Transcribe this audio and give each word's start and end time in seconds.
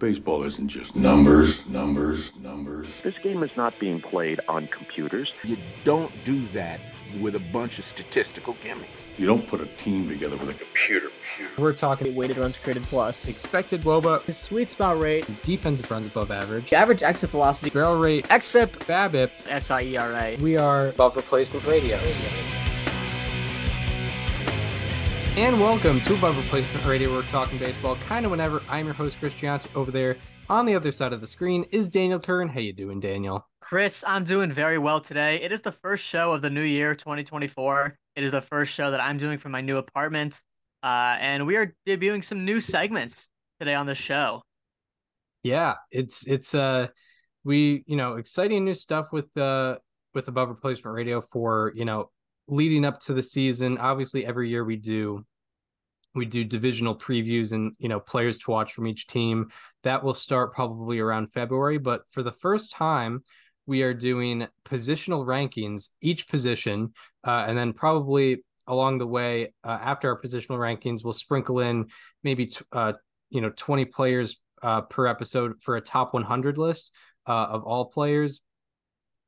Baseball 0.00 0.44
isn't 0.44 0.68
just 0.68 0.96
numbers, 0.96 1.66
numbers, 1.66 2.32
numbers. 2.40 2.86
This 3.02 3.18
game 3.18 3.42
is 3.42 3.54
not 3.54 3.78
being 3.78 4.00
played 4.00 4.40
on 4.48 4.66
computers. 4.68 5.30
You 5.44 5.58
don't 5.84 6.10
do 6.24 6.46
that 6.48 6.80
with 7.20 7.36
a 7.36 7.38
bunch 7.38 7.78
of 7.78 7.84
statistical 7.84 8.56
gimmicks. 8.62 9.04
You 9.18 9.26
don't 9.26 9.46
put 9.46 9.60
a 9.60 9.66
team 9.66 10.08
together 10.08 10.38
with 10.38 10.48
a 10.48 10.54
computer. 10.54 11.08
We're 11.58 11.74
talking 11.74 12.14
weighted 12.14 12.38
runs 12.38 12.56
created 12.56 12.84
plus, 12.84 13.26
expected 13.26 13.82
woba, 13.82 14.22
his 14.22 14.38
sweet 14.38 14.70
spot 14.70 14.98
rate, 14.98 15.26
defensive 15.42 15.90
runs 15.90 16.06
above 16.06 16.30
average, 16.30 16.72
average 16.72 17.02
exit 17.02 17.28
velocity, 17.28 17.68
barrel 17.68 17.98
rate, 17.98 18.26
xFIP, 18.28 18.68
BABIP, 18.86 19.30
SIERA. 19.60 20.40
We 20.40 20.56
are 20.56 20.88
above 20.88 21.14
replacement 21.14 21.66
radio. 21.66 22.00
And 25.36 25.60
welcome 25.60 26.00
to 26.00 26.14
Above 26.14 26.36
Replacement 26.36 26.84
Radio. 26.84 27.14
We're 27.14 27.22
talking 27.22 27.56
baseball 27.56 27.94
kind 28.08 28.24
of 28.26 28.32
whenever. 28.32 28.60
I'm 28.68 28.84
your 28.84 28.94
host, 28.94 29.16
Chris 29.20 29.32
Gianti. 29.34 29.74
Over 29.76 29.92
there 29.92 30.16
on 30.48 30.66
the 30.66 30.74
other 30.74 30.90
side 30.90 31.12
of 31.12 31.20
the 31.20 31.26
screen 31.26 31.64
is 31.70 31.88
Daniel 31.88 32.18
Kern. 32.18 32.48
How 32.48 32.58
you 32.58 32.72
doing, 32.72 32.98
Daniel? 32.98 33.46
Chris, 33.60 34.02
I'm 34.04 34.24
doing 34.24 34.52
very 34.52 34.76
well 34.76 35.00
today. 35.00 35.40
It 35.40 35.52
is 35.52 35.62
the 35.62 35.70
first 35.70 36.04
show 36.04 36.32
of 36.32 36.42
the 36.42 36.50
new 36.50 36.64
year, 36.64 36.96
2024. 36.96 37.96
It 38.16 38.24
is 38.24 38.32
the 38.32 38.42
first 38.42 38.72
show 38.72 38.90
that 38.90 39.00
I'm 39.00 39.18
doing 39.18 39.38
from 39.38 39.52
my 39.52 39.60
new 39.60 39.76
apartment. 39.76 40.42
Uh, 40.82 41.16
and 41.20 41.46
we 41.46 41.54
are 41.54 41.76
debuting 41.86 42.24
some 42.24 42.44
new 42.44 42.58
segments 42.58 43.28
today 43.60 43.74
on 43.74 43.86
the 43.86 43.94
show. 43.94 44.42
Yeah, 45.44 45.74
it's 45.92 46.26
it's 46.26 46.56
uh 46.56 46.88
we, 47.44 47.84
you 47.86 47.96
know, 47.96 48.16
exciting 48.16 48.64
new 48.64 48.74
stuff 48.74 49.12
with 49.12 49.26
the 49.34 49.44
uh, 49.44 49.74
with 50.12 50.26
Above 50.26 50.48
Replacement 50.48 50.94
Radio 50.94 51.20
for, 51.20 51.72
you 51.76 51.84
know, 51.84 52.10
leading 52.50 52.84
up 52.84 53.00
to 53.00 53.14
the 53.14 53.22
season. 53.22 53.78
Obviously, 53.78 54.26
every 54.26 54.48
year 54.48 54.64
we 54.64 54.76
do 54.76 55.24
we 56.14 56.26
do 56.26 56.42
divisional 56.44 56.96
previews 56.96 57.52
and 57.52 57.72
you 57.78 57.88
know 57.88 58.00
players 58.00 58.38
to 58.38 58.50
watch 58.50 58.72
from 58.72 58.86
each 58.86 59.06
team. 59.06 59.50
That 59.84 60.02
will 60.02 60.14
start 60.14 60.52
probably 60.52 60.98
around 60.98 61.32
February, 61.32 61.78
but 61.78 62.02
for 62.10 62.22
the 62.22 62.32
first 62.32 62.70
time, 62.70 63.22
we 63.66 63.82
are 63.82 63.94
doing 63.94 64.48
positional 64.64 65.24
rankings, 65.24 65.90
each 66.00 66.28
position, 66.28 66.92
uh, 67.26 67.44
and 67.46 67.56
then 67.56 67.72
probably 67.72 68.44
along 68.66 68.98
the 68.98 69.06
way 69.06 69.52
uh, 69.64 69.78
after 69.80 70.08
our 70.08 70.20
positional 70.20 70.58
rankings, 70.58 71.02
we'll 71.02 71.12
sprinkle 71.12 71.60
in 71.60 71.86
maybe 72.22 72.46
t- 72.46 72.64
uh, 72.72 72.92
you 73.30 73.40
know 73.40 73.50
20 73.56 73.84
players 73.86 74.40
uh, 74.62 74.82
per 74.82 75.06
episode 75.06 75.54
for 75.62 75.76
a 75.76 75.80
top 75.80 76.12
100 76.12 76.58
list 76.58 76.90
uh, 77.26 77.46
of 77.50 77.64
all 77.64 77.86
players 77.86 78.40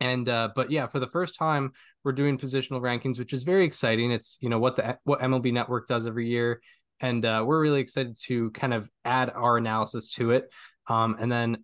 and 0.03 0.29
uh, 0.29 0.49
but 0.57 0.73
yeah, 0.73 0.89
for 0.89 0.99
the 0.99 1.07
first 1.07 1.37
time, 1.37 1.71
we're 2.03 2.11
doing 2.11 2.37
positional 2.37 2.81
rankings, 2.81 3.21
which 3.21 3.33
is 3.33 3.45
very 3.45 3.65
exciting. 3.65 4.11
It's 4.11 4.37
you 4.41 4.49
know 4.49 4.59
what 4.59 4.75
the 4.75 4.99
what 5.05 5.21
MLB 5.21 5.53
Network 5.53 5.87
does 5.87 6.09
every 6.09 6.27
year, 6.27 6.61
and 6.99 7.25
uh, 7.25 7.45
we're 7.47 7.61
really 7.61 7.81
excited 7.81 8.17
to 8.25 8.51
kind 8.51 8.75
of 8.75 8.91
add 9.05 9.31
our 9.31 9.57
analysis 9.57 10.11
to 10.15 10.33
it. 10.33 10.53
Um, 10.89 11.17
and 11.21 11.31
then, 11.31 11.59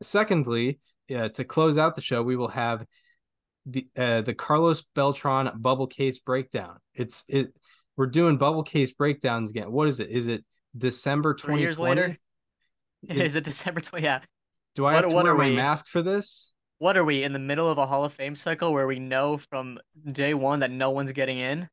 secondly, 0.00 0.80
yeah, 1.06 1.28
to 1.28 1.44
close 1.44 1.76
out 1.76 1.96
the 1.96 2.00
show, 2.00 2.22
we 2.22 2.34
will 2.34 2.48
have 2.48 2.86
the 3.66 3.86
uh, 3.94 4.22
the 4.22 4.32
Carlos 4.32 4.82
Beltran 4.94 5.50
bubble 5.56 5.86
case 5.86 6.18
breakdown. 6.18 6.78
It's 6.94 7.24
it. 7.28 7.52
We're 7.94 8.06
doing 8.06 8.38
bubble 8.38 8.62
case 8.62 8.92
breakdowns 8.92 9.50
again. 9.50 9.70
What 9.70 9.86
is 9.86 10.00
it? 10.00 10.08
Is 10.08 10.28
it 10.28 10.46
December 10.74 11.34
twenty 11.34 11.60
years 11.60 11.78
later? 11.78 12.16
Is, 13.06 13.16
is 13.20 13.36
it 13.36 13.44
December 13.44 13.82
twenty? 13.82 14.06
Yeah. 14.06 14.20
Do 14.76 14.86
I 14.86 14.94
what, 14.94 15.04
have 15.04 15.10
to 15.10 15.16
wear 15.16 15.34
my 15.34 15.50
we? 15.50 15.56
mask 15.56 15.88
for 15.88 16.00
this? 16.00 16.54
What 16.80 16.96
are 16.96 17.04
we 17.04 17.22
in 17.22 17.34
the 17.34 17.38
middle 17.38 17.70
of 17.70 17.76
a 17.76 17.86
Hall 17.86 18.04
of 18.04 18.14
Fame 18.14 18.34
cycle 18.34 18.72
where 18.72 18.86
we 18.86 18.98
know 18.98 19.38
from 19.50 19.78
day 20.10 20.32
one 20.32 20.60
that 20.60 20.70
no 20.70 20.90
one's 20.90 21.12
getting 21.12 21.38
in 21.38 21.68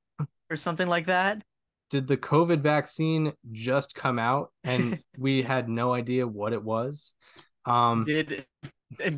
or 0.50 0.58
something 0.58 0.88
like 0.88 1.08
that? 1.08 1.41
Did 1.89 2.08
the 2.08 2.17
COVID 2.17 2.59
vaccine 2.59 3.31
just 3.53 3.95
come 3.95 4.19
out 4.19 4.52
and 4.66 5.00
we 5.17 5.41
had 5.41 5.69
no 5.69 5.94
idea 5.94 6.28
what 6.28 6.52
it 6.52 6.61
was? 6.61 7.13
Um, 7.66 8.03
did 8.03 8.45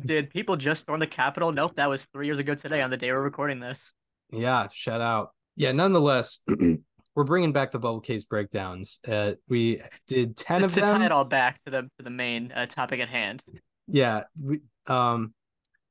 did 0.04 0.30
people 0.30 0.56
just 0.56 0.82
storm 0.82 1.00
the 1.00 1.08
Capitol? 1.08 1.50
Nope, 1.50 1.74
that 1.74 1.88
was 1.88 2.06
three 2.12 2.26
years 2.26 2.38
ago 2.38 2.54
today 2.54 2.82
on 2.82 2.90
the 2.90 2.96
day 2.96 3.10
we're 3.10 3.20
recording 3.20 3.58
this. 3.58 3.92
Yeah, 4.32 4.68
shout 4.72 5.00
out. 5.00 5.30
Yeah, 5.56 5.72
nonetheless, 5.72 6.38
we're 7.16 7.24
bringing 7.24 7.52
back 7.52 7.72
the 7.72 7.80
bubble 7.80 8.00
case 8.00 8.22
breakdowns. 8.22 9.00
Uh, 9.06 9.32
we 9.48 9.82
did 10.06 10.36
ten 10.36 10.60
to, 10.60 10.66
of 10.66 10.74
to 10.74 10.80
them. 10.82 11.00
tie 11.00 11.06
it 11.06 11.10
all 11.12 11.24
back 11.24 11.60
to 11.64 11.72
the 11.72 11.82
to 11.98 12.04
the 12.04 12.10
main 12.10 12.52
uh, 12.52 12.66
topic 12.66 13.00
at 13.00 13.08
hand. 13.08 13.42
Yeah, 13.88 14.22
we 14.40 14.60
um 14.86 15.34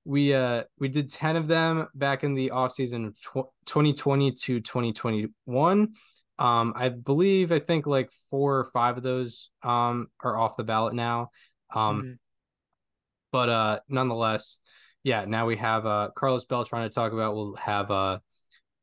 we 0.09 0.33
uh 0.33 0.63
we 0.79 0.87
did 0.87 1.07
10 1.07 1.35
of 1.35 1.47
them 1.47 1.87
back 1.93 2.23
in 2.23 2.33
the 2.33 2.49
off 2.49 2.71
season 2.71 3.05
of 3.05 3.45
2020 3.67 4.31
to 4.31 4.59
2021 4.59 5.89
um 6.39 6.73
i 6.75 6.89
believe 6.89 7.51
i 7.51 7.59
think 7.59 7.85
like 7.85 8.09
four 8.31 8.57
or 8.57 8.65
five 8.73 8.97
of 8.97 9.03
those 9.03 9.51
um 9.61 10.07
are 10.23 10.35
off 10.35 10.57
the 10.57 10.63
ballot 10.63 10.95
now. 10.95 11.29
Um 11.71 12.01
mm-hmm. 12.01 12.11
but 13.31 13.49
uh 13.49 13.79
nonetheless 13.87 14.61
yeah 15.03 15.25
now 15.25 15.45
we 15.45 15.57
have 15.57 15.85
uh 15.85 16.09
carlos 16.15 16.43
trying 16.43 16.89
to 16.89 16.89
talk 16.89 17.13
about 17.13 17.35
we'll 17.35 17.55
have 17.57 17.91
uh 17.91 18.17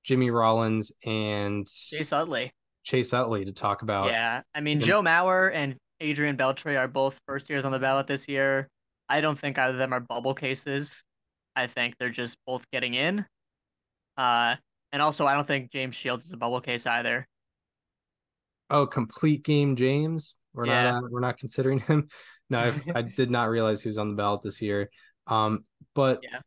jimmy 0.05 0.31
rollins 0.31 0.93
and 1.05 1.67
chase 1.67 2.13
utley. 2.13 2.53
Chase 2.85 3.13
utley 3.13 3.45
to 3.47 3.53
talk 3.53 3.83
about 3.83 4.11
yeah 4.13 4.43
i 4.55 4.61
mean 4.61 4.81
joe 4.81 5.03
mauer 5.03 5.53
and 5.53 5.75
adrian 5.99 6.37
beltre 6.37 6.79
are 6.79 6.87
both 6.87 7.17
first 7.27 7.51
years 7.51 7.65
on 7.65 7.73
the 7.73 7.81
ballot 7.81 8.07
this 8.07 8.29
year. 8.29 8.69
I 9.09 9.21
don't 9.21 9.39
think 9.39 9.57
either 9.59 9.73
of 9.73 9.79
them 9.79 9.93
are 9.93 10.01
bubble 10.01 10.35
cases. 10.35 11.05
I 11.57 11.67
think 11.67 11.95
they're 11.99 12.11
just 12.11 12.37
both 12.47 12.63
getting 12.71 12.95
in. 12.95 13.25
Uh, 14.17 14.57
and 14.93 15.03
also, 15.03 15.27
I 15.27 15.35
don't 15.35 15.47
think 15.47 15.73
James 15.73 15.97
Shields 15.97 16.27
is 16.27 16.33
a 16.33 16.37
bubble 16.37 16.61
case 16.61 16.87
either. 16.87 17.27
Oh, 18.71 18.87
complete 18.87 19.43
game 19.43 19.77
James. 19.77 20.37
We're 20.55 20.67
yeah. 20.67 20.91
not 20.91 21.05
uh, 21.05 21.07
we're 21.11 21.21
not 21.21 21.39
considering 21.39 21.81
him. 21.81 22.09
No, 22.49 22.61
I, 22.61 22.99
I 22.99 23.03
did 23.03 23.29
not 23.29 23.49
realize 23.49 23.83
he 23.83 23.89
was 23.89 23.99
on 23.99 24.11
the 24.11 24.15
ballot 24.15 24.41
this 24.41 24.63
year. 24.63 24.89
Um, 25.27 25.65
but 25.97 26.21
yeah, 26.23 26.39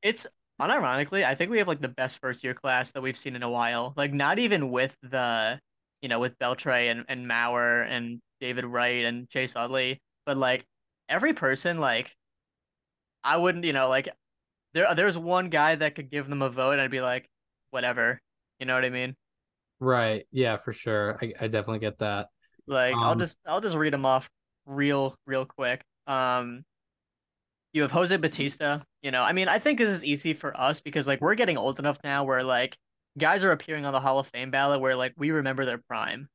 it's 0.00 0.24
unironically, 0.60 1.24
I 1.24 1.34
think 1.34 1.50
we 1.50 1.58
have 1.58 1.66
like 1.66 1.80
the 1.80 1.88
best 1.88 2.20
first 2.20 2.44
year 2.44 2.54
class 2.54 2.92
that 2.92 3.00
we've 3.00 3.16
seen 3.16 3.34
in 3.34 3.42
a 3.42 3.50
while. 3.50 3.92
Like 3.96 4.12
not 4.12 4.38
even 4.38 4.70
with 4.70 4.94
the, 5.02 5.58
you 6.02 6.08
know, 6.08 6.20
with 6.20 6.38
Beltre 6.38 6.88
and 6.88 7.04
and 7.08 7.28
Mauer 7.28 7.84
and 7.84 8.20
David 8.40 8.64
Wright 8.64 9.04
and 9.04 9.28
Chase 9.28 9.56
Utley, 9.56 10.00
but 10.24 10.36
like 10.36 10.64
every 11.08 11.32
person, 11.32 11.78
like 11.78 12.12
I 13.24 13.36
wouldn't, 13.36 13.64
you 13.64 13.72
know, 13.72 13.88
like 13.88 14.08
there 14.74 14.94
there's 14.94 15.18
one 15.18 15.50
guy 15.50 15.74
that 15.74 15.94
could 15.94 16.10
give 16.10 16.28
them 16.28 16.42
a 16.42 16.50
vote 16.50 16.72
and 16.72 16.80
I'd 16.80 16.90
be 16.90 17.00
like, 17.00 17.28
whatever. 17.70 18.20
You 18.58 18.66
know 18.66 18.74
what 18.74 18.84
I 18.84 18.90
mean? 18.90 19.14
Right. 19.80 20.26
Yeah, 20.30 20.58
for 20.58 20.72
sure. 20.72 21.18
I, 21.20 21.32
I 21.40 21.48
definitely 21.48 21.78
get 21.78 21.98
that. 21.98 22.28
Like 22.66 22.94
um, 22.94 23.02
I'll 23.02 23.16
just 23.16 23.36
I'll 23.46 23.60
just 23.60 23.76
read 23.76 23.92
them 23.92 24.04
off 24.04 24.28
real 24.66 25.16
real 25.26 25.46
quick. 25.46 25.82
Um 26.06 26.62
you 27.72 27.82
have 27.82 27.92
Jose 27.92 28.16
Bautista, 28.16 28.84
you 29.02 29.10
know. 29.10 29.22
I 29.22 29.32
mean, 29.32 29.48
I 29.48 29.58
think 29.58 29.78
this 29.78 29.90
is 29.90 30.04
easy 30.04 30.34
for 30.34 30.58
us 30.58 30.80
because 30.80 31.06
like 31.06 31.20
we're 31.20 31.36
getting 31.36 31.56
old 31.56 31.78
enough 31.78 31.98
now 32.02 32.24
where 32.24 32.42
like 32.42 32.76
guys 33.18 33.44
are 33.44 33.52
appearing 33.52 33.86
on 33.86 33.92
the 33.92 34.00
Hall 34.00 34.18
of 34.18 34.26
Fame 34.28 34.50
ballot 34.50 34.80
where 34.80 34.96
like 34.96 35.14
we 35.16 35.30
remember 35.30 35.64
their 35.64 35.80
prime. 35.88 36.28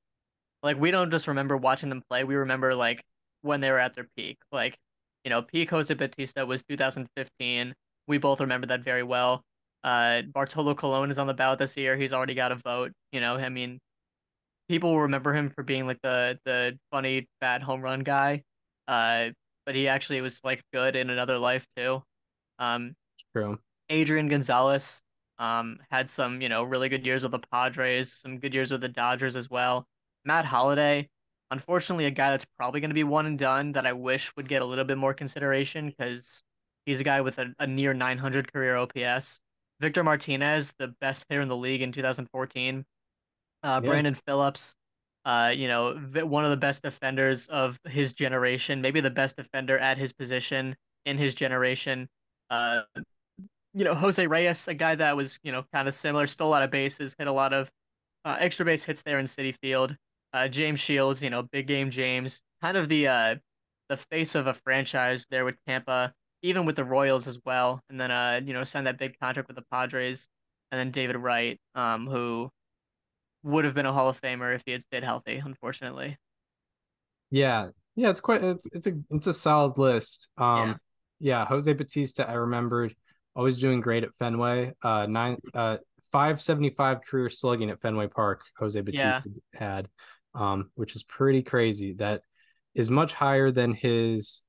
Like 0.63 0.79
we 0.79 0.91
don't 0.91 1.11
just 1.11 1.27
remember 1.27 1.57
watching 1.57 1.89
them 1.89 2.03
play, 2.09 2.23
we 2.23 2.35
remember 2.35 2.73
like 2.73 3.03
when 3.41 3.61
they 3.61 3.69
were 3.69 3.79
at 3.79 3.95
their 3.95 4.07
peak. 4.15 4.37
Like, 4.51 4.77
you 5.23 5.29
know, 5.29 5.41
peak 5.41 5.69
Jose 5.69 5.93
Bautista 5.93 6.45
was 6.45 6.63
2015 6.63 7.73
we 8.07 8.17
both 8.17 8.39
remember 8.39 8.67
that 8.67 8.83
very 8.83 9.03
well. 9.03 9.43
Uh, 9.83 10.23
Bartolo 10.23 10.73
Colon 10.73 11.11
is 11.11 11.19
on 11.19 11.27
the 11.27 11.33
ballot 11.33 11.59
this 11.59 11.77
year. 11.77 11.95
He's 11.95 12.13
already 12.13 12.33
got 12.33 12.51
a 12.51 12.55
vote. 12.55 12.91
You 13.11 13.21
know, 13.21 13.35
I 13.35 13.49
mean, 13.49 13.79
people 14.67 14.91
will 14.91 15.01
remember 15.01 15.33
him 15.33 15.49
for 15.49 15.63
being 15.63 15.85
like 15.87 15.99
the 16.01 16.39
the 16.45 16.77
funny 16.91 17.27
bad 17.41 17.61
home 17.61 17.81
run 17.81 18.01
guy. 18.01 18.43
Uh, 18.87 19.29
but 19.65 19.75
he 19.75 19.87
actually 19.87 20.21
was 20.21 20.39
like 20.43 20.63
good 20.73 20.95
in 20.95 21.09
another 21.09 21.37
life 21.37 21.65
too. 21.75 22.01
Um, 22.59 22.95
true. 23.33 23.59
Adrian 23.89 24.27
Gonzalez 24.27 25.01
um 25.37 25.79
had 25.91 26.09
some 26.09 26.41
you 26.41 26.47
know 26.47 26.63
really 26.63 26.87
good 26.89 27.05
years 27.05 27.23
with 27.23 27.31
the 27.31 27.41
Padres, 27.51 28.13
some 28.13 28.39
good 28.39 28.53
years 28.53 28.71
with 28.71 28.81
the 28.81 28.89
Dodgers 28.89 29.35
as 29.35 29.49
well. 29.49 29.85
Matt 30.23 30.45
Holliday, 30.45 31.09
unfortunately, 31.51 32.05
a 32.05 32.11
guy 32.11 32.31
that's 32.31 32.45
probably 32.57 32.79
going 32.79 32.89
to 32.89 32.95
be 32.95 33.03
one 33.03 33.25
and 33.25 33.37
done 33.37 33.73
that 33.73 33.85
I 33.85 33.93
wish 33.93 34.31
would 34.35 34.49
get 34.49 34.61
a 34.61 34.65
little 34.65 34.85
bit 34.85 34.97
more 34.97 35.13
consideration 35.13 35.89
because 35.89 36.41
He's 36.85 36.99
a 36.99 37.03
guy 37.03 37.21
with 37.21 37.39
a, 37.39 37.53
a 37.59 37.67
near 37.67 37.93
900 37.93 38.51
career 38.51 38.75
OPS. 38.75 39.41
Victor 39.79 40.03
Martinez, 40.03 40.73
the 40.77 40.89
best 41.01 41.25
hitter 41.27 41.41
in 41.41 41.49
the 41.49 41.55
league 41.55 41.81
in 41.81 41.91
2014. 41.91 42.85
Uh, 43.63 43.81
yeah. 43.83 43.89
Brandon 43.89 44.15
Phillips, 44.25 44.75
uh, 45.25 45.51
you 45.53 45.67
know, 45.67 45.95
one 46.23 46.45
of 46.45 46.51
the 46.51 46.57
best 46.57 46.83
defenders 46.83 47.47
of 47.47 47.79
his 47.85 48.13
generation, 48.13 48.81
maybe 48.81 49.01
the 49.01 49.09
best 49.09 49.35
defender 49.35 49.77
at 49.77 49.97
his 49.97 50.13
position 50.13 50.75
in 51.05 51.17
his 51.17 51.35
generation. 51.35 52.07
Uh, 52.49 52.81
you 53.73 53.83
know, 53.83 53.95
Jose 53.95 54.25
Reyes, 54.25 54.67
a 54.67 54.73
guy 54.73 54.95
that 54.95 55.17
was, 55.17 55.39
you 55.43 55.51
know, 55.51 55.65
kind 55.73 55.87
of 55.87 55.95
similar, 55.95 56.27
stole 56.27 56.49
a 56.49 56.51
lot 56.51 56.63
of 56.63 56.71
bases, 56.71 57.15
hit 57.17 57.27
a 57.27 57.31
lot 57.31 57.53
of 57.53 57.69
uh, 58.23 58.37
extra 58.39 58.65
base 58.65 58.83
hits 58.83 59.01
there 59.01 59.19
in 59.19 59.25
Citi 59.25 59.55
Field. 59.61 59.97
Uh, 60.33 60.47
James 60.47 60.79
Shields, 60.79 61.21
you 61.21 61.29
know, 61.29 61.43
big 61.43 61.67
game 61.67 61.89
James, 61.89 62.41
kind 62.61 62.77
of 62.77 62.87
the 62.87 63.07
uh, 63.07 63.35
the 63.89 63.97
face 63.97 64.35
of 64.35 64.47
a 64.47 64.53
franchise 64.53 65.25
there 65.29 65.45
with 65.45 65.55
Tampa 65.67 66.13
even 66.45 66.65
with 66.65 66.75
the 66.75 66.85
Royals 66.85 67.27
as 67.27 67.39
well, 67.45 67.81
and 67.89 67.99
then 67.99 68.11
uh 68.11 68.39
you 68.43 68.53
know 68.53 68.63
signed 68.63 68.87
that 68.87 68.99
big 68.99 69.19
contract 69.19 69.47
with 69.47 69.57
the 69.57 69.65
Padres, 69.71 70.29
and 70.71 70.79
then 70.79 70.91
David 70.91 71.17
Wright, 71.17 71.59
um 71.75 72.07
who 72.07 72.49
would 73.43 73.65
have 73.65 73.73
been 73.73 73.85
a 73.85 73.93
Hall 73.93 74.09
of 74.09 74.19
Famer 74.21 74.55
if 74.55 74.63
he 74.65 74.71
had 74.71 74.81
stayed 74.81 75.03
healthy, 75.03 75.37
unfortunately. 75.37 76.17
Yeah, 77.31 77.69
Yeah, 77.95 78.09
it's 78.09 78.21
quite 78.21 78.43
it's 78.43 78.67
it's 78.71 78.87
a 78.87 78.93
it's 79.11 79.27
a 79.27 79.33
solid 79.33 79.77
list. 79.77 80.29
Um 80.37 80.77
yeah, 81.19 81.45
Jose 81.45 81.71
Bautista, 81.73 82.27
I 82.29 82.33
remembered 82.33 82.95
always 83.35 83.57
doing 83.57 83.81
great 83.81 84.03
at 84.03 84.15
Fenway. 84.15 84.73
Uh 84.81 85.05
nine 85.07 85.37
uh 85.53 85.77
575 86.11 87.01
career 87.01 87.29
slugging 87.29 87.69
at 87.69 87.81
Fenway 87.81 88.07
Park, 88.07 88.43
Jose 88.57 88.79
Bautista 88.79 89.29
had, 89.53 89.89
um, 90.33 90.71
which 90.75 90.95
is 90.95 91.03
pretty 91.03 91.43
crazy. 91.43 91.93
That 91.93 92.21
is 92.73 92.89
much 92.89 93.13
higher 93.13 93.51
than 93.51 93.73
his 93.73 94.41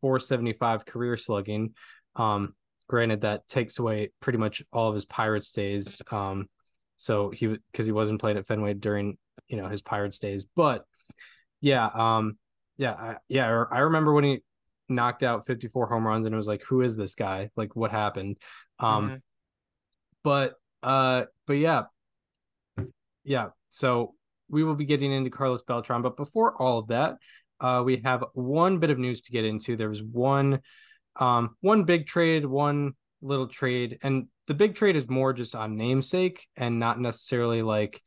475 0.00 0.86
career 0.86 1.16
slugging. 1.16 1.74
Um, 2.16 2.54
granted, 2.88 3.22
that 3.22 3.46
takes 3.48 3.78
away 3.78 4.10
pretty 4.20 4.38
much 4.38 4.62
all 4.72 4.88
of 4.88 4.94
his 4.94 5.04
Pirates 5.04 5.52
days. 5.52 6.02
Um, 6.10 6.48
so 6.96 7.30
he 7.30 7.46
because 7.72 7.86
he 7.86 7.92
wasn't 7.92 8.20
playing 8.20 8.36
at 8.36 8.46
Fenway 8.46 8.74
during 8.74 9.16
you 9.48 9.56
know 9.56 9.68
his 9.68 9.80
Pirates 9.80 10.18
days, 10.18 10.44
but 10.54 10.84
yeah, 11.60 11.88
um, 11.92 12.36
yeah, 12.76 12.92
I, 12.92 13.16
yeah, 13.28 13.64
I 13.70 13.80
remember 13.80 14.12
when 14.12 14.24
he 14.24 14.42
knocked 14.88 15.22
out 15.22 15.46
54 15.46 15.86
home 15.86 16.06
runs 16.06 16.26
and 16.26 16.34
it 16.34 16.36
was 16.36 16.48
like, 16.48 16.62
who 16.68 16.80
is 16.82 16.96
this 16.96 17.14
guy? 17.14 17.50
Like, 17.56 17.76
what 17.76 17.90
happened? 17.90 18.38
Um, 18.78 19.10
Mhm. 19.10 19.20
but 20.24 20.54
uh, 20.82 21.24
but 21.46 21.54
yeah, 21.54 21.84
yeah. 23.24 23.48
So 23.70 24.14
we 24.48 24.64
will 24.64 24.74
be 24.74 24.84
getting 24.84 25.12
into 25.12 25.30
Carlos 25.30 25.62
Beltran, 25.62 26.02
but 26.02 26.16
before 26.16 26.60
all 26.60 26.78
of 26.78 26.88
that, 26.88 27.16
uh, 27.60 27.82
we 27.84 27.98
have 28.04 28.24
one 28.34 28.78
bit 28.78 28.90
of 28.90 28.98
news 28.98 29.20
to 29.22 29.32
get 29.32 29.44
into. 29.44 29.76
There 29.76 29.88
was 29.88 30.02
one, 30.02 30.60
um, 31.16 31.56
one 31.60 31.84
big 31.84 32.06
trade, 32.06 32.44
one 32.46 32.92
little 33.22 33.48
trade, 33.48 33.98
and 34.02 34.26
the 34.46 34.54
big 34.54 34.74
trade 34.74 34.96
is 34.96 35.08
more 35.08 35.32
just 35.32 35.54
on 35.54 35.76
namesake 35.76 36.46
and 36.56 36.80
not 36.80 37.00
necessarily 37.00 37.62
like, 37.62 38.02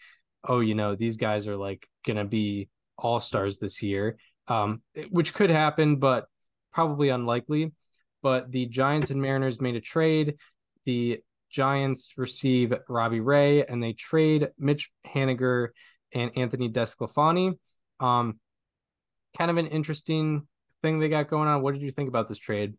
oh, 0.47 0.59
you 0.59 0.75
know, 0.75 0.95
these 0.95 1.17
guys 1.17 1.47
are 1.47 1.55
like 1.55 1.87
gonna 2.05 2.25
be 2.25 2.69
all 2.97 3.19
stars 3.19 3.59
this 3.59 3.81
year, 3.81 4.17
um, 4.47 4.81
which 5.09 5.33
could 5.33 5.49
happen, 5.49 5.97
but 5.97 6.25
probably 6.73 7.09
unlikely. 7.09 7.71
But 8.21 8.51
the 8.51 8.65
Giants 8.65 9.09
and 9.09 9.21
Mariners 9.21 9.61
made 9.61 9.75
a 9.75 9.81
trade. 9.81 10.35
The 10.85 11.19
Giants 11.49 12.13
receive 12.17 12.73
Robbie 12.89 13.19
Ray 13.19 13.65
and 13.65 13.81
they 13.81 13.93
trade 13.93 14.49
Mitch 14.57 14.89
Haniger 15.05 15.69
and 16.13 16.31
Anthony 16.35 16.69
DeSclafani. 16.69 17.57
Um, 17.99 18.39
kind 19.37 19.51
of 19.51 19.57
an 19.57 19.67
interesting 19.67 20.47
thing 20.81 20.99
they 20.99 21.09
got 21.09 21.27
going 21.27 21.47
on. 21.47 21.61
What 21.61 21.73
did 21.73 21.81
you 21.81 21.91
think 21.91 22.09
about 22.09 22.27
this 22.27 22.37
trade? 22.37 22.73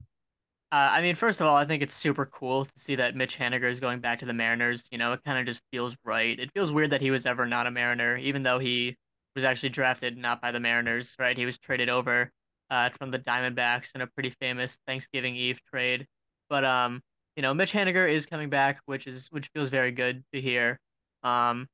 Uh, 0.72 0.90
I 0.90 1.02
mean, 1.02 1.14
first 1.14 1.40
of 1.40 1.46
all, 1.46 1.56
I 1.56 1.64
think 1.64 1.82
it's 1.82 1.94
super 1.94 2.26
cool 2.26 2.64
to 2.64 2.72
see 2.76 2.96
that 2.96 3.14
Mitch 3.14 3.38
Haniger 3.38 3.70
is 3.70 3.78
going 3.78 4.00
back 4.00 4.18
to 4.20 4.26
the 4.26 4.32
Mariners. 4.32 4.88
You 4.90 4.98
know, 4.98 5.12
it 5.12 5.22
kind 5.24 5.38
of 5.38 5.46
just 5.46 5.62
feels 5.70 5.96
right. 6.04 6.38
It 6.38 6.50
feels 6.52 6.72
weird 6.72 6.90
that 6.90 7.00
he 7.00 7.12
was 7.12 7.26
ever 7.26 7.46
not 7.46 7.66
a 7.66 7.70
Mariner, 7.70 8.16
even 8.16 8.42
though 8.42 8.58
he 8.58 8.96
was 9.36 9.44
actually 9.44 9.68
drafted 9.68 10.16
not 10.16 10.40
by 10.40 10.50
the 10.50 10.60
Mariners, 10.60 11.14
right? 11.18 11.36
He 11.36 11.46
was 11.46 11.58
traded 11.58 11.88
over 11.88 12.32
uh, 12.70 12.90
from 12.98 13.10
the 13.10 13.18
Diamondbacks 13.18 13.94
in 13.94 14.00
a 14.00 14.06
pretty 14.06 14.30
famous 14.40 14.78
Thanksgiving 14.86 15.36
Eve 15.36 15.60
trade. 15.70 16.06
But 16.48 16.64
um, 16.64 17.00
you 17.36 17.42
know, 17.42 17.54
Mitch 17.54 17.72
Haniger 17.72 18.12
is 18.12 18.26
coming 18.26 18.50
back, 18.50 18.80
which 18.86 19.06
is 19.06 19.28
which 19.30 19.48
feels 19.54 19.70
very 19.70 19.92
good 19.92 20.24
to 20.32 20.40
hear. 20.40 20.78
Um, 21.22 21.68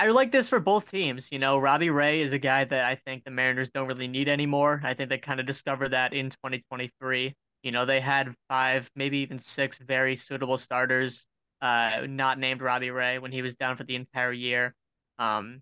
I 0.00 0.08
like 0.08 0.32
this 0.32 0.48
for 0.48 0.60
both 0.60 0.90
teams. 0.90 1.28
You 1.30 1.38
know, 1.38 1.58
Robbie 1.58 1.90
Ray 1.90 2.22
is 2.22 2.32
a 2.32 2.38
guy 2.38 2.64
that 2.64 2.84
I 2.86 2.94
think 2.94 3.22
the 3.22 3.30
Mariners 3.30 3.68
don't 3.68 3.86
really 3.86 4.08
need 4.08 4.30
anymore. 4.30 4.80
I 4.82 4.94
think 4.94 5.10
they 5.10 5.18
kind 5.18 5.40
of 5.40 5.46
discovered 5.46 5.90
that 5.90 6.14
in 6.14 6.30
2023. 6.30 7.34
You 7.62 7.70
know, 7.70 7.84
they 7.84 8.00
had 8.00 8.34
five, 8.48 8.90
maybe 8.96 9.18
even 9.18 9.38
six 9.38 9.76
very 9.76 10.16
suitable 10.16 10.56
starters, 10.56 11.26
uh, 11.60 12.06
not 12.08 12.38
named 12.38 12.62
Robbie 12.62 12.90
Ray 12.90 13.18
when 13.18 13.30
he 13.30 13.42
was 13.42 13.56
down 13.56 13.76
for 13.76 13.84
the 13.84 13.94
entire 13.94 14.32
year. 14.32 14.74
Um, 15.18 15.60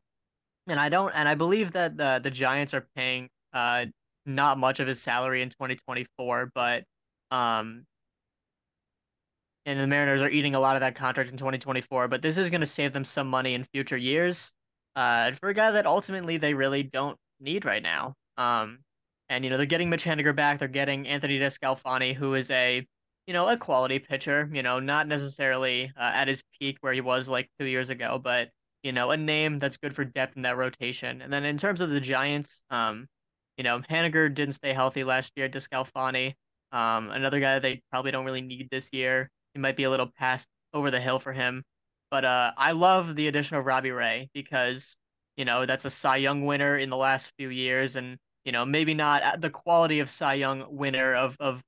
and 0.68 0.78
I 0.78 0.88
don't, 0.88 1.10
and 1.16 1.28
I 1.28 1.34
believe 1.34 1.72
that 1.72 1.96
the 1.96 2.20
the 2.22 2.30
Giants 2.30 2.74
are 2.74 2.86
paying 2.94 3.28
uh 3.52 3.86
not 4.24 4.56
much 4.56 4.78
of 4.78 4.86
his 4.86 5.02
salary 5.02 5.42
in 5.42 5.50
2024, 5.50 6.52
but 6.54 6.84
um, 7.32 7.86
and 9.68 9.78
the 9.78 9.86
Mariners 9.86 10.22
are 10.22 10.30
eating 10.30 10.54
a 10.54 10.60
lot 10.60 10.76
of 10.76 10.80
that 10.80 10.94
contract 10.94 11.30
in 11.30 11.36
2024. 11.36 12.08
But 12.08 12.22
this 12.22 12.38
is 12.38 12.48
going 12.48 12.62
to 12.62 12.66
save 12.66 12.94
them 12.94 13.04
some 13.04 13.28
money 13.28 13.52
in 13.52 13.64
future 13.64 13.98
years. 13.98 14.52
Uh, 14.96 15.32
for 15.38 15.50
a 15.50 15.54
guy 15.54 15.70
that 15.70 15.86
ultimately 15.86 16.38
they 16.38 16.54
really 16.54 16.82
don't 16.82 17.18
need 17.38 17.66
right 17.66 17.82
now. 17.82 18.14
Um, 18.38 18.78
and 19.28 19.44
you 19.44 19.50
know 19.50 19.58
they're 19.58 19.66
getting 19.66 19.90
Mitch 19.90 20.04
Haniger 20.04 20.34
back. 20.34 20.58
They're 20.58 20.68
getting 20.68 21.06
Anthony 21.06 21.38
DeSclafani, 21.38 22.14
who 22.14 22.34
is 22.34 22.50
a 22.50 22.86
you 23.26 23.34
know 23.34 23.46
a 23.46 23.58
quality 23.58 23.98
pitcher. 23.98 24.48
You 24.50 24.62
know 24.62 24.80
not 24.80 25.06
necessarily 25.06 25.92
uh, 25.96 26.12
at 26.14 26.28
his 26.28 26.42
peak 26.58 26.78
where 26.80 26.94
he 26.94 27.02
was 27.02 27.28
like 27.28 27.50
two 27.60 27.66
years 27.66 27.90
ago, 27.90 28.18
but 28.22 28.48
you 28.82 28.92
know 28.92 29.10
a 29.10 29.18
name 29.18 29.58
that's 29.58 29.76
good 29.76 29.94
for 29.94 30.04
depth 30.04 30.36
in 30.36 30.42
that 30.42 30.56
rotation. 30.56 31.20
And 31.20 31.30
then 31.30 31.44
in 31.44 31.58
terms 31.58 31.82
of 31.82 31.90
the 31.90 32.00
Giants, 32.00 32.62
um, 32.70 33.06
you 33.58 33.64
know 33.64 33.80
Haniger 33.80 34.34
didn't 34.34 34.54
stay 34.54 34.72
healthy 34.72 35.04
last 35.04 35.30
year. 35.36 35.48
DeSclafani, 35.48 36.32
um, 36.72 37.10
another 37.10 37.38
guy 37.38 37.58
they 37.58 37.82
probably 37.90 38.12
don't 38.12 38.24
really 38.24 38.40
need 38.40 38.68
this 38.70 38.88
year. 38.92 39.30
He 39.58 39.60
might 39.60 39.76
be 39.76 39.82
a 39.82 39.90
little 39.90 40.12
past 40.16 40.46
over 40.72 40.88
the 40.92 41.00
hill 41.00 41.18
for 41.18 41.32
him. 41.32 41.64
But 42.12 42.24
uh, 42.24 42.52
I 42.56 42.70
love 42.70 43.16
the 43.16 43.26
addition 43.26 43.56
of 43.56 43.66
Robbie 43.66 43.90
Ray 43.90 44.30
because 44.32 44.96
you 45.36 45.44
know 45.44 45.66
that's 45.66 45.84
a 45.84 45.90
Cy 45.90 46.18
Young 46.18 46.46
winner 46.46 46.78
in 46.78 46.90
the 46.90 46.96
last 46.96 47.32
few 47.36 47.48
years, 47.48 47.96
and 47.96 48.18
you 48.44 48.52
know 48.52 48.64
maybe 48.64 48.94
not 48.94 49.40
the 49.40 49.50
quality 49.50 49.98
of 49.98 50.10
Cy 50.10 50.34
Young 50.34 50.64
winner 50.70 51.12
of 51.12 51.36
of 51.40 51.60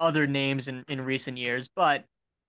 other 0.00 0.26
names 0.26 0.66
in 0.66 0.82
in 0.88 1.02
recent 1.02 1.36
years, 1.36 1.68
but 1.76 2.06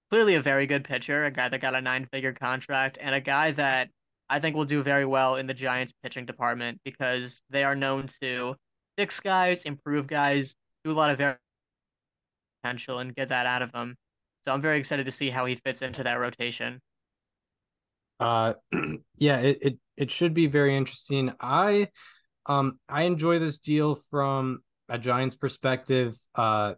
clearly 0.10 0.36
a 0.36 0.42
very 0.42 0.68
good 0.68 0.86
pitcher, 0.86 1.25
a 1.25 1.31
guy 1.31 1.50
that 1.50 1.60
got 1.60 1.75
a 1.75 1.81
nine 1.81 2.07
figure 2.10 2.31
contract, 2.34 2.98
and 3.01 3.13
a 3.13 3.19
guy 3.19 3.51
that 3.51 3.89
I 4.30 4.39
think 4.39 4.56
will 4.56 4.63
do 4.63 4.84
very 4.84 5.06
well 5.06 5.36
in 5.36 5.48
the 5.48 5.54
Giants 5.54 5.92
pitching 6.01 6.25
department 6.25 6.80
because 6.86 7.42
they 7.50 7.66
are 7.66 7.75
known 7.75 8.07
to 8.22 8.56
fix 8.98 9.19
guys, 9.19 9.63
improve 9.63 10.07
guys, 10.07 10.56
do 10.86 10.92
a 10.92 10.94
lot 10.94 11.10
of 11.10 11.18
very 11.18 11.36
potential, 12.63 13.00
and 13.00 13.13
get 13.13 13.28
that 13.30 13.45
out 13.45 13.62
of 13.62 13.74
them. 13.74 13.98
So 14.47 14.53
I'm 14.53 14.61
very 14.61 14.79
excited 14.79 15.05
to 15.07 15.11
see 15.11 15.29
how 15.29 15.45
he 15.45 15.55
fits 15.55 15.81
into 15.81 16.03
that 16.03 16.21
rotation. 16.21 16.81
Uh, 18.17 18.53
yeah, 19.17 19.39
it, 19.39 19.57
it 19.61 19.77
it 19.97 20.09
should 20.09 20.33
be 20.33 20.47
very 20.47 20.77
interesting. 20.77 21.33
I 21.41 21.89
um 22.45 22.79
I 22.88 23.03
enjoy 23.03 23.39
this 23.39 23.59
deal 23.59 23.95
from 24.09 24.59
a 24.88 24.97
Giants 24.97 25.35
perspective. 25.35 26.15
Uh, 26.33 26.75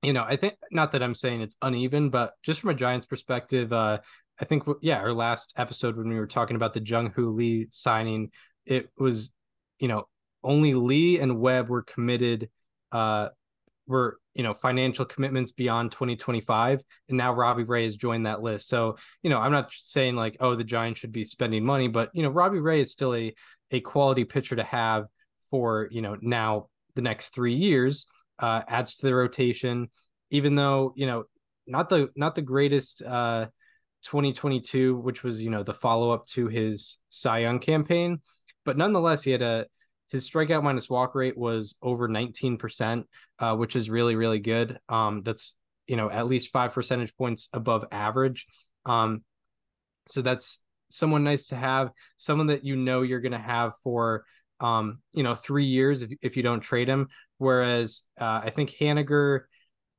you 0.00 0.12
know, 0.12 0.22
I 0.22 0.36
think 0.36 0.54
not 0.70 0.92
that 0.92 1.02
I'm 1.02 1.16
saying 1.16 1.40
it's 1.40 1.56
uneven, 1.60 2.08
but 2.08 2.34
just 2.44 2.60
from 2.60 2.70
a 2.70 2.74
Giants 2.74 3.06
perspective, 3.06 3.72
uh, 3.72 3.98
I 4.40 4.44
think 4.44 4.62
yeah, 4.80 4.98
our 4.98 5.12
last 5.12 5.52
episode 5.56 5.96
when 5.96 6.08
we 6.08 6.20
were 6.20 6.28
talking 6.28 6.54
about 6.54 6.72
the 6.72 6.84
Jung 6.84 7.10
Hoo 7.16 7.30
Lee 7.30 7.66
signing, 7.72 8.30
it 8.64 8.90
was 8.96 9.32
you 9.80 9.88
know 9.88 10.06
only 10.44 10.74
Lee 10.74 11.18
and 11.18 11.40
Webb 11.40 11.68
were 11.68 11.82
committed. 11.82 12.48
Uh, 12.92 13.30
were 13.86 14.18
you 14.34 14.42
know 14.42 14.54
financial 14.54 15.04
commitments 15.04 15.52
beyond 15.52 15.92
2025 15.92 16.82
and 17.08 17.18
now 17.18 17.32
robbie 17.32 17.64
ray 17.64 17.84
has 17.84 17.96
joined 17.96 18.26
that 18.26 18.42
list. 18.42 18.68
So 18.68 18.96
you 19.22 19.30
know 19.30 19.38
i'm 19.38 19.52
not 19.52 19.72
saying 19.72 20.16
like 20.16 20.36
oh 20.40 20.54
the 20.56 20.64
giants 20.64 21.00
should 21.00 21.12
be 21.12 21.24
spending 21.24 21.64
money 21.64 21.88
but 21.88 22.10
you 22.12 22.22
know 22.22 22.28
robbie 22.28 22.60
ray 22.60 22.80
is 22.80 22.92
still 22.92 23.14
a 23.14 23.34
a 23.70 23.80
quality 23.80 24.24
pitcher 24.24 24.56
to 24.56 24.64
have 24.64 25.06
for 25.50 25.88
you 25.90 26.02
know 26.02 26.16
now 26.20 26.68
the 26.94 27.02
next 27.02 27.34
three 27.34 27.54
years 27.54 28.06
uh 28.38 28.62
adds 28.68 28.94
to 28.94 29.06
the 29.06 29.14
rotation. 29.14 29.88
Even 30.30 30.56
though 30.56 30.92
you 30.96 31.06
know 31.06 31.24
not 31.66 31.88
the 31.88 32.08
not 32.16 32.34
the 32.34 32.42
greatest 32.42 33.02
uh 33.02 33.46
2022 34.02 34.96
which 34.96 35.22
was 35.22 35.42
you 35.42 35.50
know 35.50 35.62
the 35.62 35.74
follow-up 35.74 36.26
to 36.26 36.46
his 36.46 36.98
cy 37.08 37.38
young 37.38 37.58
campaign 37.58 38.20
but 38.64 38.76
nonetheless 38.76 39.22
he 39.22 39.32
had 39.32 39.42
a 39.42 39.66
his 40.10 40.28
strikeout 40.28 40.62
minus 40.62 40.88
walk 40.88 41.14
rate 41.14 41.36
was 41.36 41.76
over 41.82 42.08
19%, 42.08 43.04
uh, 43.38 43.56
which 43.56 43.76
is 43.76 43.90
really, 43.90 44.14
really 44.14 44.38
good. 44.38 44.78
Um, 44.88 45.20
that's, 45.22 45.54
you 45.86 45.96
know, 45.96 46.10
at 46.10 46.26
least 46.26 46.52
five 46.52 46.72
percentage 46.72 47.14
points 47.16 47.48
above 47.52 47.84
average. 47.90 48.46
Um, 48.84 49.24
so 50.08 50.22
that's 50.22 50.62
someone 50.90 51.24
nice 51.24 51.44
to 51.46 51.56
have, 51.56 51.90
someone 52.16 52.48
that 52.48 52.64
you 52.64 52.76
know 52.76 53.02
you're 53.02 53.20
going 53.20 53.32
to 53.32 53.38
have 53.38 53.72
for, 53.82 54.24
um, 54.60 54.98
you 55.12 55.22
know, 55.22 55.34
three 55.34 55.66
years 55.66 56.02
if, 56.02 56.10
if 56.22 56.36
you 56.36 56.42
don't 56.42 56.60
trade 56.60 56.88
him. 56.88 57.08
Whereas 57.38 58.02
uh, 58.20 58.42
I 58.44 58.50
think 58.50 58.70
Haniger, 58.70 59.40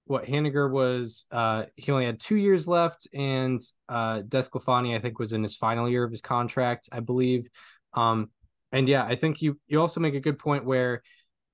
what 0.06 0.26
Haniger 0.26 0.72
was, 0.72 1.26
uh, 1.32 1.66
he 1.76 1.92
only 1.92 2.06
had 2.06 2.20
two 2.20 2.38
years 2.38 2.66
left, 2.66 3.08
and 3.14 3.62
uh, 3.90 4.22
DeSclafani, 4.22 4.96
I 4.96 5.00
think, 5.00 5.20
was 5.20 5.34
in 5.34 5.44
his 5.44 5.58
final 5.58 5.90
year 5.90 6.06
of 6.06 6.12
his 6.12 6.22
contract, 6.22 6.88
I 6.94 7.02
believe. 7.02 7.48
Um, 7.94 8.30
and 8.72 8.88
yeah, 8.88 9.04
I 9.04 9.16
think 9.16 9.42
you 9.42 9.60
you 9.68 9.80
also 9.80 10.00
make 10.00 10.16
a 10.16 10.20
good 10.20 10.40
point 10.40 10.66
where 10.66 11.02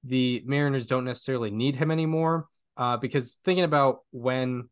the 0.03 0.43
Mariners 0.45 0.85
don't 0.85 1.05
necessarily 1.05 1.51
need 1.51 1.75
him 1.75 1.91
anymore. 1.91 2.47
Uh, 2.75 2.97
because 2.97 3.35
thinking 3.45 3.63
about 3.63 3.99
when 4.11 4.69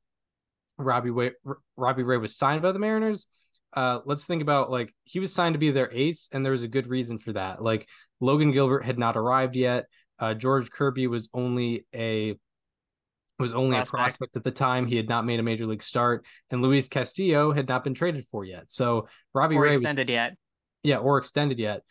Robbie 0.78 1.12
Ray, 1.12 1.32
Robbie 1.78 2.04
Ray 2.04 2.18
was 2.18 2.36
signed 2.36 2.62
by 2.62 2.72
the 2.72 2.80
Mariners, 2.80 3.28
uh, 3.74 4.00
let's 4.06 4.26
think 4.26 4.42
about 4.42 4.72
like 4.72 4.94
he 5.04 5.20
was 5.20 5.34
signed 5.34 5.54
to 5.54 5.60
be 5.60 5.72
their 5.72 5.92
ace, 5.94 6.28
and 6.32 6.44
there 6.44 6.52
was 6.52 6.64
a 6.64 6.68
good 6.68 6.88
reason 6.88 7.20
for 7.20 7.34
that. 7.34 7.62
Like 7.62 7.88
Logan 8.20 8.52
Gilbert 8.52 8.84
had 8.84 8.98
not 8.98 9.18
arrived 9.18 9.56
yet. 9.56 9.86
Uh, 10.20 10.34
George 10.34 10.70
Kirby 10.70 11.08
was 11.08 11.30
only 11.34 11.86
a 11.94 12.36
was 13.40 13.54
only 13.54 13.76
prospect. 13.76 13.88
a 13.88 13.98
prospect 13.98 14.38
at 14.38 14.44
the 14.44 14.52
time. 14.52 14.88
He 14.88 14.98
had 14.98 15.10
not 15.10 15.26
made 15.26 15.40
a 15.40 15.44
major 15.44 15.66
league 15.66 15.84
start, 15.84 16.26
and 16.50 16.62
Luis 16.62 16.88
Castillo 16.88 17.52
had 17.52 17.68
not 17.68 17.84
been 17.84 17.94
traded 17.94 18.26
for 18.32 18.44
yet. 18.44 18.72
So 18.72 19.08
Robbie 19.34 19.56
or 19.56 19.64
Ray 19.64 19.74
extended 19.74 20.08
was, 20.08 20.14
yet. 20.14 20.38
Yeah, 20.84 20.98
or 20.98 21.18
extended 21.18 21.60
yet. 21.60 21.82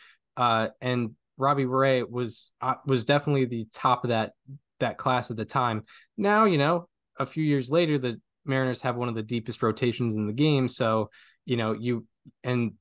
Uh, 0.41 0.69
and 0.81 1.11
Robbie 1.37 1.67
Ray 1.67 2.03
was 2.03 2.51
uh, 2.63 2.77
was 2.87 3.05
definitely 3.05 3.45
the 3.45 3.69
top 3.75 4.05
of 4.05 4.09
that 4.09 4.33
that 4.79 4.97
class 4.97 5.31
at 5.31 5.37
the 5.37 5.45
time. 5.45 5.85
Now, 6.17 6.47
you 6.47 6.57
know, 6.57 6.89
a 7.19 7.27
few 7.27 7.45
years 7.45 7.71
later, 7.71 7.99
the 7.99 8.19
Mariners 8.47 8.81
have 8.81 8.97
one 8.97 9.11
of 9.11 9.15
the 9.15 9.23
deepest 9.23 9.63
rotations 9.63 10.17
in 10.17 10.27
the 10.27 10.33
game. 10.33 10.67
So, 10.67 11.11
you 11.45 11.59
know, 11.59 11.73
you 11.73 12.07
and 12.43 12.73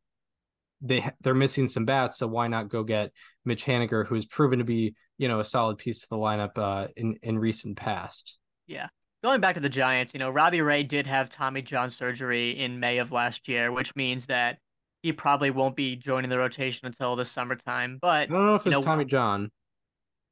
they 0.81 1.11
they're 1.19 1.35
missing 1.35 1.67
some 1.67 1.83
bats. 1.83 2.17
So 2.17 2.27
why 2.27 2.47
not 2.47 2.69
go 2.69 2.83
get 2.83 3.11
Mitch 3.43 3.65
Haniger, 3.65 4.07
who 4.07 4.15
has 4.15 4.25
proven 4.25 4.59
to 4.59 4.65
be, 4.65 4.95
you 5.17 5.27
know, 5.27 5.41
a 5.41 5.45
solid 5.45 5.77
piece 5.77 6.03
of 6.03 6.09
the 6.09 6.15
lineup 6.15 6.57
uh, 6.57 6.87
in 6.95 7.17
in 7.21 7.37
recent 7.37 7.75
past. 7.75 8.37
Yeah. 8.67 8.87
Going 9.21 9.41
back 9.41 9.55
to 9.55 9.59
the 9.59 9.67
Giants, 9.67 10.13
you 10.13 10.19
know, 10.19 10.29
Robbie 10.29 10.61
Ray 10.61 10.83
did 10.83 11.05
have 11.07 11.29
Tommy 11.29 11.61
John 11.61 11.89
surgery 11.89 12.51
in 12.57 12.79
May 12.79 12.99
of 12.99 13.11
last 13.11 13.49
year, 13.49 13.69
which 13.69 13.93
means 13.97 14.27
that 14.27 14.59
he 15.01 15.13
probably 15.13 15.51
won't 15.51 15.75
be 15.75 15.95
joining 15.95 16.29
the 16.29 16.37
rotation 16.37 16.85
until 16.85 17.15
the 17.15 17.25
summertime. 17.25 17.97
But 18.01 18.21
I 18.21 18.25
don't 18.25 18.45
know 18.45 18.55
if 18.55 18.65
it's 18.65 18.75
know, 18.75 18.81
Tommy 18.81 19.05
John. 19.05 19.51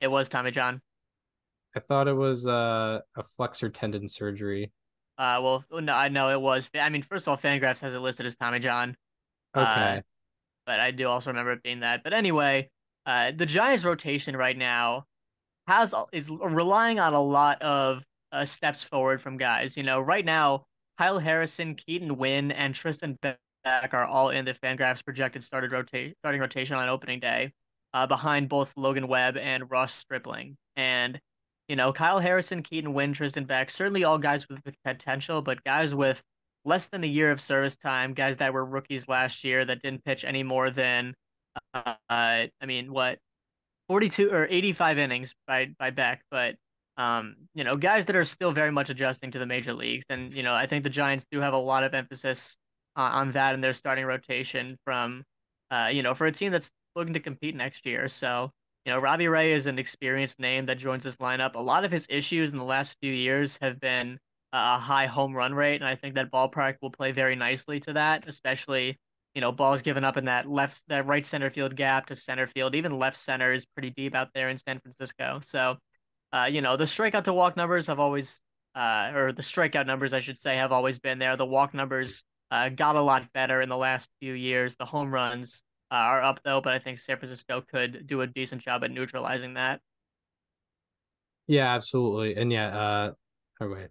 It 0.02 0.08
was 0.10 0.30
Tommy 0.30 0.52
John. 0.52 0.82
I 1.76 1.80
thought 1.80 2.08
it 2.08 2.16
was 2.16 2.48
uh, 2.48 3.00
a 3.16 3.24
flexor 3.36 3.70
tendon 3.70 4.10
surgery. 4.10 4.72
Uh, 5.18 5.40
well, 5.42 5.64
no, 5.82 5.94
I 5.94 6.10
know 6.10 6.30
it 6.30 6.42
was. 6.42 6.70
I 6.76 6.90
mean, 6.90 7.02
first 7.02 7.24
of 7.24 7.30
all, 7.30 7.38
Fangraphs 7.38 7.80
has 7.82 7.94
it 7.94 8.00
listed 8.00 8.26
as 8.26 8.36
Tommy 8.36 8.60
John. 8.60 8.96
Okay. 9.56 9.98
Uh, 9.98 10.02
but 10.66 10.80
I 10.80 10.92
do 10.92 11.08
also 11.08 11.30
remember 11.30 11.54
it 11.54 11.64
being 11.64 11.80
that. 11.80 12.04
But 12.04 12.14
anyway, 12.14 12.70
uh, 13.06 13.32
the 13.36 13.46
Giants' 13.46 13.86
rotation 13.86 14.36
right 14.36 14.58
now 14.58 15.06
has 15.68 15.94
is 16.12 16.30
relying 16.30 17.00
on 17.00 17.14
a 17.14 17.22
lot 17.22 17.62
of 17.62 18.04
uh, 18.32 18.46
steps 18.46 18.84
forward 18.84 19.22
from 19.22 19.38
guys. 19.38 19.78
You 19.78 19.84
know, 19.84 20.00
right 20.00 20.26
now, 20.26 20.66
Kyle 20.98 21.20
Harrison, 21.20 21.76
Keaton 21.76 22.18
Winn, 22.18 22.52
and 22.52 22.76
Tristan 22.76 23.18
are 23.92 24.06
all 24.06 24.30
in 24.30 24.46
the 24.46 24.54
Fangraphs 24.54 25.04
projected 25.04 25.44
started 25.44 25.72
rotate 25.72 26.16
starting 26.20 26.42
rotation 26.42 26.76
on 26.76 26.90
opening 26.90 27.20
day, 27.20 27.54
uh, 27.94 28.08
behind 28.08 28.50
both 28.50 28.70
Logan 28.76 29.08
Webb 29.08 29.38
and 29.38 29.70
Ross 29.70 29.94
Stripling. 29.94 30.58
And 30.76 31.20
you 31.68 31.76
know, 31.76 31.92
Kyle 31.92 32.20
Harrison, 32.20 32.64
Keaton 32.64 32.94
Winn, 32.94 33.14
Tristan 33.14 33.46
Beck, 33.46 33.72
certainly 33.72 34.04
all 34.04 34.18
guys 34.18 34.48
with 34.48 34.62
potential, 34.86 35.42
but 35.42 35.64
guys 35.64 35.94
with 35.94 36.22
less 36.64 36.86
than 36.88 37.04
a 37.04 37.08
year 37.08 37.32
of 37.32 37.42
service 37.42 37.76
time, 37.76 38.14
guys 38.14 38.38
that 38.38 38.54
were 38.54 38.66
rookies 38.66 39.08
last 39.08 39.44
year 39.44 39.66
that 39.66 39.82
didn't 39.82 40.04
pitch 40.06 40.24
any 40.24 40.44
more 40.44 40.70
than, 40.70 41.14
uh, 41.74 41.94
I 42.10 42.50
mean, 42.66 42.92
what, 42.92 43.20
42 43.90 44.30
or 44.32 44.48
85 44.50 44.98
innings 44.98 45.34
by 45.48 45.68
by 45.80 45.92
Beck, 45.92 46.22
but 46.30 46.56
um, 46.98 47.36
you 47.54 47.64
know, 47.64 47.78
guys 47.78 48.06
that 48.08 48.16
are 48.16 48.26
still 48.26 48.52
very 48.52 48.72
much 48.72 48.90
adjusting 48.90 49.32
to 49.32 49.40
the 49.40 49.46
major 49.46 49.74
leagues, 49.74 50.06
and 50.10 50.34
you 50.34 50.44
know, 50.44 50.54
I 50.54 50.68
think 50.68 50.84
the 50.84 50.90
Giants 50.90 51.26
do 51.32 51.40
have 51.42 51.54
a 51.54 51.58
lot 51.58 51.84
of 51.84 51.94
emphasis 51.94 52.58
uh, 52.98 53.02
on 53.14 53.32
that 53.34 53.54
in 53.54 53.62
their 53.62 53.74
starting 53.74 54.06
rotation 54.06 54.78
from, 54.84 55.24
uh, 55.72 55.90
you 55.92 56.04
know, 56.04 56.14
for 56.14 56.26
a 56.26 56.32
team 56.32 56.52
that's 56.52 56.70
looking 56.96 57.14
to 57.14 57.20
compete 57.20 57.56
next 57.56 57.86
year. 57.86 58.08
So 58.08 58.52
you 58.88 58.94
know, 58.94 59.00
Robbie 59.00 59.28
Ray 59.28 59.52
is 59.52 59.66
an 59.66 59.80
experienced 59.80 60.40
name 60.40 60.66
that 60.68 60.78
joins 60.78 61.04
this 61.04 61.18
lineup. 61.18 61.56
A 61.56 61.60
lot 61.60 61.84
of 61.84 61.92
his 61.92 62.08
issues 62.10 62.52
in 62.52 62.58
the 62.58 62.64
last 62.64 62.96
few 63.02 63.12
years 63.12 63.58
have 63.62 63.82
been 63.82 64.18
a 64.54 64.80
high 64.80 65.08
home 65.08 65.36
run 65.36 65.54
rate, 65.54 65.82
and 65.82 65.84
I 65.84 65.96
think 65.96 66.16
that 66.16 66.32
ballpark 66.32 66.76
will 66.82 66.92
play 66.92 67.12
very 67.12 67.36
nicely 67.36 67.82
to 67.82 67.94
that, 67.94 68.24
especially 68.28 68.98
you 69.36 69.42
know 69.42 69.52
balls 69.52 69.82
given 69.82 70.06
up 70.06 70.16
in 70.16 70.24
that 70.26 70.50
left 70.50 70.84
that 70.88 71.06
right 71.06 71.26
center 71.26 71.50
field 71.50 71.76
gap 71.76 72.06
to 72.06 72.16
center 72.16 72.48
field. 72.48 72.76
Even 72.76 72.98
left 72.98 73.18
center 73.18 73.52
is 73.52 73.66
pretty 73.66 73.90
deep 73.90 74.16
out 74.16 74.30
there 74.34 74.48
in 74.48 74.58
San 74.58 74.80
Francisco. 74.80 75.42
So, 75.46 75.76
uh, 76.32 76.48
you 76.50 76.62
know, 76.62 76.78
the 76.78 76.86
strikeout 76.86 77.26
to 77.26 77.34
walk 77.34 77.58
numbers 77.58 77.88
have 77.88 78.00
always, 78.00 78.40
uh, 78.74 79.12
or 79.14 79.34
the 79.34 79.42
strikeout 79.42 79.86
numbers 79.86 80.14
I 80.14 80.22
should 80.22 80.40
say, 80.40 80.56
have 80.56 80.72
always 80.72 80.98
been 80.98 81.20
there. 81.20 81.36
The 81.36 81.46
walk 81.46 81.74
numbers 81.74 82.24
uh, 82.52 82.70
got 82.70 82.96
a 82.96 83.02
lot 83.02 83.32
better 83.34 83.62
in 83.62 83.70
the 83.70 83.78
last 83.78 84.10
few 84.20 84.34
years. 84.34 84.76
The 84.76 84.86
home 84.86 85.14
runs 85.14 85.64
uh, 85.92 85.96
are 85.96 86.22
up 86.22 86.40
though, 86.44 86.62
but 86.62 86.74
I 86.74 86.80
think 86.80 87.00
San 87.00 87.18
Francisco 87.18 87.62
could 87.62 88.08
do 88.08 88.22
a 88.22 88.28
decent 88.28 88.62
job 88.62 88.84
at 88.84 88.92
neutralizing 88.92 89.56
that. 89.56 89.82
Yeah, 91.48 91.74
absolutely. 91.74 92.36
And 92.36 92.52
yeah, 92.52 92.78
uh 92.78 93.12
oh 93.62 93.70
wait. 93.70 93.90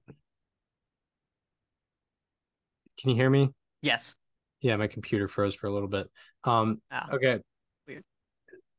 Can 2.99 3.11
you 3.11 3.17
hear 3.17 3.31
me? 3.31 3.51
Yes. 3.83 4.15
Yeah, 4.61 4.77
my 4.77 4.87
computer 4.87 5.29
froze 5.29 5.55
for 5.55 5.67
a 5.67 5.73
little 5.73 5.89
bit. 5.89 6.09
Um 6.45 6.81
Ah, 6.91 7.09
okay. 7.13 7.41
weird. 7.87 8.05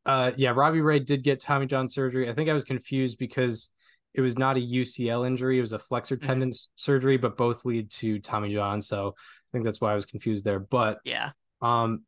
Uh 0.05 0.31
yeah, 0.37 0.51
Robbie 0.51 0.81
Ray 0.81 0.99
did 0.99 1.23
get 1.23 1.39
Tommy 1.39 1.65
John 1.65 1.87
surgery. 1.87 2.29
I 2.29 2.33
think 2.33 2.49
I 2.49 2.53
was 2.53 2.63
confused 2.63 3.17
because 3.17 3.71
it 4.13 4.21
was 4.21 4.37
not 4.37 4.57
a 4.57 4.59
UCL 4.59 5.23
injury, 5.23 5.57
it 5.59 5.61
was 5.61 5.73
a 5.73 5.79
flexor 5.79 6.17
Mhm. 6.17 6.25
tendon 6.25 6.49
s- 6.49 6.69
surgery, 6.75 7.17
but 7.17 7.37
both 7.37 7.65
lead 7.65 7.91
to 7.91 8.19
Tommy 8.19 8.53
John. 8.53 8.81
So 8.81 9.15
think 9.57 9.65
that's 9.65 9.81
why 9.81 9.91
I 9.91 9.95
was 9.95 10.05
confused 10.05 10.45
there. 10.45 10.59
But 10.59 10.99
Yeah. 11.03 11.31
um, 11.61 12.03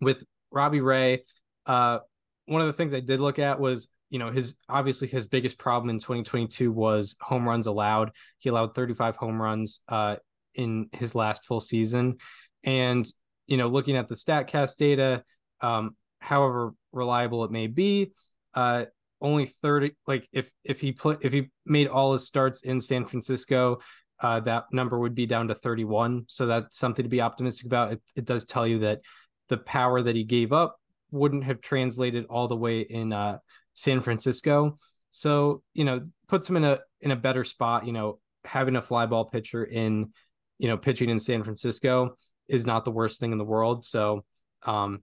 with 0.00 0.24
Robbie 0.50 0.80
Ray, 0.80 1.24
uh, 1.66 1.98
one 2.46 2.60
of 2.62 2.66
the 2.66 2.72
things 2.72 2.94
I 2.94 3.00
did 3.00 3.20
look 3.20 3.38
at 3.38 3.60
was, 3.60 3.88
you 4.08 4.18
know, 4.18 4.30
his 4.30 4.54
obviously 4.68 5.08
his 5.08 5.26
biggest 5.26 5.58
problem 5.58 5.90
in 5.90 5.98
2022 5.98 6.72
was 6.72 7.16
home 7.20 7.46
runs 7.46 7.66
allowed. 7.66 8.12
He 8.38 8.48
allowed 8.48 8.74
35 8.74 9.16
home 9.16 9.40
runs 9.40 9.80
uh, 9.88 10.16
in 10.54 10.88
his 10.92 11.14
last 11.14 11.44
full 11.44 11.60
season, 11.60 12.16
and 12.64 13.06
you 13.46 13.56
know, 13.58 13.68
looking 13.68 13.96
at 13.96 14.08
the 14.08 14.14
Statcast 14.14 14.76
data, 14.76 15.24
um, 15.60 15.94
however 16.20 16.72
reliable 16.92 17.44
it 17.44 17.50
may 17.50 17.66
be, 17.66 18.12
uh, 18.54 18.84
only 19.20 19.46
30 19.46 19.90
like 20.06 20.26
if 20.32 20.50
if 20.64 20.80
he 20.80 20.92
put 20.92 21.24
if 21.24 21.32
he 21.32 21.50
made 21.66 21.88
all 21.88 22.12
his 22.14 22.24
starts 22.24 22.62
in 22.62 22.80
San 22.80 23.04
Francisco 23.04 23.80
uh, 24.20 24.40
that 24.40 24.64
number 24.72 24.98
would 24.98 25.14
be 25.14 25.26
down 25.26 25.48
to 25.48 25.54
31. 25.54 26.24
So 26.28 26.46
that's 26.46 26.76
something 26.76 27.04
to 27.04 27.08
be 27.08 27.20
optimistic 27.20 27.66
about. 27.66 27.92
It, 27.92 28.02
it 28.16 28.24
does 28.24 28.44
tell 28.44 28.66
you 28.66 28.80
that 28.80 29.00
the 29.48 29.58
power 29.58 30.02
that 30.02 30.16
he 30.16 30.24
gave 30.24 30.52
up 30.52 30.76
wouldn't 31.10 31.44
have 31.44 31.60
translated 31.60 32.26
all 32.28 32.48
the 32.48 32.56
way 32.56 32.80
in 32.80 33.12
uh, 33.12 33.38
San 33.74 34.00
Francisco. 34.00 34.76
So 35.10 35.62
you 35.74 35.84
know, 35.84 36.08
puts 36.28 36.48
him 36.48 36.56
in 36.56 36.64
a 36.64 36.78
in 37.00 37.10
a 37.10 37.16
better 37.16 37.44
spot. 37.44 37.86
You 37.86 37.92
know, 37.92 38.18
having 38.44 38.76
a 38.76 38.82
fly 38.82 39.06
ball 39.06 39.24
pitcher 39.26 39.64
in, 39.64 40.12
you 40.58 40.68
know, 40.68 40.76
pitching 40.76 41.10
in 41.10 41.18
San 41.18 41.44
Francisco 41.44 42.16
is 42.48 42.66
not 42.66 42.84
the 42.84 42.90
worst 42.90 43.20
thing 43.20 43.32
in 43.32 43.38
the 43.38 43.44
world. 43.44 43.84
So, 43.84 44.24
um, 44.64 45.02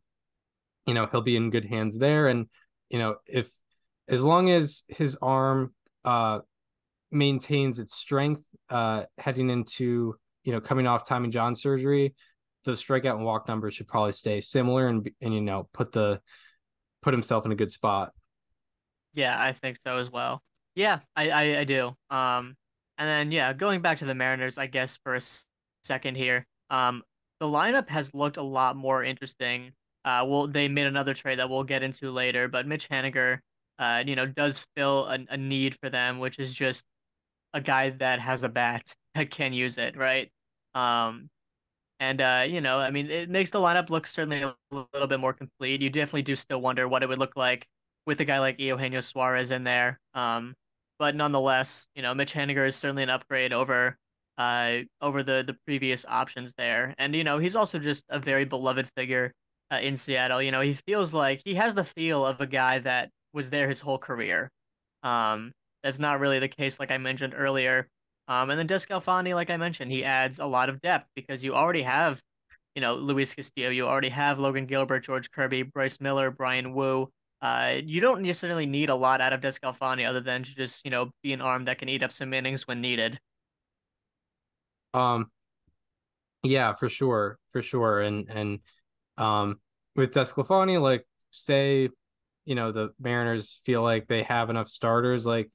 you 0.86 0.94
know, 0.94 1.08
he'll 1.12 1.22
be 1.22 1.36
in 1.36 1.50
good 1.50 1.66
hands 1.66 1.98
there. 1.98 2.28
And 2.28 2.48
you 2.90 3.00
know, 3.00 3.16
if 3.26 3.50
as 4.08 4.24
long 4.24 4.52
as 4.52 4.84
his 4.88 5.18
arm 5.22 5.74
uh 6.04 6.40
maintains 7.16 7.80
its 7.80 7.96
strength 7.96 8.44
uh 8.70 9.04
heading 9.18 9.50
into 9.50 10.16
you 10.44 10.52
know 10.52 10.62
coming 10.62 10.86
off 10.86 11.08
Tommy 11.08 11.30
John 11.30 11.56
surgery, 11.56 12.14
the 12.66 12.72
strikeout 12.72 13.16
and 13.16 13.26
walk 13.26 13.48
numbers 13.48 13.74
should 13.74 13.88
probably 13.88 14.12
stay 14.12 14.42
similar 14.42 14.88
and 14.88 15.10
and 15.22 15.34
you 15.34 15.42
know 15.42 15.68
put 15.74 15.92
the 15.92 16.22
put 17.02 17.14
himself 17.14 17.46
in 17.46 17.52
a 17.52 17.56
good 17.56 17.72
spot. 17.72 18.12
Yeah, 19.14 19.40
I 19.40 19.54
think 19.54 19.78
so 19.84 19.98
as 19.98 20.12
well. 20.12 20.42
Yeah, 20.76 21.00
I, 21.16 21.30
I, 21.30 21.60
I 21.60 21.64
do. 21.64 21.96
Um, 22.10 22.56
and 22.98 23.08
then 23.08 23.32
yeah, 23.32 23.54
going 23.54 23.82
back 23.82 24.00
to 24.00 24.06
the 24.06 24.16
Mariners, 24.16 24.58
I 24.58 24.68
guess 24.68 25.00
for 25.04 25.16
a 25.16 25.22
second 25.84 26.16
here. 26.16 26.46
Um, 26.70 27.04
the 27.40 27.46
lineup 27.46 27.90
has 27.90 28.14
looked 28.14 28.38
a 28.38 28.44
lot 28.44 28.76
more 28.76 29.04
interesting. 29.04 29.72
Uh, 30.04 30.24
well, 30.28 30.48
they 30.48 30.68
made 30.68 30.88
another 30.88 31.14
trade 31.14 31.40
that 31.40 31.50
we'll 31.50 31.64
get 31.64 31.84
into 31.84 32.12
later, 32.12 32.48
but 32.48 32.68
Mitch 32.68 32.90
Haniger, 32.90 33.40
uh, 33.80 34.04
you 34.06 34.16
know, 34.16 34.26
does 34.26 34.66
fill 34.76 35.06
a, 35.06 35.20
a 35.30 35.38
need 35.38 35.78
for 35.82 35.90
them, 35.90 36.20
which 36.20 36.40
is 36.40 36.54
just 36.54 36.84
a 37.56 37.62
guy 37.62 37.92
that 37.92 38.20
has 38.20 38.44
a 38.44 38.50
bat 38.50 38.94
that 39.16 39.32
can 39.32 39.54
use 39.54 39.80
it, 39.80 39.98
right? 39.98 40.32
Um, 40.76 41.30
and 42.00 42.22
uh, 42.22 42.46
you 42.48 42.62
know, 42.62 42.78
I 42.80 42.92
mean, 42.92 43.10
it 43.10 43.30
makes 43.30 43.50
the 43.52 43.60
lineup 43.60 43.90
look 43.90 44.08
certainly 44.08 44.42
a 44.42 44.56
little 44.72 45.08
bit 45.08 45.20
more 45.20 45.34
complete. 45.34 45.82
You 45.82 45.90
definitely 45.90 46.24
do 46.24 46.36
still 46.36 46.62
wonder 46.62 46.88
what 46.88 47.04
it 47.04 47.08
would 47.10 47.20
look 47.20 47.38
like 47.38 47.66
with 48.06 48.20
a 48.22 48.26
guy 48.26 48.40
like 48.40 48.60
Eugenio 48.60 49.02
Suarez 49.02 49.52
in 49.52 49.64
there. 49.64 50.00
Um, 50.14 50.54
but 51.00 51.16
nonetheless, 51.16 51.88
you 51.96 52.02
know, 52.02 52.14
Mitch 52.14 52.34
Haniger 52.34 52.68
is 52.68 52.76
certainly 52.76 53.04
an 53.04 53.10
upgrade 53.10 53.54
over 53.54 53.98
uh 54.38 54.80
over 55.02 55.24
the 55.24 55.44
the 55.48 55.56
previous 55.66 56.06
options 56.08 56.54
there. 56.58 56.94
And 56.98 57.16
you 57.16 57.24
know, 57.24 57.40
he's 57.40 57.56
also 57.56 57.80
just 57.80 58.04
a 58.10 58.20
very 58.20 58.46
beloved 58.46 58.90
figure 58.98 59.34
uh, 59.72 59.78
in 59.78 59.96
Seattle. 59.98 60.42
You 60.42 60.52
know, 60.52 60.62
he 60.62 60.74
feels 60.86 61.14
like 61.14 61.42
he 61.46 61.56
has 61.56 61.76
the 61.76 61.86
feel 61.86 62.26
of 62.26 62.42
a 62.42 62.48
guy 62.48 62.80
that 62.80 63.10
was 63.34 63.50
there 63.50 63.70
his 63.70 63.80
whole 63.82 63.98
career. 63.98 64.52
Um, 65.04 65.54
that's 65.86 66.00
not 66.00 66.20
really 66.20 66.40
the 66.40 66.48
case, 66.48 66.80
like 66.80 66.90
I 66.90 66.98
mentioned 66.98 67.36
earlier. 67.38 67.88
Um, 68.28 68.50
and 68.50 68.58
then 68.58 68.68
DeSclafani, 68.68 69.36
like 69.36 69.52
I 69.52 69.58
mentioned, 69.58 69.92
he 69.92 70.04
adds 70.04 70.40
a 70.40 70.46
lot 70.46 70.68
of 70.68 70.82
depth 70.82 71.08
because 71.16 71.44
you 71.44 71.54
already 71.54 71.84
have, 71.84 72.20
you 72.74 72.82
know, 72.82 72.96
Luis 72.96 73.36
Castillo, 73.36 73.70
you 73.70 73.86
already 73.86 74.10
have 74.10 74.40
Logan 74.40 74.66
Gilbert, 74.66 75.06
George 75.06 75.30
Kirby, 75.30 75.62
Bryce 75.62 76.02
Miller, 76.02 76.32
Bryan 76.32 76.74
Woo. 76.74 77.12
Uh, 77.40 77.76
you 77.84 78.02
don't 78.02 78.24
necessarily 78.24 78.66
need 78.66 78.90
a 78.90 78.96
lot 78.96 79.22
out 79.22 79.32
of 79.32 79.42
DeSclafani 79.42 80.10
other 80.10 80.22
than 80.22 80.42
to 80.42 80.56
just, 80.56 80.84
you 80.86 80.90
know, 80.90 81.12
be 81.22 81.34
an 81.34 81.42
arm 81.42 81.66
that 81.66 81.78
can 81.78 81.88
eat 81.88 82.02
up 82.02 82.12
some 82.12 82.34
innings 82.34 82.68
when 82.68 82.82
needed. 82.82 83.20
Um, 84.96 85.30
yeah, 86.42 86.74
for 86.74 86.90
sure, 86.90 87.38
for 87.52 87.62
sure, 87.62 88.02
and 88.02 88.28
and 88.30 88.60
um, 89.20 89.60
with 89.96 90.14
DeSclafani, 90.14 90.82
like 90.82 91.06
say, 91.30 91.90
you 92.46 92.56
know, 92.56 92.72
the 92.72 92.90
Mariners 93.00 93.62
feel 93.66 93.84
like 93.84 94.08
they 94.08 94.24
have 94.24 94.50
enough 94.50 94.68
starters, 94.68 95.28
like 95.28 95.52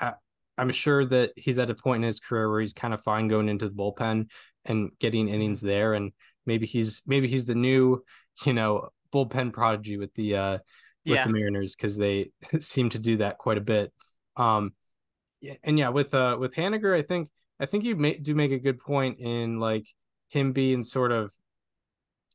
I, 0.00 0.12
I'm 0.58 0.70
sure 0.70 1.04
that 1.06 1.32
he's 1.36 1.58
at 1.58 1.70
a 1.70 1.74
point 1.74 2.02
in 2.04 2.06
his 2.06 2.20
career 2.20 2.50
where 2.50 2.60
he's 2.60 2.72
kind 2.72 2.94
of 2.94 3.02
fine 3.02 3.28
going 3.28 3.48
into 3.48 3.68
the 3.68 3.74
bullpen 3.74 4.28
and 4.64 4.90
getting 4.98 5.28
innings 5.28 5.60
there, 5.60 5.94
and 5.94 6.12
maybe 6.46 6.66
he's 6.66 7.02
maybe 7.06 7.28
he's 7.28 7.46
the 7.46 7.54
new, 7.54 8.02
you 8.44 8.52
know, 8.52 8.88
bullpen 9.12 9.52
prodigy 9.52 9.96
with 9.96 10.12
the 10.14 10.36
uh 10.36 10.58
with 11.06 11.16
Yeah. 11.16 11.24
the 11.24 11.30
Mariners 11.30 11.74
because 11.74 11.96
they 11.96 12.30
seem 12.60 12.90
to 12.90 12.98
do 12.98 13.18
that 13.18 13.38
quite 13.38 13.58
a 13.58 13.62
bit. 13.62 13.92
Um, 14.36 14.72
and 15.64 15.78
yeah, 15.78 15.88
with 15.88 16.14
uh 16.14 16.36
with 16.38 16.54
Haniger, 16.54 16.96
I 16.98 17.02
think 17.02 17.28
I 17.58 17.66
think 17.66 17.84
you 17.84 17.96
may, 17.96 18.16
do 18.16 18.34
make 18.34 18.52
a 18.52 18.58
good 18.58 18.80
point 18.80 19.18
in 19.20 19.58
like 19.60 19.86
him 20.28 20.52
being 20.52 20.82
sort 20.82 21.12
of. 21.12 21.30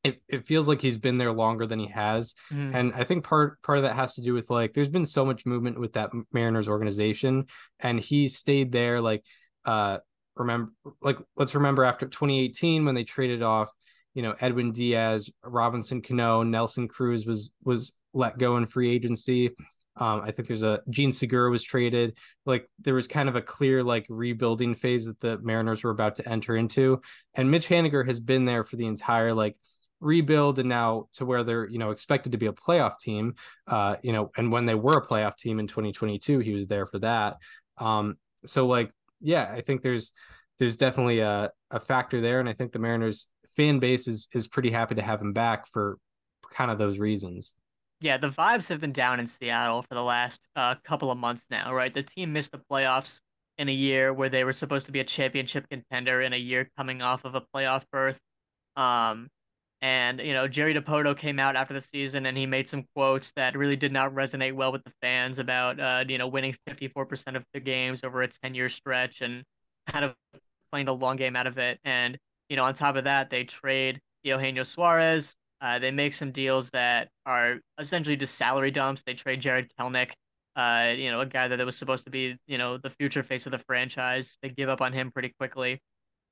It, 0.06 0.22
it 0.28 0.46
feels 0.46 0.68
like 0.68 0.82
he's 0.82 0.98
been 0.98 1.18
there 1.18 1.32
longer 1.32 1.66
than 1.68 1.80
he 1.80 1.88
has, 1.88 2.36
Mhm. 2.52 2.76
and 2.76 2.94
I 2.94 3.04
think 3.04 3.24
part 3.24 3.62
part 3.64 3.80
of 3.80 3.84
that 3.84 3.96
has 3.96 4.14
to 4.16 4.22
do 4.22 4.34
with 4.34 4.50
like 4.50 4.74
there's 4.74 4.90
been 4.90 5.06
so 5.06 5.26
much 5.26 5.46
movement 5.46 5.80
with 5.80 5.94
that 5.94 6.12
Mariners 6.32 6.68
organization, 6.68 7.46
and 7.80 8.00
he 8.00 8.28
stayed 8.28 8.72
there. 8.72 9.02
Like, 9.02 9.24
uh, 9.66 9.98
remember, 10.36 10.72
like 11.02 11.18
let's 11.36 11.56
remember 11.56 11.84
after 11.84 12.08
2018 12.08 12.86
when 12.86 12.94
they 12.96 13.04
traded 13.04 13.42
off, 13.42 13.72
you 14.14 14.22
know, 14.22 14.36
Edwin 14.40 14.72
Diaz, 14.72 15.30
Robinson 15.44 16.02
Cano, 16.02 16.44
Nelson 16.44 16.88
Cruz 16.88 17.26
was 17.26 17.52
was 17.64 17.94
let 18.14 18.38
go 18.38 18.58
in 18.58 18.66
free 18.66 18.92
agency. 18.92 19.56
Um, 19.98 20.22
I 20.26 20.32
think 20.32 20.50
there's 20.50 20.62
a 20.64 20.82
Jean 20.90 21.14
Segura 21.14 21.50
was 21.50 21.64
traded. 21.64 22.18
Like 22.46 22.70
there 22.80 22.94
was 22.94 23.08
kind 23.08 23.30
of 23.30 23.36
a 23.38 23.42
clear 23.42 23.82
like 23.82 24.06
rebuilding 24.10 24.76
phase 24.76 25.06
that 25.06 25.20
the 25.22 25.38
Mariners 25.38 25.84
were 25.84 25.92
about 25.92 26.18
to 26.18 26.30
enter 26.30 26.56
into, 26.58 27.02
and 27.34 27.50
Mitch 27.50 27.70
Haniger 27.70 28.06
has 28.06 28.20
been 28.20 28.44
there 28.46 28.64
for 28.66 28.76
the 28.76 28.88
entire 28.88 29.34
like 29.34 29.56
rebuild 30.02 30.60
and 30.60 30.70
now 30.70 31.08
to 31.14 31.26
where 31.26 31.44
they're 31.44 31.68
you 31.70 31.80
know 31.80 31.92
expected 31.92 32.32
to 32.32 32.38
be 32.38 32.48
a 32.48 32.52
playoff 32.52 33.00
team 33.00 33.34
uh 33.68 33.96
you 34.04 34.12
know 34.12 34.30
and 34.38 34.52
when 34.52 34.66
they 34.66 34.76
were 34.76 34.98
a 34.98 35.06
playoff 35.06 35.38
team 35.38 35.60
in 35.60 35.68
2022 35.68 36.40
he 36.40 36.54
was 36.54 36.68
there 36.68 36.86
for 36.86 37.00
that 37.00 37.38
um 37.78 38.16
so 38.46 38.68
like 38.68 38.92
yeah 39.22 39.52
i 39.52 39.62
think 39.62 39.82
there's 39.82 40.12
there's 40.60 40.78
definitely 40.78 41.20
a, 41.20 41.50
a 41.72 41.80
factor 41.80 42.22
there 42.22 42.40
and 42.40 42.50
i 42.50 42.54
think 42.54 42.72
the 42.72 42.80
mariners 42.80 43.28
fan 43.56 43.80
base 43.80 44.08
is 44.08 44.28
is 44.34 44.48
pretty 44.48 44.70
happy 44.70 44.96
to 44.96 45.02
have 45.02 45.22
him 45.22 45.34
back 45.34 45.68
for 45.68 45.98
kind 46.52 46.70
of 46.70 46.78
those 46.78 47.00
reasons 47.00 47.54
Yeah, 48.02 48.18
the 48.18 48.30
vibes 48.30 48.68
have 48.70 48.82
been 48.82 48.92
down 48.92 49.20
in 49.20 49.28
Seattle 49.28 49.82
for 49.84 49.96
the 49.96 50.04
last 50.04 50.40
uh, 50.56 50.76
couple 50.84 51.12
of 51.12 51.18
months 51.18 51.46
now, 51.50 51.74
right? 51.74 51.94
The 51.94 52.04
team 52.04 52.34
missed 52.34 52.52
the 52.52 52.62
playoffs 52.72 53.22
in 53.58 53.70
a 53.70 53.74
year 53.74 54.14
where 54.14 54.30
they 54.30 54.44
were 54.44 54.54
supposed 54.54 54.86
to 54.88 54.92
be 54.92 55.00
a 55.00 55.04
championship 55.04 55.68
contender 55.70 56.22
in 56.22 56.34
a 56.34 56.38
year 56.38 56.70
coming 56.78 57.02
off 57.02 57.24
of 57.26 57.36
a 57.36 57.42
playoff 57.42 57.84
berth. 57.92 58.20
Um, 58.76 59.30
and 59.86 60.20
you 60.20 60.34
know, 60.34 60.48
Jerry 60.48 60.74
Dipoto 60.74 61.16
came 61.16 61.38
out 61.38 61.56
after 61.56 61.76
the 61.76 61.80
season 61.80 62.26
and 62.26 62.36
he 62.36 62.48
made 62.48 62.68
some 62.68 62.86
quotes 62.96 63.32
that 63.36 63.56
really 63.56 63.76
did 63.76 63.92
not 63.92 64.16
resonate 64.16 64.56
well 64.56 64.72
with 64.72 64.84
the 64.84 64.92
fans 65.00 65.38
about 65.38 65.80
uh, 65.80 66.04
you 66.10 66.18
know, 66.18 66.28
winning 66.28 66.56
54% 66.68 67.36
of 67.36 67.44
the 67.54 67.60
games 67.60 68.04
over 68.04 68.24
a 68.24 68.28
10-year 68.28 68.68
stretch 68.68 69.22
and 69.22 69.44
kind 69.86 70.04
of 70.04 70.16
playing 70.72 70.88
the 70.88 70.96
long 70.96 71.18
game 71.18 71.36
out 71.36 71.46
of 71.46 71.60
it. 71.60 71.80
And 71.84 72.18
you 72.50 72.56
know, 72.56 72.64
on 72.64 72.74
top 72.74 72.96
of 72.96 73.04
that, 73.04 73.30
they 73.30 73.44
trade 73.44 74.00
Eugenio 74.24 74.64
Suarez. 74.64 75.36
Uh, 75.62 75.78
they 75.78 75.92
make 75.92 76.16
some 76.16 76.32
deals 76.32 76.72
that 76.72 77.10
are 77.28 77.58
essentially 77.78 78.16
just 78.16 78.34
salary 78.34 78.72
dumps. 78.72 79.04
They 79.06 79.14
trade 79.14 79.40
Jared 79.40 79.72
Kelenic, 79.80 80.14
uh, 80.56 80.96
you 80.98 81.12
know, 81.12 81.22
a 81.22 81.28
guy 81.28 81.48
that 81.48 81.64
was 81.64 81.78
supposed 81.78 82.06
to 82.06 82.10
be, 82.10 82.36
you 82.48 82.58
know, 82.58 82.80
the 82.80 82.90
future 82.90 83.22
face 83.22 83.46
of 83.46 83.52
the 83.52 83.60
franchise. 83.60 84.40
They 84.42 84.50
give 84.50 84.68
up 84.68 84.82
on 84.82 84.94
him 84.94 85.12
pretty 85.12 85.32
quickly. 85.38 85.80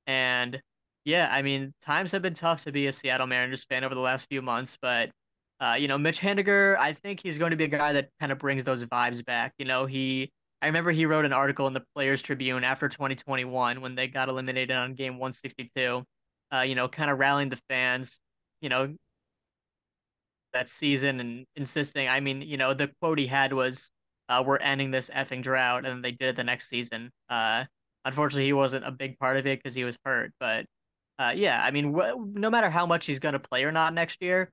And 0.08 0.60
yeah, 1.06 1.30
I 1.32 1.42
mean, 1.42 1.74
times 1.82 2.12
have 2.12 2.22
been 2.22 2.34
tough 2.34 2.64
to 2.64 2.72
be 2.72 2.88
a 2.88 2.92
Seattle 2.92 3.28
Mariners 3.28 3.66
fan 3.66 3.84
over 3.84 3.94
the 3.96 4.02
last 4.02 4.28
few 4.30 4.42
months, 4.42 4.78
but 4.82 5.12
uh, 5.60 5.76
you 5.76 5.88
know, 5.88 5.98
Mitch 5.98 6.20
Haniger, 6.20 6.78
I 6.78 6.94
think 6.94 7.22
he's 7.22 7.38
going 7.38 7.52
to 7.52 7.58
be 7.58 7.66
a 7.66 7.68
guy 7.68 7.94
that 7.94 8.10
kind 8.20 8.32
of 8.32 8.40
brings 8.40 8.64
those 8.64 8.84
vibes 8.86 9.24
back. 9.26 9.54
You 9.58 9.66
know, 9.66 9.86
he 9.86 10.32
I 10.62 10.68
remember 10.68 10.92
he 10.92 11.06
wrote 11.06 11.26
an 11.26 11.34
article 11.34 11.68
in 11.68 11.74
the 11.74 11.84
Players 11.96 12.22
Tribune 12.22 12.64
after 12.64 12.88
2021 12.90 13.82
when 13.82 13.96
they 13.96 14.08
got 14.08 14.30
eliminated 14.30 14.76
on 14.76 14.94
game 14.96 15.18
162. 15.20 16.04
Uh, 16.54 16.62
you 16.62 16.76
know, 16.76 16.88
kind 16.88 17.10
of 17.12 17.20
rallying 17.20 17.50
the 17.50 17.60
fans, 17.70 18.20
you 18.62 18.70
know, 18.70 18.94
that 20.54 20.70
season 20.70 21.20
and 21.20 21.46
insisting. 21.56 22.08
I 22.08 22.20
mean, 22.20 22.42
you 22.42 22.58
know, 22.58 22.74
the 22.74 22.90
quote 23.02 23.18
he 23.20 23.28
had 23.28 23.54
was, 23.54 23.90
uh, 24.30 24.44
"We're 24.46 24.58
ending 24.58 24.92
this 24.92 25.10
effing 25.10 25.42
drought," 25.44 25.86
and 25.86 26.04
they 26.04 26.12
did 26.12 26.30
it 26.30 26.36
the 26.36 26.44
next 26.44 26.70
season. 26.70 27.12
Uh, 27.30 27.66
unfortunately, 28.06 28.46
he 28.46 28.54
wasn't 28.54 28.86
a 28.86 28.92
big 28.92 29.18
part 29.20 29.38
of 29.38 29.48
it 29.48 29.60
because 29.60 29.76
he 29.76 29.84
was 29.84 29.98
hurt. 30.06 30.32
But 30.40 30.66
uh, 31.20 31.34
yeah, 31.36 31.62
I 31.64 31.72
mean, 31.72 31.94
wh- 31.94 32.16
no 32.18 32.50
matter 32.50 32.70
how 32.70 32.86
much 32.86 33.06
he's 33.06 33.20
going 33.20 33.34
to 33.34 33.40
play 33.40 33.64
or 33.64 33.72
not 33.72 33.94
next 33.94 34.22
year, 34.22 34.50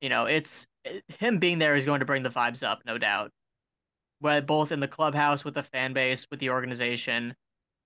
you 0.00 0.08
know, 0.08 0.26
it's 0.26 0.66
it, 0.84 1.02
him 1.08 1.38
being 1.38 1.58
there 1.58 1.74
is 1.76 1.84
going 1.84 2.00
to 2.00 2.06
bring 2.06 2.22
the 2.22 2.30
vibes 2.30 2.62
up, 2.62 2.80
no 2.86 2.98
doubt. 2.98 3.30
But 4.20 4.46
both 4.46 4.72
in 4.72 4.80
the 4.80 4.88
clubhouse, 4.88 5.44
with 5.44 5.54
the 5.54 5.62
fan 5.62 5.92
base, 5.92 6.26
with 6.30 6.40
the 6.40 6.50
organization, 6.50 7.34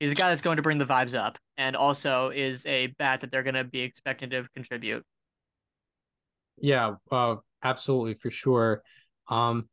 he's 0.00 0.12
a 0.12 0.14
guy 0.14 0.30
that's 0.30 0.42
going 0.42 0.56
to 0.56 0.62
bring 0.62 0.78
the 0.78 0.86
vibes 0.86 1.14
up, 1.14 1.38
and 1.56 1.76
also 1.76 2.30
is 2.30 2.64
a 2.66 2.88
bat 2.98 3.20
that 3.20 3.30
they're 3.30 3.42
going 3.42 3.54
to 3.54 3.64
be 3.64 3.80
expecting 3.80 4.30
to 4.30 4.46
contribute. 4.54 5.04
Yeah, 6.58 6.94
uh, 7.10 7.36
absolutely 7.62 8.14
for 8.14 8.30
sure. 8.30 8.82
Um, 9.28 9.68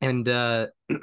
and 0.00 0.28
uh, 0.28 0.68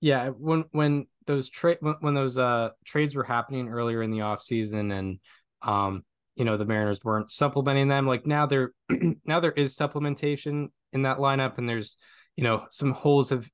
yeah, 0.00 0.28
when 0.30 0.64
when 0.72 1.06
those 1.26 1.48
trade 1.48 1.78
when, 1.80 1.94
when 2.00 2.14
those 2.14 2.38
uh 2.38 2.70
trades 2.84 3.14
were 3.14 3.24
happening 3.24 3.68
earlier 3.68 4.02
in 4.02 4.10
the 4.10 4.22
off 4.22 4.42
season, 4.42 4.90
and 4.90 5.18
um, 5.62 6.04
you 6.36 6.44
know, 6.44 6.56
the 6.56 6.64
Mariners 6.64 7.00
weren't 7.02 7.30
supplementing 7.30 7.88
them. 7.88 8.06
Like 8.06 8.26
now, 8.26 8.46
there 8.46 8.72
now 9.24 9.40
there 9.40 9.52
is 9.52 9.76
supplementation 9.76 10.68
in 10.92 11.02
that 11.02 11.18
lineup, 11.18 11.58
and 11.58 11.68
there's 11.68 11.96
you 12.36 12.44
know 12.44 12.66
some 12.70 12.92
holes 12.92 13.30
have 13.30 13.48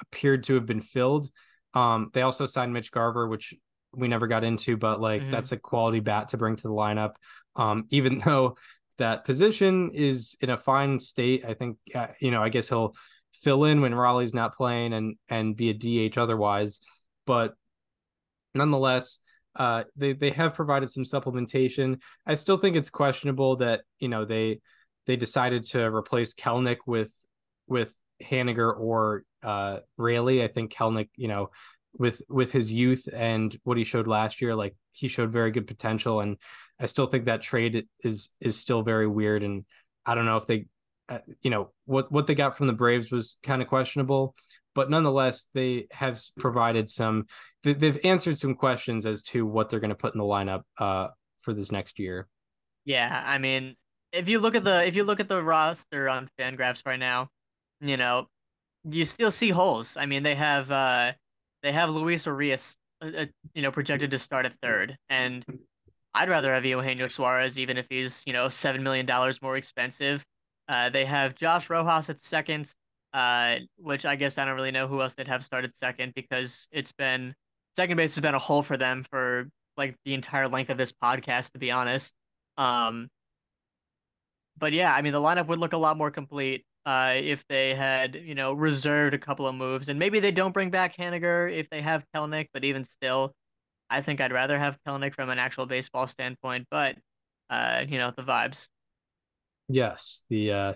appeared 0.00 0.44
to 0.44 0.54
have 0.54 0.66
been 0.66 0.82
filled. 0.82 1.28
Um, 1.74 2.10
they 2.12 2.22
also 2.22 2.46
signed 2.46 2.72
Mitch 2.72 2.90
Garver, 2.90 3.28
which 3.28 3.54
we 3.94 4.08
never 4.08 4.26
got 4.26 4.44
into, 4.44 4.76
but 4.76 5.00
like 5.00 5.22
Mhm. 5.22 5.30
that's 5.30 5.52
a 5.52 5.56
quality 5.56 6.00
bat 6.00 6.28
to 6.28 6.36
bring 6.36 6.56
to 6.56 6.62
the 6.68 6.74
lineup. 6.74 7.14
Um, 7.54 7.86
even 7.90 8.18
though 8.24 8.56
that 8.98 9.24
position 9.24 9.90
is 9.92 10.36
in 10.40 10.50
a 10.50 10.56
fine 10.56 11.00
state. 11.00 11.44
I 11.46 11.54
think 11.54 11.78
uh, 11.94 12.08
you 12.20 12.30
know. 12.30 12.42
I 12.42 12.48
guess 12.48 12.68
he'll 12.68 12.94
fill 13.34 13.64
in 13.64 13.82
when 13.82 13.94
Raleigh's 13.94 14.34
not 14.34 14.56
playing 14.56 14.92
and 14.94 15.16
and 15.28 15.54
be 15.56 15.70
a 15.70 16.08
DH 16.08 16.18
otherwise. 16.18 16.80
But 17.26 17.54
nonetheless, 18.54 19.20
uh, 19.54 19.84
they 19.96 20.12
they 20.12 20.30
have 20.30 20.54
provided 20.54 20.90
some 20.90 21.04
supplementation. 21.04 22.00
I 22.26 22.34
still 22.34 22.58
think 22.58 22.76
it's 22.76 22.90
questionable 22.90 23.56
that 23.56 23.82
you 23.98 24.08
know 24.08 24.24
they 24.24 24.60
they 25.06 25.16
decided 25.16 25.64
to 25.64 25.84
replace 25.84 26.34
Kelenic 26.34 26.78
with 26.86 27.12
with 27.66 27.94
Haniger 28.22 28.78
or 28.78 29.24
uh, 29.42 29.78
Raley. 29.96 30.42
I 30.42 30.48
think 30.48 30.72
Kelenic, 30.72 31.08
you 31.16 31.28
know, 31.28 31.50
with 31.98 32.22
with 32.28 32.52
his 32.52 32.72
youth 32.72 33.08
and 33.12 33.56
what 33.64 33.78
he 33.78 33.84
showed 33.84 34.06
last 34.06 34.42
year, 34.42 34.54
like 34.54 34.74
he 34.92 35.08
showed 35.08 35.32
very 35.32 35.50
good 35.50 35.66
potential, 35.66 36.20
and 36.20 36.36
I 36.78 36.86
still 36.86 37.06
think 37.06 37.26
that 37.26 37.42
trade 37.42 37.86
is 38.02 38.28
is 38.40 38.58
still 38.58 38.82
very 38.82 39.06
weird. 39.06 39.42
And 39.42 39.64
I 40.04 40.14
don't 40.14 40.26
know 40.26 40.36
if 40.36 40.46
they, 40.46 40.66
uh, 41.08 41.18
you 41.42 41.50
know, 41.50 41.70
what 41.84 42.10
what 42.12 42.26
they 42.26 42.34
got 42.34 42.56
from 42.56 42.66
the 42.66 42.72
Braves 42.72 43.10
was 43.10 43.38
kind 43.42 43.62
of 43.62 43.68
questionable, 43.68 44.34
but 44.76 44.90
nonetheless, 44.90 45.46
they 45.54 45.88
have 45.90 46.20
provided 46.38 46.88
some. 46.88 47.24
They, 47.64 47.72
they've 47.72 47.98
answered 48.04 48.38
some 48.38 48.54
questions 48.54 49.06
as 49.06 49.22
to 49.24 49.44
what 49.44 49.70
they're 49.70 49.80
going 49.80 49.88
to 49.88 49.96
put 49.96 50.14
in 50.14 50.18
the 50.18 50.24
lineup 50.24 50.62
uh, 50.78 51.08
for 51.40 51.54
this 51.54 51.72
next 51.72 51.98
year. 51.98 52.28
Yeah, 52.84 53.22
I 53.26 53.38
mean, 53.38 53.74
if 54.12 54.28
you 54.28 54.38
look 54.38 54.54
at 54.54 54.64
the 54.64 54.86
if 54.86 54.94
you 54.94 55.02
look 55.02 55.18
at 55.18 55.28
the 55.28 55.42
roster 55.42 56.08
on 56.08 56.28
Fangraphs 56.38 56.82
right 56.86 57.00
now, 57.00 57.28
you 57.80 57.96
know, 57.96 58.26
you 58.84 59.06
still 59.06 59.30
see 59.30 59.50
holes. 59.50 59.96
I 59.96 60.06
mean, 60.06 60.22
they 60.22 60.34
have 60.34 60.70
uh 60.70 61.12
they 61.62 61.72
have 61.72 61.90
Luis 61.90 62.26
Urías, 62.26 62.76
uh, 63.02 63.06
uh, 63.06 63.26
you 63.54 63.62
know, 63.62 63.72
projected 63.72 64.10
to 64.12 64.18
start 64.18 64.46
at 64.46 64.52
third, 64.62 64.96
and 65.08 65.44
I'd 66.14 66.28
rather 66.28 66.54
have 66.54 66.64
Eugenio 66.64 67.08
Suarez, 67.08 67.58
even 67.58 67.78
if 67.78 67.86
he's 67.88 68.22
you 68.26 68.34
know 68.34 68.50
seven 68.50 68.82
million 68.82 69.06
dollars 69.06 69.40
more 69.40 69.56
expensive. 69.56 70.22
Uh, 70.68 70.90
they 70.90 71.06
have 71.06 71.34
Josh 71.34 71.70
Rojas 71.70 72.10
at 72.10 72.22
second, 72.22 72.74
uh, 73.16 73.56
which 73.78 74.04
I 74.04 74.14
guess 74.14 74.36
I 74.36 74.44
don't 74.44 74.56
really 74.56 74.70
know 74.70 74.86
who 74.86 75.00
else 75.00 75.14
they'd 75.14 75.26
have 75.26 75.42
started 75.42 75.74
second 75.74 76.12
because 76.14 76.68
it's 76.70 76.92
been 76.92 77.34
second 77.74 77.96
base 77.96 78.14
has 78.14 78.20
been 78.20 78.34
a 78.34 78.38
hole 78.38 78.62
for 78.62 78.76
them 78.76 79.06
for 79.10 79.48
like 79.78 79.96
the 80.04 80.12
entire 80.12 80.48
length 80.48 80.68
of 80.68 80.76
this 80.76 80.92
podcast, 80.92 81.52
to 81.52 81.58
be 81.58 81.70
honest. 81.70 82.12
Um, 82.58 83.08
but 84.58 84.74
yeah, 84.74 84.94
I 84.94 85.00
mean, 85.00 85.14
the 85.14 85.20
lineup 85.20 85.46
would 85.48 85.58
look 85.58 85.72
a 85.72 85.78
lot 85.78 85.96
more 85.96 86.10
complete 86.10 86.66
uh, 86.84 87.14
if 87.16 87.42
they 87.48 87.74
had, 87.74 88.16
you 88.16 88.34
know, 88.34 88.52
reserved 88.52 89.14
a 89.14 89.18
couple 89.18 89.46
of 89.46 89.54
moves. 89.54 89.88
And 89.88 89.98
maybe 89.98 90.20
they 90.20 90.30
don't 90.30 90.52
bring 90.52 90.68
back 90.68 90.94
Haniger 90.98 91.50
if 91.50 91.70
they 91.70 91.80
have 91.80 92.04
Kelenic, 92.14 92.48
but 92.52 92.64
even 92.64 92.84
still, 92.84 93.34
I 93.88 94.02
think 94.02 94.20
I'd 94.20 94.32
rather 94.32 94.58
have 94.58 94.76
Kelenic 94.86 95.14
from 95.14 95.30
an 95.30 95.38
actual 95.38 95.64
baseball 95.64 96.06
standpoint. 96.06 96.66
But, 96.70 96.96
uh, 97.48 97.84
you 97.88 97.96
know, 97.96 98.12
the 98.14 98.24
vibes. 98.24 98.68
Yes, 99.68 100.24
the 100.28 100.52
uh, 100.52 100.72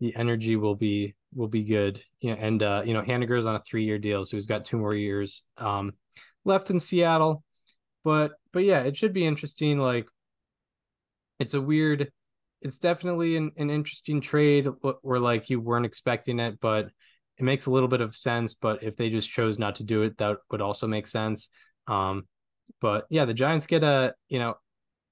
the 0.00 0.14
energy 0.14 0.56
will 0.56 0.76
be 0.76 1.14
will 1.34 1.48
be 1.48 1.64
good. 1.64 2.02
Yeah, 2.20 2.34
and 2.34 2.62
uh, 2.62 2.82
you 2.84 2.94
know, 2.94 3.02
Haniger's 3.02 3.46
on 3.46 3.56
a 3.56 3.60
three 3.60 3.84
year 3.84 3.98
deal, 3.98 4.24
so 4.24 4.36
he's 4.36 4.46
got 4.46 4.64
two 4.64 4.78
more 4.78 4.94
years 4.94 5.42
um, 5.58 5.92
left 6.44 6.70
in 6.70 6.80
Seattle. 6.80 7.42
But 8.04 8.32
but 8.52 8.64
yeah, 8.64 8.80
it 8.80 8.96
should 8.96 9.12
be 9.12 9.26
interesting. 9.26 9.78
Like, 9.78 10.06
it's 11.38 11.54
a 11.54 11.60
weird 11.60 12.10
it's 12.64 12.78
definitely 12.78 13.36
an, 13.36 13.52
an 13.58 13.68
interesting 13.70 14.22
trade 14.22 14.66
where 15.02 15.20
like 15.20 15.50
you 15.50 15.60
weren't 15.60 15.84
expecting 15.84 16.40
it, 16.40 16.58
but 16.60 16.86
it 17.36 17.44
makes 17.44 17.66
a 17.66 17.70
little 17.70 17.88
bit 17.88 18.00
of 18.00 18.16
sense. 18.16 18.54
But 18.54 18.82
if 18.82 18.96
they 18.96 19.10
just 19.10 19.30
chose 19.30 19.58
not 19.58 19.76
to 19.76 19.84
do 19.84 20.02
it, 20.02 20.16
that 20.16 20.38
would 20.50 20.62
also 20.62 20.86
make 20.86 21.06
sense. 21.06 21.50
Um, 21.86 22.26
but 22.80 23.04
yeah, 23.10 23.26
the 23.26 23.34
Giants 23.34 23.66
get 23.66 23.84
a 23.84 24.14
you 24.28 24.38
know, 24.38 24.54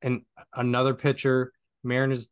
and 0.00 0.22
another 0.54 0.94
pitcher. 0.94 1.52
Mariners 1.85 2.28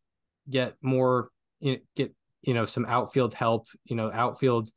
get 0.48 0.74
more 0.80 1.28
you 1.60 1.72
know, 1.72 1.78
get 1.96 2.14
you 2.42 2.54
know, 2.54 2.64
some 2.64 2.86
outfield 2.86 3.34
help, 3.34 3.68
you 3.84 3.96
know, 3.96 4.10
outfield 4.12 4.70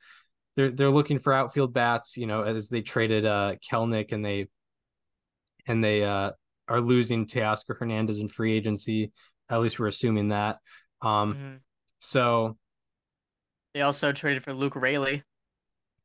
they're 0.56 0.72
they're 0.72 0.92
looking 0.92 1.20
for 1.20 1.34
outfield 1.34 1.74
bats, 1.74 2.18
you 2.18 2.28
know, 2.28 2.44
as 2.44 2.70
they 2.70 2.82
traded 2.82 3.26
uh 3.26 3.56
Kelenic 3.70 4.12
and 4.12 4.24
they 4.24 4.48
and 5.68 5.84
they 5.84 6.04
uh 6.04 6.32
are 6.68 6.82
losing 6.82 7.26
Teoscar 7.26 7.78
Hernandez 7.78 8.20
in 8.20 8.30
free 8.30 8.54
agency. 8.56 9.12
At 9.50 9.60
least 9.62 9.80
we're 9.80 9.88
assuming 9.88 10.30
that. 10.30 10.60
Um 11.02 11.34
Mhm. 11.36 11.60
so 12.00 12.58
They 13.74 13.82
also 13.82 14.12
traded 14.12 14.44
for 14.44 14.54
Luke 14.54 14.76
Raley. 14.76 15.24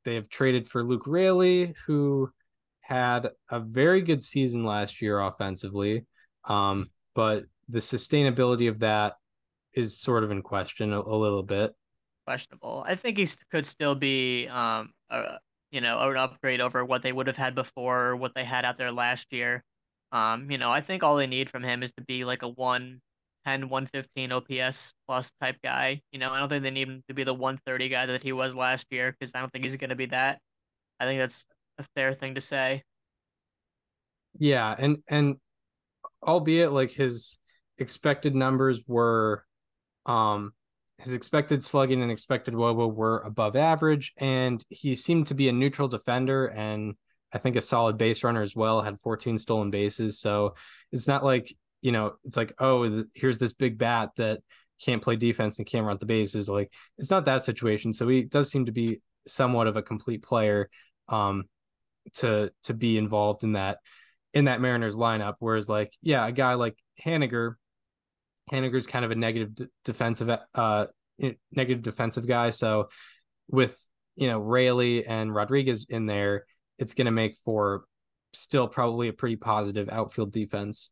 they 0.04 0.14
have 0.14 0.28
traded 0.28 0.68
for 0.68 0.82
Luke 0.84 1.06
Raley, 1.06 1.74
who 1.86 2.30
had 2.80 3.28
a 3.50 3.60
very 3.60 4.00
good 4.00 4.22
season 4.22 4.64
last 4.64 5.02
year 5.02 5.20
offensively. 5.20 6.06
Um, 6.44 6.90
but 7.14 7.44
the 7.68 7.80
sustainability 7.80 8.68
of 8.70 8.78
that 8.78 9.14
is 9.78 9.98
sort 10.00 10.24
of 10.24 10.30
in 10.30 10.42
question 10.42 10.92
a, 10.92 11.00
a 11.00 11.16
little 11.16 11.42
bit. 11.42 11.72
questionable. 12.26 12.84
I 12.86 12.94
think 12.96 13.18
he 13.18 13.28
could 13.50 13.66
still 13.66 13.94
be, 13.94 14.48
um, 14.48 14.92
a, 15.10 15.38
you 15.70 15.80
know, 15.80 15.98
an 16.00 16.16
upgrade 16.16 16.60
over 16.60 16.84
what 16.84 17.02
they 17.02 17.12
would 17.12 17.26
have 17.26 17.36
had 17.36 17.54
before, 17.54 18.08
or 18.08 18.16
what 18.16 18.34
they 18.34 18.44
had 18.44 18.64
out 18.64 18.78
there 18.78 18.92
last 18.92 19.32
year. 19.32 19.64
Um, 20.12 20.50
you 20.50 20.58
know, 20.58 20.70
I 20.70 20.80
think 20.80 21.02
all 21.02 21.16
they 21.16 21.26
need 21.26 21.50
from 21.50 21.62
him 21.62 21.82
is 21.82 21.92
to 21.92 22.02
be 22.02 22.24
like 22.24 22.42
a 22.42 22.48
110, 22.48 23.68
115 23.68 24.32
OPS 24.32 24.94
plus 25.06 25.30
type 25.40 25.56
guy. 25.62 26.00
You 26.12 26.18
know, 26.18 26.30
I 26.30 26.38
don't 26.40 26.48
think 26.48 26.62
they 26.62 26.70
need 26.70 26.88
him 26.88 27.02
to 27.08 27.14
be 27.14 27.24
the 27.24 27.34
130 27.34 27.88
guy 27.90 28.06
that 28.06 28.22
he 28.22 28.32
was 28.32 28.54
last 28.54 28.86
year 28.90 29.12
because 29.12 29.34
I 29.34 29.40
don't 29.40 29.52
think 29.52 29.64
he's 29.64 29.76
going 29.76 29.90
to 29.90 29.96
be 29.96 30.06
that. 30.06 30.40
I 31.00 31.04
think 31.04 31.20
that's 31.20 31.46
a 31.78 31.84
fair 31.94 32.14
thing 32.14 32.34
to 32.36 32.40
say. 32.40 32.82
Yeah, 34.38 34.74
and 34.78 34.98
and 35.08 35.36
albeit 36.22 36.72
like 36.72 36.90
his 36.92 37.38
expected 37.78 38.34
numbers 38.34 38.80
were 38.86 39.44
um 40.08 40.52
his 40.98 41.12
expected 41.12 41.62
slugging 41.62 42.02
and 42.02 42.10
expected 42.10 42.54
woba 42.54 42.92
were 42.92 43.20
above 43.20 43.54
average 43.54 44.12
and 44.18 44.64
he 44.68 44.96
seemed 44.96 45.28
to 45.28 45.34
be 45.34 45.48
a 45.48 45.52
neutral 45.52 45.86
defender 45.86 46.46
and 46.46 46.94
I 47.32 47.38
think 47.38 47.56
a 47.56 47.60
solid 47.60 47.98
base 47.98 48.24
runner 48.24 48.42
as 48.42 48.56
well 48.56 48.80
had 48.80 49.00
14 49.00 49.36
stolen 49.36 49.70
bases. 49.70 50.18
So 50.18 50.54
it's 50.92 51.06
not 51.06 51.24
like 51.24 51.54
you 51.82 51.92
know 51.92 52.14
it's 52.24 52.36
like 52.36 52.54
oh 52.58 53.04
here's 53.14 53.38
this 53.38 53.52
big 53.52 53.78
bat 53.78 54.10
that 54.16 54.40
can't 54.84 55.02
play 55.02 55.16
defense 55.16 55.58
and 55.58 55.66
can't 55.66 55.86
run 55.86 55.98
the 56.00 56.06
bases. 56.06 56.48
Like 56.48 56.72
it's 56.96 57.10
not 57.10 57.26
that 57.26 57.44
situation. 57.44 57.92
So 57.92 58.08
he 58.08 58.22
does 58.22 58.50
seem 58.50 58.66
to 58.66 58.72
be 58.72 59.00
somewhat 59.26 59.66
of 59.66 59.76
a 59.76 59.82
complete 59.82 60.22
player 60.22 60.70
um 61.08 61.44
to 62.14 62.50
to 62.64 62.74
be 62.74 62.96
involved 62.96 63.44
in 63.44 63.52
that 63.52 63.78
in 64.34 64.46
that 64.46 64.60
Mariners 64.60 64.96
lineup. 64.96 65.34
Whereas, 65.38 65.68
like, 65.68 65.92
yeah, 66.02 66.26
a 66.26 66.32
guy 66.32 66.54
like 66.54 66.76
Haniger, 67.04 67.54
Haniger's 68.50 68.86
kind 68.86 69.04
of 69.04 69.10
a 69.10 69.14
negative 69.14 69.54
d- 69.54 69.66
defensive, 69.84 70.30
uh, 70.54 70.86
negative 71.52 71.82
defensive 71.82 72.26
guy. 72.26 72.50
So 72.50 72.88
with 73.48 73.78
you 74.16 74.28
know 74.28 74.38
Raley 74.38 75.06
and 75.06 75.34
Rodriguez 75.34 75.86
in 75.88 76.06
there, 76.06 76.44
it's 76.78 76.94
going 76.94 77.06
to 77.06 77.10
make 77.10 77.36
for 77.44 77.84
still 78.32 78.68
probably 78.68 79.08
a 79.08 79.12
pretty 79.12 79.36
positive 79.36 79.88
outfield 79.90 80.32
defense. 80.32 80.90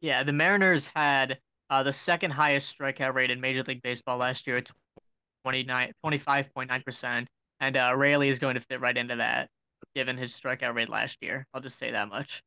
Yeah, 0.00 0.22
the 0.22 0.32
Mariners 0.32 0.88
had 0.94 1.38
uh, 1.70 1.82
the 1.82 1.92
second 1.92 2.32
highest 2.32 2.76
strikeout 2.76 3.14
rate 3.14 3.30
in 3.30 3.40
Major 3.40 3.62
League 3.62 3.82
Baseball 3.82 4.18
last 4.18 4.46
year 4.46 4.58
at 4.58 4.70
29, 5.44 5.92
25.9%. 6.04 7.26
And 7.60 7.76
uh, 7.76 7.92
Raley 7.96 8.28
is 8.28 8.38
going 8.38 8.54
to 8.54 8.60
fit 8.60 8.80
right 8.80 8.96
into 8.96 9.16
that, 9.16 9.48
given 9.94 10.16
his 10.16 10.32
strikeout 10.32 10.74
rate 10.74 10.88
last 10.88 11.18
year. 11.20 11.46
I'll 11.54 11.60
just 11.60 11.78
say 11.78 11.92
that 11.92 12.08
much. 12.08 12.42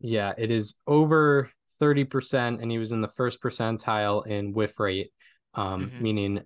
Yeah, 0.00 0.32
it 0.36 0.50
is 0.50 0.74
over 0.86 1.50
30%, 1.80 2.60
and 2.60 2.70
he 2.70 2.78
was 2.78 2.92
in 2.92 3.00
the 3.00 3.08
first 3.08 3.42
percentile 3.42 4.26
in 4.26 4.52
whiff 4.52 4.78
rate, 4.78 5.12
um, 5.54 5.90
Mhm. 5.90 6.00
meaning 6.00 6.40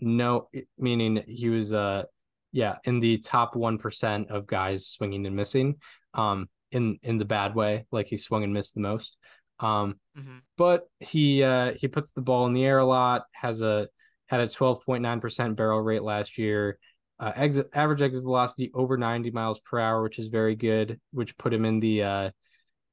no, 0.00 0.48
meaning 0.78 1.22
he 1.26 1.48
was, 1.48 1.72
uh, 1.72 2.04
yeah, 2.52 2.76
in 2.84 3.00
the 3.00 3.18
top 3.18 3.56
1% 3.56 4.30
of 4.30 4.46
guys 4.46 4.86
swinging 4.86 5.26
and 5.26 5.36
missing, 5.36 5.76
um, 6.14 6.48
in, 6.70 6.98
in 7.02 7.18
the 7.18 7.24
bad 7.24 7.54
way, 7.54 7.84
like 7.90 8.06
he 8.06 8.16
swung 8.16 8.44
and 8.44 8.52
missed 8.52 8.74
the 8.74 8.80
most. 8.80 9.16
Um, 9.60 9.98
hmm 10.14 10.38
but 10.56 10.88
he, 10.98 11.42
uh, 11.44 11.74
he 11.74 11.86
puts 11.86 12.10
the 12.10 12.20
ball 12.20 12.46
in 12.46 12.52
the 12.52 12.64
air 12.64 12.78
a 12.78 12.84
lot, 12.84 13.22
has 13.32 13.62
a, 13.62 13.88
had 14.26 14.40
a 14.40 14.48
12.9% 14.48 15.54
barrel 15.56 15.80
rate 15.80 16.02
last 16.02 16.36
year, 16.36 16.78
uh, 17.20 17.32
exit 17.36 17.68
average 17.74 18.02
exit 18.02 18.22
velocity 18.24 18.70
over 18.74 18.96
90 18.96 19.30
miles 19.30 19.60
per 19.60 19.78
hour, 19.78 20.02
which 20.02 20.18
is 20.18 20.28
very 20.28 20.56
good, 20.56 21.00
which 21.12 21.38
put 21.38 21.54
him 21.54 21.64
in 21.64 21.78
the, 21.80 22.02
uh, 22.02 22.30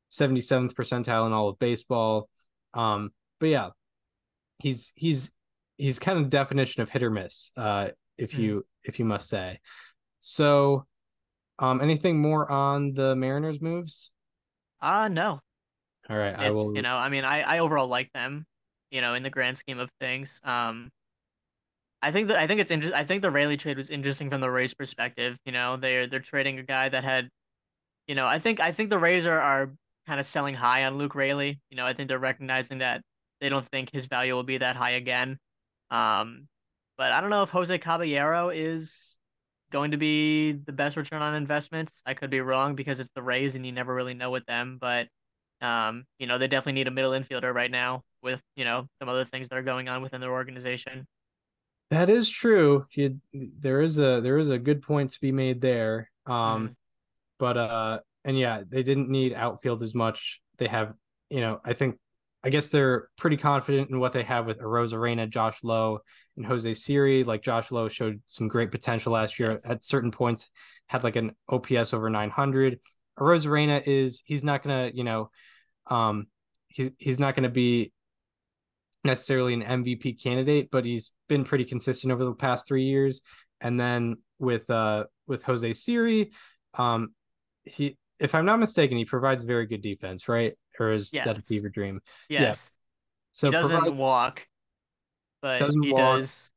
77th 0.10 0.74
percentile 0.74 1.28
in 1.28 1.34
all 1.34 1.50
of 1.50 1.60
baseball. 1.60 2.30
Um, 2.74 3.12
but 3.40 3.48
yeah, 3.48 3.70
he's 4.60 4.92
he's 4.96 5.32
he's 5.78 6.00
kind 6.00 6.20
of 6.20 6.30
definition 6.30 6.82
of 6.82 6.90
hit 6.90 7.04
or 7.04 7.10
miss, 7.12 7.52
uh, 7.58 7.90
if 8.18 8.34
Hmm. 8.34 8.42
you 8.42 8.66
if 8.84 9.00
you 9.00 9.06
must 9.06 9.30
say. 9.30 9.60
So, 10.20 10.86
um, 11.60 11.82
anything 11.82 12.20
more 12.20 12.50
on 12.52 12.94
the 12.94 13.16
Mariners 13.16 13.62
moves? 13.62 14.12
Uh, 14.82 15.08
no. 15.08 15.40
All 16.10 16.18
right, 16.18 16.38
I 16.38 16.50
It's, 16.50 16.56
will. 16.56 16.76
you 16.76 16.82
know, 16.82 16.96
I 16.96 17.10
mean, 17.10 17.26
I, 17.26 17.42
I 17.42 17.60
overall 17.60 17.88
like 17.88 18.12
them, 18.14 18.46
you 18.92 19.02
know, 19.02 19.14
in 19.16 19.24
the 19.24 19.30
grand 19.30 19.58
scheme 19.58 19.80
of 19.80 19.90
things. 20.00 20.40
Um, 20.44 20.92
I 22.02 22.12
think 22.12 22.28
that 22.28 22.38
I 22.38 22.48
think 22.48 22.60
it's 22.62 22.72
interesting. 22.72 22.98
I 23.00 23.06
think 23.06 23.22
the 23.22 23.32
Raley 23.32 23.58
trade 23.58 23.78
was 23.78 23.90
interesting 23.90 24.30
from 24.30 24.42
the 24.42 24.50
Rays 24.52 24.74
perspective. 24.74 25.38
You 25.46 25.52
know, 25.52 25.78
they're 25.78 26.08
they're 26.08 26.20
trading 26.20 26.60
a 26.60 26.64
guy 26.64 26.90
that 26.90 27.04
had, 27.04 27.30
you 28.08 28.16
know, 28.16 28.28
I 28.28 28.40
think 28.40 28.60
I 28.60 28.74
think 28.74 28.90
the 28.90 29.00
Rays 29.00 29.26
are, 29.26 29.40
are 29.40 29.74
kind 30.08 30.20
of 30.20 30.26
selling 30.26 30.56
high 30.56 30.86
on 30.86 30.98
Luke 30.98 31.16
Raley. 31.16 31.60
You 31.70 31.78
know, 31.78 31.86
I 31.86 31.94
think 31.94 32.10
they're 32.10 32.20
recognizing 32.20 32.80
that 32.80 33.02
they 33.42 33.50
don't 33.50 33.68
think 33.70 33.92
his 33.92 34.06
value 34.06 34.34
will 34.34 34.44
be 34.44 34.58
that 34.60 34.76
high 34.76 34.92
again. 34.92 35.38
Um, 35.92 36.48
but 36.98 37.12
I 37.12 37.22
don't 37.22 37.30
know 37.30 37.44
if 37.44 37.50
Jose 37.50 37.78
Caballero 37.80 38.50
is 38.50 39.18
going 39.72 39.92
to 39.92 39.98
be 39.98 40.54
the 40.54 40.72
best 40.72 40.98
return 40.98 41.22
on 41.22 41.36
investment. 41.36 41.92
I 42.06 42.14
could 42.14 42.30
be 42.30 42.40
wrong 42.42 42.76
because 42.76 43.00
it's 43.00 43.10
the 43.16 43.22
Rays 43.24 43.56
and 43.56 43.66
you 43.66 43.72
never 43.72 43.94
really 43.94 44.14
know 44.14 44.32
with 44.32 44.46
them, 44.46 44.78
but 44.80 45.08
um, 45.62 46.06
you 46.20 46.28
know, 46.28 46.38
they 46.38 46.48
definitely 46.48 46.74
need 46.74 46.88
a 46.88 46.92
middle 46.92 47.12
infielder 47.12 47.54
right 47.54 47.72
now 47.72 48.04
with, 48.22 48.42
you 48.56 48.66
know, 48.66 48.88
some 49.00 49.10
other 49.10 49.26
things 49.26 49.50
that 49.50 49.58
are 49.58 49.64
going 49.64 49.88
on 49.88 50.02
within 50.02 50.22
their 50.22 50.32
organization. 50.32 51.08
That 51.92 52.10
is 52.10 52.30
true. 52.30 52.86
You, 52.92 53.20
there 53.34 53.82
is 53.82 54.00
a 54.00 54.20
there 54.22 54.38
is 54.38 54.50
a 54.50 54.58
good 54.58 54.82
point 54.82 55.12
to 55.12 55.22
be 55.22 55.32
made 55.32 55.62
there. 55.62 56.10
Um, 56.26 56.68
Mhm. 56.68 56.76
but 57.40 57.58
uh, 57.58 58.00
and 58.26 58.38
yeah, 58.38 58.64
they 58.68 58.84
didn't 58.84 59.10
need 59.10 59.34
outfield 59.34 59.84
as 59.84 59.94
much. 59.94 60.42
They 60.58 60.68
have, 60.68 60.94
you 61.30 61.42
know, 61.42 61.62
I 61.64 61.74
think, 61.74 61.98
I 62.44 62.50
guess 62.50 62.68
they're 62.68 63.08
pretty 63.18 63.38
confident 63.38 63.92
in 63.92 64.00
what 64.00 64.14
they 64.14 64.24
have 64.24 64.46
with 64.48 64.60
Arozarena, 64.60 65.30
Josh 65.30 65.64
Lowe, 65.64 66.00
and 66.36 66.46
Jose 66.46 66.74
Siri. 66.74 67.24
Like 67.24 67.44
Josh 67.44 67.72
Lowe 67.72 67.88
showed 67.88 68.22
some 68.26 68.48
great 68.48 68.72
potential 68.72 69.14
last 69.14 69.40
year. 69.40 69.62
At 69.64 69.86
certain 69.86 70.12
points, 70.12 70.48
had 70.88 71.04
like 71.04 71.16
an 71.16 71.32
OPS 71.48 71.94
over 71.94 72.10
900. 72.10 72.80
Arozarena 73.20 73.82
is 73.88 74.22
he's 74.26 74.44
not 74.44 74.64
gonna, 74.64 74.92
you 74.94 75.04
know, 75.04 75.30
um, 75.88 76.28
he's 76.68 76.92
he's 76.98 77.20
not 77.20 77.36
gonna 77.36 77.50
be 77.50 77.94
necessarily 79.04 79.54
an 79.54 79.64
MVP 79.64 80.22
candidate, 80.22 80.70
but 80.72 80.84
he's 80.84 81.12
been 81.30 81.44
pretty 81.44 81.66
consistent 81.66 82.12
over 82.12 82.26
the 82.26 82.34
past 82.34 82.68
three 82.68 82.84
years. 82.86 83.22
And 83.62 83.80
then 83.80 84.18
with 84.40 84.70
uh 84.70 85.06
with 85.28 85.44
Jose 85.44 85.74
Siri, 85.74 86.32
um, 86.74 87.14
he 87.64 87.98
if 88.20 88.34
I'm 88.36 88.46
not 88.46 88.60
mistaken, 88.60 88.98
he 88.98 89.06
provides 89.06 89.44
very 89.44 89.66
good 89.66 89.82
defense, 89.82 90.28
right? 90.28 90.54
Or 90.80 90.92
is 90.92 91.12
that 91.12 91.38
a 91.38 91.42
fever 91.42 91.70
dream? 91.70 92.02
Yes. 92.30 92.72
So 93.32 93.48
he 93.50 93.52
doesn't 93.52 93.78
provide- 93.82 93.98
walk, 93.98 94.48
but 95.42 95.60
Doesn't 95.60 95.84
he 95.84 95.92
walk. 95.92 96.20
does 96.20 96.52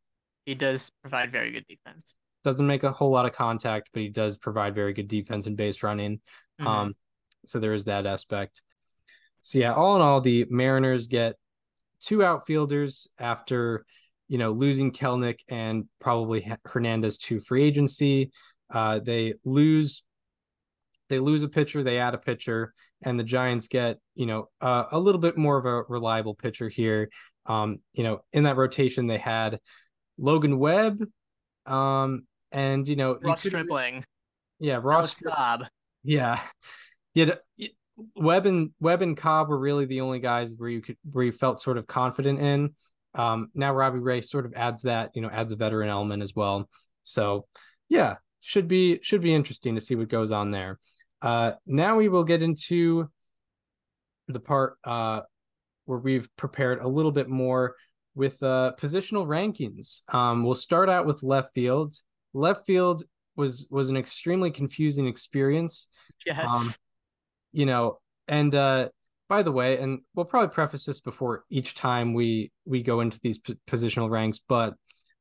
he 0.46 0.54
does 0.54 0.90
provide 1.02 1.30
very 1.32 1.50
good 1.50 1.66
defense. 1.68 2.14
doesn't 2.44 2.66
make 2.68 2.84
a 2.84 2.92
whole 2.92 3.10
lot 3.10 3.26
of 3.26 3.32
contact, 3.32 3.90
but 3.92 4.00
he 4.00 4.08
does 4.08 4.38
provide 4.38 4.74
very 4.74 4.92
good 4.94 5.08
defense 5.08 5.46
and 5.46 5.56
base 5.56 5.82
running. 5.82 6.20
Mhm. 6.60 6.66
Um, 6.66 6.96
so 7.44 7.58
there 7.60 7.74
is 7.74 7.84
that 7.84 8.06
aspect. 8.06 8.62
So 9.42 9.58
yeah, 9.58 9.74
all 9.74 9.96
in 9.96 10.02
all, 10.02 10.20
the 10.20 10.46
Mariners 10.48 11.08
get 11.08 11.34
two 12.00 12.24
outfielders 12.24 13.08
after 13.18 13.84
you 14.28 14.38
know 14.38 14.52
losing 14.52 14.92
Kelenic 14.92 15.40
and 15.48 15.88
probably 15.98 16.50
Hernandez 16.64 17.18
to 17.18 17.40
free 17.40 17.64
agency. 17.64 18.30
Uh, 18.70 19.00
they 19.00 19.34
lose 19.44 20.04
they 21.08 21.18
lose 21.18 21.42
a 21.42 21.48
pitcher, 21.48 21.82
they 21.82 21.98
add 21.98 22.14
a 22.14 22.18
pitcher, 22.18 22.74
and 23.02 23.18
the 23.18 23.24
Giants 23.24 23.68
get 23.68 23.98
you 24.14 24.26
know 24.26 24.48
uh, 24.60 24.84
a 24.92 24.98
little 24.98 25.20
bit 25.20 25.36
more 25.36 25.56
of 25.58 25.66
a 25.66 25.82
reliable 25.88 26.34
pitcher 26.34 26.68
here. 26.68 27.10
Um, 27.46 27.78
you 27.92 28.04
know, 28.04 28.20
in 28.32 28.44
that 28.44 28.56
rotation 28.56 29.06
they 29.06 29.18
had 29.18 29.58
Logan 30.18 30.58
Webb, 30.58 31.02
um, 31.66 32.26
and 32.52 32.86
you 32.86 32.96
know 32.96 33.18
Ross 33.22 33.42
could- 33.42 33.50
Stripling, 33.50 34.04
yeah, 34.60 34.74
Ross 34.82 35.16
Ross 35.24 35.34
Cobb. 35.34 35.64
yeah. 36.04 36.40
Yeah. 37.14 37.34
Webb 38.14 38.46
and 38.46 38.70
Webb 38.78 39.02
and 39.02 39.16
Cobb 39.16 39.48
were 39.48 39.58
really 39.58 39.84
the 39.86 40.02
only 40.02 40.20
guys 40.20 40.54
where 40.56 40.68
you 40.68 40.80
could 40.80 40.96
where 41.10 41.24
you 41.24 41.32
felt 41.32 41.60
sort 41.60 41.78
of 41.78 41.86
confident 41.88 42.38
in. 42.38 42.74
Um, 43.14 43.48
now 43.54 43.74
Robbie 43.74 43.98
Ray 43.98 44.20
sort 44.20 44.46
of 44.46 44.52
adds 44.54 44.82
that, 44.82 45.10
you 45.14 45.22
know, 45.22 45.28
adds 45.30 45.50
a 45.50 45.56
veteran 45.56 45.88
element 45.88 46.22
as 46.22 46.36
well. 46.36 46.68
So 47.02 47.46
yeah, 47.88 48.16
should 48.40 48.68
be 48.68 49.00
should 49.02 49.20
be 49.22 49.34
interesting 49.34 49.74
to 49.74 49.80
see 49.80 49.96
what 49.96 50.08
goes 50.08 50.30
on 50.30 50.52
there. 50.52 50.78
Uh 51.22 51.52
now 51.66 51.96
we 51.96 52.08
will 52.08 52.24
get 52.24 52.42
into 52.42 53.08
the 54.28 54.40
part 54.40 54.76
uh 54.84 55.20
where 55.86 55.98
we've 55.98 56.28
prepared 56.36 56.80
a 56.80 56.88
little 56.88 57.12
bit 57.12 57.28
more 57.28 57.74
with 58.14 58.42
uh, 58.42 58.72
positional 58.78 59.26
rankings. 59.26 60.02
Um, 60.12 60.44
we'll 60.44 60.54
start 60.54 60.88
out 60.90 61.06
with 61.06 61.22
left 61.22 61.54
field. 61.54 61.94
Left 62.34 62.66
field 62.66 63.04
was 63.36 63.66
was 63.70 63.88
an 63.88 63.96
extremely 63.96 64.50
confusing 64.50 65.06
experience. 65.06 65.88
Yes. 66.26 66.50
Um, 66.50 66.68
you 67.52 67.64
know, 67.64 68.00
and 68.26 68.54
uh, 68.54 68.88
by 69.28 69.42
the 69.42 69.52
way, 69.52 69.78
and 69.78 70.00
we'll 70.14 70.26
probably 70.26 70.52
preface 70.52 70.84
this 70.84 71.00
before 71.00 71.44
each 71.48 71.74
time 71.74 72.12
we 72.12 72.52
we 72.66 72.82
go 72.82 73.00
into 73.00 73.18
these 73.22 73.38
p- 73.38 73.56
positional 73.66 74.10
ranks, 74.10 74.40
but 74.46 74.74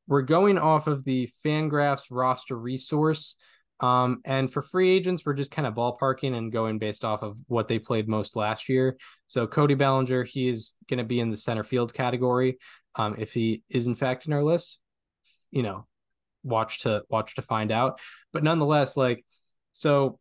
we're 0.08 0.22
going 0.22 0.58
off 0.58 0.86
of 0.86 1.04
the 1.04 1.30
Fangraphs 1.44 2.06
roster 2.10 2.58
resource. 2.58 3.36
Um, 3.80 4.20
and 4.24 4.52
for 4.52 4.62
free 4.62 4.90
agents, 4.90 5.24
we're 5.24 5.34
just 5.34 5.50
kind 5.50 5.66
of 5.66 5.74
ballparking 5.74 6.36
and 6.36 6.52
going 6.52 6.78
based 6.78 7.04
off 7.04 7.22
of 7.22 7.36
what 7.46 7.68
they 7.68 7.78
played 7.78 8.08
most 8.08 8.34
last 8.34 8.68
year. 8.68 8.96
So 9.28 9.46
Cody 9.46 9.74
Bellinger, 9.74 10.24
he 10.24 10.48
is 10.48 10.74
going 10.88 10.98
to 10.98 11.04
be 11.04 11.20
in 11.20 11.30
the 11.30 11.36
center 11.36 11.64
field 11.64 11.94
category. 11.94 12.58
Um, 12.96 13.16
if 13.18 13.32
he 13.32 13.62
is 13.68 13.86
in 13.86 13.94
fact 13.94 14.26
in 14.26 14.32
our 14.32 14.42
list, 14.42 14.80
you 15.50 15.62
know, 15.62 15.86
watch 16.42 16.80
to 16.80 17.02
watch 17.08 17.36
to 17.36 17.42
find 17.42 17.70
out. 17.70 18.00
But 18.32 18.42
nonetheless, 18.42 18.96
like, 18.96 19.24
so 19.72 20.18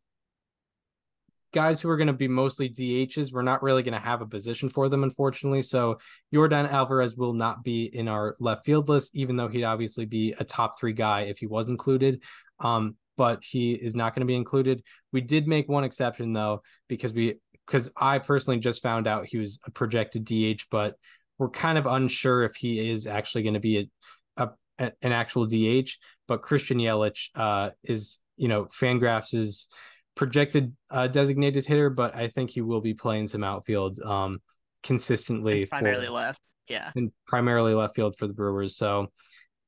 guys 1.53 1.81
who 1.81 1.89
are 1.89 1.97
going 1.97 2.07
to 2.07 2.13
be 2.13 2.27
mostly 2.27 2.69
DHs, 2.69 3.31
we're 3.31 3.41
not 3.41 3.63
really 3.63 3.81
going 3.81 3.93
to 3.93 3.99
have 3.99 4.21
a 4.21 4.27
position 4.27 4.69
for 4.69 4.89
them, 4.89 5.03
unfortunately. 5.03 5.61
So 5.61 5.97
Yordan 6.33 6.69
Alvarez 6.71 7.15
will 7.15 7.33
not 7.33 7.63
be 7.63 7.85
in 7.85 8.07
our 8.07 8.35
left 8.39 8.65
field 8.65 8.89
list, 8.89 9.15
even 9.15 9.37
though 9.37 9.47
he'd 9.47 9.63
obviously 9.63 10.05
be 10.05 10.35
a 10.39 10.43
top 10.43 10.79
three 10.79 10.93
guy 10.93 11.21
if 11.21 11.39
he 11.39 11.47
was 11.47 11.69
included. 11.69 12.21
Um, 12.59 12.95
but 13.17 13.43
he 13.43 13.73
is 13.73 13.95
not 13.95 14.13
going 14.13 14.21
to 14.21 14.27
be 14.27 14.35
included. 14.35 14.83
We 15.11 15.21
did 15.21 15.47
make 15.47 15.67
one 15.67 15.83
exception 15.83 16.33
though, 16.33 16.61
because 16.87 17.13
we 17.13 17.39
because 17.65 17.89
I 17.97 18.19
personally 18.19 18.59
just 18.59 18.81
found 18.81 19.07
out 19.07 19.25
he 19.25 19.37
was 19.37 19.59
a 19.65 19.71
projected 19.71 20.23
DH, 20.23 20.63
but 20.71 20.95
we're 21.37 21.49
kind 21.49 21.77
of 21.77 21.85
unsure 21.85 22.43
if 22.43 22.55
he 22.55 22.89
is 22.91 23.05
actually 23.05 23.43
going 23.43 23.55
to 23.55 23.59
be 23.59 23.89
a, 24.37 24.49
a, 24.79 24.91
an 25.01 25.11
actual 25.11 25.45
DH. 25.45 25.89
But 26.27 26.41
Christian 26.41 26.77
Yelich 26.77 27.29
uh, 27.35 27.71
is, 27.83 28.19
you 28.37 28.47
know, 28.47 28.65
Fangraphs 28.65 29.33
is 29.33 29.67
projected 30.15 30.75
uh, 30.89 31.07
designated 31.07 31.65
hitter, 31.65 31.89
but 31.89 32.15
I 32.15 32.29
think 32.29 32.49
he 32.49 32.61
will 32.61 32.81
be 32.81 32.93
playing 32.93 33.27
some 33.27 33.43
outfield 33.43 33.99
um, 33.99 34.39
consistently, 34.81 35.61
And 35.61 35.69
primarily 35.69 36.07
for, 36.07 36.13
left. 36.13 36.41
Yeah. 36.67 36.91
and 36.95 37.11
primarily 37.27 37.73
left 37.73 37.95
field 37.95 38.15
for 38.17 38.27
the 38.27 38.33
Brewers. 38.33 38.75
So, 38.75 39.11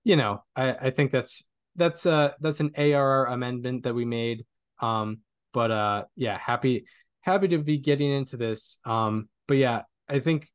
you 0.03 0.15
know, 0.15 0.43
I, 0.55 0.71
I 0.71 0.89
think 0.89 1.11
that's 1.11 1.43
that's 1.79 2.05
uh 2.05 2.31
that's 2.41 2.59
an 2.59 2.71
ARR 2.77 3.25
amendment 3.25 3.83
that 3.83 3.95
we 3.95 4.05
made. 4.05 4.45
Um, 4.81 5.19
but 5.53 5.71
uh, 5.71 6.03
yeah, 6.15 6.37
happy 6.37 6.85
happy 7.21 7.47
to 7.49 7.57
be 7.57 7.77
getting 7.79 8.11
into 8.11 8.37
this. 8.37 8.77
Um, 8.85 9.29
but 9.47 9.57
yeah, 9.57 9.81
I 10.07 10.19
think 10.19 10.47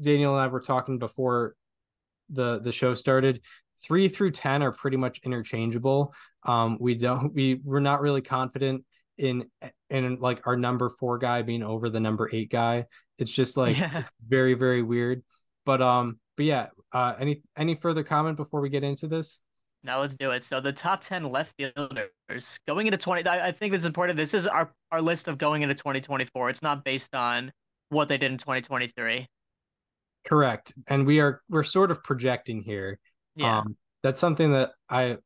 Daniel 0.00 0.34
and 0.34 0.42
I 0.42 0.46
were 0.46 0.60
talking 0.60 0.98
before 0.98 1.54
the 2.28 2.60
the 2.60 2.72
show 2.72 2.94
started. 2.94 3.40
Three 3.84 4.08
through 4.08 4.32
ten 4.32 4.62
are 4.62 4.72
pretty 4.72 4.96
much 4.96 5.20
interchangeable. 5.24 6.14
Um, 6.44 6.76
we 6.80 6.94
don't 6.94 7.34
we 7.34 7.60
we're 7.64 7.80
not 7.80 8.00
really 8.00 8.22
confident 8.22 8.84
in 9.18 9.50
in 9.88 10.18
like 10.20 10.46
our 10.46 10.56
number 10.56 10.90
four 10.90 11.18
guy 11.18 11.42
being 11.42 11.62
over 11.62 11.90
the 11.90 12.00
number 12.00 12.30
eight 12.32 12.50
guy. 12.50 12.86
It's 13.18 13.32
just 13.32 13.56
like 13.56 13.76
Yeah. 13.76 14.00
it's 14.00 14.12
very 14.26 14.54
very 14.54 14.82
weird. 14.82 15.22
But 15.64 15.82
um, 15.82 16.20
but 16.36 16.46
yeah. 16.46 16.66
Uh, 16.92 17.14
any 17.20 17.40
any 17.56 17.76
further 17.76 18.02
comment 18.02 18.36
before 18.36 18.60
we 18.60 18.68
get 18.68 18.82
into 18.82 19.06
this? 19.06 19.38
Now 19.82 20.00
let's 20.00 20.14
do 20.14 20.30
it. 20.30 20.42
So 20.44 20.60
the 20.60 20.72
top 20.72 21.00
10 21.00 21.24
left 21.24 21.54
fielders 21.56 22.58
going 22.66 22.86
into 22.86 22.98
20 22.98 23.26
I, 23.26 23.48
I 23.48 23.52
think 23.52 23.74
it's 23.74 23.86
important. 23.86 24.16
This 24.16 24.34
is 24.34 24.46
our 24.46 24.72
our 24.92 25.00
list 25.00 25.28
of 25.28 25.38
going 25.38 25.62
into 25.62 25.74
2024. 25.74 26.50
It's 26.50 26.62
not 26.62 26.84
based 26.84 27.14
on 27.14 27.52
what 27.88 28.08
they 28.08 28.18
did 28.18 28.30
in 28.32 28.38
2023. 28.38 29.26
Correct. 30.26 30.74
And 30.86 31.06
we 31.06 31.20
are 31.20 31.40
we're 31.48 31.62
sort 31.62 31.90
of 31.90 32.02
projecting 32.02 32.62
here. 32.62 32.98
Yeah. 33.36 33.60
Um, 33.60 33.76
that's 34.02 34.20
something 34.20 34.52
that 34.52 34.70
I 34.88 35.16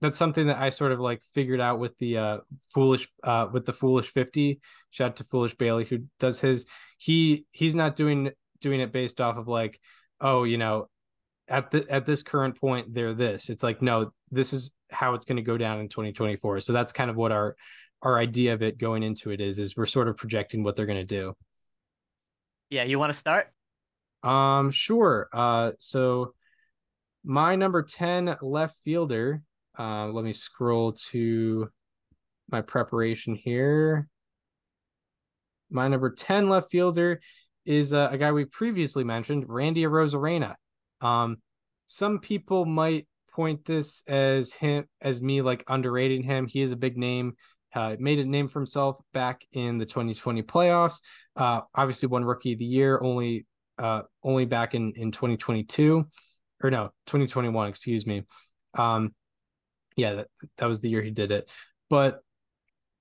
that's 0.00 0.18
something 0.18 0.48
that 0.48 0.58
I 0.58 0.70
sort 0.70 0.92
of 0.92 1.00
like 1.00 1.22
figured 1.34 1.60
out 1.60 1.78
with 1.78 1.96
the 1.98 2.18
uh 2.18 2.38
foolish 2.74 3.08
uh 3.22 3.46
with 3.52 3.64
the 3.64 3.72
foolish 3.72 4.08
50 4.08 4.60
shout 4.90 5.10
out 5.10 5.16
to 5.16 5.24
foolish 5.24 5.54
Bailey 5.56 5.84
who 5.84 6.00
does 6.18 6.40
his 6.40 6.66
he 6.98 7.46
he's 7.52 7.76
not 7.76 7.94
doing 7.94 8.30
doing 8.60 8.80
it 8.80 8.92
based 8.92 9.20
off 9.20 9.36
of 9.36 9.46
like 9.46 9.78
oh 10.20 10.42
you 10.42 10.58
know 10.58 10.88
at 11.48 11.70
the 11.70 11.86
at 11.90 12.04
this 12.04 12.22
current 12.22 12.58
point 12.58 12.92
they're 12.92 13.14
this 13.14 13.48
it's 13.48 13.62
like 13.62 13.80
no 13.80 14.10
this 14.30 14.52
is 14.52 14.72
how 14.90 15.14
it's 15.14 15.24
going 15.24 15.36
to 15.36 15.42
go 15.42 15.56
down 15.56 15.80
in 15.80 15.88
2024 15.88 16.60
so 16.60 16.72
that's 16.72 16.92
kind 16.92 17.10
of 17.10 17.16
what 17.16 17.32
our 17.32 17.56
our 18.02 18.18
idea 18.18 18.52
of 18.52 18.62
it 18.62 18.78
going 18.78 19.02
into 19.02 19.30
it 19.30 19.40
is 19.40 19.58
is 19.58 19.76
we're 19.76 19.86
sort 19.86 20.08
of 20.08 20.16
projecting 20.16 20.62
what 20.62 20.76
they're 20.76 20.86
going 20.86 20.98
to 20.98 21.04
do 21.04 21.34
yeah, 22.70 22.84
you 22.84 22.98
want 22.98 23.12
to 23.12 23.18
start? 23.18 23.48
Um, 24.22 24.70
sure. 24.70 25.28
Uh, 25.32 25.72
so 25.78 26.34
my 27.24 27.56
number 27.56 27.82
10 27.82 28.36
left 28.42 28.76
fielder, 28.84 29.42
uh, 29.78 30.06
let 30.08 30.24
me 30.24 30.32
scroll 30.32 30.92
to 31.10 31.70
my 32.50 32.60
preparation 32.60 33.34
here. 33.34 34.08
My 35.70 35.88
number 35.88 36.10
10 36.10 36.48
left 36.48 36.70
fielder 36.70 37.20
is 37.64 37.92
uh, 37.92 38.08
a 38.10 38.18
guy 38.18 38.32
we 38.32 38.44
previously 38.44 39.04
mentioned, 39.04 39.44
Randy 39.48 39.82
Arozarena. 39.84 40.54
Um, 41.00 41.38
some 41.86 42.18
people 42.18 42.64
might 42.64 43.06
point 43.32 43.64
this 43.64 44.02
as 44.06 44.52
him 44.52 44.84
as 45.00 45.20
me 45.20 45.42
like 45.42 45.64
underrating 45.68 46.22
him. 46.22 46.46
He 46.46 46.60
is 46.60 46.72
a 46.72 46.76
big 46.76 46.96
name. 46.96 47.34
Uh, 47.74 47.96
made 47.98 48.18
a 48.18 48.24
name 48.24 48.48
for 48.48 48.58
himself 48.60 48.98
back 49.12 49.42
in 49.52 49.78
the 49.78 49.84
2020 49.84 50.42
playoffs. 50.42 51.00
Uh, 51.36 51.60
obviously, 51.74 52.08
won 52.08 52.24
Rookie 52.24 52.54
of 52.54 52.58
the 52.58 52.64
Year 52.64 52.98
only 53.02 53.46
uh, 53.78 54.02
only 54.22 54.44
back 54.44 54.74
in 54.74 54.92
in 54.96 55.12
2022 55.12 56.06
or 56.62 56.70
no 56.70 56.90
2021 57.06 57.68
excuse 57.68 58.06
me 58.06 58.24
um 58.76 59.14
yeah 59.96 60.14
that, 60.14 60.26
that 60.58 60.66
was 60.66 60.80
the 60.80 60.88
year 60.88 61.02
he 61.02 61.10
did 61.10 61.30
it 61.30 61.48
but 61.88 62.20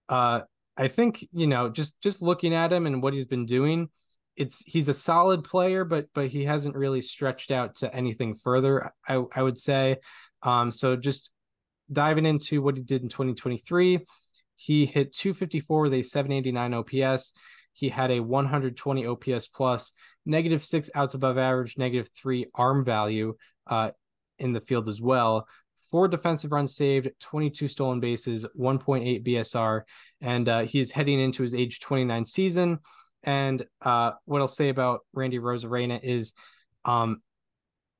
uh 0.09 0.41
i 0.77 0.87
think 0.87 1.27
you 1.33 1.47
know 1.47 1.69
just 1.69 1.99
just 2.01 2.21
looking 2.21 2.53
at 2.53 2.71
him 2.71 2.85
and 2.85 3.01
what 3.01 3.13
he's 3.13 3.25
been 3.25 3.45
doing 3.45 3.89
it's 4.37 4.63
he's 4.65 4.87
a 4.87 4.93
solid 4.93 5.43
player 5.43 5.83
but 5.83 6.07
but 6.13 6.27
he 6.27 6.45
hasn't 6.45 6.75
really 6.75 7.01
stretched 7.01 7.51
out 7.51 7.75
to 7.75 7.93
anything 7.93 8.35
further 8.35 8.93
i 9.07 9.21
i 9.33 9.41
would 9.41 9.57
say 9.57 9.97
um 10.43 10.71
so 10.71 10.95
just 10.95 11.31
diving 11.91 12.25
into 12.25 12.61
what 12.61 12.77
he 12.77 12.83
did 12.83 13.01
in 13.01 13.09
2023 13.09 13.99
he 14.55 14.85
hit 14.85 15.13
254 15.13 15.81
with 15.81 15.93
a 15.93 16.03
789 16.03 16.73
ops 16.73 17.33
he 17.77 17.89
had 17.89 18.09
a 18.09 18.19
120 18.19 19.05
ops 19.05 19.47
plus 19.47 19.91
negative 20.25 20.65
six 20.65 20.89
outs 20.95 21.13
above 21.13 21.37
average, 21.37 21.77
negative 21.77 22.09
three 22.15 22.47
arm 22.55 22.83
value 22.83 23.35
uh, 23.67 23.91
in 24.39 24.51
the 24.51 24.61
field 24.61 24.87
as 24.87 24.99
well. 24.99 25.47
Four 25.91 26.07
defensive 26.07 26.51
runs 26.51 26.75
saved, 26.75 27.09
22 27.21 27.67
stolen 27.67 27.99
bases, 27.99 28.45
1.8 28.59 29.25
BSR, 29.25 29.83
and 30.21 30.49
uh, 30.49 30.61
he's 30.61 30.89
heading 30.89 31.19
into 31.19 31.43
his 31.43 31.53
age 31.53 31.79
29 31.79 32.25
season. 32.25 32.79
And 33.23 33.65
uh, 33.81 34.11
what 34.25 34.41
I'll 34.41 34.47
say 34.47 34.69
about 34.69 35.01
Randy 35.13 35.39
Arozarena 35.39 36.03
is, 36.03 36.33
um, 36.85 37.21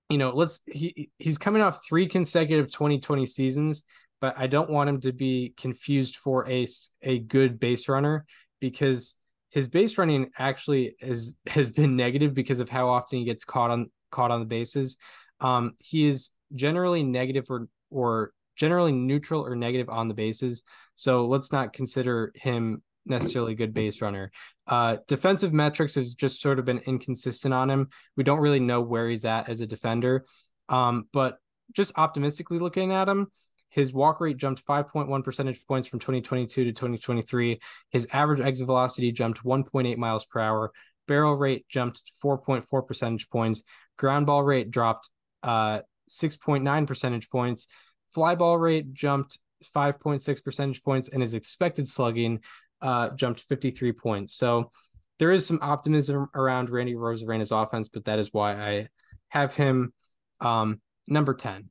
you 0.10 0.18
know, 0.18 0.32
let's 0.32 0.62
he 0.66 1.10
he's 1.18 1.38
coming 1.38 1.62
off 1.62 1.86
three 1.86 2.08
consecutive 2.08 2.72
2020 2.72 3.26
seasons, 3.26 3.84
but 4.22 4.36
I 4.38 4.48
don't 4.48 4.70
want 4.70 4.90
him 4.90 5.02
to 5.02 5.12
be 5.12 5.54
confused 5.58 6.16
for 6.18 6.48
a 6.50 6.68
a 7.02 7.20
good 7.20 7.60
base 7.60 7.90
runner 7.90 8.26
because 8.60 9.16
his 9.50 9.68
base 9.68 9.98
running 9.98 10.30
actually 10.38 10.96
is 11.02 11.34
has 11.48 11.70
been 11.70 11.96
negative 11.96 12.34
because 12.34 12.60
of 12.60 12.70
how 12.70 12.90
often 12.90 13.20
he 13.20 13.26
gets 13.26 13.44
caught 13.44 13.72
on 13.72 13.92
caught 14.12 14.32
on 14.32 14.40
the 14.40 14.46
bases. 14.46 14.98
Um, 15.40 15.74
he 15.80 16.08
is 16.08 16.32
generally 16.54 17.04
negative 17.04 17.46
or 17.50 17.68
or 17.90 18.32
generally 18.56 18.92
neutral 18.92 19.46
or 19.46 19.56
negative 19.56 19.90
on 19.90 20.08
the 20.08 20.14
bases. 20.14 20.64
So 20.96 21.28
let's 21.28 21.52
not 21.52 21.74
consider 21.74 22.32
him 22.36 22.82
necessarily 23.10 23.54
a 23.54 23.56
good 23.56 23.74
base 23.74 24.02
runner. 24.02 24.32
Uh, 24.68 24.98
defensive 25.08 25.54
metrics 25.54 25.96
has 25.96 26.14
just 26.14 26.42
sort 26.42 26.60
of 26.60 26.66
been 26.66 26.80
inconsistent 26.80 27.54
on 27.54 27.70
him. 27.70 27.90
We 28.16 28.24
don't 28.24 28.40
really 28.40 28.60
know 28.60 28.82
where 28.82 29.10
he's 29.10 29.26
at 29.26 29.50
as 29.50 29.62
a 29.62 29.68
defender. 29.68 30.26
Um, 30.70 31.08
but 31.14 31.38
just 31.74 31.94
optimistically 31.98 32.60
looking 32.60 32.92
at 32.92 33.08
him, 33.08 33.28
his 33.70 33.94
walk 33.94 34.22
rate 34.22 34.38
jumped 34.38 34.66
5.1 34.66 35.24
percentage 35.24 35.66
points 35.68 35.88
from 35.88 36.00
2022 36.00 36.66
to 36.66 36.72
2023. 36.72 37.60
His 37.90 38.08
average 38.12 38.42
exit 38.42 38.66
velocity 38.66 39.12
jumped 39.12 39.44
1.8 39.44 39.98
miles 39.98 40.26
per 40.26 40.40
hour. 40.40 40.72
Barrel 41.08 41.36
rate 41.36 41.66
jumped 41.70 42.04
4.4 42.24 42.88
percentage 42.88 43.30
points. 43.30 43.64
Ground 43.98 44.26
ball 44.26 44.44
rate 44.44 44.72
dropped 44.72 45.10
uh, 45.44 45.80
6.9 46.10 46.88
percentage 46.88 47.30
points. 47.30 47.68
Fly 48.14 48.36
ball 48.36 48.58
rate 48.58 48.94
jumped 48.94 49.38
5.6 49.76 50.44
percentage 50.44 50.84
points, 50.84 51.10
and 51.10 51.22
his 51.22 51.34
expected 51.34 51.88
slugging 51.88 52.40
uh, 52.82 53.10
jumped 53.12 53.42
53 53.42 53.92
points. 53.94 54.36
So 54.36 54.72
there 55.20 55.32
is 55.32 55.46
some 55.46 55.60
optimism 55.62 56.30
around 56.36 56.70
Randy 56.70 56.96
Arozarena's 56.96 57.52
offense, 57.52 57.90
but 57.90 58.06
that 58.06 58.20
is 58.20 58.30
why 58.32 58.54
I 58.54 58.88
have 59.30 59.56
him 59.56 59.94
um, 60.42 60.82
number 61.08 61.34
10. 61.34 61.70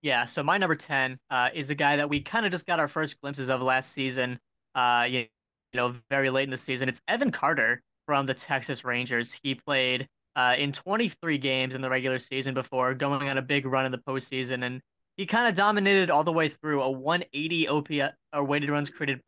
Yeah, 0.00 0.26
so 0.26 0.42
my 0.42 0.58
number 0.58 0.76
10 0.76 1.18
uh, 1.30 1.50
is 1.52 1.70
a 1.70 1.74
guy 1.74 1.96
that 1.96 2.08
we 2.08 2.20
kind 2.20 2.46
of 2.46 2.52
just 2.52 2.66
got 2.66 2.78
our 2.78 2.88
first 2.88 3.20
glimpses 3.20 3.48
of 3.48 3.60
last 3.60 3.92
season, 3.92 4.38
uh, 4.74 5.06
you, 5.08 5.26
know, 5.74 5.94
very 6.08 6.30
late 6.30 6.44
in 6.44 6.50
the 6.50 6.56
season. 6.56 6.88
It's 6.88 7.02
Evan 7.08 7.32
Carter 7.32 7.82
from 8.06 8.24
the 8.24 8.34
Texas 8.34 8.84
Rangers. 8.84 9.36
He 9.42 9.54
played 9.56 10.08
uh, 10.36 10.54
in 10.56 10.72
23 10.72 11.36
games 11.38 11.74
in 11.74 11.80
the 11.80 11.90
regular 11.90 12.20
season 12.20 12.54
before 12.54 12.94
going 12.94 13.28
on 13.28 13.38
a 13.38 13.42
big 13.42 13.66
run 13.66 13.86
in 13.86 13.92
the 13.92 13.98
postseason, 13.98 14.64
and 14.64 14.80
he 15.18 15.26
kind 15.26 15.48
of 15.48 15.54
dominated 15.54 16.10
all 16.10 16.24
the 16.24 16.32
way 16.32 16.48
through 16.48 16.80
a 16.80 16.90
180 16.90 17.68
OPS 17.68 18.16
or 18.32 18.44
weighted 18.44 18.70
runs 18.70 18.88
created 18.88 19.20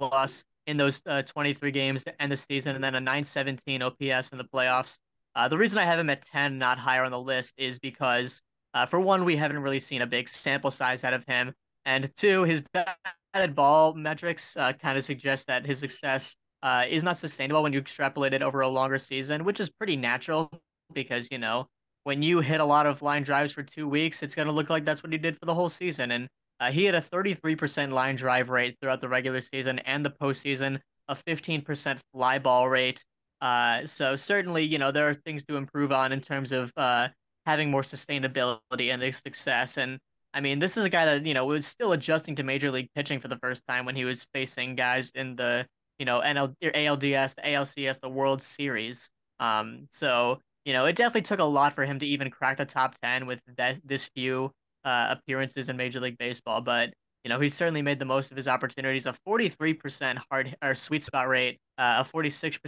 plus 0.00 0.42
in 0.66 0.78
those 0.78 1.00
uh, 1.06 1.22
23 1.22 1.70
games 1.70 2.02
to 2.02 2.22
end 2.22 2.32
the 2.32 2.36
season, 2.36 2.74
and 2.74 2.82
then 2.82 2.94
a 2.96 3.00
917 3.00 3.82
OPS 3.82 4.30
in 4.30 4.38
the 4.38 4.44
playoffs. 4.52 4.98
Uh, 5.36 5.46
the 5.46 5.56
reason 5.56 5.78
I 5.78 5.84
have 5.84 5.98
him 5.98 6.10
at 6.10 6.24
10, 6.24 6.58
not 6.58 6.78
higher 6.78 7.04
on 7.04 7.12
the 7.12 7.20
list, 7.20 7.52
is 7.58 7.78
because 7.78 8.42
uh, 8.74 8.86
for 8.86 8.98
one, 8.98 9.24
we 9.24 9.36
haven't 9.36 9.58
really 9.58 9.78
seen 9.78 10.02
a 10.02 10.06
big 10.06 10.28
sample 10.28 10.70
size 10.70 11.04
out 11.04 11.12
of 11.12 11.22
him, 11.26 11.52
and 11.84 12.10
two, 12.16 12.44
his 12.44 12.62
batted 12.72 13.54
ball 13.54 13.94
metrics 13.94 14.56
uh, 14.56 14.72
kind 14.72 14.96
of 14.96 15.04
suggest 15.04 15.46
that 15.46 15.66
his 15.66 15.78
success 15.78 16.34
uh, 16.62 16.84
is 16.88 17.04
not 17.04 17.18
sustainable 17.18 17.62
when 17.62 17.74
you 17.74 17.78
extrapolate 17.78 18.32
it 18.32 18.42
over 18.42 18.62
a 18.62 18.68
longer 18.68 18.98
season, 18.98 19.44
which 19.44 19.60
is 19.60 19.68
pretty 19.68 19.96
natural 19.96 20.50
because 20.94 21.28
you 21.30 21.38
know 21.38 21.68
when 22.06 22.22
you 22.22 22.38
hit 22.38 22.60
a 22.60 22.64
lot 22.64 22.86
of 22.86 23.02
line 23.02 23.24
drives 23.24 23.50
for 23.50 23.64
two 23.64 23.88
weeks, 23.88 24.22
it's 24.22 24.36
going 24.36 24.46
to 24.46 24.52
look 24.52 24.70
like 24.70 24.84
that's 24.84 25.02
what 25.02 25.10
he 25.10 25.18
did 25.18 25.36
for 25.36 25.44
the 25.44 25.54
whole 25.54 25.68
season, 25.68 26.12
and 26.12 26.28
uh, 26.60 26.70
he 26.70 26.84
had 26.84 26.94
a 26.94 27.00
33% 27.00 27.90
line 27.90 28.14
drive 28.14 28.48
rate 28.48 28.76
throughout 28.80 29.00
the 29.00 29.08
regular 29.08 29.40
season 29.40 29.80
and 29.80 30.04
the 30.04 30.10
postseason, 30.10 30.78
a 31.08 31.16
15% 31.16 31.98
fly 32.12 32.38
ball 32.38 32.68
rate. 32.68 33.02
Uh, 33.40 33.84
so 33.86 34.14
certainly, 34.14 34.62
you 34.62 34.78
know, 34.78 34.92
there 34.92 35.08
are 35.08 35.14
things 35.14 35.44
to 35.46 35.56
improve 35.56 35.90
on 35.90 36.12
in 36.12 36.20
terms 36.20 36.52
of 36.52 36.70
uh, 36.76 37.08
having 37.44 37.72
more 37.72 37.82
sustainability 37.82 38.94
and 38.94 39.12
success. 39.12 39.76
And 39.76 39.98
I 40.32 40.40
mean, 40.40 40.60
this 40.60 40.76
is 40.76 40.84
a 40.84 40.88
guy 40.88 41.06
that 41.06 41.26
you 41.26 41.34
know 41.34 41.44
was 41.44 41.66
still 41.66 41.90
adjusting 41.90 42.36
to 42.36 42.44
major 42.44 42.70
league 42.70 42.90
pitching 42.94 43.18
for 43.18 43.26
the 43.26 43.38
first 43.38 43.64
time 43.68 43.84
when 43.84 43.96
he 43.96 44.04
was 44.04 44.28
facing 44.32 44.76
guys 44.76 45.10
in 45.16 45.34
the 45.34 45.66
you 45.98 46.06
know 46.06 46.20
NL 46.20 46.54
ALDS, 46.62 47.34
the 47.34 47.42
ALCS, 47.42 48.00
the 48.00 48.08
World 48.08 48.44
Series. 48.44 49.10
Um, 49.40 49.88
so 49.90 50.40
you 50.66 50.72
know, 50.72 50.84
it 50.84 50.96
definitely 50.96 51.22
took 51.22 51.38
a 51.38 51.44
lot 51.44 51.74
for 51.74 51.84
him 51.86 52.00
to 52.00 52.06
even 52.06 52.28
crack 52.30 52.58
the 52.58 52.66
top 52.66 52.96
ten 53.00 53.26
with 53.26 53.38
that 53.56 53.80
this 53.84 54.10
few 54.14 54.50
uh, 54.84 55.14
appearances 55.16 55.68
in 55.68 55.76
Major 55.76 56.00
League 56.00 56.18
Baseball, 56.18 56.60
but 56.60 56.90
you 57.24 57.28
know, 57.28 57.40
he 57.40 57.48
certainly 57.48 57.82
made 57.82 57.98
the 57.98 58.04
most 58.04 58.30
of 58.30 58.36
his 58.36 58.46
opportunities. 58.46 59.06
A 59.06 59.14
43% 59.26 60.18
hard 60.30 60.56
or 60.62 60.76
sweet 60.76 61.02
spot 61.02 61.26
rate, 61.26 61.58
uh, 61.76 62.04
a 62.06 62.08
46% 62.16 62.60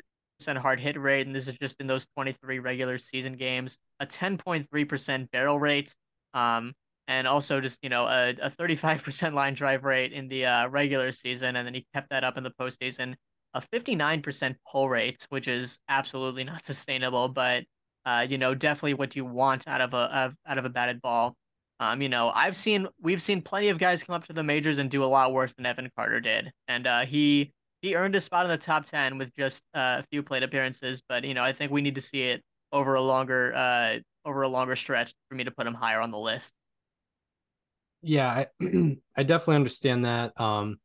hard 0.57 0.81
hit 0.81 1.01
rate, 1.01 1.29
and 1.29 1.35
this 1.35 1.47
is 1.47 1.57
just 1.59 1.81
in 1.81 1.87
those 1.87 2.07
23 2.17 2.59
regular 2.59 2.99
season 2.99 3.37
games. 3.37 3.79
A 4.01 4.07
10.3% 4.07 5.31
barrel 5.31 5.61
rate, 5.61 5.95
um, 6.35 6.73
and 7.07 7.27
also 7.29 7.61
just 7.61 7.79
you 7.83 7.89
know 7.89 8.07
a, 8.07 8.31
a 8.43 8.51
35% 8.51 9.33
line 9.35 9.55
drive 9.55 9.85
rate 9.85 10.13
in 10.13 10.29
the 10.29 10.47
uh, 10.47 10.69
regular 10.69 11.13
season, 11.13 11.57
and 11.57 11.67
then 11.67 11.75
he 11.75 11.87
kept 11.95 12.11
that 12.11 12.25
up 12.25 12.37
in 12.37 12.45
the 12.45 12.53
postseason. 12.61 13.15
A 13.55 13.61
59% 13.61 14.57
pull 14.71 14.89
rate, 14.89 15.27
which 15.31 15.49
is 15.49 15.79
absolutely 15.89 16.45
not 16.45 16.65
sustainable, 16.65 17.29
but 17.29 17.65
uh, 18.07 18.27
you 18.29 18.39
know, 18.39 18.55
definitely 18.55 18.95
what 18.95 19.17
you 19.17 19.25
want 19.25 19.67
out 19.67 19.81
of 19.81 19.95
a 19.95 20.35
out 20.47 20.59
of 20.59 20.65
a 20.65 20.69
batted 20.69 21.01
ball. 21.03 21.37
Um, 21.81 22.03
you 22.03 22.09
know, 22.09 22.31
I've 22.31 22.57
seen 22.57 22.89
we've 23.01 23.23
seen 23.23 23.43
plenty 23.43 23.69
of 23.69 23.79
guys 23.79 24.03
come 24.03 24.15
up 24.15 24.25
to 24.27 24.33
the 24.33 24.43
majors 24.43 24.79
and 24.79 24.91
do 24.91 25.05
a 25.05 25.07
lot 25.07 25.33
worse 25.33 25.53
than 25.55 25.67
Evan 25.67 25.91
Carter 25.97 26.21
did, 26.21 26.51
and 26.67 26.87
uh, 26.87 27.07
he 27.07 27.53
he 27.83 27.95
earned 27.95 28.17
a 28.17 28.21
spot 28.21 28.45
in 28.45 28.51
the 28.51 28.59
top 28.59 28.87
ten 28.87 29.19
with 29.19 29.31
just 29.37 29.63
uh, 29.75 30.03
a 30.03 30.05
few 30.11 30.23
plate 30.23 30.43
appearances. 30.43 31.03
But 31.09 31.25
you 31.25 31.35
know, 31.35 31.45
I 31.45 31.53
think 31.53 31.71
we 31.71 31.83
need 31.83 31.95
to 31.95 32.01
see 32.01 32.23
it 32.23 32.43
over 32.73 32.95
a 32.95 33.01
longer 33.01 33.55
uh 33.55 33.99
over 34.25 34.43
a 34.43 34.49
longer 34.49 34.77
stretch 34.77 35.15
for 35.29 35.35
me 35.37 35.45
to 35.45 35.51
put 35.51 35.67
him 35.67 35.75
higher 35.75 36.01
on 36.01 36.11
the 36.11 36.19
list. 36.19 36.53
Yeah, 38.03 38.29
I, 38.29 38.47
I 39.17 39.23
definitely 39.23 39.57
understand 39.57 40.05
that. 40.05 40.39
Um, 40.41 40.79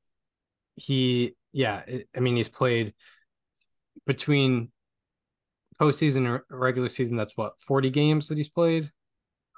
he, 0.76 1.36
yeah, 1.52 1.84
I 2.16 2.20
mean, 2.20 2.36
he's 2.36 2.50
played 2.50 2.94
between 4.06 4.72
postseason 5.84 6.26
and 6.26 6.42
regular 6.50 6.90
season. 6.90 7.18
That's 7.18 7.36
what 7.36 7.54
forty 7.60 7.90
games 7.90 8.28
that 8.28 8.38
he's 8.38 8.50
played. 8.50 8.90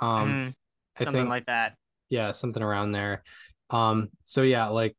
Um, 0.01 0.29
mm. 0.29 0.53
I 0.97 1.03
something 1.03 1.21
think, 1.21 1.29
like 1.29 1.45
that. 1.45 1.75
Yeah, 2.09 2.31
something 2.31 2.63
around 2.63 2.91
there. 2.91 3.23
Um, 3.69 4.09
so 4.23 4.41
yeah, 4.41 4.67
like 4.67 4.95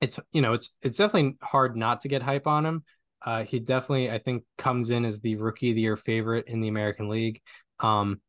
it's 0.00 0.18
you 0.32 0.42
know 0.42 0.52
it's 0.52 0.74
it's 0.82 0.96
definitely 0.96 1.36
hard 1.42 1.76
not 1.76 2.00
to 2.02 2.08
get 2.08 2.22
hype 2.22 2.46
on 2.46 2.66
him. 2.66 2.84
Uh, 3.24 3.44
he 3.44 3.60
definitely 3.60 4.10
I 4.10 4.18
think 4.18 4.44
comes 4.58 4.90
in 4.90 5.04
as 5.04 5.20
the 5.20 5.36
rookie 5.36 5.70
of 5.70 5.76
the 5.76 5.82
year 5.82 5.96
favorite 5.96 6.48
in 6.48 6.60
the 6.60 6.68
American 6.68 7.08
League. 7.08 7.40
Um, 7.80 8.20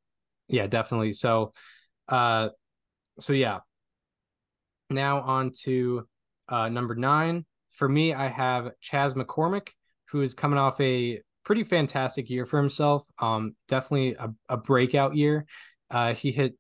yeah, 0.48 0.68
definitely. 0.68 1.14
So, 1.14 1.54
uh, 2.08 2.50
so 3.20 3.34
yeah. 3.34 3.60
Now 4.90 5.22
on 5.22 5.52
to 5.64 6.08
uh, 6.48 6.70
number 6.70 6.96
nine. 6.96 7.46
For 7.72 7.90
me, 7.90 8.14
I 8.14 8.28
have 8.28 8.70
Chas 8.82 9.16
McCormick, 9.16 9.70
who 10.10 10.22
is 10.22 10.36
coming 10.36 10.60
off 10.60 10.80
a 10.80 11.22
pretty 11.44 11.64
fantastic 11.64 12.30
year 12.30 12.46
for 12.46 12.58
himself. 12.58 13.06
Um, 13.20 13.56
definitely 13.68 14.16
a, 14.20 14.30
a 14.50 14.58
breakout 14.58 15.16
year. 15.16 15.46
Uh, 15.90 16.14
he 16.14 16.32
hit 16.32 16.56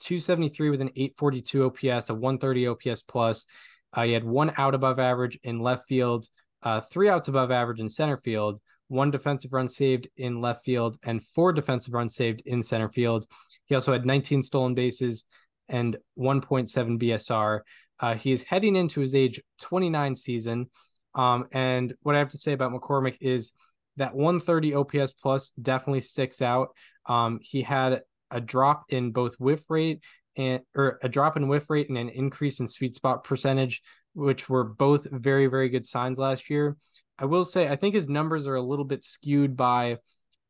273 0.00 0.70
with 0.70 0.80
an 0.80 0.90
842 0.96 1.64
OPS, 1.64 2.10
a 2.10 2.14
130 2.14 2.66
OPS 2.68 3.02
plus. 3.02 3.46
Uh, 3.92 4.02
he 4.02 4.12
had 4.12 4.24
one 4.24 4.52
out 4.56 4.74
above 4.74 4.98
average 4.98 5.38
in 5.44 5.60
left 5.60 5.86
field, 5.86 6.26
uh, 6.62 6.80
three 6.80 7.08
outs 7.08 7.28
above 7.28 7.50
average 7.50 7.80
in 7.80 7.88
center 7.88 8.16
field, 8.16 8.60
one 8.88 9.10
defensive 9.10 9.52
run 9.52 9.68
saved 9.68 10.08
in 10.16 10.40
left 10.40 10.64
field, 10.64 10.98
and 11.04 11.24
four 11.24 11.52
defensive 11.52 11.94
runs 11.94 12.14
saved 12.14 12.42
in 12.44 12.62
center 12.62 12.88
field. 12.88 13.26
He 13.66 13.74
also 13.74 13.92
had 13.92 14.04
19 14.04 14.42
stolen 14.42 14.74
bases 14.74 15.24
and 15.68 15.96
1.7 16.18 17.00
BSR. 17.00 17.60
Uh, 18.00 18.14
he 18.14 18.32
is 18.32 18.42
heading 18.42 18.76
into 18.76 19.00
his 19.00 19.14
age 19.14 19.40
29 19.60 20.16
season. 20.16 20.68
Um, 21.14 21.46
and 21.52 21.94
what 22.02 22.16
I 22.16 22.18
have 22.18 22.30
to 22.30 22.38
say 22.38 22.52
about 22.52 22.72
McCormick 22.72 23.18
is 23.20 23.52
that 23.96 24.14
130 24.14 24.74
OPS 24.74 25.12
plus 25.12 25.50
definitely 25.60 26.00
sticks 26.00 26.42
out. 26.42 26.68
Um, 27.06 27.40
he 27.42 27.62
had 27.62 28.02
a 28.30 28.40
drop 28.40 28.84
in 28.88 29.12
both 29.12 29.34
whiff 29.38 29.62
rate 29.68 30.00
and 30.36 30.62
or 30.74 30.98
a 31.02 31.08
drop 31.08 31.36
in 31.36 31.48
whiff 31.48 31.70
rate 31.70 31.88
and 31.88 31.98
an 31.98 32.08
increase 32.08 32.60
in 32.60 32.66
sweet 32.66 32.94
spot 32.94 33.24
percentage, 33.24 33.82
which 34.14 34.48
were 34.48 34.64
both 34.64 35.06
very 35.10 35.46
very 35.46 35.68
good 35.68 35.86
signs 35.86 36.18
last 36.18 36.50
year. 36.50 36.76
I 37.18 37.26
will 37.26 37.44
say 37.44 37.68
I 37.68 37.76
think 37.76 37.94
his 37.94 38.08
numbers 38.08 38.46
are 38.46 38.56
a 38.56 38.62
little 38.62 38.84
bit 38.84 39.04
skewed 39.04 39.56
by 39.56 39.98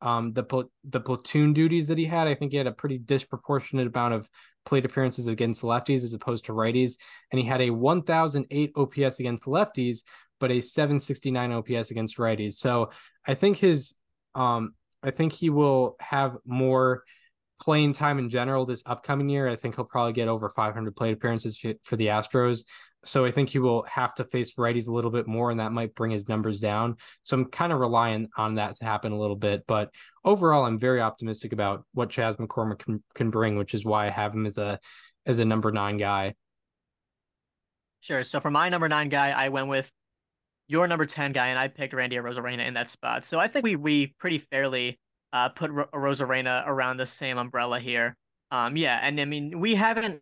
um, 0.01 0.31
the 0.31 0.43
pl- 0.43 0.71
the 0.83 0.99
platoon 0.99 1.53
duties 1.53 1.87
that 1.87 1.97
he 1.97 2.05
had. 2.05 2.27
I 2.27 2.35
think 2.35 2.51
he 2.51 2.57
had 2.57 2.67
a 2.67 2.71
pretty 2.71 2.97
disproportionate 2.97 3.87
amount 3.87 4.13
of 4.13 4.29
plate 4.65 4.85
appearances 4.85 5.27
against 5.27 5.61
lefties 5.61 6.03
as 6.03 6.13
opposed 6.13 6.45
to 6.45 6.51
righties, 6.51 6.97
and 7.31 7.39
he 7.39 7.45
had 7.45 7.61
a 7.61 7.69
1,008 7.69 8.71
OPS 8.75 9.19
against 9.19 9.45
lefties, 9.45 9.99
but 10.39 10.51
a 10.51 10.61
769 10.61 11.51
OPS 11.51 11.91
against 11.91 12.17
righties. 12.17 12.53
So 12.53 12.91
I 13.25 13.33
think 13.35 13.57
his 13.57 13.95
um 14.33 14.73
I 15.03 15.11
think 15.11 15.33
he 15.33 15.49
will 15.49 15.95
have 15.99 16.37
more 16.45 17.03
playing 17.61 17.93
time 17.93 18.19
in 18.19 18.29
general 18.29 18.65
this 18.65 18.83
upcoming 18.85 19.29
year. 19.29 19.47
I 19.47 19.55
think 19.55 19.75
he'll 19.75 19.85
probably 19.85 20.13
get 20.13 20.27
over 20.27 20.49
500 20.49 20.95
plate 20.95 21.13
appearances 21.13 21.63
for 21.83 21.95
the 21.95 22.07
Astros. 22.07 22.63
So 23.05 23.23
I 23.23 23.31
think 23.31 23.49
he 23.49 23.59
will 23.59 23.83
have 23.83 24.15
to 24.15 24.23
face 24.23 24.55
righties 24.55 24.87
a 24.87 24.91
little 24.91 25.11
bit 25.11 25.27
more, 25.27 25.51
and 25.51 25.59
that 25.59 25.71
might 25.71 25.93
bring 25.93 26.09
his 26.11 26.27
numbers 26.27 26.59
down. 26.59 26.97
So 27.21 27.37
I'm 27.37 27.45
kind 27.45 27.71
of 27.71 27.79
relying 27.79 28.29
on 28.35 28.55
that 28.55 28.75
to 28.75 28.85
happen 28.85 29.11
a 29.11 29.17
little 29.17 29.35
bit. 29.35 29.63
But 29.67 29.91
overall, 30.23 30.65
I'm 30.65 30.79
very 30.79 31.01
optimistic 31.01 31.53
about 31.53 31.85
what 31.93 32.09
Chas 32.09 32.35
McCormick 32.35 32.79
can, 32.79 33.03
can 33.13 33.29
bring, 33.29 33.57
which 33.57 33.75
is 33.75 33.85
why 33.85 34.07
I 34.07 34.09
have 34.09 34.33
him 34.33 34.47
as 34.47 34.57
a 34.57 34.79
as 35.27 35.39
a 35.39 35.45
number 35.45 35.71
nine 35.71 35.97
guy. 35.97 36.33
Sure. 38.01 38.23
So 38.23 38.39
for 38.39 38.51
my 38.51 38.69
number 38.69 38.89
nine 38.89 39.09
guy, 39.09 39.31
I 39.31 39.49
went 39.49 39.67
with 39.67 39.91
your 40.67 40.87
number 40.87 41.05
10 41.05 41.31
guy, 41.31 41.47
and 41.47 41.59
I 41.59 41.67
picked 41.67 41.93
Randy 41.93 42.15
Arozarena 42.15 42.65
in 42.65 42.73
that 42.73 42.89
spot. 42.89 43.25
So 43.25 43.39
I 43.39 43.47
think 43.47 43.63
we 43.63 43.75
we 43.75 44.07
pretty 44.19 44.39
fairly 44.39 44.99
uh, 45.33 45.49
put 45.49 45.71
Ro- 45.71 45.89
Arozarena 45.93 46.63
around 46.65 46.97
the 46.97 47.05
same 47.05 47.37
umbrella 47.37 47.79
here. 47.79 48.15
Um, 48.51 48.77
yeah, 48.77 48.99
and 49.01 49.19
I 49.19 49.25
mean, 49.25 49.59
we 49.59 49.75
haven't, 49.75 50.21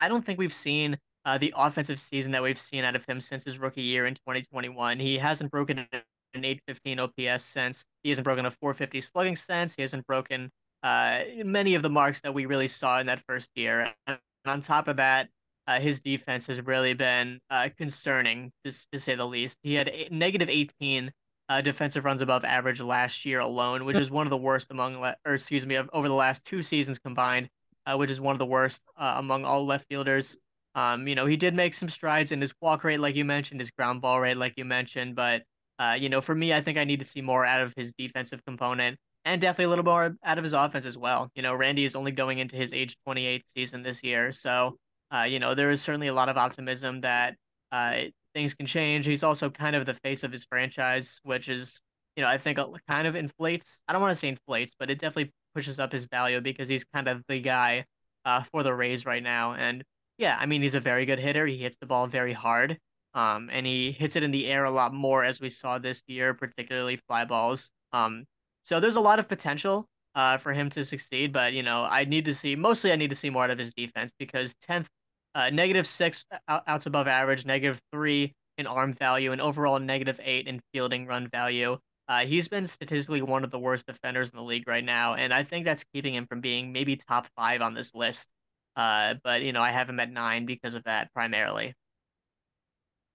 I 0.00 0.08
don't 0.08 0.24
think 0.24 0.38
we've 0.38 0.54
seen 0.54 0.96
uh, 1.24 1.36
the 1.38 1.52
offensive 1.56 1.98
season 1.98 2.32
that 2.32 2.42
we've 2.42 2.58
seen 2.58 2.84
out 2.84 2.96
of 2.96 3.04
him 3.04 3.20
since 3.20 3.44
his 3.44 3.58
rookie 3.58 3.82
year 3.82 4.06
in 4.06 4.14
2021. 4.14 4.98
He 4.98 5.18
hasn't 5.18 5.50
broken 5.50 5.80
an 5.90 6.44
815 6.44 7.00
OPS 7.00 7.44
since. 7.44 7.84
He 8.02 8.10
hasn't 8.10 8.24
broken 8.24 8.46
a 8.46 8.50
450 8.50 9.00
slugging 9.00 9.36
since. 9.36 9.74
He 9.74 9.82
hasn't 9.82 10.06
broken 10.06 10.50
uh, 10.82 11.20
many 11.44 11.74
of 11.74 11.82
the 11.82 11.90
marks 11.90 12.20
that 12.20 12.32
we 12.32 12.46
really 12.46 12.68
saw 12.68 13.00
in 13.00 13.06
that 13.06 13.22
first 13.26 13.50
year. 13.56 13.92
And 14.06 14.18
on 14.46 14.60
top 14.60 14.88
of 14.88 14.96
that, 14.96 15.28
uh, 15.66 15.80
his 15.80 16.00
defense 16.00 16.46
has 16.46 16.60
really 16.64 16.94
been 16.94 17.40
uh, 17.50 17.68
concerning, 17.76 18.52
to, 18.64 18.72
to 18.92 18.98
say 18.98 19.14
the 19.14 19.26
least. 19.26 19.56
He 19.62 19.74
had 19.74 19.88
a, 19.88 20.08
negative 20.10 20.48
18 20.48 21.12
uh, 21.48 21.60
defensive 21.60 22.04
runs 22.04 22.22
above 22.22 22.44
average 22.44 22.80
last 22.80 23.24
year 23.24 23.40
alone, 23.40 23.84
which 23.84 23.98
is 23.98 24.10
one 24.10 24.26
of 24.26 24.30
the 24.30 24.36
worst 24.36 24.68
among, 24.70 25.00
le- 25.00 25.16
or 25.26 25.34
excuse 25.34 25.66
me, 25.66 25.78
over 25.92 26.08
the 26.08 26.14
last 26.14 26.44
two 26.44 26.62
seasons 26.62 26.98
combined, 26.98 27.48
uh, 27.86 27.96
which 27.96 28.10
is 28.10 28.20
one 28.20 28.34
of 28.34 28.38
the 28.38 28.46
worst 28.46 28.80
uh, 28.96 29.14
among 29.16 29.44
all 29.44 29.66
left 29.66 29.86
fielders. 29.88 30.36
Um, 30.74 31.08
you 31.08 31.14
know, 31.14 31.26
he 31.26 31.36
did 31.36 31.54
make 31.54 31.74
some 31.74 31.88
strides 31.88 32.32
in 32.32 32.40
his 32.40 32.52
walk 32.60 32.84
rate, 32.84 33.00
like 33.00 33.16
you 33.16 33.24
mentioned, 33.24 33.60
his 33.60 33.70
ground 33.70 34.02
ball 34.02 34.20
rate, 34.20 34.36
like 34.36 34.54
you 34.56 34.64
mentioned, 34.64 35.16
but 35.16 35.42
uh, 35.78 35.96
you 35.98 36.08
know, 36.08 36.20
for 36.20 36.34
me, 36.34 36.54
I 36.54 36.62
think 36.62 36.78
I 36.78 36.84
need 36.84 37.00
to 37.00 37.04
see 37.04 37.20
more 37.20 37.44
out 37.44 37.60
of 37.60 37.74
his 37.76 37.92
defensive 37.92 38.42
component 38.46 38.98
and 39.24 39.40
definitely 39.40 39.66
a 39.66 39.68
little 39.68 39.84
more 39.84 40.16
out 40.24 40.38
of 40.38 40.44
his 40.44 40.52
offense 40.52 40.86
as 40.86 40.96
well. 40.96 41.30
You 41.34 41.42
know, 41.42 41.54
Randy 41.54 41.84
is 41.84 41.96
only 41.96 42.12
going 42.12 42.38
into 42.38 42.56
his 42.56 42.72
age 42.72 42.96
28 43.04 43.44
season 43.48 43.82
this 43.82 44.02
year, 44.02 44.32
so 44.32 44.78
uh, 45.14 45.22
you 45.22 45.38
know, 45.38 45.54
there 45.54 45.70
is 45.70 45.82
certainly 45.82 46.08
a 46.08 46.14
lot 46.14 46.28
of 46.28 46.36
optimism 46.36 47.00
that 47.02 47.36
uh, 47.72 48.02
things 48.34 48.54
can 48.54 48.66
change. 48.66 49.06
He's 49.06 49.22
also 49.22 49.50
kind 49.50 49.76
of 49.76 49.86
the 49.86 49.94
face 49.94 50.22
of 50.22 50.32
his 50.32 50.44
franchise, 50.44 51.20
which 51.22 51.48
is 51.48 51.80
you 52.16 52.22
know, 52.22 52.28
I 52.28 52.38
think 52.38 52.58
kind 52.88 53.06
of 53.06 53.14
inflates. 53.14 53.80
I 53.86 53.92
don't 53.92 54.02
want 54.02 54.12
to 54.12 54.18
say 54.18 54.28
inflates, 54.28 54.74
but 54.78 54.90
it 54.90 54.98
definitely 54.98 55.32
pushes 55.54 55.78
up 55.78 55.92
his 55.92 56.06
value 56.06 56.40
because 56.40 56.68
he's 56.68 56.84
kind 56.84 57.08
of 57.08 57.22
the 57.28 57.40
guy 57.40 57.84
uh, 58.24 58.42
for 58.50 58.62
the 58.62 58.74
Rays 58.74 59.04
right 59.04 59.22
now. 59.22 59.52
And 59.54 59.84
yeah, 60.18 60.36
I 60.40 60.46
mean, 60.46 60.62
he's 60.62 60.74
a 60.74 60.80
very 60.80 61.04
good 61.04 61.18
hitter. 61.18 61.46
He 61.46 61.58
hits 61.58 61.76
the 61.78 61.86
ball 61.86 62.06
very 62.06 62.32
hard. 62.32 62.78
Um, 63.14 63.48
and 63.50 63.64
he 63.66 63.92
hits 63.92 64.16
it 64.16 64.22
in 64.22 64.30
the 64.30 64.46
air 64.46 64.64
a 64.64 64.70
lot 64.70 64.92
more 64.92 65.24
as 65.24 65.40
we 65.40 65.48
saw 65.48 65.78
this 65.78 66.02
year, 66.06 66.34
particularly 66.34 66.98
fly 67.06 67.24
balls. 67.24 67.70
Um, 67.92 68.24
so 68.62 68.80
there's 68.80 68.96
a 68.96 69.00
lot 69.00 69.18
of 69.18 69.28
potential 69.28 69.88
uh, 70.16 70.38
for 70.38 70.52
him 70.52 70.70
to 70.70 70.84
succeed, 70.84 71.32
but 71.32 71.52
you 71.52 71.62
know, 71.62 71.84
I 71.84 72.04
need 72.04 72.24
to 72.24 72.34
see 72.34 72.56
mostly 72.56 72.90
I 72.90 72.96
need 72.96 73.10
to 73.10 73.16
see 73.16 73.30
more 73.30 73.44
out 73.44 73.50
of 73.50 73.58
his 73.58 73.74
defense 73.74 74.12
because 74.18 74.54
10th, 74.68 74.86
uh, 75.34 75.50
negative 75.50 75.86
six 75.86 76.24
outs 76.48 76.86
above 76.86 77.06
average, 77.06 77.44
negative 77.44 77.80
three 77.92 78.34
in 78.56 78.66
arm 78.66 78.94
value, 78.94 79.32
and 79.32 79.40
overall 79.40 79.78
negative 79.78 80.18
eight 80.24 80.48
in 80.48 80.60
fielding 80.72 81.06
run 81.06 81.28
value. 81.28 81.76
Uh, 82.08 82.24
he's 82.24 82.48
been 82.48 82.66
statistically 82.66 83.20
one 83.20 83.44
of 83.44 83.50
the 83.50 83.58
worst 83.58 83.86
defenders 83.86 84.30
in 84.30 84.36
the 84.36 84.42
league 84.42 84.66
right 84.66 84.84
now, 84.84 85.14
and 85.14 85.34
I 85.34 85.44
think 85.44 85.66
that's 85.66 85.84
keeping 85.92 86.14
him 86.14 86.26
from 86.26 86.40
being 86.40 86.72
maybe 86.72 86.96
top 86.96 87.26
five 87.36 87.60
on 87.60 87.74
this 87.74 87.94
list. 87.94 88.26
Uh, 88.74 89.14
but 89.22 89.42
you 89.42 89.52
know, 89.52 89.60
I 89.60 89.70
have 89.70 89.88
him 89.88 90.00
at 90.00 90.10
nine 90.10 90.46
because 90.46 90.74
of 90.74 90.84
that 90.84 91.12
primarily. 91.12 91.74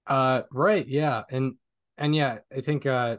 Uh, 0.06 0.44
right, 0.52 0.88
yeah, 0.88 1.24
and 1.32 1.56
and 1.98 2.16
yeah, 2.16 2.40
I 2.56 2.62
think 2.62 2.86
uh, 2.86 3.18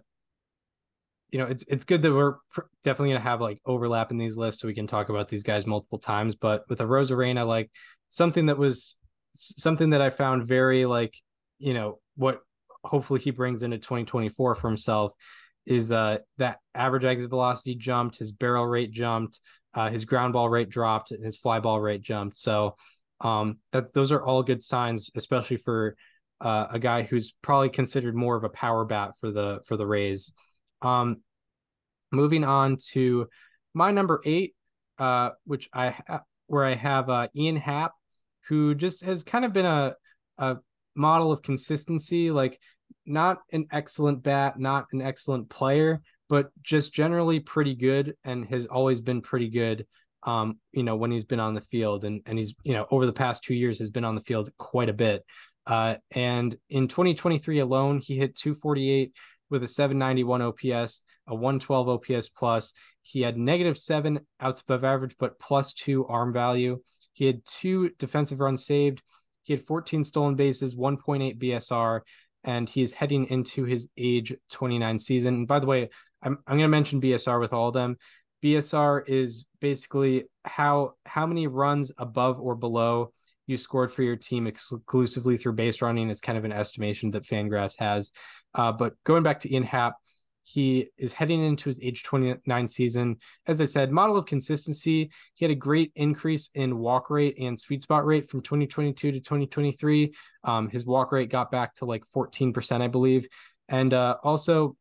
you 1.33 1.39
know, 1.39 1.47
it's 1.47 1.65
it's 1.67 1.85
good 1.85 2.03
that 2.03 2.13
we're 2.13 2.37
definitely 2.85 3.15
gonna 3.15 3.25
have 3.25 3.41
like 3.41 3.59
overlap 3.67 4.11
in 4.11 4.19
these 4.19 4.37
lists, 4.37 4.61
so 4.61 4.69
we 4.69 4.75
can 4.75 4.87
talk 4.87 5.09
about 5.09 5.29
these 5.29 5.43
guys 5.43 5.67
multiple 5.67 5.99
times. 5.99 6.37
But 6.37 6.65
with 6.69 6.79
Arozarena, 6.79 7.47
like 7.47 7.71
something 8.11 8.47
that 8.47 8.59
was 8.59 8.97
something 9.35 9.91
that 9.91 10.03
I 10.03 10.11
found 10.11 10.47
very 10.47 10.85
like, 10.85 11.15
you 11.59 11.75
know, 11.75 11.99
what 12.17 12.41
hopefully 12.85 13.21
he 13.21 13.31
brings 13.31 13.63
into 13.63 13.79
2024 13.79 14.55
for 14.55 14.69
himself 14.69 15.13
is 15.65 15.93
uh 15.93 16.19
that 16.39 16.59
average 16.75 17.05
exit 17.05 17.31
velocity 17.31 17.75
jumped, 17.77 18.19
his 18.19 18.31
barrel 18.31 18.67
rate 18.67 18.91
jumped, 18.93 19.41
uh, 19.75 19.89
his 19.91 20.05
ground 20.05 20.35
ball 20.35 20.51
rate 20.51 20.69
dropped, 20.69 21.13
and 21.13 21.25
his 21.25 21.39
fly 21.39 21.61
ball 21.61 21.81
rate 21.81 22.03
jumped. 22.03 22.37
So 22.37 22.77
um, 23.23 23.59
that 23.73 23.93
those 23.95 24.13
are 24.13 24.23
all 24.23 24.43
good 24.43 24.63
signs, 24.63 25.11
especially 25.15 25.57
for 25.57 25.97
uh, 26.41 26.67
a 26.73 26.79
guy 26.79 27.03
who's 27.03 27.33
probably 27.41 27.71
considered 27.71 28.15
more 28.15 28.37
of 28.37 28.45
a 28.45 28.49
power 28.49 28.85
bat 28.85 29.13
for 29.21 29.31
the 29.31 29.61
for 29.67 29.77
the 29.77 29.87
Rays. 29.87 30.33
Um, 30.83 31.23
moving 32.11 32.45
on 32.45 32.77
to 32.91 33.29
my 33.75 33.91
number 33.91 34.21
eight, 34.25 34.55
uh, 34.99 35.31
which 35.45 35.69
I 35.73 35.91
ha- 35.91 36.23
where 36.47 36.65
I 36.65 36.75
have 36.75 37.09
uh, 37.09 37.29
Ian 37.35 37.57
Happ, 37.57 37.93
who 38.49 38.75
just 38.75 39.05
has 39.05 39.23
kind 39.23 39.45
of 39.45 39.53
been 39.53 39.67
a 39.67 39.95
a 40.39 40.57
model 40.95 41.33
of 41.33 41.43
consistency. 41.43 42.31
Like 42.31 42.61
not 43.07 43.39
an 43.53 43.67
excellent 43.73 44.23
bat, 44.23 44.59
not 44.59 44.87
an 44.93 45.03
excellent 45.03 45.49
player, 45.49 46.03
but 46.29 46.51
just 46.63 46.93
generally 46.93 47.41
pretty 47.41 47.75
good 47.75 48.15
and 48.25 48.45
has 48.47 48.67
always 48.67 49.01
been 49.01 49.21
pretty 49.23 49.49
good. 49.49 49.87
Um, 50.25 50.59
you 50.73 50.85
know, 50.85 50.95
when 50.95 51.11
he's 51.11 51.25
been 51.25 51.41
on 51.41 51.55
the 51.55 51.61
field 51.63 52.05
and 52.05 52.21
and 52.27 52.39
he's 52.39 52.55
you 52.63 52.75
know 52.75 52.87
over 52.91 53.07
the 53.07 53.13
past 53.13 53.43
two 53.43 53.55
years 53.55 53.79
has 53.81 53.91
been 53.91 54.05
on 54.05 54.15
the 54.15 54.23
field 54.23 54.51
quite 54.59 54.89
a 54.89 54.95
bit. 54.95 55.25
Uh, 55.67 55.95
and 56.11 56.57
in 56.71 56.89
2023 56.89 57.61
alone, 57.61 57.99
he 57.99 58.17
hit 58.17 58.35
248 58.37 59.13
with 59.53 59.63
a 59.63 59.69
791 59.69 60.43
OPS, 60.43 61.05
a 61.29 61.35
112 61.35 61.89
OPS 61.89 62.29
plus. 62.31 62.73
He 63.03 63.21
had 63.21 63.37
negative 63.37 63.79
seven 63.79 64.21
outs 64.41 64.63
above 64.63 64.83
average, 64.83 65.15
but 65.19 65.39
plus 65.39 65.73
two 65.73 66.07
arm 66.07 66.33
value. 66.33 66.81
He 67.13 67.27
had 67.27 67.45
two 67.45 67.91
defensive 67.99 68.41
runs 68.41 68.65
saved. 68.65 69.03
He 69.43 69.53
had 69.53 69.65
14 69.65 70.03
stolen 70.05 70.35
bases, 70.35 70.75
1.8 70.75 71.39
BSR, 71.39 72.01
and 72.45 72.69
he's 72.69 72.95
heading 72.95 73.27
into 73.27 73.65
his 73.65 73.89
age 73.97 74.35
29 74.51 74.99
season. 74.99 75.35
And 75.35 75.49
by 75.49 75.61
the 75.61 75.67
way, 75.67 75.91
I'm 76.23 76.39
I'm 76.47 76.57
going 76.57 76.61
to 76.61 76.69
mention 76.69 77.01
BSR 77.01 77.41
with 77.41 77.53
all 77.53 77.69
of 77.69 77.75
them. 77.75 77.97
BSR 78.43 79.09
is 79.09 79.45
basically 79.61 80.25
how 80.45 80.95
how 81.07 81.27
many 81.27 81.47
runs 81.47 81.93
above 81.99 82.41
or 82.41 82.55
below 82.55 83.13
you 83.47 83.57
scored 83.57 83.93
for 83.93 84.03
your 84.03 84.17
team 84.17 84.47
exclusively 84.47 85.37
through 85.37 85.55
base 85.55 85.83
running. 85.83 86.11
It's 86.11 86.21
kind 86.21 86.39
of 86.39 86.45
an 86.45 86.53
estimation 86.53 87.11
that 87.13 87.25
Fangraphs 87.25 87.79
has. 87.79 88.11
Uh, 88.55 88.73
but 88.73 88.95
going 89.05 89.23
back 89.23 89.41
to 89.41 89.53
Ian 89.53 89.65
Happ, 89.65 89.95
he 90.45 90.89
is 90.99 91.13
heading 91.13 91.45
into 91.45 91.69
his 91.69 91.81
age 91.81 92.03
29 92.03 92.69
season. 92.69 93.17
As 93.47 93.61
I 93.61 93.67
said, 93.67 93.93
model 93.93 94.17
of 94.17 94.27
consistency. 94.27 95.11
He 95.35 95.45
had 95.45 95.53
a 95.53 95.57
great 95.57 95.93
increase 95.95 96.51
in 96.55 96.79
walk 96.79 97.11
rate 97.11 97.37
and 97.39 97.59
sweet 97.59 97.83
spot 97.83 98.05
rate 98.05 98.29
from 98.29 98.43
2022 98.43 99.13
to 99.13 99.21
2023. 99.21 100.13
Um, 100.45 100.69
his 100.69 100.85
walk 100.85 101.13
rate 101.13 101.31
got 101.31 101.51
back 101.51 101.75
to 101.77 101.85
like 101.85 102.03
14%, 102.15 102.81
I 102.81 102.89
believe. 102.89 103.29
And 103.69 103.95
uh, 103.95 104.17
also, 104.25 104.77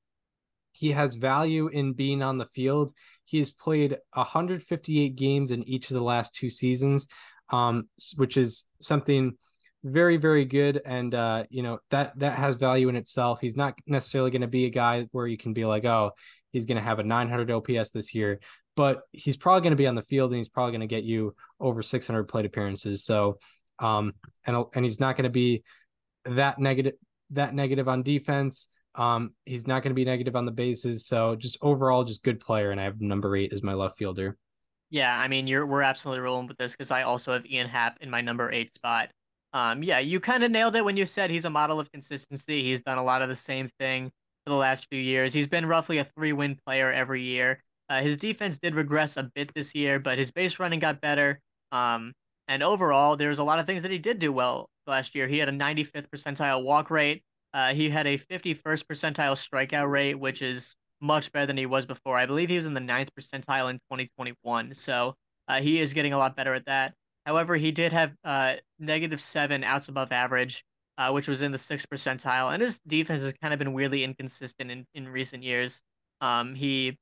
he 0.71 0.91
has 0.91 1.15
value 1.15 1.67
in 1.67 1.93
being 1.93 2.23
on 2.23 2.37
the 2.37 2.45
field. 2.45 2.93
He 3.25 3.39
has 3.39 3.51
played 3.51 3.97
158 4.13 5.15
games 5.15 5.51
in 5.51 5.67
each 5.67 5.89
of 5.89 5.95
the 5.95 6.03
last 6.03 6.33
two 6.33 6.49
seasons, 6.49 7.07
um, 7.51 7.89
which 8.15 8.37
is 8.37 8.65
something 8.81 9.35
very 9.83 10.17
very 10.17 10.45
good. 10.45 10.81
And 10.85 11.13
uh 11.13 11.45
you 11.49 11.63
know 11.63 11.79
that 11.89 12.17
that 12.19 12.37
has 12.37 12.55
value 12.55 12.89
in 12.89 12.95
itself. 12.95 13.41
He's 13.41 13.55
not 13.55 13.75
necessarily 13.87 14.31
going 14.31 14.41
to 14.41 14.47
be 14.47 14.65
a 14.65 14.69
guy 14.69 15.07
where 15.11 15.27
you 15.27 15.37
can 15.37 15.53
be 15.53 15.65
like 15.65 15.85
oh 15.85 16.11
he's 16.51 16.65
going 16.65 16.77
to 16.77 16.83
have 16.83 16.99
a 16.99 17.03
900 17.03 17.49
ops 17.51 17.91
this 17.91 18.13
year. 18.13 18.39
But 18.75 19.01
he's 19.11 19.37
probably 19.37 19.61
going 19.61 19.71
to 19.71 19.77
be 19.77 19.87
on 19.87 19.95
the 19.95 20.03
field 20.03 20.31
and 20.31 20.37
he's 20.37 20.49
probably 20.49 20.71
going 20.71 20.81
to 20.81 20.87
get 20.87 21.03
you 21.03 21.35
over 21.59 21.81
600 21.81 22.23
plate 22.25 22.45
appearances. 22.45 23.03
So 23.03 23.39
um 23.79 24.13
and 24.45 24.65
and 24.73 24.85
he's 24.85 24.99
not 24.99 25.15
going 25.15 25.23
to 25.23 25.29
be 25.29 25.63
that 26.25 26.59
negative 26.59 26.93
that 27.31 27.55
negative 27.55 27.87
on 27.87 28.03
defense. 28.03 28.67
Um 28.93 29.33
he's 29.45 29.65
not 29.65 29.81
going 29.81 29.91
to 29.91 29.95
be 29.95 30.05
negative 30.05 30.35
on 30.35 30.45
the 30.45 30.51
bases. 30.51 31.07
So 31.07 31.35
just 31.35 31.57
overall 31.61 32.03
just 32.03 32.23
good 32.23 32.39
player. 32.39 32.69
And 32.69 32.79
i 32.79 32.83
have 32.83 33.01
number 33.01 33.35
8 33.35 33.51
as 33.51 33.63
my 33.63 33.73
left 33.73 33.97
fielder 33.97 34.37
yeah 34.91 35.17
i 35.17 35.27
mean 35.27 35.47
you're 35.47 35.65
we're 35.65 35.81
absolutely 35.81 36.21
rolling 36.21 36.47
with 36.47 36.57
this 36.57 36.71
because 36.73 36.91
i 36.91 37.01
also 37.01 37.33
have 37.33 37.45
ian 37.47 37.67
happ 37.67 37.97
in 38.01 38.09
my 38.09 38.21
number 38.21 38.51
8 38.51 38.73
spot 38.75 39.09
um, 39.53 39.83
yeah, 39.83 39.99
you 39.99 40.19
kind 40.19 40.43
of 40.43 40.51
nailed 40.51 40.75
it 40.75 40.85
when 40.85 40.95
you 40.95 41.05
said 41.05 41.29
he's 41.29 41.45
a 41.45 41.49
model 41.49 41.79
of 41.79 41.91
consistency. 41.91 42.63
He's 42.63 42.81
done 42.81 42.97
a 42.97 43.03
lot 43.03 43.21
of 43.21 43.29
the 43.29 43.35
same 43.35 43.69
thing 43.79 44.11
for 44.45 44.51
the 44.51 44.55
last 44.55 44.87
few 44.89 44.99
years. 44.99 45.33
He's 45.33 45.47
been 45.47 45.65
roughly 45.65 45.97
a 45.97 46.05
three 46.15 46.33
win 46.33 46.57
player 46.65 46.91
every 46.91 47.23
year. 47.23 47.61
Uh, 47.89 48.01
his 48.01 48.15
defense 48.15 48.57
did 48.57 48.75
regress 48.75 49.17
a 49.17 49.23
bit 49.35 49.53
this 49.53 49.75
year, 49.75 49.99
but 49.99 50.17
his 50.17 50.31
base 50.31 50.59
running 50.59 50.79
got 50.79 51.01
better. 51.01 51.39
Um, 51.73 52.13
and 52.47 52.63
overall, 52.63 53.17
there's 53.17 53.39
a 53.39 53.43
lot 53.43 53.59
of 53.59 53.65
things 53.65 53.81
that 53.81 53.91
he 53.91 53.97
did 53.97 54.19
do 54.19 54.31
well 54.31 54.69
last 54.87 55.15
year. 55.15 55.27
He 55.27 55.37
had 55.37 55.49
a 55.49 55.53
95th 55.53 56.07
percentile 56.09 56.63
walk 56.63 56.89
rate. 56.89 57.23
Uh, 57.53 57.73
he 57.73 57.89
had 57.89 58.07
a 58.07 58.17
51st 58.17 58.85
percentile 58.85 59.35
strikeout 59.35 59.91
rate, 59.91 60.15
which 60.15 60.41
is 60.41 60.75
much 61.01 61.31
better 61.31 61.45
than 61.45 61.57
he 61.57 61.65
was 61.65 61.85
before. 61.85 62.17
I 62.17 62.25
believe 62.25 62.49
he 62.49 62.57
was 62.57 62.65
in 62.65 62.73
the 62.73 62.79
ninth 62.79 63.09
percentile 63.19 63.69
in 63.69 63.77
2021. 63.77 64.73
So 64.75 65.15
uh, 65.47 65.61
he 65.61 65.79
is 65.79 65.93
getting 65.93 66.13
a 66.13 66.17
lot 66.17 66.35
better 66.35 66.53
at 66.53 66.65
that. 66.65 66.93
However, 67.25 67.55
he 67.55 67.71
did 67.71 67.93
have 67.93 68.13
uh, 68.23 68.55
negative 68.79 69.21
seven 69.21 69.63
outs 69.63 69.89
above 69.89 70.11
average, 70.11 70.63
uh, 70.97 71.11
which 71.11 71.27
was 71.27 71.41
in 71.41 71.51
the 71.51 71.59
sixth 71.59 71.87
percentile, 71.89 72.53
and 72.53 72.61
his 72.61 72.79
defense 72.87 73.21
has 73.21 73.33
kind 73.41 73.53
of 73.53 73.59
been 73.59 73.73
weirdly 73.73 74.03
inconsistent 74.03 74.71
in, 74.71 74.85
in 74.93 75.07
recent 75.07 75.43
years. 75.43 75.83
Um, 76.19 76.55
he 76.55 76.97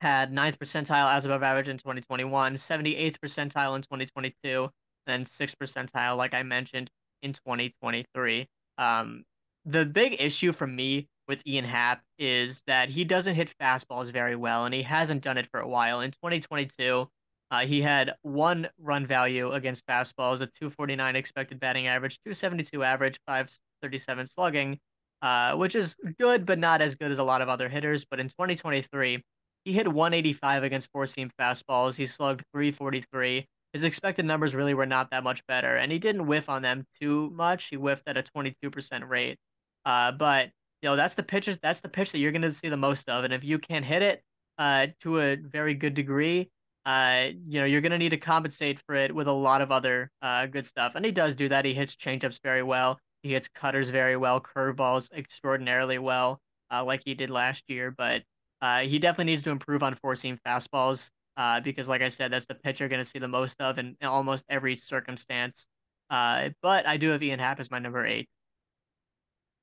had 0.00 0.32
ninth 0.32 0.58
percentile 0.58 1.12
outs 1.12 1.26
above 1.26 1.42
average 1.42 1.68
in 1.68 1.78
2021, 1.78 2.54
78th 2.54 3.16
percentile 3.24 3.76
in 3.76 3.82
2022, 3.82 4.68
and 5.06 5.28
sixth 5.28 5.56
percentile, 5.62 6.16
like 6.16 6.34
I 6.34 6.42
mentioned, 6.42 6.90
in 7.22 7.32
2023. 7.32 8.48
Um, 8.78 9.24
the 9.64 9.84
big 9.84 10.16
issue 10.18 10.52
for 10.52 10.66
me 10.66 11.08
with 11.32 11.46
Ian 11.46 11.64
Happ 11.64 12.02
is 12.18 12.62
that 12.66 12.90
he 12.90 13.04
doesn't 13.04 13.34
hit 13.34 13.54
fastballs 13.58 14.12
very 14.12 14.36
well, 14.36 14.66
and 14.66 14.74
he 14.74 14.82
hasn't 14.82 15.24
done 15.24 15.38
it 15.38 15.48
for 15.50 15.60
a 15.60 15.66
while. 15.66 16.02
In 16.02 16.10
2022, 16.10 17.08
uh, 17.50 17.60
he 17.60 17.80
had 17.80 18.12
one 18.20 18.68
run 18.78 19.06
value 19.06 19.50
against 19.50 19.86
fastballs, 19.86 20.42
a 20.42 20.46
249 20.60 21.16
expected 21.16 21.58
batting 21.58 21.86
average, 21.86 22.18
272 22.26 22.84
average, 22.84 23.18
537 23.26 24.26
slugging, 24.26 24.78
uh, 25.22 25.54
which 25.54 25.74
is 25.74 25.96
good, 26.18 26.44
but 26.44 26.58
not 26.58 26.82
as 26.82 26.96
good 26.96 27.10
as 27.10 27.16
a 27.16 27.24
lot 27.24 27.40
of 27.40 27.48
other 27.48 27.70
hitters. 27.70 28.04
But 28.04 28.20
in 28.20 28.28
2023, 28.28 29.24
he 29.64 29.72
hit 29.72 29.88
185 29.88 30.64
against 30.64 30.90
four 30.92 31.06
seam 31.06 31.30
fastballs. 31.40 31.96
He 31.96 32.04
slugged 32.04 32.42
343. 32.52 33.46
His 33.72 33.84
expected 33.84 34.26
numbers 34.26 34.54
really 34.54 34.74
were 34.74 34.84
not 34.84 35.08
that 35.12 35.24
much 35.24 35.40
better, 35.46 35.76
and 35.76 35.90
he 35.90 35.98
didn't 35.98 36.26
whiff 36.26 36.50
on 36.50 36.60
them 36.60 36.84
too 37.00 37.30
much. 37.30 37.68
He 37.68 37.76
whiffed 37.76 38.06
at 38.06 38.18
a 38.18 38.22
22% 38.22 39.08
rate. 39.08 39.38
Uh, 39.86 40.12
but 40.12 40.50
you 40.82 40.88
know 40.88 40.96
that's 40.96 41.14
the 41.14 41.22
pitch. 41.22 41.48
That's 41.62 41.80
the 41.80 41.88
pitch 41.88 42.12
that 42.12 42.18
you're 42.18 42.32
going 42.32 42.42
to 42.42 42.52
see 42.52 42.68
the 42.68 42.76
most 42.76 43.08
of, 43.08 43.24
and 43.24 43.32
if 43.32 43.44
you 43.44 43.58
can't 43.58 43.84
hit 43.84 44.02
it 44.02 44.22
uh, 44.58 44.88
to 45.00 45.20
a 45.20 45.36
very 45.36 45.74
good 45.74 45.94
degree, 45.94 46.50
uh, 46.84 47.26
you 47.46 47.60
know, 47.60 47.66
you're 47.66 47.80
going 47.80 47.92
to 47.92 47.98
need 47.98 48.10
to 48.10 48.16
compensate 48.16 48.80
for 48.86 48.94
it 48.94 49.14
with 49.14 49.28
a 49.28 49.32
lot 49.32 49.62
of 49.62 49.70
other 49.70 50.10
uh, 50.20 50.46
good 50.46 50.66
stuff. 50.66 50.92
And 50.94 51.04
he 51.04 51.12
does 51.12 51.36
do 51.36 51.48
that. 51.48 51.64
He 51.64 51.74
hits 51.74 51.94
changeups 51.94 52.40
very 52.42 52.62
well. 52.62 52.98
He 53.22 53.32
hits 53.32 53.48
cutters 53.48 53.90
very 53.90 54.16
well, 54.16 54.40
curveballs 54.40 55.12
extraordinarily 55.12 55.98
well, 55.98 56.40
uh, 56.72 56.84
like 56.84 57.02
he 57.04 57.14
did 57.14 57.30
last 57.30 57.62
year. 57.68 57.94
But 57.96 58.22
uh, 58.60 58.80
he 58.80 58.98
definitely 58.98 59.32
needs 59.32 59.44
to 59.44 59.50
improve 59.50 59.82
on 59.82 59.96
seam 60.16 60.38
fastballs 60.46 61.08
uh, 61.36 61.60
because, 61.60 61.88
like 61.88 62.02
I 62.02 62.08
said, 62.08 62.32
that's 62.32 62.46
the 62.46 62.56
pitch 62.56 62.80
you're 62.80 62.88
going 62.88 63.02
to 63.02 63.08
see 63.08 63.20
the 63.20 63.28
most 63.28 63.60
of 63.60 63.78
in, 63.78 63.96
in 64.00 64.08
almost 64.08 64.44
every 64.48 64.74
circumstance. 64.74 65.66
Uh, 66.10 66.50
but 66.62 66.86
I 66.86 66.96
do 66.96 67.10
have 67.10 67.22
Ian 67.22 67.38
Happ 67.38 67.60
as 67.60 67.70
my 67.70 67.78
number 67.78 68.04
eight. 68.04 68.28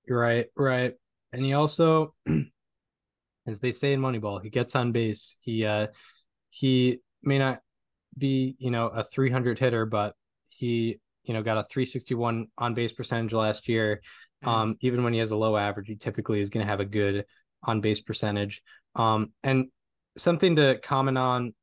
Right, 0.07 0.47
right. 0.55 0.93
And 1.33 1.43
he 1.45 1.53
also 1.53 2.13
as 3.47 3.59
they 3.59 3.71
say 3.71 3.93
in 3.93 4.01
Moneyball, 4.01 4.41
he 4.41 4.49
gets 4.49 4.75
on 4.75 4.91
base. 4.91 5.35
He 5.41 5.65
uh 5.65 5.87
he 6.49 6.99
may 7.21 7.37
not 7.37 7.61
be, 8.17 8.55
you 8.59 8.71
know, 8.71 8.87
a 8.87 9.03
300 9.03 9.59
hitter, 9.59 9.85
but 9.85 10.15
he, 10.49 10.99
you 11.23 11.33
know, 11.33 11.43
got 11.43 11.57
a 11.57 11.63
361 11.63 12.47
on 12.57 12.73
base 12.73 12.91
percentage 12.91 13.33
last 13.33 13.67
year. 13.67 14.01
Um, 14.43 14.77
even 14.81 15.03
when 15.03 15.13
he 15.13 15.19
has 15.19 15.31
a 15.31 15.35
low 15.35 15.57
average, 15.57 15.87
he 15.87 15.95
typically 15.95 16.39
is 16.39 16.49
going 16.49 16.65
to 16.65 16.69
have 16.69 16.79
a 16.79 16.85
good 16.85 17.25
on 17.63 17.81
base 17.81 18.01
percentage. 18.01 18.61
Um, 18.95 19.33
and 19.43 19.67
something 20.17 20.55
to 20.55 20.79
comment 20.79 21.17
on 21.17 21.53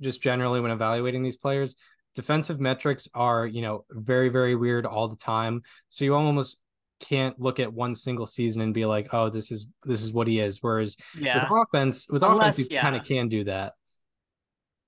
just 0.00 0.22
generally 0.22 0.60
when 0.60 0.70
evaluating 0.70 1.22
these 1.22 1.36
players, 1.36 1.74
defensive 2.14 2.60
metrics 2.60 3.08
are, 3.14 3.46
you 3.46 3.62
know, 3.62 3.84
very, 3.90 4.28
very 4.28 4.54
weird 4.54 4.86
all 4.86 5.08
the 5.08 5.16
time. 5.16 5.62
So 5.88 6.04
you 6.04 6.14
almost 6.14 6.60
can't 7.00 7.38
look 7.40 7.60
at 7.60 7.72
one 7.72 7.94
single 7.94 8.26
season 8.26 8.62
and 8.62 8.72
be 8.74 8.86
like, 8.86 9.12
oh, 9.12 9.28
this 9.30 9.50
is 9.52 9.66
this 9.84 10.02
is 10.02 10.12
what 10.12 10.26
he 10.28 10.40
is. 10.40 10.58
Whereas 10.62 10.96
Yeah. 11.18 11.42
with 11.50 11.60
offense, 11.68 12.06
with 12.08 12.22
Unless- 12.22 12.54
offense, 12.56 12.58
you 12.70 12.74
yeah. 12.74 12.82
kind 12.82 12.96
of 12.96 13.04
can 13.04 13.28
do 13.28 13.44
that. 13.44 13.74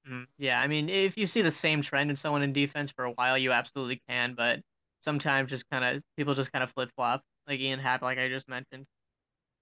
Mm, 0.08 0.26
Yeah, 0.38 0.60
I 0.60 0.66
mean, 0.68 0.88
if 0.88 1.16
you 1.18 1.26
see 1.26 1.42
the 1.42 1.50
same 1.50 1.82
trend 1.82 2.10
in 2.10 2.16
someone 2.16 2.42
in 2.42 2.52
defense 2.52 2.90
for 2.90 3.04
a 3.04 3.10
while, 3.12 3.36
you 3.36 3.52
absolutely 3.52 4.02
can. 4.08 4.34
But 4.34 4.60
sometimes 5.00 5.50
just 5.50 5.68
kind 5.70 5.84
of 5.96 6.02
people 6.16 6.34
just 6.34 6.52
kind 6.52 6.62
of 6.62 6.70
flip 6.72 6.90
flop, 6.96 7.22
like 7.46 7.60
Ian 7.60 7.78
Happ, 7.80 8.02
like 8.02 8.18
I 8.18 8.28
just 8.28 8.48
mentioned. 8.48 8.86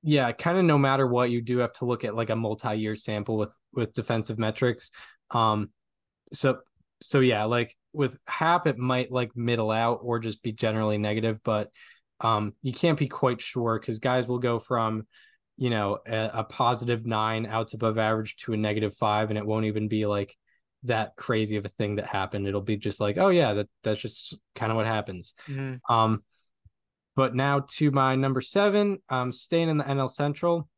yeah, 0.03 0.31
kind 0.33 0.57
of 0.59 0.65
no 0.65 0.79
matter 0.79 1.07
what, 1.07 1.31
you 1.31 1.43
do 1.43 1.59
have 1.59 1.73
to 1.75 1.85
look 1.85 2.05
at 2.05 2.15
like 2.15 2.31
a 2.31 2.37
multi-year 2.37 2.95
sample 2.97 3.37
with 3.37 3.53
with 3.73 3.93
defensive 3.93 4.39
metrics. 4.39 4.91
Um, 5.33 5.71
so 6.33 6.59
so 7.03 7.21
yeah, 7.21 7.45
like 7.45 7.77
with 7.93 8.17
Happ, 8.27 8.67
it 8.67 8.79
might 8.79 9.11
like 9.11 9.37
middle 9.37 9.71
out 9.73 9.99
or 10.03 10.19
just 10.21 10.43
be 10.43 10.53
generally 10.53 10.97
negative, 10.99 11.41
but 11.43 11.71
um, 12.21 12.55
you 12.63 12.73
can't 12.73 12.99
be 12.99 13.09
quite 13.09 13.41
sure 13.41 13.79
because 13.79 13.99
guys 13.99 14.27
will 14.27 14.39
go 14.39 14.59
from 14.59 15.07
you 15.57 15.71
know 15.71 15.99
a, 16.07 16.31
a 16.35 16.45
positive 16.45 17.07
nine 17.07 17.47
outs 17.47 17.75
above 17.75 17.99
average 17.99 18.37
to 18.37 18.53
a 18.53 18.57
negative 18.57 18.95
five, 18.97 19.31
and 19.31 19.39
it 19.39 19.47
won't 19.47 19.67
even 19.67 19.89
be 19.89 20.07
like 20.07 20.37
that 20.85 21.17
crazy 21.17 21.57
of 21.57 21.65
a 21.65 21.71
thing 21.71 21.97
that 21.97 22.07
happened. 22.07 22.47
It'll 22.47 22.61
be 22.61 22.77
just 22.77 23.01
like, 23.01 23.19
oh 23.19 23.29
yeah, 23.29 23.55
that 23.55 23.69
that's 23.83 24.01
just 24.01 24.39
kind 24.55 24.71
of 24.71 24.77
what 24.77 24.87
happens. 24.87 25.35
Um, 25.89 26.23
but 27.15 27.35
now 27.35 27.65
to 27.77 27.91
my 27.91 28.15
number 28.15 28.41
seven, 28.41 28.99
I'm 29.09 29.33
staying 29.33 29.69
in 29.69 29.79
the 29.79 29.85
NL 29.85 30.11
Central, 30.11 30.69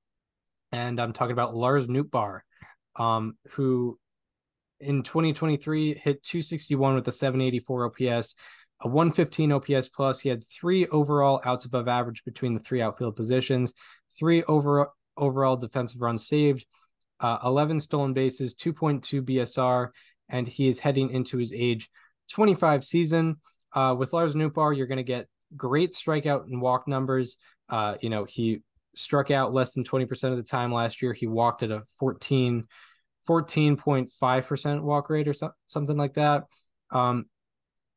and 0.72 1.00
I'm 1.00 1.12
talking 1.12 1.32
about 1.32 1.54
Lars 1.54 1.88
Nootbaar, 1.88 2.40
um, 2.96 3.36
who 3.50 3.98
in 4.80 5.02
2023 5.02 5.94
hit 5.94 6.22
261 6.22 6.94
with 6.94 7.08
a 7.08 7.12
784 7.12 7.86
OPS, 7.86 8.34
a 8.80 8.88
115 8.88 9.52
OPS 9.52 9.88
plus. 9.88 10.20
He 10.20 10.28
had 10.28 10.44
three 10.46 10.86
overall 10.86 11.40
outs 11.44 11.64
above 11.64 11.88
average 11.88 12.24
between 12.24 12.54
the 12.54 12.60
three 12.60 12.80
outfield 12.80 13.16
positions, 13.16 13.74
three 14.16 14.42
over 14.44 14.88
overall 15.16 15.56
defensive 15.56 16.00
runs 16.00 16.26
saved, 16.26 16.64
uh, 17.20 17.38
11 17.44 17.80
stolen 17.80 18.12
bases, 18.12 18.54
2.2 18.54 19.22
BSR, 19.22 19.88
and 20.28 20.46
he 20.46 20.68
is 20.68 20.78
heading 20.78 21.10
into 21.10 21.38
his 21.38 21.52
age 21.52 21.90
25 22.30 22.84
season. 22.84 23.36
Uh, 23.72 23.94
with 23.98 24.12
Lars 24.12 24.34
Nootbaar, 24.34 24.76
you're 24.76 24.86
going 24.86 24.98
to 24.98 25.02
get 25.02 25.26
great 25.56 25.92
strikeout 25.92 26.44
and 26.44 26.60
walk 26.60 26.86
numbers. 26.86 27.36
Uh, 27.68 27.96
you 28.00 28.10
know, 28.10 28.24
he 28.24 28.62
struck 28.94 29.30
out 29.30 29.52
less 29.52 29.74
than 29.74 29.84
20% 29.84 30.30
of 30.30 30.36
the 30.36 30.42
time 30.42 30.72
last 30.72 31.02
year. 31.02 31.12
He 31.12 31.26
walked 31.26 31.62
at 31.62 31.70
a 31.70 31.82
14, 31.98 32.66
14.5% 33.28 34.82
walk 34.82 35.10
rate 35.10 35.28
or 35.28 35.34
so, 35.34 35.50
something 35.66 35.96
like 35.96 36.14
that. 36.14 36.44
Um, 36.90 37.26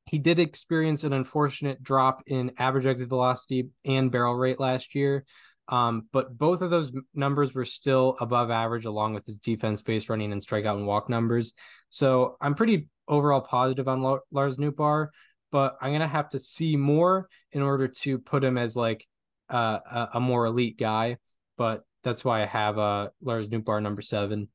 he 0.05 0.19
did 0.19 0.39
experience 0.39 1.03
an 1.03 1.13
unfortunate 1.13 1.81
drop 1.83 2.23
in 2.27 2.51
average 2.57 2.85
exit 2.85 3.09
velocity 3.09 3.69
and 3.85 4.11
barrel 4.11 4.35
rate 4.35 4.59
last 4.59 4.95
year. 4.95 5.25
Um, 5.67 6.07
but 6.11 6.37
both 6.37 6.61
of 6.61 6.69
those 6.69 6.91
numbers 7.13 7.53
were 7.53 7.65
still 7.65 8.17
above 8.19 8.51
average, 8.51 8.85
along 8.85 9.13
with 9.13 9.25
his 9.25 9.37
defense 9.37 9.81
base 9.81 10.09
running 10.09 10.33
and 10.33 10.45
strikeout 10.45 10.75
and 10.75 10.87
walk 10.87 11.09
numbers. 11.09 11.53
So 11.89 12.35
I'm 12.41 12.55
pretty 12.55 12.89
overall 13.07 13.41
positive 13.41 13.87
on 13.87 14.01
Lo- 14.01 14.19
Lars 14.31 14.57
Nootbaar, 14.57 15.07
but 15.51 15.77
I'm 15.81 15.93
gonna 15.93 16.07
have 16.07 16.29
to 16.29 16.39
see 16.39 16.75
more 16.75 17.29
in 17.51 17.61
order 17.61 17.87
to 17.87 18.19
put 18.19 18.43
him 18.43 18.57
as 18.57 18.75
like 18.75 19.07
uh, 19.49 19.79
a, 19.89 20.07
a 20.15 20.19
more 20.19 20.45
elite 20.45 20.77
guy. 20.77 21.17
But 21.57 21.83
that's 22.03 22.25
why 22.25 22.41
I 22.41 22.47
have 22.47 22.77
uh, 22.77 23.09
Lars 23.21 23.47
Nootbaar 23.47 23.81
number 23.81 24.01
seven. 24.01 24.49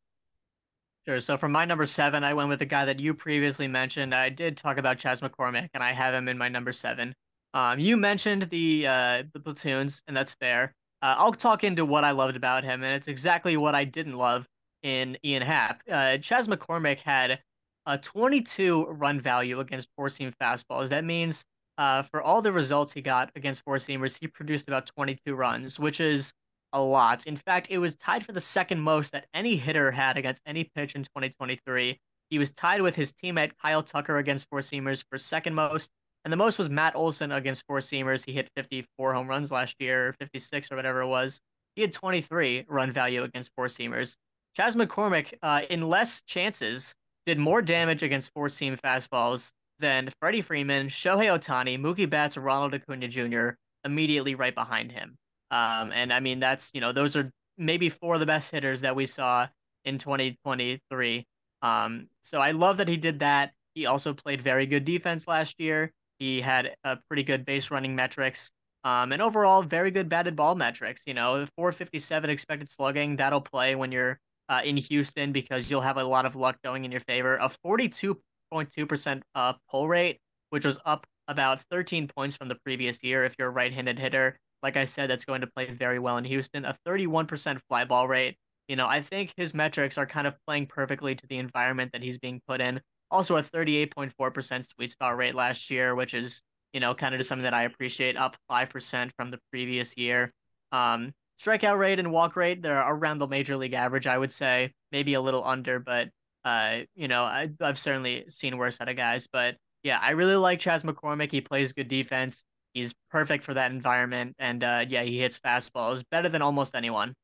Sure. 1.07 1.21
So 1.21 1.37
for 1.37 1.49
my 1.49 1.65
number 1.65 1.87
seven, 1.87 2.25
I 2.25 2.35
went 2.35 2.49
with 2.49 2.59
the 2.59 2.67
guy 2.67 2.85
that 2.85 2.99
you 2.99 3.15
previously 3.15 3.69
mentioned. 3.69 4.13
I 4.13 4.29
did 4.29 4.57
talk 4.57 4.77
about 4.77 4.99
Chas 4.99 5.21
McCormick, 5.21 5.69
and 5.73 5.83
I 5.83 5.93
have 5.93 6.13
him 6.13 6.27
in 6.27 6.37
my 6.37 6.49
number 6.49 6.73
seven. 6.73 7.15
Um, 7.55 7.79
you 7.79 7.97
mentioned 7.97 8.49
the 8.51 8.87
uh, 8.89 9.23
the 9.33 9.39
platoons, 9.39 10.03
and 10.09 10.17
that's 10.17 10.33
fair. 10.33 10.75
Uh, 11.03 11.15
I'll 11.17 11.33
talk 11.33 11.63
into 11.63 11.85
what 11.85 12.03
I 12.03 12.11
loved 12.11 12.35
about 12.35 12.65
him, 12.65 12.83
and 12.83 12.93
it's 12.93 13.07
exactly 13.07 13.57
what 13.57 13.75
I 13.75 13.85
didn't 13.85 14.15
love 14.15 14.47
in 14.83 15.17
Ian 15.25 15.43
Happ. 15.43 15.81
Uh, 15.91 16.19
Chas 16.19 16.49
McCormick 16.49 16.99
had 16.99 17.39
a 17.87 17.99
22 17.99 18.87
run 18.87 19.21
value 19.21 19.61
against 19.61 19.89
four 19.95 20.11
seam 20.11 20.33
fastballs. 20.43 20.89
That 20.89 21.05
means 21.05 21.45
uh, 21.79 22.03
for 22.03 22.21
all 22.21 22.43
the 22.43 22.53
results 22.53 22.93
he 22.93 23.01
got 23.01 23.31
against 23.37 23.63
four 23.63 23.77
seamers, 23.77 24.19
he 24.19 24.27
produced 24.27 24.67
about 24.67 24.87
22 24.87 25.37
runs, 25.37 25.79
which 25.79 26.01
is 26.01 26.33
a 26.73 26.81
lot. 26.81 27.27
In 27.27 27.37
fact, 27.37 27.69
it 27.71 27.79
was 27.79 27.95
tied 27.97 28.25
for 28.25 28.33
the 28.33 28.41
second 28.41 28.81
most 28.81 29.13
that 29.13 29.27
any 29.35 29.57
hitter 29.57 29.91
had 29.91 30.17
against 30.17 30.43
any 30.47 30.65
pitch 30.75 30.95
in 30.95 31.03
2023. 31.03 31.99
He 32.31 32.39
was 32.39 32.51
tied 32.53 32.83
with 32.83 32.95
his 32.95 33.13
teammate 33.13 33.53
Kyle 33.63 33.83
Tucker 33.83 34.19
against 34.19 34.49
four 34.51 34.61
seamers 34.61 35.05
for 35.09 35.19
second 35.19 35.55
most, 35.55 35.91
and 36.25 36.33
the 36.33 36.37
most 36.37 36.59
was 36.59 36.69
Matt 36.69 36.97
Olson 36.97 37.31
against 37.33 37.65
four 37.67 37.79
seamers. 37.79 38.25
He 38.25 38.33
hit 38.33 38.51
54 38.57 39.15
home 39.15 39.29
runs 39.29 39.53
last 39.53 39.77
year, 39.79 40.15
56 40.19 40.73
or 40.73 40.77
whatever 40.77 41.03
it 41.03 41.07
was. 41.07 41.41
He 41.77 41.83
had 41.83 41.93
23 41.93 42.65
run 42.69 42.91
value 42.91 43.23
against 43.23 43.53
four 43.55 43.67
seamers. 43.67 44.17
Chas 44.57 44.75
McCormick, 44.75 45.35
uh, 45.43 45.63
in 45.69 45.89
less 45.89 46.23
chances, 46.23 46.95
did 47.27 47.39
more 47.39 47.61
damage 47.61 48.03
against 48.03 48.33
four 48.33 48.49
seam 48.49 48.77
fastballs 48.83 49.53
than 49.79 50.11
Freddie 50.21 50.43
Freeman, 50.43 50.89
Shohei 50.89 51.27
Ohtani, 51.27 51.79
Mookie 51.79 52.09
Betts, 52.09 52.37
Ronald 52.37 52.75
Acuna 52.75 53.09
Jr. 53.09 53.51
immediately 53.85 54.35
right 54.35 54.55
behind 54.55 54.93
him. 54.93 55.17
Um, 55.51 55.93
and 55.93 56.13
I 56.13 56.21
mean, 56.21 56.41
that's, 56.41 56.71
you 56.75 56.81
know, 56.81 56.93
those 56.93 57.17
are 57.17 57.31
maybe 57.59 57.89
four 57.89 58.15
of 58.15 58.21
the 58.21 58.27
best 58.27 58.51
hitters 58.51 58.81
that 58.83 58.97
we 58.97 59.07
saw 59.07 59.49
in 59.85 59.99
2023. 59.99 61.27
Um, 61.63 62.09
so 62.23 62.39
I 62.39 62.51
love 62.51 62.79
that 62.79 62.89
he 62.89 62.97
did 62.97 63.21
that. 63.21 63.53
He 63.75 63.87
also 63.87 64.13
played 64.15 64.43
very 64.43 64.67
good 64.67 64.85
defense 64.85 65.29
last 65.29 65.59
year. 65.59 65.93
He 66.19 66.41
had 66.41 66.77
a 66.85 66.97
pretty 67.09 67.23
good 67.23 67.45
base 67.45 67.71
running 67.71 67.95
metrics. 67.95 68.51
Um, 68.85 69.13
and 69.13 69.21
overall, 69.21 69.63
very 69.63 69.91
good 69.91 70.09
batted 70.09 70.37
ball 70.37 70.55
metrics. 70.55 71.03
You 71.07 71.15
know, 71.15 71.47
457 71.57 72.31
expected 72.31 72.71
slugging, 72.71 73.17
that'll 73.17 73.41
play 73.41 73.75
when 73.75 73.93
you're 73.93 74.21
uh, 74.49 74.61
in 74.65 74.77
Houston 74.77 75.33
because 75.33 75.71
you'll 75.71 75.81
have 75.81 75.97
a 75.97 76.05
lot 76.05 76.25
of 76.27 76.37
luck 76.37 76.57
going 76.63 76.85
in 76.85 76.93
your 76.93 77.01
favor. 77.01 77.37
A 77.37 77.51
42.2% 77.67 79.23
uh, 79.35 79.53
pull 79.71 79.89
rate, 79.89 80.21
which 80.51 80.65
was 80.65 80.79
up 80.85 81.07
about 81.29 81.61
13 81.71 82.09
points 82.09 82.37
from 82.37 82.49
the 82.49 82.55
previous 82.65 83.03
year 83.03 83.25
if 83.25 83.35
you're 83.39 83.49
a 83.49 83.51
right 83.51 83.73
handed 83.73 83.99
hitter. 83.99 84.39
Like 84.63 84.77
I 84.77 84.85
said, 84.85 85.11
that's 85.11 85.25
going 85.25 85.43
to 85.43 85.47
play 85.47 85.71
very 85.71 85.99
well 85.99 86.17
in 86.17 86.25
Houston. 86.25 86.65
A 86.65 86.77
31% 86.87 87.61
fly 87.69 87.85
ball 87.85 88.09
rate. 88.09 88.37
You 88.69 88.77
know, 88.77 88.87
I 88.87 89.03
think 89.03 89.33
his 89.37 89.55
metrics 89.55 89.97
are 89.97 90.07
kind 90.07 90.27
of 90.27 90.35
playing 90.47 90.67
perfectly 90.67 91.15
to 91.15 91.27
the 91.27 91.39
environment 91.39 91.93
that 91.93 92.03
he's 92.03 92.19
being 92.19 92.41
put 92.49 92.61
in. 92.61 92.81
Also, 93.11 93.37
a 93.37 93.43
38.4% 93.43 94.67
sweet 94.75 94.91
spot 94.91 95.17
rate 95.17 95.35
last 95.35 95.71
year, 95.71 95.95
which 95.95 96.15
is, 96.15 96.43
you 96.73 96.81
know, 96.81 96.95
kind 96.95 97.15
of 97.15 97.21
just 97.21 97.29
something 97.29 97.45
that 97.45 97.55
I 97.55 97.63
appreciate, 97.63 98.17
up 98.17 98.37
5% 98.51 99.13
from 99.17 99.31
the 99.31 99.39
previous 99.53 99.97
year. 99.97 100.33
Um, 100.73 101.13
strikeout 101.43 101.79
rate 101.79 102.01
and 102.01 102.11
walk 102.11 102.35
rate, 102.35 102.63
they're 102.63 102.81
around 102.81 103.19
the 103.19 103.29
major 103.29 103.57
league 103.57 103.75
average, 103.75 104.09
I 104.09 104.19
would 104.19 104.33
say, 104.33 104.73
maybe 104.91 105.15
a 105.15 105.21
little 105.21 105.45
under, 105.45 105.79
but, 105.79 106.09
uh, 106.45 106.81
you 106.97 107.07
know, 107.07 107.23
I, 107.23 107.51
I've 107.61 107.79
certainly 107.79 108.25
seen 108.29 108.57
worse 108.57 108.81
out 108.81 108.89
of 108.89 108.97
guys. 108.97 109.29
But 109.33 109.57
yeah, 109.83 109.99
I 110.03 110.11
really 110.11 110.35
like 110.35 110.59
Chas 110.59 110.83
McCormick. 110.83 111.31
He 111.31 111.41
plays 111.41 111.73
good 111.73 111.89
defense. 111.89 112.45
He's 112.77 112.93
perfect 113.11 113.43
for 113.43 113.55
that 113.55 113.71
environment. 113.71 114.37
And 114.39 114.63
uh, 114.63 114.85
yeah, 114.87 115.03
he 115.03 115.19
hits 115.19 115.41
fastballs 115.41 116.05
better 116.11 116.29
than 116.29 116.43
almost 116.43 116.75
anyone. 116.75 117.15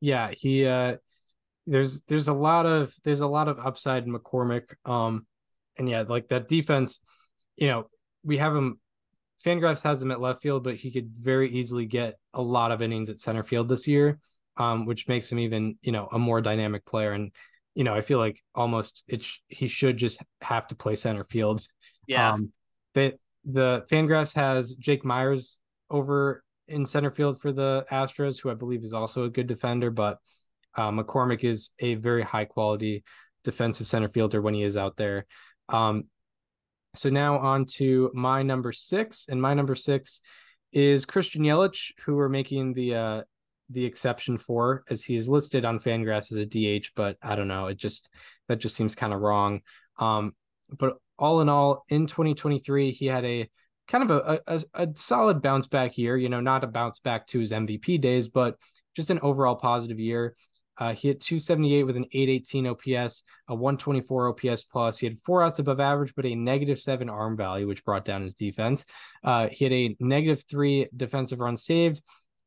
Yeah, 0.00 0.30
he 0.30 0.64
uh 0.64 0.96
there's 1.66 2.00
there's 2.04 2.28
a 2.28 2.32
lot 2.32 2.64
of 2.64 2.94
there's 3.04 3.20
a 3.20 3.26
lot 3.26 3.48
of 3.48 3.58
upside 3.58 4.06
in 4.06 4.12
McCormick. 4.14 4.72
Um 4.86 5.26
and 5.76 5.86
yeah, 5.86 6.04
like 6.08 6.28
that 6.28 6.48
defense, 6.48 7.00
you 7.56 7.66
know, 7.66 7.90
we 8.24 8.38
have 8.38 8.56
him 8.56 8.80
Fangraphs 9.44 9.82
has 9.82 10.02
him 10.02 10.10
at 10.12 10.20
left 10.20 10.40
field, 10.40 10.64
but 10.64 10.76
he 10.76 10.90
could 10.90 11.10
very 11.18 11.50
easily 11.50 11.84
get 11.84 12.16
a 12.32 12.40
lot 12.40 12.72
of 12.72 12.80
innings 12.80 13.10
at 13.10 13.18
center 13.18 13.42
field 13.42 13.68
this 13.68 13.86
year, 13.86 14.18
um, 14.56 14.86
which 14.86 15.08
makes 15.08 15.30
him 15.30 15.38
even, 15.38 15.78
you 15.82 15.92
know, 15.92 16.08
a 16.10 16.18
more 16.18 16.40
dynamic 16.40 16.86
player. 16.86 17.12
And, 17.12 17.32
you 17.74 17.84
know, 17.84 17.94
I 17.94 18.00
feel 18.00 18.18
like 18.18 18.42
almost 18.54 19.02
it 19.08 19.24
sh- 19.24 19.40
he 19.48 19.68
should 19.68 19.98
just 19.98 20.22
have 20.40 20.66
to 20.68 20.74
play 20.74 20.94
center 20.94 21.24
field. 21.24 21.60
Yeah. 22.06 22.32
Um, 22.32 22.52
the 22.94 23.18
the 23.44 23.84
Fangraphs 23.90 24.34
has 24.34 24.74
Jake 24.74 25.04
Meyers 25.04 25.58
over 25.88 26.42
in 26.68 26.86
center 26.86 27.10
field 27.10 27.40
for 27.40 27.52
the 27.52 27.84
Astros, 27.90 28.40
who 28.40 28.50
I 28.50 28.54
believe 28.54 28.84
is 28.84 28.94
also 28.94 29.24
a 29.24 29.30
good 29.30 29.46
defender, 29.46 29.90
but 29.90 30.18
uh, 30.76 30.90
McCormick 30.90 31.42
is 31.42 31.70
a 31.80 31.94
very 31.96 32.22
high 32.22 32.44
quality 32.44 33.02
defensive 33.42 33.86
center 33.86 34.08
fielder 34.08 34.40
when 34.40 34.54
he 34.54 34.62
is 34.62 34.76
out 34.76 34.96
there. 34.96 35.26
Um, 35.68 36.04
so 36.94 37.08
now 37.08 37.38
on 37.38 37.66
to 37.76 38.10
my 38.14 38.42
number 38.42 38.72
six, 38.72 39.26
and 39.28 39.40
my 39.40 39.54
number 39.54 39.74
six 39.74 40.22
is 40.72 41.04
Christian 41.04 41.42
Yelich, 41.42 41.92
who 42.04 42.16
we're 42.16 42.28
making 42.28 42.74
the 42.74 42.94
uh, 42.94 43.22
the 43.70 43.84
exception 43.84 44.36
for, 44.36 44.84
as 44.90 45.02
he's 45.02 45.28
listed 45.28 45.64
on 45.64 45.78
Fangraphs 45.78 46.32
as 46.32 46.38
a 46.38 46.46
DH, 46.46 46.90
but 46.96 47.16
I 47.22 47.36
don't 47.36 47.48
know. 47.48 47.66
It 47.66 47.76
just 47.76 48.08
that 48.48 48.58
just 48.58 48.74
seems 48.74 48.94
kind 48.94 49.12
of 49.12 49.20
wrong. 49.20 49.60
Um, 49.98 50.34
but 50.76 50.96
all 51.20 51.40
in 51.42 51.48
all, 51.48 51.84
in 51.88 52.06
2023, 52.06 52.90
he 52.90 53.06
had 53.06 53.24
a 53.24 53.48
kind 53.86 54.10
of 54.10 54.10
a, 54.10 54.40
a, 54.46 54.60
a 54.74 54.88
solid 54.94 55.42
bounce 55.42 55.66
back 55.66 55.98
year. 55.98 56.16
You 56.16 56.28
know, 56.28 56.40
not 56.40 56.64
a 56.64 56.66
bounce 56.66 56.98
back 56.98 57.26
to 57.28 57.38
his 57.38 57.52
MVP 57.52 58.00
days, 58.00 58.28
but 58.28 58.56
just 58.96 59.10
an 59.10 59.20
overall 59.20 59.54
positive 59.54 60.00
year. 60.00 60.34
Uh, 60.78 60.94
he 60.94 61.08
hit 61.08 61.20
278 61.20 61.84
with 61.84 61.96
an 61.96 62.06
818 62.10 62.66
OPS, 62.68 63.22
a 63.48 63.54
124 63.54 64.28
OPS 64.30 64.64
plus. 64.64 64.98
He 64.98 65.06
had 65.06 65.20
four 65.20 65.42
outs 65.42 65.58
above 65.58 65.78
average, 65.78 66.14
but 66.16 66.24
a 66.24 66.34
negative 66.34 66.80
seven 66.80 67.10
arm 67.10 67.36
value, 67.36 67.66
which 67.66 67.84
brought 67.84 68.06
down 68.06 68.22
his 68.22 68.32
defense. 68.32 68.86
Uh, 69.22 69.48
he 69.48 69.66
had 69.66 69.74
a 69.74 69.94
negative 70.00 70.42
three 70.48 70.88
defensive 70.96 71.38
runs 71.38 71.62
saved, 71.62 72.00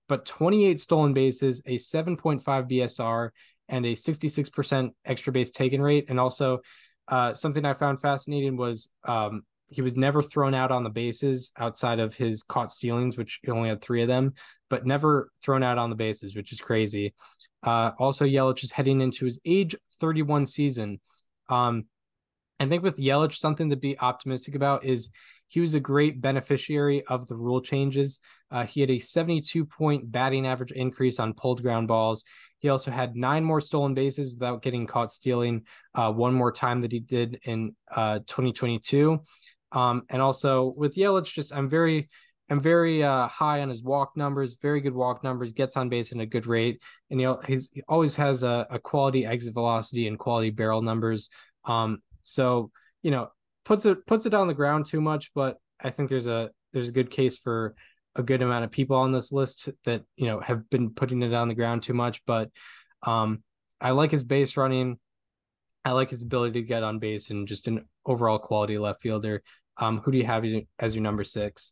but 0.07 0.25
28 0.25 0.79
stolen 0.79 1.13
bases, 1.13 1.61
a 1.67 1.75
7.5 1.75 2.41
BSR, 2.43 3.29
and 3.69 3.85
a 3.85 3.93
66% 3.93 4.89
extra 5.05 5.31
base 5.31 5.51
taken 5.51 5.81
rate. 5.81 6.05
And 6.09 6.19
also, 6.19 6.61
uh, 7.07 7.33
something 7.33 7.65
I 7.65 7.73
found 7.73 8.01
fascinating 8.01 8.57
was 8.57 8.89
um, 9.07 9.43
he 9.67 9.81
was 9.81 9.97
never 9.97 10.21
thrown 10.21 10.53
out 10.53 10.71
on 10.71 10.83
the 10.83 10.89
bases 10.89 11.51
outside 11.57 11.99
of 11.99 12.15
his 12.15 12.43
caught 12.43 12.71
stealings, 12.71 13.17
which 13.17 13.39
he 13.43 13.51
only 13.51 13.69
had 13.69 13.81
three 13.81 14.01
of 14.01 14.07
them, 14.07 14.33
but 14.69 14.85
never 14.85 15.31
thrown 15.43 15.63
out 15.63 15.77
on 15.77 15.89
the 15.89 15.95
bases, 15.95 16.35
which 16.35 16.51
is 16.51 16.61
crazy. 16.61 17.13
Uh, 17.63 17.91
also, 17.97 18.25
Yelich 18.25 18.63
is 18.63 18.71
heading 18.71 19.01
into 19.01 19.25
his 19.25 19.39
age 19.45 19.75
31 19.99 20.45
season. 20.45 20.99
Um, 21.49 21.85
I 22.59 22.67
think 22.67 22.83
with 22.83 22.97
Yelich, 22.97 23.35
something 23.35 23.69
to 23.71 23.75
be 23.75 23.99
optimistic 23.99 24.55
about 24.55 24.85
is 24.85 25.09
he 25.47 25.59
was 25.59 25.73
a 25.73 25.79
great 25.79 26.21
beneficiary 26.21 27.03
of 27.07 27.27
the 27.27 27.35
rule 27.35 27.61
changes. 27.61 28.19
Uh, 28.51 28.65
he 28.65 28.81
had 28.81 28.91
a 28.91 28.99
72 28.99 29.65
point 29.65 30.11
batting 30.11 30.47
average 30.47 30.71
increase 30.71 31.19
on 31.19 31.33
pulled 31.33 31.61
ground 31.61 31.87
balls. 31.87 32.23
He 32.63 32.69
also 32.69 32.91
had 32.91 33.17
nine 33.17 33.43
more 33.43 33.59
stolen 33.59 33.93
bases 33.93 34.33
without 34.33 34.61
getting 34.61 34.87
caught 34.87 35.11
stealing 35.11 35.63
uh, 35.93 36.13
one 36.13 36.33
more 36.33 36.49
time 36.49 36.79
that 36.81 36.93
he 36.93 37.01
did 37.01 37.41
in 37.43 37.75
uh, 37.93 38.19
2022. 38.19 39.19
Um, 39.73 40.03
and 40.09 40.21
also 40.21 40.73
with 40.77 40.95
Yelich, 40.95 41.33
just 41.33 41.53
I'm 41.53 41.69
very 41.69 42.09
I'm 42.49 42.61
very 42.61 43.03
uh, 43.03 43.27
high 43.27 43.59
on 43.61 43.67
his 43.67 43.83
walk 43.83 44.15
numbers, 44.15 44.55
very 44.61 44.79
good 44.79 44.93
walk 44.93 45.25
numbers, 45.25 45.51
gets 45.51 45.75
on 45.75 45.89
base 45.89 46.13
in 46.13 46.21
a 46.21 46.25
good 46.25 46.47
rate, 46.47 46.81
and 47.11 47.19
you 47.19 47.27
know 47.27 47.41
he's 47.45 47.69
he 47.73 47.83
always 47.89 48.15
has 48.15 48.43
a, 48.43 48.65
a 48.69 48.79
quality 48.79 49.25
exit 49.25 49.53
velocity 49.53 50.07
and 50.07 50.17
quality 50.17 50.49
barrel 50.49 50.81
numbers. 50.81 51.29
Um, 51.65 52.01
so 52.23 52.71
you 53.01 53.11
know 53.11 53.27
puts 53.65 53.85
it 53.85 54.05
puts 54.07 54.25
it 54.25 54.33
on 54.33 54.47
the 54.47 54.53
ground 54.53 54.85
too 54.85 55.01
much, 55.01 55.31
but 55.35 55.57
I 55.81 55.89
think 55.89 56.09
there's 56.09 56.27
a 56.27 56.49
there's 56.71 56.87
a 56.87 56.93
good 56.93 57.11
case 57.11 57.37
for 57.37 57.75
a 58.15 58.23
good 58.23 58.41
amount 58.41 58.63
of 58.63 58.71
people 58.71 58.97
on 58.97 59.11
this 59.11 59.31
list 59.31 59.69
that 59.85 60.03
you 60.15 60.27
know 60.27 60.39
have 60.39 60.69
been 60.69 60.91
putting 60.91 61.21
it 61.21 61.33
on 61.33 61.47
the 61.47 61.55
ground 61.55 61.83
too 61.83 61.93
much. 61.93 62.23
But 62.25 62.49
um, 63.01 63.43
I 63.81 63.91
like 63.91 64.11
his 64.11 64.23
base 64.23 64.57
running. 64.57 64.97
I 65.85 65.91
like 65.91 66.09
his 66.09 66.23
ability 66.23 66.61
to 66.61 66.67
get 66.67 66.83
on 66.83 66.99
base 66.99 67.29
and 67.29 67.47
just 67.47 67.67
an 67.67 67.85
overall 68.05 68.39
quality 68.39 68.77
left 68.77 69.01
fielder. 69.01 69.41
Um, 69.77 69.99
who 69.99 70.11
do 70.11 70.17
you 70.17 70.25
have 70.25 70.45
as 70.79 70.95
your 70.95 71.03
number 71.03 71.23
six? 71.23 71.71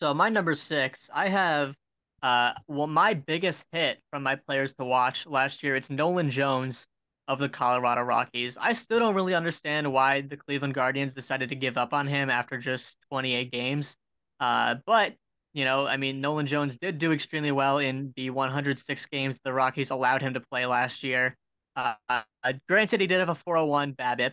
So 0.00 0.12
my 0.12 0.28
number 0.28 0.54
six, 0.54 1.08
I 1.12 1.28
have 1.28 1.74
uh 2.22 2.52
well 2.68 2.86
my 2.86 3.14
biggest 3.14 3.64
hit 3.72 3.98
from 4.10 4.22
my 4.22 4.36
players 4.36 4.74
to 4.74 4.84
watch 4.84 5.26
last 5.26 5.62
year. 5.62 5.76
It's 5.76 5.90
Nolan 5.90 6.30
Jones 6.30 6.86
of 7.28 7.38
the 7.38 7.48
Colorado 7.48 8.02
Rockies. 8.02 8.56
I 8.60 8.72
still 8.72 8.98
don't 8.98 9.14
really 9.14 9.34
understand 9.34 9.92
why 9.92 10.22
the 10.22 10.36
Cleveland 10.36 10.74
Guardians 10.74 11.14
decided 11.14 11.50
to 11.50 11.54
give 11.56 11.76
up 11.76 11.92
on 11.92 12.06
him 12.06 12.30
after 12.30 12.58
just 12.58 12.98
28 13.10 13.52
games. 13.52 13.96
Uh, 14.40 14.76
but 14.86 15.14
you 15.54 15.64
know, 15.64 15.86
I 15.86 15.96
mean, 15.96 16.20
Nolan 16.20 16.46
Jones 16.46 16.76
did 16.76 16.98
do 16.98 17.12
extremely 17.12 17.52
well 17.52 17.78
in 17.78 18.12
the 18.16 18.30
106 18.30 19.06
games 19.06 19.36
the 19.44 19.52
Rockies 19.52 19.90
allowed 19.90 20.22
him 20.22 20.34
to 20.34 20.40
play 20.40 20.66
last 20.66 21.02
year. 21.02 21.36
Uh, 21.76 21.94
uh, 22.08 22.52
granted, 22.68 23.00
he 23.00 23.06
did 23.06 23.18
have 23.18 23.28
a 23.28 23.34
401 23.34 23.94
BABIP, 23.94 24.32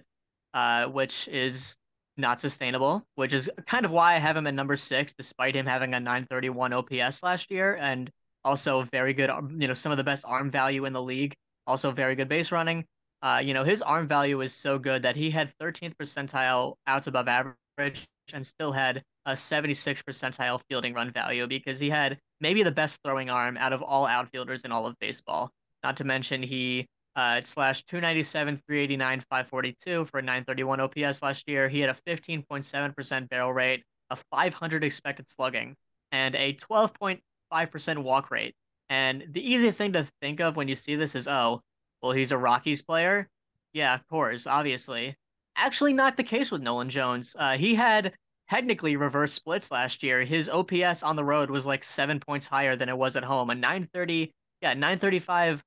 uh, 0.54 0.86
which 0.86 1.28
is 1.28 1.76
not 2.18 2.42
sustainable, 2.42 3.06
which 3.16 3.34
is 3.34 3.50
kind 3.66 3.86
of 3.86 3.92
why 3.92 4.16
I 4.16 4.20
have 4.20 4.36
him 4.36 4.48
at 4.48 4.54
number 4.54 4.76
six, 4.76 5.14
despite 5.14 5.56
him 5.56 5.66
having 5.66 5.94
a 5.94 6.00
931 6.00 6.74
OPS 6.74 7.24
last 7.24 7.50
year 7.50 7.76
and 7.76 8.10
also 8.44 8.84
very 8.92 9.14
good, 9.14 9.30
you 9.58 9.68
know, 9.68 9.74
some 9.74 9.92
of 9.92 9.98
the 9.98 10.04
best 10.04 10.24
arm 10.28 10.52
value 10.52 10.86
in 10.86 10.94
the 10.94 11.02
league, 11.02 11.36
also 11.68 11.92
very 11.92 12.16
good 12.16 12.30
base 12.30 12.52
running. 12.52 12.86
Uh, 13.22 13.42
you 13.44 13.54
know, 13.54 13.64
his 13.64 13.82
arm 13.82 14.08
value 14.08 14.40
is 14.42 14.54
so 14.54 14.80
good 14.80 15.02
that 15.04 15.16
he 15.16 15.30
had 15.30 15.52
13th 15.62 15.94
percentile 16.02 16.76
outs 16.88 17.08
above 17.08 17.28
average 17.28 18.08
and 18.34 18.46
still 18.46 18.72
had 18.72 19.04
a 19.30 19.38
76 19.38 20.02
percentile 20.02 20.60
fielding 20.68 20.94
run 20.94 21.12
value 21.12 21.46
because 21.46 21.80
he 21.80 21.90
had 21.90 22.18
maybe 22.42 22.64
the 22.64 22.72
best 22.72 22.98
throwing 23.04 23.30
arm 23.30 23.58
out 23.58 23.74
of 23.74 23.84
all 23.84 24.08
outfielders 24.08 24.62
in 24.62 24.72
all 24.72 24.88
of 24.88 24.98
baseball. 25.00 25.52
Not 25.84 25.98
to 25.98 26.04
mention 26.04 26.42
he 26.42 26.88
uh, 27.16 27.42
slash 27.44 27.84
297, 27.86 28.62
389, 28.68 29.20
542 29.30 30.06
for 30.06 30.20
a 30.20 30.22
931 30.22 30.80
OPS 30.80 31.22
last 31.22 31.44
year. 31.48 31.70
He 31.70 31.80
had 31.80 31.90
a 31.90 32.10
15.7% 32.10 33.30
barrel 33.30 33.54
rate, 33.54 33.84
a 34.10 34.18
500 34.32 34.84
expected 34.84 35.30
slugging, 35.30 35.76
and 36.12 36.36
a 36.36 36.56
12.5% 36.56 37.98
walk 38.00 38.32
rate. 38.32 38.56
And 38.90 39.26
the 39.30 39.48
easy 39.48 39.72
thing 39.72 39.94
to 39.94 40.08
think 40.22 40.40
of 40.40 40.56
when 40.56 40.68
you 40.68 40.76
see 40.76 40.96
this 40.96 41.14
is, 41.14 41.28
oh, 41.28 41.62
well, 42.02 42.14
he's 42.14 42.32
a 42.32 42.38
Rockies 42.38 42.82
player. 42.82 43.28
Yeah, 43.74 43.94
of 43.94 44.08
course, 44.08 44.48
obviously. 44.48 45.16
Actually, 45.56 45.94
not 45.94 46.18
the 46.18 46.24
case 46.24 46.50
with 46.50 46.62
Nolan 46.62 46.90
Jones. 46.90 47.36
Uh, 47.38 47.58
he 47.58 47.76
had 47.76 48.14
technically 48.50 48.96
reverse 48.96 49.34
splits 49.34 49.72
last 49.72 50.02
year. 50.02 50.24
His 50.24 50.50
OPS 50.50 51.04
on 51.04 51.16
the 51.16 51.24
road 51.24 51.50
was 51.50 51.66
like 51.66 51.84
seven 51.84 52.20
points 52.20 52.48
higher 52.48 52.76
than 52.76 52.90
it 52.90 52.98
was 52.98 53.16
at 53.16 53.24
home. 53.24 53.50
A 53.50 53.56
930, 53.56 54.32
yeah, 54.62 54.74
935 54.74 55.64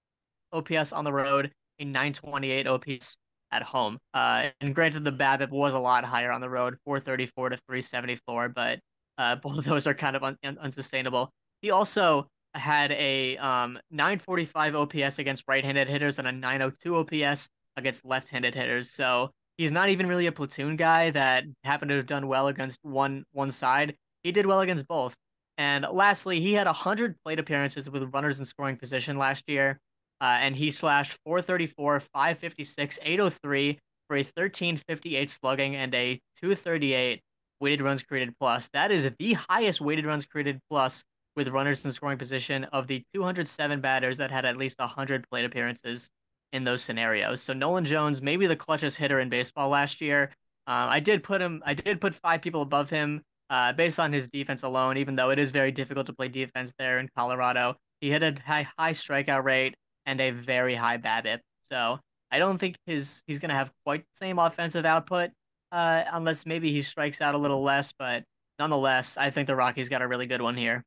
OPS 0.52 0.92
on 0.92 1.04
the 1.04 1.12
road, 1.12 1.52
a 1.78 1.84
928 1.84 2.66
OPS 2.66 3.16
at 3.52 3.62
home. 3.62 3.98
Uh, 4.12 4.48
and 4.60 4.74
granted, 4.74 5.04
the 5.04 5.12
BABIP 5.12 5.50
was 5.50 5.74
a 5.74 5.78
lot 5.78 6.04
higher 6.04 6.32
on 6.32 6.40
the 6.40 6.48
road, 6.48 6.76
434 6.84 7.50
to 7.50 7.56
374, 7.56 8.48
but 8.48 8.80
uh, 9.18 9.36
both 9.42 9.58
of 9.58 9.64
those 9.64 9.86
are 9.86 9.94
kind 9.94 10.16
of 10.16 10.24
un- 10.24 10.38
unsustainable. 10.42 11.30
He 11.60 11.70
also 11.70 12.28
had 12.54 12.92
a 12.92 13.36
um, 13.38 13.78
945 13.90 14.74
OPS 14.74 15.18
against 15.18 15.44
right-handed 15.46 15.88
hitters 15.88 16.18
and 16.18 16.26
a 16.26 16.32
902 16.32 16.96
OPS 16.96 17.48
against 17.76 18.04
left-handed 18.04 18.54
hitters. 18.54 18.90
So 18.90 19.30
he's 19.62 19.72
not 19.72 19.90
even 19.90 20.08
really 20.08 20.26
a 20.26 20.32
platoon 20.32 20.76
guy 20.76 21.10
that 21.10 21.44
happened 21.62 21.90
to 21.90 21.96
have 21.96 22.06
done 22.06 22.26
well 22.26 22.48
against 22.48 22.78
one 22.82 23.24
one 23.32 23.50
side. 23.50 23.94
He 24.24 24.32
did 24.32 24.44
well 24.44 24.60
against 24.60 24.88
both. 24.88 25.14
And 25.56 25.86
lastly, 25.92 26.40
he 26.40 26.54
had 26.54 26.66
100 26.66 27.16
plate 27.24 27.38
appearances 27.38 27.88
with 27.88 28.12
runners 28.12 28.40
in 28.40 28.44
scoring 28.44 28.76
position 28.76 29.18
last 29.18 29.44
year. 29.46 29.78
Uh, 30.20 30.38
and 30.40 30.56
he 30.56 30.70
slashed 30.70 31.16
434, 31.24 32.00
556, 32.00 32.98
803 33.02 33.78
for 34.08 34.16
a 34.16 34.20
1358 34.20 35.30
slugging 35.30 35.76
and 35.76 35.94
a 35.94 36.20
238 36.40 37.20
weighted 37.60 37.82
runs 37.82 38.02
created 38.02 38.34
plus. 38.40 38.68
That 38.72 38.90
is 38.90 39.08
the 39.18 39.32
highest 39.34 39.80
weighted 39.80 40.06
runs 40.06 40.26
created 40.26 40.60
plus 40.70 41.04
with 41.36 41.48
runners 41.48 41.84
in 41.84 41.92
scoring 41.92 42.18
position 42.18 42.64
of 42.64 42.88
the 42.88 43.02
207 43.14 43.80
batters 43.80 44.16
that 44.16 44.30
had 44.30 44.44
at 44.44 44.56
least 44.56 44.78
100 44.80 45.28
plate 45.30 45.44
appearances 45.44 46.08
in 46.52 46.64
those 46.64 46.82
scenarios. 46.82 47.42
So 47.42 47.52
Nolan 47.52 47.84
Jones, 47.84 48.20
maybe 48.20 48.46
the 48.46 48.56
clutchest 48.56 48.96
hitter 48.96 49.20
in 49.20 49.28
baseball 49.28 49.68
last 49.68 50.00
year. 50.00 50.30
Um, 50.66 50.88
I 50.88 51.00
did 51.00 51.22
put 51.22 51.40
him. 51.40 51.62
I 51.66 51.74
did 51.74 52.00
put 52.00 52.14
five 52.14 52.42
people 52.42 52.62
above 52.62 52.90
him 52.90 53.22
uh, 53.50 53.72
based 53.72 53.98
on 53.98 54.12
his 54.12 54.28
defense 54.28 54.62
alone. 54.62 54.96
Even 54.96 55.16
though 55.16 55.30
it 55.30 55.38
is 55.38 55.50
very 55.50 55.72
difficult 55.72 56.06
to 56.06 56.12
play 56.12 56.28
defense 56.28 56.72
there 56.78 56.98
in 56.98 57.08
Colorado, 57.16 57.76
he 58.00 58.10
hit 58.10 58.22
a 58.22 58.34
high 58.44 58.68
high 58.78 58.92
strikeout 58.92 59.44
rate 59.44 59.74
and 60.06 60.20
a 60.20 60.30
very 60.30 60.74
high 60.74 60.98
BABIP. 60.98 61.40
So 61.62 61.98
I 62.30 62.38
don't 62.38 62.58
think 62.58 62.76
his 62.86 63.22
he's 63.26 63.38
going 63.38 63.50
to 63.50 63.54
have 63.54 63.70
quite 63.84 64.00
the 64.00 64.26
same 64.26 64.38
offensive 64.38 64.84
output 64.84 65.30
uh, 65.72 66.04
unless 66.12 66.46
maybe 66.46 66.72
he 66.72 66.82
strikes 66.82 67.20
out 67.20 67.34
a 67.34 67.38
little 67.38 67.62
less. 67.62 67.92
But 67.98 68.24
nonetheless, 68.58 69.16
I 69.16 69.30
think 69.30 69.48
the 69.48 69.56
Rockies 69.56 69.88
got 69.88 70.02
a 70.02 70.08
really 70.08 70.26
good 70.26 70.42
one 70.42 70.56
here. 70.56 70.84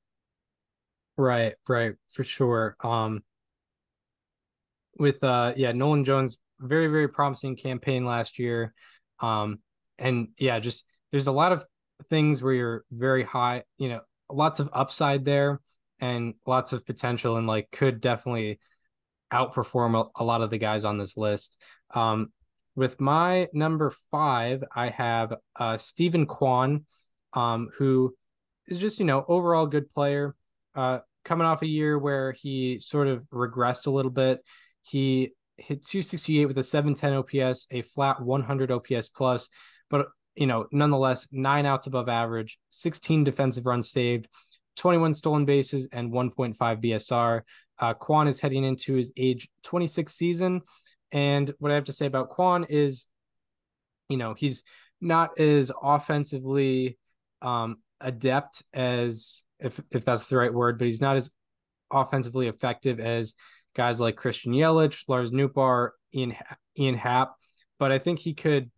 Right, 1.18 1.56
right, 1.68 1.96
for 2.12 2.24
sure. 2.24 2.76
Um, 2.82 3.24
with 4.98 5.24
uh, 5.24 5.54
yeah, 5.56 5.72
Nolan 5.72 6.04
Jones, 6.04 6.38
very 6.60 6.88
very 6.88 7.08
promising 7.08 7.56
campaign 7.56 8.06
last 8.06 8.40
year. 8.40 8.74
Um, 9.20 9.60
and 9.98 10.30
yeah, 10.38 10.60
just 10.60 10.86
there's 11.12 11.28
a 11.28 11.32
lot 11.32 11.52
of 11.52 11.66
things 12.10 12.42
where 12.42 12.54
you're 12.54 12.86
very 12.92 13.24
high, 13.24 13.64
you 13.78 13.90
know, 13.90 14.02
lots 14.30 14.60
of 14.60 14.70
upside 14.74 15.26
there 15.26 15.62
and 16.00 16.34
lots 16.46 16.74
of 16.74 16.86
potential 16.86 17.38
and 17.38 17.48
like 17.48 17.72
could 17.72 18.02
definitely 18.02 18.60
outperform 19.32 20.00
a, 20.00 20.22
a 20.22 20.24
lot 20.24 20.42
of 20.42 20.50
the 20.50 20.58
guys 20.58 20.86
on 20.86 20.98
this 20.98 21.18
list. 21.18 21.62
Um, 21.94 22.32
with 22.76 23.00
my 23.00 23.48
number 23.54 23.94
five, 24.12 24.64
I 24.76 24.90
have 24.90 25.34
uh, 25.58 25.78
Steven 25.78 26.26
Kwan, 26.26 26.86
um, 27.34 27.70
who 27.78 28.14
is 28.68 28.80
just, 28.80 29.00
you 29.00 29.06
know, 29.06 29.24
overall 29.28 29.68
good 29.68 29.92
player. 29.94 30.36
Uh, 30.76 31.00
coming 31.24 31.48
off 31.48 31.62
a 31.62 31.68
year 31.68 31.98
where 31.98 32.34
he 32.34 32.80
sort 32.80 33.08
of 33.08 33.24
regressed 33.34 33.88
a 33.88 33.92
little 33.92 34.12
bit. 34.12 34.42
He 34.86 35.34
hit 35.58 35.84
268 35.86 36.46
with 36.46 36.58
a 36.58 36.64
710 36.64 37.42
OPS, 37.44 37.68
a 37.72 37.82
flat 37.82 38.22
100 38.22 38.72
OPS 38.72 39.10
plus, 39.10 39.50
but 39.90 40.08
you 40.36 40.48
know, 40.48 40.68
nonetheless, 40.72 41.28
nine 41.32 41.66
outs 41.66 41.88
above 41.88 42.10
average, 42.10 42.60
16 42.70 43.24
defensive 43.24 43.66
runs 43.66 43.90
saved, 43.90 44.28
21 44.76 45.14
stolen 45.14 45.46
bases, 45.46 45.88
and 45.92 46.12
1.5 46.12 46.56
BSR. 46.58 47.42
Uh, 47.80 47.94
Kwan 47.94 48.28
is 48.28 48.40
heading 48.40 48.64
into 48.64 48.96
his 48.96 49.12
age 49.18 49.48
26 49.64 50.14
season. 50.14 50.62
And 51.12 51.54
what 51.60 51.72
I 51.72 51.76
have 51.76 51.86
to 51.86 51.94
say 51.94 52.06
about 52.06 52.30
Kwan 52.30 52.66
is, 52.66 53.06
you 54.10 54.18
know, 54.18 54.34
he's 54.34 54.64
not 55.02 55.40
as 55.40 55.72
offensively 55.82 56.98
um, 57.42 57.78
adept 58.02 58.64
as 58.74 59.44
if 59.60 59.80
if 59.92 60.04
that's 60.04 60.28
the 60.28 60.38
right 60.38 60.54
word, 60.54 60.78
but 60.78 60.86
he's 60.86 61.02
not 61.02 61.16
as 61.16 61.30
offensively 61.92 62.48
effective 62.48 63.00
as 63.00 63.36
guys 63.76 64.00
like 64.00 64.16
Christian 64.16 64.54
Yelich, 64.54 65.04
Lars 65.08 65.32
Nootbaar, 65.32 65.92
Ian 66.14 66.36
Ian 66.78 66.96
Happ. 66.96 67.36
But 67.78 67.92
I 67.92 68.00
think 68.00 68.20
he 68.20 68.34
could, 68.34 68.72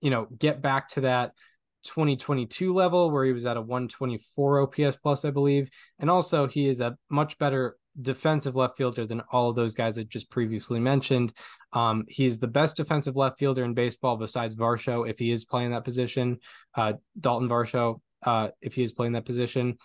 you 0.00 0.10
know, 0.10 0.26
get 0.38 0.62
back 0.62 0.88
to 0.90 1.02
that 1.02 1.32
2022 1.84 2.74
level 2.74 3.10
where 3.10 3.24
he 3.24 3.32
was 3.32 3.46
at 3.46 3.56
a 3.56 3.60
124 3.60 4.60
OPS 4.62 4.96
plus, 4.96 5.24
I 5.24 5.30
believe. 5.30 5.70
And 5.98 6.10
also 6.10 6.46
he 6.46 6.68
is 6.68 6.80
a 6.80 6.96
much 7.10 7.38
better 7.38 7.76
defensive 8.00 8.56
left 8.56 8.78
fielder 8.78 9.06
than 9.06 9.22
all 9.32 9.50
of 9.50 9.56
those 9.56 9.74
guys 9.74 9.98
I 9.98 10.04
just 10.04 10.30
previously 10.30 10.80
mentioned. 10.80 11.32
Um, 11.72 12.04
he's 12.08 12.38
the 12.38 12.46
best 12.46 12.76
defensive 12.76 13.16
left 13.16 13.38
fielder 13.38 13.64
in 13.64 13.74
baseball 13.74 14.16
besides 14.16 14.54
Varsho 14.54 15.08
if 15.08 15.18
he 15.18 15.30
is 15.30 15.44
playing 15.44 15.72
that 15.72 15.84
position. 15.84 16.38
Uh, 16.74 16.94
Dalton 17.18 17.48
Varsho, 17.48 18.00
uh, 18.24 18.48
if 18.60 18.74
he 18.74 18.82
is 18.82 18.92
playing 18.92 19.12
that 19.12 19.24
position. 19.24 19.76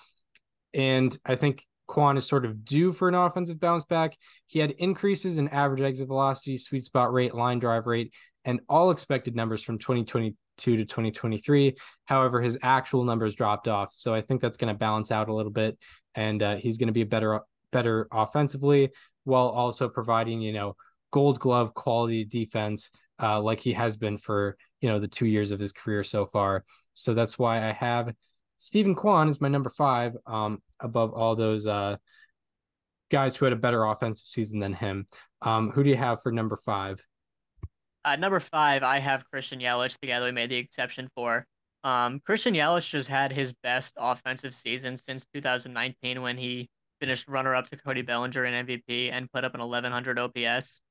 And 0.74 1.18
I 1.26 1.36
think 1.36 1.66
Kwan 1.88 2.18
is 2.18 2.26
sort 2.26 2.46
of 2.46 2.66
due 2.66 2.92
for 2.92 3.08
an 3.08 3.16
offensive 3.16 3.60
bounce 3.60 3.84
back. 3.84 4.18
He 4.48 4.60
had 4.60 4.72
increases 4.72 5.38
in 5.38 5.48
average 5.50 5.82
exit 5.82 6.08
velocity, 6.08 6.58
sweet 6.58 6.84
spot 6.86 7.14
rate, 7.14 7.36
line 7.36 7.60
drive 7.60 7.86
rate, 7.86 8.14
and 8.44 8.62
all 8.70 8.92
expected 8.92 9.36
numbers 9.36 9.64
from 9.64 9.78
2022 9.78 10.78
to 10.78 10.86
2023. 10.86 11.76
However, 12.06 12.42
his 12.42 12.58
actual 12.62 13.04
numbers 13.04 13.36
dropped 13.36 13.68
off. 13.68 13.94
So 13.94 14.14
I 14.14 14.22
think 14.22 14.42
that's 14.42 14.58
going 14.58 14.74
to 14.74 14.78
balance 14.78 15.12
out 15.12 15.30
a 15.30 15.34
little 15.34 15.52
bit. 15.52 15.78
And 16.16 16.42
uh, 16.42 16.56
he's 16.56 16.78
going 16.78 16.88
to 16.88 16.94
be 16.94 17.02
a 17.02 17.06
better, 17.06 17.42
better 17.72 18.08
offensively 18.12 18.92
while 19.24 19.48
also 19.48 19.90
providing, 19.90 20.42
you 20.42 20.54
know, 20.54 20.76
gold 21.12 21.40
glove 21.40 21.74
quality 21.74 22.26
defense 22.26 22.92
uh, 23.22 23.42
like 23.42 23.60
he 23.60 23.74
has 23.74 23.96
been 23.96 24.18
for, 24.18 24.58
you 24.82 24.90
know, 24.90 25.00
the 25.00 25.08
two 25.08 25.26
years 25.26 25.52
of 25.52 25.60
his 25.60 25.72
career 25.72 26.04
so 26.04 26.26
far. 26.26 26.64
So 26.94 27.14
that's 27.14 27.40
why 27.40 27.68
I 27.68 27.72
have 27.72 28.14
Steven 28.58 28.96
Kwan 28.96 29.30
is 29.30 29.42
my 29.42 29.48
number 29.48 29.70
five, 29.70 30.16
um, 30.26 30.62
above 30.80 31.14
all 31.14 31.36
those 31.36 31.68
uh, 31.68 31.98
guys 33.12 33.36
who 33.36 33.46
had 33.46 33.54
a 33.54 33.58
better 33.58 33.84
offensive 33.84 34.26
season 34.26 34.60
than 34.60 34.74
him. 34.74 35.06
Um, 35.42 35.72
who 35.72 35.84
do 35.84 35.90
you 35.90 35.98
have 35.98 36.22
for 36.22 36.32
number 36.32 36.58
five? 36.58 37.02
Uh, 38.04 38.16
number 38.16 38.40
five, 38.40 38.84
I 38.84 39.00
have 39.00 39.26
Christian 39.32 39.60
Yelich. 39.60 39.98
The 40.02 40.08
guy 40.08 40.20
that 40.20 40.26
we 40.26 40.32
made 40.32 40.52
the 40.52 40.58
exception 40.58 41.10
for. 41.16 41.46
Um, 41.84 42.20
Christian 42.26 42.54
Yelich 42.54 42.90
just 42.90 43.10
had 43.10 43.32
his 43.32 43.54
best 43.64 43.94
offensive 43.98 44.56
season 44.56 44.98
since 44.98 45.26
2019 45.34 46.22
when 46.22 46.38
he 46.38 46.70
finished 47.00 47.28
runner-up 47.28 47.68
to 47.68 47.78
Cody 47.78 48.02
Bellinger 48.02 48.46
in 48.46 48.66
MVP 48.66 49.12
and 49.12 49.32
put 49.32 49.44
up 49.44 49.54
an 49.54 49.60
1100 49.60 50.18
OPS. 50.18 50.82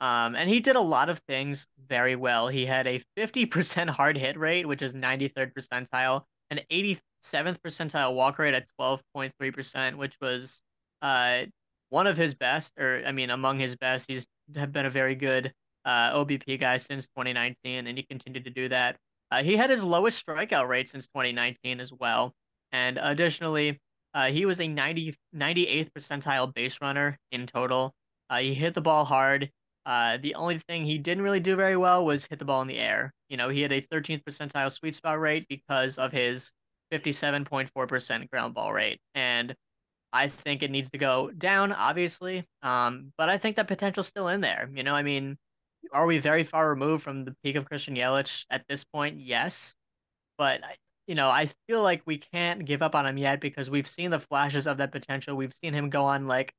Um, 0.00 0.34
and 0.34 0.50
he 0.50 0.60
did 0.60 0.76
a 0.76 0.80
lot 0.80 1.08
of 1.08 1.20
things 1.28 1.66
very 1.88 2.16
well. 2.16 2.48
He 2.48 2.66
had 2.66 2.86
a 2.86 3.02
50% 3.16 3.88
hard 3.88 4.18
hit 4.18 4.38
rate, 4.38 4.66
which 4.66 4.82
is 4.82 4.92
93rd 4.92 5.52
percentile, 5.54 6.22
an 6.58 6.60
87th 6.70 7.58
percentile 7.64 8.14
walk 8.14 8.38
rate 8.38 8.54
at 8.54 8.66
12.3%, 8.80 9.96
which 9.96 10.14
was 10.20 10.62
uh, 11.02 11.42
one 11.90 12.06
of 12.06 12.16
his 12.16 12.34
best, 12.34 12.72
or 12.78 13.02
I 13.06 13.12
mean, 13.12 13.30
among 13.30 13.58
his 13.58 13.76
best. 13.76 14.06
He's 14.08 14.26
have 14.56 14.72
been 14.72 14.86
a 14.86 14.90
very 14.90 15.14
good 15.14 15.52
uh, 15.84 16.12
OBP 16.12 16.60
guy 16.60 16.76
since 16.76 17.06
2019, 17.08 17.86
and 17.86 17.98
he 17.98 18.04
continued 18.04 18.44
to 18.44 18.50
do 18.50 18.68
that. 18.68 18.96
Uh, 19.30 19.42
he 19.42 19.56
had 19.56 19.70
his 19.70 19.82
lowest 19.82 20.24
strikeout 20.24 20.68
rate 20.68 20.88
since 20.88 21.06
2019 21.08 21.80
as 21.80 21.92
well. 21.92 22.32
And 22.72 22.98
additionally, 23.00 23.80
uh, 24.12 24.26
he 24.26 24.46
was 24.46 24.60
a 24.60 24.68
90, 24.68 25.16
98th 25.34 25.90
percentile 25.96 26.52
base 26.52 26.78
runner 26.80 27.18
in 27.32 27.46
total. 27.46 27.94
Uh, 28.30 28.38
he 28.38 28.54
hit 28.54 28.74
the 28.74 28.80
ball 28.80 29.04
hard. 29.04 29.50
Uh, 29.86 30.16
the 30.22 30.34
only 30.34 30.58
thing 30.58 30.84
he 30.84 30.98
didn't 30.98 31.22
really 31.24 31.40
do 31.40 31.56
very 31.56 31.76
well 31.76 32.04
was 32.04 32.24
hit 32.24 32.38
the 32.38 32.44
ball 32.44 32.62
in 32.62 32.68
the 32.68 32.78
air. 32.78 33.12
You 33.28 33.36
know, 33.36 33.48
he 33.48 33.60
had 33.60 33.72
a 33.72 33.82
13th 33.82 34.22
percentile 34.24 34.72
sweet 34.72 34.94
spot 34.94 35.20
rate 35.20 35.46
because 35.48 35.98
of 35.98 36.12
his 36.12 36.52
57.4% 36.92 38.30
ground 38.30 38.54
ball 38.54 38.72
rate. 38.72 39.00
And 39.14 39.54
I 40.12 40.28
think 40.28 40.62
it 40.62 40.70
needs 40.70 40.90
to 40.92 40.98
go 40.98 41.30
down, 41.30 41.72
obviously. 41.72 42.46
Um, 42.62 43.12
but 43.18 43.28
I 43.28 43.36
think 43.36 43.56
that 43.56 43.68
potential's 43.68 44.06
still 44.06 44.28
in 44.28 44.40
there. 44.40 44.70
You 44.72 44.84
know, 44.84 44.94
I 44.94 45.02
mean, 45.02 45.36
are 45.92 46.06
we 46.06 46.18
very 46.18 46.44
far 46.44 46.68
removed 46.68 47.02
from 47.02 47.24
the 47.24 47.34
peak 47.42 47.56
of 47.56 47.66
Christian 47.66 47.96
Yelich 47.96 48.44
at 48.50 48.64
this 48.68 48.84
point? 48.84 49.20
Yes. 49.20 49.74
But, 50.38 50.60
you 51.06 51.14
know, 51.14 51.28
I 51.28 51.50
feel 51.66 51.82
like 51.82 52.02
we 52.06 52.18
can't 52.18 52.64
give 52.64 52.80
up 52.80 52.94
on 52.94 53.06
him 53.06 53.18
yet 53.18 53.40
because 53.40 53.68
we've 53.68 53.88
seen 53.88 54.10
the 54.10 54.20
flashes 54.20 54.66
of 54.66 54.78
that 54.78 54.92
potential. 54.92 55.36
We've 55.36 55.54
seen 55.62 55.74
him 55.74 55.90
go 55.90 56.04
on 56.04 56.26
like 56.26 56.52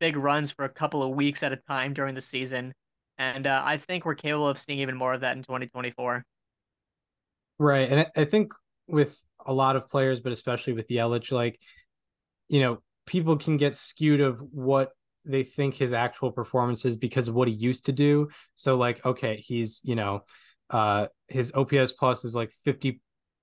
big 0.00 0.16
runs 0.16 0.50
for 0.50 0.64
a 0.64 0.68
couple 0.68 1.02
of 1.02 1.14
weeks 1.14 1.42
at 1.42 1.52
a 1.52 1.56
time 1.56 1.94
during 1.94 2.14
the 2.14 2.20
season. 2.20 2.74
And 3.18 3.46
uh, 3.46 3.62
I 3.64 3.76
think 3.76 4.04
we're 4.04 4.14
capable 4.14 4.48
of 4.48 4.58
seeing 4.58 4.80
even 4.80 4.96
more 4.96 5.12
of 5.12 5.20
that 5.20 5.36
in 5.36 5.42
2024. 5.42 6.24
Right. 7.58 7.92
And 7.92 8.06
I 8.16 8.24
think 8.24 8.54
with 8.88 9.22
a 9.44 9.52
lot 9.52 9.76
of 9.76 9.88
players, 9.88 10.20
but 10.20 10.32
especially 10.32 10.72
with 10.72 10.88
Yelich, 10.88 11.30
like, 11.30 11.60
you 12.48 12.60
know, 12.60 12.78
people 13.06 13.36
can 13.36 13.58
get 13.58 13.74
skewed 13.74 14.20
of 14.20 14.40
what 14.50 14.92
they 15.26 15.44
think 15.44 15.74
his 15.74 15.92
actual 15.92 16.32
performance 16.32 16.84
is 16.86 16.96
because 16.96 17.28
of 17.28 17.34
what 17.34 17.48
he 17.48 17.54
used 17.54 17.86
to 17.86 17.92
do. 17.92 18.28
So 18.56 18.76
like, 18.76 19.04
okay, 19.04 19.36
he's, 19.36 19.80
you 19.84 19.94
know, 19.94 20.24
uh 20.70 21.08
his 21.28 21.52
OPS 21.54 21.92
plus 21.92 22.24
is 22.24 22.34
like 22.34 22.52
50 22.64 23.00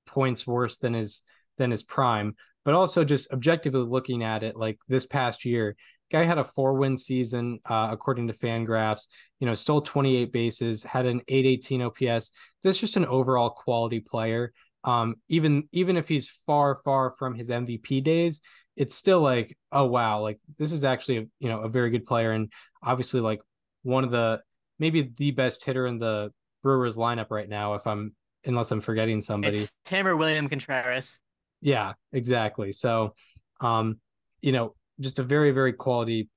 points 0.08 0.47
worse 0.47 0.78
than 0.78 0.93
his 0.93 1.22
than 1.58 1.70
his 1.72 1.84
prime, 1.84 2.36
but 2.66 2.74
also 2.74 3.03
just 3.03 3.32
objectively 3.32 3.82
looking 3.82 4.24
at 4.24 4.43
it 4.43 4.55
like 4.55 4.80
this 4.88 5.05
past 5.05 5.45
year, 5.45 5.76
guy 6.12 6.24
had 6.24 6.38
a 6.38 6.43
four 6.43 6.74
win 6.74 6.97
season 6.97 7.60
uh, 7.70 7.89
according 7.91 8.28
to 8.28 8.34
fangraphs 8.34 9.08
you 9.39 9.47
know 9.47 9.53
stole 9.53 9.82
28 9.82 10.32
bases 10.32 10.84
had 10.84 11.05
an 11.05 11.22
818 11.28 11.82
ops 11.82 12.32
that's 12.64 12.78
just 12.78 12.97
an 12.97 13.05
overall 13.05 13.49
quality 13.49 13.99
player. 13.99 14.53
Um 14.84 15.16
even 15.28 15.68
even 15.72 15.97
if 15.97 16.08
he's 16.08 16.30
far 16.45 16.80
far 16.86 17.12
from 17.18 17.36
his 17.36 17.49
mvp 17.49 18.03
days 18.03 18.41
it's 18.76 18.95
still 18.95 19.20
like 19.22 19.58
oh 19.72 19.86
wow 19.86 20.22
like 20.22 20.39
this 20.58 20.72
is 20.72 20.84
actually 20.84 21.18
a, 21.18 21.26
you 21.39 21.49
know 21.49 21.62
a 21.62 21.70
very 21.70 21.89
good 21.89 22.05
player 22.05 22.32
and 22.32 22.51
obviously 22.82 23.20
like 23.20 23.41
one 23.84 24.03
of 24.03 24.12
the 24.12 24.39
maybe 24.80 25.12
the 25.18 25.32
best 25.32 25.66
hitter 25.66 25.88
in 25.88 25.97
the 25.97 26.32
brewers 26.64 26.95
lineup 26.95 27.32
right 27.32 27.49
now 27.49 27.74
if 27.74 27.86
i'm 27.88 28.16
unless 28.45 28.72
i'm 28.72 28.82
forgetting 28.82 29.20
somebody. 29.20 29.60
It's 29.60 29.72
or 29.91 30.16
william 30.16 30.47
contreras. 30.47 31.20
Yeah 31.60 31.93
exactly. 32.14 32.72
So 32.72 33.14
um 33.60 33.99
you 34.41 34.51
know 34.51 34.76
just 35.00 35.20
a 35.20 35.24
very 35.24 35.52
very 35.52 35.74
quality 35.74 36.30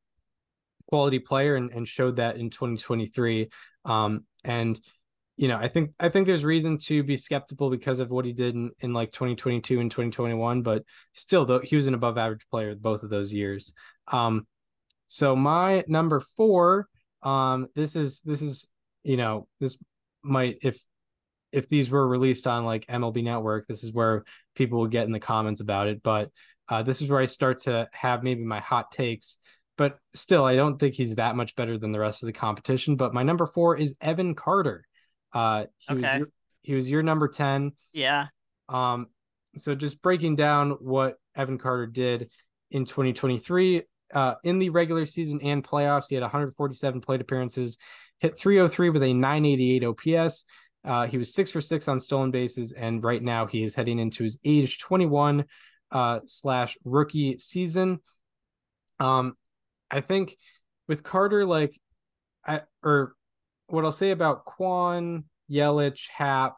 quality 0.88 1.18
player 1.18 1.54
and, 1.56 1.70
and 1.70 1.86
showed 1.86 2.16
that 2.16 2.36
in 2.36 2.50
2023 2.50 3.48
um 3.84 4.24
and 4.44 4.80
you 5.36 5.48
know 5.48 5.56
i 5.56 5.68
think 5.68 5.90
i 5.98 6.08
think 6.08 6.26
there's 6.26 6.44
reason 6.44 6.76
to 6.76 7.02
be 7.02 7.16
skeptical 7.16 7.70
because 7.70 8.00
of 8.00 8.11
what 8.11 8.24
he 8.24 8.32
did 8.32 8.54
in, 8.54 8.70
in 8.80 8.92
like 8.92 9.12
2022 9.12 9.80
and 9.80 9.90
2021 9.90 10.62
but 10.62 10.82
still 11.14 11.44
though 11.46 11.61
he 11.61 11.76
was 11.76 11.86
an 11.86 11.94
above 11.94 12.18
average 12.18 12.46
player 12.50 12.74
both 12.74 13.02
of 13.02 13.11
those 13.11 13.32
years. 13.32 13.72
Um 14.08 14.46
so 15.06 15.34
my 15.34 15.82
number 15.88 16.20
four 16.36 16.86
um 17.22 17.68
this 17.74 17.96
is 17.96 18.20
this 18.20 18.42
is 18.42 18.66
you 19.02 19.16
know 19.16 19.48
this 19.61 19.76
might 20.22 20.58
if 20.62 20.78
if 21.52 21.68
these 21.68 21.90
were 21.90 22.06
released 22.06 22.46
on 22.46 22.64
like 22.64 22.86
mlb 22.86 23.22
network 23.22 23.66
this 23.66 23.82
is 23.82 23.92
where 23.92 24.24
people 24.54 24.78
will 24.78 24.86
get 24.86 25.06
in 25.06 25.12
the 25.12 25.18
comments 25.18 25.61
about 25.61 25.88
it 25.88 26.02
but 26.02 26.30
uh, 26.70 26.82
this 26.82 27.02
is 27.02 27.08
where 27.08 27.20
I 27.20 27.24
start 27.26 27.62
to 27.62 27.88
have 27.92 28.22
maybe 28.22 28.44
my 28.44 28.60
hot 28.60 28.92
takes, 28.92 29.36
but 29.76 29.98
still, 30.14 30.44
I 30.44 30.54
don't 30.54 30.78
think 30.78 30.94
he's 30.94 31.16
that 31.16 31.34
much 31.36 31.56
better 31.56 31.76
than 31.76 31.90
the 31.90 31.98
rest 31.98 32.22
of 32.22 32.28
the 32.28 32.32
competition. 32.32 32.96
But 32.96 33.12
my 33.12 33.24
number 33.24 33.46
four 33.46 33.76
is 33.76 33.96
Evan 34.00 34.34
Carter. 34.34 34.86
Uh, 35.32 35.64
he 35.78 35.94
okay. 35.94 36.00
was 36.00 36.18
your, 36.18 36.28
he 36.62 36.74
was 36.74 36.90
your 36.90 37.02
number 37.02 37.28
ten. 37.28 37.72
Yeah. 37.92 38.28
Um. 38.68 39.08
So 39.56 39.74
just 39.74 40.00
breaking 40.00 40.36
down 40.36 40.70
what 40.80 41.16
Evan 41.34 41.58
Carter 41.58 41.86
did 41.86 42.30
in 42.70 42.84
2023, 42.84 43.82
uh, 44.14 44.34
in 44.44 44.58
the 44.58 44.70
regular 44.70 45.04
season 45.04 45.40
and 45.42 45.64
playoffs, 45.64 46.04
he 46.08 46.14
had 46.14 46.22
147 46.22 47.00
plate 47.00 47.20
appearances, 47.20 47.78
hit 48.18 48.38
303 48.38 48.90
with 48.90 49.02
a 49.02 49.12
988 49.12 49.84
OPS. 49.84 50.44
Uh, 50.84 51.06
he 51.06 51.18
was 51.18 51.34
six 51.34 51.50
for 51.50 51.60
six 51.60 51.88
on 51.88 51.98
stolen 51.98 52.30
bases, 52.30 52.72
and 52.72 53.02
right 53.02 53.22
now 53.22 53.46
he 53.46 53.62
is 53.62 53.74
heading 53.74 53.98
into 53.98 54.22
his 54.22 54.38
age 54.44 54.78
21 54.78 55.44
uh, 55.93 56.20
slash 56.26 56.76
rookie 56.84 57.38
season. 57.38 58.01
Um, 58.99 59.34
I 59.91 60.01
think 60.01 60.36
with 60.88 61.03
Carter, 61.03 61.45
like, 61.45 61.78
I 62.47 62.62
or 62.82 63.14
what 63.68 63.84
I'll 63.84 63.93
say 63.93 64.11
about 64.11 64.45
Kwan, 64.45 65.24
Yelich, 65.51 66.09
Happ, 66.09 66.57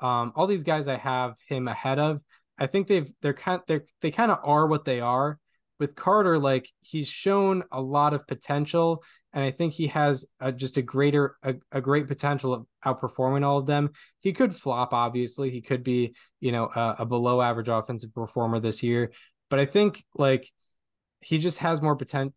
um, 0.00 0.32
all 0.36 0.46
these 0.46 0.64
guys 0.64 0.88
I 0.88 0.96
have 0.96 1.34
him 1.48 1.68
ahead 1.68 1.98
of. 1.98 2.20
I 2.58 2.66
think 2.66 2.86
they've 2.86 3.10
they're 3.22 3.34
kind 3.34 3.60
they're 3.66 3.84
they 4.02 4.10
kind 4.10 4.30
of 4.30 4.38
are 4.44 4.66
what 4.66 4.84
they 4.84 5.00
are. 5.00 5.38
With 5.78 5.94
Carter, 5.94 6.38
like 6.38 6.70
he's 6.80 7.08
shown 7.08 7.62
a 7.70 7.80
lot 7.80 8.14
of 8.14 8.26
potential, 8.26 9.04
and 9.36 9.44
I 9.44 9.50
think 9.50 9.74
he 9.74 9.86
has 9.88 10.24
a, 10.40 10.50
just 10.50 10.78
a 10.78 10.82
greater 10.82 11.36
a, 11.42 11.54
a 11.70 11.82
great 11.82 12.08
potential 12.08 12.54
of 12.54 12.66
outperforming 12.86 13.44
all 13.44 13.58
of 13.58 13.66
them. 13.66 13.90
He 14.18 14.32
could 14.32 14.56
flop, 14.56 14.94
obviously. 14.94 15.50
He 15.50 15.60
could 15.60 15.84
be, 15.84 16.14
you 16.40 16.52
know, 16.52 16.70
a, 16.74 16.96
a 17.00 17.06
below 17.06 17.42
average 17.42 17.68
offensive 17.68 18.14
performer 18.14 18.60
this 18.60 18.82
year, 18.82 19.12
but 19.50 19.60
I 19.60 19.66
think 19.66 20.02
like 20.14 20.50
he 21.20 21.36
just 21.36 21.58
has 21.58 21.82
more 21.82 21.96
potential 21.96 22.34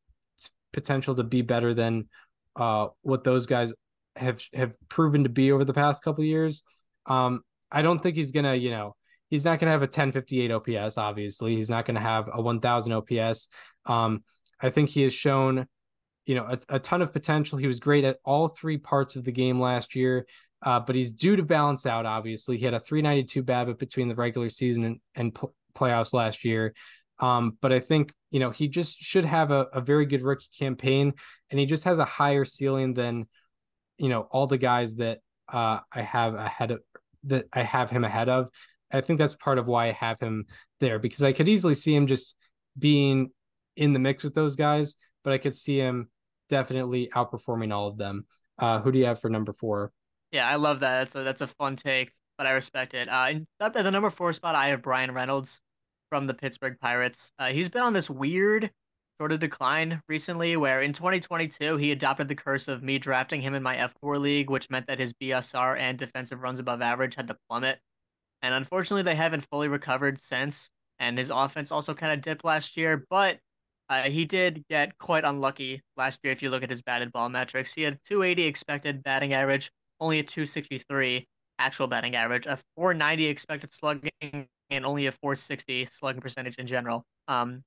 potential 0.73 1.15
to 1.15 1.23
be 1.23 1.41
better 1.41 1.73
than 1.73 2.09
uh, 2.57 2.87
what 3.01 3.23
those 3.23 3.45
guys 3.45 3.73
have 4.17 4.43
have 4.53 4.73
proven 4.89 5.23
to 5.23 5.29
be 5.29 5.53
over 5.53 5.63
the 5.63 5.73
past 5.73 6.03
couple 6.03 6.25
years. 6.25 6.63
Um, 7.05 7.43
I 7.71 7.81
don't 7.81 8.03
think 8.03 8.17
he's 8.17 8.33
gonna, 8.33 8.55
you 8.55 8.71
know, 8.71 8.97
he's 9.29 9.45
not 9.45 9.59
gonna 9.59 9.71
have 9.71 9.81
a 9.81 9.85
1058 9.85 10.51
OPS. 10.51 10.97
Obviously, 10.97 11.55
he's 11.55 11.69
not 11.69 11.85
gonna 11.85 12.01
have 12.01 12.29
a 12.33 12.41
1000 12.41 12.91
OPS. 12.91 13.47
Um, 13.85 14.25
I 14.59 14.69
think 14.69 14.89
he 14.89 15.03
has 15.03 15.13
shown, 15.13 15.65
you 16.29 16.35
know, 16.35 16.45
a, 16.45 16.75
a, 16.75 16.79
ton 16.79 17.01
of 17.01 17.11
potential. 17.11 17.57
He 17.57 17.65
was 17.65 17.79
great 17.79 18.03
at 18.03 18.19
all 18.23 18.49
three 18.49 18.77
parts 18.77 19.15
of 19.15 19.23
the 19.23 19.31
game 19.31 19.59
last 19.59 19.95
year, 19.95 20.27
uh, 20.61 20.79
but 20.79 20.95
he's 20.95 21.11
due 21.11 21.35
to 21.35 21.41
balance 21.41 21.87
out. 21.87 22.05
Obviously, 22.05 22.55
he 22.55 22.65
had 22.65 22.75
a 22.75 22.79
392 22.79 23.43
BABIP 23.43 23.79
between 23.79 24.07
the 24.07 24.13
regular 24.13 24.47
season 24.47 24.83
and, 24.83 24.99
and 25.15 25.33
pl- 25.33 25.55
playoffs 25.75 26.13
last 26.13 26.45
year. 26.45 26.75
Um, 27.19 27.57
but 27.63 27.73
I 27.73 27.79
think 27.79 28.13
you 28.29 28.39
know 28.39 28.51
he 28.51 28.67
just 28.67 28.99
should 28.99 29.25
have 29.25 29.49
a, 29.49 29.65
a 29.73 29.81
very 29.81 30.05
good 30.05 30.21
rookie 30.21 30.51
campaign, 30.55 31.15
and 31.49 31.59
he 31.59 31.65
just 31.65 31.85
has 31.85 31.97
a 31.97 32.05
higher 32.05 32.45
ceiling 32.45 32.93
than 32.93 33.25
you 33.97 34.09
know 34.09 34.21
all 34.29 34.45
the 34.45 34.59
guys 34.59 34.97
that 34.97 35.21
uh, 35.51 35.79
I 35.91 36.03
have 36.03 36.35
ahead 36.35 36.69
of 36.69 36.81
that 37.23 37.47
I 37.51 37.63
have 37.63 37.89
him 37.89 38.03
ahead 38.03 38.29
of. 38.29 38.49
I 38.93 39.01
think 39.01 39.17
that's 39.17 39.33
part 39.33 39.57
of 39.57 39.65
why 39.65 39.87
I 39.87 39.93
have 39.93 40.19
him 40.19 40.45
there 40.79 40.99
because 40.99 41.23
I 41.23 41.33
could 41.33 41.49
easily 41.49 41.73
see 41.73 41.95
him 41.95 42.05
just 42.05 42.35
being 42.77 43.31
in 43.75 43.93
the 43.93 43.99
mix 43.99 44.23
with 44.23 44.35
those 44.35 44.55
guys, 44.55 44.93
but 45.23 45.33
I 45.33 45.39
could 45.39 45.55
see 45.55 45.79
him 45.79 46.07
definitely 46.49 47.09
outperforming 47.15 47.73
all 47.73 47.87
of 47.87 47.97
them. 47.97 48.25
Uh, 48.57 48.79
who 48.81 48.91
do 48.91 48.99
you 48.99 49.05
have 49.05 49.21
for 49.21 49.29
number 49.29 49.53
four? 49.53 49.91
Yeah, 50.31 50.47
I 50.47 50.55
love 50.55 50.81
that. 50.81 51.15
A 51.15 51.23
that's 51.23 51.41
a 51.41 51.47
fun 51.47 51.75
take, 51.75 52.11
but 52.37 52.45
I 52.45 52.51
respect 52.51 52.93
it. 52.93 53.07
Uh, 53.07 53.33
at 53.59 53.73
the 53.73 53.89
number 53.89 54.09
four 54.09 54.33
spot, 54.33 54.55
I 54.55 54.69
have 54.69 54.81
Bryan 54.81 55.13
Reynolds 55.13 55.61
from 56.09 56.25
the 56.25 56.33
Pittsburgh 56.33 56.77
Pirates. 56.79 57.31
Uh, 57.39 57.47
he's 57.47 57.69
been 57.69 57.83
on 57.83 57.93
this 57.93 58.09
weird 58.09 58.71
sort 59.19 59.31
of 59.31 59.39
decline 59.39 60.01
recently, 60.07 60.55
where 60.57 60.81
in 60.81 60.93
2022 60.93 61.77
he 61.77 61.91
adopted 61.91 62.27
the 62.27 62.35
curse 62.35 62.67
of 62.67 62.83
me 62.83 62.97
drafting 62.97 63.41
him 63.41 63.53
in 63.53 63.63
my 63.63 63.75
F4 63.75 64.19
league, 64.19 64.49
which 64.49 64.69
meant 64.69 64.87
that 64.87 64.99
his 64.99 65.13
BSR 65.13 65.77
and 65.77 65.97
defensive 65.97 66.41
runs 66.41 66.59
above 66.59 66.81
average 66.81 67.15
had 67.15 67.27
to 67.27 67.37
plummet. 67.49 67.79
And 68.41 68.53
unfortunately, 68.53 69.03
they 69.03 69.15
haven't 69.15 69.47
fully 69.51 69.67
recovered 69.67 70.21
since. 70.21 70.69
And 70.99 71.17
his 71.17 71.29
offense 71.29 71.71
also 71.71 71.93
kind 71.93 72.13
of 72.13 72.21
dipped 72.21 72.43
last 72.43 72.77
year, 72.77 73.05
but 73.09 73.39
uh, 73.89 74.03
he 74.03 74.25
did 74.25 74.63
get 74.69 74.97
quite 74.97 75.23
unlucky 75.23 75.81
last 75.97 76.19
year 76.23 76.31
if 76.31 76.41
you 76.41 76.49
look 76.49 76.63
at 76.63 76.69
his 76.69 76.81
batted 76.81 77.11
ball 77.11 77.29
metrics. 77.29 77.73
He 77.73 77.81
had 77.81 77.99
280 78.07 78.43
expected 78.43 79.03
batting 79.03 79.33
average, 79.33 79.71
only 79.99 80.19
a 80.19 80.23
263 80.23 81.27
actual 81.57 81.87
batting 81.87 82.15
average, 82.15 82.45
a 82.45 82.59
490 82.75 83.25
expected 83.25 83.73
slugging, 83.73 84.47
and 84.69 84.85
only 84.85 85.07
a 85.07 85.11
460 85.11 85.87
slugging 85.87 86.21
percentage 86.21 86.55
in 86.55 86.67
general. 86.67 87.05
Um, 87.27 87.63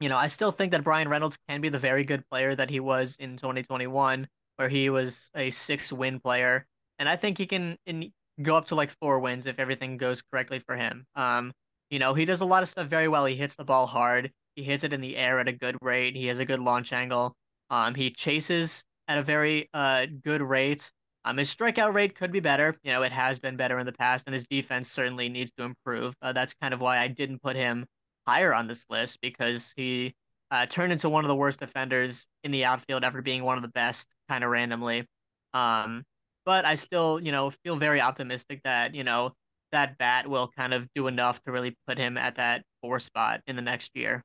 you 0.00 0.08
know, 0.08 0.16
I 0.16 0.26
still 0.26 0.50
think 0.50 0.72
that 0.72 0.82
Bryan 0.82 1.08
Reynolds 1.08 1.38
can 1.48 1.60
be 1.60 1.68
the 1.68 1.78
very 1.78 2.04
good 2.04 2.24
player 2.30 2.54
that 2.56 2.70
he 2.70 2.80
was 2.80 3.16
in 3.18 3.36
2021, 3.36 4.26
where 4.56 4.68
he 4.68 4.90
was 4.90 5.30
a 5.36 5.50
six 5.50 5.92
win 5.92 6.20
player. 6.20 6.66
And 6.98 7.08
I 7.08 7.16
think 7.16 7.38
he 7.38 7.46
can 7.46 7.76
in, 7.86 8.12
go 8.42 8.56
up 8.56 8.66
to 8.66 8.74
like 8.74 8.90
four 9.00 9.20
wins 9.20 9.46
if 9.46 9.58
everything 9.58 9.98
goes 9.98 10.22
correctly 10.22 10.60
for 10.66 10.76
him. 10.76 11.06
Um, 11.14 11.52
you 11.90 11.98
know, 11.98 12.14
he 12.14 12.24
does 12.24 12.40
a 12.40 12.44
lot 12.46 12.62
of 12.62 12.68
stuff 12.68 12.88
very 12.88 13.08
well. 13.08 13.26
He 13.26 13.36
hits 13.36 13.56
the 13.56 13.64
ball 13.64 13.86
hard. 13.86 14.30
He 14.54 14.62
hits 14.62 14.84
it 14.84 14.92
in 14.92 15.00
the 15.00 15.16
air 15.16 15.38
at 15.38 15.48
a 15.48 15.52
good 15.52 15.76
rate. 15.82 16.16
He 16.16 16.26
has 16.26 16.38
a 16.38 16.44
good 16.44 16.60
launch 16.60 16.92
angle. 16.92 17.34
Um, 17.70 17.94
he 17.94 18.10
chases 18.10 18.84
at 19.08 19.18
a 19.18 19.22
very 19.22 19.68
uh 19.74 20.06
good 20.24 20.42
rate. 20.42 20.90
Um, 21.24 21.36
his 21.36 21.54
strikeout 21.54 21.92
rate 21.92 22.14
could 22.14 22.32
be 22.32 22.40
better. 22.40 22.76
You 22.82 22.92
know, 22.92 23.02
it 23.02 23.12
has 23.12 23.38
been 23.38 23.56
better 23.56 23.78
in 23.78 23.86
the 23.86 23.92
past, 23.92 24.26
and 24.26 24.34
his 24.34 24.46
defense 24.46 24.90
certainly 24.90 25.28
needs 25.28 25.52
to 25.52 25.64
improve. 25.64 26.14
Uh, 26.22 26.32
that's 26.32 26.54
kind 26.54 26.72
of 26.72 26.80
why 26.80 26.98
I 26.98 27.08
didn't 27.08 27.42
put 27.42 27.56
him 27.56 27.86
higher 28.26 28.54
on 28.54 28.66
this 28.66 28.86
list 28.88 29.18
because 29.20 29.72
he 29.76 30.14
uh, 30.50 30.66
turned 30.66 30.92
into 30.92 31.08
one 31.08 31.24
of 31.24 31.28
the 31.28 31.36
worst 31.36 31.60
defenders 31.60 32.26
in 32.42 32.50
the 32.50 32.64
outfield 32.64 33.04
after 33.04 33.22
being 33.22 33.44
one 33.44 33.56
of 33.56 33.62
the 33.62 33.68
best 33.68 34.06
kind 34.28 34.44
of 34.44 34.50
randomly. 34.50 35.06
Um, 35.52 36.04
but 36.46 36.64
I 36.64 36.74
still, 36.76 37.20
you 37.20 37.32
know, 37.32 37.52
feel 37.64 37.76
very 37.76 38.00
optimistic 38.00 38.62
that 38.64 38.94
you 38.94 39.04
know 39.04 39.32
that 39.72 39.98
bat 39.98 40.28
will 40.28 40.50
kind 40.56 40.74
of 40.74 40.88
do 40.94 41.06
enough 41.06 41.40
to 41.44 41.52
really 41.52 41.76
put 41.86 41.98
him 41.98 42.16
at 42.16 42.36
that 42.36 42.64
four 42.80 42.98
spot 42.98 43.40
in 43.46 43.56
the 43.56 43.62
next 43.62 43.90
year. 43.94 44.24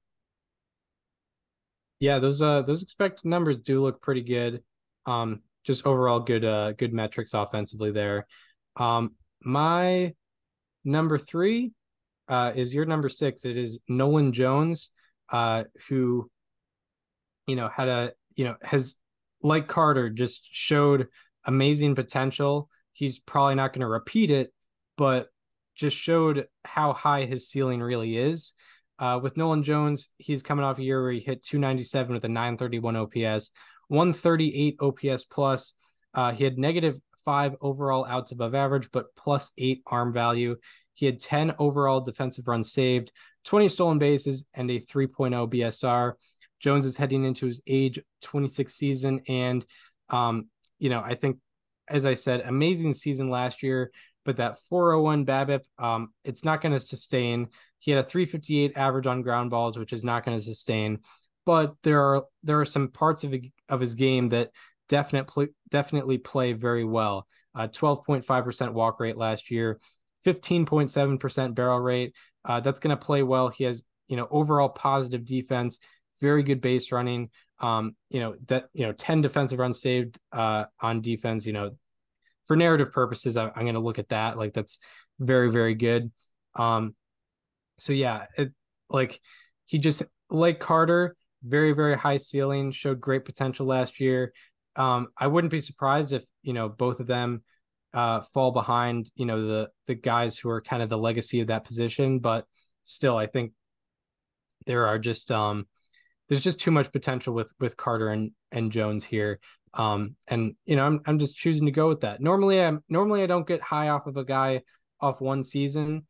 Yeah, 2.06 2.20
those 2.20 2.40
uh 2.40 2.62
those 2.62 2.84
expected 2.84 3.26
numbers 3.26 3.62
do 3.62 3.82
look 3.82 4.00
pretty 4.00 4.22
good. 4.22 4.62
Um, 5.08 5.42
just 5.64 5.88
overall 5.88 6.20
good 6.20 6.46
uh 6.46 6.74
good 6.74 6.94
metrics 6.94 7.34
offensively 7.34 7.92
there. 7.92 8.28
Um, 8.78 9.16
my 9.42 10.14
number 10.84 11.18
three 11.18 11.72
uh 12.30 12.52
is 12.56 12.76
your 12.76 12.86
number 12.86 13.10
six. 13.10 13.44
It 13.44 13.58
is 13.58 13.80
Nolan 13.88 14.34
Jones, 14.34 14.92
uh, 15.32 15.64
who 15.90 16.30
you 17.48 17.56
know 17.56 17.70
had 17.76 17.88
a 17.88 18.12
you 18.36 18.46
know 18.46 18.56
has 18.62 18.98
like 19.42 19.68
Carter 19.68 20.12
just 20.12 20.48
showed 20.52 21.08
amazing 21.44 21.96
potential. 21.96 22.70
He's 22.94 23.18
probably 23.18 23.56
not 23.56 23.74
going 23.74 23.82
to 23.82 23.88
repeat 23.88 24.30
it, 24.30 24.54
but 24.96 25.30
just 25.74 25.98
showed 25.98 26.46
how 26.66 26.94
high 26.94 27.26
his 27.26 27.50
ceiling 27.50 27.82
really 27.82 28.16
is. 28.16 28.54
Uh, 28.98 29.20
with 29.22 29.38
Nolan 29.38 29.64
Jones, 29.64 30.10
he's 30.18 30.44
coming 30.44 30.64
off 30.64 30.80
a 30.80 30.84
year 30.84 31.02
where 31.02 31.12
he 31.12 31.20
hit 31.20 31.44
297 31.44 32.14
with 32.14 32.24
a 32.24 32.30
931 32.30 32.96
OPS, 32.96 33.52
138 33.90 34.78
OPS 34.80 35.24
plus. 35.26 35.74
Uh, 36.14 36.32
he 36.32 36.44
had 36.44 36.58
negative 36.58 37.00
five 37.26 37.56
overall 37.60 38.06
outs 38.06 38.32
above 38.32 38.56
average, 38.56 38.90
but 38.92 39.14
plus 39.18 39.52
eight 39.58 39.82
arm 39.88 40.14
value. 40.14 40.56
He 40.94 41.06
had 41.06 41.20
10 41.20 41.56
overall 41.60 42.00
defensive 42.00 42.48
runs 42.48 42.72
saved, 42.72 43.12
20 43.44 43.68
stolen 43.68 44.00
bases, 44.00 44.46
and 44.54 44.72
a 44.72 44.80
3.0 44.80 45.54
BSR. 45.54 46.14
Jones 46.62 46.86
is 46.86 46.96
heading 46.96 47.26
into 47.26 47.48
his 47.48 47.62
age 47.68 48.00
26 48.22 48.74
season. 48.74 49.22
And, 49.28 49.66
um, 50.10 50.48
you 50.80 50.90
know, 50.90 51.02
I 51.02 51.16
think, 51.16 51.38
as 51.90 52.06
I 52.06 52.14
said, 52.14 52.42
amazing 52.42 52.94
season 52.94 53.30
last 53.30 53.62
year, 53.62 53.92
but 54.24 54.38
that 54.38 54.60
401 54.70 55.26
BABIP, 55.26 55.62
um, 55.78 56.14
it's 56.24 56.46
not 56.46 56.62
going 56.62 56.74
to 56.74 56.80
sustain. 56.80 57.50
He 57.86 57.92
had 57.92 58.04
a 58.04 58.08
358 58.08 58.76
average 58.76 59.06
on 59.06 59.22
ground 59.22 59.52
balls, 59.52 59.78
which 59.78 59.94
is 59.94 60.04
not 60.04 60.26
going 60.26 60.36
to 60.36 60.44
sustain. 60.44 61.00
But 61.46 61.76
there 61.84 62.02
are 62.02 62.26
there 62.42 62.60
are 62.60 62.66
some 62.66 62.90
parts 62.90 63.24
of 63.24 63.36
of 63.70 63.80
his 63.80 63.94
game 63.94 64.30
that 64.30 64.50
definitely 64.90 65.50
definitely 65.70 66.18
play 66.18 66.54
very 66.54 66.84
well. 66.84 67.28
Uh, 67.54 67.68
12.5% 67.68 68.74
walk 68.74 69.00
rate 69.00 69.18
last 69.18 69.52
year, 69.52 69.80
15.7% 70.26 71.56
barrel 71.56 71.80
rate. 71.80 72.14
Uh, 72.44 72.60
that's 72.60 72.80
going 72.80 72.96
to 72.96 73.06
play 73.06 73.22
well. 73.22 73.50
He 73.50 73.66
has 73.66 73.84
you 74.08 74.18
know 74.18 74.28
overall 74.32 74.70
positive 74.70 75.24
defense, 75.24 75.78
very 76.20 76.42
good 76.42 76.62
base 76.62 76.92
running. 76.92 77.30
Um, 77.60 77.96
you 78.10 78.20
know 78.20 78.36
that 78.48 78.66
you 78.74 78.88
know 78.88 78.94
10 78.94 79.22
defensive 79.22 79.60
runs 79.60 79.80
saved 79.80 80.18
uh, 80.34 80.66
on 80.82 81.02
defense. 81.02 81.46
You 81.46 81.54
know, 81.54 81.72
for 82.46 82.56
narrative 82.56 82.92
purposes, 82.92 83.38
I, 83.38 83.46
am 83.46 83.54
going 83.54 83.76
to 83.76 83.80
look 83.80 84.00
at 84.00 84.10
that. 84.10 84.40
Like 84.40 84.56
that's 84.56 84.80
very 85.20 85.52
very 85.52 85.76
good. 85.76 86.12
Um, 86.56 86.96
so 87.78 87.94
yeah, 87.94 88.26
it 88.38 88.52
like 88.90 89.20
he 89.66 89.80
just 89.80 90.04
like 90.30 90.60
Carter, 90.60 91.16
very 91.44 91.72
very 91.72 91.98
high 91.98 92.18
ceiling, 92.18 92.72
showed 92.72 93.02
great 93.02 93.26
potential 93.26 93.66
last 93.66 94.00
year. 94.00 94.34
Um, 94.76 95.08
I 95.18 95.28
wouldn't 95.28 95.52
be 95.52 95.62
surprised 95.62 96.14
if 96.14 96.24
you 96.44 96.54
know 96.54 96.70
both 96.70 97.00
of 97.00 97.08
them 97.08 97.44
uh, 97.94 98.22
fall 98.34 98.52
behind 98.52 99.10
you 99.16 99.26
know 99.26 99.48
the 99.48 99.70
the 99.88 99.96
guys 99.96 100.38
who 100.38 100.50
are 100.50 100.62
kind 100.62 100.84
of 100.84 100.90
the 100.90 100.98
legacy 100.98 101.42
of 101.42 101.48
that 101.48 101.64
position, 101.64 102.20
but 102.20 102.46
still, 102.84 103.18
I 103.18 103.28
think 103.28 103.54
there 104.66 104.88
are 104.88 105.00
just 105.00 105.32
um 105.32 105.66
there's 106.28 106.44
just 106.44 106.60
too 106.60 106.72
much 106.72 106.92
potential 106.92 107.34
with 107.34 107.52
with 107.60 107.78
Carter 107.78 108.10
and 108.10 108.32
and 108.52 108.72
Jones 108.72 109.04
here. 109.04 109.40
Um, 109.74 110.16
and 110.28 110.56
you 110.66 110.76
know, 110.76 110.86
I'm 110.86 111.02
I'm 111.06 111.20
just 111.20 111.36
choosing 111.36 111.66
to 111.66 111.72
go 111.72 111.88
with 111.88 112.02
that. 112.02 112.22
Normally, 112.22 112.62
I'm 112.62 112.84
normally 112.90 113.24
I 113.24 113.28
don't 113.28 113.48
get 113.48 113.62
high 113.62 113.90
off 113.90 114.08
of 114.08 114.18
a 114.18 114.24
guy 114.24 114.62
off 115.02 115.22
one 115.22 115.44
season. 115.44 116.06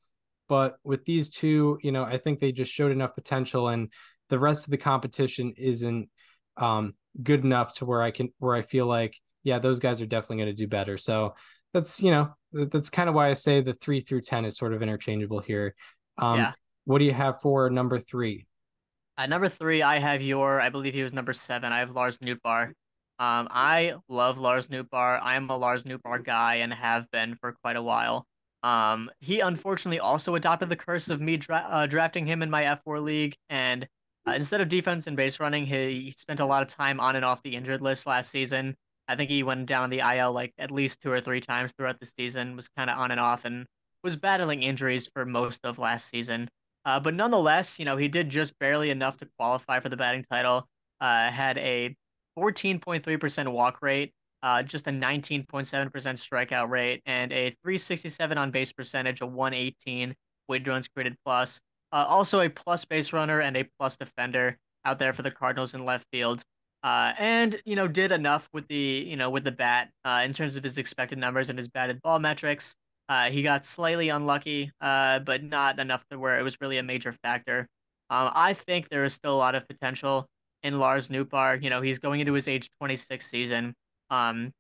But 0.48 0.78
with 0.84 1.06
these 1.06 1.30
two, 1.30 1.80
you 1.82 1.92
know, 1.92 2.04
I 2.04 2.18
think 2.18 2.40
they 2.40 2.52
just 2.52 2.72
showed 2.72 2.92
enough 2.92 3.16
potential, 3.16 3.70
and 3.70 3.92
the 4.30 4.40
rest 4.40 4.66
of 4.66 4.72
the 4.72 4.78
competition 4.78 5.54
isn't 5.58 6.10
um, 6.58 6.94
good 7.22 7.44
enough 7.44 7.76
to 7.78 7.86
where 7.86 8.02
I 8.02 8.12
can 8.12 8.30
where 8.40 8.56
I 8.56 8.62
feel 8.62 8.86
like, 8.86 9.16
yeah, 9.44 9.60
those 9.60 9.80
guys 9.80 10.02
are 10.02 10.06
definitely 10.06 10.38
going 10.38 10.56
to 10.56 10.64
do 10.64 10.68
better. 10.68 10.98
So 10.98 11.36
that's 11.74 12.02
you 12.02 12.12
know 12.12 12.30
that's 12.54 12.90
kind 12.90 13.10
of 13.10 13.16
why 13.16 13.30
I 13.30 13.34
say 13.34 13.62
the 13.62 13.74
three 13.74 14.00
through 14.00 14.22
ten 14.22 14.46
is 14.46 14.58
sort 14.58 14.74
of 14.74 14.82
interchangeable 14.82 15.40
here. 15.40 15.76
Um, 16.18 16.38
yeah. 16.38 16.52
What 16.86 17.00
do 17.00 17.06
you 17.06 17.14
have 17.14 17.42
for 17.42 17.70
number 17.70 18.00
three? 18.00 18.46
At 19.18 19.30
number 19.30 19.50
three, 19.50 19.82
I 19.82 20.00
have 20.00 20.22
your. 20.22 20.62
I 20.62 20.70
believe 20.70 20.94
he 20.94 21.04
was 21.04 21.14
number 21.14 21.34
seven. 21.34 21.72
I 21.72 21.80
have 21.80 21.92
Lars 21.92 22.18
Nootbaar. 22.20 22.68
Um, 23.18 23.48
I 23.50 23.96
love 24.10 24.38
Lars 24.38 24.68
Nootbaar. 24.68 25.20
I 25.22 25.36
am 25.36 25.50
a 25.50 25.58
Lars 25.58 25.86
Nootbaar 25.86 26.24
guy 26.24 26.56
and 26.56 26.74
have 26.74 27.10
been 27.12 27.38
for 27.40 27.54
quite 27.62 27.78
a 27.78 27.82
while. 27.82 28.28
Um, 28.66 29.12
he 29.20 29.42
unfortunately 29.42 30.00
also 30.00 30.34
adopted 30.34 30.70
the 30.70 30.76
curse 30.76 31.10
of 31.10 31.22
me 31.22 31.38
dra- 31.38 31.68
uh, 31.70 31.86
drafting 31.86 32.26
him 32.26 32.42
in 32.42 32.50
my 32.50 32.64
F4 32.64 33.00
league, 33.04 33.38
and 33.48 33.88
uh, 34.28 34.32
instead 34.32 34.60
of 34.60 34.70
defense 34.70 35.06
and 35.06 35.16
base 35.16 35.40
running, 35.40 35.68
he 35.68 36.16
spent 36.18 36.40
a 36.40 36.46
lot 36.48 36.64
of 36.64 36.68
time 36.68 37.00
on 37.00 37.16
and 37.16 37.24
off 37.24 37.44
the 37.44 37.56
injured 37.56 37.84
list 37.84 38.08
last 38.08 38.32
season. 38.32 38.76
I 39.08 39.16
think 39.16 39.30
he 39.30 39.44
went 39.44 39.68
down 39.68 39.92
the 39.92 40.00
IL 40.00 40.34
like 40.34 40.52
at 40.58 40.72
least 40.72 41.00
two 41.00 41.12
or 41.12 41.22
three 41.22 41.42
times 41.42 41.74
throughout 41.78 42.00
the 42.00 42.12
season, 42.18 42.56
was 42.56 42.68
kind 42.70 42.90
of 42.90 42.98
on 42.98 43.12
and 43.12 43.20
off, 43.20 43.46
and 43.46 43.68
was 44.04 44.16
battling 44.16 44.64
injuries 44.64 45.08
for 45.14 45.26
most 45.26 45.60
of 45.64 45.78
last 45.78 46.10
season. 46.10 46.50
Uh, 46.86 47.00
but 47.00 47.14
nonetheless, 47.14 47.78
you 47.78 47.86
know, 47.86 47.98
he 47.98 48.08
did 48.08 48.30
just 48.30 48.58
barely 48.58 48.90
enough 48.90 49.18
to 49.18 49.28
qualify 49.38 49.80
for 49.80 49.90
the 49.90 49.98
batting 49.98 50.24
title. 50.24 50.68
Uh, 51.00 51.30
had 51.30 51.60
a 51.60 51.96
14.3% 52.36 53.52
walk 53.52 53.78
rate, 53.84 54.12
uh, 54.46 54.62
just 54.62 54.86
a 54.86 54.92
19.7% 54.92 55.44
strikeout 55.92 56.70
rate, 56.70 57.02
and 57.08 57.34
a 57.34 57.50
367 57.64 58.38
on 58.38 58.52
base 58.52 58.72
percentage, 58.72 59.22
a 59.22 59.26
118 59.26 60.14
weighted 60.48 60.68
runs 60.68 60.88
created 60.88 61.18
plus. 61.26 61.60
Uh, 61.92 62.06
also 62.08 62.42
a 62.42 62.50
plus 62.50 62.86
base 62.86 63.12
runner 63.12 63.42
and 63.42 63.58
a 63.58 63.68
plus 63.80 63.98
defender 63.98 64.56
out 64.86 65.00
there 65.00 65.14
for 65.14 65.24
the 65.24 65.32
Cardinals 65.32 65.74
in 65.74 65.84
left 65.84 66.06
field. 66.12 66.44
Uh, 66.84 67.14
and 67.18 67.60
you 67.66 67.76
know 67.76 67.88
did 67.88 68.12
enough 68.12 68.48
with 68.54 68.68
the 68.68 69.04
you 69.08 69.16
know 69.16 69.32
with 69.32 69.44
the 69.44 69.52
bat 69.52 69.90
uh, 70.04 70.22
in 70.24 70.32
terms 70.32 70.56
of 70.56 70.64
his 70.64 70.78
expected 70.78 71.18
numbers 71.18 71.50
and 71.50 71.58
his 71.58 71.68
batted 71.68 72.00
ball 72.04 72.20
metrics. 72.20 72.76
Uh, 73.10 73.32
he 73.32 73.42
got 73.42 73.66
slightly 73.66 74.10
unlucky, 74.10 74.72
uh, 74.80 75.18
but 75.20 75.42
not 75.42 75.80
enough 75.80 76.06
to 76.12 76.20
where 76.20 76.40
it 76.40 76.44
was 76.44 76.62
really 76.62 76.78
a 76.78 76.84
major 76.84 77.14
factor. 77.24 77.68
Um, 78.12 78.30
I 78.36 78.54
think 78.54 78.90
there 78.90 79.06
is 79.06 79.14
still 79.16 79.34
a 79.34 79.38
lot 79.38 79.56
of 79.56 79.68
potential 79.68 80.28
in 80.62 80.78
Lars 80.78 81.08
Nootbaar. 81.08 81.64
You 81.64 81.72
know, 81.72 81.82
he's 81.82 81.98
going 81.98 82.20
into 82.20 82.34
his 82.34 82.48
age 82.48 82.70
26 82.80 83.28
season. 83.28 83.74
Um, 84.10 84.52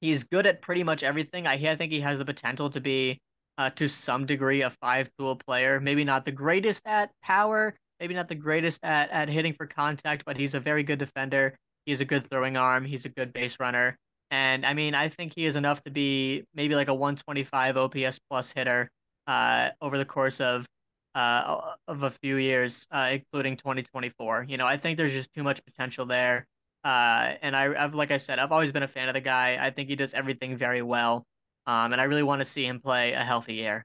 he's 0.00 0.24
good 0.24 0.46
at 0.46 0.62
pretty 0.62 0.82
much 0.82 1.02
everything. 1.02 1.46
I, 1.46 1.54
I 1.54 1.76
think 1.76 1.92
he 1.92 2.00
has 2.00 2.18
the 2.18 2.24
potential 2.24 2.70
to 2.70 2.80
be, 2.80 3.18
uh, 3.58 3.70
to 3.70 3.88
some 3.88 4.26
degree, 4.26 4.62
a 4.62 4.70
five-tool 4.80 5.36
player. 5.36 5.80
Maybe 5.80 6.04
not 6.04 6.24
the 6.24 6.32
greatest 6.32 6.86
at 6.86 7.10
power, 7.22 7.74
maybe 8.00 8.14
not 8.14 8.28
the 8.28 8.34
greatest 8.34 8.84
at, 8.84 9.10
at 9.10 9.28
hitting 9.28 9.54
for 9.54 9.66
contact, 9.66 10.24
but 10.24 10.36
he's 10.36 10.54
a 10.54 10.60
very 10.60 10.82
good 10.82 10.98
defender. 10.98 11.56
He's 11.84 12.00
a 12.00 12.04
good 12.04 12.28
throwing 12.30 12.56
arm. 12.56 12.84
He's 12.84 13.04
a 13.04 13.08
good 13.08 13.32
base 13.32 13.56
runner. 13.60 13.96
And 14.30 14.66
I 14.66 14.74
mean, 14.74 14.94
I 14.94 15.08
think 15.08 15.32
he 15.36 15.44
is 15.44 15.56
enough 15.56 15.80
to 15.82 15.90
be 15.90 16.44
maybe 16.54 16.74
like 16.74 16.88
a 16.88 16.94
125 16.94 17.76
OPS 17.76 18.18
plus 18.28 18.50
hitter 18.50 18.90
uh, 19.26 19.70
over 19.80 19.98
the 19.98 20.04
course 20.04 20.40
of 20.40 20.66
uh, 21.14 21.72
of 21.88 22.02
a 22.02 22.10
few 22.10 22.36
years, 22.36 22.86
uh, 22.90 23.10
including 23.12 23.56
2024. 23.56 24.46
You 24.48 24.58
know, 24.58 24.66
I 24.66 24.76
think 24.76 24.98
there's 24.98 25.12
just 25.12 25.32
too 25.32 25.42
much 25.42 25.64
potential 25.64 26.04
there. 26.04 26.46
Uh, 26.86 27.34
and 27.42 27.56
I, 27.56 27.74
I've 27.76 27.94
like 27.96 28.12
I 28.12 28.18
said, 28.18 28.38
I've 28.38 28.52
always 28.52 28.70
been 28.70 28.84
a 28.84 28.88
fan 28.88 29.08
of 29.08 29.14
the 29.14 29.20
guy. 29.20 29.58
I 29.60 29.72
think 29.72 29.88
he 29.88 29.96
does 29.96 30.14
everything 30.14 30.56
very 30.56 30.82
well. 30.82 31.26
Um, 31.66 31.92
and 31.92 32.00
I 32.00 32.04
really 32.04 32.22
want 32.22 32.42
to 32.42 32.44
see 32.44 32.64
him 32.64 32.78
play 32.78 33.12
a 33.12 33.24
healthy 33.24 33.54
year. 33.54 33.84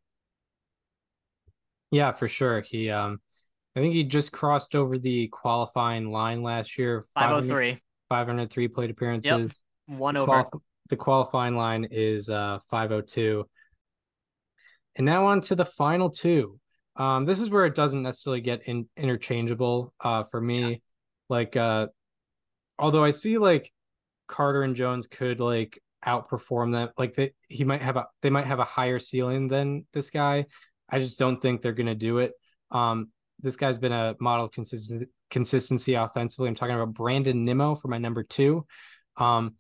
Yeah, 1.90 2.12
for 2.12 2.28
sure. 2.28 2.62
He 2.62 2.92
um 2.92 3.20
I 3.76 3.80
think 3.80 3.96
he 3.96 4.04
just 4.04 4.32
crossed 4.32 4.76
over 4.76 5.00
the 5.00 5.30
qualifying 5.30 6.12
line 6.12 6.44
last 6.44 6.78
year. 6.78 7.08
503. 7.16 7.82
503 8.10 8.68
plate 8.68 8.92
appearances. 8.92 9.64
Yep. 9.88 9.98
One 9.98 10.16
over. 10.16 10.28
Qual- 10.28 10.62
the 10.92 10.96
qualifying 10.96 11.56
line 11.56 11.88
is 11.90 12.30
uh 12.30 12.60
502. 12.70 13.50
And 14.98 15.08
now 15.08 15.26
on 15.26 15.42
to 15.42 15.56
the 15.56 15.66
final 15.66 16.12
two. 16.12 16.60
Um, 16.98 17.26
this 17.26 17.42
is 17.42 17.50
where 17.50 17.66
it 17.66 17.74
doesn't 17.74 18.04
necessarily 18.04 18.42
get 18.42 18.68
in, 18.68 18.88
interchangeable 18.96 19.92
uh, 20.02 20.24
for 20.26 20.40
me. 20.40 20.70
Yeah. 20.70 20.76
Like, 21.30 21.56
uh, 21.56 21.88
although 22.82 23.04
I 23.04 23.12
see 23.12 23.38
like 23.38 23.72
Carter 24.28 24.64
and 24.64 24.76
Jones 24.76 25.08
could 25.08 25.40
like 25.40 25.82
outperform 26.06 26.74
them, 26.74 26.90
like 26.98 27.14
they, 27.16 27.32
he 27.48 27.64
might 27.64 27.82
have 27.82 27.96
a 27.96 28.08
they 28.22 28.30
might 28.30 28.48
have 28.48 28.60
a 28.60 28.66
higher 28.66 29.00
ceiling 29.00 29.48
than 29.48 29.86
this 29.94 30.10
guy. 30.10 30.48
I 30.90 31.00
just 31.00 31.20
don't 31.20 31.42
think 31.42 31.62
they're 31.62 31.72
gonna 31.72 31.96
do 31.96 32.18
it. 32.18 32.34
Um, 32.72 33.10
this 33.40 33.56
guy's 33.56 33.78
been 33.78 33.92
a 33.92 34.16
model 34.20 34.46
of 34.46 34.52
consistency 34.52 35.06
consistency 35.30 35.94
offensively. 35.94 36.50
I'm 36.50 36.56
talking 36.56 36.76
about 36.76 36.94
Brandon 36.94 37.46
Nimmo 37.46 37.76
for 37.76 37.88
my 37.88 37.98
number 37.98 38.24
two. 38.24 38.66
Um, 39.16 39.56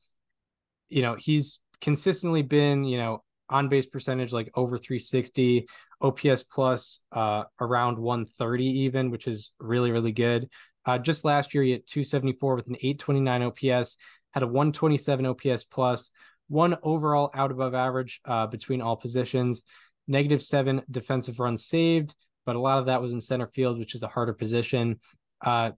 you 0.89 1.01
know, 1.01 1.15
he's 1.17 1.61
consistently 1.79 2.41
been, 2.41 2.83
you 2.83 2.97
know, 2.97 3.23
on 3.49 3.69
base 3.69 3.85
percentage 3.85 4.33
like 4.33 4.49
over 4.55 4.77
360, 4.77 5.67
OPS 6.01 6.43
plus 6.43 7.01
uh, 7.11 7.43
around 7.59 7.97
130 7.97 8.65
even, 8.65 9.11
which 9.11 9.27
is 9.27 9.51
really 9.59 9.91
really 9.91 10.11
good. 10.11 10.49
Uh, 10.85 10.97
just 10.97 11.25
last 11.25 11.53
year 11.53 11.63
he 11.63 11.71
had 11.71 11.87
274 11.87 12.55
with 12.55 12.67
an 12.67 12.75
829 12.75 13.43
OPS, 13.43 13.97
had 14.31 14.43
a 14.43 14.47
127 14.47 15.25
OPS 15.25 15.63
plus, 15.65 16.11
one 16.47 16.75
overall 16.83 17.31
out 17.33 17.51
above 17.51 17.73
average 17.73 18.19
uh, 18.25 18.47
between 18.47 18.81
all 18.81 18.95
positions, 18.95 19.63
negative 20.07 20.41
seven 20.41 20.81
defensive 20.89 21.39
runs 21.39 21.65
saved, 21.65 22.15
but 22.45 22.55
a 22.55 22.59
lot 22.59 22.79
of 22.79 22.87
that 22.87 23.01
was 23.01 23.13
in 23.13 23.21
center 23.21 23.47
field, 23.47 23.79
which 23.79 23.95
is 23.95 24.03
a 24.03 24.07
harder 24.07 24.33
position. 24.33 24.99
Uh, 25.43 25.71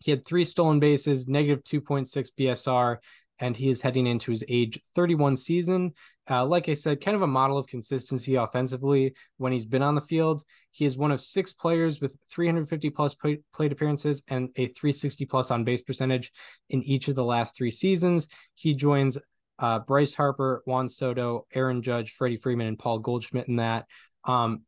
he 0.00 0.10
had 0.10 0.24
three 0.24 0.44
stolen 0.44 0.80
bases, 0.80 1.28
negative 1.28 1.62
2.6 1.64 2.30
BSR, 2.38 2.98
and 3.38 3.56
he 3.56 3.68
is 3.68 3.80
heading 3.80 4.06
into 4.06 4.30
his 4.30 4.44
age 4.48 4.80
31 4.94 5.36
season. 5.36 5.92
Uh, 6.28 6.44
like 6.44 6.68
I 6.68 6.74
said, 6.74 7.00
kind 7.00 7.14
of 7.14 7.22
a 7.22 7.26
model 7.26 7.58
of 7.58 7.66
consistency 7.66 8.34
offensively 8.34 9.14
when 9.36 9.52
he's 9.52 9.64
been 9.64 9.82
on 9.82 9.94
the 9.94 10.00
field. 10.00 10.42
He 10.70 10.84
is 10.84 10.96
one 10.96 11.12
of 11.12 11.20
six 11.20 11.52
players 11.52 12.00
with 12.00 12.16
350 12.32 12.90
plus 12.90 13.14
plate, 13.14 13.42
appearances 13.58 14.22
and 14.28 14.48
a 14.56 14.68
360 14.68 15.24
plus 15.26 15.50
on 15.50 15.64
base 15.64 15.82
percentage 15.82 16.32
in 16.70 16.82
each 16.82 17.08
of 17.08 17.14
the 17.14 17.24
last 17.24 17.56
three 17.56 17.70
seasons. 17.70 18.28
He 18.54 18.74
joins 18.74 19.18
uh, 19.58 19.78
Bryce 19.80 20.14
Harper, 20.14 20.62
Juan 20.66 20.88
Soto, 20.88 21.46
Aaron 21.54 21.82
Judge, 21.82 22.12
Freddie 22.12 22.36
Freeman, 22.36 22.66
and 22.66 22.78
Paul 22.78 22.98
Goldschmidt 22.98 23.48
in 23.48 23.56
that. 23.56 23.86
Um, 24.24 24.62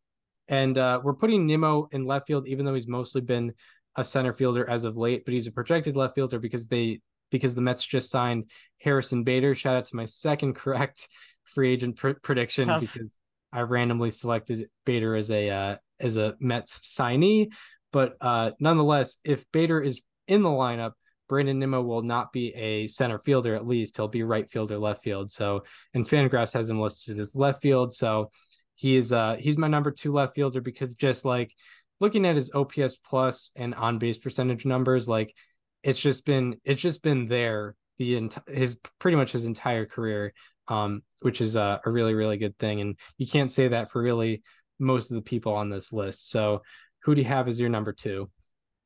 and 0.46 0.78
uh, 0.78 1.00
we're 1.02 1.14
putting 1.14 1.46
Nimmo 1.46 1.88
in 1.92 2.06
left 2.06 2.26
field, 2.26 2.46
even 2.46 2.64
though 2.64 2.74
he's 2.74 2.88
mostly 2.88 3.20
been 3.20 3.52
a 3.96 4.04
center 4.04 4.32
fielder 4.32 4.68
as 4.68 4.84
of 4.84 4.96
late, 4.96 5.24
but 5.24 5.34
he's 5.34 5.46
a 5.46 5.52
projected 5.52 5.96
left 5.96 6.14
fielder 6.14 6.38
because 6.38 6.68
they 6.68 7.00
because 7.30 7.54
the 7.54 7.60
Mets 7.60 7.84
just 7.84 8.10
signed 8.10 8.50
Harrison 8.80 9.24
Bader. 9.24 9.54
Shout 9.54 9.76
out 9.76 9.84
to 9.86 9.96
my 9.96 10.04
second 10.04 10.54
correct 10.56 11.08
free 11.44 11.72
agent 11.72 11.96
pr- 11.96 12.10
prediction 12.22 12.68
oh. 12.70 12.80
because 12.80 13.18
I 13.52 13.60
randomly 13.60 14.10
selected 14.10 14.68
Bader 14.84 15.14
as 15.14 15.30
a 15.30 15.50
uh, 15.50 15.76
as 16.00 16.16
a 16.16 16.34
Mets 16.40 16.80
signee. 16.80 17.52
But 17.92 18.16
uh, 18.20 18.52
nonetheless, 18.60 19.16
if 19.24 19.44
Bader 19.52 19.80
is 19.80 20.00
in 20.26 20.42
the 20.42 20.48
lineup, 20.48 20.92
Brandon 21.28 21.58
Nimmo 21.58 21.82
will 21.82 22.02
not 22.02 22.32
be 22.32 22.54
a 22.54 22.86
center 22.86 23.18
fielder. 23.18 23.54
At 23.54 23.66
least 23.66 23.96
he'll 23.96 24.08
be 24.08 24.22
right 24.22 24.50
fielder, 24.50 24.78
left 24.78 25.02
field. 25.02 25.30
So, 25.30 25.64
and 25.94 26.06
Fangraphs 26.06 26.52
has 26.52 26.70
him 26.70 26.80
listed 26.80 27.18
as 27.18 27.34
left 27.34 27.62
field. 27.62 27.94
So, 27.94 28.30
he's 28.74 29.12
uh 29.12 29.36
he's 29.38 29.58
my 29.58 29.66
number 29.66 29.90
two 29.90 30.12
left 30.12 30.36
fielder 30.36 30.60
because 30.60 30.94
just 30.94 31.24
like 31.24 31.52
looking 32.00 32.24
at 32.24 32.36
his 32.36 32.50
OPS 32.54 32.96
plus 32.96 33.50
and 33.56 33.74
on 33.74 33.98
base 33.98 34.18
percentage 34.18 34.64
numbers, 34.64 35.08
like 35.08 35.34
it's 35.82 36.00
just 36.00 36.24
been 36.24 36.60
it's 36.64 36.82
just 36.82 37.02
been 37.02 37.28
there 37.28 37.74
the 37.98 38.16
entire 38.16 38.44
his 38.54 38.78
pretty 38.98 39.16
much 39.16 39.32
his 39.32 39.46
entire 39.46 39.86
career, 39.86 40.32
um, 40.68 41.02
which 41.20 41.40
is 41.40 41.56
a, 41.56 41.80
a 41.84 41.90
really 41.90 42.14
really 42.14 42.36
good 42.36 42.58
thing, 42.58 42.80
and 42.80 42.98
you 43.16 43.26
can't 43.26 43.50
say 43.50 43.68
that 43.68 43.90
for 43.90 44.02
really 44.02 44.42
most 44.78 45.10
of 45.10 45.16
the 45.16 45.22
people 45.22 45.54
on 45.54 45.70
this 45.70 45.92
list. 45.92 46.30
So, 46.30 46.62
who 47.02 47.14
do 47.14 47.20
you 47.20 47.28
have 47.28 47.48
as 47.48 47.60
your 47.60 47.68
number 47.68 47.92
two? 47.92 48.30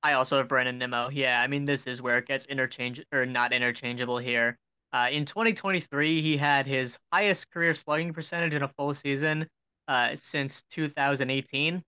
I 0.03 0.15
also 0.15 0.39
have 0.39 0.49
Brandon 0.49 0.79
Nimmo. 0.79 1.11
Yeah, 1.11 1.41
I 1.41 1.47
mean 1.47 1.65
this 1.65 1.87
is 1.87 2.03
where 2.03 2.19
it 2.19 2.27
gets 2.27 2.47
interchange 2.47 3.03
or 3.13 3.27
not 3.27 3.53
interchangeable 3.53 4.19
here. 4.19 4.59
Uh, 4.93 5.09
in 5.11 5.25
2023, 5.25 6.21
he 6.21 6.37
had 6.37 6.67
his 6.67 6.99
highest 7.13 7.51
career 7.51 7.73
slugging 7.73 8.13
percentage 8.13 8.53
in 8.53 8.63
a 8.63 8.69
full 8.77 8.93
season 8.93 9.47
uh, 9.89 10.11
since 10.17 10.65
2018. 10.71 11.83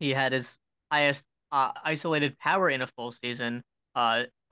He 0.00 0.10
had 0.10 0.32
his 0.32 0.58
highest 0.90 1.24
uh, 1.50 1.72
isolated 1.82 2.38
power 2.38 2.68
in 2.68 2.82
a 2.82 2.86
full 2.86 3.12
season 3.12 3.62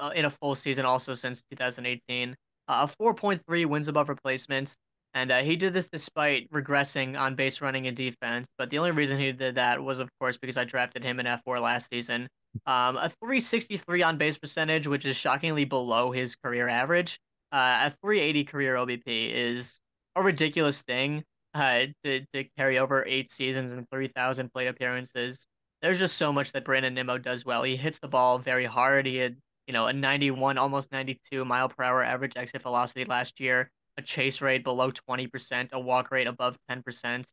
uh, 0.01 0.11
in 0.14 0.24
a 0.24 0.30
full 0.30 0.55
season 0.57 0.84
also 0.84 1.14
since 1.14 1.42
2018. 1.51 2.36
Uh, 2.68 2.86
4.3 3.01 3.66
wins 3.66 3.88
above 3.88 4.09
replacement. 4.09 4.74
And 5.14 5.32
uh, 5.32 5.42
he 5.42 5.57
did 5.57 5.72
this 5.72 5.88
despite 5.88 6.51
regressing 6.51 7.18
on 7.18 7.34
base 7.34 7.61
running 7.61 7.86
and 7.88 7.96
defense. 7.96 8.46
But 8.57 8.70
the 8.70 8.78
only 8.78 8.92
reason 8.92 9.18
he 9.18 9.32
did 9.32 9.57
that 9.57 9.82
was, 9.82 9.98
of 9.98 10.09
course, 10.20 10.38
because 10.38 10.57
I 10.57 10.64
drafted 10.64 11.03
him 11.03 11.18
in 11.18 11.26
fWAR 11.26 11.61
last 11.61 11.90
season. 11.90 12.28
Um, 12.66 12.96
a 12.96 13.11
363 13.20 14.03
on 14.03 14.18
base 14.18 14.38
percentage, 14.38 14.86
which 14.86 15.05
is 15.05 15.16
shockingly 15.16 15.64
below 15.64 16.12
his 16.12 16.36
career 16.36 16.68
average. 16.68 17.18
Uh, 17.53 17.90
a 17.90 17.94
380 18.03 18.44
career 18.44 18.76
OBP 18.76 19.03
is 19.32 19.80
a 20.14 20.22
ridiculous 20.22 20.82
thing 20.82 21.24
uh, 21.55 21.86
to, 22.05 22.20
to 22.32 22.44
carry 22.57 22.78
over 22.78 23.05
eight 23.07 23.30
seasons 23.30 23.72
and 23.72 23.88
3,000 23.90 24.53
plate 24.53 24.68
appearances. 24.68 25.46
There's 25.82 25.98
just 25.98 26.16
so 26.16 26.32
much 26.32 26.53
that 26.53 26.64
Brandon 26.64 26.94
Nimmo 26.94 27.18
does 27.18 27.44
well. 27.44 27.62
He 27.62 27.76
hits 27.76 27.98
the 27.98 28.09
ball 28.09 28.38
very 28.38 28.66
hard. 28.66 29.07
He 29.07 29.16
had 29.16 29.36
you 29.66 29.72
know, 29.72 29.86
a 29.86 29.92
91, 29.92 30.58
almost 30.58 30.90
92 30.92 31.44
mile 31.44 31.68
per 31.68 31.84
hour 31.84 32.02
average 32.02 32.36
exit 32.36 32.62
velocity 32.62 33.04
last 33.04 33.40
year, 33.40 33.70
a 33.96 34.02
chase 34.02 34.40
rate 34.40 34.64
below 34.64 34.90
20%, 34.90 35.72
a 35.72 35.80
walk 35.80 36.11
rate 36.11 36.26
above 36.26 36.56
10%. 36.68 37.24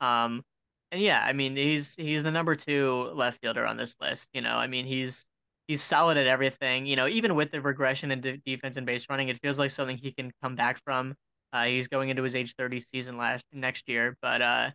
Um, 0.00 0.42
and 0.92 1.00
yeah, 1.02 1.20
I 1.24 1.32
mean, 1.32 1.56
he's 1.56 1.94
he's 1.96 2.22
the 2.22 2.30
number 2.30 2.54
two 2.54 3.10
left 3.14 3.40
fielder 3.40 3.66
on 3.66 3.76
this 3.76 3.96
list. 4.00 4.28
You 4.32 4.42
know, 4.42 4.54
I 4.56 4.66
mean, 4.66 4.86
he's 4.86 5.26
he's 5.66 5.82
solid 5.82 6.16
at 6.16 6.26
everything. 6.26 6.86
You 6.86 6.96
know, 6.96 7.08
even 7.08 7.34
with 7.34 7.50
the 7.50 7.60
regression 7.60 8.10
in 8.10 8.20
de- 8.20 8.36
defense 8.38 8.76
and 8.76 8.86
base 8.86 9.06
running, 9.10 9.28
it 9.28 9.38
feels 9.42 9.58
like 9.58 9.70
something 9.70 9.96
he 9.96 10.12
can 10.12 10.30
come 10.42 10.54
back 10.54 10.80
from. 10.84 11.14
Uh, 11.52 11.64
he's 11.64 11.88
going 11.88 12.10
into 12.10 12.22
his 12.22 12.34
age 12.34 12.54
30 12.58 12.80
season 12.80 13.16
last 13.16 13.44
next 13.52 13.88
year, 13.88 14.16
but 14.20 14.42
uh, 14.42 14.70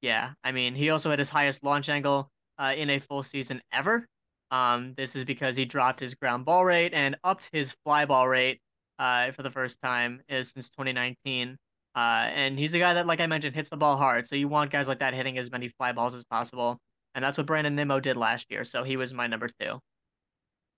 yeah, 0.00 0.32
I 0.42 0.52
mean, 0.52 0.74
he 0.74 0.90
also 0.90 1.10
had 1.10 1.18
his 1.18 1.30
highest 1.30 1.62
launch 1.62 1.88
angle 1.88 2.30
uh, 2.58 2.72
in 2.76 2.90
a 2.90 2.98
full 2.98 3.22
season 3.22 3.62
ever. 3.72 4.06
Um, 4.52 4.92
this 4.96 5.16
is 5.16 5.24
because 5.24 5.56
he 5.56 5.64
dropped 5.64 5.98
his 5.98 6.14
ground 6.14 6.44
ball 6.44 6.64
rate 6.64 6.92
and 6.92 7.16
upped 7.24 7.48
his 7.52 7.74
fly 7.84 8.04
ball 8.04 8.28
rate 8.28 8.60
uh, 8.98 9.32
for 9.32 9.42
the 9.42 9.50
first 9.50 9.80
time 9.82 10.20
is 10.28 10.50
since 10.50 10.68
2019. 10.70 11.56
Uh, 11.94 11.98
and 11.98 12.58
he's 12.58 12.74
a 12.74 12.78
guy 12.78 12.94
that, 12.94 13.06
like 13.06 13.20
I 13.20 13.26
mentioned, 13.26 13.54
hits 13.54 13.70
the 13.70 13.76
ball 13.78 13.96
hard. 13.96 14.28
So 14.28 14.36
you 14.36 14.48
want 14.48 14.70
guys 14.70 14.88
like 14.88 15.00
that 15.00 15.14
hitting 15.14 15.38
as 15.38 15.50
many 15.50 15.68
fly 15.78 15.92
balls 15.92 16.14
as 16.14 16.24
possible. 16.24 16.78
And 17.14 17.24
that's 17.24 17.38
what 17.38 17.46
Brandon 17.46 17.74
Nimmo 17.74 17.98
did 17.98 18.16
last 18.16 18.46
year. 18.50 18.64
So 18.64 18.84
he 18.84 18.96
was 18.96 19.12
my 19.12 19.26
number 19.26 19.48
two. 19.58 19.78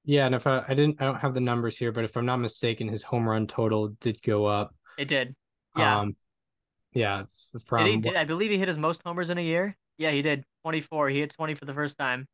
Yeah, 0.05 0.27
and 0.27 0.35
if 0.35 0.47
I, 0.47 0.63
I 0.69 0.75
didn't 0.75 1.01
I 1.01 1.05
don't 1.05 1.21
have 1.21 1.35
the 1.35 1.41
numbers 1.41 1.79
here, 1.79 1.91
but 1.91 2.05
if 2.05 2.17
I'm 2.17 2.27
not 2.27 2.37
mistaken, 2.37 2.89
his 2.89 3.03
home 3.03 3.29
run 3.29 3.47
total 3.47 3.89
did 4.01 4.21
go 4.23 4.45
up. 4.45 4.75
It 4.99 5.09
did. 5.09 5.35
Yeah. 5.77 6.01
Um 6.01 6.17
yeah, 6.93 7.23
it's 7.23 7.49
from 7.65 7.85
did 7.85 7.91
he, 7.91 8.01
did, 8.01 8.17
I 8.17 8.25
believe 8.25 8.51
he 8.51 8.59
hit 8.59 8.69
his 8.69 8.77
most 8.77 9.03
homers 9.05 9.31
in 9.31 9.39
a 9.39 9.43
year. 9.43 9.77
Yeah, 9.99 10.11
he 10.11 10.23
did. 10.23 10.45
24. 10.63 11.09
He 11.09 11.21
hit 11.21 11.31
20 11.35 11.55
for 11.55 11.65
the 11.65 11.75
first 11.75 11.99
time. 11.99 12.27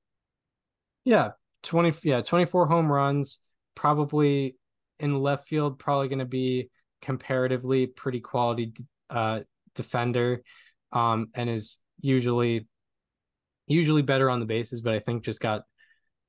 Yeah, 1.11 1.31
20 1.65 1.93
yeah, 2.05 2.21
24 2.21 2.67
home 2.67 2.91
runs, 2.91 3.41
probably 3.75 4.55
in 5.01 5.19
left 5.21 5.49
field 5.49 5.77
probably 5.77 6.07
going 6.07 6.21
to 6.21 6.25
be 6.25 6.71
comparatively 7.03 7.89
pretty 7.89 8.21
quality 8.21 8.73
uh 9.09 9.41
defender 9.75 10.43
um 10.93 11.29
and 11.35 11.51
is 11.51 11.79
usually 12.01 12.69
usually 13.67 14.03
better 14.03 14.31
on 14.31 14.39
the 14.39 14.47
bases, 14.47 14.83
but 14.83 14.95
I 14.95 15.01
think 15.01 15.25
just 15.25 15.41
got 15.41 15.63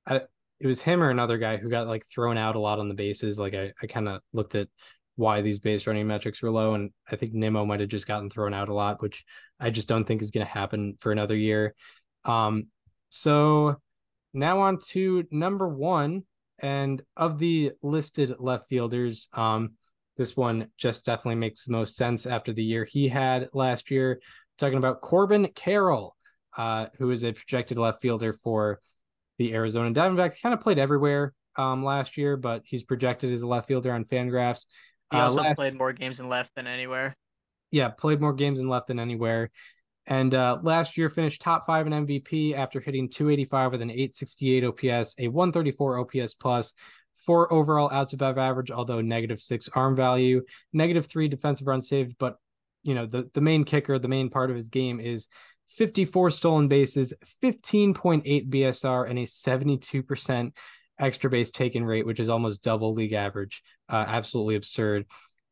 I, 0.07 0.21
it 0.59 0.65
was 0.65 0.81
him 0.81 1.03
or 1.03 1.11
another 1.11 1.37
guy 1.37 1.57
who 1.57 1.69
got 1.69 1.85
like 1.85 2.03
thrown 2.07 2.39
out 2.39 2.55
a 2.55 2.59
lot 2.59 2.79
on 2.79 2.87
the 2.87 2.95
bases. 2.95 3.37
Like 3.37 3.53
I, 3.53 3.73
I 3.83 3.85
kind 3.85 4.09
of 4.09 4.21
looked 4.33 4.55
at 4.55 4.67
why 5.15 5.41
these 5.41 5.59
base 5.59 5.85
running 5.85 6.07
metrics 6.07 6.41
were 6.41 6.49
low, 6.49 6.73
and 6.73 6.89
I 7.07 7.17
think 7.17 7.33
Nimmo 7.33 7.65
might 7.65 7.81
have 7.81 7.89
just 7.89 8.07
gotten 8.07 8.31
thrown 8.31 8.55
out 8.55 8.69
a 8.69 8.73
lot, 8.73 8.99
which 8.99 9.25
I 9.59 9.69
just 9.69 9.87
don't 9.87 10.05
think 10.05 10.23
is 10.23 10.31
going 10.31 10.45
to 10.45 10.51
happen 10.51 10.97
for 11.01 11.11
another 11.11 11.35
year. 11.35 11.75
Um, 12.25 12.69
so 13.09 13.77
now 14.33 14.61
on 14.61 14.79
to 14.89 15.25
number 15.31 15.67
one, 15.67 16.23
and 16.59 17.01
of 17.17 17.39
the 17.39 17.71
listed 17.81 18.35
left 18.39 18.69
fielders, 18.69 19.27
um, 19.33 19.71
this 20.17 20.37
one 20.37 20.67
just 20.77 21.05
definitely 21.05 21.35
makes 21.35 21.65
the 21.65 21.71
most 21.71 21.95
sense 21.95 22.25
after 22.25 22.53
the 22.53 22.63
year 22.63 22.83
he 22.85 23.07
had 23.07 23.49
last 23.53 23.89
year. 23.89 24.21
talking 24.57 24.77
about 24.77 25.01
Corbin 25.01 25.47
Carroll, 25.55 26.15
uh, 26.55 26.87
who 26.97 27.09
is 27.11 27.23
a 27.23 27.33
projected 27.33 27.77
left 27.77 28.01
fielder 28.01 28.33
for 28.33 28.79
the 29.37 29.53
Arizona 29.53 29.91
Diamondbacks. 29.91 30.35
He 30.35 30.41
kind 30.41 30.53
of 30.53 30.61
played 30.61 30.77
everywhere 30.77 31.33
um, 31.57 31.83
last 31.83 32.17
year, 32.17 32.37
but 32.37 32.61
he's 32.65 32.83
projected 32.83 33.31
as 33.31 33.41
a 33.41 33.47
left 33.47 33.67
fielder 33.67 33.91
on 33.91 34.05
Fangraphs. 34.05 34.67
He 35.11 35.17
uh, 35.17 35.23
also 35.23 35.41
last... 35.41 35.55
played 35.55 35.75
more 35.75 35.93
games 35.93 36.19
in 36.19 36.29
left 36.29 36.53
than 36.55 36.67
anywhere. 36.67 37.15
Yeah, 37.71 37.89
played 37.89 38.21
more 38.21 38.33
games 38.33 38.59
in 38.59 38.67
left 38.69 38.87
than 38.87 38.99
anywhere. 38.99 39.49
And 40.11 40.33
uh, 40.33 40.57
last 40.61 40.97
year 40.97 41.09
finished 41.09 41.41
top 41.41 41.65
five 41.65 41.87
in 41.87 41.93
MVP 41.93 42.53
after 42.53 42.81
hitting 42.81 43.07
285 43.07 43.71
with 43.71 43.81
an 43.81 43.89
868 43.89 44.65
OPS, 44.65 45.15
a 45.19 45.29
134 45.29 45.99
OPS 45.99 46.33
plus, 46.33 46.73
four 47.15 47.51
overall 47.53 47.89
outs 47.93 48.11
above 48.11 48.37
average, 48.37 48.71
although 48.71 48.99
negative 48.99 49.39
six 49.39 49.69
arm 49.73 49.95
value, 49.95 50.41
negative 50.73 51.05
three 51.05 51.29
defensive 51.29 51.65
runs 51.65 51.87
saved. 51.87 52.17
But 52.19 52.35
you 52.83 52.93
know 52.93 53.05
the 53.05 53.29
the 53.33 53.39
main 53.39 53.63
kicker, 53.63 53.97
the 53.99 54.09
main 54.09 54.29
part 54.29 54.49
of 54.49 54.57
his 54.57 54.67
game 54.67 54.99
is 54.99 55.29
54 55.69 56.31
stolen 56.31 56.67
bases, 56.67 57.13
15.8 57.41 58.49
BSR, 58.49 59.09
and 59.09 59.17
a 59.17 59.21
72% 59.21 60.51
extra 60.99 61.29
base 61.29 61.51
taken 61.51 61.85
rate, 61.85 62.05
which 62.05 62.19
is 62.19 62.27
almost 62.27 62.61
double 62.61 62.93
league 62.93 63.13
average. 63.13 63.63
Uh, 63.87 64.03
absolutely 64.05 64.55
absurd. 64.55 65.05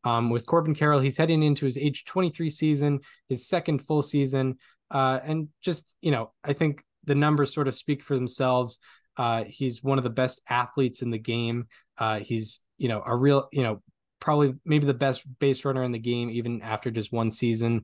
Um, 0.03 0.29
with 0.29 0.45
Corbin 0.45 0.75
Carroll, 0.75 0.99
he's 0.99 1.17
heading 1.17 1.43
into 1.43 1.65
his 1.65 1.77
age 1.77 2.05
23 2.05 2.49
season, 2.49 2.99
his 3.27 3.47
second 3.47 3.79
full 3.79 4.01
season. 4.01 4.57
Uh, 4.91 5.19
and 5.23 5.49
just, 5.61 5.95
you 6.01 6.11
know, 6.11 6.31
I 6.43 6.53
think 6.53 6.83
the 7.03 7.15
numbers 7.15 7.53
sort 7.53 7.67
of 7.67 7.75
speak 7.75 8.01
for 8.01 8.15
themselves. 8.15 8.79
Uh, 9.17 9.43
he's 9.47 9.83
one 9.83 9.97
of 9.97 10.03
the 10.03 10.09
best 10.09 10.41
athletes 10.49 11.01
in 11.01 11.11
the 11.11 11.17
game. 11.17 11.67
Uh, 11.97 12.19
he's, 12.19 12.61
you 12.77 12.87
know, 12.87 13.03
a 13.05 13.15
real, 13.15 13.49
you 13.51 13.63
know, 13.63 13.81
probably 14.19 14.53
maybe 14.65 14.85
the 14.85 14.93
best 14.93 15.23
base 15.39 15.65
runner 15.65 15.83
in 15.83 15.91
the 15.91 15.99
game, 15.99 16.29
even 16.29 16.61
after 16.61 16.89
just 16.91 17.11
one 17.11 17.29
season. 17.29 17.83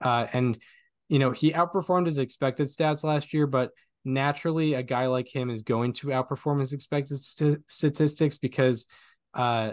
Uh, 0.00 0.26
and 0.32 0.58
you 1.08 1.18
know, 1.18 1.30
he 1.30 1.52
outperformed 1.52 2.06
his 2.06 2.18
expected 2.18 2.66
stats 2.66 3.04
last 3.04 3.32
year, 3.32 3.46
but 3.46 3.70
naturally 4.06 4.74
a 4.74 4.82
guy 4.82 5.06
like 5.06 5.28
him 5.28 5.50
is 5.50 5.62
going 5.62 5.92
to 5.92 6.08
outperform 6.08 6.60
his 6.60 6.72
expected 6.72 7.18
st- 7.18 7.58
statistics 7.68 8.36
because 8.36 8.86
uh 9.34 9.72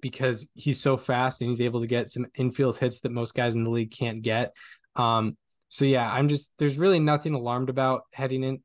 because 0.00 0.48
he's 0.54 0.80
so 0.80 0.96
fast 0.96 1.40
and 1.40 1.48
he's 1.50 1.60
able 1.60 1.80
to 1.80 1.86
get 1.86 2.10
some 2.10 2.26
infield 2.36 2.78
hits 2.78 3.00
that 3.00 3.12
most 3.12 3.34
guys 3.34 3.54
in 3.54 3.64
the 3.64 3.70
league 3.70 3.90
can't 3.90 4.22
get. 4.22 4.52
Um 4.96 5.36
so 5.68 5.84
yeah, 5.84 6.10
I'm 6.10 6.28
just 6.28 6.52
there's 6.58 6.78
really 6.78 7.00
nothing 7.00 7.34
alarmed 7.34 7.68
about 7.68 8.02
heading 8.12 8.44
in 8.44 8.62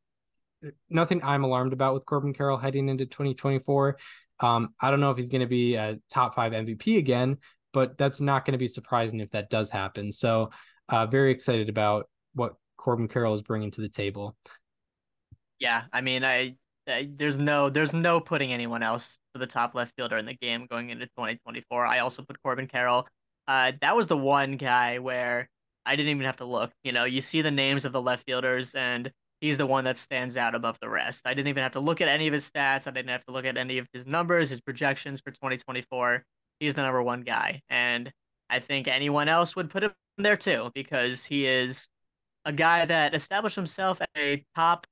nothing 0.90 1.24
I'm 1.24 1.44
alarmed 1.44 1.74
about 1.74 1.94
with 1.94 2.06
Corbin 2.06 2.34
Carroll 2.34 2.58
heading 2.58 2.90
into 2.90 3.06
2024. 3.06 3.98
Um 4.40 4.74
I 4.80 4.92
don't 4.92 5.00
know 5.00 5.12
if 5.12 5.18
he's 5.18 5.30
going 5.30 5.42
to 5.42 5.48
be 5.48 5.76
a 5.76 5.98
top 6.10 6.36
5 6.36 6.52
MVP 6.52 6.98
again, 6.98 7.38
but 7.74 7.98
that's 7.98 8.22
not 8.22 8.46
going 8.46 8.54
to 8.54 8.58
be 8.58 8.68
surprising 8.68 9.20
if 9.20 9.32
that 9.32 9.50
does 9.50 9.70
happen. 9.70 10.12
So 10.12 10.52
uh, 10.88 11.06
very 11.06 11.32
excited 11.32 11.70
about 11.70 12.10
what 12.34 12.56
Corbin 12.78 13.08
Carroll 13.08 13.34
is 13.34 13.42
bringing 13.42 13.72
to 13.72 13.82
the 13.82 13.90
table. 13.90 14.36
Yeah, 15.60 15.84
I 15.92 16.02
mean, 16.02 16.24
I 16.24 16.56
there's 17.18 17.38
no 17.38 17.70
there's 17.70 17.94
no 17.94 18.20
putting 18.20 18.52
anyone 18.54 18.84
else 18.84 19.18
for 19.34 19.40
the 19.40 19.48
top 19.48 19.76
left 19.76 19.94
fielder 19.96 20.18
in 20.18 20.26
the 20.26 20.34
game 20.34 20.68
going 20.70 20.90
into 20.90 21.06
2024. 21.06 21.86
I 21.86 22.00
also 22.00 22.24
put 22.24 22.42
Corbin 22.44 22.68
Carroll. 22.68 23.08
Uh, 23.48 23.72
that 23.82 23.96
was 23.96 24.08
the 24.08 24.18
one 24.18 24.58
guy 24.58 25.00
where 25.00 25.48
I 25.86 25.96
didn't 25.96 26.12
even 26.12 26.26
have 26.26 26.38
to 26.38 26.46
look. 26.46 26.72
You 26.84 26.92
know, 26.92 27.06
you 27.06 27.22
see 27.22 27.42
the 27.42 27.52
names 27.52 27.86
of 27.86 27.92
the 27.92 28.02
left 28.02 28.24
fielders, 28.26 28.76
and 28.76 29.12
he's 29.42 29.58
the 29.58 29.66
one 29.66 29.86
that 29.86 29.98
stands 29.98 30.38
out 30.38 30.56
above 30.56 30.78
the 30.82 30.90
rest. 30.90 31.22
I 31.26 31.34
didn't 31.34 31.48
even 31.48 31.64
have 31.64 31.74
to 31.74 31.80
look 31.80 32.02
at 32.02 32.08
any 32.08 32.28
of 32.28 32.34
his 32.34 32.50
stats. 32.50 32.88
I 32.88 32.92
didn't 32.92 33.10
have 33.10 33.26
to 33.26 33.32
look 33.34 33.46
at 33.46 33.58
any 33.58 33.78
of 33.78 33.88
his 33.94 34.06
numbers, 34.06 34.50
his 34.50 34.62
projections 34.62 35.22
for 35.22 35.32
2024. 35.32 36.24
He's 36.60 36.74
the 36.74 36.82
number 36.82 37.02
one 37.02 37.22
guy, 37.22 37.62
and 37.70 38.12
I 38.50 38.60
think 38.60 38.88
anyone 38.88 39.30
else 39.30 39.56
would 39.56 39.70
put 39.70 39.84
him 39.84 39.94
there 40.18 40.38
too 40.38 40.72
because 40.74 41.24
he 41.24 41.46
is 41.46 41.88
a 42.46 42.52
guy 42.52 42.86
that 42.86 43.14
established 43.14 43.56
himself 43.56 44.02
as 44.02 44.08
a 44.18 44.44
top 44.56 44.86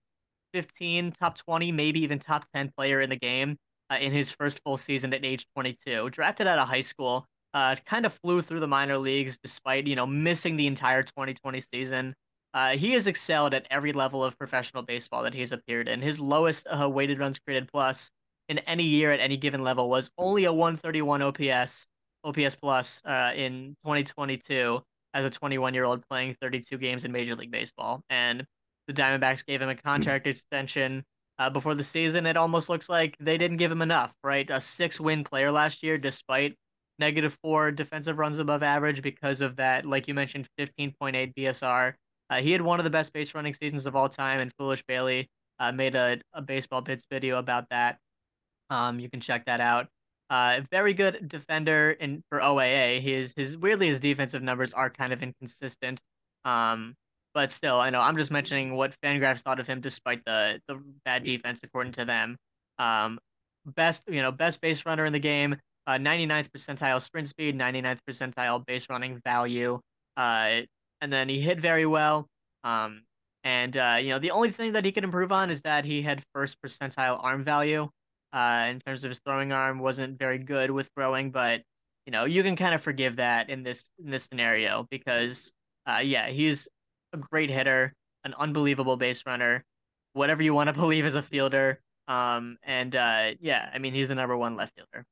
15, 0.57 1.11
top 1.11 1.37
20, 1.37 1.71
maybe 1.71 1.99
even 1.99 2.17
top 2.17 2.45
10 2.55 2.71
player 2.75 2.99
in 2.99 3.11
the 3.11 3.15
game 3.15 3.57
uh, 3.91 3.97
in 4.01 4.11
his 4.11 4.31
first 4.31 4.59
full 4.65 4.75
season 4.75 5.13
at 5.13 5.23
age 5.23 5.45
22. 5.55 6.09
Drafted 6.09 6.47
out 6.47 6.57
of 6.57 6.67
high 6.67 6.81
school, 6.81 7.27
uh, 7.53 7.75
kind 7.85 8.07
of 8.07 8.13
flew 8.23 8.41
through 8.41 8.59
the 8.59 8.67
minor 8.67 8.97
leagues 8.97 9.37
despite, 9.37 9.85
you 9.85 9.95
know, 9.95 10.07
missing 10.07 10.57
the 10.57 10.65
entire 10.65 11.03
2020 11.03 11.63
season. 11.71 12.15
Uh, 12.55 12.71
he 12.71 12.93
has 12.93 13.05
excelled 13.05 13.53
at 13.53 13.67
every 13.69 13.93
level 13.93 14.23
of 14.23 14.35
professional 14.39 14.81
baseball 14.81 15.21
that 15.21 15.35
he's 15.35 15.51
appeared 15.51 15.87
in. 15.87 16.01
His 16.01 16.19
lowest 16.19 16.65
uh, 16.65 16.89
weighted 16.89 17.19
runs 17.19 17.37
created 17.37 17.69
plus 17.71 18.09
in 18.49 18.57
any 18.59 18.83
year 18.83 19.11
at 19.11 19.19
any 19.19 19.37
given 19.37 19.61
level 19.61 19.91
was 19.91 20.09
only 20.17 20.45
a 20.45 20.53
131 20.53 21.21
OPS, 21.21 21.85
OPS 22.23 22.55
plus 22.55 22.99
uh, 23.05 23.31
in 23.35 23.75
2022 23.85 24.81
as 25.13 25.23
a 25.23 25.29
21 25.29 25.75
year 25.75 25.83
old 25.83 26.03
playing 26.09 26.35
32 26.41 26.79
games 26.79 27.05
in 27.05 27.11
Major 27.11 27.35
League 27.35 27.51
Baseball. 27.51 28.01
And 28.09 28.43
the 28.87 28.93
Diamondbacks 28.93 29.45
gave 29.45 29.61
him 29.61 29.69
a 29.69 29.75
contract 29.75 30.27
extension 30.27 31.03
uh, 31.39 31.49
before 31.49 31.75
the 31.75 31.83
season. 31.83 32.25
It 32.25 32.37
almost 32.37 32.69
looks 32.69 32.89
like 32.89 33.15
they 33.19 33.37
didn't 33.37 33.57
give 33.57 33.71
him 33.71 33.81
enough, 33.81 34.13
right? 34.23 34.49
A 34.49 34.61
six 34.61 34.99
win 34.99 35.23
player 35.23 35.51
last 35.51 35.83
year, 35.83 35.97
despite 35.97 36.55
negative 36.99 37.37
four 37.43 37.71
defensive 37.71 38.17
runs 38.17 38.39
above 38.39 38.63
average 38.63 39.01
because 39.01 39.41
of 39.41 39.57
that, 39.57 39.85
like 39.85 40.07
you 40.07 40.13
mentioned, 40.13 40.47
15.8 40.59 41.33
BSR. 41.35 41.93
Uh, 42.29 42.41
he 42.41 42.51
had 42.51 42.61
one 42.61 42.79
of 42.79 42.83
the 42.83 42.89
best 42.89 43.13
base 43.13 43.33
running 43.35 43.53
seasons 43.53 43.85
of 43.85 43.95
all 43.95 44.09
time, 44.09 44.39
and 44.39 44.51
Foolish 44.57 44.83
Bailey 44.87 45.29
uh, 45.59 45.71
made 45.71 45.95
a, 45.95 46.19
a 46.33 46.41
baseball 46.41 46.81
bits 46.81 47.05
video 47.09 47.37
about 47.37 47.69
that. 47.69 47.99
Um, 48.69 48.99
you 48.99 49.09
can 49.09 49.21
check 49.21 49.45
that 49.45 49.61
out. 49.61 49.87
Uh, 50.29 50.59
very 50.69 50.93
good 50.93 51.29
defender 51.29 51.91
in 51.91 52.21
for 52.29 52.39
OAA. 52.39 53.01
His 53.01 53.33
his 53.37 53.55
weirdly 53.55 53.87
his 53.87 54.01
defensive 54.01 54.43
numbers 54.43 54.73
are 54.73 54.89
kind 54.89 55.13
of 55.13 55.23
inconsistent. 55.23 56.01
Um, 56.43 56.95
but 57.37 57.51
still, 57.51 57.79
I 57.79 57.91
know 57.91 57.99
I'm 57.99 58.17
just 58.17 58.31
mentioning 58.31 58.75
what 58.75 58.95
Fangraphs 59.03 59.41
thought 59.41 59.59
of 59.59 59.67
him 59.67 59.79
despite 59.79 60.25
the 60.25 60.59
the 60.67 60.81
bad 61.05 61.23
defense 61.23 61.59
according 61.61 61.93
to 61.93 62.03
them. 62.03 62.35
Um, 62.79 63.19
best 63.63 64.01
you 64.07 64.23
know 64.23 64.31
best 64.31 64.59
base 64.59 64.87
runner 64.87 65.05
in 65.05 65.13
the 65.13 65.19
game. 65.19 65.55
Uh, 65.85 65.99
99th 65.99 66.49
percentile 66.49 66.99
sprint 66.99 67.29
speed, 67.29 67.55
99th 67.55 67.99
percentile 68.09 68.65
base 68.65 68.87
running 68.89 69.21
value. 69.23 69.79
Uh, 70.17 70.61
and 70.99 71.13
then 71.13 71.29
he 71.29 71.39
hit 71.39 71.59
very 71.59 71.85
well. 71.85 72.25
Um, 72.63 73.03
and 73.43 73.77
uh, 73.77 73.99
you 74.01 74.09
know 74.09 74.17
the 74.17 74.31
only 74.31 74.49
thing 74.49 74.71
that 74.71 74.83
he 74.83 74.91
could 74.91 75.03
improve 75.03 75.31
on 75.31 75.51
is 75.51 75.61
that 75.61 75.85
he 75.85 76.01
had 76.01 76.23
first 76.33 76.57
percentile 76.65 77.23
arm 77.23 77.43
value 77.43 77.87
uh, 78.33 78.65
in 78.67 78.79
terms 78.79 79.03
of 79.03 79.11
his 79.11 79.19
throwing 79.19 79.51
arm 79.51 79.77
wasn't 79.77 80.17
very 80.17 80.39
good 80.39 80.71
with 80.71 80.89
throwing, 80.95 81.29
but 81.29 81.61
you 82.07 82.11
know 82.11 82.25
you 82.25 82.41
can 82.41 82.55
kind 82.55 82.73
of 82.73 82.81
forgive 82.81 83.17
that 83.17 83.51
in 83.51 83.61
this 83.61 83.91
in 84.03 84.09
this 84.09 84.23
scenario 84.23 84.87
because 84.89 85.53
uh, 85.87 85.99
yeah, 85.99 86.29
he's 86.29 86.67
a 87.13 87.17
great 87.17 87.49
hitter, 87.49 87.93
an 88.23 88.33
unbelievable 88.37 88.97
base 88.97 89.23
runner, 89.25 89.65
whatever 90.13 90.41
you 90.43 90.53
want 90.53 90.67
to 90.67 90.73
believe 90.79 91.05
as 91.05 91.15
a 91.15 91.23
fielder. 91.23 91.81
Um, 92.07 92.57
and 92.63 92.95
uh, 92.95 93.31
yeah, 93.39 93.69
I 93.73 93.79
mean 93.79 93.93
he's 93.93 94.07
the 94.07 94.15
number 94.15 94.37
one 94.37 94.55
left 94.55 94.73
fielder. 94.75 95.05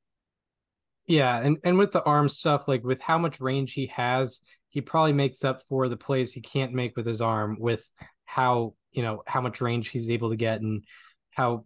Yeah, 1.06 1.38
and 1.38 1.58
and 1.62 1.78
with 1.78 1.92
the 1.92 2.02
arm 2.02 2.28
stuff, 2.28 2.66
like 2.66 2.82
with 2.82 3.00
how 3.00 3.18
much 3.18 3.40
range 3.40 3.74
he 3.74 3.86
has, 3.88 4.40
he 4.68 4.80
probably 4.80 5.12
makes 5.12 5.44
up 5.44 5.62
for 5.68 5.88
the 5.88 5.96
plays 5.96 6.32
he 6.32 6.40
can't 6.40 6.72
make 6.72 6.96
with 6.96 7.06
his 7.06 7.20
arm 7.20 7.56
with 7.60 7.88
how 8.24 8.74
you 8.92 9.02
know 9.02 9.22
how 9.26 9.40
much 9.40 9.60
range 9.60 9.88
he's 9.88 10.10
able 10.10 10.30
to 10.30 10.36
get 10.36 10.60
and 10.60 10.84
how 11.30 11.64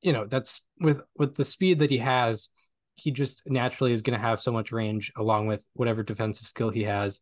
you 0.00 0.12
know 0.12 0.26
that's 0.26 0.62
with 0.80 1.00
with 1.16 1.34
the 1.36 1.44
speed 1.44 1.80
that 1.80 1.90
he 1.90 1.98
has 1.98 2.48
he 2.94 3.10
just 3.10 3.42
naturally 3.46 3.92
is 3.92 4.02
going 4.02 4.18
to 4.18 4.24
have 4.24 4.40
so 4.40 4.52
much 4.52 4.72
range 4.72 5.12
along 5.16 5.46
with 5.46 5.64
whatever 5.74 6.02
defensive 6.02 6.46
skill 6.46 6.70
he 6.70 6.84
has 6.84 7.20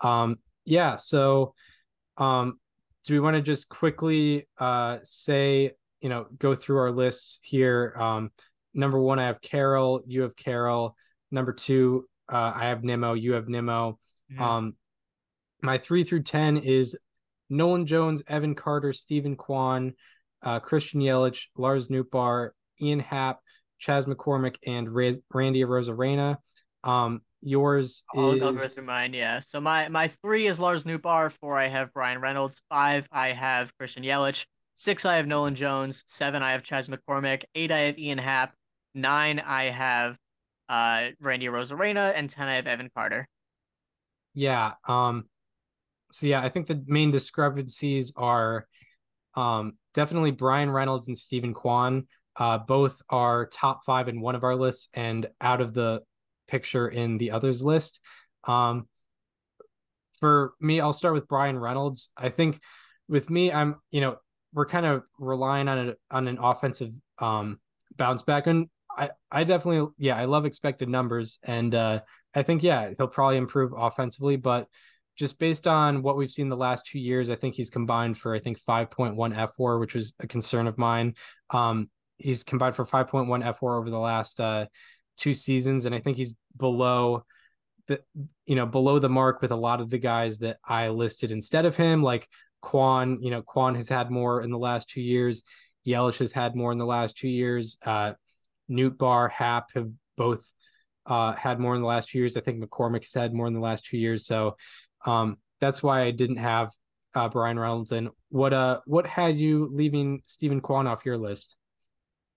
um 0.00 0.36
yeah 0.64 0.96
so 0.96 1.54
um 2.20 2.58
do 3.04 3.14
we 3.14 3.20
want 3.20 3.34
to 3.34 3.42
just 3.42 3.68
quickly 3.68 4.46
uh 4.58 4.98
say 5.02 5.72
you 6.00 6.08
know 6.08 6.26
go 6.38 6.54
through 6.54 6.78
our 6.78 6.90
lists 6.90 7.38
here. 7.42 7.94
Um, 7.98 8.30
number 8.74 9.00
one, 9.00 9.18
I 9.18 9.26
have 9.26 9.40
Carroll. 9.40 10.02
You 10.06 10.22
have 10.22 10.36
Carroll. 10.36 10.96
Number 11.30 11.52
two, 11.52 12.08
uh, 12.32 12.52
I 12.54 12.66
have 12.66 12.82
Nimmo. 12.84 13.14
You 13.14 13.34
have 13.34 13.48
Nimmo. 13.48 13.98
Mhm. 14.32 14.40
Um, 14.40 14.76
my 15.62 15.78
three 15.78 16.04
through 16.04 16.22
ten 16.22 16.56
is 16.56 16.98
Nolan 17.48 17.86
Jones, 17.86 18.22
Evan 18.26 18.54
Carter, 18.54 18.92
Steven 18.92 19.36
Kwan, 19.36 19.94
uh, 20.42 20.60
Christian 20.60 21.00
Yelich, 21.00 21.48
Lars 21.56 21.88
Nootbaar, 21.88 22.50
Ian 22.80 23.00
Happ, 23.00 23.40
Chas 23.78 24.06
McCormick, 24.06 24.56
and 24.66 24.92
Randy 24.94 25.62
Arozarena. 25.62 26.36
Um, 26.84 27.20
yours 27.42 28.04
I'll 28.14 28.32
is 28.32 28.40
go 28.40 28.54
through 28.54 28.84
mine, 28.84 29.14
yeah. 29.14 29.40
So 29.40 29.60
my 29.60 29.88
my 29.88 30.12
three 30.22 30.46
is 30.46 30.58
Lars 30.58 30.84
Nootbaar. 30.84 31.32
Four, 31.32 31.58
I 31.58 31.68
have 31.68 31.92
Bryan 31.92 32.20
Reynolds. 32.20 32.60
Five, 32.68 33.06
I 33.10 33.32
have 33.32 33.76
Christian 33.78 34.02
Yelich. 34.02 34.44
Six, 34.76 35.04
I 35.04 35.16
have 35.16 35.26
Nolan 35.26 35.54
Jones. 35.54 36.04
Seven, 36.06 36.42
I 36.42 36.52
have 36.52 36.62
Chas 36.62 36.88
McCormick. 36.88 37.44
Eight, 37.54 37.70
I 37.70 37.80
have 37.80 37.98
Ian 37.98 38.18
Happ. 38.18 38.54
Nine, 38.94 39.38
I 39.38 39.70
have 39.70 40.16
uh 40.68 41.08
Randy 41.20 41.46
Arozarena, 41.46 42.12
and 42.14 42.28
ten, 42.28 42.48
I 42.48 42.56
have 42.56 42.66
Evan 42.66 42.90
Carter. 42.94 43.26
Yeah. 44.34 44.72
Um 44.86 45.24
so 46.12 46.26
yeah, 46.26 46.42
I 46.42 46.48
think 46.48 46.66
the 46.66 46.82
main 46.86 47.10
discrepancies 47.10 48.12
are 48.16 48.66
um 49.34 49.74
definitely 49.94 50.32
Bryan 50.32 50.70
Reynolds 50.70 51.08
and 51.08 51.16
Steven 51.16 51.54
Kwan. 51.54 52.06
Uh 52.36 52.58
both 52.58 53.00
are 53.08 53.46
top 53.46 53.84
five 53.84 54.08
in 54.08 54.20
one 54.20 54.34
of 54.34 54.44
our 54.44 54.56
lists 54.56 54.88
and 54.94 55.26
out 55.40 55.60
of 55.60 55.74
the 55.74 56.00
picture 56.50 56.88
in 56.88 57.18
the 57.18 57.30
others 57.30 57.62
list. 57.62 58.00
Um 58.46 58.88
for 60.20 60.52
me, 60.60 60.80
I'll 60.80 60.92
start 60.92 61.14
with 61.14 61.28
Bryan 61.28 61.58
Reynolds. 61.58 62.10
I 62.16 62.28
think 62.28 62.60
with 63.08 63.30
me, 63.30 63.52
I'm 63.52 63.76
you 63.90 64.00
know, 64.00 64.16
we're 64.52 64.66
kind 64.66 64.86
of 64.86 65.02
relying 65.18 65.68
on 65.68 65.78
a 65.78 65.94
on 66.10 66.28
an 66.28 66.38
offensive 66.38 66.92
um 67.18 67.60
bounce 67.96 68.22
back. 68.22 68.46
And 68.46 68.68
I, 68.96 69.10
I 69.30 69.44
definitely 69.44 69.92
yeah, 69.98 70.16
I 70.16 70.24
love 70.24 70.44
expected 70.44 70.88
numbers 70.88 71.38
and 71.42 71.74
uh 71.74 72.00
I 72.34 72.42
think 72.42 72.62
yeah, 72.62 72.90
he'll 72.96 73.08
probably 73.08 73.38
improve 73.38 73.72
offensively, 73.76 74.36
but 74.36 74.68
just 75.20 75.38
based 75.38 75.66
on 75.66 76.02
what 76.02 76.16
we've 76.16 76.30
seen 76.30 76.48
the 76.48 76.56
last 76.56 76.86
two 76.86 76.98
years, 76.98 77.28
I 77.28 77.36
think 77.36 77.54
he's 77.54 77.68
combined 77.68 78.16
for 78.16 78.34
I 78.34 78.40
think 78.40 78.58
5.1 78.58 79.14
fWAR, 79.14 79.78
which 79.78 79.94
was 79.94 80.14
a 80.18 80.26
concern 80.26 80.66
of 80.66 80.78
mine. 80.78 81.14
Um, 81.50 81.90
he's 82.16 82.42
combined 82.42 82.76
for 82.76 82.86
5.1 82.86 83.26
fWAR 83.28 83.78
over 83.78 83.90
the 83.90 83.98
last 83.98 84.40
uh, 84.40 84.66
two 85.18 85.34
seasons, 85.34 85.84
and 85.84 85.94
I 85.94 86.00
think 86.00 86.16
he's 86.16 86.32
below 86.56 87.24
the 87.88 88.00
you 88.46 88.56
know 88.56 88.66
below 88.66 88.98
the 88.98 89.08
mark 89.08 89.42
with 89.42 89.50
a 89.50 89.56
lot 89.56 89.80
of 89.80 89.90
the 89.90 89.98
guys 89.98 90.38
that 90.38 90.58
I 90.64 90.88
listed 90.88 91.30
instead 91.30 91.64
of 91.64 91.76
him, 91.76 92.02
like 92.02 92.28
Kwan. 92.62 93.18
You 93.22 93.30
know, 93.30 93.42
Kwan 93.42 93.74
has 93.74 93.88
had 93.88 94.10
more 94.10 94.42
in 94.42 94.50
the 94.50 94.58
last 94.58 94.88
two 94.88 95.02
years. 95.02 95.42
Yelich 95.86 96.18
has 96.18 96.32
had 96.32 96.54
more 96.54 96.72
in 96.72 96.78
the 96.78 96.86
last 96.86 97.16
two 97.16 97.28
years. 97.28 97.78
Uh, 97.84 98.12
Newt 98.68 98.98
Bar, 98.98 99.28
Happ 99.28 99.72
have 99.74 99.90
both 100.16 100.52
uh, 101.06 101.32
had 101.32 101.58
more 101.58 101.74
in 101.74 101.80
the 101.80 101.86
last 101.86 102.10
two 102.10 102.18
years. 102.18 102.36
I 102.36 102.40
think 102.40 102.62
McCormick 102.62 103.02
has 103.02 103.14
had 103.14 103.34
more 103.34 103.46
in 103.46 103.54
the 103.54 103.60
last 103.60 103.86
two 103.86 103.98
years. 103.98 104.26
So 104.26 104.56
um, 105.04 105.38
that's 105.60 105.82
why 105.82 106.02
I 106.02 106.10
didn't 106.10 106.36
have 106.36 106.70
uh, 107.14 107.28
Bryan 107.28 107.58
Reynolds. 107.58 107.92
And 107.92 108.10
what 108.28 108.52
uh 108.52 108.80
what 108.86 109.06
had 109.06 109.36
you 109.36 109.68
leaving 109.72 110.22
Steven 110.24 110.60
Kwan 110.60 110.86
off 110.86 111.04
your 111.04 111.18
list? 111.18 111.56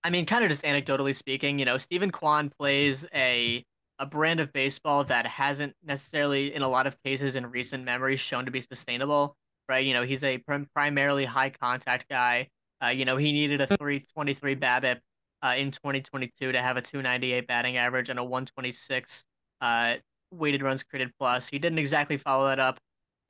I 0.02 0.10
mean, 0.10 0.26
kind 0.26 0.44
of 0.44 0.50
just 0.50 0.62
anecdotally 0.62 1.14
speaking, 1.14 1.58
you 1.58 1.64
know, 1.64 1.78
Steven 1.78 2.10
Kwan 2.10 2.50
plays 2.50 3.06
a 3.14 3.64
a 3.98 4.06
brand 4.06 4.40
of 4.40 4.52
baseball 4.52 5.04
that 5.04 5.26
hasn't 5.26 5.74
necessarily, 5.84 6.54
in 6.54 6.62
a 6.62 6.68
lot 6.68 6.86
of 6.86 7.00
cases 7.02 7.36
in 7.36 7.46
recent 7.46 7.84
memory, 7.84 8.16
shown 8.16 8.44
to 8.44 8.50
be 8.50 8.60
sustainable. 8.60 9.36
Right? 9.68 9.86
You 9.86 9.94
know, 9.94 10.02
he's 10.02 10.24
a 10.24 10.38
prim- 10.38 10.68
primarily 10.74 11.24
high 11.24 11.50
contact 11.50 12.08
guy. 12.08 12.48
Uh, 12.82 12.88
you 12.88 13.04
know, 13.04 13.16
he 13.16 13.32
needed 13.32 13.60
a 13.60 13.66
323 13.66 14.56
BABIP 14.56 14.98
uh, 15.42 15.54
in 15.56 15.70
2022 15.70 16.52
to 16.52 16.60
have 16.60 16.76
a 16.76 16.82
298 16.82 17.46
batting 17.46 17.76
average 17.76 18.08
and 18.08 18.18
a 18.18 18.24
126 18.24 19.24
uh, 19.60 19.94
weighted 20.30 20.62
runs 20.62 20.82
created 20.82 21.12
plus. 21.18 21.46
He 21.46 21.58
didn't 21.58 21.78
exactly 21.78 22.18
follow 22.18 22.46
that 22.48 22.58
up 22.58 22.78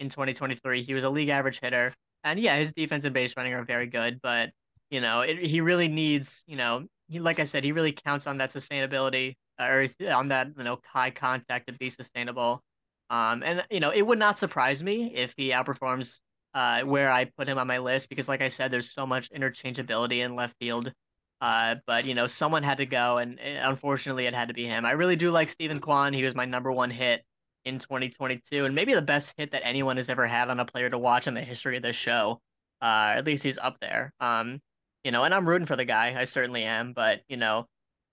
in 0.01 0.09
2023. 0.09 0.83
He 0.83 0.95
was 0.95 1.05
a 1.05 1.11
league 1.11 1.29
average 1.29 1.61
hitter, 1.61 1.93
and 2.23 2.39
yeah, 2.41 2.57
his 2.59 2.73
defense 2.73 3.05
and 3.05 3.15
base 3.15 3.35
running 3.37 3.55
are 3.55 3.65
very 3.65 3.87
good. 3.87 4.21
But 4.23 4.51
you 4.91 5.01
know, 5.01 5.21
it, 5.21 5.39
he 5.39 5.61
really 5.61 5.89
needs, 5.89 6.45
you 6.47 6.57
know, 6.57 6.87
he 7.09 7.21
like 7.21 7.41
I 7.41 7.45
said, 7.45 7.65
he 7.65 7.73
really 7.73 7.93
counts 7.93 8.27
on 8.27 8.39
that 8.39 8.51
sustainability 8.51 9.37
or 9.59 9.87
on 10.11 10.29
that 10.29 10.49
you 10.57 10.65
know 10.65 10.79
high 10.85 11.11
contact 11.11 11.67
to 11.69 11.73
be 11.73 11.91
sustainable. 11.91 12.63
Um, 13.11 13.43
and 13.43 13.63
you 13.71 13.81
know, 13.81 13.91
it 13.91 14.03
would 14.03 14.19
not 14.19 14.39
surprise 14.39 14.83
me 14.83 15.15
if 15.15 15.35
he 15.37 15.51
outperforms 15.51 16.21
uh 16.55 16.83
where 16.83 17.11
I 17.11 17.25
put 17.25 17.49
him 17.49 17.59
on 17.59 17.67
my 17.67 17.79
list 17.79 18.09
because, 18.09 18.29
like 18.29 18.41
I 18.43 18.49
said, 18.49 18.71
there's 18.71 18.93
so 18.93 19.07
much 19.07 19.31
interchangeability 19.31 20.25
in 20.25 20.37
left 20.37 20.55
field. 20.59 20.93
Uh, 21.41 21.77
but 21.87 22.05
you 22.05 22.15
know, 22.15 22.27
someone 22.27 22.63
had 22.63 22.79
to 22.79 22.87
go, 22.87 23.19
and 23.19 23.39
eh, 23.41 23.61
unfortunately, 23.63 24.27
it 24.27 24.35
had 24.35 24.49
to 24.49 24.55
be 24.55 24.65
him. 24.65 24.87
I 24.87 24.93
really 24.93 25.17
do 25.17 25.31
like 25.31 25.51
Steven 25.51 25.81
Kwan. 25.81 26.13
He 26.13 26.23
was 26.23 26.35
my 26.35 26.47
number 26.47 26.73
one 26.73 26.91
hit 26.91 27.23
in 27.65 27.79
2022, 27.79 28.65
and 28.65 28.75
maybe 28.75 28.95
the 28.95 29.03
best 29.03 29.35
hit 29.37 29.53
that 29.53 29.67
anyone 29.67 29.97
has 29.97 30.09
ever 30.09 30.27
had 30.27 30.49
on 30.49 30.61
a 30.61 30.65
player 30.65 30.89
to 30.91 30.99
watch 30.99 31.27
in 31.27 31.35
the 31.35 31.43
history 31.43 31.77
of 31.77 31.83
this 31.83 31.97
show. 31.97 32.41
Uh, 32.81 33.15
at 33.17 33.25
least 33.25 33.43
he's 33.43 33.59
up 33.59 33.77
there. 33.81 34.13
Um, 34.21 34.61
you 35.03 35.11
know, 35.11 35.25
and 35.25 35.35
I'm 35.35 35.49
rooting 35.49 35.67
for 35.67 35.77
the 35.77 35.85
guy. 35.85 36.15
I 36.19 36.25
certainly 36.25 36.65
am. 36.65 36.93
But 36.95 37.21
you 37.29 37.37
know, 37.37 37.67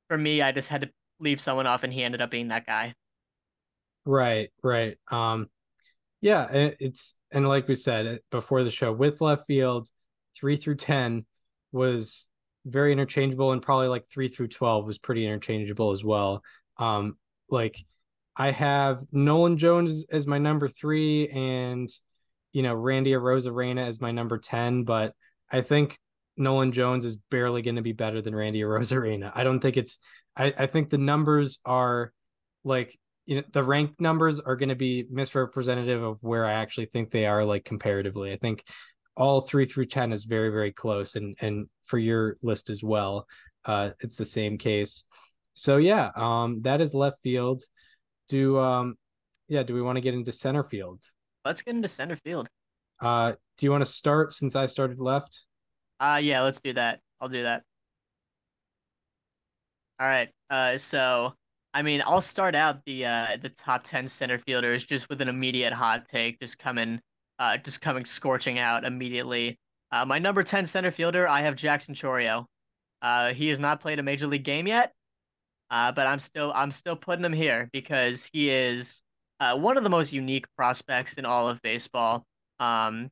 for 0.09 0.18
me, 0.18 0.41
I 0.41 0.51
just 0.51 0.68
had 0.68 0.81
to 0.81 0.89
leave 1.22 1.39
someone 1.39 1.68
off, 1.68 1.84
and 1.84 1.93
he 1.93 2.03
ended 2.03 2.22
up 2.22 2.31
being 2.31 2.49
that 2.49 2.65
guy. 2.65 2.95
Right, 4.06 4.49
right. 4.64 4.98
Um, 5.10 5.49
yeah, 6.22 6.49
it- 6.52 6.77
it's 6.80 7.15
and 7.31 7.48
like 7.48 7.68
we 7.68 7.76
said 7.76 8.19
before 8.31 8.64
the 8.64 8.72
show, 8.72 8.91
with 8.91 9.22
left 9.22 9.45
field, 9.48 9.89
three 10.35 10.57
through 10.57 10.76
ten 10.76 11.26
was 11.72 12.27
very 12.65 12.91
interchangeable, 12.91 13.52
and 13.52 13.61
probably 13.61 13.88
like 13.88 14.06
three 14.07 14.27
through 14.27 14.49
twelve 14.49 14.85
was 14.85 14.98
pretty 14.98 15.26
interchangeable 15.26 15.91
as 15.91 16.03
well. 16.03 16.43
Um, 16.77 17.18
like 17.49 17.77
I 18.35 18.52
have 18.52 19.03
Nolan 19.11 19.57
Jones 19.57 20.06
as 20.11 20.26
my 20.27 20.38
number 20.38 20.68
three, 20.68 21.27
and 21.30 21.89
you 22.53 22.64
know 22.64 22.73
Randy 22.76 23.11
Arozarena 23.11 23.85
as 23.88 24.02
my 24.02 24.11
number 24.11 24.38
ten, 24.38 24.84
but 24.84 25.14
I 25.52 25.61
think 25.61 25.98
Nolan 26.38 26.72
Jones 26.72 27.06
is 27.06 27.18
barely 27.30 27.61
going 27.61 27.76
to 27.76 27.81
be 27.81 27.91
better 27.93 28.22
than 28.22 28.35
Randy 28.35 28.61
Arozarena. 28.61 29.31
I 29.35 29.43
don't 29.43 29.60
think 29.60 29.77
it's. 29.77 29.99
I 30.35 30.53
I 30.57 30.67
think 30.67 30.89
the 30.89 30.97
numbers 30.97 31.59
are 31.65 32.13
like 32.63 32.97
you 33.25 33.37
know 33.37 33.43
the 33.51 33.63
rank 33.63 33.99
numbers 33.99 34.39
are 34.39 34.55
going 34.55 34.69
to 34.69 34.75
be 34.75 35.05
misrepresentative 35.09 36.03
of 36.03 36.21
where 36.21 36.45
I 36.45 36.53
actually 36.53 36.87
think 36.87 37.11
they 37.11 37.25
are 37.25 37.43
like 37.45 37.65
comparatively. 37.65 38.31
I 38.33 38.37
think 38.37 38.63
all 39.15 39.41
three 39.41 39.65
through 39.65 39.87
ten 39.87 40.11
is 40.11 40.25
very 40.25 40.49
very 40.49 40.71
close, 40.71 41.15
and 41.15 41.35
and 41.41 41.67
for 41.85 41.99
your 41.99 42.37
list 42.41 42.69
as 42.69 42.83
well, 42.83 43.27
uh, 43.65 43.91
it's 43.99 44.15
the 44.15 44.25
same 44.25 44.57
case. 44.57 45.03
So 45.53 45.77
yeah, 45.77 46.11
um, 46.15 46.61
that 46.63 46.81
is 46.81 46.93
left 46.93 47.17
field. 47.21 47.61
Do 48.29 48.57
um, 48.59 48.95
yeah, 49.47 49.63
do 49.63 49.73
we 49.73 49.81
want 49.81 49.97
to 49.97 50.01
get 50.01 50.13
into 50.13 50.31
center 50.31 50.63
field? 50.63 51.03
Let's 51.43 51.61
get 51.61 51.75
into 51.75 51.87
center 51.87 52.15
field. 52.15 52.47
Uh, 53.01 53.33
do 53.57 53.65
you 53.65 53.71
want 53.71 53.83
to 53.83 53.91
start 53.91 54.33
since 54.33 54.55
I 54.55 54.65
started 54.67 54.99
left? 54.99 55.45
Uh 55.99 56.19
yeah, 56.21 56.41
let's 56.41 56.59
do 56.59 56.73
that. 56.73 56.99
I'll 57.19 57.29
do 57.29 57.43
that. 57.43 57.63
All 60.02 60.07
right. 60.07 60.30
Uh 60.49 60.80
so 60.80 61.36
I 61.76 61.84
mean, 61.84 62.02
I'll 62.03 62.22
start 62.22 62.56
out 62.56 62.84
the 62.86 63.06
uh 63.06 63.38
the 63.40 63.49
top 63.49 63.84
10 63.84 64.07
center 64.07 64.40
fielders 64.40 64.84
just 64.84 65.07
with 65.10 65.22
an 65.22 65.28
immediate 65.30 65.73
hot 65.73 66.07
take, 66.10 66.40
just 66.40 66.57
coming 66.57 66.99
uh 67.38 67.57
just 67.57 67.82
coming 67.82 68.06
scorching 68.06 68.57
out 68.57 68.84
immediately. 68.84 69.60
Uh 69.91 70.06
my 70.06 70.18
number 70.18 70.44
10 70.44 70.65
center 70.65 70.90
fielder, 70.90 71.28
I 71.28 71.41
have 71.41 71.56
Jackson 71.56 71.94
Chourio. 71.94 72.48
Uh 73.03 73.34
he 73.36 73.49
has 73.49 73.60
not 73.60 73.80
played 73.80 73.99
a 73.99 74.03
major 74.03 74.26
league 74.26 74.44
game 74.44 74.65
yet. 74.65 74.91
Uh 75.69 75.91
but 75.91 76.07
I'm 76.07 76.19
still 76.19 76.52
I'm 76.56 76.72
still 76.72 76.95
putting 76.95 77.23
him 77.23 77.34
here 77.34 77.69
because 77.72 78.28
he 78.34 78.49
is 78.49 79.03
uh 79.40 79.56
one 79.56 79.78
of 79.78 79.84
the 79.84 79.90
most 79.91 80.14
unique 80.14 80.48
prospects 80.57 81.14
in 81.14 81.26
all 81.26 81.48
of 81.48 81.61
baseball. 81.61 82.26
Um 82.60 83.11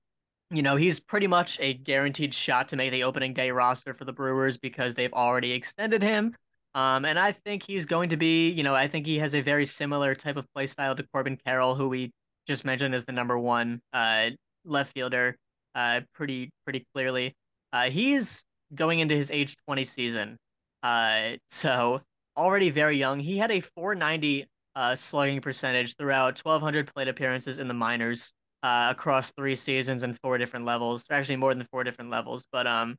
you 0.52 0.64
know, 0.64 0.76
he's 0.76 0.99
pretty 0.99 1.28
much 1.28 1.60
a 1.60 1.76
guaranteed 1.76 2.34
shot 2.34 2.70
to 2.70 2.76
make 2.76 2.91
the 2.91 3.03
opening 3.03 3.36
day 3.36 3.52
roster 3.52 3.94
for 3.94 4.06
the 4.06 4.14
Brewers 4.14 4.57
because 4.57 4.95
they've 4.95 5.14
already 5.14 5.52
extended 5.52 6.02
him. 6.02 6.36
Um, 6.75 7.05
and 7.05 7.17
I 7.17 7.31
think 7.31 7.63
he's 7.65 7.85
going 7.85 8.09
to 8.09 8.17
be, 8.17 8.49
you 8.49 8.63
know, 8.63 8.75
I 8.75 8.87
think 8.87 9.05
he 9.05 9.17
has 9.19 9.33
a 9.33 9.41
very 9.41 9.65
similar 9.65 10.13
type 10.15 10.37
of 10.37 10.45
play 10.53 10.67
style 10.67 10.95
to 10.95 11.03
Corbin 11.11 11.37
Carroll, 11.43 11.75
who 11.75 11.89
we 11.89 12.11
just 12.47 12.63
mentioned 12.63 12.93
as 12.93 13.05
the 13.05 13.11
number 13.11 13.37
one 13.37 13.81
uh, 13.93 14.29
left 14.65 14.93
fielder, 14.93 15.35
uh, 15.75 16.01
pretty 16.13 16.51
pretty 16.65 16.85
clearly. 16.93 17.33
Uh, 17.73 17.89
he's 17.89 18.43
going 18.75 18.99
into 18.99 19.15
his 19.15 19.31
age 19.31 19.55
20 19.67 19.85
season. 19.85 20.37
Uh, 20.83 21.31
so 21.49 22.01
already 22.37 22.69
very 22.69 22.97
young. 22.97 23.19
He 23.19 23.37
had 23.37 23.51
a 23.51 23.61
490 23.61 24.47
uh, 24.75 24.95
slugging 24.95 25.41
percentage 25.41 25.95
throughout 25.95 26.39
1,200 26.43 26.93
plate 26.93 27.07
appearances 27.07 27.57
in 27.57 27.67
the 27.67 27.73
minors 27.73 28.31
uh, 28.63 28.87
across 28.91 29.31
three 29.31 29.55
seasons 29.55 30.03
and 30.03 30.17
four 30.21 30.37
different 30.37 30.65
levels. 30.65 31.05
Actually, 31.09 31.37
more 31.37 31.53
than 31.53 31.67
four 31.71 31.83
different 31.83 32.09
levels. 32.09 32.45
But 32.51 32.67
um, 32.67 32.95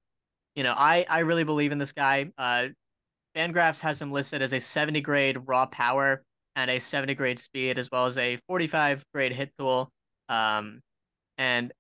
you 0.54 0.62
know, 0.62 0.74
I 0.76 1.06
I 1.08 1.20
really 1.20 1.44
believe 1.44 1.72
in 1.72 1.78
this 1.78 1.92
guy. 1.92 2.30
Uh, 2.36 2.68
Fangraphs 3.36 3.80
has 3.80 4.00
him 4.00 4.10
listed 4.10 4.42
as 4.42 4.52
a 4.52 4.60
70 4.60 5.00
grade 5.00 5.38
raw 5.46 5.66
power 5.66 6.22
and 6.56 6.70
a 6.70 6.80
70 6.80 7.14
grade 7.14 7.38
speed, 7.38 7.78
as 7.78 7.90
well 7.90 8.06
as 8.06 8.18
a 8.18 8.38
45 8.48 9.04
grade 9.14 9.32
hit 9.32 9.50
tool, 9.58 9.90
um, 10.28 10.80
and 11.38 11.72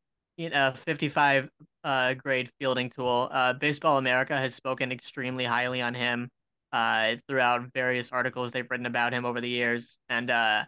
know, 0.48 0.72
55 0.86 1.48
uh, 1.84 2.14
grade 2.14 2.50
fielding 2.58 2.88
tool. 2.90 3.28
Uh, 3.30 3.52
Baseball 3.52 3.98
America 3.98 4.36
has 4.36 4.54
spoken 4.54 4.92
extremely 4.92 5.44
highly 5.44 5.82
on 5.82 5.94
him 5.94 6.28
uh, 6.72 7.16
throughout 7.28 7.62
various 7.74 8.10
articles 8.12 8.50
they've 8.50 8.70
written 8.70 8.86
about 8.86 9.12
him 9.12 9.24
over 9.24 9.40
the 9.40 9.48
years, 9.48 9.98
and 10.08 10.30
uh, 10.30 10.64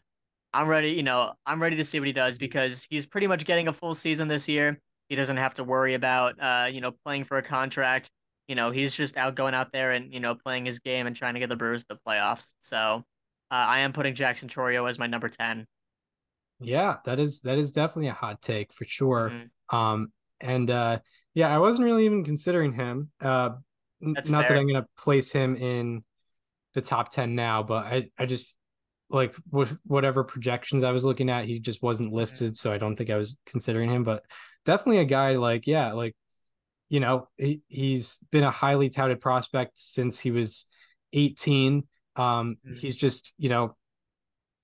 I'm 0.53 0.69
ready. 0.69 0.91
You 0.91 1.03
know, 1.03 1.33
I'm 1.47 1.63
ready 1.63 1.77
to 1.77 1.85
see 1.85 2.01
what 2.01 2.07
he 2.07 2.13
does 2.13 2.37
because 2.39 2.87
he's 2.91 3.07
pretty 3.07 3.27
much 3.27 3.45
getting 3.45 3.69
a 3.69 3.73
full 3.73 3.95
season 3.95 4.29
this 4.29 4.49
year. 4.49 4.79
He 5.09 5.17
doesn't 5.17 5.37
have 5.37 5.55
to 5.55 5.65
worry 5.65 5.95
about 5.95 6.41
uh, 6.41 6.69
you 6.71 6.81
know 6.81 6.93
playing 7.05 7.25
for 7.25 7.39
a 7.39 7.43
contract. 7.43 8.11
You 8.49 8.55
know, 8.57 8.71
he's 8.71 8.95
just 8.95 9.17
out 9.17 9.35
going 9.35 9.55
out 9.55 9.73
there 9.73 9.93
and 9.93 10.13
you 10.13 10.21
know 10.21 10.35
playing 10.35 10.67
his 10.67 10.79
game 10.81 11.07
and 11.07 11.17
trying 11.17 11.35
to 11.35 11.41
get 11.41 11.49
the 11.49 11.57
Brewers 11.57 11.85
to 11.85 11.95
the 11.95 12.01
playoffs. 12.07 12.53
So 12.61 12.79
uh, 12.79 13.55
I 13.55 13.81
am 13.81 13.93
putting 13.93 14.15
Jackson 14.15 14.49
Chourio 14.49 14.89
as 14.89 14.99
my 14.99 15.07
number 15.07 15.29
ten. 15.29 15.67
Yeah, 16.61 16.97
that 17.05 17.19
is 17.19 17.41
that 17.41 17.59
is 17.59 17.73
definitely 17.73 18.09
a 18.09 18.13
hot 18.15 18.41
take 18.41 18.73
for 18.73 18.85
sure. 18.85 19.31
Mhm. 19.31 19.77
Um, 19.77 20.13
and 20.41 20.71
uh, 20.71 20.99
yeah, 21.35 21.55
I 21.55 21.59
wasn't 21.59 21.85
really 21.87 22.05
even 22.05 22.25
considering 22.25 22.73
him. 22.73 23.11
Uh, 23.21 23.51
That's 24.15 24.31
not 24.31 24.49
that. 24.49 24.59
I'm 24.59 24.67
gonna 24.67 24.87
place 24.97 25.33
him 25.33 25.57
in 25.57 26.05
the 26.75 26.83
top 26.83 27.11
ten 27.11 27.35
now, 27.35 27.63
but 27.63 27.87
I 27.87 28.11
I 28.19 28.27
just 28.27 28.55
like 29.11 29.37
with 29.51 29.79
whatever 29.87 30.25
projections 30.25 30.85
I 30.85 30.93
was 30.93 31.05
looking 31.05 31.31
at, 31.31 31.47
he 31.47 31.61
just 31.61 31.83
wasn't 31.83 32.13
Mm-hmm. 32.13 32.17
lifted, 32.17 32.57
so 32.57 32.73
I 32.73 32.79
don't 32.79 32.97
think 32.97 33.11
I 33.11 33.17
was 33.17 33.39
considering 33.47 33.91
him. 33.91 34.05
But 34.05 34.25
definitely 34.67 34.99
a 35.01 35.05
guy 35.07 35.37
like 35.37 35.67
yeah, 35.67 35.93
like 35.93 36.17
you 36.93 37.01
know 37.01 37.27
he 37.39 37.63
he's 37.69 38.19
been 38.31 38.45
a 38.45 38.51
highly 38.51 38.91
touted 38.91 39.19
prospect 39.19 39.73
since 39.79 40.21
he 40.21 40.31
was 40.31 40.67
18. 41.15 41.85
Um, 42.17 42.59
Mhm. 42.69 42.77
he's 42.77 42.95
just 42.97 43.33
you 43.39 43.49
know 43.49 43.77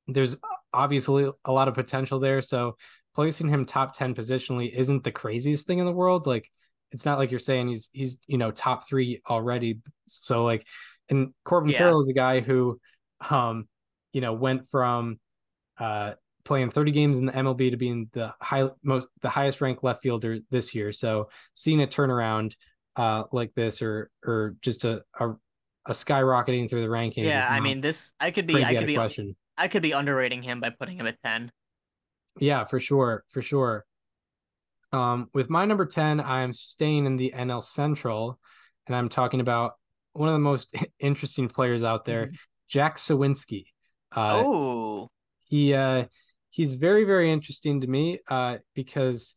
there's 0.07 0.37
obviously 0.75 1.31
a 1.47 1.53
lot 1.53 1.69
of 1.69 1.75
potential 1.75 2.21
there. 2.21 2.43
So 2.43 2.77
placing 3.15 3.49
him 3.49 3.65
top 3.65 3.97
10 3.97 4.15
positionally 4.15 4.71
isn't 4.77 5.05
the 5.05 5.11
craziest 5.11 5.67
thing 5.67 5.79
in 5.79 5.87
the 5.87 5.93
world. 5.93 6.27
Like 6.27 6.47
it's 6.93 7.07
not 7.07 7.19
like 7.19 7.31
you're 7.31 7.41
saying 7.41 7.69
he's 7.69 7.89
he's 7.93 8.19
you 8.27 8.37
know 8.37 8.51
top 8.51 8.87
three 8.87 9.23
already. 9.27 9.81
So 10.07 10.45
like 10.45 10.67
and 11.09 11.33
Corbin 11.45 11.71
Yeah. 11.71 11.79
Carroll 11.79 12.03
is 12.03 12.11
a 12.11 12.15
guy 12.15 12.41
who 12.41 12.79
um 13.31 13.67
you 14.13 14.21
know 14.21 14.35
went 14.35 14.69
from 14.69 15.19
uh 15.79 16.13
playing 16.49 16.71
30 16.71 16.91
games 16.91 17.19
in 17.19 17.27
the 17.27 17.33
MLB 17.33 17.71
to 17.71 17.77
being 17.77 18.09
the 18.13 18.35
high 18.41 18.69
most 18.83 19.07
the 19.23 19.29
highest 19.29 19.61
ranked 19.61 19.85
left 19.85 20.03
fielder 20.03 20.39
this 20.51 20.75
year. 20.75 20.91
So 20.91 21.29
seeing 21.55 21.83
a 21.83 21.87
turnaround 21.87 22.57
uh 22.97 23.25
like 23.31 23.55
this 23.55 23.81
or 23.83 24.11
or 24.25 24.57
just 24.63 24.85
a 24.85 25.03
a, 25.21 25.31
a 25.87 25.93
skyrocketing 25.93 26.69
through 26.69 26.81
the 26.81 26.89
rankings. 26.89 27.31
Yeah, 27.31 27.47
I 27.49 27.61
mean 27.61 27.81
this. 27.81 28.13
I 28.19 28.33
could 28.33 28.47
be. 28.47 28.65
I 28.65 28.75
could 28.75 28.87
be. 28.87 28.95
question. 28.95 29.37
I 29.57 29.69
could 29.69 29.83
be 29.83 29.93
underrating 29.93 30.43
him 30.43 30.61
by 30.61 30.71
putting 30.71 30.97
him 30.99 31.07
at 31.07 31.23
ten. 31.23 31.53
Yeah, 32.41 32.65
for 32.65 32.81
sure, 32.81 33.25
for 33.31 33.43
sure. 33.43 33.85
Um, 34.93 35.29
with 35.35 35.51
my 35.51 35.67
number 35.67 35.85
10, 35.85 36.21
I'm 36.21 36.53
staying 36.53 37.05
in 37.05 37.17
the 37.17 37.35
NL 37.37 37.63
Central, 37.63 38.39
and 38.87 38.97
I'm 38.97 39.09
talking 39.09 39.41
about 39.41 39.73
one 40.13 40.29
of 40.29 40.33
the 40.33 40.39
most 40.39 40.75
interesting 40.99 41.49
players 41.49 41.85
out 41.85 42.05
there, 42.05 42.31
Jack 42.69 42.97
Suwinski. 42.97 43.65
Uh, 44.17 44.43
oh, 44.45 45.11
he 45.49 45.75
uh, 45.75 46.05
he's 46.51 46.75
very, 46.75 47.05
very 47.05 47.33
interesting 47.33 47.81
to 47.81 47.87
me 47.87 48.21
uh, 48.29 48.59
because 48.75 49.35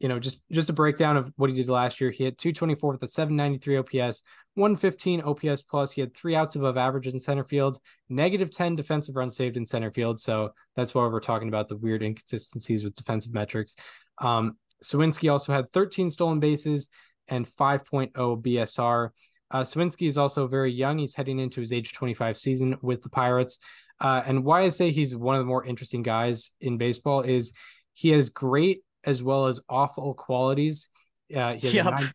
you 0.00 0.08
know 0.08 0.18
just 0.18 0.42
just 0.50 0.70
a 0.70 0.72
breakdown 0.72 1.16
of 1.16 1.32
what 1.36 1.50
he 1.50 1.56
did 1.56 1.68
last 1.68 2.00
year. 2.00 2.10
He 2.10 2.24
had 2.24 2.36
224 2.38 2.92
with 2.92 3.02
a 3.02 3.08
793 3.08 3.78
OPS, 3.78 4.22
115 4.54 5.22
OPS 5.22 5.62
plus. 5.62 5.92
He 5.92 6.00
had 6.00 6.14
three 6.14 6.34
outs 6.34 6.56
above 6.56 6.76
average 6.76 7.06
in 7.06 7.18
center 7.20 7.44
field, 7.44 7.78
negative 8.08 8.50
10 8.50 8.76
defensive 8.76 9.16
runs 9.16 9.36
saved 9.36 9.56
in 9.56 9.64
center 9.64 9.90
field. 9.90 10.20
So 10.20 10.50
that's 10.76 10.94
why 10.94 11.06
we're 11.06 11.20
talking 11.20 11.48
about 11.48 11.68
the 11.68 11.76
weird 11.76 12.02
inconsistencies 12.02 12.84
with 12.84 12.94
defensive 12.94 13.32
metrics. 13.32 13.76
Um, 14.18 14.56
Suwinski 14.82 15.30
also 15.30 15.52
had 15.52 15.68
13 15.70 16.10
stolen 16.10 16.40
bases 16.40 16.88
and 17.28 17.48
5.0 17.56 18.12
BSR. 18.12 19.10
Uh, 19.50 19.60
Suwinski 19.60 20.06
is 20.06 20.18
also 20.18 20.46
very 20.46 20.72
young. 20.72 20.98
He's 20.98 21.14
heading 21.14 21.38
into 21.38 21.60
his 21.60 21.72
age 21.72 21.92
25 21.92 22.36
season 22.36 22.76
with 22.82 23.02
the 23.02 23.08
Pirates. 23.08 23.58
Uh, 24.00 24.22
and 24.26 24.44
why 24.44 24.62
I 24.62 24.68
say 24.68 24.90
he's 24.90 25.14
one 25.14 25.36
of 25.36 25.40
the 25.40 25.46
more 25.46 25.64
interesting 25.64 26.02
guys 26.02 26.50
in 26.60 26.78
baseball 26.78 27.22
is 27.22 27.52
he 27.92 28.10
has 28.10 28.28
great 28.28 28.80
as 29.04 29.22
well 29.22 29.46
as 29.46 29.60
awful 29.68 30.14
qualities. 30.14 30.88
Uh, 31.34 31.54
he 31.54 31.66
has 31.68 31.74
Yep. 31.74 31.86
a 31.86 32.12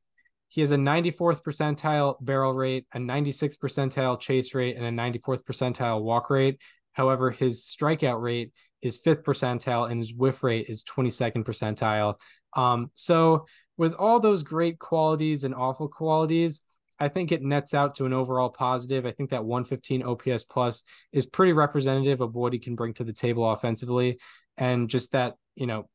he 0.52 0.62
has 0.62 0.72
a 0.72 0.78
94th 0.78 1.44
percentile 1.44 2.16
barrel 2.22 2.54
rate, 2.54 2.88
a 2.94 2.98
96th 2.98 3.60
percentile 3.60 4.20
chase 4.20 4.56
rate, 4.56 4.76
and 4.78 4.86
a 4.86 4.92
94th 4.92 5.44
percentile 5.44 6.02
walk 6.02 6.32
rate. 6.32 6.58
However, 6.94 7.30
his 7.30 7.64
strikeout 7.64 8.20
rate 8.20 8.52
is 8.82 8.98
fifth 8.98 9.24
percentile 9.24 9.90
and 9.90 10.00
his 10.00 10.12
whiff 10.12 10.44
rate 10.44 10.66
is 10.68 10.84
22nd 10.84 11.44
percentile. 11.46 12.16
Um, 12.56 12.90
so 12.96 13.46
with 13.78 13.94
all 13.94 14.20
those 14.20 14.42
great 14.42 14.80
qualities 14.80 15.44
and 15.44 15.54
awful 15.54 15.88
qualities, 15.88 16.62
I 17.00 17.08
think 17.08 17.32
it 17.32 17.42
nets 17.42 17.74
out 17.74 17.96
to 17.96 18.06
an 18.06 18.14
overall 18.14 18.50
positive. 18.50 19.06
I 19.06 19.12
think 19.12 19.30
that 19.30 19.46
115 19.46 20.04
OPS 20.04 20.44
plus 20.44 20.84
is 21.12 21.26
pretty 21.26 21.54
representative 21.54 22.22
of 22.22 22.36
what 22.36 22.54
he 22.54 22.60
can 22.60 22.76
bring 22.76 22.94
to 22.96 23.04
the 23.04 23.14
table 23.14 23.50
offensively. 23.50 24.20
And 24.58 24.90
just 24.90 25.14
that, 25.14 25.36
you 25.56 25.66
know, 25.66 25.88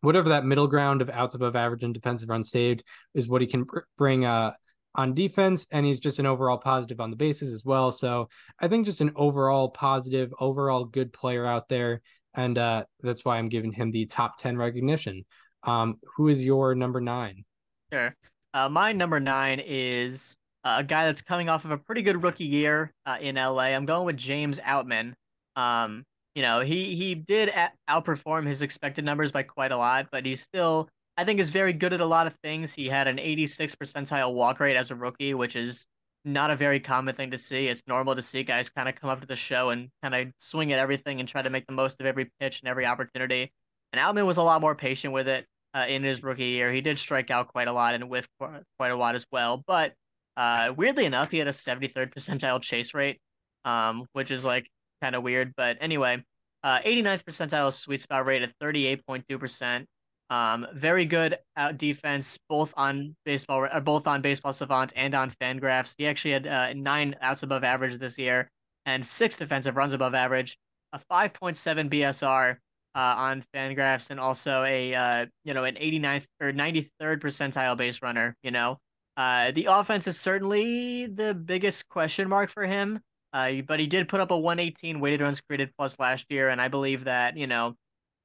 whatever 0.00 0.30
that 0.30 0.44
middle 0.44 0.66
ground 0.66 1.02
of 1.02 1.10
outs 1.10 1.34
above 1.34 1.54
average 1.54 1.84
and 1.84 1.94
defensive 1.94 2.28
runs 2.28 2.50
saved 2.50 2.82
is 3.14 3.28
what 3.28 3.40
he 3.40 3.46
can 3.46 3.66
bring 3.96 4.24
uh, 4.24 4.52
on 4.94 5.14
defense. 5.14 5.66
And 5.70 5.86
he's 5.86 6.00
just 6.00 6.18
an 6.18 6.26
overall 6.26 6.58
positive 6.58 7.00
on 7.00 7.10
the 7.10 7.16
bases 7.16 7.52
as 7.52 7.64
well. 7.64 7.92
So 7.92 8.28
I 8.58 8.68
think 8.68 8.84
just 8.86 9.00
an 9.00 9.12
overall 9.14 9.68
positive, 9.68 10.34
overall 10.40 10.84
good 10.84 11.12
player 11.12 11.46
out 11.46 11.68
there. 11.68 12.02
And 12.34 12.58
uh, 12.58 12.84
that's 13.00 13.24
why 13.24 13.38
I'm 13.38 13.48
giving 13.48 13.72
him 13.72 13.92
the 13.92 14.06
top 14.06 14.38
10 14.38 14.56
recognition. 14.56 15.24
Um, 15.62 15.98
who 16.16 16.28
is 16.28 16.44
your 16.44 16.74
number 16.74 17.00
nine? 17.00 17.44
sure. 17.92 18.14
Uh, 18.56 18.70
my 18.70 18.90
number 18.90 19.20
nine 19.20 19.60
is 19.62 20.38
uh, 20.64 20.76
a 20.78 20.82
guy 20.82 21.04
that's 21.04 21.20
coming 21.20 21.50
off 21.50 21.66
of 21.66 21.72
a 21.72 21.76
pretty 21.76 22.00
good 22.00 22.22
rookie 22.22 22.46
year 22.46 22.90
uh, 23.04 23.18
in 23.20 23.34
LA. 23.34 23.64
I'm 23.64 23.84
going 23.84 24.06
with 24.06 24.16
James 24.16 24.58
Outman. 24.60 25.12
Um, 25.56 26.04
you 26.34 26.40
know, 26.40 26.60
he 26.60 26.96
he 26.96 27.14
did 27.14 27.52
outperform 27.86 28.46
his 28.46 28.62
expected 28.62 29.04
numbers 29.04 29.30
by 29.30 29.42
quite 29.42 29.72
a 29.72 29.76
lot, 29.76 30.06
but 30.10 30.24
he's 30.24 30.42
still, 30.42 30.88
I 31.18 31.24
think, 31.26 31.38
is 31.38 31.50
very 31.50 31.74
good 31.74 31.92
at 31.92 32.00
a 32.00 32.06
lot 32.06 32.26
of 32.26 32.32
things. 32.42 32.72
He 32.72 32.86
had 32.86 33.08
an 33.08 33.18
86 33.18 33.74
percentile 33.74 34.32
walk 34.32 34.58
rate 34.58 34.74
as 34.74 34.90
a 34.90 34.94
rookie, 34.94 35.34
which 35.34 35.54
is 35.54 35.86
not 36.24 36.50
a 36.50 36.56
very 36.56 36.80
common 36.80 37.14
thing 37.14 37.32
to 37.32 37.38
see. 37.38 37.68
It's 37.68 37.82
normal 37.86 38.16
to 38.16 38.22
see 38.22 38.42
guys 38.42 38.70
kind 38.70 38.88
of 38.88 38.94
come 38.94 39.10
up 39.10 39.20
to 39.20 39.26
the 39.26 39.36
show 39.36 39.68
and 39.68 39.90
kind 40.02 40.14
of 40.14 40.32
swing 40.40 40.72
at 40.72 40.78
everything 40.78 41.20
and 41.20 41.28
try 41.28 41.42
to 41.42 41.50
make 41.50 41.66
the 41.66 41.74
most 41.74 42.00
of 42.00 42.06
every 42.06 42.30
pitch 42.40 42.60
and 42.62 42.70
every 42.70 42.86
opportunity. 42.86 43.52
And 43.92 44.00
Outman 44.00 44.24
was 44.24 44.38
a 44.38 44.42
lot 44.42 44.62
more 44.62 44.74
patient 44.74 45.12
with 45.12 45.28
it 45.28 45.44
uh, 45.76 45.86
in 45.86 46.02
his 46.02 46.22
rookie 46.22 46.44
year. 46.44 46.72
He 46.72 46.80
did 46.80 46.98
strike 46.98 47.30
out 47.30 47.48
quite 47.48 47.68
a 47.68 47.72
lot 47.72 47.94
and 47.94 48.08
whiff 48.08 48.26
quite 48.38 48.90
a 48.90 48.96
lot 48.96 49.14
as 49.14 49.26
well. 49.30 49.62
But 49.66 49.92
uh, 50.36 50.72
weirdly 50.76 51.04
enough, 51.04 51.30
he 51.30 51.38
had 51.38 51.48
a 51.48 51.52
73rd 51.52 52.14
percentile 52.14 52.62
chase 52.62 52.94
rate, 52.94 53.20
um, 53.64 54.06
which 54.12 54.30
is 54.30 54.44
like 54.44 54.68
kind 55.02 55.14
of 55.14 55.22
weird. 55.22 55.52
But 55.56 55.76
anyway, 55.80 56.22
uh, 56.64 56.78
89th 56.80 57.24
percentile 57.24 57.72
sweet 57.74 58.00
spot 58.00 58.24
rate 58.24 58.42
at 58.42 58.52
38.2%. 58.62 59.84
Um, 60.28 60.66
very 60.74 61.04
good 61.04 61.38
out 61.56 61.78
defense, 61.78 62.36
both 62.48 62.72
on 62.76 63.14
baseball, 63.24 63.68
uh, 63.70 63.78
both 63.78 64.08
on 64.08 64.22
Baseball 64.22 64.52
Savant 64.52 64.92
and 64.96 65.14
on 65.14 65.32
Fangraphs. 65.40 65.94
He 65.96 66.06
actually 66.06 66.32
had 66.32 66.46
uh, 66.48 66.72
nine 66.72 67.14
outs 67.20 67.44
above 67.44 67.62
average 67.62 68.00
this 68.00 68.18
year 68.18 68.50
and 68.86 69.06
six 69.06 69.36
defensive 69.36 69.76
runs 69.76 69.92
above 69.92 70.14
average, 70.14 70.58
a 70.92 71.00
5.7 71.10 71.90
BSR 71.90 72.56
uh, 72.96 73.14
on 73.16 73.44
Fangraphs, 73.54 74.10
and 74.10 74.18
also 74.18 74.64
a 74.64 74.94
uh, 74.94 75.26
you 75.44 75.54
know 75.54 75.64
an 75.64 75.76
89th 75.76 76.24
or 76.40 76.52
93rd 76.52 76.88
percentile 77.20 77.76
base 77.76 78.02
runner. 78.02 78.34
You 78.42 78.50
know, 78.50 78.78
uh, 79.16 79.52
the 79.52 79.66
offense 79.66 80.06
is 80.08 80.18
certainly 80.18 81.06
the 81.06 81.34
biggest 81.34 81.88
question 81.88 82.28
mark 82.28 82.50
for 82.50 82.64
him. 82.64 83.00
Uh, 83.32 83.60
but 83.68 83.78
he 83.78 83.86
did 83.86 84.08
put 84.08 84.20
up 84.20 84.30
a 84.30 84.38
118 84.38 84.98
weighted 84.98 85.20
runs 85.20 85.40
created 85.42 85.70
plus 85.78 85.98
last 85.98 86.24
year, 86.30 86.48
and 86.48 86.60
I 86.60 86.68
believe 86.68 87.04
that 87.04 87.36
you 87.36 87.46
know 87.46 87.76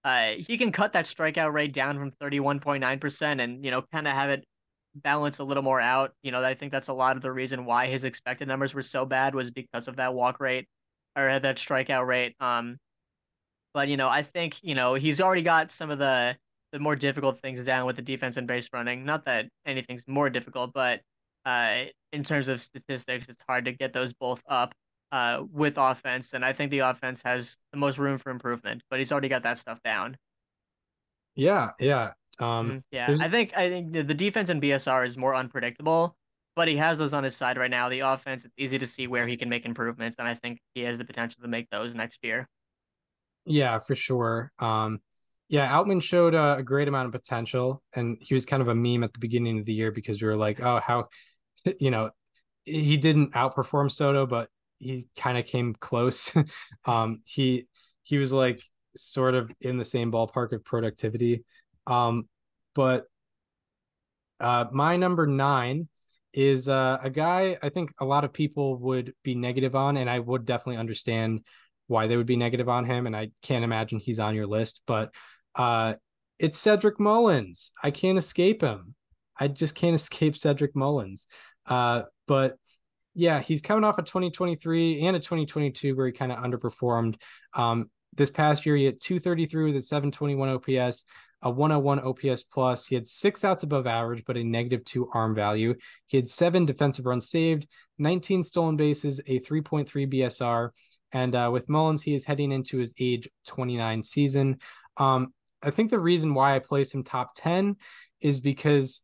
uh, 0.04 0.32
he 0.38 0.58
can 0.58 0.72
cut 0.72 0.94
that 0.94 1.06
strikeout 1.06 1.54
rate 1.54 1.74
down 1.74 1.98
from 1.98 2.12
31.9% 2.12 3.42
and, 3.42 3.64
you 3.64 3.72
know, 3.72 3.84
kind 3.92 4.08
of 4.08 4.14
have 4.14 4.30
it 4.30 4.46
balance 4.96 5.40
a 5.40 5.44
little 5.44 5.64
more 5.64 5.80
out. 5.80 6.14
You 6.24 6.32
know, 6.32 6.44
I 6.44 6.56
think 6.56 6.72
that's 6.72 6.88
a 6.88 6.94
lot 6.94 7.16
of 7.16 7.22
the 7.22 7.32
reason 7.32 7.66
why 7.66 7.88
his 7.88 8.04
expected 8.04 8.48
numbers 8.48 8.74
were 8.74 8.82
so 8.82 9.06
bad 9.06 9.36
was 9.36 9.52
because 9.52 9.88
of 9.88 9.98
that 9.98 10.14
walk 10.14 10.40
rate 10.40 10.68
or 11.16 11.40
that 11.40 11.58
strikeout 11.58 12.08
rate. 12.08 12.36
Um, 12.40 12.78
but, 13.74 13.88
you 13.88 13.98
know, 13.98 14.08
I 14.08 14.24
think, 14.24 14.58
you 14.62 14.76
know, 14.76 14.94
he's 14.96 15.22
already 15.22 15.44
got 15.44 15.72
some 15.72 15.90
of 15.90 16.00
the, 16.00 16.36
the 16.72 16.80
more 16.80 16.96
difficult 16.96 17.40
things 17.40 17.64
down 17.66 17.86
with 17.86 17.96
the 17.96 18.02
defense 18.02 18.38
and 18.38 18.48
base 18.48 18.70
running. 18.74 19.06
Not 19.06 19.26
that 19.26 19.48
anything's 19.66 20.04
more 20.08 20.30
difficult, 20.30 20.72
but 20.74 21.02
uh, 21.46 21.84
in 22.14 22.24
terms 22.24 22.48
of 22.48 22.62
statistics, 22.62 23.28
it's 23.30 23.42
hard 23.48 23.66
to 23.66 23.72
get 23.74 23.94
those 23.94 24.14
both 24.14 24.42
up 24.48 24.74
uh, 25.12 25.44
with 25.52 25.74
offense, 25.78 26.34
and 26.34 26.46
I 26.46 26.54
think 26.54 26.72
the 26.72 26.80
offense 26.80 27.22
has 27.24 27.58
the 27.74 27.78
most 27.78 27.98
room 27.98 28.18
for 28.18 28.30
improvement. 28.30 28.82
But 28.90 29.00
he's 29.00 29.12
already 29.12 29.28
got 29.28 29.44
that 29.44 29.58
stuff 29.58 29.80
down. 29.84 30.16
Yeah, 31.36 31.72
yeah. 31.80 32.14
Um, 32.40 32.72
Mhm, 32.72 32.84
yeah, 32.92 33.08
there's- 33.08 33.22
I 33.22 33.30
think 33.30 33.54
I 33.56 33.70
think 33.70 33.92
the, 33.94 34.04
the 34.04 34.14
defense 34.14 34.50
in 34.50 34.60
BSR 34.62 35.06
is 35.06 35.18
more 35.18 35.36
unpredictable, 35.36 36.16
but 36.56 36.68
he 36.68 36.78
has 36.78 36.98
those 36.98 37.14
on 37.14 37.24
his 37.24 37.36
side 37.36 37.58
right 37.58 37.70
now. 37.70 37.90
The 37.90 38.00
offense, 38.00 38.46
it's 38.46 38.54
easy 38.58 38.80
to 38.80 38.88
see 38.88 39.08
where 39.08 39.28
he 39.28 39.38
can 39.38 39.50
make 39.50 39.66
improvements, 39.66 40.18
and 40.18 40.28
I 40.28 40.36
think 40.36 40.60
he 40.74 40.82
has 40.82 40.98
the 40.98 41.06
potential 41.06 41.42
to 41.42 41.48
make 41.48 41.70
those 41.70 41.94
next 41.94 42.20
year. 42.24 42.48
Yeah, 43.46 43.80
for 43.80 43.96
sure. 43.96 44.52
Um, 44.60 45.00
Yeah, 45.50 45.70
Outman 45.72 46.02
showed 46.02 46.34
uh, 46.36 46.56
a 46.60 46.64
great 46.64 46.88
amount 46.88 47.08
of 47.08 47.12
potential, 47.14 47.84
and 47.94 48.18
he 48.22 48.34
was 48.34 48.46
kind 48.46 48.62
of 48.62 48.70
a 48.70 48.76
meme 48.76 49.04
at 49.04 49.12
the 49.14 49.20
beginning 49.20 49.60
of 49.60 49.66
the 49.66 49.74
year 49.74 49.92
because 49.92 50.22
we 50.22 50.28
were 50.28 50.38
like, 50.38 50.62
oh, 50.62 50.80
how, 50.80 51.08
you 51.80 51.92
know, 51.92 52.12
he 52.66 52.98
didn't 52.98 53.34
outperform 53.34 53.92
Soto, 53.92 54.26
but 54.28 54.50
he 54.80 55.06
kind 55.18 55.38
of 55.38 55.46
came 55.46 55.76
close. 55.76 56.34
um, 56.86 57.22
he 57.26 57.68
he 58.04 58.18
was 58.18 58.34
like 58.34 58.62
sort 58.98 59.36
of 59.36 59.52
in 59.62 59.78
the 59.78 59.86
same 59.86 60.12
ballpark 60.12 60.54
of 60.54 60.66
productivity. 60.66 61.46
Um, 61.88 62.30
but 62.76 63.06
uh, 64.40 64.66
my 64.72 64.98
number 64.98 65.28
nine 65.28 65.88
is 66.34 66.68
uh, 66.70 66.98
a 67.02 67.10
guy 67.10 67.58
I 67.62 67.70
think 67.70 67.92
a 68.00 68.06
lot 68.06 68.24
of 68.24 68.34
people 68.34 68.78
would 68.78 69.14
be 69.24 69.36
negative 69.36 69.76
on, 69.76 69.98
and 69.98 70.10
I 70.10 70.20
would 70.20 70.46
definitely 70.46 70.78
understand 70.78 71.42
why 71.92 72.08
they 72.08 72.18
would 72.18 72.26
be 72.26 72.38
negative 72.38 72.70
on 72.70 72.86
him. 72.86 73.06
And 73.06 73.16
I 73.16 73.32
can't 73.44 73.66
imagine 73.66 74.00
he's 74.00 74.20
on 74.20 74.34
your 74.34 74.48
list, 74.48 74.82
but 74.88 75.12
uh, 75.56 75.96
it's 76.40 76.58
Cedric 76.58 77.00
Mullins. 77.00 77.72
I 77.84 77.92
can't 77.92 78.18
escape 78.18 78.62
him. 78.62 78.96
I 79.40 79.48
just 79.50 79.76
can't 79.76 79.96
escape 80.02 80.36
Cedric 80.36 80.76
Mullins. 80.76 81.28
Uh, 81.66 82.04
but 82.28 82.58
yeah, 83.14 83.42
he's 83.42 83.62
coming 83.62 83.84
off 83.84 83.98
a 83.98 84.04
2023 84.04 85.06
and 85.06 85.16
a 85.16 85.20
2022 85.20 85.96
where 85.96 86.08
he 86.08 86.14
kind 86.14 86.32
of 86.32 86.40
underperformed. 86.40 87.16
Um, 87.54 87.92
this 88.16 88.32
past 88.32 88.66
year, 88.66 88.76
he 88.76 88.86
had 88.86 89.02
233 89.02 89.66
with 89.66 89.76
a 89.76 89.82
721 89.82 90.50
OPS, 90.50 91.04
a 91.42 91.50
101 91.50 92.00
OPS 92.00 92.44
plus. 92.44 92.86
He 92.86 92.96
had 92.96 93.08
six 93.08 93.44
outs 93.44 93.64
above 93.64 93.88
average, 93.88 94.24
but 94.26 94.38
a 94.38 94.44
negative 94.44 94.84
two 94.86 95.10
arm 95.14 95.34
value. 95.34 95.76
He 96.08 96.18
had 96.18 96.30
seven 96.30 96.66
defensive 96.66 97.06
runs 97.06 97.30
saved, 97.30 97.68
19 97.98 98.44
stolen 98.44 98.76
bases, 98.76 99.20
a 99.28 99.40
3.3 99.40 99.88
BSR. 100.12 100.70
And 101.14 101.36
uh, 101.36 101.50
with 101.52 101.70
Mullins, 101.70 102.02
he 102.02 102.14
is 102.14 102.24
heading 102.24 102.52
into 102.52 102.78
his 102.78 102.94
age 103.00 103.28
29 103.48 104.04
season. 104.04 104.60
Um, 104.98 105.34
I 105.62 105.72
think 105.72 105.90
the 105.90 106.00
reason 106.00 106.34
why 106.34 106.56
I 106.56 106.60
place 106.60 106.94
him 106.94 107.04
top 107.04 107.32
10 107.36 107.76
is 108.22 108.40
because 108.40 109.02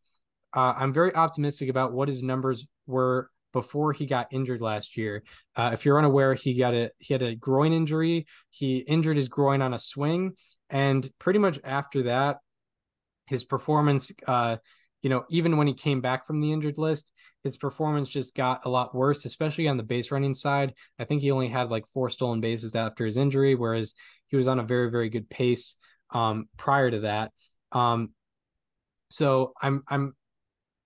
uh, 0.56 0.74
I'm 0.78 0.94
very 0.94 1.14
optimistic 1.14 1.70
about 1.70 1.94
what 1.94 2.08
his 2.08 2.24
numbers 2.24 2.68
were 2.86 3.30
before 3.54 3.94
he 3.94 4.06
got 4.06 4.28
injured 4.32 4.62
last 4.62 4.98
year. 4.98 5.24
Uh, 5.56 5.72
if 5.74 5.86
you're 5.86 5.98
unaware, 5.98 6.34
he 6.34 6.58
got 6.58 6.74
a 6.74 6.92
he 7.00 7.14
had 7.14 7.24
a 7.24 7.36
groin 7.36 7.74
injury. 7.74 8.26
He 8.50 8.78
injured 8.78 9.18
his 9.18 9.30
groin 9.30 9.62
on 9.62 9.74
a 9.74 9.80
swing, 9.80 10.34
and 10.70 11.08
pretty 11.20 11.40
much 11.40 11.60
after 11.64 12.04
that, 12.04 12.38
his 13.28 13.44
performance, 13.44 14.12
uh, 14.28 14.58
you 15.02 15.10
know, 15.10 15.26
even 15.30 15.58
when 15.58 15.68
he 15.68 15.74
came 15.74 16.02
back 16.02 16.26
from 16.26 16.42
the 16.42 16.52
injured 16.52 16.78
list, 16.78 17.12
his 17.44 17.58
performance 17.58 18.10
just 18.10 18.36
got 18.36 18.66
a 18.66 18.70
lot 18.70 18.96
worse, 18.96 19.26
especially 19.26 19.68
on 19.68 19.78
the 19.78 19.84
base 19.84 20.12
running 20.12 20.34
side. 20.34 20.74
I 21.00 21.06
think 21.06 21.22
he 21.22 21.32
only 21.32 21.50
had 21.50 21.70
like 21.70 21.86
four 21.94 22.10
stolen 22.10 22.42
bases 22.42 22.76
after 22.76 23.06
his 23.06 23.18
injury, 23.18 23.56
whereas 23.56 23.94
he 24.28 24.36
was 24.36 24.48
on 24.48 24.60
a 24.60 24.64
very 24.64 24.92
very 24.92 25.10
good 25.10 25.30
pace 25.30 25.78
um, 26.14 26.48
prior 26.58 26.92
to 26.92 27.02
that. 27.02 27.32
Um, 27.72 28.12
so 29.10 29.54
I'm 29.62 29.84
I'm 29.88 30.16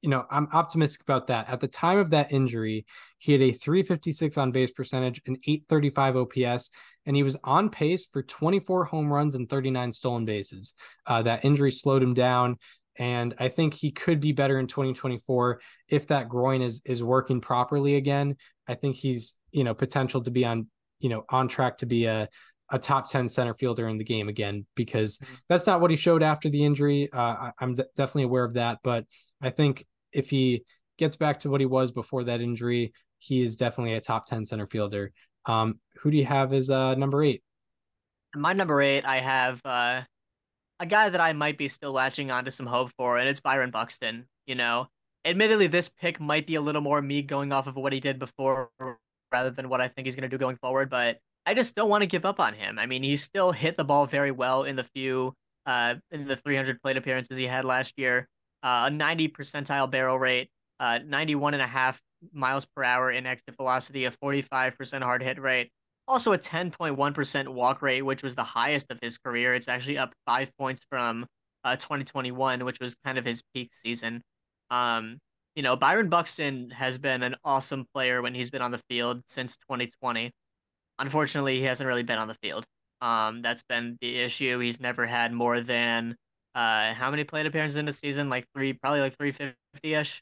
you 0.01 0.09
know, 0.09 0.25
I'm 0.29 0.47
optimistic 0.51 1.01
about 1.01 1.27
that. 1.27 1.47
At 1.49 1.59
the 1.59 1.67
time 1.67 1.99
of 1.99 2.09
that 2.09 2.31
injury, 2.31 2.85
he 3.19 3.31
had 3.31 3.41
a 3.41 3.51
356 3.51 4.37
on 4.37 4.51
base 4.51 4.71
percentage, 4.71 5.21
an 5.27 5.37
835 5.47 6.17
OPS, 6.17 6.69
and 7.05 7.15
he 7.15 7.23
was 7.23 7.37
on 7.43 7.69
pace 7.69 8.05
for 8.05 8.23
24 8.23 8.85
home 8.85 9.11
runs 9.11 9.35
and 9.35 9.49
39 9.49 9.91
stolen 9.91 10.25
bases. 10.25 10.73
Uh, 11.05 11.21
that 11.23 11.45
injury 11.45 11.71
slowed 11.71 12.01
him 12.01 12.13
down, 12.13 12.57
and 12.97 13.35
I 13.39 13.49
think 13.49 13.73
he 13.73 13.91
could 13.91 14.19
be 14.19 14.31
better 14.31 14.59
in 14.59 14.67
2024 14.67 15.61
if 15.87 16.07
that 16.07 16.29
groin 16.29 16.61
is 16.61 16.81
is 16.85 17.03
working 17.03 17.39
properly 17.39 17.95
again. 17.95 18.35
I 18.67 18.75
think 18.75 18.95
he's 18.95 19.35
you 19.51 19.63
know 19.63 19.73
potential 19.73 20.21
to 20.23 20.31
be 20.31 20.45
on 20.45 20.67
you 20.99 21.09
know 21.09 21.25
on 21.29 21.47
track 21.47 21.77
to 21.79 21.85
be 21.85 22.05
a 22.05 22.27
a 22.71 22.79
top 22.79 23.09
10 23.09 23.27
center 23.27 23.53
fielder 23.53 23.87
in 23.87 23.97
the 23.97 24.03
game 24.03 24.29
again 24.29 24.65
because 24.75 25.17
mm-hmm. 25.17 25.33
that's 25.49 25.67
not 25.67 25.81
what 25.81 25.91
he 25.91 25.97
showed 25.97 26.23
after 26.23 26.49
the 26.49 26.63
injury. 26.63 27.09
Uh, 27.11 27.19
I, 27.19 27.51
am 27.59 27.75
d- 27.75 27.83
definitely 27.95 28.23
aware 28.23 28.45
of 28.45 28.53
that, 28.53 28.79
but 28.81 29.05
I 29.41 29.49
think 29.49 29.85
if 30.13 30.29
he 30.29 30.63
gets 30.97 31.15
back 31.15 31.39
to 31.39 31.49
what 31.49 31.61
he 31.61 31.65
was 31.65 31.91
before 31.91 32.23
that 32.25 32.41
injury, 32.41 32.93
he 33.19 33.41
is 33.41 33.55
definitely 33.55 33.93
a 33.93 34.01
top 34.01 34.25
10 34.25 34.45
center 34.45 34.67
fielder. 34.67 35.11
Um, 35.45 35.79
who 35.97 36.11
do 36.11 36.17
you 36.17 36.25
have 36.25 36.53
as 36.53 36.69
uh, 36.69 36.95
number 36.95 37.23
eight? 37.23 37.43
My 38.35 38.53
number 38.53 38.81
eight, 38.81 39.05
I 39.05 39.19
have 39.19 39.61
uh, 39.65 40.01
a 40.79 40.85
guy 40.85 41.09
that 41.09 41.19
I 41.19 41.33
might 41.33 41.57
be 41.57 41.67
still 41.67 41.91
latching 41.91 42.31
onto 42.31 42.51
some 42.51 42.65
hope 42.65 42.91
for, 42.97 43.17
and 43.17 43.27
it's 43.27 43.39
Byron 43.39 43.71
Buxton. 43.71 44.27
You 44.45 44.55
know, 44.55 44.87
admittedly, 45.25 45.67
this 45.67 45.89
pick 45.89 46.19
might 46.19 46.47
be 46.47 46.55
a 46.55 46.61
little 46.61 46.81
more 46.81 47.01
me 47.01 47.21
going 47.21 47.51
off 47.51 47.67
of 47.67 47.75
what 47.75 47.93
he 47.93 47.99
did 47.99 48.19
before 48.19 48.69
rather 49.31 49.51
than 49.51 49.69
what 49.69 49.81
I 49.81 49.87
think 49.87 50.05
he's 50.05 50.15
going 50.15 50.29
to 50.29 50.35
do 50.35 50.37
going 50.37 50.57
forward, 50.57 50.89
but 50.89 51.17
I 51.45 51.53
just 51.53 51.73
don't 51.75 51.89
want 51.89 52.01
to 52.01 52.07
give 52.07 52.25
up 52.25 52.39
on 52.39 52.53
him. 52.53 52.77
I 52.77 52.85
mean, 52.85 53.01
he 53.01 53.17
still 53.17 53.51
hit 53.51 53.77
the 53.77 53.83
ball 53.83 54.05
very 54.05 54.31
well 54.31 54.63
in 54.63 54.75
the 54.75 54.83
few 54.95 55.33
uh 55.67 55.93
in 56.09 56.27
the 56.27 56.35
300 56.37 56.81
plate 56.81 56.97
appearances 56.97 57.37
he 57.37 57.45
had 57.45 57.63
last 57.65 57.93
year 57.95 58.27
uh, 58.63 58.83
a 58.87 58.89
90 58.89 59.29
percentile 59.29 59.89
barrel 59.89 60.19
rate, 60.19 60.49
uh, 60.79 60.99
91 61.05 61.53
and 61.53 61.63
a 61.63 61.67
half 61.67 61.99
miles 62.33 62.65
per 62.65 62.83
hour 62.83 63.11
in 63.11 63.25
exit 63.25 63.55
velocity, 63.55 64.05
a 64.05 64.11
45% 64.11 65.01
hard 65.01 65.23
hit 65.23 65.39
rate, 65.41 65.71
also 66.07 66.33
a 66.33 66.37
10.1% 66.37 67.47
walk 67.49 67.81
rate, 67.81 68.01
which 68.01 68.23
was 68.23 68.35
the 68.35 68.43
highest 68.43 68.91
of 68.91 68.99
his 69.01 69.17
career. 69.17 69.55
It's 69.55 69.67
actually 69.67 69.97
up 69.97 70.13
five 70.25 70.49
points 70.57 70.85
from 70.89 71.25
uh, 71.63 71.75
2021, 71.75 72.65
which 72.65 72.79
was 72.79 72.95
kind 73.03 73.17
of 73.17 73.25
his 73.25 73.43
peak 73.53 73.71
season. 73.73 74.21
Um, 74.69 75.19
you 75.55 75.63
know, 75.63 75.75
Byron 75.75 76.09
Buxton 76.09 76.69
has 76.71 76.97
been 76.97 77.23
an 77.23 77.35
awesome 77.43 77.85
player 77.93 78.21
when 78.21 78.33
he's 78.33 78.49
been 78.49 78.61
on 78.61 78.71
the 78.71 78.81
field 78.89 79.21
since 79.27 79.57
2020. 79.57 80.31
Unfortunately, 80.99 81.57
he 81.57 81.63
hasn't 81.63 81.87
really 81.87 82.03
been 82.03 82.17
on 82.17 82.27
the 82.27 82.37
field. 82.41 82.65
Um, 83.01 83.41
that's 83.41 83.63
been 83.63 83.97
the 84.01 84.17
issue. 84.17 84.59
He's 84.59 84.79
never 84.79 85.05
had 85.05 85.33
more 85.33 85.59
than 85.59 86.15
uh, 86.55 86.93
how 86.93 87.11
many 87.11 87.23
plate 87.23 87.45
appearances 87.45 87.77
in 87.77 87.87
a 87.87 87.93
season? 87.93 88.29
Like 88.29 88.45
three, 88.55 88.73
probably 88.73 89.01
like 89.01 89.17
350 89.17 89.93
ish. 89.93 90.21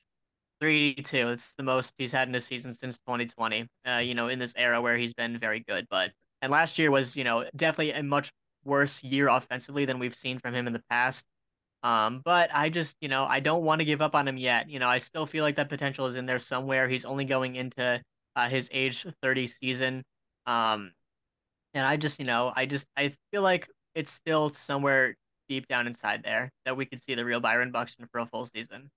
382. 0.62 1.30
It's 1.30 1.54
the 1.58 1.64
most 1.64 1.94
he's 1.98 2.12
had 2.12 2.28
in 2.28 2.36
a 2.36 2.40
season 2.40 2.74
since 2.74 2.98
2020. 3.00 3.68
Uh, 3.88 3.98
you 3.98 4.14
know, 4.14 4.28
in 4.28 4.40
this 4.40 4.54
era 4.58 4.82
where 4.82 4.98
he's 4.98 5.14
been 5.14 5.40
very 5.40 5.62
good. 5.62 5.88
But 5.90 6.12
and 6.42 6.52
last 6.52 6.78
year 6.78 6.92
was, 6.92 7.16
you 7.16 7.24
know, 7.24 7.46
definitely 7.56 7.92
a 7.94 8.04
much 8.04 8.32
worse 8.66 9.04
year 9.04 9.30
offensively 9.30 9.86
than 9.86 10.00
we've 10.00 10.16
seen 10.16 10.40
from 10.40 10.54
him 10.54 10.68
in 10.68 10.74
the 10.74 10.84
past. 10.90 11.26
Um, 11.82 12.22
but 12.26 12.50
I 12.54 12.70
just, 12.70 12.98
you 13.00 13.08
know, 13.08 13.24
I 13.24 13.40
don't 13.40 13.64
want 13.64 13.80
to 13.80 13.86
give 13.86 14.02
up 14.02 14.16
on 14.16 14.28
him 14.28 14.38
yet. 14.38 14.70
You 14.70 14.80
know, 14.80 14.88
I 14.88 14.98
still 14.98 15.26
feel 15.26 15.44
like 15.44 15.56
that 15.56 15.70
potential 15.70 16.08
is 16.08 16.16
in 16.18 16.26
there 16.26 16.40
somewhere. 16.40 16.90
He's 16.90 17.06
only 17.06 17.24
going 17.26 17.56
into 17.56 18.02
uh, 18.36 18.50
his 18.50 18.70
age 18.74 19.06
30 19.24 19.48
season. 19.48 20.04
Um, 20.46 20.92
and 21.74 21.86
I 21.86 21.98
just, 21.98 22.20
you 22.20 22.26
know, 22.26 22.52
I 22.56 22.66
just 22.66 22.86
I 22.98 23.14
feel 23.32 23.42
like 23.42 23.70
it's 23.96 24.12
still 24.12 24.50
somewhere 24.52 25.16
deep 25.50 25.68
down 25.68 25.88
inside 25.88 26.22
there 26.24 26.52
that 26.66 26.78
we 26.78 26.86
could 26.86 27.02
see 27.02 27.16
the 27.16 27.26
real 27.26 27.42
Byron 27.42 27.72
Buxton 27.72 28.08
for 28.12 28.20
a 28.20 28.26
full 28.26 28.46
season. 28.46 28.90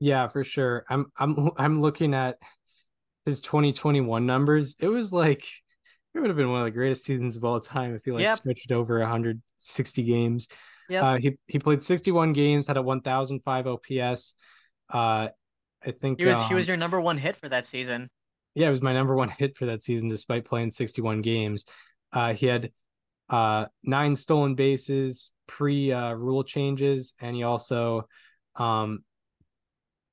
Yeah, 0.00 0.26
for 0.26 0.42
sure. 0.42 0.84
I'm 0.88 1.06
I'm 1.16 1.50
I'm 1.56 1.80
looking 1.80 2.14
at 2.14 2.38
his 3.24 3.40
2021 3.40 4.26
numbers. 4.26 4.74
It 4.80 4.88
was 4.88 5.12
like 5.12 5.44
it 6.14 6.20
would 6.20 6.28
have 6.28 6.36
been 6.36 6.50
one 6.50 6.60
of 6.60 6.64
the 6.64 6.70
greatest 6.70 7.04
seasons 7.04 7.36
of 7.36 7.44
all 7.44 7.60
time 7.60 7.94
if 7.94 8.04
he 8.04 8.10
like 8.10 8.22
yep. 8.22 8.36
stretched 8.38 8.72
over 8.72 8.98
160 8.98 10.02
games. 10.02 10.48
Yeah. 10.88 11.02
Uh, 11.02 11.18
he 11.18 11.38
he 11.46 11.58
played 11.58 11.82
61 11.82 12.32
games, 12.32 12.66
had 12.66 12.76
a 12.76 12.82
1005 12.82 13.66
OPS. 13.66 14.34
Uh, 14.92 15.28
I 15.86 15.90
think 16.00 16.18
he 16.18 16.26
was 16.26 16.36
um, 16.36 16.48
he 16.48 16.54
was 16.54 16.66
your 16.66 16.76
number 16.76 17.00
one 17.00 17.18
hit 17.18 17.36
for 17.36 17.48
that 17.48 17.66
season. 17.66 18.10
Yeah, 18.54 18.68
it 18.68 18.70
was 18.70 18.82
my 18.82 18.92
number 18.92 19.14
one 19.14 19.28
hit 19.28 19.56
for 19.56 19.66
that 19.66 19.82
season, 19.82 20.08
despite 20.08 20.44
playing 20.44 20.70
61 20.70 21.22
games. 21.22 21.64
Uh, 22.12 22.34
he 22.34 22.46
had 22.46 22.70
uh, 23.30 23.66
nine 23.82 24.16
stolen 24.16 24.54
bases 24.54 25.30
pre 25.46 25.92
uh, 25.92 26.12
rule 26.12 26.44
changes, 26.44 27.14
and 27.20 27.36
he 27.36 27.42
also 27.42 28.08
um, 28.56 29.04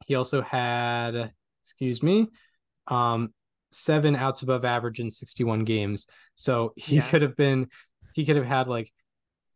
he 0.06 0.16
also 0.16 0.42
had 0.42 1.32
excuse 1.64 2.02
me 2.02 2.28
um, 2.88 3.34
seven 3.72 4.16
outs 4.16 4.42
above 4.42 4.66
average 4.66 5.00
in 5.00 5.10
61 5.10 5.64
games. 5.64 6.08
So 6.36 6.74
he 6.76 6.98
yeah. 6.98 7.10
could 7.10 7.22
have 7.22 7.36
been 7.36 7.68
he 8.14 8.26
could 8.26 8.36
have 8.36 8.46
had 8.46 8.68
like 8.68 8.92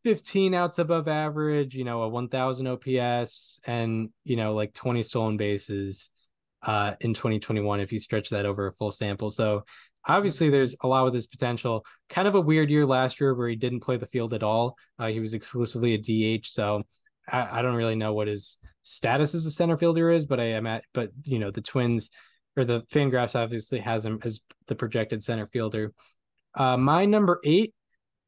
15 0.03 0.53
outs 0.53 0.79
above 0.79 1.07
average, 1.07 1.75
you 1.75 1.83
know, 1.83 2.03
a 2.03 2.09
1000 2.09 2.67
OPS 2.67 3.59
and, 3.65 4.09
you 4.23 4.35
know, 4.35 4.53
like 4.53 4.73
20 4.73 5.03
stolen 5.03 5.35
bases 5.35 6.09
uh, 6.63 6.93
in 7.01 7.13
2021 7.13 7.79
if 7.79 7.91
you 7.91 7.99
stretch 7.99 8.29
that 8.29 8.45
over 8.45 8.67
a 8.67 8.71
full 8.71 8.91
sample. 8.91 9.29
So 9.29 9.65
obviously 10.07 10.49
there's 10.49 10.75
a 10.81 10.87
lot 10.87 11.05
with 11.05 11.13
his 11.13 11.27
potential. 11.27 11.85
Kind 12.09 12.27
of 12.27 12.35
a 12.35 12.41
weird 12.41 12.69
year 12.69 12.85
last 12.85 13.19
year 13.19 13.33
where 13.33 13.49
he 13.49 13.55
didn't 13.55 13.81
play 13.81 13.97
the 13.97 14.07
field 14.07 14.33
at 14.33 14.43
all. 14.43 14.75
Uh, 14.99 15.07
he 15.07 15.19
was 15.19 15.33
exclusively 15.33 15.93
a 15.93 15.97
DH, 16.39 16.47
so 16.47 16.83
I, 17.29 17.59
I, 17.59 17.61
don't 17.61 17.75
really 17.75 17.95
know 17.95 18.13
what 18.13 18.27
his 18.27 18.57
status 18.83 19.33
as 19.33 19.45
a 19.45 19.51
center 19.51 19.77
fielder 19.77 20.11
is, 20.11 20.25
but 20.25 20.39
I 20.39 20.51
am 20.51 20.67
at. 20.67 20.83
But 20.93 21.11
you 21.23 21.39
know, 21.39 21.51
the 21.51 21.61
Twins 21.61 22.09
or 22.55 22.65
the 22.65 22.81
Fangraphs 22.91 23.35
obviously 23.35 23.79
has 23.79 24.05
him 24.05 24.19
as 24.23 24.41
the 24.67 24.75
projected 24.75 25.23
center 25.23 25.47
fielder. 25.47 25.93
Uh, 26.53 26.77
my 26.77 27.05
number 27.05 27.39
eight 27.43 27.73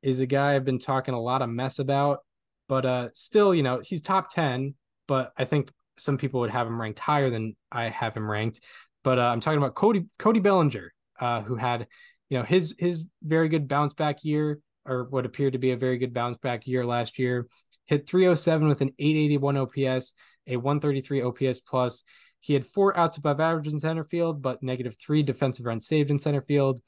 is 0.01 0.19
a 0.19 0.25
guy 0.25 0.55
I've 0.55 0.65
been 0.65 0.79
talking 0.79 1.13
a 1.13 1.21
lot 1.21 1.41
of 1.41 1.49
mess 1.49 1.79
about, 1.79 2.19
but 2.67 2.85
uh, 2.85 3.09
still, 3.13 3.53
you 3.53 3.63
know, 3.63 3.81
he's 3.83 4.01
top 4.01 4.29
ten. 4.29 4.75
But 5.07 5.31
I 5.37 5.45
think 5.45 5.71
some 5.97 6.17
people 6.17 6.41
would 6.41 6.49
have 6.49 6.67
him 6.67 6.79
ranked 6.79 6.99
higher 6.99 7.29
than 7.29 7.55
I 7.71 7.89
have 7.89 8.15
him 8.15 8.29
ranked. 8.29 8.61
But 9.03 9.19
uh, 9.19 9.23
I'm 9.23 9.39
talking 9.39 9.57
about 9.57 9.75
Cody 9.75 10.05
Cody 10.19 10.39
Bellinger 10.39 10.91
uh, 11.19 11.41
who 11.41 11.55
had, 11.55 11.87
you 12.29 12.37
know, 12.37 12.43
his 12.43 12.75
his 12.77 13.05
very 13.23 13.49
good 13.49 13.67
bounce 13.67 13.93
back 13.93 14.23
year 14.23 14.59
or 14.85 15.05
what 15.05 15.25
appeared 15.25 15.53
to 15.53 15.59
be 15.59 15.71
a 15.71 15.77
very 15.77 15.97
good 15.97 16.13
bounce 16.13 16.37
back 16.37 16.65
year 16.65 16.85
last 16.85 17.19
year. 17.19 17.47
Hit 17.85 18.07
307 18.07 18.67
with 18.67 18.81
an 18.81 18.93
881 18.99 19.57
OPS, 19.57 20.13
a 20.47 20.57
133 20.57 21.21
OPS 21.21 21.59
plus. 21.59 22.03
He 22.39 22.53
had 22.53 22.65
four 22.65 22.97
outs 22.97 23.17
above 23.17 23.39
average 23.39 23.67
in 23.67 23.79
center 23.79 24.05
field, 24.05 24.41
but 24.41 24.63
negative 24.63 24.95
three 24.97 25.23
defensive 25.23 25.65
runs 25.65 25.87
saved 25.87 26.11
in 26.11 26.19
center 26.19 26.41
field. 26.41 26.81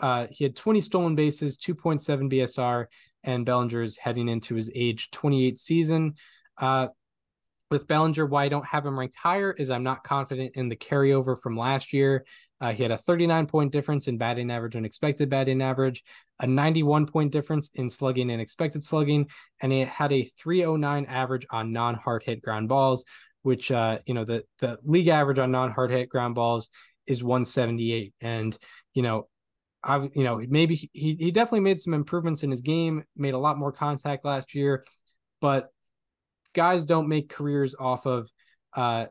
Uh, 0.00 0.26
he 0.30 0.44
had 0.44 0.56
20 0.56 0.80
stolen 0.80 1.14
bases, 1.14 1.58
2.7 1.58 2.30
BSR, 2.32 2.86
and 3.24 3.46
Bellinger's 3.46 3.96
heading 3.96 4.28
into 4.28 4.54
his 4.54 4.70
age 4.74 5.10
28 5.10 5.58
season. 5.58 6.14
Uh, 6.56 6.88
with 7.70 7.86
Bellinger, 7.86 8.26
why 8.26 8.44
I 8.44 8.48
don't 8.48 8.66
have 8.66 8.86
him 8.86 8.98
ranked 8.98 9.16
higher 9.16 9.52
is 9.52 9.70
I'm 9.70 9.82
not 9.82 10.04
confident 10.04 10.52
in 10.54 10.68
the 10.68 10.76
carryover 10.76 11.40
from 11.40 11.56
last 11.56 11.92
year. 11.92 12.24
Uh, 12.60 12.72
he 12.72 12.82
had 12.82 12.92
a 12.92 12.98
39 12.98 13.46
point 13.46 13.72
difference 13.72 14.08
in 14.08 14.18
batting 14.18 14.50
average 14.50 14.74
and 14.74 14.84
expected 14.84 15.30
batting 15.30 15.62
average, 15.62 16.02
a 16.40 16.46
91 16.46 17.06
point 17.06 17.32
difference 17.32 17.70
in 17.74 17.88
slugging 17.88 18.30
and 18.30 18.40
expected 18.40 18.84
slugging, 18.84 19.26
and 19.60 19.72
he 19.72 19.80
had 19.80 20.12
a 20.12 20.30
309 20.38 21.06
average 21.06 21.46
on 21.50 21.72
non 21.72 21.94
hard 21.94 22.22
hit 22.24 22.42
ground 22.42 22.68
balls, 22.68 23.04
which 23.42 23.70
uh, 23.70 23.98
you 24.06 24.14
know 24.14 24.24
the 24.24 24.44
the 24.60 24.78
league 24.84 25.08
average 25.08 25.38
on 25.38 25.50
non 25.50 25.70
hard 25.70 25.90
hit 25.90 26.08
ground 26.08 26.34
balls 26.34 26.68
is 27.06 27.22
178, 27.22 28.14
and 28.20 28.56
you 28.94 29.02
know. 29.02 29.28
I, 29.84 30.08
you 30.12 30.24
know, 30.24 30.42
maybe 30.48 30.74
he, 30.74 30.88
he 30.92 31.30
definitely 31.30 31.60
made 31.60 31.80
some 31.80 31.94
improvements 31.94 32.42
in 32.42 32.50
his 32.50 32.62
game, 32.62 33.04
made 33.16 33.34
a 33.34 33.38
lot 33.38 33.56
more 33.56 33.70
contact 33.70 34.24
last 34.24 34.52
year, 34.52 34.84
but 35.40 35.68
guys 36.52 36.84
don't 36.84 37.08
make 37.08 37.28
careers 37.28 37.76
off 37.78 38.04
of 38.04 38.28
uh 38.74 39.06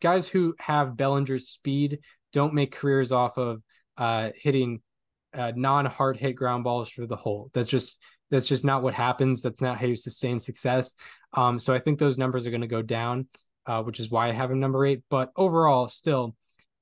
guys 0.00 0.28
who 0.28 0.54
have 0.58 0.96
Bellinger's 0.96 1.48
speed 1.48 2.00
don't 2.32 2.54
make 2.54 2.72
careers 2.72 3.12
off 3.12 3.38
of 3.38 3.62
uh 3.98 4.30
hitting 4.34 4.80
uh, 5.36 5.52
non-hard 5.54 6.16
hit 6.16 6.32
ground 6.32 6.64
balls 6.64 6.88
for 6.88 7.06
the 7.06 7.16
hole. 7.16 7.50
That's 7.52 7.68
just 7.68 7.98
that's 8.30 8.46
just 8.46 8.64
not 8.64 8.82
what 8.82 8.94
happens. 8.94 9.42
That's 9.42 9.60
not 9.60 9.78
how 9.78 9.86
you 9.86 9.96
sustain 9.96 10.38
success. 10.38 10.94
Um, 11.32 11.58
so 11.58 11.72
I 11.74 11.78
think 11.78 11.98
those 11.98 12.18
numbers 12.18 12.46
are 12.46 12.50
going 12.50 12.62
to 12.62 12.66
go 12.66 12.82
down, 12.82 13.28
uh, 13.66 13.82
which 13.82 14.00
is 14.00 14.10
why 14.10 14.28
I 14.28 14.32
have 14.32 14.50
him 14.50 14.58
number 14.58 14.84
eight. 14.84 15.02
But 15.10 15.30
overall, 15.36 15.88
still, 15.88 16.34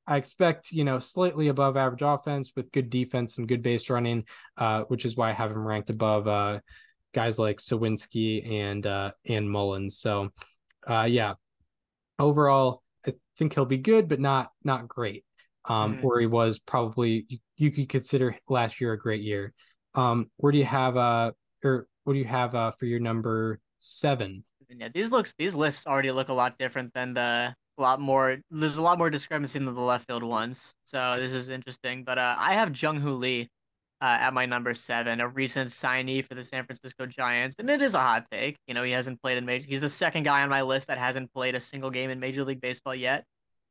I 0.06 0.16
expect 0.16 0.72
you 0.72 0.84
know 0.84 0.98
slightly 0.98 1.48
above 1.48 1.76
average 1.76 2.02
offense 2.02 2.52
with 2.56 2.72
good 2.72 2.90
defense 2.90 3.38
and 3.38 3.48
good 3.48 3.62
base 3.62 3.90
running, 3.90 4.24
uh, 4.56 4.82
which 4.82 5.04
is 5.04 5.16
why 5.16 5.30
I 5.30 5.32
have 5.32 5.50
him 5.50 5.66
ranked 5.66 5.90
above 5.90 6.28
uh, 6.28 6.60
guys 7.14 7.38
like 7.38 7.58
Suwinski 7.58 8.50
and 8.50 8.86
uh, 8.86 9.12
and 9.26 9.50
Mullins. 9.50 9.98
So, 9.98 10.30
uh, 10.88 11.04
yeah, 11.04 11.34
overall, 12.18 12.82
I 13.06 13.12
think 13.38 13.54
he'll 13.54 13.64
be 13.66 13.78
good, 13.78 14.08
but 14.08 14.20
not 14.20 14.50
not 14.62 14.88
great. 14.88 15.24
Um, 15.66 15.94
mm-hmm. 15.94 16.06
where 16.06 16.20
he 16.20 16.26
was 16.26 16.58
probably 16.58 17.24
you, 17.28 17.38
you, 17.56 17.70
could 17.70 17.88
consider 17.88 18.36
last 18.48 18.80
year 18.80 18.92
a 18.92 18.98
great 18.98 19.22
year. 19.22 19.54
Um, 19.94 20.30
where 20.36 20.52
do 20.52 20.58
you 20.58 20.64
have 20.66 20.96
uh 20.96 21.32
or 21.64 21.86
what 22.04 22.12
do 22.12 22.18
you 22.18 22.26
have 22.26 22.54
uh 22.54 22.72
for 22.72 22.84
your 22.84 23.00
number 23.00 23.60
seven? 23.78 24.44
Yeah, 24.68 24.88
these 24.92 25.10
looks 25.10 25.32
these 25.38 25.54
lists 25.54 25.86
already 25.86 26.10
look 26.10 26.28
a 26.28 26.34
lot 26.34 26.58
different 26.58 26.92
than 26.92 27.14
the 27.14 27.54
a 27.78 27.82
lot 27.82 28.00
more 28.00 28.38
there's 28.50 28.76
a 28.76 28.82
lot 28.82 28.98
more 28.98 29.08
discrepancy 29.08 29.58
than 29.58 29.66
the 29.66 29.80
left 29.80 30.06
field 30.06 30.22
ones. 30.22 30.74
So 30.84 31.16
this 31.18 31.32
is 31.32 31.48
interesting. 31.48 32.04
But 32.04 32.18
uh 32.18 32.36
I 32.38 32.54
have 32.54 32.76
Jung 32.76 33.00
Hoo 33.00 33.14
Lee 33.14 33.48
uh, 34.04 34.18
at 34.20 34.34
my 34.34 34.44
number 34.44 34.74
seven, 34.74 35.20
a 35.20 35.28
recent 35.28 35.70
signee 35.70 36.22
for 36.22 36.34
the 36.34 36.44
San 36.44 36.66
Francisco 36.66 37.06
Giants, 37.06 37.56
and 37.58 37.70
it 37.70 37.80
is 37.80 37.94
a 37.94 38.00
hot 38.00 38.26
take. 38.30 38.56
You 38.66 38.74
know, 38.74 38.82
he 38.82 38.92
hasn't 38.92 39.22
played 39.22 39.38
in 39.38 39.46
major. 39.46 39.66
He's 39.66 39.80
the 39.80 39.88
second 39.88 40.24
guy 40.24 40.42
on 40.42 40.50
my 40.50 40.60
list 40.60 40.88
that 40.88 40.98
hasn't 40.98 41.32
played 41.32 41.54
a 41.54 41.60
single 41.60 41.90
game 41.90 42.10
in 42.10 42.20
Major 42.20 42.44
League 42.44 42.60
Baseball 42.60 42.94
yet. 42.94 43.24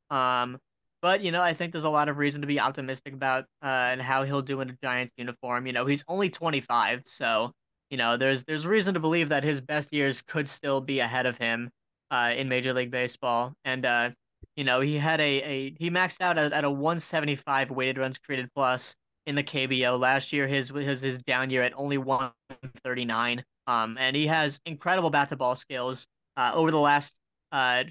Um, 0.09 0.57
but 1.03 1.21
you 1.21 1.31
know, 1.31 1.41
I 1.41 1.53
think 1.53 1.73
there's 1.73 1.83
a 1.83 1.89
lot 1.89 2.09
of 2.09 2.17
reason 2.17 2.41
to 2.41 2.47
be 2.47 2.59
optimistic 2.59 3.13
about 3.13 3.43
uh 3.61 3.91
and 3.91 4.01
how 4.01 4.23
he'll 4.23 4.41
do 4.41 4.61
in 4.61 4.69
a 4.71 4.77
Giants 4.81 5.13
uniform. 5.17 5.67
You 5.67 5.73
know, 5.73 5.85
he's 5.85 6.03
only 6.07 6.29
25, 6.29 7.03
so 7.05 7.51
you 7.91 7.97
know, 7.97 8.17
there's 8.17 8.43
there's 8.45 8.65
reason 8.65 8.95
to 8.95 8.99
believe 9.01 9.29
that 9.29 9.43
his 9.43 9.61
best 9.61 9.93
years 9.93 10.21
could 10.23 10.49
still 10.49 10.81
be 10.81 10.99
ahead 11.01 11.27
of 11.27 11.37
him 11.37 11.69
uh 12.09 12.31
in 12.35 12.49
Major 12.49 12.73
League 12.73 12.89
Baseball. 12.91 13.53
And 13.65 13.85
uh, 13.85 14.11
you 14.55 14.63
know, 14.63 14.79
he 14.79 14.95
had 14.97 15.19
a 15.19 15.43
a 15.43 15.75
he 15.77 15.89
maxed 15.91 16.21
out 16.21 16.37
at, 16.37 16.53
at 16.53 16.63
a 16.63 16.71
175 16.71 17.69
weighted 17.69 17.97
runs 17.97 18.17
created 18.17 18.49
plus 18.55 18.95
in 19.25 19.35
the 19.35 19.43
KBO. 19.43 19.99
Last 19.99 20.31
year, 20.31 20.47
his 20.47 20.69
his 20.69 21.01
his 21.01 21.17
down 21.23 21.49
year 21.49 21.63
at 21.63 21.73
only 21.75 21.97
139. 21.97 23.43
Um, 23.67 23.97
and 23.99 24.15
he 24.15 24.27
has 24.27 24.59
incredible 24.65 25.09
bat 25.09 25.29
to 25.29 25.35
ball 25.35 25.55
skills. 25.55 26.07
Uh, 26.37 26.51
over 26.53 26.71
the 26.71 26.79
last 26.79 27.13
uh 27.51 27.83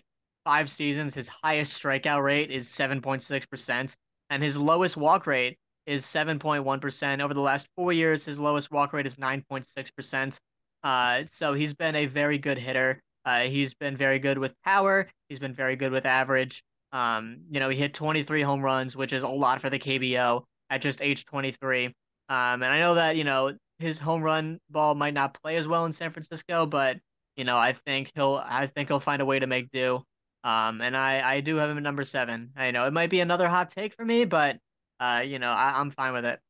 five 0.44 0.70
seasons, 0.70 1.14
his 1.14 1.28
highest 1.28 1.80
strikeout 1.80 2.22
rate 2.22 2.50
is 2.50 2.68
7.6 2.68 3.48
percent, 3.48 3.96
and 4.30 4.42
his 4.42 4.56
lowest 4.56 4.96
walk 4.96 5.26
rate 5.26 5.58
is 5.86 6.04
7.1 6.04 6.80
percent. 6.80 7.22
Over 7.22 7.34
the 7.34 7.40
last 7.40 7.66
four 7.76 7.92
years, 7.92 8.24
his 8.24 8.38
lowest 8.38 8.70
walk 8.70 8.92
rate 8.92 9.06
is 9.06 9.16
9.6 9.16 9.66
percent. 9.96 10.38
Uh, 10.82 11.22
so 11.30 11.54
he's 11.54 11.74
been 11.74 11.94
a 11.94 12.06
very 12.06 12.38
good 12.38 12.58
hitter. 12.58 13.00
Uh, 13.24 13.42
he's 13.42 13.74
been 13.74 13.96
very 13.96 14.18
good 14.18 14.38
with 14.38 14.52
power. 14.64 15.08
He's 15.28 15.38
been 15.38 15.54
very 15.54 15.76
good 15.76 15.92
with 15.92 16.06
average. 16.06 16.62
Um, 16.92 17.42
you 17.50 17.60
know, 17.60 17.68
he 17.68 17.76
hit 17.76 17.94
23 17.94 18.42
home 18.42 18.62
runs, 18.62 18.96
which 18.96 19.12
is 19.12 19.22
a 19.22 19.28
lot 19.28 19.60
for 19.60 19.70
the 19.70 19.78
KBO 19.78 20.42
at 20.70 20.82
just 20.82 21.00
age 21.00 21.24
23. 21.24 21.86
Um, 21.86 21.92
and 22.28 22.64
I 22.64 22.80
know 22.80 22.96
that, 22.96 23.16
you 23.16 23.24
know, 23.24 23.56
his 23.78 23.98
home 23.98 24.22
run 24.22 24.58
ball 24.70 24.94
might 24.94 25.14
not 25.14 25.40
play 25.42 25.56
as 25.56 25.66
well 25.66 25.84
in 25.86 25.92
San 25.92 26.12
Francisco, 26.12 26.66
but, 26.66 26.98
you 27.36 27.44
know, 27.44 27.56
I 27.56 27.74
think 27.86 28.10
he'll, 28.14 28.42
I 28.44 28.66
think 28.66 28.88
he'll 28.88 29.00
find 29.00 29.22
a 29.22 29.26
way 29.26 29.38
to 29.38 29.46
make 29.46 29.70
do. 29.70 30.02
Um, 30.44 30.80
and 30.80 30.96
I, 30.96 31.36
I 31.36 31.40
do 31.40 31.56
have 31.56 31.70
him 31.70 31.76
at 31.76 31.82
number 31.82 32.04
seven. 32.04 32.50
I 32.56 32.70
know 32.70 32.86
it 32.86 32.92
might 32.92 33.10
be 33.10 33.20
another 33.20 33.48
hot 33.48 33.70
take 33.70 33.94
for 33.94 34.04
me, 34.04 34.24
but, 34.24 34.56
uh, 34.98 35.22
you 35.24 35.38
know, 35.38 35.50
I, 35.50 35.80
I'm 35.80 35.90
fine 35.90 36.12
with 36.12 36.24
it. 36.24 36.40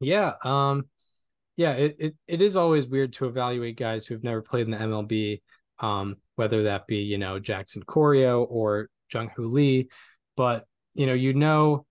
Yeah. 0.00 0.34
Um, 0.44 0.84
yeah, 1.56 1.72
it, 1.72 1.96
it, 1.98 2.14
it 2.28 2.42
is 2.42 2.56
always 2.56 2.86
weird 2.86 3.12
to 3.14 3.26
evaluate 3.26 3.76
guys 3.76 4.06
who've 4.06 4.22
never 4.22 4.40
played 4.40 4.66
in 4.66 4.70
the 4.70 4.78
MLB, 4.78 5.42
um, 5.80 6.16
whether 6.36 6.64
that 6.64 6.86
be, 6.86 6.98
you 6.98 7.18
know, 7.18 7.40
Jackson 7.40 7.82
Chourio 7.82 8.46
or 8.48 8.88
Jung 9.12 9.30
Hoo 9.34 9.48
Lee. 9.48 9.88
But, 10.36 10.66
you 10.94 11.06
know, 11.06 11.14
you 11.14 11.34
know, 11.34 11.84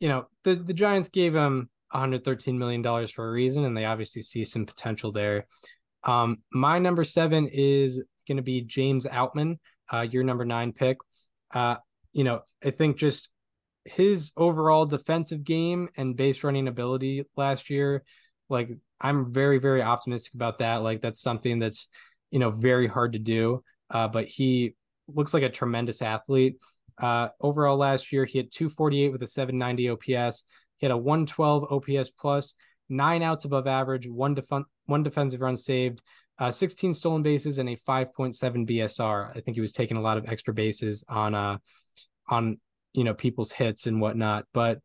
you 0.00 0.08
know, 0.08 0.26
the, 0.42 0.56
the 0.56 0.74
Giants 0.74 1.08
gave 1.08 1.34
him 1.34 1.70
113 1.92 2.58
million 2.58 2.82
dollars 2.82 3.12
for 3.12 3.28
a 3.28 3.30
reason, 3.30 3.64
and 3.64 3.76
they 3.76 3.84
obviously 3.84 4.22
see 4.22 4.44
some 4.44 4.66
potential 4.66 5.12
there. 5.12 5.46
Um, 6.02 6.38
my 6.52 6.80
number 6.80 7.04
seven 7.04 7.46
is 7.46 8.02
going 8.26 8.38
to 8.38 8.42
be 8.42 8.62
James 8.62 9.06
Outman, 9.06 9.58
uh, 9.92 10.02
your 10.02 10.24
number 10.24 10.44
nine 10.44 10.72
pick. 10.72 10.98
Uh, 11.52 11.76
you 12.12 12.24
know, 12.24 12.42
I 12.64 12.70
think 12.70 12.96
just 12.96 13.28
his 13.84 14.32
overall 14.36 14.86
defensive 14.86 15.44
game 15.44 15.88
and 15.96 16.16
base 16.16 16.44
running 16.44 16.68
ability 16.68 17.24
last 17.36 17.70
year, 17.70 18.04
like 18.48 18.70
I'm 19.00 19.32
very, 19.32 19.58
very 19.58 19.82
optimistic 19.82 20.34
about 20.34 20.58
that. 20.58 20.76
Like 20.82 21.02
that's 21.02 21.20
something 21.20 21.58
that's, 21.58 21.88
you 22.30 22.38
know, 22.38 22.50
very 22.50 22.86
hard 22.86 23.14
to 23.14 23.18
do. 23.18 23.62
Uh, 23.90 24.08
but 24.08 24.26
he 24.26 24.74
looks 25.08 25.34
like 25.34 25.42
a 25.42 25.50
tremendous 25.50 26.00
athlete. 26.02 26.56
Uh, 26.98 27.28
overall 27.40 27.76
last 27.76 28.12
year, 28.12 28.24
he 28.24 28.38
had 28.38 28.52
248 28.52 29.12
with 29.12 29.22
a 29.22 29.26
790 29.26 29.90
OPS. 29.90 30.44
He 30.76 30.86
had 30.86 30.92
a 30.92 30.96
112 30.96 31.64
OPS 31.70 32.10
plus, 32.10 32.54
nine 32.88 33.22
outs 33.22 33.44
above 33.44 33.66
average, 33.66 34.08
one 34.08 34.34
def- 34.34 34.66
one 34.86 35.02
defensive 35.02 35.40
run 35.40 35.56
saved, 35.56 36.00
uh, 36.38 36.50
16 36.50 36.94
stolen 36.94 37.22
bases, 37.22 37.58
and 37.58 37.68
a 37.68 37.76
5.7 37.76 38.34
BSR. 38.68 39.36
I 39.36 39.40
think 39.40 39.54
he 39.54 39.60
was 39.60 39.72
taking 39.72 39.96
a 39.96 40.00
lot 40.00 40.18
of 40.18 40.26
extra 40.28 40.54
bases 40.54 41.04
on 41.08 41.34
uh 41.34 41.58
on 42.28 42.58
you 42.92 43.04
know 43.04 43.14
people's 43.14 43.52
hits 43.52 43.86
and 43.86 44.00
whatnot. 44.00 44.46
But 44.52 44.78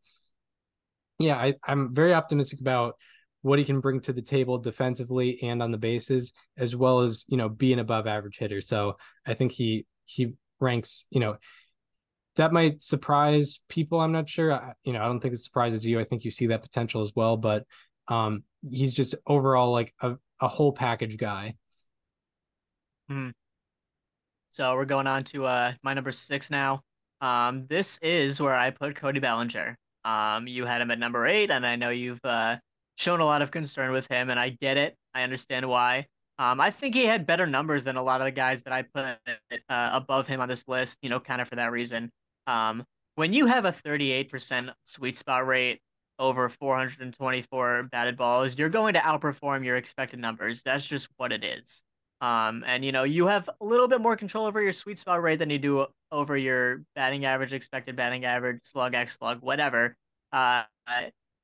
yeah, 1.18 1.36
I, 1.36 1.54
I'm 1.66 1.94
very 1.94 2.14
optimistic 2.14 2.60
about 2.60 2.94
what 3.42 3.58
he 3.58 3.64
can 3.64 3.80
bring 3.80 4.00
to 4.00 4.12
the 4.12 4.22
table 4.22 4.58
defensively 4.58 5.38
and 5.42 5.62
on 5.62 5.70
the 5.70 5.78
bases, 5.78 6.32
as 6.56 6.76
well 6.76 7.00
as 7.00 7.24
you 7.28 7.36
know 7.36 7.48
being 7.48 7.78
above 7.78 8.06
average 8.06 8.36
hitter. 8.38 8.60
So 8.60 8.96
I 9.26 9.34
think 9.34 9.52
he 9.52 9.86
he 10.04 10.34
ranks 10.60 11.06
you 11.10 11.20
know 11.20 11.36
that 12.38 12.52
might 12.52 12.82
surprise 12.82 13.60
people. 13.68 14.00
I'm 14.00 14.12
not 14.12 14.28
sure. 14.28 14.52
I, 14.52 14.72
you 14.84 14.92
know, 14.92 15.02
I 15.02 15.06
don't 15.06 15.20
think 15.20 15.34
it 15.34 15.40
surprises 15.40 15.84
you. 15.84 15.98
I 15.98 16.04
think 16.04 16.24
you 16.24 16.30
see 16.30 16.46
that 16.46 16.62
potential 16.62 17.02
as 17.02 17.12
well, 17.14 17.36
but 17.36 17.64
um, 18.06 18.44
he's 18.70 18.92
just 18.92 19.16
overall 19.26 19.72
like 19.72 19.92
a, 20.00 20.14
a 20.40 20.48
whole 20.48 20.72
package 20.72 21.16
guy. 21.16 21.54
Hmm. 23.08 23.30
So 24.50 24.74
we're 24.74 24.84
going 24.84 25.06
on 25.06 25.24
to 25.24 25.46
uh 25.46 25.72
my 25.82 25.94
number 25.94 26.12
six 26.12 26.50
now. 26.50 26.82
Um, 27.20 27.66
this 27.68 27.98
is 28.02 28.40
where 28.40 28.54
I 28.54 28.70
put 28.70 28.96
Cody 28.96 29.20
Bellinger. 29.20 29.76
Um, 30.04 30.46
you 30.46 30.66
had 30.66 30.80
him 30.80 30.90
at 30.90 30.98
number 30.98 31.26
eight, 31.26 31.50
and 31.50 31.66
I 31.66 31.76
know 31.76 31.90
you've 31.90 32.24
uh 32.24 32.56
shown 32.96 33.20
a 33.20 33.24
lot 33.24 33.42
of 33.42 33.50
concern 33.50 33.92
with 33.92 34.06
him, 34.10 34.30
and 34.30 34.38
I 34.38 34.50
get 34.50 34.76
it. 34.76 34.96
I 35.14 35.22
understand 35.22 35.68
why. 35.68 36.06
Um, 36.38 36.60
I 36.60 36.70
think 36.70 36.94
he 36.94 37.04
had 37.04 37.26
better 37.26 37.46
numbers 37.46 37.84
than 37.84 37.96
a 37.96 38.02
lot 38.02 38.20
of 38.20 38.24
the 38.24 38.30
guys 38.30 38.62
that 38.62 38.72
I 38.72 38.82
put 38.82 39.04
uh, 39.04 39.90
above 39.92 40.26
him 40.28 40.40
on 40.40 40.48
this 40.48 40.64
list. 40.68 40.96
You 41.02 41.10
know, 41.10 41.20
kind 41.20 41.40
of 41.40 41.48
for 41.48 41.56
that 41.56 41.72
reason. 41.72 42.10
Um, 42.46 42.84
when 43.16 43.32
you 43.32 43.46
have 43.46 43.64
a 43.64 43.72
38% 43.72 44.70
sweet 44.84 45.18
spot 45.18 45.46
rate 45.46 45.80
over 46.18 46.48
424 46.48 47.84
batted 47.84 48.16
balls, 48.16 48.56
you're 48.58 48.68
going 48.68 48.94
to 48.94 49.00
outperform 49.00 49.64
your 49.64 49.76
expected 49.76 50.20
numbers. 50.20 50.62
That's 50.62 50.86
just 50.86 51.08
what 51.16 51.32
it 51.32 51.44
is. 51.44 51.82
Um, 52.20 52.64
and 52.66 52.84
you 52.84 52.90
know, 52.92 53.04
you 53.04 53.26
have 53.28 53.48
a 53.60 53.64
little 53.64 53.86
bit 53.88 54.00
more 54.00 54.16
control 54.16 54.46
over 54.46 54.60
your 54.60 54.72
sweet 54.72 54.98
spot 54.98 55.22
rate 55.22 55.38
than 55.38 55.50
you 55.50 55.58
do 55.58 55.86
over 56.10 56.36
your 56.36 56.82
batting 56.96 57.24
average, 57.24 57.52
expected 57.52 57.94
batting 57.96 58.24
average, 58.24 58.60
slug 58.64 58.94
x 58.94 59.16
slug, 59.18 59.40
whatever. 59.42 59.96
Uh, 60.32 60.64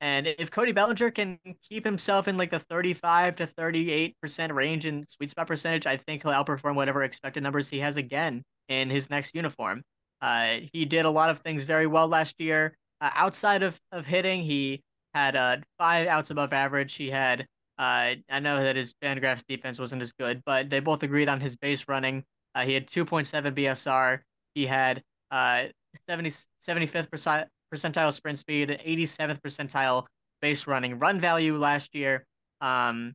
And 0.00 0.26
if 0.26 0.50
Cody 0.50 0.72
Bellinger 0.72 1.10
can 1.10 1.38
keep 1.68 1.84
himself 1.84 2.28
in 2.28 2.36
like 2.36 2.50
the 2.50 2.58
35 2.58 3.36
to 3.36 3.46
38% 3.46 4.52
range 4.52 4.84
in 4.86 5.04
sweet 5.08 5.30
spot 5.30 5.46
percentage, 5.46 5.86
I 5.86 5.96
think 5.96 6.22
he'll 6.22 6.32
outperform 6.32 6.74
whatever 6.74 7.02
expected 7.02 7.42
numbers 7.42 7.68
he 7.70 7.78
has 7.80 7.96
again 7.96 8.42
in 8.68 8.90
his 8.90 9.08
next 9.08 9.34
uniform. 9.34 9.82
Uh, 10.20 10.56
he 10.72 10.84
did 10.84 11.04
a 11.06 11.10
lot 11.10 11.30
of 11.30 11.40
things 11.40 11.64
very 11.64 11.86
well 11.86 12.08
last 12.08 12.34
year. 12.38 12.76
Uh, 13.04 13.10
outside 13.16 13.62
of, 13.62 13.78
of 13.92 14.06
hitting, 14.06 14.42
he 14.42 14.82
had 15.12 15.36
uh, 15.36 15.58
five 15.76 16.08
outs 16.08 16.30
above 16.30 16.54
average. 16.54 16.94
He 16.94 17.10
had, 17.10 17.42
uh, 17.78 18.16
I 18.30 18.40
know 18.40 18.64
that 18.64 18.76
his 18.76 18.94
Fangraphs 19.02 19.42
defense 19.46 19.78
wasn't 19.78 20.00
as 20.00 20.12
good, 20.12 20.42
but 20.46 20.70
they 20.70 20.80
both 20.80 21.02
agreed 21.02 21.28
on 21.28 21.38
his 21.38 21.54
base 21.54 21.84
running. 21.86 22.24
Uh, 22.54 22.64
he 22.64 22.72
had 22.72 22.86
2.7 22.86 23.54
BSR. 23.54 24.20
He 24.54 24.64
had 24.64 25.02
uh, 25.30 25.64
70, 26.08 26.32
75th 26.66 27.44
percentile 27.70 28.14
sprint 28.14 28.38
speed, 28.38 28.70
87th 28.70 29.38
percentile 29.42 30.06
base 30.40 30.66
running 30.66 30.98
run 30.98 31.20
value 31.20 31.58
last 31.58 31.94
year. 31.94 32.24
Um, 32.62 33.12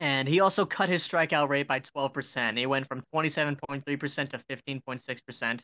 and 0.00 0.26
he 0.26 0.40
also 0.40 0.66
cut 0.66 0.88
his 0.88 1.06
strikeout 1.06 1.48
rate 1.48 1.68
by 1.68 1.78
12%. 1.78 2.58
He 2.58 2.66
went 2.66 2.88
from 2.88 3.04
27.3% 3.14 3.84
to 4.30 4.38
15.6% 4.50 5.60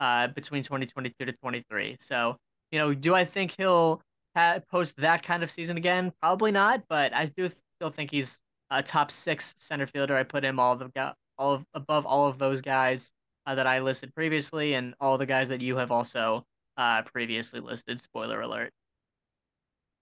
uh, 0.00 0.28
between 0.28 0.62
2022 0.62 1.26
to 1.26 1.32
23. 1.32 1.96
So, 2.00 2.38
you 2.74 2.80
know, 2.80 2.92
do 2.92 3.14
I 3.14 3.24
think 3.24 3.54
he'll 3.56 4.02
ha- 4.34 4.58
post 4.68 4.96
that 4.96 5.22
kind 5.22 5.44
of 5.44 5.50
season 5.50 5.76
again? 5.76 6.12
Probably 6.20 6.50
not, 6.50 6.82
but 6.88 7.14
I 7.14 7.26
do 7.26 7.48
still 7.76 7.90
think 7.90 8.10
he's 8.10 8.40
a 8.68 8.82
top 8.82 9.12
six 9.12 9.54
center 9.58 9.86
fielder. 9.86 10.16
I 10.16 10.24
put 10.24 10.44
him 10.44 10.58
all 10.58 10.74
the 10.74 10.90
all 11.38 11.52
of, 11.54 11.64
above 11.74 12.04
all 12.04 12.26
of 12.26 12.40
those 12.40 12.60
guys 12.60 13.12
uh, 13.46 13.54
that 13.54 13.68
I 13.68 13.78
listed 13.78 14.12
previously, 14.12 14.74
and 14.74 14.92
all 15.00 15.18
the 15.18 15.26
guys 15.26 15.50
that 15.50 15.60
you 15.60 15.76
have 15.76 15.92
also 15.92 16.44
uh, 16.76 17.02
previously 17.02 17.60
listed. 17.60 18.00
Spoiler 18.00 18.40
alert. 18.40 18.72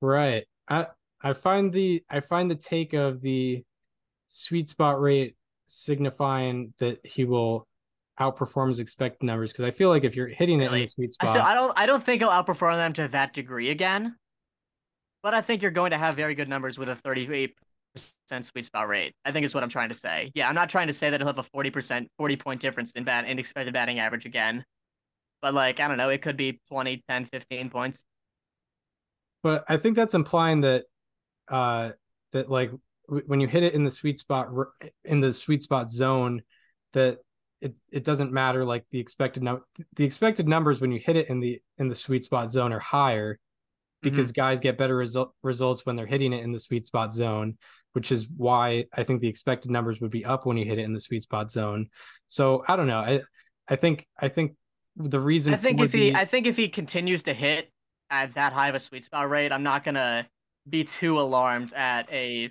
Right. 0.00 0.46
I 0.66 0.86
I 1.20 1.34
find 1.34 1.74
the 1.74 2.02
I 2.08 2.20
find 2.20 2.50
the 2.50 2.54
take 2.54 2.94
of 2.94 3.20
the 3.20 3.62
sweet 4.28 4.70
spot 4.70 4.98
rate 4.98 5.36
signifying 5.66 6.72
that 6.78 7.04
he 7.04 7.26
will 7.26 7.68
outperform 8.22 8.68
his 8.68 8.78
expected 8.78 9.24
numbers 9.26 9.52
because 9.52 9.64
I 9.64 9.70
feel 9.70 9.88
like 9.88 10.04
if 10.04 10.14
you're 10.14 10.28
hitting 10.28 10.60
it 10.60 10.64
really? 10.64 10.78
in 10.78 10.82
the 10.84 10.86
sweet 10.88 11.12
spot, 11.12 11.34
so 11.34 11.40
I 11.40 11.54
don't 11.54 11.72
I 11.76 11.86
don't 11.86 12.04
think 12.04 12.22
he'll 12.22 12.30
outperform 12.30 12.76
them 12.76 12.92
to 12.94 13.08
that 13.08 13.34
degree 13.34 13.70
again. 13.70 14.16
But 15.22 15.34
I 15.34 15.42
think 15.42 15.62
you're 15.62 15.70
going 15.70 15.92
to 15.92 15.98
have 15.98 16.16
very 16.16 16.34
good 16.34 16.48
numbers 16.48 16.78
with 16.78 16.88
a 16.88 16.96
38 16.96 17.54
percent 17.94 18.46
sweet 18.46 18.66
spot 18.66 18.88
rate. 18.88 19.14
I 19.24 19.32
think 19.32 19.46
is 19.46 19.54
what 19.54 19.62
I'm 19.62 19.68
trying 19.68 19.90
to 19.90 19.94
say. 19.94 20.32
Yeah, 20.34 20.48
I'm 20.48 20.54
not 20.54 20.68
trying 20.68 20.88
to 20.88 20.92
say 20.92 21.10
that 21.10 21.20
he'll 21.20 21.28
have 21.28 21.38
a 21.38 21.42
40 21.42 21.70
percent 21.70 22.10
40 22.18 22.36
point 22.36 22.60
difference 22.60 22.92
in 22.92 23.04
bat 23.04 23.26
in 23.26 23.38
expected 23.38 23.72
batting 23.72 23.98
average 23.98 24.26
again. 24.26 24.64
But 25.40 25.54
like, 25.54 25.80
I 25.80 25.88
don't 25.88 25.96
know, 25.96 26.08
it 26.08 26.22
could 26.22 26.36
be 26.36 26.60
20, 26.68 27.02
10, 27.08 27.26
15 27.26 27.70
points. 27.70 28.04
But 29.42 29.64
I 29.68 29.76
think 29.76 29.96
that's 29.96 30.14
implying 30.14 30.60
that 30.62 30.84
uh 31.48 31.90
that 32.32 32.48
like 32.48 32.70
w- 33.08 33.24
when 33.26 33.40
you 33.40 33.48
hit 33.48 33.64
it 33.64 33.74
in 33.74 33.84
the 33.84 33.90
sweet 33.90 34.18
spot 34.18 34.48
in 35.04 35.20
the 35.20 35.32
sweet 35.32 35.62
spot 35.62 35.90
zone 35.90 36.42
that 36.92 37.18
it 37.62 37.74
it 37.90 38.04
doesn't 38.04 38.32
matter 38.32 38.64
like 38.64 38.84
the 38.90 38.98
expected 38.98 39.42
no 39.42 39.60
the 39.94 40.04
expected 40.04 40.46
numbers 40.46 40.80
when 40.80 40.92
you 40.92 40.98
hit 40.98 41.16
it 41.16 41.28
in 41.28 41.40
the 41.40 41.60
in 41.78 41.88
the 41.88 41.94
sweet 41.94 42.24
spot 42.24 42.50
zone 42.50 42.72
are 42.72 42.80
higher 42.80 43.38
because 44.02 44.32
mm-hmm. 44.32 44.40
guys 44.40 44.58
get 44.58 44.76
better 44.76 44.96
result, 44.96 45.32
results 45.42 45.86
when 45.86 45.94
they're 45.94 46.06
hitting 46.06 46.32
it 46.32 46.42
in 46.42 46.52
the 46.52 46.58
sweet 46.58 46.84
spot 46.84 47.14
zone 47.14 47.56
which 47.92 48.10
is 48.10 48.28
why 48.36 48.86
I 48.92 49.04
think 49.04 49.20
the 49.20 49.28
expected 49.28 49.70
numbers 49.70 50.00
would 50.00 50.10
be 50.10 50.24
up 50.24 50.46
when 50.46 50.56
you 50.56 50.64
hit 50.64 50.78
it 50.78 50.82
in 50.82 50.92
the 50.92 51.00
sweet 51.00 51.22
spot 51.22 51.50
zone. 51.50 51.88
So 52.28 52.64
I 52.66 52.76
don't 52.76 52.86
know. 52.86 52.98
I 52.98 53.20
I 53.68 53.76
think 53.76 54.06
I 54.18 54.28
think 54.28 54.56
the 54.96 55.20
reason 55.20 55.54
I 55.54 55.56
think 55.56 55.80
if 55.80 55.92
he 55.92 56.14
I 56.14 56.24
think 56.24 56.46
if 56.46 56.56
he 56.56 56.68
continues 56.68 57.22
to 57.24 57.34
hit 57.34 57.70
at 58.10 58.34
that 58.34 58.52
high 58.52 58.68
of 58.68 58.74
a 58.74 58.80
sweet 58.80 59.04
spot 59.04 59.28
rate, 59.28 59.52
I'm 59.52 59.62
not 59.62 59.84
gonna 59.84 60.26
be 60.68 60.84
too 60.84 61.20
alarmed 61.20 61.72
at 61.74 62.10
a 62.10 62.50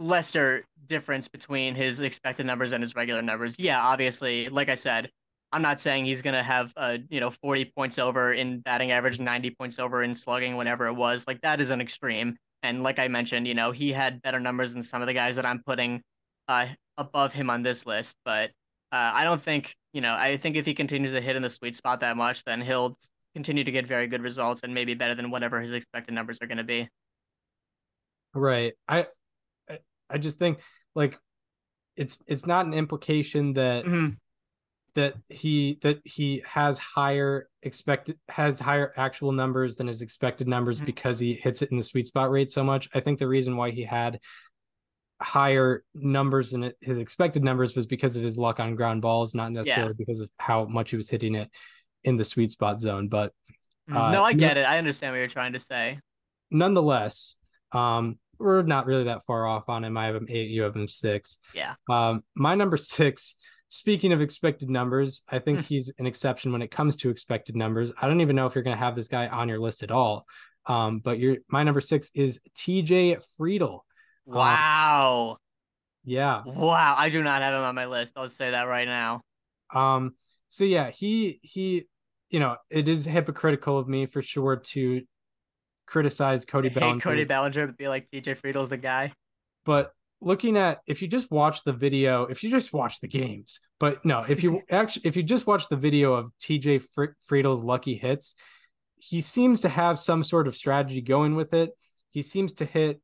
lesser 0.00 0.64
difference 0.88 1.28
between 1.28 1.74
his 1.74 2.00
expected 2.00 2.46
numbers 2.46 2.72
and 2.72 2.82
his 2.82 2.96
regular 2.96 3.22
numbers. 3.22 3.56
Yeah, 3.58 3.80
obviously, 3.80 4.48
like 4.48 4.68
I 4.68 4.74
said, 4.74 5.10
I'm 5.52 5.62
not 5.62 5.80
saying 5.80 6.06
he's 6.06 6.22
gonna 6.22 6.42
have 6.42 6.72
a 6.76 6.98
you 7.08 7.20
know 7.20 7.30
40 7.30 7.66
points 7.76 7.98
over 7.98 8.32
in 8.32 8.60
batting 8.60 8.90
average, 8.90 9.20
90 9.20 9.50
points 9.50 9.78
over 9.78 10.02
in 10.02 10.14
slugging, 10.14 10.56
whatever 10.56 10.86
it 10.86 10.94
was. 10.94 11.24
Like 11.28 11.40
that 11.42 11.60
is 11.60 11.70
an 11.70 11.80
extreme. 11.80 12.36
And 12.62 12.82
like 12.82 12.98
I 12.98 13.08
mentioned, 13.08 13.46
you 13.46 13.54
know, 13.54 13.70
he 13.70 13.92
had 13.92 14.20
better 14.22 14.40
numbers 14.40 14.74
than 14.74 14.82
some 14.82 15.02
of 15.02 15.06
the 15.06 15.14
guys 15.14 15.36
that 15.36 15.46
I'm 15.46 15.62
putting 15.64 16.02
uh 16.48 16.66
above 16.98 17.32
him 17.32 17.50
on 17.50 17.62
this 17.62 17.86
list, 17.86 18.16
but 18.24 18.50
uh, 18.92 19.10
I 19.14 19.24
don't 19.24 19.42
think 19.42 19.76
you 19.92 20.00
know. 20.00 20.14
I 20.14 20.36
think 20.36 20.56
if 20.56 20.66
he 20.66 20.74
continues 20.74 21.12
to 21.12 21.20
hit 21.20 21.36
in 21.36 21.42
the 21.42 21.50
sweet 21.50 21.76
spot 21.76 22.00
that 22.00 22.16
much, 22.16 22.44
then 22.44 22.60
he'll 22.60 22.98
continue 23.34 23.62
to 23.64 23.70
get 23.70 23.86
very 23.86 24.08
good 24.08 24.22
results 24.22 24.62
and 24.64 24.74
maybe 24.74 24.94
better 24.94 25.14
than 25.14 25.30
whatever 25.30 25.60
his 25.60 25.72
expected 25.72 26.12
numbers 26.12 26.38
are 26.42 26.46
going 26.46 26.58
to 26.58 26.64
be. 26.64 26.88
Right. 28.34 28.74
I 28.88 29.06
I 30.10 30.18
just 30.18 30.38
think 30.38 30.58
like 30.94 31.18
it's 31.96 32.22
it's 32.26 32.46
not 32.46 32.66
an 32.66 32.74
implication 32.74 33.54
that 33.54 33.84
mm-hmm. 33.84 34.14
that 34.94 35.14
he 35.28 35.78
that 35.82 36.00
he 36.04 36.42
has 36.46 36.78
higher 36.78 37.48
expected 37.62 38.18
has 38.28 38.58
higher 38.58 38.92
actual 38.96 39.32
numbers 39.32 39.76
than 39.76 39.86
his 39.86 40.02
expected 40.02 40.48
numbers 40.48 40.78
mm-hmm. 40.78 40.86
because 40.86 41.18
he 41.18 41.34
hits 41.34 41.62
it 41.62 41.70
in 41.70 41.76
the 41.76 41.82
sweet 41.82 42.06
spot 42.06 42.30
rate 42.30 42.50
so 42.50 42.64
much. 42.64 42.88
I 42.94 43.00
think 43.00 43.18
the 43.18 43.28
reason 43.28 43.56
why 43.56 43.70
he 43.70 43.84
had 43.84 44.20
higher 45.20 45.84
numbers 45.94 46.50
than 46.50 46.72
his 46.80 46.98
expected 46.98 47.44
numbers 47.44 47.76
was 47.76 47.86
because 47.86 48.16
of 48.16 48.22
his 48.22 48.38
luck 48.38 48.58
on 48.58 48.74
ground 48.74 49.02
balls, 49.02 49.34
not 49.34 49.52
necessarily 49.52 49.90
yeah. 49.90 49.96
because 49.98 50.20
of 50.20 50.30
how 50.38 50.64
much 50.64 50.90
he 50.90 50.96
was 50.96 51.10
hitting 51.10 51.34
it 51.34 51.50
in 52.04 52.16
the 52.16 52.24
sweet 52.24 52.50
spot 52.50 52.80
zone. 52.80 53.08
But 53.08 53.32
mm, 53.88 53.96
uh, 53.96 54.12
no, 54.12 54.24
I 54.24 54.32
get 54.32 54.56
it. 54.56 54.62
I 54.62 54.78
understand 54.78 55.12
what 55.12 55.18
you're 55.18 55.28
trying 55.28 55.52
to 55.52 55.60
say. 55.60 56.00
Nonetheless, 56.50 57.36
um, 57.72 58.18
we're 58.40 58.62
not 58.62 58.86
really 58.86 59.04
that 59.04 59.24
far 59.24 59.46
off 59.46 59.68
on 59.68 59.84
him. 59.84 59.96
I 59.96 60.06
have 60.06 60.16
him 60.16 60.26
eight, 60.28 60.48
you 60.48 60.62
have 60.62 60.74
him 60.74 60.88
six. 60.88 61.38
Yeah. 61.54 61.74
Um, 61.88 62.24
my 62.34 62.54
number 62.54 62.76
six. 62.76 63.36
Speaking 63.72 64.12
of 64.12 64.20
expected 64.20 64.68
numbers, 64.68 65.22
I 65.28 65.38
think 65.38 65.58
hmm. 65.58 65.62
he's 65.62 65.92
an 65.98 66.04
exception 66.04 66.50
when 66.50 66.60
it 66.60 66.72
comes 66.72 66.96
to 66.96 67.10
expected 67.10 67.54
numbers. 67.54 67.92
I 68.02 68.08
don't 68.08 68.20
even 68.20 68.34
know 68.34 68.46
if 68.46 68.56
you're 68.56 68.64
going 68.64 68.76
to 68.76 68.82
have 68.82 68.96
this 68.96 69.06
guy 69.06 69.28
on 69.28 69.48
your 69.48 69.60
list 69.60 69.84
at 69.84 69.92
all. 69.92 70.26
Um, 70.66 70.98
but 70.98 71.20
your 71.20 71.36
my 71.48 71.62
number 71.62 71.80
six 71.80 72.10
is 72.14 72.40
TJ 72.56 73.22
Friedl. 73.38 73.80
Um, 74.28 74.34
wow. 74.34 75.30
Um, 75.30 75.36
yeah. 76.04 76.42
Wow. 76.44 76.96
I 76.98 77.10
do 77.10 77.22
not 77.22 77.42
have 77.42 77.54
him 77.54 77.62
on 77.62 77.74
my 77.74 77.86
list. 77.86 78.14
I'll 78.16 78.28
say 78.28 78.50
that 78.50 78.64
right 78.64 78.88
now. 78.88 79.22
Um, 79.72 80.14
so 80.48 80.64
yeah, 80.64 80.90
he 80.90 81.38
he, 81.42 81.84
you 82.28 82.40
know, 82.40 82.56
it 82.70 82.88
is 82.88 83.04
hypocritical 83.04 83.78
of 83.78 83.88
me 83.88 84.06
for 84.06 84.20
sure 84.20 84.56
to 84.56 85.02
criticize 85.90 86.44
Cody 86.44 86.68
Bellinger. 86.68 87.00
Cody 87.00 87.24
Bellinger 87.24 87.66
to 87.66 87.72
be 87.72 87.88
like 87.88 88.08
TJ 88.10 88.38
Friedl's 88.38 88.70
the 88.70 88.76
guy. 88.76 89.12
But 89.64 89.92
looking 90.20 90.56
at 90.56 90.78
if 90.86 91.02
you 91.02 91.08
just 91.08 91.30
watch 91.30 91.64
the 91.64 91.72
video, 91.72 92.24
if 92.24 92.42
you 92.42 92.50
just 92.50 92.72
watch 92.72 93.00
the 93.00 93.08
games, 93.08 93.60
but 93.78 94.04
no, 94.04 94.20
if 94.26 94.42
you 94.42 94.62
actually 94.70 95.02
if 95.06 95.16
you 95.16 95.22
just 95.22 95.46
watch 95.46 95.68
the 95.68 95.76
video 95.76 96.14
of 96.14 96.30
TJ 96.40 96.84
Friedl's 97.26 97.62
lucky 97.62 97.96
hits, 97.96 98.34
he 98.96 99.20
seems 99.20 99.62
to 99.62 99.68
have 99.68 99.98
some 99.98 100.22
sort 100.22 100.46
of 100.46 100.56
strategy 100.56 101.02
going 101.02 101.34
with 101.34 101.52
it. 101.52 101.70
He 102.10 102.22
seems 102.22 102.52
to 102.54 102.64
hit 102.64 103.00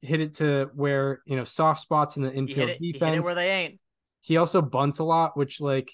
hit 0.00 0.20
it 0.20 0.34
to 0.34 0.70
where 0.74 1.20
you 1.26 1.36
know 1.36 1.44
soft 1.44 1.80
spots 1.80 2.16
in 2.16 2.22
the 2.22 2.32
infield 2.32 2.70
it, 2.70 2.78
defense. 2.78 3.24
where 3.24 3.34
they 3.34 3.50
ain't. 3.50 3.80
He 4.22 4.36
also 4.36 4.62
bunts 4.62 4.98
a 4.98 5.04
lot, 5.04 5.36
which 5.36 5.60
like 5.60 5.92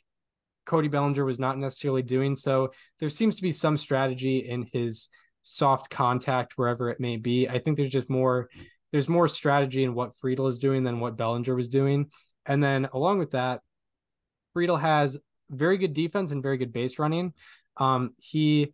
Cody 0.66 0.88
Bellinger 0.88 1.24
was 1.24 1.38
not 1.38 1.58
necessarily 1.58 2.02
doing. 2.02 2.36
So 2.36 2.70
there 3.00 3.08
seems 3.08 3.36
to 3.36 3.42
be 3.42 3.52
some 3.52 3.76
strategy 3.76 4.38
in 4.38 4.68
his 4.72 5.08
soft 5.44 5.90
contact 5.90 6.54
wherever 6.56 6.90
it 6.90 6.98
may 6.98 7.16
be. 7.16 7.48
I 7.48 7.60
think 7.60 7.76
there's 7.76 7.92
just 7.92 8.10
more 8.10 8.48
there's 8.90 9.08
more 9.08 9.28
strategy 9.28 9.84
in 9.84 9.94
what 9.94 10.16
Friedl 10.16 10.48
is 10.48 10.58
doing 10.58 10.84
than 10.84 11.00
what 11.00 11.16
Bellinger 11.16 11.54
was 11.54 11.68
doing. 11.68 12.10
And 12.46 12.62
then 12.62 12.88
along 12.92 13.18
with 13.18 13.32
that, 13.32 13.60
Friedl 14.56 14.80
has 14.80 15.18
very 15.50 15.78
good 15.78 15.94
defense 15.94 16.32
and 16.32 16.42
very 16.42 16.56
good 16.56 16.72
base 16.72 16.98
running. 16.98 17.32
Um, 17.76 18.14
he 18.18 18.72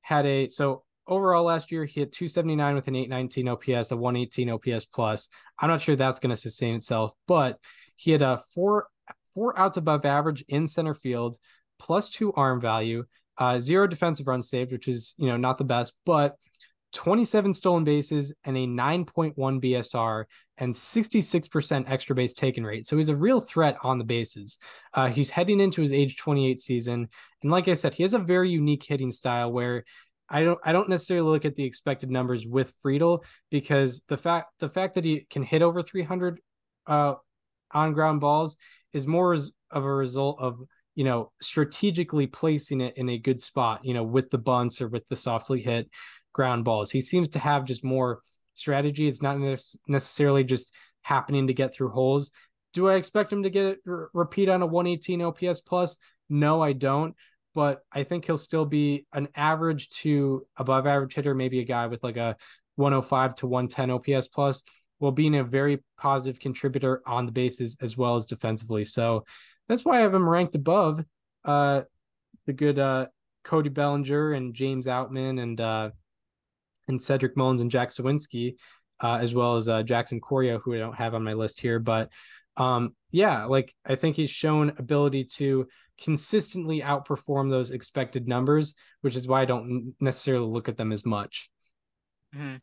had 0.00 0.26
a 0.26 0.48
so 0.48 0.84
overall 1.06 1.44
last 1.44 1.72
year 1.72 1.84
he 1.84 2.00
hit 2.00 2.12
279 2.12 2.74
with 2.74 2.88
an 2.88 2.96
819 2.96 3.48
ops 3.48 3.90
a 3.90 3.96
118 3.96 4.50
ops 4.50 4.84
plus 4.84 5.28
i'm 5.58 5.68
not 5.68 5.80
sure 5.80 5.96
that's 5.96 6.18
going 6.20 6.34
to 6.34 6.40
sustain 6.40 6.74
itself 6.74 7.12
but 7.26 7.58
he 7.96 8.10
had 8.10 8.22
a 8.22 8.40
four 8.54 8.86
four 9.34 9.58
outs 9.58 9.76
above 9.76 10.04
average 10.04 10.44
in 10.48 10.68
center 10.68 10.94
field 10.94 11.36
plus 11.78 12.08
two 12.10 12.32
arm 12.34 12.60
value 12.60 13.04
uh, 13.38 13.58
zero 13.58 13.86
defensive 13.86 14.26
runs 14.26 14.48
saved 14.48 14.72
which 14.72 14.88
is 14.88 15.14
you 15.18 15.26
know 15.26 15.36
not 15.36 15.58
the 15.58 15.64
best 15.64 15.92
but 16.04 16.36
27 16.92 17.54
stolen 17.54 17.84
bases 17.84 18.32
and 18.44 18.56
a 18.56 18.66
9.1 18.66 19.34
BSR 19.34 20.24
and 20.58 20.74
66% 20.74 21.90
extra 21.90 22.14
base 22.14 22.34
taken 22.34 22.64
rate. 22.64 22.86
So 22.86 22.96
he's 22.96 23.08
a 23.08 23.16
real 23.16 23.40
threat 23.40 23.76
on 23.82 23.98
the 23.98 24.04
bases. 24.04 24.58
Uh, 24.92 25.08
he's 25.08 25.30
heading 25.30 25.60
into 25.60 25.80
his 25.80 25.92
age 25.92 26.18
28 26.18 26.60
season. 26.60 27.08
And 27.42 27.50
like 27.50 27.68
I 27.68 27.74
said, 27.74 27.94
he 27.94 28.02
has 28.02 28.14
a 28.14 28.18
very 28.18 28.50
unique 28.50 28.84
hitting 28.84 29.10
style 29.10 29.50
where 29.50 29.84
I 30.28 30.44
don't 30.44 30.58
I 30.64 30.72
don't 30.72 30.88
necessarily 30.88 31.30
look 31.30 31.44
at 31.44 31.56
the 31.56 31.64
expected 31.64 32.10
numbers 32.10 32.46
with 32.46 32.72
Friedl 32.82 33.22
because 33.50 34.02
the 34.08 34.16
fact 34.16 34.52
the 34.60 34.68
fact 34.68 34.94
that 34.94 35.04
he 35.04 35.26
can 35.28 35.42
hit 35.42 35.62
over 35.62 35.82
300 35.82 36.40
uh, 36.86 37.14
on 37.72 37.92
ground 37.92 38.20
balls 38.20 38.56
is 38.92 39.06
more 39.06 39.34
of 39.34 39.84
a 39.84 39.94
result 39.94 40.38
of 40.40 40.60
you 40.94 41.04
know 41.04 41.32
strategically 41.40 42.26
placing 42.26 42.80
it 42.80 42.96
in 42.96 43.08
a 43.08 43.18
good 43.18 43.40
spot 43.40 43.82
you 43.82 43.94
know 43.94 44.02
with 44.02 44.30
the 44.30 44.38
bunts 44.38 44.82
or 44.82 44.88
with 44.88 45.06
the 45.08 45.16
softly 45.16 45.60
hit 45.60 45.88
ground 46.32 46.64
balls. 46.64 46.90
He 46.90 47.00
seems 47.00 47.28
to 47.28 47.38
have 47.38 47.64
just 47.64 47.84
more 47.84 48.20
strategy. 48.54 49.06
It's 49.06 49.22
not 49.22 49.38
necessarily 49.86 50.44
just 50.44 50.72
happening 51.02 51.46
to 51.46 51.54
get 51.54 51.74
through 51.74 51.90
holes. 51.90 52.30
Do 52.72 52.88
I 52.88 52.94
expect 52.94 53.32
him 53.32 53.42
to 53.42 53.50
get 53.50 53.78
repeat 53.84 54.48
on 54.48 54.62
a 54.62 54.66
118 54.66 55.22
OPS 55.22 55.60
plus? 55.60 55.98
No, 56.28 56.62
I 56.62 56.72
don't. 56.72 57.14
But 57.54 57.82
I 57.92 58.04
think 58.04 58.24
he'll 58.24 58.38
still 58.38 58.64
be 58.64 59.06
an 59.12 59.28
average 59.36 59.90
to 60.00 60.46
above 60.56 60.86
average 60.86 61.14
hitter, 61.14 61.34
maybe 61.34 61.60
a 61.60 61.64
guy 61.64 61.86
with 61.86 62.02
like 62.02 62.16
a 62.16 62.36
105 62.76 63.34
to 63.36 63.46
110 63.46 63.90
OPS 63.90 64.28
plus, 64.28 64.62
while 64.98 65.12
being 65.12 65.34
a 65.34 65.44
very 65.44 65.82
positive 65.98 66.40
contributor 66.40 67.02
on 67.06 67.26
the 67.26 67.32
bases 67.32 67.76
as 67.82 67.94
well 67.94 68.16
as 68.16 68.24
defensively. 68.24 68.84
So 68.84 69.26
that's 69.68 69.84
why 69.84 69.98
I 69.98 70.02
have 70.02 70.14
him 70.14 70.28
ranked 70.28 70.54
above 70.54 71.04
uh, 71.44 71.82
the 72.46 72.52
good 72.52 72.78
uh, 72.78 73.06
Cody 73.44 73.68
Bellinger 73.68 74.32
and 74.32 74.54
James 74.54 74.86
Outman 74.86 75.40
and 75.42 75.60
uh, 75.60 75.90
and 76.88 77.00
Cedric 77.00 77.36
Mullins 77.36 77.60
and 77.60 77.70
Jack 77.70 77.90
Suwinski, 77.90 78.56
uh, 79.00 79.18
as 79.20 79.34
well 79.34 79.56
as 79.56 79.68
uh, 79.68 79.82
Jackson 79.82 80.20
Chourio, 80.20 80.60
who 80.62 80.74
I 80.74 80.78
don't 80.78 80.96
have 80.96 81.14
on 81.14 81.24
my 81.24 81.34
list 81.34 81.60
here. 81.60 81.78
But 81.78 82.10
um, 82.56 82.94
yeah, 83.10 83.44
like 83.44 83.74
I 83.86 83.96
think 83.96 84.16
he's 84.16 84.30
shown 84.30 84.72
ability 84.78 85.24
to 85.36 85.66
consistently 86.00 86.80
outperform 86.80 87.50
those 87.50 87.70
expected 87.70 88.26
numbers, 88.26 88.74
which 89.02 89.16
is 89.16 89.28
why 89.28 89.42
I 89.42 89.44
don't 89.44 89.94
necessarily 90.00 90.46
look 90.46 90.68
at 90.68 90.76
them 90.76 90.92
as 90.92 91.04
much. 91.04 91.50
Mm-hmm. 92.34 92.56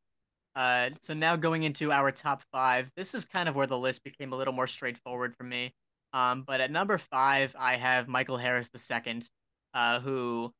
Uh, 0.55 0.89
so 1.01 1.13
now 1.13 1.35
going 1.35 1.63
into 1.63 1.91
our 1.91 2.11
top 2.11 2.43
five, 2.51 2.89
this 2.95 3.13
is 3.13 3.23
kind 3.23 3.47
of 3.47 3.55
where 3.55 3.67
the 3.67 3.77
list 3.77 4.03
became 4.03 4.33
a 4.33 4.35
little 4.35 4.53
more 4.53 4.67
straightforward 4.67 5.35
for 5.37 5.43
me. 5.43 5.73
Um, 6.13 6.43
but 6.45 6.61
at 6.61 6.71
number 6.71 6.97
five, 6.97 7.55
I 7.57 7.77
have 7.77 8.07
Michael 8.07 8.37
Harris 8.37 8.69
II, 8.73 9.21
uh, 9.73 9.99
who 9.99 10.51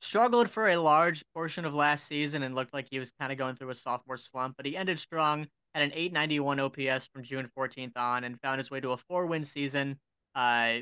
struggled 0.00 0.50
for 0.50 0.68
a 0.68 0.76
large 0.76 1.24
portion 1.34 1.64
of 1.64 1.74
last 1.74 2.06
season 2.06 2.42
and 2.42 2.54
looked 2.54 2.74
like 2.74 2.86
he 2.90 2.98
was 2.98 3.12
kind 3.18 3.32
of 3.32 3.38
going 3.38 3.56
through 3.56 3.70
a 3.70 3.74
sophomore 3.74 4.16
slump, 4.16 4.56
but 4.56 4.66
he 4.66 4.76
ended 4.76 4.98
strong 4.98 5.46
at 5.74 5.82
an 5.82 5.92
891 5.94 6.60
OPS 6.60 7.06
from 7.12 7.22
June 7.22 7.48
14th 7.56 7.96
on 7.96 8.24
and 8.24 8.40
found 8.40 8.58
his 8.58 8.70
way 8.70 8.80
to 8.80 8.90
a 8.90 8.96
four 8.96 9.26
win 9.26 9.44
season 9.44 9.98
uh, 10.34 10.78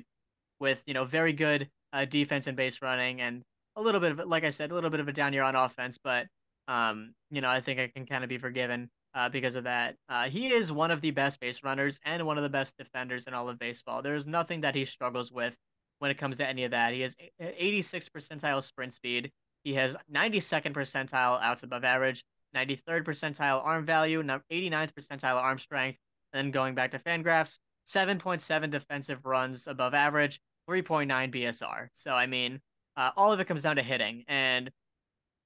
with, 0.60 0.78
you 0.86 0.94
know, 0.94 1.04
very 1.04 1.32
good 1.32 1.68
uh, 1.92 2.04
defense 2.04 2.46
and 2.46 2.56
base 2.56 2.80
running 2.82 3.20
and 3.20 3.42
a 3.76 3.82
little 3.82 4.00
bit 4.00 4.12
of, 4.12 4.26
like 4.26 4.44
I 4.44 4.50
said, 4.50 4.70
a 4.70 4.74
little 4.74 4.90
bit 4.90 5.00
of 5.00 5.08
a 5.08 5.12
down 5.12 5.32
year 5.32 5.42
on 5.42 5.56
offense, 5.56 5.98
but, 6.02 6.26
um, 6.68 7.12
you 7.30 7.40
know, 7.40 7.48
I 7.48 7.60
think 7.60 7.80
I 7.80 7.88
can 7.88 8.06
kind 8.06 8.24
of 8.24 8.30
be 8.30 8.38
forgiven 8.38 8.88
uh, 9.14 9.28
because 9.28 9.54
of 9.54 9.64
that. 9.64 9.96
Uh, 10.08 10.24
he 10.24 10.52
is 10.52 10.72
one 10.72 10.90
of 10.90 11.00
the 11.00 11.10
best 11.10 11.40
base 11.40 11.62
runners 11.62 12.00
and 12.04 12.26
one 12.26 12.36
of 12.36 12.42
the 12.42 12.48
best 12.48 12.76
defenders 12.76 13.26
in 13.26 13.34
all 13.34 13.48
of 13.48 13.58
baseball. 13.58 14.02
There's 14.02 14.26
nothing 14.26 14.62
that 14.62 14.74
he 14.74 14.84
struggles 14.84 15.30
with 15.30 15.54
when 16.00 16.10
it 16.10 16.18
comes 16.18 16.36
to 16.38 16.46
any 16.46 16.64
of 16.64 16.72
that. 16.72 16.92
He 16.92 17.00
has 17.02 17.16
86 17.40 18.08
percentile 18.08 18.62
sprint 18.62 18.94
speed. 18.94 19.30
He 19.62 19.74
has 19.74 19.96
92nd 20.12 20.74
percentile 20.74 21.40
outs 21.40 21.62
above 21.62 21.84
average, 21.84 22.24
93rd 22.54 23.04
percentile 23.04 23.64
arm 23.64 23.86
value, 23.86 24.22
89th 24.22 24.90
percentile 24.92 25.36
arm 25.36 25.58
strength. 25.58 25.98
And 26.32 26.46
then 26.46 26.50
going 26.50 26.74
back 26.74 26.90
to 26.90 26.98
Fangraphs, 26.98 27.58
7.7 27.88 28.70
defensive 28.70 29.24
runs 29.24 29.66
above 29.66 29.94
average, 29.94 30.40
3.9 30.68 31.34
BSR. 31.34 31.88
So 31.94 32.12
I 32.12 32.26
mean, 32.26 32.60
uh, 32.96 33.10
all 33.16 33.32
of 33.32 33.40
it 33.40 33.46
comes 33.46 33.62
down 33.62 33.76
to 33.76 33.82
hitting, 33.82 34.24
and 34.28 34.70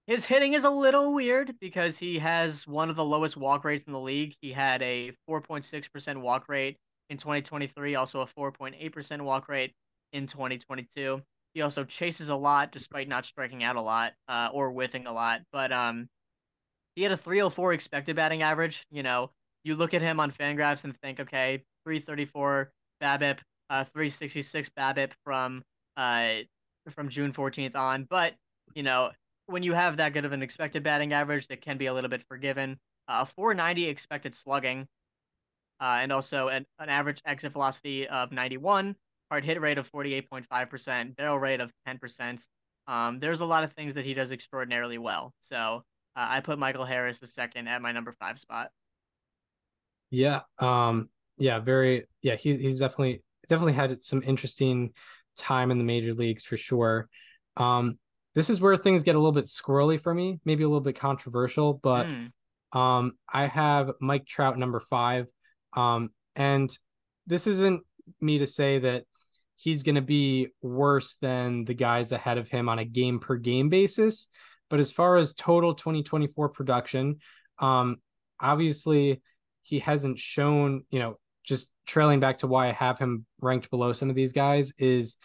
his 0.08 0.24
hitting 0.24 0.54
is 0.54 0.64
a 0.64 0.70
little 0.70 1.12
weird 1.12 1.54
because 1.60 1.98
he 1.98 2.18
has 2.18 2.66
one 2.66 2.88
of 2.88 2.96
the 2.96 3.04
lowest 3.04 3.36
walk 3.36 3.62
rates 3.62 3.84
in 3.84 3.92
the 3.92 4.00
league. 4.00 4.34
He 4.40 4.52
had 4.52 4.80
a 4.80 5.12
4.6% 5.28 6.22
walk 6.22 6.48
rate 6.48 6.78
in 7.10 7.18
2023, 7.18 7.94
also 7.94 8.22
a 8.22 8.26
4.8% 8.26 9.20
walk 9.20 9.50
rate 9.50 9.74
in 10.14 10.26
2022. 10.26 11.20
He 11.52 11.60
also 11.60 11.84
chases 11.84 12.30
a 12.30 12.34
lot 12.34 12.72
despite 12.72 13.06
not 13.06 13.26
striking 13.26 13.62
out 13.62 13.76
a 13.76 13.82
lot 13.82 14.14
uh, 14.30 14.48
or 14.50 14.70
whiffing 14.70 15.06
a 15.06 15.12
lot. 15.12 15.42
But 15.52 15.72
um, 15.72 16.08
he 16.96 17.02
had 17.02 17.12
a 17.12 17.16
304 17.18 17.74
expected 17.74 18.16
batting 18.16 18.40
average. 18.40 18.86
You 18.90 19.02
know, 19.02 19.30
you 19.62 19.74
look 19.74 19.92
at 19.92 20.00
him 20.00 20.20
on 20.20 20.32
Fangraphs 20.32 20.84
and 20.84 20.98
think, 21.02 21.20
okay, 21.20 21.64
334 21.84 22.72
BABIP, 23.02 23.40
uh, 23.68 23.84
366 23.84 24.70
BABIP 24.70 25.12
from 25.22 25.62
uh 25.98 26.36
from 26.92 27.10
June 27.10 27.34
14th 27.34 27.76
on. 27.76 28.06
But 28.08 28.32
you 28.74 28.82
know, 28.82 29.10
when 29.48 29.62
you 29.62 29.72
have 29.72 29.96
that 29.96 30.12
good 30.12 30.24
of 30.24 30.32
an 30.32 30.42
expected 30.42 30.82
batting 30.82 31.12
average, 31.12 31.48
that 31.48 31.62
can 31.62 31.78
be 31.78 31.86
a 31.86 31.94
little 31.94 32.10
bit 32.10 32.22
forgiven. 32.28 32.78
Uh, 33.08 33.24
490 33.24 33.86
expected 33.88 34.34
slugging, 34.34 34.86
uh, 35.80 35.98
and 36.02 36.12
also 36.12 36.48
an, 36.48 36.66
an 36.78 36.88
average 36.88 37.22
exit 37.24 37.52
velocity 37.52 38.06
of 38.06 38.32
91 38.32 38.94
hard 39.30 39.44
hit 39.44 39.60
rate 39.60 39.78
of 39.78 39.90
48.5%, 39.90 41.16
barrel 41.16 41.38
rate 41.38 41.60
of 41.60 41.72
10%. 41.86 42.46
Um, 42.86 43.20
there's 43.20 43.40
a 43.40 43.44
lot 43.44 43.64
of 43.64 43.72
things 43.72 43.94
that 43.94 44.04
he 44.04 44.14
does 44.14 44.30
extraordinarily 44.30 44.98
well. 44.98 45.34
So 45.40 45.56
uh, 45.56 46.26
I 46.28 46.40
put 46.40 46.58
Michael 46.58 46.86
Harris 46.86 47.18
the 47.18 47.26
second 47.26 47.68
at 47.68 47.82
my 47.82 47.92
number 47.92 48.14
five 48.18 48.38
spot. 48.38 48.70
Yeah. 50.10 50.40
Um, 50.58 51.10
yeah, 51.36 51.60
very 51.60 52.06
yeah, 52.22 52.34
he's 52.34 52.56
he's 52.56 52.80
definitely 52.80 53.22
definitely 53.48 53.74
had 53.74 54.00
some 54.00 54.22
interesting 54.24 54.92
time 55.36 55.70
in 55.70 55.78
the 55.78 55.84
major 55.84 56.14
leagues 56.14 56.44
for 56.44 56.56
sure. 56.56 57.08
Um, 57.56 57.98
this 58.38 58.50
is 58.50 58.60
where 58.60 58.76
things 58.76 59.02
get 59.02 59.16
a 59.16 59.18
little 59.18 59.32
bit 59.32 59.46
squirrely 59.46 60.00
for 60.00 60.14
me, 60.14 60.38
maybe 60.44 60.62
a 60.62 60.68
little 60.68 60.80
bit 60.80 60.96
controversial, 60.96 61.74
but 61.74 62.06
mm. 62.06 62.30
um, 62.72 63.14
I 63.28 63.48
have 63.48 63.90
Mike 64.00 64.26
Trout 64.26 64.56
number 64.56 64.78
five. 64.78 65.26
Um, 65.76 66.10
and 66.36 66.70
this 67.26 67.48
isn't 67.48 67.82
me 68.20 68.38
to 68.38 68.46
say 68.46 68.78
that 68.78 69.02
he's 69.56 69.82
going 69.82 69.96
to 69.96 70.02
be 70.02 70.50
worse 70.62 71.16
than 71.16 71.64
the 71.64 71.74
guys 71.74 72.12
ahead 72.12 72.38
of 72.38 72.46
him 72.46 72.68
on 72.68 72.78
a 72.78 72.84
game 72.84 73.18
per 73.18 73.34
game 73.34 73.70
basis. 73.70 74.28
But 74.70 74.78
as 74.78 74.92
far 74.92 75.16
as 75.16 75.32
total 75.32 75.74
2024 75.74 76.50
production, 76.50 77.16
um, 77.58 77.96
obviously 78.38 79.20
he 79.62 79.80
hasn't 79.80 80.20
shown, 80.20 80.84
you 80.90 81.00
know, 81.00 81.18
just 81.42 81.72
trailing 81.86 82.20
back 82.20 82.36
to 82.36 82.46
why 82.46 82.68
I 82.68 82.72
have 82.72 83.00
him 83.00 83.26
ranked 83.40 83.68
below 83.68 83.92
some 83.92 84.10
of 84.10 84.14
these 84.14 84.32
guys 84.32 84.72
is 84.78 85.16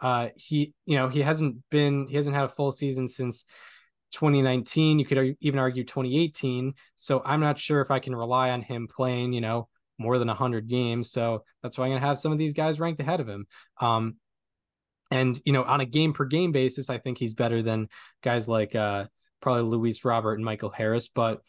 uh 0.00 0.28
he, 0.36 0.72
you 0.84 0.96
know, 0.96 1.08
he 1.08 1.20
hasn't 1.20 1.56
been 1.70 2.06
he 2.08 2.16
hasn't 2.16 2.36
had 2.36 2.44
a 2.44 2.48
full 2.48 2.70
season 2.70 3.08
since 3.08 3.44
2019. 4.12 4.98
You 4.98 5.04
could 5.04 5.36
even 5.40 5.58
argue 5.58 5.84
2018. 5.84 6.74
So 6.96 7.22
I'm 7.24 7.40
not 7.40 7.58
sure 7.58 7.80
if 7.80 7.90
I 7.90 7.98
can 7.98 8.14
rely 8.14 8.50
on 8.50 8.62
him 8.62 8.88
playing, 8.88 9.32
you 9.32 9.40
know, 9.40 9.68
more 9.98 10.18
than 10.18 10.28
100 10.28 10.68
games. 10.68 11.10
So 11.10 11.44
that's 11.62 11.78
why 11.78 11.84
I'm 11.84 11.90
going 11.92 12.00
to 12.00 12.06
have 12.06 12.18
some 12.18 12.32
of 12.32 12.38
these 12.38 12.54
guys 12.54 12.80
ranked 12.80 13.00
ahead 13.00 13.20
of 13.20 13.28
him. 13.28 13.46
Um, 13.80 14.16
and, 15.10 15.40
you 15.44 15.52
know, 15.52 15.62
on 15.62 15.80
a 15.80 15.86
game 15.86 16.12
per 16.12 16.24
game 16.24 16.52
basis, 16.52 16.90
I 16.90 16.98
think 16.98 17.18
he's 17.18 17.34
better 17.34 17.62
than 17.62 17.88
guys 18.22 18.48
like 18.48 18.74
uh, 18.74 19.06
probably 19.40 19.62
Luis 19.62 20.04
Robert 20.04 20.34
and 20.34 20.44
Michael 20.44 20.70
Harris, 20.70 21.08
but 21.08 21.40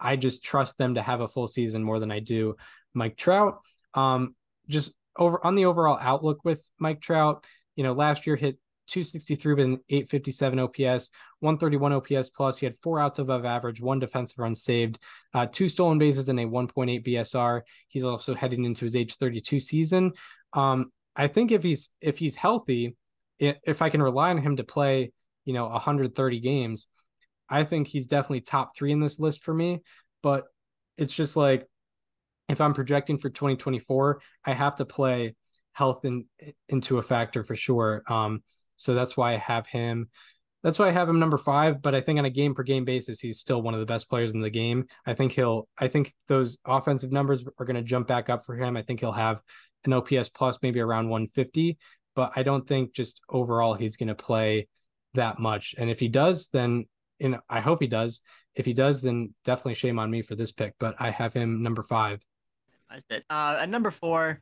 I 0.00 0.16
just 0.16 0.44
trust 0.44 0.76
them 0.78 0.96
to 0.96 1.02
have 1.02 1.20
a 1.20 1.28
full 1.28 1.46
season 1.46 1.84
more 1.84 2.00
than 2.00 2.10
I 2.10 2.18
do 2.18 2.56
Mike 2.92 3.16
Trout. 3.16 3.60
Um, 3.94 4.34
just 4.68 4.92
over 5.16 5.44
on 5.44 5.54
the 5.54 5.66
overall 5.66 5.98
outlook 6.00 6.44
with 6.44 6.68
Mike 6.78 7.00
Trout, 7.00 7.44
you 7.76 7.84
know, 7.84 7.92
last 7.92 8.26
year 8.26 8.36
hit 8.36 8.58
263 8.86 9.54
with 9.54 9.64
an 9.64 9.78
857 9.88 10.58
OPS, 10.58 11.10
131 11.40 11.92
OPS 11.92 12.28
plus. 12.28 12.58
He 12.58 12.66
had 12.66 12.76
four 12.82 13.00
outs 13.00 13.18
above 13.18 13.44
average, 13.44 13.80
one 13.80 13.98
defensive 13.98 14.38
run 14.38 14.54
saved, 14.54 14.98
uh, 15.32 15.46
two 15.46 15.68
stolen 15.68 15.98
bases, 15.98 16.28
and 16.28 16.38
a 16.38 16.44
1.8 16.44 17.06
BSR. 17.06 17.62
He's 17.88 18.04
also 18.04 18.34
heading 18.34 18.64
into 18.64 18.84
his 18.84 18.96
age 18.96 19.16
32 19.16 19.60
season. 19.60 20.12
Um, 20.52 20.92
I 21.16 21.28
think 21.28 21.52
if 21.52 21.62
he's 21.62 21.90
if 22.00 22.18
he's 22.18 22.36
healthy, 22.36 22.96
if 23.38 23.82
I 23.82 23.90
can 23.90 24.02
rely 24.02 24.30
on 24.30 24.38
him 24.38 24.56
to 24.56 24.64
play, 24.64 25.12
you 25.44 25.52
know, 25.52 25.66
130 25.66 26.40
games, 26.40 26.86
I 27.48 27.64
think 27.64 27.86
he's 27.86 28.06
definitely 28.06 28.42
top 28.42 28.76
three 28.76 28.92
in 28.92 29.00
this 29.00 29.18
list 29.18 29.42
for 29.42 29.54
me. 29.54 29.80
But 30.22 30.44
it's 30.96 31.14
just 31.14 31.36
like 31.36 31.66
if 32.48 32.60
I'm 32.60 32.74
projecting 32.74 33.18
for 33.18 33.30
2024, 33.30 34.20
I 34.44 34.52
have 34.52 34.76
to 34.76 34.84
play 34.84 35.34
health 35.74 36.04
in, 36.04 36.24
into 36.68 36.98
a 36.98 37.02
factor 37.02 37.44
for 37.44 37.54
sure. 37.54 38.02
Um, 38.08 38.42
so 38.76 38.94
that's 38.94 39.16
why 39.16 39.34
I 39.34 39.36
have 39.36 39.66
him. 39.66 40.08
That's 40.62 40.78
why 40.78 40.88
I 40.88 40.92
have 40.92 41.08
him 41.08 41.18
number 41.18 41.36
five. 41.36 41.82
But 41.82 41.94
I 41.94 42.00
think 42.00 42.18
on 42.18 42.24
a 42.24 42.30
game 42.30 42.54
per 42.54 42.62
game 42.62 42.86
basis, 42.86 43.20
he's 43.20 43.38
still 43.38 43.60
one 43.60 43.74
of 43.74 43.80
the 43.80 43.86
best 43.86 44.08
players 44.08 44.32
in 44.32 44.40
the 44.40 44.50
game. 44.50 44.86
I 45.04 45.12
think 45.12 45.32
he'll. 45.32 45.68
I 45.78 45.88
think 45.88 46.14
those 46.26 46.56
offensive 46.64 47.12
numbers 47.12 47.44
are 47.58 47.66
going 47.66 47.76
to 47.76 47.82
jump 47.82 48.08
back 48.08 48.30
up 48.30 48.46
for 48.46 48.56
him. 48.56 48.76
I 48.76 48.82
think 48.82 49.00
he'll 49.00 49.12
have 49.12 49.42
an 49.84 49.92
OPS 49.92 50.30
plus 50.30 50.58
maybe 50.62 50.80
around 50.80 51.10
150. 51.10 51.76
But 52.16 52.32
I 52.36 52.42
don't 52.44 52.66
think 52.66 52.94
just 52.94 53.20
overall 53.28 53.74
he's 53.74 53.96
going 53.96 54.08
to 54.08 54.14
play 54.14 54.68
that 55.14 55.38
much. 55.38 55.74
And 55.76 55.90
if 55.90 56.00
he 56.00 56.08
does, 56.08 56.48
then 56.48 56.86
you 57.18 57.30
know 57.30 57.40
I 57.50 57.60
hope 57.60 57.82
he 57.82 57.88
does. 57.88 58.22
If 58.54 58.64
he 58.64 58.72
does, 58.72 59.02
then 59.02 59.34
definitely 59.44 59.74
shame 59.74 59.98
on 59.98 60.10
me 60.10 60.22
for 60.22 60.36
this 60.36 60.52
pick. 60.52 60.74
But 60.78 60.94
I 60.98 61.10
have 61.10 61.34
him 61.34 61.62
number 61.62 61.82
five. 61.82 62.20
Uh, 63.28 63.58
at 63.60 63.68
number 63.68 63.90
four, 63.90 64.40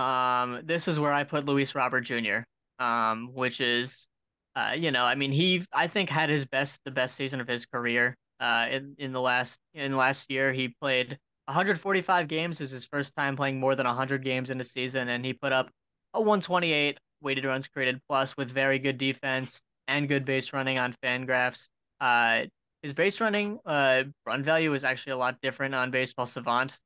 um, 0.00 0.62
this 0.64 0.88
is 0.88 0.98
where 0.98 1.12
I 1.12 1.24
put 1.24 1.44
Luis 1.44 1.74
Robert 1.74 2.02
Jr 2.02 2.40
um, 2.80 3.30
which 3.34 3.60
is, 3.60 4.08
uh, 4.56 4.72
you 4.76 4.90
know, 4.90 5.04
I 5.04 5.14
mean, 5.14 5.30
he 5.30 5.64
I 5.72 5.86
think 5.86 6.08
had 6.08 6.30
his 6.30 6.44
best 6.46 6.80
the 6.84 6.90
best 6.90 7.14
season 7.14 7.40
of 7.40 7.46
his 7.46 7.66
career. 7.66 8.16
Uh, 8.40 8.66
in 8.70 8.94
in 8.98 9.12
the 9.12 9.20
last 9.20 9.58
in 9.74 9.96
last 9.96 10.30
year, 10.30 10.52
he 10.52 10.74
played 10.80 11.18
145 11.44 12.26
games. 12.26 12.58
It 12.58 12.64
was 12.64 12.70
his 12.70 12.86
first 12.86 13.14
time 13.14 13.36
playing 13.36 13.60
more 13.60 13.76
than 13.76 13.86
100 13.86 14.24
games 14.24 14.50
in 14.50 14.60
a 14.60 14.64
season, 14.64 15.08
and 15.10 15.24
he 15.24 15.34
put 15.34 15.52
up 15.52 15.70
a 16.14 16.20
128 16.20 16.98
weighted 17.20 17.44
runs 17.44 17.68
created 17.68 18.00
plus 18.08 18.34
with 18.36 18.50
very 18.50 18.78
good 18.78 18.96
defense 18.96 19.60
and 19.86 20.08
good 20.08 20.24
base 20.24 20.52
running 20.54 20.78
on 20.78 20.96
Fangraphs. 21.04 21.68
Uh, 22.00 22.44
his 22.82 22.94
base 22.94 23.20
running 23.20 23.58
uh 23.66 24.04
run 24.24 24.42
value 24.42 24.72
is 24.72 24.84
actually 24.84 25.12
a 25.12 25.16
lot 25.18 25.36
different 25.42 25.74
on 25.74 25.90
Baseball 25.90 26.26
Savant, 26.26 26.78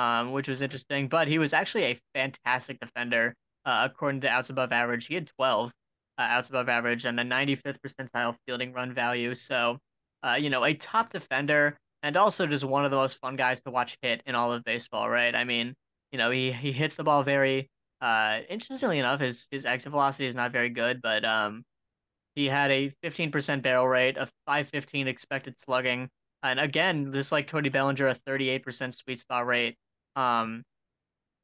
um, 0.00 0.32
which 0.32 0.48
was 0.48 0.62
interesting. 0.62 1.08
But 1.08 1.28
he 1.28 1.38
was 1.38 1.52
actually 1.52 1.84
a 1.84 2.00
fantastic 2.14 2.80
defender, 2.80 3.34
uh, 3.66 3.88
according 3.90 4.22
to 4.22 4.28
outs 4.28 4.48
above 4.48 4.72
average. 4.72 5.06
He 5.06 5.14
had 5.14 5.26
12 5.36 5.70
uh, 6.18 6.22
outs 6.22 6.48
above 6.48 6.68
average 6.68 7.04
and 7.04 7.20
a 7.20 7.24
95th 7.24 7.76
percentile 7.86 8.34
fielding 8.46 8.72
run 8.72 8.94
value. 8.94 9.34
So, 9.34 9.78
uh, 10.22 10.36
you 10.40 10.48
know, 10.48 10.64
a 10.64 10.72
top 10.74 11.10
defender 11.10 11.76
and 12.02 12.16
also 12.16 12.46
just 12.46 12.64
one 12.64 12.84
of 12.86 12.90
the 12.90 12.96
most 12.96 13.18
fun 13.20 13.36
guys 13.36 13.60
to 13.62 13.70
watch 13.70 13.98
hit 14.00 14.22
in 14.26 14.34
all 14.34 14.52
of 14.52 14.64
baseball, 14.64 15.10
right? 15.10 15.34
I 15.34 15.44
mean, 15.44 15.74
you 16.12 16.18
know, 16.18 16.30
he 16.30 16.50
he 16.52 16.72
hits 16.72 16.94
the 16.94 17.04
ball 17.04 17.22
very 17.22 17.68
uh 18.00 18.40
interestingly 18.48 18.98
enough, 18.98 19.20
his 19.20 19.46
his 19.50 19.66
exit 19.66 19.90
velocity 19.90 20.26
is 20.26 20.34
not 20.34 20.52
very 20.52 20.70
good, 20.70 21.02
but 21.02 21.24
um 21.24 21.62
he 22.34 22.46
had 22.46 22.70
a 22.70 22.92
15% 23.04 23.62
barrel 23.62 23.86
rate, 23.88 24.16
a 24.16 24.26
515 24.46 25.08
expected 25.08 25.60
slugging, 25.60 26.08
and 26.42 26.58
again, 26.60 27.12
just 27.12 27.32
like 27.32 27.48
Cody 27.48 27.68
Bellinger, 27.68 28.08
a 28.08 28.14
38% 28.26 28.94
sweet 28.96 29.20
spot 29.20 29.46
rate. 29.46 29.76
Um 30.16 30.62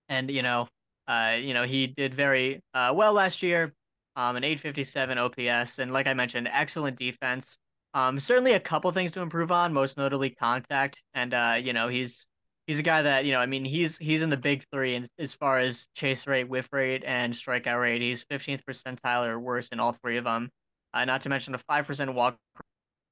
and 0.09 0.31
you 0.31 0.43
know, 0.43 0.69
uh 1.09 1.37
you 1.41 1.55
know, 1.55 1.65
he 1.65 1.87
did 1.87 2.15
very 2.15 2.61
uh 2.75 2.93
well 2.95 3.13
last 3.13 3.43
year. 3.43 3.75
Um 4.17 4.37
an 4.37 4.45
857 4.45 5.19
OPS 5.19 5.79
and 5.79 5.93
like 5.93 6.07
I 6.07 6.15
mentioned, 6.15 6.49
excellent 6.51 6.99
defense. 6.99 7.59
Um, 7.97 8.21
certainly 8.21 8.53
a 8.53 8.61
couple 8.61 8.93
things 8.93 9.13
to 9.13 9.23
improve 9.23 9.51
on, 9.51 9.73
most 9.73 9.97
notably 9.97 10.29
contact. 10.29 11.03
And 11.15 11.33
uh, 11.33 11.55
you 11.63 11.73
know, 11.73 11.89
he's 11.89 12.27
he's 12.67 12.79
a 12.79 12.83
guy 12.83 13.01
that 13.03 13.25
you 13.25 13.33
know, 13.33 13.41
I 13.41 13.47
mean, 13.47 13.65
he's 13.65 13.97
he's 13.97 14.21
in 14.21 14.29
the 14.29 14.37
big 14.37 14.65
three 14.71 14.95
and 14.97 15.09
as 15.19 15.35
far 15.35 15.59
as 15.59 15.89
chase 15.95 16.27
rate, 16.27 16.47
whiff 16.47 16.69
rate, 16.73 17.05
and 17.07 17.33
strikeout 17.33 17.81
rate. 17.81 18.03
He's 18.03 18.25
15th 18.27 18.63
percentile 18.69 19.27
or 19.27 19.41
worse 19.41 19.69
in 19.69 19.81
all 19.81 19.93
three 19.95 20.19
of 20.19 20.25
them. 20.25 20.51
Uh, 20.93 21.07
not 21.07 21.23
to 21.23 21.31
mention 21.31 21.55
a 21.55 21.59
five 21.59 21.87
percent 21.87 22.13
walk 22.15 22.37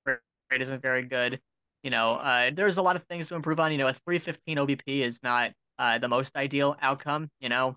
rate 0.07 0.61
isn't 0.61 0.83
very 0.83 1.03
good. 1.03 1.41
You 1.85 1.91
know, 1.91 2.15
uh, 2.15 2.51
there's 2.53 2.79
a 2.79 2.83
lot 2.83 2.97
of 2.97 3.05
things 3.05 3.29
to 3.29 3.37
improve 3.37 3.61
on. 3.61 3.71
You 3.71 3.79
know, 3.79 3.87
a 3.87 3.95
315 4.05 4.57
OBP 4.59 5.03
is 5.03 5.21
not 5.23 5.53
uh, 5.79 5.99
the 5.99 6.09
most 6.09 6.35
ideal 6.35 6.77
outcome. 6.83 7.29
You 7.39 7.51
know, 7.51 7.77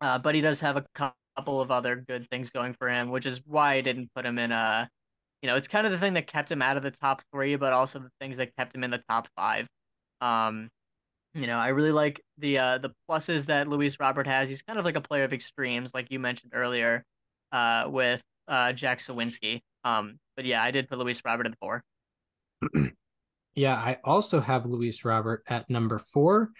uh, 0.00 0.18
but 0.18 0.36
he 0.36 0.40
does 0.40 0.60
have 0.60 0.76
a 0.76 0.84
couple 0.94 1.60
of 1.60 1.72
other 1.72 1.96
good 2.06 2.28
things 2.30 2.50
going 2.50 2.74
for 2.74 2.88
him, 2.88 3.10
which 3.10 3.26
is 3.26 3.40
why 3.44 3.74
I 3.74 3.80
didn't 3.80 4.10
put 4.14 4.24
him 4.24 4.38
in 4.38 4.52
a 4.52 4.88
you 5.42 5.48
know, 5.48 5.56
it's 5.56 5.68
kind 5.68 5.86
of 5.86 5.92
the 5.92 5.98
thing 5.98 6.14
that 6.14 6.26
kept 6.26 6.50
him 6.50 6.60
out 6.60 6.76
of 6.76 6.82
the 6.82 6.90
top 6.90 7.22
three, 7.32 7.56
but 7.56 7.72
also 7.72 7.98
the 7.98 8.10
things 8.20 8.36
that 8.36 8.54
kept 8.56 8.74
him 8.74 8.84
in 8.84 8.90
the 8.90 9.02
top 9.08 9.26
five. 9.36 9.66
Um, 10.20 10.68
you 11.34 11.46
know, 11.46 11.56
I 11.56 11.68
really 11.68 11.92
like 11.92 12.20
the 12.38 12.58
uh, 12.58 12.78
the 12.78 12.90
pluses 13.08 13.46
that 13.46 13.68
Luis 13.68 13.98
Robert 14.00 14.26
has. 14.26 14.48
He's 14.48 14.62
kind 14.62 14.78
of 14.78 14.84
like 14.84 14.96
a 14.96 15.00
player 15.00 15.24
of 15.24 15.32
extremes, 15.32 15.92
like 15.94 16.10
you 16.10 16.18
mentioned 16.18 16.52
earlier, 16.54 17.04
uh, 17.52 17.84
with 17.88 18.20
uh, 18.48 18.72
Jack 18.72 19.00
Suwinski. 19.00 19.60
Um, 19.84 20.18
but 20.36 20.44
yeah, 20.44 20.62
I 20.62 20.70
did 20.72 20.88
put 20.88 20.98
Luis 20.98 21.22
Robert 21.24 21.46
at 21.46 21.52
the 21.52 21.58
four. 21.60 21.82
yeah, 23.54 23.74
I 23.74 23.98
also 24.04 24.40
have 24.40 24.66
Luis 24.66 25.04
Robert 25.04 25.42
at 25.48 25.68
number 25.68 25.98
four. 25.98 26.50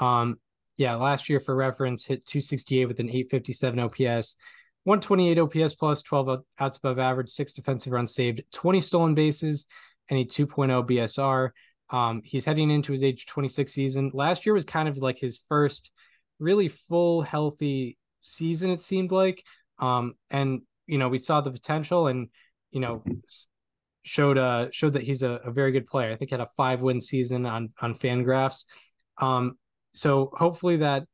Um, 0.00 0.38
yeah, 0.76 0.94
last 0.96 1.28
year 1.28 1.40
for 1.40 1.54
reference, 1.54 2.04
hit 2.04 2.24
268 2.26 2.86
with 2.86 3.00
an 3.00 3.08
857 3.08 3.78
OPS. 3.78 4.36
128 4.84 5.38
OPS 5.38 5.74
plus, 5.74 6.02
12 6.02 6.42
outs 6.58 6.76
above 6.78 6.98
average, 6.98 7.30
six 7.30 7.52
defensive 7.52 7.92
runs 7.92 8.14
saved, 8.14 8.42
20 8.52 8.80
stolen 8.80 9.14
bases, 9.14 9.66
and 10.08 10.18
a 10.18 10.24
2.0 10.24 10.88
BSR. 10.88 11.50
Um, 11.90 12.22
he's 12.24 12.44
heading 12.44 12.70
into 12.70 12.92
his 12.92 13.04
age 13.04 13.26
26 13.26 13.70
season. 13.70 14.10
Last 14.12 14.44
year 14.44 14.54
was 14.54 14.64
kind 14.64 14.88
of 14.88 14.96
like 14.96 15.18
his 15.18 15.38
first 15.48 15.92
really 16.40 16.68
full, 16.68 17.22
healthy 17.22 17.96
season, 18.20 18.70
it 18.70 18.80
seemed 18.80 19.12
like. 19.12 19.44
Um, 19.78 20.14
and, 20.30 20.62
you 20.86 20.98
know, 20.98 21.08
we 21.08 21.18
saw 21.18 21.40
the 21.40 21.50
potential 21.50 22.08
and, 22.08 22.28
you 22.72 22.80
know, 22.80 23.04
showed 24.02 24.38
uh 24.38 24.66
showed 24.72 24.94
that 24.94 25.02
he's 25.02 25.22
a, 25.22 25.40
a 25.44 25.50
very 25.50 25.72
good 25.72 25.86
player. 25.86 26.12
I 26.12 26.16
think 26.16 26.30
he 26.30 26.34
had 26.34 26.40
a 26.40 26.48
five 26.56 26.80
win 26.80 27.00
season 27.00 27.46
on 27.46 27.70
on 27.80 27.94
Fangraphs. 27.94 28.64
Um, 29.18 29.56
so 29.92 30.32
hopefully 30.34 30.78
that 30.78 31.04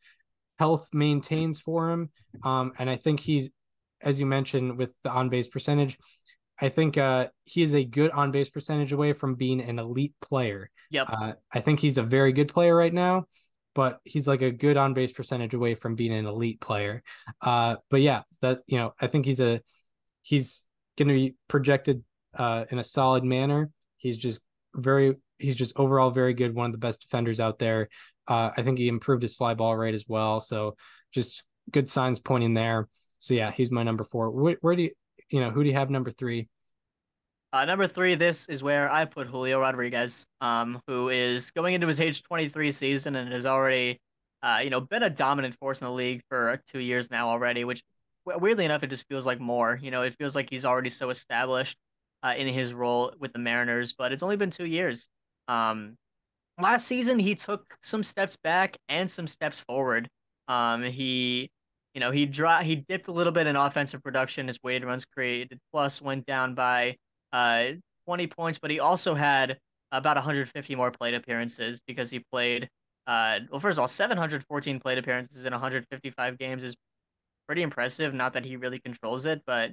health 0.58 0.88
maintains 0.92 1.60
for 1.60 1.90
him. 1.90 2.10
Um, 2.42 2.72
and 2.78 2.88
I 2.88 2.96
think 2.96 3.20
he's 3.20 3.50
as 4.00 4.20
you 4.20 4.26
mentioned 4.26 4.78
with 4.78 4.90
the 5.02 5.10
on 5.10 5.28
base 5.28 5.48
percentage, 5.48 5.98
I 6.60 6.68
think 6.68 6.98
uh, 6.98 7.28
he 7.44 7.62
is 7.62 7.74
a 7.74 7.84
good 7.84 8.10
on 8.10 8.30
base 8.30 8.50
percentage 8.50 8.92
away 8.92 9.12
from 9.12 9.34
being 9.34 9.60
an 9.60 9.78
elite 9.78 10.14
player. 10.20 10.70
Yep. 10.90 11.06
Uh, 11.10 11.32
I 11.52 11.60
think 11.60 11.80
he's 11.80 11.98
a 11.98 12.02
very 12.02 12.32
good 12.32 12.48
player 12.48 12.74
right 12.74 12.92
now, 12.92 13.26
but 13.74 14.00
he's 14.04 14.26
like 14.26 14.42
a 14.42 14.50
good 14.50 14.76
on 14.76 14.94
base 14.94 15.12
percentage 15.12 15.54
away 15.54 15.74
from 15.74 15.94
being 15.94 16.12
an 16.12 16.26
elite 16.26 16.60
player. 16.60 17.02
Uh, 17.40 17.76
but 17.90 18.00
yeah, 18.00 18.22
that 18.42 18.60
you 18.66 18.78
know, 18.78 18.94
I 19.00 19.06
think 19.06 19.24
he's 19.24 19.40
a 19.40 19.60
he's 20.22 20.64
going 20.96 21.08
to 21.08 21.14
be 21.14 21.36
projected 21.46 22.02
uh, 22.36 22.64
in 22.70 22.78
a 22.78 22.84
solid 22.84 23.24
manner. 23.24 23.70
He's 23.96 24.16
just 24.16 24.40
very 24.74 25.16
he's 25.38 25.54
just 25.54 25.78
overall 25.78 26.10
very 26.10 26.34
good, 26.34 26.54
one 26.54 26.66
of 26.66 26.72
the 26.72 26.78
best 26.78 27.00
defenders 27.00 27.40
out 27.40 27.58
there. 27.58 27.88
Uh, 28.26 28.50
I 28.56 28.62
think 28.62 28.78
he 28.78 28.88
improved 28.88 29.22
his 29.22 29.34
fly 29.34 29.54
ball 29.54 29.76
rate 29.76 29.94
as 29.94 30.04
well. 30.06 30.40
So 30.40 30.76
just 31.12 31.42
good 31.70 31.88
signs 31.88 32.20
pointing 32.20 32.54
there. 32.54 32.88
So 33.18 33.34
yeah, 33.34 33.50
he's 33.50 33.70
my 33.70 33.82
number 33.82 34.04
four. 34.04 34.30
Where, 34.30 34.56
where 34.60 34.76
do 34.76 34.82
you, 34.82 34.90
you 35.30 35.40
know, 35.40 35.50
who 35.50 35.62
do 35.62 35.70
you 35.70 35.76
have 35.76 35.90
number 35.90 36.10
three? 36.10 36.48
Uh, 37.52 37.64
number 37.64 37.88
three, 37.88 38.14
this 38.14 38.46
is 38.48 38.62
where 38.62 38.90
I 38.92 39.06
put 39.06 39.26
Julio 39.26 39.58
Rodriguez, 39.60 40.26
um, 40.42 40.82
who 40.86 41.08
is 41.08 41.50
going 41.52 41.74
into 41.74 41.86
his 41.86 42.00
age 42.00 42.22
23 42.22 42.72
season 42.72 43.16
and 43.16 43.32
has 43.32 43.46
already, 43.46 43.98
uh, 44.42 44.60
you 44.62 44.68
know, 44.68 44.80
been 44.80 45.02
a 45.02 45.08
dominant 45.08 45.56
force 45.58 45.80
in 45.80 45.86
the 45.86 45.92
league 45.92 46.20
for 46.28 46.60
two 46.70 46.78
years 46.78 47.10
now 47.10 47.30
already, 47.30 47.64
which 47.64 47.82
weirdly 48.26 48.66
enough, 48.66 48.82
it 48.82 48.88
just 48.88 49.08
feels 49.08 49.24
like 49.24 49.40
more. 49.40 49.78
You 49.80 49.90
know, 49.90 50.02
it 50.02 50.14
feels 50.18 50.34
like 50.34 50.50
he's 50.50 50.66
already 50.66 50.90
so 50.90 51.08
established 51.08 51.78
uh, 52.22 52.34
in 52.36 52.52
his 52.52 52.72
role 52.74 53.12
with 53.18 53.32
the 53.32 53.38
Mariners, 53.38 53.94
but 53.96 54.12
it's 54.12 54.22
only 54.22 54.36
been 54.36 54.50
two 54.50 54.66
years. 54.66 55.08
Um, 55.48 55.96
last 56.60 56.86
season, 56.86 57.18
he 57.18 57.34
took 57.34 57.76
some 57.82 58.02
steps 58.02 58.36
back 58.42 58.76
and 58.88 59.10
some 59.10 59.26
steps 59.26 59.60
forward. 59.60 60.08
Um, 60.48 60.82
he 60.82 61.50
you 61.94 62.00
know, 62.00 62.10
he 62.10 62.26
dro- 62.26 62.58
he 62.58 62.76
dipped 62.76 63.08
a 63.08 63.12
little 63.12 63.32
bit 63.32 63.46
in 63.46 63.56
offensive 63.56 64.02
production. 64.04 64.46
His 64.46 64.62
weighted 64.62 64.84
runs 64.84 65.04
created 65.04 65.58
plus 65.72 66.00
went 66.00 66.26
down 66.26 66.54
by 66.54 66.96
uh 67.32 67.72
20 68.06 68.26
points, 68.28 68.58
but 68.58 68.70
he 68.70 68.80
also 68.80 69.14
had 69.14 69.58
about 69.92 70.16
150 70.16 70.74
more 70.76 70.90
plate 70.90 71.14
appearances 71.14 71.82
because 71.86 72.10
he 72.10 72.20
played 72.30 72.68
uh 73.06 73.40
well 73.50 73.60
first 73.60 73.78
of 73.78 73.82
all 73.82 73.88
714 73.88 74.80
plate 74.80 74.98
appearances 74.98 75.44
in 75.44 75.52
155 75.52 76.38
games 76.38 76.62
is 76.62 76.76
pretty 77.46 77.62
impressive. 77.62 78.14
Not 78.14 78.34
that 78.34 78.44
he 78.44 78.56
really 78.56 78.78
controls 78.78 79.26
it, 79.26 79.42
but 79.46 79.72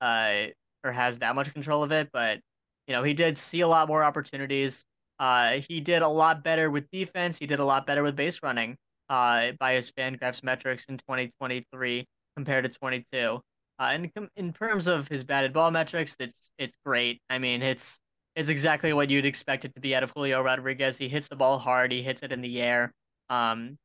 uh 0.00 0.46
or 0.84 0.92
has 0.92 1.18
that 1.18 1.34
much 1.34 1.52
control 1.52 1.82
of 1.82 1.92
it, 1.92 2.08
but 2.12 2.40
you 2.86 2.94
know, 2.94 3.02
he 3.02 3.14
did 3.14 3.38
see 3.38 3.60
a 3.60 3.68
lot 3.68 3.88
more 3.88 4.04
opportunities. 4.04 4.84
Uh 5.18 5.60
he 5.68 5.80
did 5.80 6.02
a 6.02 6.08
lot 6.08 6.42
better 6.42 6.70
with 6.70 6.90
defense, 6.90 7.38
he 7.38 7.46
did 7.46 7.60
a 7.60 7.64
lot 7.64 7.86
better 7.86 8.02
with 8.02 8.16
base 8.16 8.42
running 8.42 8.76
uh, 9.12 9.52
by 9.60 9.74
his 9.74 9.92
Fangraphs 9.92 10.42
metrics 10.42 10.86
in 10.86 10.96
2023 10.96 12.06
compared 12.34 12.64
to 12.64 12.70
22. 12.70 13.40
Uh, 13.78 13.82
and 13.82 14.10
in 14.36 14.52
terms 14.52 14.86
of 14.86 15.08
his 15.08 15.22
batted 15.22 15.52
ball 15.52 15.70
metrics, 15.70 16.16
it's 16.18 16.50
it's 16.58 16.74
great. 16.84 17.20
I 17.28 17.38
mean, 17.38 17.62
it's 17.62 17.98
it's 18.36 18.48
exactly 18.48 18.92
what 18.92 19.10
you'd 19.10 19.26
expect 19.26 19.64
it 19.64 19.74
to 19.74 19.80
be 19.80 19.94
out 19.94 20.02
of 20.02 20.12
Julio 20.14 20.42
Rodriguez. 20.42 20.96
He 20.96 21.08
hits 21.08 21.28
the 21.28 21.36
ball 21.36 21.58
hard. 21.58 21.92
He 21.92 22.02
hits 22.02 22.22
it 22.22 22.32
in 22.32 22.40
the 22.40 22.60
air. 22.60 22.92
Um, 23.28 23.76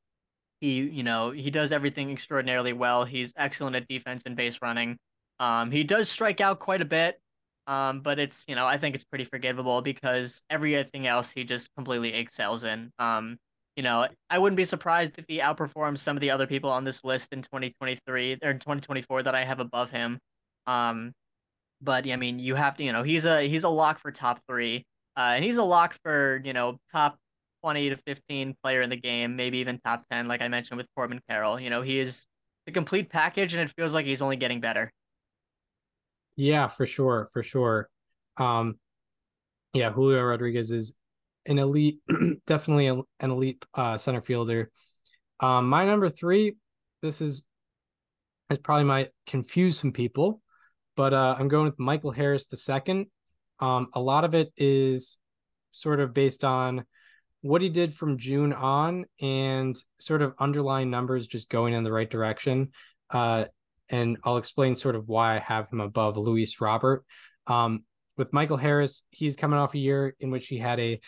he 0.62 0.82
you 0.82 1.04
know 1.04 1.32
he 1.32 1.52
does 1.52 1.72
everything 1.72 2.12
extraordinarily 2.12 2.74
well. 2.74 3.06
He's 3.06 3.34
excellent 3.38 3.76
at 3.76 3.88
defense 3.88 4.24
and 4.26 4.36
base 4.36 4.60
running. 4.62 4.98
Um, 5.40 5.72
he 5.72 5.84
does 5.84 6.10
strike 6.10 6.42
out 6.42 6.60
quite 6.60 6.82
a 6.82 6.86
bit. 6.86 7.20
Um, 7.68 8.00
but 8.00 8.18
it's 8.18 8.46
you 8.48 8.56
know 8.56 8.66
I 8.66 8.78
think 8.78 8.96
it's 8.96 9.04
pretty 9.04 9.26
forgivable 9.26 9.82
because 9.82 10.42
everything 10.50 11.06
else 11.06 11.30
he 11.32 11.44
just 11.44 11.70
completely 11.76 12.14
excels 12.14 12.64
in. 12.64 12.92
Um, 12.98 13.38
you 13.76 13.84
know, 13.84 14.08
I 14.30 14.40
wouldn't 14.40 14.58
be 14.58 14.66
surprised 14.66 15.14
if 15.18 15.26
he 15.28 15.40
outperforms 15.40 16.00
some 16.00 16.18
of 16.18 16.22
the 16.22 16.32
other 16.32 16.48
people 16.48 16.72
on 16.72 16.84
this 16.84 17.04
list 17.04 17.32
in 17.32 17.44
2023 17.44 18.40
or 18.42 18.52
in 18.52 18.60
2024 18.60 19.24
that 19.24 19.36
I 19.36 19.44
have 19.46 19.60
above 19.60 19.92
him. 19.92 20.18
Um, 20.66 21.14
but 21.82 22.10
I 22.10 22.16
mean, 22.16 22.40
you 22.40 22.56
have 22.56 22.78
to, 22.78 22.84
you 22.84 22.92
know, 22.92 23.04
he's 23.04 23.26
a 23.26 23.48
he's 23.48 23.64
a 23.66 23.70
lock 23.70 24.00
for 24.00 24.12
top 24.12 24.40
three, 24.48 24.86
uh, 25.18 25.34
and 25.36 25.44
he's 25.46 25.58
a 25.58 25.64
lock 25.64 25.98
for 26.04 26.42
you 26.44 26.54
know 26.54 26.80
top 26.92 27.18
20 27.64 27.90
to 27.92 27.98
15 27.98 28.56
player 28.64 28.82
in 28.82 28.90
the 28.90 28.96
game, 28.98 29.36
maybe 29.36 29.60
even 29.60 29.80
top 29.80 30.04
10, 30.12 30.28
like 30.28 30.42
I 30.42 30.48
mentioned 30.48 30.78
with 30.78 30.88
Corbin 30.96 31.22
Carroll. 31.30 31.60
You 31.60 31.70
know, 31.70 31.82
he 31.82 32.00
is 32.00 32.26
the 32.66 32.72
complete 32.72 33.10
package, 33.10 33.54
and 33.54 33.62
it 33.62 33.74
feels 33.76 33.94
like 33.94 34.06
he's 34.06 34.22
only 34.22 34.38
getting 34.38 34.62
better. 34.62 34.92
Yeah, 36.38 36.68
for 36.68 36.86
sure, 36.86 37.30
for 37.34 37.44
sure. 37.44 37.90
Um, 38.38 38.78
yeah, 39.74 39.92
Julio 39.92 40.24
Rodriguez 40.24 40.72
is 40.72 40.94
an 41.48 41.60
elite, 41.60 42.00
definitely 42.48 42.88
an 42.88 43.04
elite 43.20 43.66
uh, 43.74 43.98
center 43.98 44.22
fielder. 44.22 44.72
Um, 45.40 45.68
my 45.68 45.86
number 45.86 46.10
three, 46.10 46.56
this 47.02 47.22
is 47.22 47.44
is 48.50 48.60
probably 48.60 48.86
might 48.86 49.10
confuse 49.26 49.78
some 49.78 49.92
people, 49.92 50.42
but 50.96 51.14
uh, 51.14 51.36
I'm 51.38 51.50
going 51.50 51.66
with 51.66 51.80
Michael 51.80 52.12
Harris 52.12 52.46
the 52.46 52.56
second. 52.56 53.08
Um, 53.60 53.90
a 53.94 54.00
lot 54.00 54.24
of 54.24 54.34
it 54.36 54.54
is 54.56 55.18
sort 55.72 56.00
of 56.00 56.14
based 56.14 56.46
on 56.46 56.86
what 57.42 57.62
he 57.62 57.70
did 57.70 57.94
from 57.94 58.18
June 58.18 58.54
on 58.54 59.06
and 59.20 59.76
sort 60.00 60.22
of 60.22 60.34
underlying 60.40 60.90
numbers 60.90 61.28
just 61.28 61.50
going 61.50 61.74
in 61.74 61.84
the 61.84 61.92
right 61.92 62.10
direction. 62.10 62.72
Uh, 63.10 63.46
and 63.90 64.18
I'll 64.24 64.38
explain 64.38 64.76
sort 64.76 64.96
of 64.96 65.08
why 65.08 65.36
I 65.36 65.40
have 65.40 65.70
him 65.72 65.82
above 65.82 66.18
Luis 66.18 66.60
Robert. 66.60 67.06
Um, 67.46 67.84
with 68.18 68.34
Michael 68.34 68.58
Harris, 68.58 69.04
he's 69.12 69.36
coming 69.36 69.60
off 69.60 69.76
a 69.76 69.80
year 69.80 70.16
in 70.20 70.32
which 70.32 70.48
he 70.48 70.58
had 70.58 70.80
a 70.80 71.00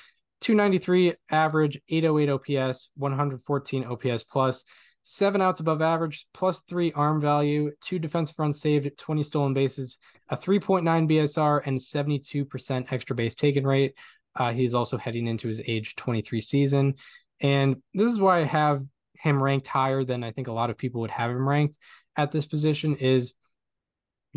293 0.41 1.15
average, 1.29 1.79
808 1.89 2.29
OPS, 2.29 2.91
114 2.95 3.85
OPS 3.85 4.23
plus, 4.23 4.63
seven 5.03 5.41
outs 5.41 5.59
above 5.59 5.81
average, 5.81 6.27
plus 6.33 6.61
three 6.61 6.91
arm 6.93 7.19
value, 7.19 7.71
two 7.81 7.99
defensive 7.99 8.35
runs 8.37 8.61
saved, 8.61 8.97
20 8.97 9.23
stolen 9.23 9.53
bases, 9.53 9.97
a 10.29 10.37
3.9 10.37 10.83
BSR, 11.09 11.61
and 11.65 11.79
72% 11.79 12.91
extra 12.91 13.15
base 13.15 13.35
taken 13.35 13.65
rate. 13.65 13.95
Uh, 14.35 14.53
he's 14.53 14.73
also 14.73 14.97
heading 14.97 15.27
into 15.27 15.47
his 15.47 15.61
age 15.67 15.95
23 15.95 16.39
season. 16.39 16.93
And 17.41 17.77
this 17.93 18.09
is 18.09 18.19
why 18.19 18.41
I 18.41 18.45
have 18.45 18.83
him 19.15 19.41
ranked 19.41 19.67
higher 19.67 20.03
than 20.03 20.23
I 20.23 20.31
think 20.31 20.47
a 20.47 20.53
lot 20.53 20.69
of 20.69 20.77
people 20.77 21.01
would 21.01 21.11
have 21.11 21.31
him 21.31 21.47
ranked 21.47 21.77
at 22.15 22.31
this 22.31 22.45
position 22.45 22.95
is 22.95 23.33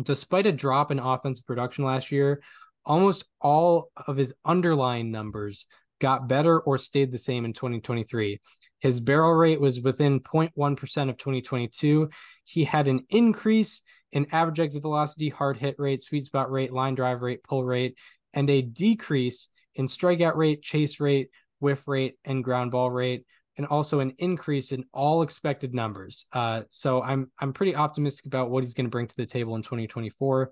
despite 0.01 0.47
a 0.47 0.51
drop 0.51 0.91
in 0.91 0.99
offensive 0.99 1.45
production 1.45 1.85
last 1.85 2.11
year, 2.11 2.41
almost 2.85 3.25
all 3.41 3.89
of 4.07 4.17
his 4.17 4.33
underlying 4.45 5.11
numbers 5.11 5.67
got 5.99 6.27
better 6.27 6.59
or 6.59 6.77
stayed 6.77 7.11
the 7.11 7.17
same 7.17 7.45
in 7.45 7.53
2023. 7.53 8.39
His 8.79 8.99
barrel 8.99 9.33
rate 9.33 9.61
was 9.61 9.81
within 9.81 10.19
0.1% 10.19 11.09
of 11.09 11.17
2022. 11.17 12.09
He 12.43 12.63
had 12.65 12.87
an 12.87 13.05
increase 13.09 13.81
in 14.11 14.27
average 14.31 14.59
exit 14.59 14.81
velocity, 14.81 15.29
hard 15.29 15.57
hit 15.57 15.75
rate, 15.77 16.03
sweet 16.03 16.25
spot 16.25 16.51
rate, 16.51 16.73
line 16.73 16.95
drive 16.95 17.21
rate, 17.21 17.43
pull 17.43 17.63
rate, 17.63 17.97
and 18.33 18.49
a 18.49 18.61
decrease 18.61 19.49
in 19.75 19.85
strikeout 19.85 20.35
rate, 20.35 20.61
chase 20.61 20.99
rate, 20.99 21.29
whiff 21.59 21.87
rate, 21.87 22.15
and 22.25 22.43
ground 22.43 22.71
ball 22.71 22.91
rate, 22.91 23.25
and 23.57 23.67
also 23.67 23.99
an 23.99 24.13
increase 24.17 24.71
in 24.71 24.83
all 24.93 25.21
expected 25.21 25.73
numbers. 25.73 26.25
Uh, 26.33 26.61
so 26.69 27.01
I'm 27.01 27.31
I'm 27.39 27.53
pretty 27.53 27.75
optimistic 27.75 28.25
about 28.25 28.49
what 28.49 28.63
he's 28.63 28.73
going 28.73 28.85
to 28.85 28.91
bring 28.91 29.07
to 29.07 29.15
the 29.15 29.25
table 29.25 29.55
in 29.55 29.61
2024. 29.61 30.51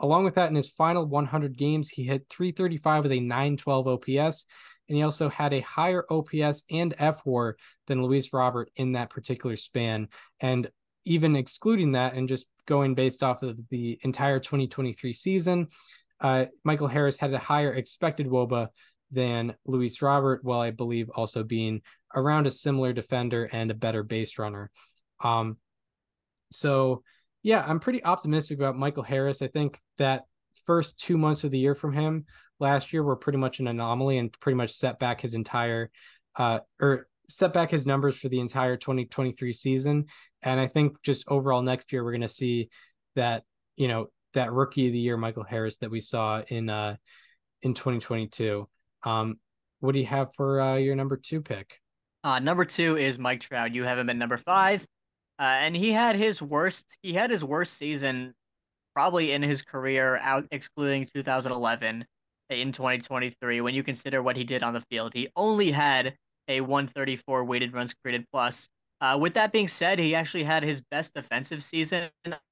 Along 0.00 0.24
with 0.24 0.34
that, 0.34 0.48
in 0.48 0.56
his 0.56 0.68
final 0.68 1.06
100 1.06 1.56
games, 1.56 1.88
he 1.88 2.04
hit 2.04 2.26
335 2.28 3.04
with 3.04 3.12
a 3.12 3.20
912 3.20 3.86
OPS, 3.86 4.46
and 4.88 4.96
he 4.96 5.02
also 5.02 5.28
had 5.28 5.52
a 5.52 5.60
higher 5.60 6.04
OPS 6.10 6.64
and 6.70 6.94
fWAR 6.98 7.54
than 7.86 8.02
Luis 8.02 8.32
Robert 8.32 8.70
in 8.76 8.92
that 8.92 9.10
particular 9.10 9.54
span. 9.54 10.08
And 10.40 10.68
even 11.04 11.36
excluding 11.36 11.92
that 11.92 12.14
and 12.14 12.28
just 12.28 12.46
going 12.66 12.94
based 12.94 13.22
off 13.22 13.42
of 13.42 13.58
the 13.70 13.98
entire 14.02 14.40
2023 14.40 15.12
season, 15.12 15.68
uh, 16.20 16.46
Michael 16.64 16.88
Harris 16.88 17.16
had 17.16 17.32
a 17.34 17.38
higher 17.38 17.72
expected 17.72 18.28
WOBA 18.28 18.68
than 19.12 19.54
Luis 19.66 20.02
Robert, 20.02 20.42
while 20.42 20.60
I 20.60 20.70
believe 20.70 21.10
also 21.14 21.44
being 21.44 21.82
around 22.14 22.46
a 22.46 22.50
similar 22.50 22.92
defender 22.92 23.44
and 23.44 23.70
a 23.70 23.74
better 23.74 24.02
base 24.02 24.38
runner. 24.38 24.70
Um, 25.22 25.58
so 26.50 27.02
yeah, 27.42 27.64
I'm 27.66 27.80
pretty 27.80 28.04
optimistic 28.04 28.58
about 28.58 28.76
Michael 28.76 29.02
Harris. 29.02 29.42
I 29.42 29.48
think 29.48 29.80
that 29.98 30.24
first 30.64 30.98
two 30.98 31.18
months 31.18 31.44
of 31.44 31.50
the 31.50 31.58
year 31.58 31.74
from 31.74 31.92
him 31.92 32.24
last 32.60 32.92
year 32.92 33.02
were 33.02 33.16
pretty 33.16 33.38
much 33.38 33.58
an 33.58 33.66
anomaly 33.66 34.18
and 34.18 34.32
pretty 34.40 34.56
much 34.56 34.72
set 34.72 34.98
back 34.98 35.20
his 35.20 35.34
entire 35.34 35.90
uh 36.36 36.60
or 36.80 37.08
set 37.28 37.52
back 37.52 37.70
his 37.70 37.86
numbers 37.86 38.16
for 38.16 38.28
the 38.28 38.40
entire 38.40 38.76
2023 38.76 39.52
season. 39.52 40.06
And 40.42 40.60
I 40.60 40.66
think 40.66 41.02
just 41.02 41.24
overall 41.28 41.62
next 41.62 41.92
year 41.92 42.04
we're 42.04 42.12
gonna 42.12 42.28
see 42.28 42.68
that, 43.16 43.44
you 43.76 43.88
know, 43.88 44.06
that 44.34 44.52
rookie 44.52 44.86
of 44.86 44.92
the 44.92 44.98
year 44.98 45.16
Michael 45.16 45.44
Harris 45.44 45.78
that 45.78 45.90
we 45.90 46.00
saw 46.00 46.42
in 46.46 46.70
uh 46.70 46.96
in 47.62 47.74
2022. 47.74 48.68
Um 49.04 49.38
what 49.82 49.94
do 49.94 49.98
you 49.98 50.06
have 50.06 50.32
for 50.34 50.60
uh, 50.60 50.76
your 50.76 50.94
number 50.94 51.16
two 51.16 51.42
pick? 51.42 51.80
Uh, 52.22 52.38
number 52.38 52.64
two 52.64 52.96
is 52.96 53.18
Mike 53.18 53.40
Trout. 53.40 53.74
You 53.74 53.82
have 53.82 53.98
him 53.98 54.08
at 54.10 54.16
number 54.16 54.38
five, 54.38 54.86
uh, 55.40 55.42
and 55.42 55.74
he 55.74 55.90
had 55.90 56.14
his 56.14 56.40
worst. 56.40 56.84
He 57.02 57.12
had 57.12 57.30
his 57.30 57.42
worst 57.42 57.76
season, 57.76 58.32
probably 58.94 59.32
in 59.32 59.42
his 59.42 59.62
career, 59.62 60.18
out 60.18 60.44
excluding 60.52 61.08
2011 61.12 62.04
in 62.50 62.72
2023. 62.72 63.60
When 63.60 63.74
you 63.74 63.82
consider 63.82 64.22
what 64.22 64.36
he 64.36 64.44
did 64.44 64.62
on 64.62 64.72
the 64.72 64.84
field, 64.88 65.12
he 65.14 65.28
only 65.34 65.72
had 65.72 66.14
a 66.46 66.60
134 66.60 67.44
weighted 67.44 67.74
runs 67.74 67.92
created 67.92 68.24
plus. 68.32 68.68
Uh, 69.00 69.18
with 69.20 69.34
that 69.34 69.50
being 69.50 69.66
said, 69.66 69.98
he 69.98 70.14
actually 70.14 70.44
had 70.44 70.62
his 70.62 70.80
best 70.92 71.12
defensive 71.12 71.60
season 71.60 72.08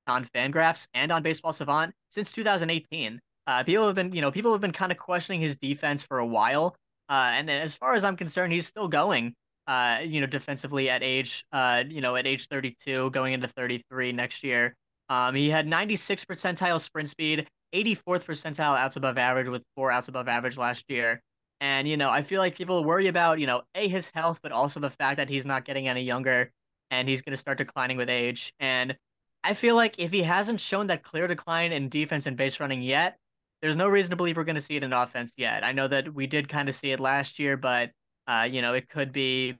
on 0.09 0.29
Fangraphs 0.35 0.89
and 0.95 1.13
on 1.13 1.23
Baseball 1.23 1.53
Savant 1.53 1.95
since 2.11 2.33
2018. 2.33 3.21
Uh, 3.51 3.65
people 3.65 3.87
have 3.87 3.97
been, 3.97 4.13
you 4.15 4.21
know, 4.21 4.31
people 4.31 4.53
have 4.53 4.61
been 4.61 4.73
kind 4.73 4.93
of 4.93 4.99
questioning 4.99 5.41
his 5.41 5.57
defense 5.57 6.05
for 6.05 6.19
a 6.19 6.27
while. 6.27 6.77
Uh, 7.09 7.33
and 7.35 7.51
as 7.51 7.75
far 7.75 7.95
as 7.95 8.05
I'm 8.05 8.17
concerned, 8.17 8.53
he's 8.53 8.69
still 8.69 8.87
going 8.87 9.35
uh, 9.71 10.01
you 10.05 10.21
know, 10.21 10.27
defensively 10.27 10.91
at 10.91 11.03
age, 11.03 11.45
uh, 11.53 11.85
you 11.89 12.01
know, 12.01 12.17
at 12.17 12.27
age 12.27 12.49
32, 12.49 13.11
going 13.11 13.35
into 13.35 13.47
33 13.47 14.11
next 14.11 14.43
year. 14.43 14.75
Um, 15.09 15.37
he 15.37 15.49
had 15.49 15.67
96 15.67 16.25
percentile 16.25 16.81
sprint 16.81 17.09
speed, 17.09 17.49
84th 17.73 18.25
percentile 18.25 18.77
outs 18.77 18.97
above 18.97 19.17
average 19.17 19.49
with 19.49 19.63
four 19.77 19.93
outs 19.93 20.09
above 20.09 20.27
average 20.27 20.57
last 20.57 20.85
year. 20.89 21.21
And, 21.61 21.87
you 21.87 21.97
know, 21.97 22.11
I 22.11 22.25
feel 22.25 22.41
like 22.41 22.57
people 22.57 22.83
worry 22.85 23.07
about, 23.07 23.39
you 23.39 23.47
know, 23.47 23.63
A, 23.77 23.87
his 23.87 24.11
health, 24.13 24.41
but 24.43 24.51
also 24.51 24.81
the 24.81 24.91
fact 24.91 25.19
that 25.19 25.29
he's 25.29 25.47
not 25.47 25.65
getting 25.65 25.87
any 25.87 26.03
younger 26.03 26.51
and 26.91 27.09
he's 27.09 27.23
going 27.23 27.35
to 27.35 27.37
start 27.37 27.59
declining 27.59 27.97
with 27.97 28.11
age. 28.11 28.53
And 28.59 28.97
I 29.45 29.55
feel 29.55 29.77
like 29.77 29.97
if 29.99 30.11
he 30.11 30.25
hasn't 30.25 30.59
shown 30.59 30.89
that 30.89 31.05
clear 31.05 31.29
decline 31.29 31.71
in 31.71 31.89
defense 31.91 32.27
and 32.27 32.37
base 32.37 32.59
running 32.59 32.83
yet, 32.83 33.19
there's 33.63 33.77
no 33.77 33.89
reason 33.89 34.11
to 34.11 34.17
believe 34.17 34.37
we're 34.37 34.45
going 34.45 34.55
to 34.55 34.61
see 34.61 34.77
it 34.77 34.83
in 34.83 34.93
offense 34.93 35.35
yet. 35.37 35.65
I 35.65 35.73
know 35.73 35.89
that 35.89 36.15
we 36.15 36.27
did 36.27 36.49
kind 36.49 36.69
of 36.69 36.75
see 36.75 36.93
it 36.93 37.01
last 37.01 37.39
year, 37.39 37.57
but 37.57 37.91
uh, 38.27 38.47
you 38.51 38.63
know, 38.63 38.75
it 38.75 38.89
could 38.89 39.13
be, 39.13 39.57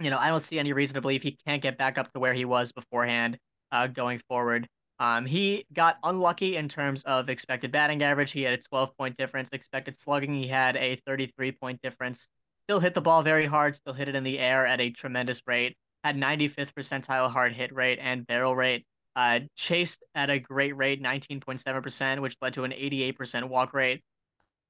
you 0.00 0.10
know, 0.10 0.18
I 0.18 0.28
don't 0.28 0.44
see 0.44 0.58
any 0.58 0.72
reason 0.72 0.94
to 0.94 1.00
believe 1.00 1.22
he 1.22 1.38
can't 1.46 1.62
get 1.62 1.78
back 1.78 1.98
up 1.98 2.12
to 2.12 2.20
where 2.20 2.34
he 2.34 2.44
was 2.44 2.72
beforehand 2.72 3.38
uh, 3.72 3.86
going 3.86 4.20
forward. 4.28 4.68
Um, 5.00 5.26
he 5.26 5.66
got 5.72 5.96
unlucky 6.04 6.56
in 6.56 6.68
terms 6.68 7.02
of 7.04 7.28
expected 7.28 7.72
batting 7.72 8.02
average. 8.02 8.30
He 8.30 8.42
had 8.42 8.54
a 8.54 8.62
12 8.62 8.96
point 8.96 9.16
difference. 9.16 9.48
Expected 9.52 9.98
slugging, 9.98 10.34
he 10.34 10.46
had 10.46 10.76
a 10.76 11.00
33 11.06 11.52
point 11.52 11.80
difference. 11.82 12.28
Still 12.66 12.80
hit 12.80 12.94
the 12.94 13.00
ball 13.00 13.22
very 13.22 13.46
hard, 13.46 13.76
still 13.76 13.92
hit 13.92 14.08
it 14.08 14.14
in 14.14 14.24
the 14.24 14.38
air 14.38 14.66
at 14.66 14.80
a 14.80 14.90
tremendous 14.90 15.42
rate. 15.46 15.76
Had 16.04 16.16
95th 16.16 16.72
percentile 16.78 17.30
hard 17.30 17.52
hit 17.52 17.74
rate 17.74 17.98
and 18.00 18.26
barrel 18.26 18.54
rate. 18.54 18.86
Uh, 19.16 19.40
chased 19.56 20.02
at 20.14 20.28
a 20.28 20.40
great 20.40 20.76
rate, 20.76 21.02
19.7%, 21.02 22.20
which 22.20 22.36
led 22.42 22.54
to 22.54 22.64
an 22.64 22.72
88% 22.72 23.48
walk 23.48 23.72
rate. 23.72 24.02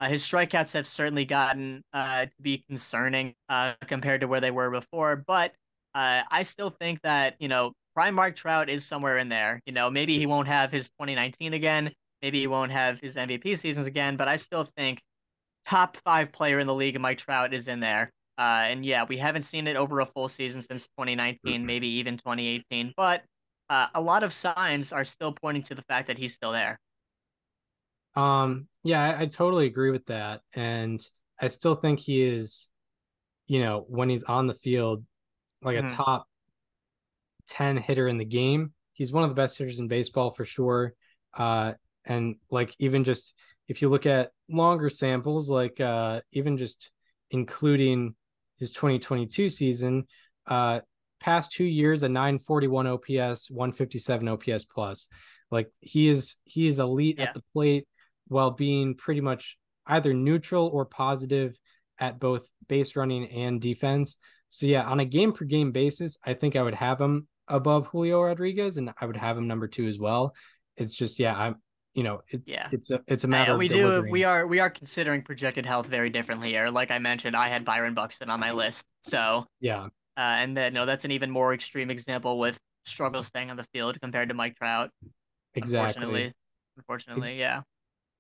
Uh, 0.01 0.09
his 0.09 0.23
strikeouts 0.23 0.73
have 0.73 0.87
certainly 0.87 1.25
gotten 1.25 1.83
uh, 1.93 2.27
to 2.27 2.43
be 2.43 2.65
concerning 2.69 3.35
uh, 3.49 3.73
compared 3.87 4.21
to 4.21 4.29
where 4.29 4.41
they 4.41 4.51
were 4.51 4.71
before, 4.71 5.17
but 5.27 5.53
uh, 5.95 6.23
I 6.31 6.43
still 6.43 6.71
think 6.71 7.01
that 7.03 7.37
you 7.39 7.49
know 7.49 7.73
prime 7.95 8.15
Mark 8.15 8.35
Trout 8.35 8.69
is 8.69 8.85
somewhere 8.85 9.19
in 9.19 9.29
there. 9.29 9.61
You 9.67 9.73
know, 9.73 9.89
maybe 9.89 10.19
he 10.19 10.27
won't 10.27 10.49
have 10.49 10.73
his 10.73 10.87
2019 10.89 11.55
again, 11.55 11.93
maybe 12.21 12.41
he 12.41 12.47
won't 12.47 12.73
have 12.73 12.99
his 13.01 13.15
MVP 13.15 13.59
seasons 13.59 13.87
again, 13.87 14.17
but 14.17 14.29
I 14.29 14.37
still 14.37 14.69
think 14.77 15.01
top 15.67 15.97
five 16.05 16.33
player 16.33 16.59
in 16.59 16.67
the 16.67 16.75
league, 16.75 17.01
Mike 17.01 17.19
Trout, 17.19 17.55
is 17.55 17.69
in 17.69 17.81
there. 17.81 18.11
Uh, 18.37 18.67
and 18.69 18.85
yeah, 18.85 19.05
we 19.09 19.17
haven't 19.17 19.45
seen 19.45 19.67
it 19.69 19.77
over 19.77 20.01
a 20.01 20.07
full 20.07 20.29
season 20.29 20.61
since 20.61 20.85
2019, 20.99 21.39
mm-hmm. 21.45 21.67
maybe 21.67 21.87
even 21.87 22.17
2018, 22.17 22.93
but 22.97 23.23
uh, 23.71 23.87
a 23.95 24.01
lot 24.01 24.23
of 24.23 24.33
signs 24.33 24.93
are 24.93 25.05
still 25.05 25.33
pointing 25.33 25.63
to 25.65 25.75
the 25.75 25.83
fact 25.83 26.09
that 26.09 26.19
he's 26.19 26.35
still 26.35 26.53
there. 26.53 26.81
Um, 28.15 28.69
yeah, 28.83 29.03
I, 29.03 29.23
I 29.23 29.27
totally 29.27 29.67
agree 29.67 29.91
with 29.91 30.07
that. 30.07 30.43
And 30.55 31.01
I 31.41 31.49
still 31.49 31.75
think 31.75 31.99
he 31.99 32.23
is, 32.23 32.69
you 33.47 33.61
know, 33.61 33.85
when 33.89 34.09
he's 34.09 34.25
on 34.25 34.47
the 34.47 34.55
field, 34.55 35.05
like 35.63 35.77
mm-hmm. 35.77 35.87
a 35.87 35.91
top 35.91 36.27
10 37.49 37.79
hitter 37.79 38.09
in 38.09 38.19
the 38.19 38.25
game. 38.25 38.73
He's 38.93 39.13
one 39.13 39.25
of 39.25 39.31
the 39.31 39.35
best 39.35 39.59
hitters 39.59 39.81
in 39.81 39.89
baseball 39.89 40.31
for 40.31 40.45
sure. 40.45 40.95
Uh, 41.37 41.73
and 42.05 42.37
like 42.51 42.75
even 42.79 43.03
just 43.05 43.35
if 43.67 43.83
you 43.83 43.89
look 43.89 44.07
at 44.07 44.31
longer 44.49 44.91
samples, 44.91 45.51
like 45.51 45.81
uh, 45.81 46.21
even 46.33 46.59
just 46.59 46.91
including 47.31 48.15
his 48.59 48.73
2022 48.73 49.49
season, 49.49 50.07
uh, 50.47 50.81
past 51.25 51.53
two 51.53 51.65
years, 51.65 52.03
a 52.03 52.09
941 52.09 52.87
OPS, 52.87 53.51
157 53.51 54.29
OPS 54.29 54.65
plus. 54.65 55.09
Like 55.51 55.73
he 55.81 56.09
is 56.09 56.37
he 56.45 56.67
is 56.67 56.79
elite 56.79 57.17
yeah. 57.19 57.25
at 57.25 57.35
the 57.35 57.43
plate 57.55 57.87
while 58.29 58.51
being 58.51 58.95
pretty 58.95 59.23
much 59.23 59.57
either 59.87 60.13
neutral 60.13 60.69
or 60.69 60.85
positive 60.85 61.57
at 61.99 62.21
both 62.21 62.51
base 62.69 62.95
running 62.95 63.31
and 63.31 63.61
defense. 63.61 64.19
So 64.51 64.67
yeah, 64.67 64.83
on 64.83 65.01
a 65.01 65.05
game 65.05 65.33
per 65.33 65.47
game 65.47 65.73
basis, 65.73 66.19
I 66.25 66.35
think 66.35 66.57
I 66.57 66.63
would 66.63 66.75
have 66.75 67.01
him 67.01 67.27
above 67.49 67.87
Julio 67.87 68.21
Rodriguez, 68.21 68.77
and 68.77 68.93
I 69.01 69.07
would 69.07 69.17
have 69.17 69.39
him 69.39 69.49
number 69.49 69.69
two 69.69 69.87
as 69.87 69.99
well. 69.99 70.35
It's 70.77 70.95
just 70.95 71.19
yeah, 71.19 71.35
I'm 71.35 71.57
you 71.95 72.03
know 72.03 72.21
it, 72.29 72.43
yeah 72.45 72.69
it's 72.71 72.91
a 72.91 73.01
it's 73.07 73.25
a 73.25 73.29
matter. 73.29 73.57
We 73.57 73.69
do 73.69 74.05
we 74.11 74.25
are 74.25 74.47
we 74.47 74.61
are 74.61 74.71
considering 74.71 75.23
projected 75.23 75.65
health 75.65 75.87
very 75.87 76.11
differently 76.11 76.51
here. 76.51 76.69
Like 76.69 76.91
I 76.91 76.99
mentioned, 76.99 77.35
I 77.35 77.49
had 77.49 77.65
Byron 77.65 77.95
Buxton 77.95 78.29
on 78.29 78.41
my 78.41 78.53
list, 78.53 78.85
so 79.03 79.45
yeah, 79.61 79.89
uh, 80.17 80.21
and 80.21 80.57
then 80.57 80.75
no, 80.75 80.87
that's 80.87 81.05
an 81.05 81.11
even 81.11 81.31
more 81.31 81.53
extreme 81.55 81.91
example 81.91 82.39
with 82.39 82.59
struggles 82.87 83.27
staying 83.27 83.51
on 83.51 83.57
the 83.57 83.67
field 83.73 84.01
compared 84.01 84.29
to 84.29 84.35
Mike 84.35 84.57
Trout. 84.57 84.91
Exactly. 85.55 85.79
Unfortunately, 85.87 86.33
unfortunately, 86.77 87.39
yeah. 87.39 87.63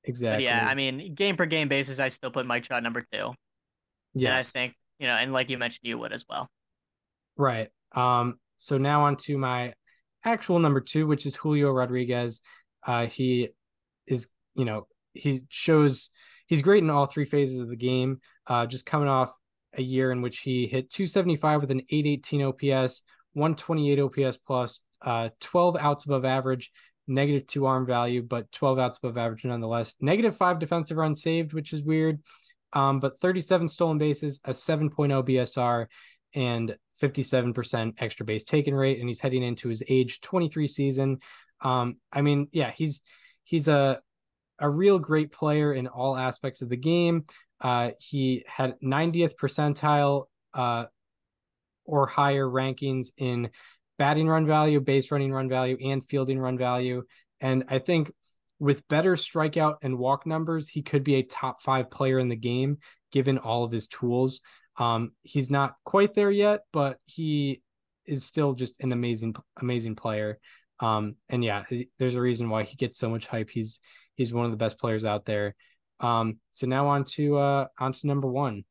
Exactly. 0.04 0.44
But 0.44 0.50
yeah, 0.50 0.66
I 0.66 0.74
mean, 0.74 1.14
game 1.14 1.36
per 1.36 1.46
game 1.46 1.68
basis, 1.68 1.98
I 1.98 2.08
still 2.08 2.30
put 2.30 2.46
Mike 2.46 2.64
Trout 2.64 2.82
number 2.82 3.04
two. 3.12 3.32
Yeah, 4.14 4.28
And 4.28 4.38
I 4.38 4.42
think, 4.42 4.74
you 4.98 5.06
know, 5.06 5.14
and 5.14 5.32
like 5.32 5.50
you 5.50 5.58
mentioned, 5.58 5.80
you 5.82 5.98
would 5.98 6.12
as 6.12 6.24
well. 6.28 6.48
Right. 7.36 7.68
Um, 7.94 8.38
so 8.58 8.78
now 8.78 9.04
on 9.04 9.16
to 9.18 9.38
my 9.38 9.74
actual 10.24 10.58
number 10.58 10.80
two, 10.80 11.06
which 11.06 11.26
is 11.26 11.34
Julio 11.34 11.70
Rodriguez. 11.70 12.40
Uh, 12.86 13.06
he 13.06 13.48
is, 14.06 14.28
you 14.54 14.64
know, 14.64 14.86
he 15.14 15.40
shows 15.48 16.10
he's 16.46 16.62
great 16.62 16.82
in 16.82 16.90
all 16.90 17.06
three 17.06 17.24
phases 17.24 17.60
of 17.60 17.68
the 17.68 17.76
game. 17.76 18.20
Uh, 18.46 18.66
just 18.66 18.86
coming 18.86 19.08
off 19.08 19.32
a 19.76 19.82
year 19.82 20.12
in 20.12 20.22
which 20.22 20.40
he 20.40 20.66
hit 20.66 20.90
275 20.90 21.62
with 21.62 21.70
an 21.70 21.82
818 21.90 22.42
OPS, 22.42 23.02
128 23.32 24.00
OPS 24.00 24.36
plus, 24.38 24.80
uh, 25.02 25.28
12 25.40 25.76
outs 25.78 26.04
above 26.04 26.24
average, 26.24 26.72
negative 27.06 27.46
two 27.46 27.66
arm 27.66 27.86
value, 27.86 28.22
but 28.22 28.50
12 28.52 28.78
outs 28.78 28.98
above 28.98 29.18
average 29.18 29.44
nonetheless. 29.44 29.94
Negative 30.00 30.36
five 30.36 30.58
defensive 30.58 30.96
runs 30.96 31.22
saved, 31.22 31.52
which 31.52 31.72
is 31.72 31.82
weird. 31.82 32.20
Um, 32.72 32.98
but 32.98 33.20
37 33.20 33.68
stolen 33.68 33.98
bases, 33.98 34.40
a 34.44 34.50
7.0 34.50 34.90
BSR, 35.22 35.86
and 36.34 36.76
57% 37.00 37.94
extra 37.98 38.26
base 38.26 38.44
taken 38.44 38.74
rate. 38.74 38.98
And 38.98 39.08
he's 39.08 39.20
heading 39.20 39.42
into 39.42 39.68
his 39.68 39.82
age 39.88 40.20
23 40.20 40.66
season. 40.66 41.18
Um, 41.60 41.96
I 42.12 42.22
mean, 42.22 42.48
yeah, 42.52 42.72
he's 42.74 43.02
he's 43.44 43.68
a 43.68 44.00
a 44.58 44.68
real 44.68 44.98
great 44.98 45.32
player 45.32 45.72
in 45.72 45.86
all 45.86 46.16
aspects 46.16 46.62
of 46.62 46.68
the 46.68 46.76
game. 46.76 47.24
Uh, 47.60 47.90
he 47.98 48.44
had 48.46 48.74
90th 48.82 49.34
percentile 49.36 50.26
uh, 50.52 50.84
or 51.84 52.06
higher 52.06 52.46
rankings 52.46 53.08
in 53.16 53.50
batting 53.98 54.28
run 54.28 54.46
value, 54.46 54.80
base 54.80 55.10
running 55.10 55.32
run 55.32 55.48
value, 55.48 55.76
and 55.82 56.04
fielding 56.04 56.38
run 56.38 56.58
value. 56.58 57.04
And 57.40 57.64
I 57.68 57.78
think 57.78 58.12
with 58.58 58.86
better 58.88 59.14
strikeout 59.14 59.76
and 59.82 59.98
walk 59.98 60.26
numbers, 60.26 60.68
he 60.68 60.82
could 60.82 61.04
be 61.04 61.16
a 61.16 61.22
top 61.22 61.62
five 61.62 61.90
player 61.90 62.18
in 62.18 62.28
the 62.28 62.36
game 62.36 62.78
given 63.12 63.38
all 63.38 63.64
of 63.64 63.72
his 63.72 63.86
tools. 63.86 64.40
Um, 64.76 65.12
he's 65.22 65.50
not 65.50 65.74
quite 65.84 66.14
there 66.14 66.30
yet, 66.30 66.60
but 66.72 66.98
he 67.04 67.62
is 68.06 68.24
still 68.24 68.54
just 68.54 68.80
an 68.80 68.92
amazing, 68.92 69.34
amazing 69.60 69.96
player. 69.96 70.38
Um, 70.80 71.16
and 71.28 71.44
yeah, 71.44 71.64
there's 71.98 72.16
a 72.16 72.20
reason 72.20 72.48
why 72.48 72.64
he 72.64 72.76
gets 72.76 72.98
so 72.98 73.08
much 73.08 73.26
hype. 73.26 73.50
He's 73.50 73.80
he's 74.16 74.32
one 74.32 74.44
of 74.44 74.50
the 74.50 74.56
best 74.56 74.78
players 74.78 75.04
out 75.04 75.24
there. 75.24 75.54
Um, 76.04 76.38
so 76.52 76.66
now 76.66 76.86
on 76.86 77.04
to 77.04 77.38
uh 77.38 77.66
on 77.78 77.92
to 77.92 78.06
number 78.06 78.28
one. 78.28 78.64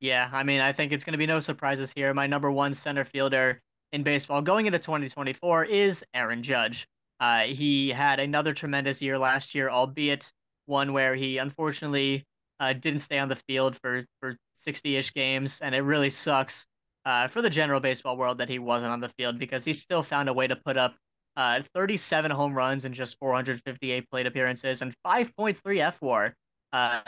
Yeah, 0.00 0.28
I 0.32 0.42
mean, 0.42 0.60
I 0.60 0.72
think 0.72 0.92
it's 0.92 1.04
going 1.04 1.12
to 1.12 1.18
be 1.18 1.26
no 1.26 1.40
surprises 1.40 1.92
here. 1.94 2.12
My 2.14 2.26
number 2.26 2.50
one 2.50 2.74
center 2.74 3.04
fielder 3.04 3.60
in 3.92 4.02
baseball 4.02 4.40
going 4.42 4.66
into 4.66 4.78
2024 4.78 5.64
is 5.64 6.04
Aaron 6.14 6.42
Judge. 6.42 6.86
Uh, 7.18 7.40
he 7.40 7.90
had 7.90 8.18
another 8.18 8.54
tremendous 8.54 9.02
year 9.02 9.18
last 9.18 9.54
year, 9.54 9.68
albeit 9.68 10.30
one 10.66 10.92
where 10.92 11.14
he 11.14 11.38
unfortunately 11.38 12.24
uh, 12.60 12.72
didn't 12.72 13.00
stay 13.00 13.18
on 13.18 13.28
the 13.28 13.36
field 13.48 13.78
for 13.82 14.04
for 14.20 14.36
60-ish 14.66 15.14
games, 15.14 15.60
and 15.62 15.74
it 15.74 15.80
really 15.80 16.10
sucks 16.10 16.66
uh, 17.06 17.28
for 17.28 17.40
the 17.40 17.50
general 17.50 17.80
baseball 17.80 18.18
world 18.18 18.38
that 18.38 18.50
he 18.50 18.58
wasn't 18.58 18.92
on 18.92 19.00
the 19.00 19.08
field 19.18 19.38
because 19.38 19.64
he 19.64 19.72
still 19.72 20.02
found 20.02 20.28
a 20.28 20.32
way 20.34 20.46
to 20.46 20.56
put 20.56 20.76
up 20.76 20.94
uh, 21.36 21.60
37 21.74 22.30
home 22.30 22.54
runs 22.54 22.84
in 22.84 22.92
just 22.92 23.18
458 23.18 24.10
plate 24.10 24.26
appearances 24.26 24.82
and 24.82 24.94
5.3 25.06 25.80
F 25.80 25.98
fWAR. 26.00 26.32
Uh, 26.72 27.00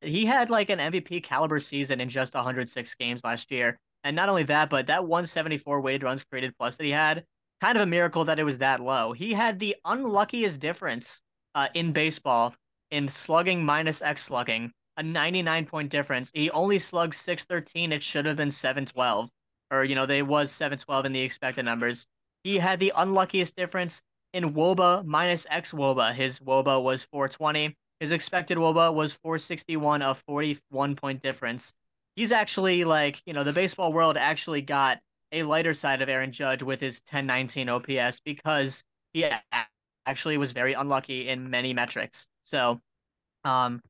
he 0.00 0.24
had 0.24 0.50
like 0.50 0.70
an 0.70 0.78
MVP 0.78 1.22
caliber 1.22 1.60
season 1.60 2.00
in 2.00 2.08
just 2.08 2.34
106 2.34 2.94
games 2.94 3.22
last 3.24 3.50
year. 3.50 3.78
And 4.04 4.16
not 4.16 4.28
only 4.28 4.44
that, 4.44 4.70
but 4.70 4.86
that 4.86 5.06
174 5.06 5.80
weighted 5.80 6.02
runs 6.02 6.24
created 6.24 6.54
plus 6.58 6.76
that 6.76 6.84
he 6.84 6.90
had, 6.90 7.24
kind 7.60 7.76
of 7.76 7.82
a 7.82 7.86
miracle 7.86 8.24
that 8.24 8.38
it 8.38 8.44
was 8.44 8.58
that 8.58 8.80
low. 8.80 9.12
He 9.12 9.34
had 9.34 9.58
the 9.58 9.76
unluckiest 9.84 10.58
difference 10.58 11.20
uh, 11.54 11.68
in 11.74 11.92
baseball 11.92 12.54
in 12.90 13.08
slugging 13.08 13.64
minus 13.64 14.02
X 14.02 14.24
slugging, 14.24 14.72
a 14.96 15.02
99 15.02 15.66
point 15.66 15.90
difference. 15.90 16.30
He 16.34 16.50
only 16.50 16.78
slugged 16.78 17.14
613. 17.14 17.92
It 17.92 18.02
should 18.02 18.24
have 18.26 18.36
been 18.36 18.50
712. 18.50 19.28
Or, 19.70 19.84
you 19.84 19.94
know, 19.94 20.06
they 20.06 20.22
was 20.22 20.50
712 20.50 21.06
in 21.06 21.12
the 21.12 21.20
expected 21.20 21.64
numbers. 21.64 22.06
He 22.42 22.58
had 22.58 22.80
the 22.80 22.92
unluckiest 22.96 23.54
difference 23.54 24.02
in 24.32 24.54
WOBA 24.54 25.04
minus 25.04 25.46
X 25.50 25.72
WOBA. 25.72 26.14
His 26.14 26.40
WOBA 26.40 26.82
was 26.82 27.04
420. 27.04 27.76
His 28.00 28.12
expected 28.12 28.56
WOBA 28.56 28.94
was 28.94 29.14
461, 29.14 30.02
a 30.02 30.14
41 30.26 30.96
point 30.96 31.22
difference. 31.22 31.72
He's 32.16 32.32
actually 32.32 32.84
like, 32.84 33.22
you 33.26 33.34
know, 33.34 33.44
the 33.44 33.52
baseball 33.52 33.92
world 33.92 34.16
actually 34.16 34.62
got 34.62 34.98
a 35.32 35.42
lighter 35.42 35.74
side 35.74 36.02
of 36.02 36.08
Aaron 36.08 36.32
Judge 36.32 36.62
with 36.62 36.80
his 36.80 37.00
1019 37.10 37.68
OPS 37.68 38.20
because 38.24 38.82
he 39.12 39.30
actually 40.06 40.38
was 40.38 40.52
very 40.52 40.72
unlucky 40.72 41.28
in 41.28 41.50
many 41.50 41.72
metrics. 41.72 42.26
So, 42.42 42.80
um, 43.44 43.80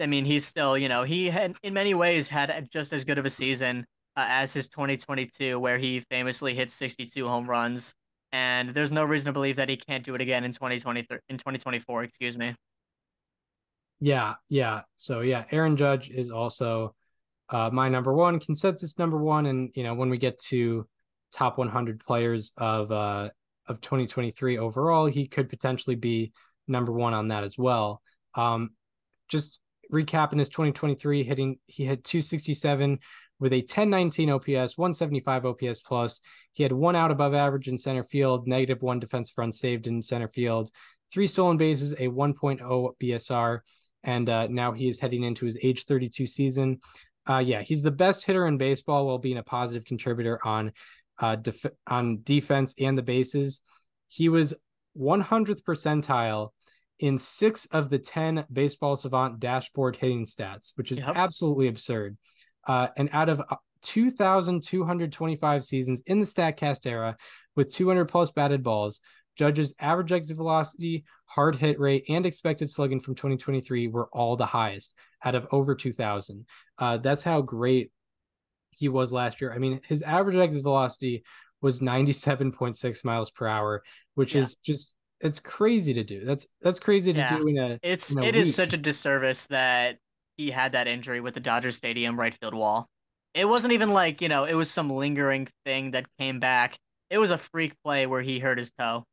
I 0.00 0.06
mean, 0.06 0.24
he's 0.24 0.44
still, 0.44 0.76
you 0.76 0.88
know, 0.88 1.04
he 1.04 1.30
had 1.30 1.56
in 1.62 1.72
many 1.72 1.94
ways 1.94 2.28
had 2.28 2.68
just 2.70 2.92
as 2.92 3.04
good 3.04 3.18
of 3.18 3.24
a 3.24 3.30
season 3.30 3.86
uh, 4.16 4.26
as 4.28 4.52
his 4.52 4.68
2022, 4.68 5.58
where 5.58 5.78
he 5.78 6.00
famously 6.10 6.54
hit 6.54 6.70
62 6.70 7.26
home 7.26 7.48
runs. 7.48 7.94
And 8.32 8.74
there's 8.74 8.92
no 8.92 9.04
reason 9.04 9.26
to 9.26 9.32
believe 9.32 9.56
that 9.56 9.68
he 9.68 9.76
can't 9.76 10.04
do 10.04 10.14
it 10.14 10.20
again 10.20 10.44
in 10.44 10.52
2023 10.52 11.18
in 11.28 11.38
2024. 11.38 12.02
Excuse 12.02 12.36
me. 12.36 12.54
Yeah, 14.00 14.34
yeah. 14.48 14.82
So 14.96 15.20
yeah, 15.20 15.44
Aaron 15.50 15.76
Judge 15.76 16.10
is 16.10 16.30
also 16.30 16.94
uh, 17.50 17.70
my 17.72 17.88
number 17.88 18.12
one 18.12 18.38
consensus 18.38 18.98
number 18.98 19.18
one, 19.18 19.46
and 19.46 19.70
you 19.74 19.82
know 19.82 19.94
when 19.94 20.10
we 20.10 20.18
get 20.18 20.38
to 20.48 20.86
top 21.32 21.58
100 21.58 22.00
players 22.00 22.52
of 22.56 22.92
uh, 22.92 23.30
of 23.66 23.80
2023 23.80 24.58
overall, 24.58 25.06
he 25.06 25.26
could 25.26 25.48
potentially 25.48 25.96
be 25.96 26.32
number 26.66 26.92
one 26.92 27.14
on 27.14 27.28
that 27.28 27.44
as 27.44 27.58
well. 27.58 28.02
Um, 28.34 28.70
just 29.28 29.60
recapping 29.92 30.38
his 30.38 30.48
2023 30.48 31.24
hitting, 31.24 31.58
he 31.66 31.84
had 31.84 32.04
267 32.04 32.98
with 33.40 33.52
a 33.52 33.58
1019 33.58 34.30
OPS, 34.30 34.76
175 34.76 35.46
OPS 35.46 35.80
plus. 35.80 36.20
He 36.52 36.62
had 36.62 36.72
one 36.72 36.96
out 36.96 37.10
above 37.10 37.34
average 37.34 37.68
in 37.68 37.78
center 37.78 38.04
field, 38.04 38.46
negative 38.46 38.82
one 38.82 38.98
defensive 38.98 39.36
run 39.36 39.52
saved 39.52 39.86
in 39.86 40.02
center 40.02 40.28
field, 40.28 40.70
three 41.12 41.26
stolen 41.26 41.56
bases, 41.56 41.92
a 41.92 42.08
1.0 42.08 42.92
BSR, 43.02 43.60
and 44.04 44.28
uh, 44.28 44.46
now 44.48 44.72
he 44.72 44.88
is 44.88 45.00
heading 45.00 45.24
into 45.24 45.44
his 45.44 45.58
age 45.62 45.84
32 45.84 46.26
season. 46.26 46.80
Uh, 47.28 47.38
yeah, 47.38 47.62
he's 47.62 47.82
the 47.82 47.90
best 47.90 48.24
hitter 48.24 48.46
in 48.46 48.56
baseball 48.56 49.06
while 49.06 49.18
being 49.18 49.38
a 49.38 49.42
positive 49.42 49.84
contributor 49.84 50.38
on 50.46 50.72
uh, 51.18 51.36
def- 51.36 51.66
on 51.86 52.20
defense 52.22 52.74
and 52.78 52.96
the 52.96 53.02
bases. 53.02 53.60
He 54.08 54.28
was 54.28 54.54
100th 54.98 55.62
percentile 55.62 56.50
in 57.00 57.18
six 57.18 57.66
of 57.66 57.90
the 57.90 57.98
10 57.98 58.46
baseball 58.52 58.96
savant 58.96 59.38
dashboard 59.40 59.96
hitting 59.96 60.24
stats, 60.26 60.72
which 60.76 60.90
is 60.90 61.00
yep. 61.00 61.12
absolutely 61.14 61.68
absurd. 61.68 62.16
Uh, 62.66 62.88
and 62.96 63.08
out 63.12 63.28
of 63.28 63.40
uh, 63.40 63.56
2,225 63.82 65.64
seasons 65.64 66.02
in 66.06 66.20
the 66.20 66.26
StatCast 66.26 66.86
era 66.86 67.16
with 67.54 67.72
200 67.72 68.06
plus 68.06 68.30
batted 68.30 68.62
balls, 68.62 69.00
Judge's 69.38 69.74
average 69.78 70.12
exit 70.12 70.36
velocity, 70.36 71.04
hard 71.26 71.56
hit 71.56 71.78
rate, 71.78 72.04
and 72.08 72.26
expected 72.26 72.70
slugging 72.70 73.00
from 73.00 73.14
2023 73.14 73.88
were 73.88 74.08
all 74.12 74.36
the 74.36 74.46
highest 74.46 74.92
out 75.24 75.34
of 75.34 75.46
over 75.52 75.74
2,000. 75.74 76.44
Uh, 76.78 76.96
that's 76.98 77.22
how 77.22 77.40
great 77.40 77.92
he 78.70 78.88
was 78.88 79.12
last 79.12 79.40
year. 79.40 79.52
I 79.52 79.58
mean, 79.58 79.80
his 79.86 80.02
average 80.02 80.36
exit 80.36 80.62
velocity 80.62 81.24
was 81.60 81.80
97.6 81.80 83.04
miles 83.04 83.30
per 83.30 83.46
hour, 83.46 83.82
which 84.14 84.34
yeah. 84.34 84.40
is 84.42 84.56
just 84.56 84.94
it's 85.20 85.40
crazy 85.40 85.94
to 85.94 86.04
do. 86.04 86.24
That's 86.24 86.46
that's 86.60 86.78
crazy 86.78 87.12
to 87.12 87.18
yeah. 87.18 87.38
do 87.38 87.48
in 87.48 87.58
a. 87.58 87.78
It's 87.82 88.12
in 88.12 88.18
a 88.18 88.22
it 88.22 88.36
is 88.36 88.54
such 88.54 88.72
a 88.72 88.76
disservice 88.76 89.46
that 89.46 89.96
he 90.36 90.50
had 90.50 90.72
that 90.72 90.86
injury 90.86 91.20
with 91.20 91.34
the 91.34 91.40
Dodger 91.40 91.72
Stadium 91.72 92.18
right 92.18 92.36
field 92.40 92.54
wall. 92.54 92.88
It 93.34 93.44
wasn't 93.44 93.72
even 93.72 93.90
like, 93.90 94.20
you 94.20 94.28
know, 94.28 94.44
it 94.44 94.54
was 94.54 94.70
some 94.70 94.90
lingering 94.90 95.48
thing 95.64 95.92
that 95.92 96.06
came 96.18 96.40
back. 96.40 96.78
It 97.10 97.18
was 97.18 97.30
a 97.30 97.38
freak 97.38 97.74
play 97.84 98.06
where 98.06 98.22
he 98.22 98.38
hurt 98.38 98.58
his 98.58 98.70
toe. 98.70 99.04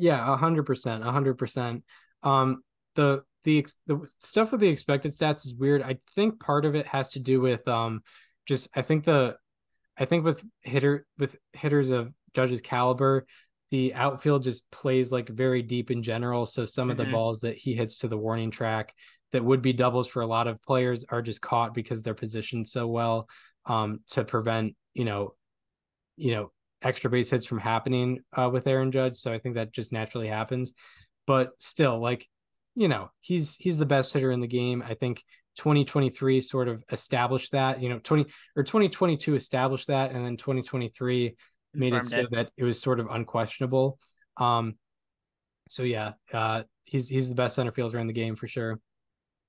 Yeah, 0.00 0.32
a 0.32 0.36
hundred 0.36 0.64
percent, 0.64 1.06
a 1.06 1.12
hundred 1.12 1.38
percent. 1.38 1.84
Um, 2.22 2.62
the 2.94 3.22
the 3.44 3.66
the 3.86 4.00
stuff 4.18 4.52
with 4.52 4.60
the 4.60 4.68
expected 4.68 5.12
stats 5.12 5.46
is 5.46 5.54
weird. 5.54 5.82
I 5.82 5.98
think 6.14 6.40
part 6.40 6.64
of 6.64 6.74
it 6.74 6.86
has 6.86 7.10
to 7.10 7.20
do 7.20 7.40
with 7.40 7.66
um, 7.68 8.02
just 8.46 8.68
I 8.74 8.82
think 8.82 9.04
the, 9.04 9.36
I 9.98 10.06
think 10.06 10.24
with 10.24 10.44
hitter 10.62 11.06
with 11.18 11.36
hitters 11.52 11.90
of 11.90 12.12
Judge's 12.34 12.60
caliber, 12.60 13.26
the 13.70 13.94
outfield 13.94 14.42
just 14.42 14.68
plays 14.70 15.12
like 15.12 15.28
very 15.28 15.62
deep 15.62 15.90
in 15.90 16.02
general. 16.02 16.46
So 16.46 16.64
some 16.64 16.84
mm-hmm. 16.84 16.90
of 16.92 16.96
the 16.96 17.02
mm-hmm. 17.04 17.12
balls 17.12 17.40
that 17.40 17.56
he 17.56 17.74
hits 17.74 17.98
to 17.98 18.08
the 18.08 18.18
warning 18.18 18.50
track 18.50 18.94
that 19.32 19.44
would 19.44 19.62
be 19.62 19.72
doubles 19.72 20.08
for 20.08 20.22
a 20.22 20.26
lot 20.26 20.48
of 20.48 20.62
players 20.62 21.04
are 21.08 21.22
just 21.22 21.40
caught 21.40 21.74
because 21.74 22.02
they're 22.02 22.14
positioned 22.14 22.68
so 22.68 22.86
well 22.86 23.28
um, 23.66 24.00
to 24.08 24.24
prevent 24.24 24.74
you 24.94 25.04
know 25.04 25.34
you 26.16 26.32
know 26.32 26.52
extra 26.82 27.10
base 27.10 27.30
hits 27.30 27.46
from 27.46 27.58
happening 27.58 28.20
uh, 28.36 28.48
with 28.50 28.66
Aaron 28.66 28.92
Judge. 28.92 29.16
So 29.16 29.32
I 29.32 29.38
think 29.38 29.54
that 29.56 29.72
just 29.72 29.92
naturally 29.92 30.28
happens. 30.28 30.74
But 31.26 31.50
still, 31.58 32.00
like 32.00 32.26
you 32.74 32.88
know, 32.88 33.10
he's 33.20 33.56
he's 33.56 33.78
the 33.78 33.86
best 33.86 34.12
hitter 34.12 34.30
in 34.30 34.40
the 34.40 34.46
game. 34.46 34.82
I 34.86 34.94
think 34.94 35.22
2023 35.56 36.40
sort 36.40 36.68
of 36.68 36.82
established 36.90 37.52
that. 37.52 37.82
You 37.82 37.88
know, 37.88 37.98
20 37.98 38.26
or 38.56 38.62
2022 38.62 39.34
established 39.34 39.88
that, 39.88 40.12
and 40.12 40.24
then 40.24 40.36
2023 40.36 41.36
made 41.74 41.94
it 41.94 42.06
so 42.06 42.20
it. 42.20 42.30
that 42.32 42.50
it 42.56 42.64
was 42.64 42.80
sort 42.80 43.00
of 43.00 43.08
unquestionable. 43.10 43.98
Um, 44.36 44.76
so 45.68 45.82
yeah, 45.82 46.12
uh, 46.32 46.62
he's 46.84 47.08
he's 47.08 47.28
the 47.28 47.34
best 47.34 47.56
center 47.56 47.72
fielder 47.72 47.98
in 47.98 48.06
the 48.06 48.12
game 48.12 48.36
for 48.36 48.48
sure. 48.48 48.80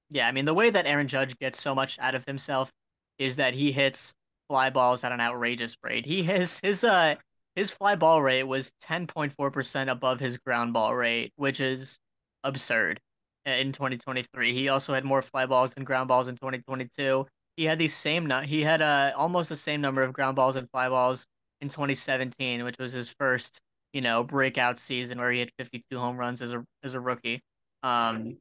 Yeah, 0.10 0.28
I 0.28 0.32
mean 0.32 0.46
the 0.46 0.54
way 0.54 0.70
that 0.70 0.86
Aaron 0.86 1.08
Judge 1.08 1.38
gets 1.40 1.62
so 1.62 1.74
much 1.74 1.98
out 2.00 2.16
of 2.16 2.26
himself 2.26 2.70
is 3.18 3.38
that 3.38 3.54
he 3.54 3.72
hits 3.72 4.14
fly 4.52 4.70
balls 4.70 5.02
at 5.06 5.14
an 5.14 5.22
outrageous 5.22 5.78
rate. 5.82 6.06
He 6.06 6.24
has 6.24 6.60
his 6.62 6.84
uh 6.84 7.16
his 7.56 7.72
fly 7.72 7.96
ball 7.96 8.22
rate 8.22 8.44
was 8.44 8.74
10.4% 8.86 9.90
above 9.90 10.20
his 10.20 10.38
ground 10.38 10.74
ball 10.74 10.94
rate, 10.94 11.32
which 11.38 11.62
is 11.62 12.00
absurd. 12.44 13.00
in 13.46 13.72
2023. 13.72 14.54
He 14.54 14.68
also 14.68 14.94
had 14.94 15.06
more 15.06 15.22
fly 15.22 15.46
balls 15.46 15.72
than 15.72 15.86
ground 15.86 16.10
balls 16.10 16.28
in 16.28 16.36
2022. 16.36 17.26
He 17.56 17.64
had 17.64 17.80
the 17.80 17.88
same 17.88 18.26
nu- 18.26 18.42
he 18.42 18.62
had 18.62 18.82
uh, 18.82 19.14
almost 19.16 19.48
the 19.48 19.56
same 19.56 19.80
number 19.80 20.04
of 20.04 20.12
ground 20.12 20.36
balls 20.36 20.58
and 20.58 20.70
fly 20.70 20.90
balls 20.90 21.26
in 21.62 21.70
2017, 21.70 22.66
which 22.66 22.78
was 22.78 22.92
his 22.92 23.10
first, 23.18 23.58
you 23.94 24.02
know, 24.02 24.22
breakout 24.22 24.82
season 24.82 25.18
where 25.18 25.32
he 25.32 25.40
had 25.40 25.52
52 25.58 25.98
home 25.98 26.18
runs 26.18 26.42
as 26.42 26.52
a 26.52 26.64
as 26.84 26.94
a 26.94 27.00
rookie. 27.00 27.42
Um, 27.84 28.38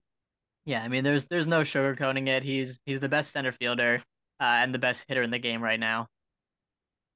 yeah, 0.65 0.83
I 0.83 0.89
mean, 0.89 1.05
there's 1.05 1.27
there's 1.27 1.47
no 1.47 1.61
sugarcoating 1.61 2.27
it. 2.27 2.43
He's 2.43 2.81
he's 2.85 2.99
the 2.99 3.09
best 3.09 3.31
center 3.31 3.53
fielder 3.53 4.03
uh, 4.41 4.45
and 4.45 4.75
the 4.75 4.79
best 4.79 5.05
hitter 5.07 5.23
in 5.23 5.31
the 5.31 5.39
game 5.39 5.63
right 5.63 5.79
now. 5.79 6.09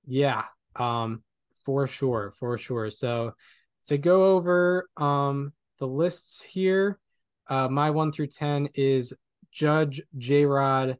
Yeah, 0.06 0.44
um, 0.76 1.22
for 1.64 1.86
sure, 1.86 2.32
for 2.38 2.58
sure. 2.58 2.90
So 2.90 3.32
to 3.86 3.98
go 3.98 4.36
over 4.36 4.88
um 4.96 5.52
the 5.78 5.86
lists 5.86 6.42
here, 6.42 6.98
uh, 7.48 7.68
my 7.68 7.90
one 7.90 8.12
through 8.12 8.28
ten 8.28 8.68
is 8.74 9.14
Judge, 9.50 10.02
J 10.18 10.44
Rod, 10.44 10.98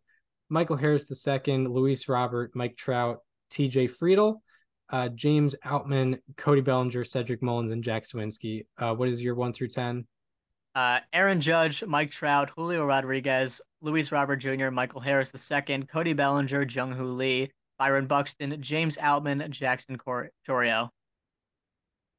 Michael 0.48 0.76
Harris 0.76 1.06
II, 1.26 1.66
Luis 1.66 2.08
Robert, 2.08 2.52
Mike 2.54 2.76
Trout, 2.76 3.18
T.J. 3.50 3.88
Friedl, 3.88 4.40
uh, 4.90 5.08
James 5.08 5.54
Outman, 5.64 6.20
Cody 6.36 6.60
Bellinger, 6.60 7.04
Cedric 7.04 7.42
Mullins, 7.42 7.70
and 7.70 7.82
Jack 7.82 8.04
Suwinski. 8.04 8.66
Uh, 8.78 8.94
what 8.94 9.08
is 9.08 9.22
your 9.22 9.34
one 9.34 9.52
through 9.52 9.68
ten? 9.68 10.06
Uh, 10.74 10.98
Aaron 11.12 11.40
Judge, 11.40 11.84
Mike 11.84 12.10
Trout, 12.10 12.50
Julio 12.56 12.84
Rodriguez, 12.84 13.60
Luis 13.80 14.10
Robert 14.10 14.36
Jr., 14.36 14.70
Michael 14.70 15.00
Harris 15.00 15.30
II, 15.50 15.84
Cody 15.84 16.12
Bellinger, 16.14 16.62
Jung 16.64 16.92
Hoo 16.92 17.06
Lee, 17.06 17.52
Byron 17.78 18.06
Buxton, 18.06 18.56
James 18.60 18.96
Outman, 18.96 19.48
Jackson 19.50 19.96
Cor-. 19.96 20.30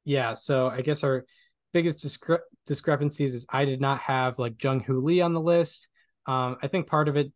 Yeah, 0.04 0.34
so 0.34 0.68
I 0.68 0.80
guess 0.82 1.02
our 1.02 1.24
biggest 1.72 2.04
discre- 2.04 2.38
discrepancies 2.66 3.34
is 3.34 3.46
I 3.50 3.64
did 3.64 3.80
not 3.80 3.98
have 4.00 4.38
like 4.38 4.62
Jung 4.62 4.80
Hoo 4.80 5.00
Lee 5.00 5.20
on 5.20 5.32
the 5.34 5.40
list. 5.40 5.88
Um, 6.26 6.56
I 6.62 6.68
think 6.68 6.86
part 6.86 7.08
of 7.08 7.16
it 7.16 7.32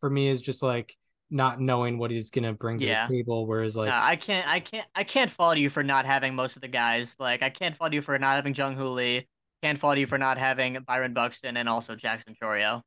for 0.00 0.10
me 0.10 0.28
is 0.28 0.40
just 0.40 0.62
like 0.62 0.96
not 1.30 1.60
knowing 1.60 1.98
what 1.98 2.10
he's 2.10 2.30
gonna 2.30 2.52
bring 2.52 2.78
to 2.78 2.86
Yeah. 2.86 3.06
the 3.06 3.14
table. 3.14 3.46
Whereas 3.46 3.76
like 3.76 3.90
Uh, 3.90 4.00
I 4.02 4.16
can't, 4.16 4.48
I 4.48 4.60
can't, 4.60 4.86
I 4.94 5.04
can't 5.04 5.30
fault 5.30 5.58
you 5.58 5.70
for 5.70 5.82
not 5.82 6.06
having 6.06 6.34
most 6.34 6.56
of 6.56 6.62
the 6.62 6.68
guys. 6.68 7.16
Like, 7.18 7.42
I 7.42 7.50
can't 7.50 7.76
fault 7.76 7.92
you 7.92 8.02
for 8.02 8.18
not 8.18 8.36
having 8.36 8.54
Jung 8.54 8.76
Hoo 8.76 8.88
Lee. 8.88 9.28
Can't 9.62 9.78
fault 9.78 9.98
you 9.98 10.06
for 10.06 10.18
not 10.18 10.38
having 10.38 10.78
Byron 10.86 11.14
Buxton 11.14 11.56
and 11.56 11.68
also 11.68 11.96
Jackson 11.96 12.34
Chourio. 12.40 12.82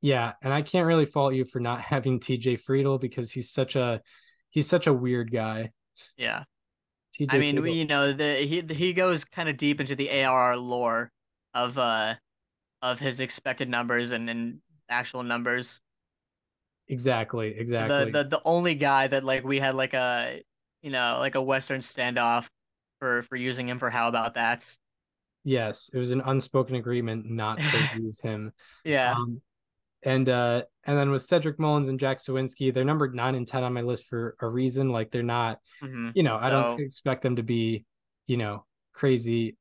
yeah, 0.00 0.32
and 0.42 0.52
I 0.52 0.62
can't 0.62 0.86
really 0.86 1.06
fault 1.06 1.34
you 1.34 1.44
for 1.44 1.60
not 1.60 1.80
having 1.92 2.20
TJ 2.20 2.60
Friedl 2.62 3.00
because 3.00 3.30
he's 3.30 3.50
such 3.50 3.76
a 3.76 4.00
he's 4.50 4.68
such 4.68 4.86
a 4.86 4.92
weird 4.92 5.32
guy. 5.32 5.70
Yeah. 6.16 6.44
TJ 7.18 7.34
I 7.34 7.38
mean, 7.38 7.56
Friedl- 7.56 7.62
we, 7.62 7.72
you 7.72 7.84
know, 7.86 8.12
the 8.12 8.36
he 8.46 8.62
he 8.74 8.92
goes 8.92 9.24
kind 9.24 9.48
of 9.48 9.56
deep 9.56 9.80
into 9.80 9.96
the 9.96 10.10
ARR 10.10 10.56
lore 10.56 11.10
of 11.54 11.78
uh 11.78 12.14
of 12.82 12.98
his 12.98 13.20
expected 13.20 13.68
numbers 13.68 14.10
and, 14.12 14.28
and 14.28 14.60
actual 14.88 15.22
numbers. 15.22 15.80
exactly, 16.88 17.54
exactly. 17.56 18.10
The, 18.10 18.24
the 18.24 18.28
the 18.28 18.42
only 18.44 18.74
guy 18.74 19.06
that 19.06 19.24
like 19.24 19.44
we 19.44 19.58
had 19.60 19.74
like 19.74 19.94
a 19.94 20.42
you 20.82 20.90
know 20.90 21.16
like 21.20 21.34
a 21.34 21.42
Western 21.42 21.80
standoff 21.80 22.48
for 22.98 23.22
for 23.24 23.36
using 23.36 23.68
him 23.68 23.78
for 23.78 23.90
how 23.90 24.08
about 24.08 24.34
that? 24.34 24.76
Yes, 25.44 25.90
it 25.92 25.98
was 25.98 26.10
an 26.10 26.22
unspoken 26.24 26.76
agreement 26.76 27.28
not 27.28 27.64
to 27.66 27.86
use 27.92 28.20
him. 28.20 28.52
Yeah, 28.84 29.18
Um, 29.18 29.40
and 30.04 30.28
uh, 30.28 30.64
and 30.84 30.98
then 30.98 31.10
with 31.10 31.22
Cedric 31.22 31.58
Mullins 31.60 31.88
and 31.88 32.00
Jack 32.00 32.18
Suwinski, 32.18 32.74
they're 32.74 32.84
numbered 32.84 33.14
nine 33.14 33.34
and 33.36 33.46
ten 33.46 33.64
on 33.64 33.72
my 33.74 33.82
list 33.82 34.06
for 34.08 34.36
a 34.40 34.48
reason. 34.48 34.90
Like 34.90 35.10
they're 35.12 35.22
not, 35.22 35.60
hmm 35.80 36.10
you 36.14 36.22
know, 36.22 36.38
I 36.40 36.50
don't 36.50 36.68
expect 36.78 37.22
them 37.22 37.36
to 37.36 37.42
be, 37.44 37.86
you 38.26 38.36
know, 38.38 38.66
crazy, 38.94 39.56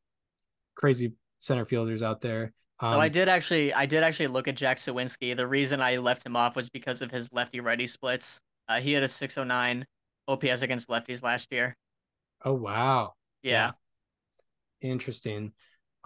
crazy 0.75 1.13
center 1.39 1.65
fielders 1.65 2.03
out 2.03 2.21
there. 2.21 2.53
Um, 2.79 2.89
So 2.89 2.99
I 2.99 3.09
did 3.09 3.29
actually 3.29 3.73
I 3.73 3.85
did 3.85 4.03
actually 4.03 4.27
look 4.27 4.47
at 4.47 4.55
Jack 4.55 4.77
Suwinski. 4.77 5.35
The 5.35 5.47
reason 5.47 5.81
I 5.81 5.97
left 5.97 6.25
him 6.25 6.35
off 6.35 6.55
was 6.55 6.69
because 6.69 7.01
of 7.01 7.11
his 7.11 7.31
lefty 7.31 7.59
righty 7.59 7.87
splits. 7.87 8.39
Uh, 8.67 8.81
he 8.81 8.91
had 8.93 9.03
a 9.03 9.07
609 9.07 9.85
OPS 10.27 10.61
against 10.61 10.87
lefties 10.89 11.23
last 11.23 11.47
year. 11.51 11.75
Oh 12.45 12.53
wow, 12.53 13.15
Yeah. 13.43 13.73
interesting. 14.81 15.51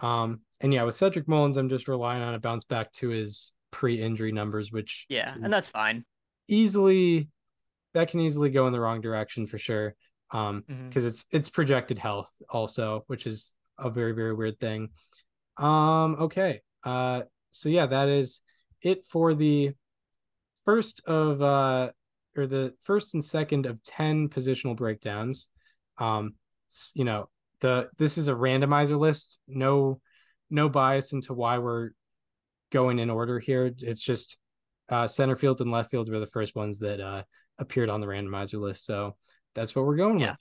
Um, 0.00 0.40
and 0.60 0.72
yeah, 0.72 0.82
with 0.84 0.94
Cedric 0.94 1.28
Mullins, 1.28 1.56
I'm 1.56 1.68
just 1.68 1.88
relying 1.88 2.22
on 2.22 2.34
a 2.34 2.38
bounce 2.38 2.64
back 2.64 2.92
to 2.94 3.08
his 3.08 3.52
pre-injury 3.70 4.32
numbers, 4.32 4.72
which 4.72 5.06
Yeah, 5.08 5.34
and 5.42 5.52
that's 5.52 5.68
fine. 5.68 6.04
easily 6.48 7.28
that 7.94 8.08
can 8.08 8.20
easily 8.20 8.50
go 8.50 8.66
in 8.66 8.72
the 8.72 8.80
wrong 8.80 9.00
direction 9.00 9.46
for 9.46 9.58
sure. 9.58 9.94
Um, 10.32 10.64
because 10.88 11.06
it's 11.06 11.24
it's 11.30 11.48
projected 11.50 11.98
health 11.98 12.30
also, 12.50 13.04
which 13.06 13.26
is 13.26 13.54
a 13.78 13.90
very 13.90 14.12
very 14.12 14.34
weird 14.34 14.58
thing. 14.58 14.90
Um, 15.56 16.16
okay. 16.20 16.62
Uh, 16.84 17.22
so 17.52 17.68
yeah, 17.68 17.86
that 17.86 18.08
is 18.08 18.40
it 18.82 19.04
for 19.08 19.34
the 19.34 19.72
first 20.64 21.00
of 21.06 21.40
uh 21.40 21.90
or 22.36 22.46
the 22.46 22.74
first 22.82 23.14
and 23.14 23.24
second 23.24 23.66
of 23.66 23.82
10 23.84 24.28
positional 24.28 24.76
breakdowns. 24.76 25.48
Um, 25.98 26.34
you 26.94 27.04
know, 27.04 27.28
the 27.66 27.88
this 27.98 28.16
is 28.18 28.28
a 28.28 28.32
randomizer 28.32 28.98
list, 28.98 29.38
no 29.48 30.00
no 30.50 30.68
bias 30.68 31.12
into 31.12 31.34
why 31.34 31.58
we're 31.58 31.90
going 32.70 32.98
in 32.98 33.10
order 33.10 33.38
here. 33.38 33.72
It's 33.78 34.00
just 34.02 34.38
uh 34.88 35.06
center 35.06 35.34
field 35.36 35.60
and 35.60 35.70
left 35.72 35.90
field 35.90 36.08
were 36.08 36.20
the 36.20 36.26
first 36.28 36.54
ones 36.54 36.78
that 36.80 37.00
uh 37.00 37.22
appeared 37.58 37.90
on 37.90 38.00
the 38.00 38.06
randomizer 38.06 38.60
list. 38.60 38.84
So 38.86 39.16
that's 39.54 39.74
what 39.74 39.84
we're 39.86 39.96
going 39.96 40.20
Yeah. 40.20 40.36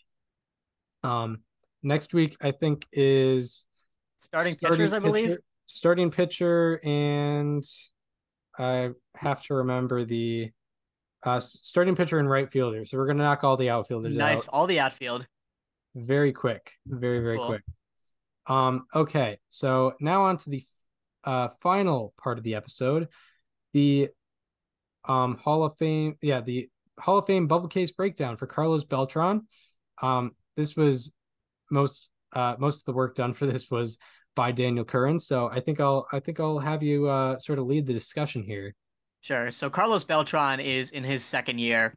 with. 1.04 1.12
Um 1.12 1.40
next 1.82 2.14
week 2.14 2.36
I 2.42 2.52
think 2.52 2.86
is 2.92 3.66
Starting, 4.22 4.56
pitchers, 4.56 4.92
I 4.94 5.00
believe. 5.00 5.38
starting 5.68 6.10
pitcher 6.12 6.80
and 6.84 7.64
I 8.58 8.90
have 9.16 9.42
to 9.44 9.54
remember 9.56 10.04
the 10.06 10.52
uh 11.24 11.40
starting 11.40 11.96
pitcher 11.96 12.20
and 12.20 12.30
right 12.30 12.52
fielder. 12.52 12.86
So 12.86 12.98
we're 12.98 13.08
gonna 13.08 13.24
knock 13.24 13.44
all 13.44 13.58
the 13.58 13.70
outfielders 13.70 14.16
Nice, 14.16 14.42
out 14.42 14.50
all 14.54 14.68
the 14.68 14.80
outfield. 14.80 15.26
Very 15.96 16.34
quick, 16.34 16.74
very 16.86 17.20
very 17.22 17.38
Cool. 17.38 17.48
quick. 17.48 17.62
Um 18.48 18.86
okay, 18.94 19.40
so 19.50 19.94
now 20.00 20.26
on 20.26 20.38
to 20.38 20.50
the 20.50 20.64
uh 21.24 21.50
final 21.62 22.14
part 22.22 22.38
of 22.38 22.44
the 22.44 22.56
episode, 22.56 23.08
the 23.74 24.10
um 25.08 25.38
Hall 25.38 25.64
of 25.64 25.78
Fame, 25.78 26.18
yeah, 26.22 26.42
the 26.42 26.70
Hall 27.00 27.18
of 27.18 27.26
Fame 27.26 27.48
bubble 27.48 27.68
case 27.70 27.92
breakdown 27.92 28.38
for 28.38 28.48
Carlos 28.48 28.84
Beltran. 28.84 29.48
Um 30.02 30.36
this 30.58 30.76
was 30.76 31.12
most 31.72 32.10
uh 32.34 32.56
most 32.60 32.80
of 32.80 32.86
the 32.86 32.94
work 32.94 33.16
done 33.16 33.34
for 33.34 33.46
this 33.52 33.72
was 33.72 33.98
by 34.36 34.52
Daniel 34.52 34.84
Curran, 34.86 35.18
so 35.20 35.48
I 35.50 35.62
think 35.62 35.80
I'll 35.80 36.08
I 36.12 36.20
think 36.20 36.40
I'll 36.40 36.60
have 36.60 36.84
you 36.84 37.08
uh 37.08 37.40
sort 37.40 37.58
of 37.60 37.66
lead 37.68 37.86
the 37.88 37.94
discussion 37.94 38.44
here. 38.44 38.76
Sure. 39.22 39.50
So 39.50 39.70
Carlos 39.72 40.04
Beltran 40.04 40.60
is 40.60 40.92
in 40.92 41.04
his 41.04 41.24
second 41.24 41.58
year 41.60 41.96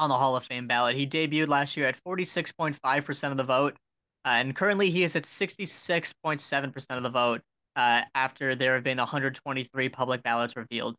on 0.00 0.08
the 0.08 0.16
Hall 0.16 0.34
of 0.34 0.44
Fame 0.44 0.66
ballot. 0.66 0.96
He 0.96 1.06
debuted 1.06 1.48
last 1.48 1.76
year 1.76 1.86
at 1.86 2.02
46.5% 2.02 3.30
of 3.30 3.36
the 3.36 3.44
vote, 3.44 3.76
uh, 4.24 4.28
and 4.28 4.56
currently 4.56 4.90
he 4.90 5.04
is 5.04 5.14
at 5.14 5.24
66.7% 5.24 6.86
of 6.90 7.02
the 7.02 7.10
vote 7.10 7.42
uh, 7.76 8.00
after 8.14 8.54
there 8.54 8.74
have 8.74 8.82
been 8.82 8.96
123 8.96 9.88
public 9.90 10.22
ballots 10.22 10.56
revealed. 10.56 10.96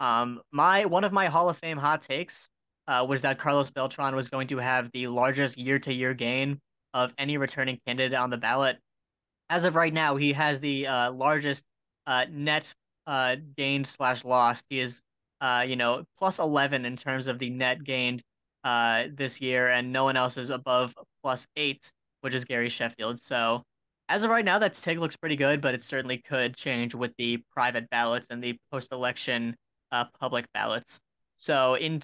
Um, 0.00 0.40
my 0.52 0.84
one 0.86 1.04
of 1.04 1.12
my 1.12 1.26
Hall 1.26 1.48
of 1.48 1.58
Fame 1.58 1.78
hot 1.78 2.02
takes 2.02 2.48
uh, 2.86 3.04
was 3.08 3.22
that 3.22 3.38
Carlos 3.38 3.70
Beltran 3.70 4.14
was 4.14 4.28
going 4.28 4.48
to 4.48 4.58
have 4.58 4.90
the 4.92 5.08
largest 5.08 5.58
year-to-year 5.58 6.14
gain 6.14 6.60
of 6.92 7.12
any 7.18 7.36
returning 7.36 7.80
candidate 7.86 8.16
on 8.16 8.30
the 8.30 8.36
ballot. 8.36 8.78
As 9.50 9.64
of 9.64 9.74
right 9.74 9.92
now, 9.92 10.16
he 10.16 10.32
has 10.32 10.60
the 10.60 10.86
uh, 10.86 11.12
largest 11.12 11.64
uh, 12.06 12.26
net 12.30 12.72
uh, 13.06 13.36
gained 13.56 13.86
slash 13.86 14.24
loss. 14.24 14.62
He 14.70 14.78
is, 14.78 15.02
you 15.66 15.76
know, 15.76 16.04
plus 16.18 16.38
11 16.38 16.84
in 16.84 16.96
terms 16.96 17.26
of 17.26 17.38
the 17.38 17.50
net 17.50 17.82
gained 17.82 18.22
uh, 18.64 19.04
this 19.14 19.40
year, 19.40 19.68
and 19.68 19.92
no 19.92 20.04
one 20.04 20.16
else 20.16 20.36
is 20.36 20.50
above 20.50 20.94
plus 21.22 21.46
eight, 21.56 21.90
which 22.22 22.34
is 22.34 22.44
Gary 22.44 22.70
Sheffield. 22.70 23.20
So 23.20 23.62
as 24.08 24.22
of 24.22 24.30
right 24.30 24.44
now, 24.44 24.58
that 24.58 24.74
take 24.74 24.98
looks 24.98 25.16
pretty 25.16 25.36
good, 25.36 25.60
but 25.60 25.74
it 25.74 25.82
certainly 25.84 26.18
could 26.18 26.56
change 26.56 26.94
with 26.94 27.12
the 27.18 27.38
private 27.52 27.88
ballots 27.90 28.28
and 28.30 28.42
the 28.42 28.58
post-election 28.70 29.56
uh, 29.92 30.04
public 30.20 30.46
ballots. 30.52 30.98
So 31.36 31.74
in 31.74 32.02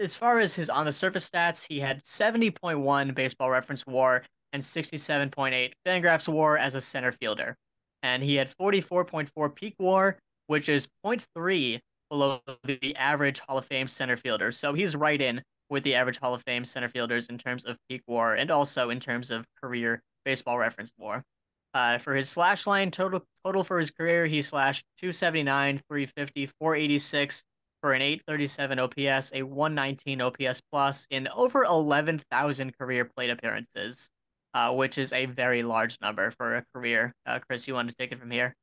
as 0.00 0.16
far 0.16 0.40
as 0.40 0.54
his 0.54 0.68
on 0.68 0.86
the 0.86 0.92
surface 0.92 1.28
stats, 1.28 1.64
he 1.68 1.80
had 1.80 2.02
70.1 2.04 3.14
baseball 3.14 3.50
reference 3.50 3.86
WAR 3.86 4.24
and 4.52 4.62
67.8 4.62 5.72
Fangraphs 5.86 6.28
WAR 6.28 6.58
as 6.58 6.74
a 6.74 6.80
center 6.80 7.12
fielder, 7.12 7.56
and 8.02 8.22
he 8.22 8.34
had 8.34 8.54
44.4 8.60 9.54
peak 9.54 9.74
WAR, 9.78 10.18
which 10.46 10.68
is 10.68 10.88
0.3 11.06 11.80
below 12.10 12.40
the 12.64 12.94
average 12.96 13.40
Hall 13.40 13.58
of 13.58 13.66
Fame 13.66 13.88
center 13.88 14.16
fielder. 14.16 14.52
So 14.52 14.74
he's 14.74 14.94
right 14.96 15.20
in 15.20 15.42
with 15.72 15.82
the 15.84 15.94
average 15.94 16.18
Hall 16.18 16.34
of 16.34 16.42
Fame 16.42 16.66
center 16.66 16.88
fielders 16.88 17.28
in 17.28 17.38
terms 17.38 17.64
of 17.64 17.78
peak 17.88 18.02
WAR 18.06 18.34
and 18.34 18.50
also 18.50 18.90
in 18.90 19.00
terms 19.00 19.30
of 19.30 19.46
career 19.58 20.02
baseball 20.22 20.58
reference 20.58 20.92
WAR. 20.98 21.24
Uh, 21.72 21.96
for 21.96 22.14
his 22.14 22.28
slash 22.28 22.66
line 22.66 22.90
total 22.90 23.24
total 23.42 23.64
for 23.64 23.78
his 23.78 23.90
career, 23.90 24.26
he 24.26 24.42
slashed 24.42 24.84
279, 25.00 25.80
350, 25.88 26.46
486 26.60 27.42
for 27.80 27.94
an 27.94 28.02
837 28.02 28.78
OPS, 28.78 29.32
a 29.34 29.42
119 29.42 30.20
OPS 30.20 30.60
plus 30.70 31.06
in 31.10 31.26
over 31.34 31.64
11,000 31.64 32.76
career 32.78 33.06
plate 33.06 33.30
appearances, 33.30 34.10
uh, 34.52 34.72
which 34.74 34.98
is 34.98 35.10
a 35.14 35.24
very 35.24 35.62
large 35.62 35.96
number 36.02 36.30
for 36.32 36.56
a 36.56 36.64
career. 36.74 37.14
Uh, 37.24 37.38
Chris, 37.48 37.66
you 37.66 37.72
want 37.72 37.88
to 37.88 37.94
take 37.94 38.12
it 38.12 38.20
from 38.20 38.30
here? 38.30 38.54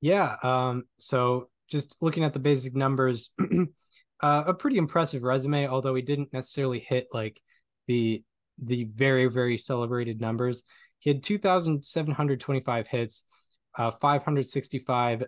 Yeah. 0.00 0.34
Um, 0.42 0.82
so 0.98 1.48
just 1.70 1.96
looking 2.00 2.24
at 2.24 2.32
the 2.32 2.40
basic 2.40 2.74
numbers, 2.74 3.30
uh, 4.20 4.44
a 4.46 4.54
pretty 4.54 4.78
impressive 4.78 5.22
resume, 5.22 5.66
although 5.66 5.94
he 5.94 6.02
didn't 6.02 6.32
necessarily 6.32 6.80
hit 6.80 7.08
like 7.12 7.40
the 7.86 8.22
the 8.62 8.84
very, 8.94 9.26
very 9.26 9.56
celebrated 9.56 10.20
numbers. 10.20 10.64
He 10.98 11.10
had 11.10 11.22
2,725 11.22 12.88
hits, 12.88 13.22
uh, 13.76 13.92
565 13.92 15.24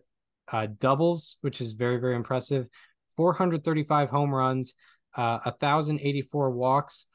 uh, 0.53 0.67
doubles, 0.79 1.37
which 1.43 1.61
is 1.61 1.73
very, 1.73 1.99
very 1.99 2.17
impressive, 2.17 2.69
435 3.17 4.11
home 4.11 4.35
runs, 4.35 4.75
uh, 5.17 5.39
1,084 5.45 6.51
walks, 6.51 7.07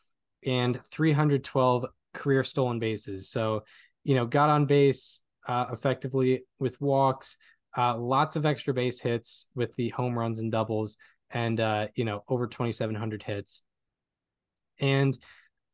and 0.46 0.80
312 0.86 1.86
career 2.14 2.44
stolen 2.44 2.80
bases. 2.80 3.30
So, 3.30 3.64
you 4.04 4.16
know, 4.16 4.26
got 4.26 4.50
on 4.50 4.66
base 4.66 5.22
uh, 5.48 5.66
effectively 5.74 6.46
with 6.60 6.80
walks, 6.80 7.38
uh, 7.78 7.98
lots 7.98 8.38
of 8.38 8.46
extra 8.46 8.74
base 8.74 9.02
hits 9.02 9.48
with 9.54 9.76
the 9.76 9.90
home 9.90 10.18
runs 10.18 10.40
and 10.40 10.52
doubles, 10.52 10.98
and, 11.36 11.60
uh, 11.60 11.88
you 11.94 12.06
know, 12.06 12.24
over 12.28 12.48
2,700 12.48 13.22
hits. 13.22 13.62
And 14.80 15.16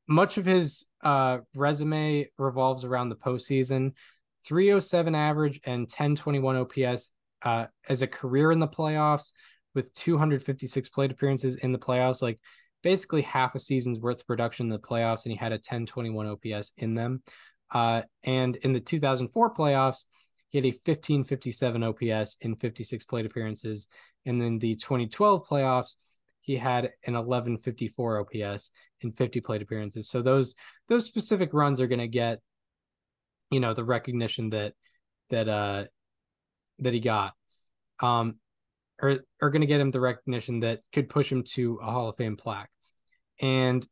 much 0.08 0.38
of 0.38 0.46
his 0.46 0.86
uh, 1.04 1.38
resume 1.56 2.28
revolves 2.38 2.84
around 2.84 3.10
the 3.10 3.16
postseason 3.16 3.94
307 4.46 5.16
average 5.16 5.62
and 5.64 5.82
1021 5.82 6.58
OPS 6.58 7.12
uh, 7.44 7.68
as 7.88 8.02
a 8.02 8.08
career 8.08 8.52
in 8.52 8.60
the 8.60 8.68
playoffs 8.68 9.32
with 9.74 9.94
256 9.94 10.90
plate 10.90 11.12
appearances 11.12 11.56
in 11.56 11.72
the 11.72 11.80
playoffs. 11.80 12.22
Like, 12.22 12.40
basically 12.84 13.22
half 13.22 13.56
a 13.56 13.60
season's 13.60 14.00
worth 14.00 14.22
of 14.22 14.28
production 14.28 14.66
in 14.66 14.72
the 14.72 14.80
playoffs, 14.80 15.26
and 15.26 15.32
he 15.32 15.38
had 15.38 15.52
a 15.52 15.62
1021 15.62 16.28
OPS 16.28 16.72
in 16.78 16.96
them. 16.96 17.22
Uh, 17.72 18.02
and 18.24 18.56
in 18.58 18.74
the 18.74 18.80
2004 18.80 19.54
playoffs, 19.54 20.06
he 20.50 20.58
had 20.58 20.66
a 20.66 20.80
1557 20.86 21.84
OPS 21.84 22.38
in 22.42 22.56
56 22.56 23.04
plate 23.06 23.26
appearances. 23.26 23.88
And 24.26 24.42
then 24.42 24.60
the 24.60 24.76
2012 24.76 25.48
playoffs, 25.48 25.96
he 26.42 26.56
had 26.56 26.86
an 27.06 27.14
1154 27.14 28.20
OPS 28.20 28.72
in 29.02 29.12
50 29.12 29.42
plate 29.42 29.62
appearances. 29.62 30.10
So 30.10 30.22
those 30.22 30.56
those 30.90 31.06
specific 31.06 31.54
runs 31.54 31.80
are 31.80 31.88
going 31.88 32.00
to 32.00 32.08
get, 32.08 32.40
you 33.50 33.60
know, 33.60 33.74
the 33.74 33.84
recognition 33.84 34.50
that 34.52 34.74
that 35.30 35.48
uh 35.48 35.86
that 36.80 36.94
he 36.94 37.00
got. 37.00 37.34
Um, 38.00 38.36
are 39.02 39.20
are 39.42 39.50
going 39.50 39.62
to 39.62 39.68
get 39.68 39.82
him 39.82 39.92
the 39.92 40.00
recognition 40.00 40.60
that 40.62 40.82
could 40.94 41.10
push 41.10 41.32
him 41.32 41.44
to 41.44 41.80
a 41.82 41.92
Hall 41.92 42.10
of 42.10 42.18
Fame 42.18 42.38
plaque. 42.38 42.70
And 43.40 43.86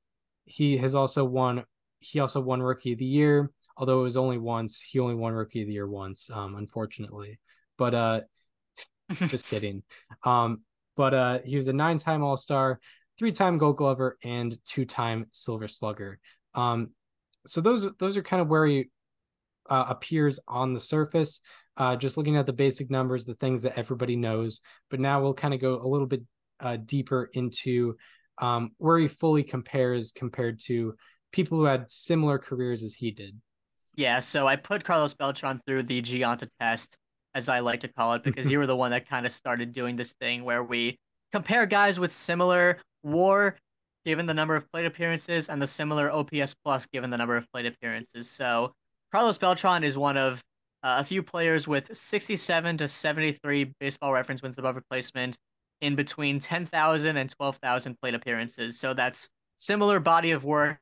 he 0.46 0.78
has 0.78 0.96
also 0.96 1.24
won. 1.24 1.64
He 2.00 2.20
also 2.20 2.40
won 2.40 2.62
Rookie 2.62 2.94
of 2.94 3.00
the 3.00 3.06
Year, 3.06 3.52
although 3.76 4.00
it 4.00 4.04
was 4.04 4.18
only 4.18 4.38
once. 4.38 4.82
He 4.82 5.00
only 5.00 5.16
won 5.16 5.34
Rookie 5.34 5.62
of 5.62 5.68
the 5.68 5.74
Year 5.74 5.88
once, 5.88 6.30
um, 6.30 6.56
unfortunately. 6.56 7.40
But 7.78 7.94
uh, 7.96 8.22
just 9.28 9.48
kidding. 9.48 9.84
Um, 10.24 10.62
but 10.96 11.14
uh, 11.14 11.40
he 11.46 11.56
was 11.56 11.68
a 11.68 11.74
nine-time 11.74 12.24
All-Star, 12.24 12.80
three-time 13.18 13.58
Gold 13.58 13.78
Glover, 13.78 14.18
and 14.24 14.58
two-time 14.66 15.28
Silver 15.32 15.68
Slugger. 15.68 16.20
Um, 16.54 16.92
so 17.46 17.62
those 17.62 17.88
those 18.00 18.18
are 18.18 18.24
kind 18.24 18.42
of 18.42 18.50
where 18.50 18.66
he 18.66 18.90
uh, 19.70 19.86
appears 19.90 20.40
on 20.48 20.74
the 20.74 20.80
surface 20.80 21.42
uh, 21.80 21.96
just 21.96 22.18
looking 22.18 22.36
at 22.36 22.46
the 22.46 22.54
basic 22.54 22.92
numbers, 22.92 23.26
the 23.26 23.36
things 23.36 23.62
that 23.62 23.80
everybody 23.80 24.18
knows. 24.18 24.60
But 24.90 25.00
now 25.00 25.22
we'll 25.22 25.34
kind 25.34 25.54
of 25.54 25.62
go 25.62 25.82
a 25.82 25.88
little 25.88 26.06
bit 26.06 26.22
uh, 26.60 26.78
deeper 26.86 27.30
into 27.34 27.96
um, 28.38 28.72
where 28.78 29.00
he 29.00 29.08
fully 29.08 29.44
compares 29.44 30.12
compared 30.12 30.60
to 30.66 30.96
people 31.32 31.58
who 31.58 31.64
had 31.64 31.90
similar 31.90 32.38
careers 32.38 32.84
as 32.84 32.94
he 32.94 33.12
did. 33.12 33.40
Yeah, 33.96 34.20
so 34.20 34.48
I 34.48 34.58
put 34.58 34.84
Carlos 34.84 35.14
Beltran 35.14 35.62
through 35.66 35.84
the 35.84 36.02
Gionta 36.02 36.50
test, 36.60 36.98
as 37.36 37.50
I 37.50 37.60
like 37.60 37.82
to 37.82 37.88
call 37.88 38.14
it, 38.14 38.24
because 38.24 38.46
you 38.50 38.58
were 38.58 38.68
the 38.68 38.76
one 38.76 38.92
that 38.92 39.08
kind 39.08 39.26
of 39.26 39.32
started 39.32 39.74
doing 39.74 39.96
this 39.96 40.14
thing 40.20 40.44
where 40.44 40.64
we 40.64 40.98
compare 41.32 41.66
guys 41.66 42.00
with 42.00 42.12
similar 42.12 42.80
WAR 43.04 43.56
given 44.06 44.26
the 44.26 44.34
number 44.34 44.56
of 44.56 44.70
plate 44.72 44.86
appearances 44.86 45.50
and 45.50 45.62
the 45.62 45.68
similar 45.68 46.12
OPS 46.12 46.56
plus 46.64 46.86
given 46.88 47.10
the 47.10 47.18
number 47.18 47.38
of 47.38 47.46
plate 47.52 47.66
appearances. 47.66 48.30
So 48.30 48.74
Carlos 49.12 49.38
Beltran 49.38 49.84
is 49.84 49.98
one 49.98 50.18
of 50.18 50.42
uh, 50.84 50.98
a 51.00 51.04
few 51.04 51.22
players 51.22 51.68
with 51.68 51.96
67 51.96 52.78
to 52.78 52.88
73 52.88 53.74
baseball 53.80 54.14
reference 54.14 54.42
wins 54.42 54.58
above 54.58 54.76
replacement 54.76 55.38
in 55.82 55.96
between 55.96 56.40
10,000 56.40 57.18
and 57.18 57.30
12,000 57.30 57.98
plate 58.02 58.14
appearances. 58.14 58.80
So 58.80 58.94
that's 58.94 59.30
similar 59.58 60.00
body 60.00 60.32
of 60.32 60.44
work, 60.44 60.80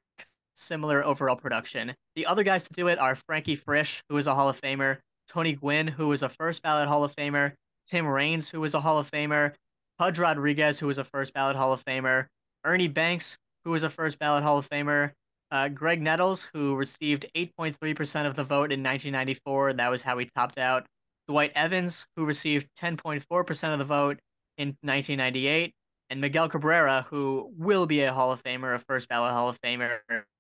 similar 0.56 1.04
overall 1.04 1.36
production. 1.36 1.96
The 2.16 2.26
other 2.26 2.44
guys 2.44 2.64
to 2.66 2.74
do 2.74 2.88
it 2.88 3.00
are 3.00 3.16
Frankie 3.16 3.56
Frisch, 3.56 4.04
who 4.10 4.18
is 4.18 4.28
a 4.28 4.36
Hall 4.36 4.50
of 4.50 4.60
Famer, 4.60 4.98
Tony 5.38 5.54
Gwynn, 5.54 5.90
who 5.90 6.08
was 6.08 6.24
a 6.24 6.30
first 6.30 6.64
ballot 6.64 6.88
Hall 6.88 7.04
of 7.04 7.16
Famer, 7.16 7.54
Tim 7.88 8.08
Raines, 8.08 8.50
who 8.50 8.60
was 8.60 8.74
a 8.74 8.82
Hall 8.82 8.98
of 8.98 9.12
Famer, 9.12 9.54
Pudge 10.00 10.18
Rodriguez, 10.18 10.80
who 10.80 10.88
was 10.88 10.98
a 10.98 11.04
first 11.04 11.32
ballot 11.32 11.56
Hall 11.56 11.72
of 11.72 11.86
Famer, 11.86 12.26
Ernie 12.66 12.88
Banks, 12.88 13.38
who 13.64 13.70
was 13.70 13.84
a 13.84 13.90
first 13.92 14.18
ballot 14.18 14.42
Hall 14.42 14.58
of 14.58 14.68
Famer, 14.68 15.12
uh, 15.52 15.70
Graig 15.70 16.02
Nettles, 16.02 16.50
who 16.56 16.74
received 16.74 17.28
8.3% 17.36 18.26
of 18.26 18.36
the 18.36 18.44
vote 18.44 18.72
in 18.72 18.82
1994, 18.82 19.70
and 19.70 19.80
that 19.80 19.92
was 19.92 20.02
how 20.02 20.18
he 20.18 20.28
topped 20.36 20.58
out. 20.58 20.88
Dwight 21.28 21.52
Evans, 21.54 22.08
who 22.16 22.26
received 22.26 22.66
10.4% 22.82 23.74
of 23.74 23.78
the 23.78 23.86
vote 23.86 24.18
in 24.58 24.70
1998, 24.82 25.72
and 26.10 26.20
Miguel 26.20 26.50
Cabrera, 26.50 27.06
who 27.12 27.54
will 27.56 27.86
be 27.86 28.02
a 28.02 28.12
Hall 28.12 28.32
of 28.32 28.42
Famer, 28.42 28.74
a 28.74 28.80
first 28.80 29.08
ballot 29.08 29.34
Hall 29.34 29.50
of 29.50 29.62
Famer 29.62 30.00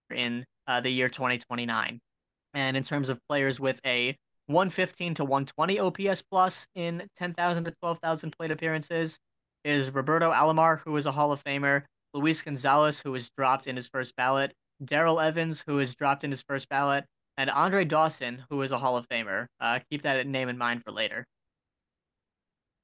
in 0.09 0.43
uh, 0.65 0.81
the 0.81 0.89
year 0.89 1.07
2029. 1.07 1.99
And 2.55 2.75
in 2.75 2.83
terms 2.83 3.09
of 3.09 3.19
players 3.29 3.59
with 3.59 3.79
a 3.85 4.17
115 4.47 5.15
to 5.15 5.25
120 5.25 5.79
OPS 5.79 6.21
plus 6.21 6.67
in 6.75 7.07
10,000 7.17 7.65
to 7.65 7.71
12,000 7.81 8.31
plate 8.31 8.51
appearances 8.51 9.19
is 9.63 9.89
Roberto 9.91 10.31
Alomar, 10.31 10.79
who 10.85 10.95
is 10.95 11.05
a 11.05 11.11
Hall 11.11 11.31
of 11.31 11.43
Famer, 11.43 11.83
Luis 12.13 12.41
Gonzalez, 12.41 12.99
who 12.99 13.11
was 13.11 13.29
dropped 13.37 13.67
in 13.67 13.75
his 13.75 13.87
first 13.87 14.15
ballot, 14.15 14.53
Darrell 14.83 15.19
Evans, 15.19 15.63
who 15.67 15.75
was 15.75 15.95
dropped 15.95 16.23
in 16.23 16.31
his 16.31 16.41
first 16.41 16.69
ballot, 16.69 17.05
and 17.37 17.49
Andre 17.49 17.85
Dawson, 17.85 18.43
who 18.49 18.61
is 18.61 18.71
a 18.71 18.79
Hall 18.79 18.97
of 18.97 19.07
Famer. 19.09 19.47
Uh, 19.59 19.79
keep 19.89 20.03
that 20.03 20.25
name 20.25 20.49
in 20.49 20.57
mind 20.57 20.83
for 20.85 20.91
later. 20.91 21.25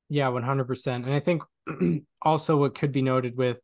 Yeah, 0.09 0.27
100%. 0.27 0.87
And 0.87 1.13
I 1.13 1.19
think 1.19 1.43
also 2.21 2.57
what 2.57 2.75
could 2.75 2.91
be 2.91 3.01
noted 3.01 3.37
with 3.37 3.59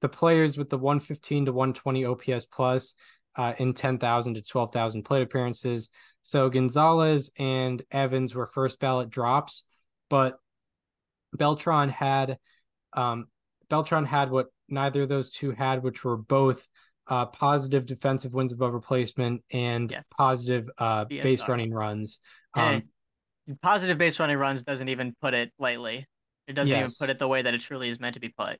the 0.00 0.08
players 0.08 0.58
with 0.58 0.70
the 0.70 0.78
115 0.78 1.46
to 1.46 1.52
120 1.52 2.04
OPS 2.04 2.46
plus 2.46 2.94
uh, 3.36 3.54
in 3.58 3.74
10,000 3.74 4.34
to 4.34 4.42
12,000 4.42 5.02
plate 5.02 5.22
appearances. 5.22 5.90
So 6.22 6.48
Gonzalez 6.48 7.30
and 7.38 7.82
Evans 7.90 8.34
were 8.34 8.46
first 8.46 8.80
ballot 8.80 9.10
drops, 9.10 9.64
but 10.08 10.38
Beltran 11.36 11.88
had 11.88 12.38
um, 12.92 13.26
Beltran 13.68 14.04
had 14.04 14.30
what 14.30 14.46
neither 14.68 15.02
of 15.02 15.08
those 15.08 15.30
two 15.30 15.50
had, 15.50 15.82
which 15.82 16.04
were 16.04 16.16
both 16.16 16.66
uh, 17.08 17.26
positive 17.26 17.84
defensive 17.86 18.32
wins 18.32 18.52
above 18.52 18.72
replacement 18.72 19.42
and 19.50 19.90
Yes. 19.90 20.04
positive 20.10 20.70
uh, 20.78 21.04
base 21.06 21.46
running 21.48 21.72
runs. 21.72 22.20
Hey, 22.54 22.76
Um, 22.76 22.82
positive 23.62 23.98
base 23.98 24.18
running 24.20 24.38
runs 24.38 24.62
doesn't 24.62 24.88
even 24.88 25.14
put 25.20 25.34
it 25.34 25.52
lightly. 25.58 26.06
It 26.46 26.52
doesn't 26.54 26.74
Yes. 26.76 27.00
even 27.00 27.08
put 27.08 27.10
it 27.10 27.18
the 27.18 27.28
way 27.28 27.42
that 27.42 27.52
it 27.52 27.60
truly 27.60 27.88
is 27.88 27.98
meant 27.98 28.14
to 28.14 28.20
be 28.20 28.28
put. 28.28 28.58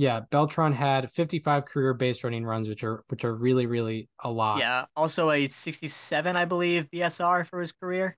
Yeah, 0.00 0.20
Beltran 0.30 0.72
had 0.72 1.12
55 1.12 1.66
career 1.66 1.92
base 1.92 2.24
running 2.24 2.44
runs, 2.44 2.68
which 2.68 2.82
are 2.82 3.04
which 3.08 3.22
are 3.22 3.34
really 3.34 3.66
really 3.66 4.08
a 4.24 4.30
lot. 4.30 4.58
Yeah. 4.58 4.86
Also 4.96 5.30
a 5.30 5.46
67, 5.46 6.36
I 6.36 6.44
believe, 6.46 6.88
BSR 6.90 7.46
for 7.46 7.60
his 7.60 7.72
career. 7.72 8.16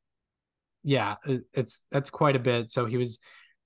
yeah, 0.84 1.16
it's 1.52 1.82
that's 1.90 2.08
quite 2.08 2.36
a 2.36 2.38
bit. 2.38 2.70
So 2.70 2.86
he 2.86 2.96
was 2.96 3.18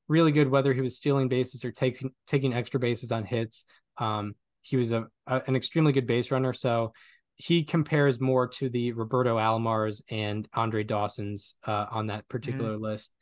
really 0.08 0.32
good 0.32 0.48
whether 0.48 0.72
he 0.72 0.80
was 0.80 0.96
stealing 0.96 1.28
bases 1.28 1.62
or 1.62 1.70
taking 1.70 2.10
taking 2.26 2.54
extra 2.54 2.80
bases 2.80 3.12
on 3.12 3.24
hits. 3.24 3.66
Um, 3.98 4.34
he 4.62 4.78
was 4.78 4.92
a, 4.92 5.06
a 5.26 5.42
an 5.46 5.54
extremely 5.54 5.92
good 5.92 6.06
base 6.06 6.30
runner. 6.30 6.54
So 6.54 6.94
he 7.34 7.64
compares 7.64 8.18
more 8.18 8.48
to 8.48 8.70
the 8.70 8.92
Roberto 8.92 9.36
Alomars 9.36 10.00
and 10.10 10.48
Andre 10.54 10.84
Dawson's 10.84 11.54
uh, 11.66 11.84
on 11.90 12.06
that 12.06 12.26
particular 12.30 12.78
list. 12.78 13.14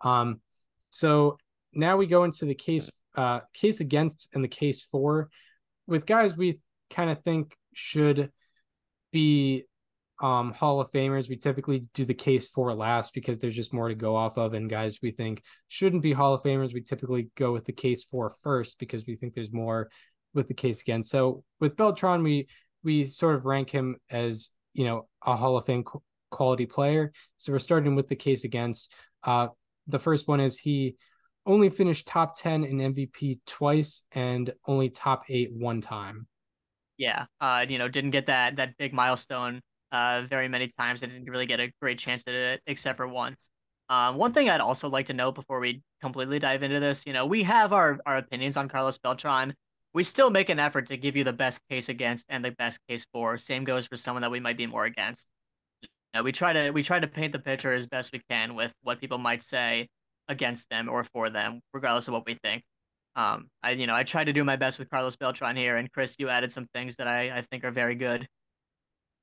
Um, 0.00 0.40
so 0.88 1.38
now 1.72 1.96
we 1.96 2.08
go 2.08 2.24
into 2.24 2.46
the 2.46 2.54
case 2.56 2.90
uh, 3.20 3.40
case 3.52 3.80
against 3.80 4.28
and 4.32 4.42
the 4.42 4.48
case 4.48 4.80
for 4.82 5.28
with 5.86 6.06
guys 6.06 6.34
we 6.34 6.58
kind 6.88 7.10
of 7.10 7.22
think 7.22 7.54
should 7.74 8.30
be 9.12 9.64
um 10.22 10.52
Hall 10.52 10.80
of 10.80 10.90
Famers. 10.90 11.28
We 11.28 11.36
typically 11.36 11.84
do 11.92 12.06
the 12.06 12.14
case 12.14 12.48
for 12.48 12.74
last 12.74 13.12
because 13.12 13.38
there's 13.38 13.56
just 13.56 13.74
more 13.74 13.88
to 13.88 13.94
go 13.94 14.16
off 14.16 14.38
of. 14.38 14.54
And 14.54 14.70
guys 14.70 15.00
we 15.02 15.10
think 15.10 15.42
shouldn't 15.68 16.02
be 16.02 16.14
Hall 16.14 16.32
of 16.32 16.42
Famers, 16.42 16.72
we 16.72 16.80
typically 16.80 17.28
go 17.36 17.52
with 17.52 17.66
the 17.66 17.72
case 17.72 18.04
for 18.04 18.32
first 18.42 18.78
because 18.78 19.04
we 19.06 19.16
think 19.16 19.34
there's 19.34 19.52
more 19.52 19.90
with 20.32 20.48
the 20.48 20.54
case 20.54 20.80
against. 20.80 21.10
So 21.10 21.44
with 21.58 21.76
Beltran, 21.76 22.22
we 22.22 22.48
we 22.82 23.04
sort 23.04 23.34
of 23.34 23.44
rank 23.44 23.68
him 23.68 23.96
as 24.10 24.50
you 24.72 24.86
know 24.86 25.08
a 25.26 25.36
Hall 25.36 25.58
of 25.58 25.66
Fame 25.66 25.84
qu- 25.84 26.02
quality 26.30 26.64
player. 26.66 27.12
So 27.36 27.52
we're 27.52 27.58
starting 27.58 27.96
with 27.96 28.08
the 28.08 28.16
case 28.16 28.44
against. 28.44 28.94
Uh, 29.22 29.48
the 29.86 29.98
first 29.98 30.26
one 30.26 30.40
is 30.40 30.56
he 30.56 30.96
only 31.46 31.70
finished 31.70 32.06
top 32.06 32.38
10 32.38 32.64
in 32.64 32.78
MVP 32.78 33.40
twice 33.46 34.02
and 34.12 34.52
only 34.66 34.90
top 34.90 35.24
eight 35.28 35.50
one 35.52 35.80
time. 35.80 36.26
Yeah. 36.96 37.26
Uh, 37.40 37.64
you 37.68 37.78
know, 37.78 37.88
didn't 37.88 38.10
get 38.10 38.26
that 38.26 38.56
that 38.56 38.76
big 38.78 38.92
milestone 38.92 39.60
uh 39.92 40.22
very 40.28 40.48
many 40.48 40.72
times. 40.78 41.02
I 41.02 41.06
didn't 41.06 41.28
really 41.28 41.46
get 41.46 41.60
a 41.60 41.72
great 41.80 41.98
chance 41.98 42.22
at 42.26 42.34
it 42.34 42.60
except 42.66 42.98
for 42.98 43.08
once. 43.08 43.50
Um, 43.88 44.16
one 44.16 44.32
thing 44.32 44.48
I'd 44.48 44.60
also 44.60 44.88
like 44.88 45.06
to 45.06 45.12
note 45.12 45.34
before 45.34 45.58
we 45.58 45.82
completely 46.00 46.38
dive 46.38 46.62
into 46.62 46.78
this, 46.78 47.04
you 47.06 47.12
know, 47.12 47.26
we 47.26 47.42
have 47.42 47.72
our, 47.72 47.98
our 48.06 48.18
opinions 48.18 48.56
on 48.56 48.68
Carlos 48.68 48.98
Beltran. 48.98 49.52
We 49.92 50.04
still 50.04 50.30
make 50.30 50.48
an 50.48 50.60
effort 50.60 50.86
to 50.86 50.96
give 50.96 51.16
you 51.16 51.24
the 51.24 51.32
best 51.32 51.58
case 51.68 51.88
against 51.88 52.26
and 52.28 52.44
the 52.44 52.52
best 52.52 52.78
case 52.88 53.04
for. 53.12 53.36
Same 53.36 53.64
goes 53.64 53.86
for 53.86 53.96
someone 53.96 54.22
that 54.22 54.30
we 54.30 54.38
might 54.38 54.56
be 54.56 54.68
more 54.68 54.84
against. 54.84 55.26
You 55.82 55.88
know, 56.14 56.22
we 56.22 56.30
try 56.30 56.52
to 56.52 56.70
we 56.70 56.84
try 56.84 57.00
to 57.00 57.08
paint 57.08 57.32
the 57.32 57.40
picture 57.40 57.72
as 57.72 57.86
best 57.86 58.12
we 58.12 58.20
can 58.30 58.54
with 58.54 58.72
what 58.82 59.00
people 59.00 59.18
might 59.18 59.42
say 59.42 59.88
against 60.30 60.70
them 60.70 60.88
or 60.88 61.04
for 61.04 61.28
them, 61.28 61.60
regardless 61.74 62.08
of 62.08 62.14
what 62.14 62.24
we 62.24 62.38
think. 62.42 62.62
Um, 63.16 63.50
I 63.62 63.72
you 63.72 63.86
know 63.86 63.94
I 63.94 64.04
tried 64.04 64.24
to 64.24 64.32
do 64.32 64.44
my 64.44 64.56
best 64.56 64.78
with 64.78 64.88
Carlos 64.88 65.16
Beltran 65.16 65.56
here, 65.56 65.76
and 65.76 65.92
Chris, 65.92 66.14
you 66.18 66.28
added 66.30 66.52
some 66.52 66.66
things 66.72 66.96
that 66.96 67.08
I 67.08 67.38
I 67.38 67.42
think 67.50 67.64
are 67.64 67.72
very 67.72 67.96
good. 67.96 68.26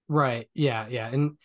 Right. 0.10 0.48
Yeah. 0.54 0.88
Yeah. 0.88 1.08
And 1.08 1.38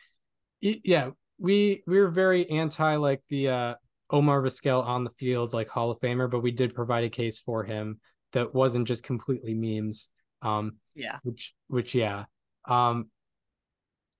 yeah, 0.60 1.10
we 1.38 1.82
we 1.86 2.00
were 2.00 2.10
very 2.10 2.48
anti 2.50 2.96
like 2.96 3.22
the 3.28 3.48
uh 3.48 3.74
Omar 4.10 4.42
Vizquel 4.42 4.84
on 4.84 5.04
the 5.04 5.10
field 5.10 5.52
like 5.52 5.68
Hall 5.68 5.90
of 5.90 5.98
Famer, 6.00 6.30
but 6.30 6.40
we 6.40 6.50
did 6.50 6.74
provide 6.74 7.04
a 7.04 7.10
case 7.10 7.38
for 7.38 7.64
him 7.64 8.00
that 8.32 8.54
wasn't 8.54 8.86
just 8.86 9.02
completely 9.04 9.54
memes. 9.54 10.08
Um 10.42 10.78
Yeah. 10.94 11.18
which 11.22 11.54
which 11.68 11.94
yeah. 11.94 12.24
Um 12.68 13.10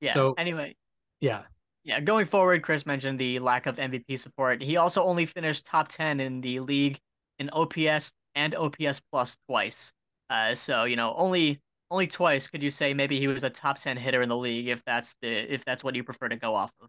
Yeah. 0.01 0.15
So- 0.15 0.35
anyway, 0.39 0.77
yeah. 1.21 1.43
Yeah, 1.85 2.01
going 2.01 2.27
forward, 2.27 2.63
Chris 2.63 2.87
mentioned 2.87 3.19
the 3.19 3.39
lack 3.39 3.67
of 3.67 3.77
MVP 3.77 4.19
support. 4.19 4.63
He 4.63 4.77
also 4.77 5.03
only 5.03 5.27
finished 5.27 5.65
top 5.65 5.89
10 5.89 6.21
in 6.21 6.41
the 6.41 6.61
league 6.61 6.99
in 7.39 7.51
OPS 7.51 8.13
and 8.35 8.55
OPS 8.55 9.01
plus 9.11 9.37
twice. 9.49 9.93
Uh, 10.31 10.55
so, 10.55 10.85
you 10.85 10.97
know, 10.97 11.15
only 11.17 11.61
only 11.91 12.07
twice 12.07 12.47
could 12.47 12.63
you 12.63 12.71
say 12.71 12.95
maybe 12.95 13.19
he 13.19 13.27
was 13.27 13.45
a 13.45 13.51
top 13.51 13.79
10 13.79 13.99
hitter 13.99 14.23
in 14.23 14.31
the 14.31 14.37
league 14.37 14.69
if 14.69 14.83
that's 14.87 15.15
the 15.21 15.53
if 15.53 15.63
that's 15.65 15.85
what 15.85 15.95
you 15.95 16.05
prefer 16.05 16.29
to 16.29 16.37
go 16.37 16.55
off 16.55 16.71
of. 16.81 16.89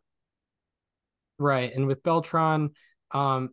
Right. 1.40 1.74
And 1.74 1.88
with 1.88 2.04
Beltran, 2.04 2.70
um, 3.12 3.50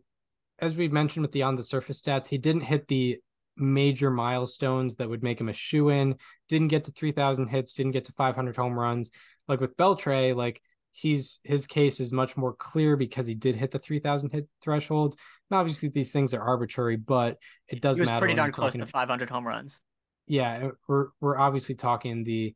as 0.59 0.75
we 0.75 0.87
mentioned 0.87 1.23
with 1.23 1.31
the 1.31 1.41
on 1.41 1.55
the 1.55 1.63
surface 1.63 2.01
stats, 2.01 2.27
he 2.27 2.37
didn't 2.37 2.61
hit 2.61 2.87
the 2.87 3.17
major 3.57 4.11
milestones 4.11 4.95
that 4.95 5.09
would 5.09 5.23
make 5.23 5.41
him 5.41 5.49
a 5.49 5.53
shoe 5.53 5.89
in, 5.89 6.15
didn't 6.47 6.69
get 6.69 6.85
to 6.85 6.91
3,000 6.91 7.47
hits, 7.47 7.73
didn't 7.73 7.91
get 7.91 8.05
to 8.05 8.13
500 8.13 8.55
home 8.55 8.77
runs. 8.77 9.11
Like 9.47 9.59
with 9.59 9.75
Beltre, 9.75 10.35
like 10.35 10.61
he's 10.91 11.39
his 11.43 11.67
case 11.67 11.99
is 11.99 12.11
much 12.11 12.35
more 12.37 12.53
clear 12.53 12.95
because 12.97 13.25
he 13.25 13.33
did 13.35 13.55
hit 13.55 13.71
the 13.71 13.79
3,000 13.79 14.29
hit 14.31 14.47
threshold. 14.61 15.17
And 15.49 15.57
obviously, 15.59 15.89
these 15.89 16.11
things 16.11 16.33
are 16.33 16.41
arbitrary, 16.41 16.95
but 16.97 17.37
it 17.67 17.81
does 17.81 17.97
He 17.97 18.01
was 18.01 18.09
matter. 18.09 18.19
pretty 18.19 18.35
darn 18.35 18.51
close 18.51 18.73
to 18.73 18.85
500 18.85 19.29
home 19.29 19.47
runs. 19.47 19.81
yeah 20.27 20.69
we're 20.87 21.07
we're 21.19 21.37
obviously 21.37 21.75
talking 21.75 22.23
the 22.23 22.55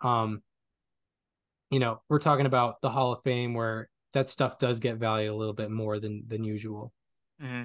um 0.00 0.42
you 1.70 1.78
know 1.78 2.00
we're 2.08 2.18
talking 2.18 2.46
about 2.46 2.80
the 2.80 2.90
hall 2.90 3.12
of 3.12 3.22
fame 3.24 3.54
where 3.54 3.88
that 4.12 4.28
stuff 4.28 4.58
does 4.58 4.80
get 4.80 4.96
valued 4.96 5.30
a 5.30 5.34
little 5.34 5.54
bit 5.54 5.70
more 5.70 5.98
than 6.00 6.22
than 6.26 6.44
usual 6.44 6.92
hmm 7.40 7.64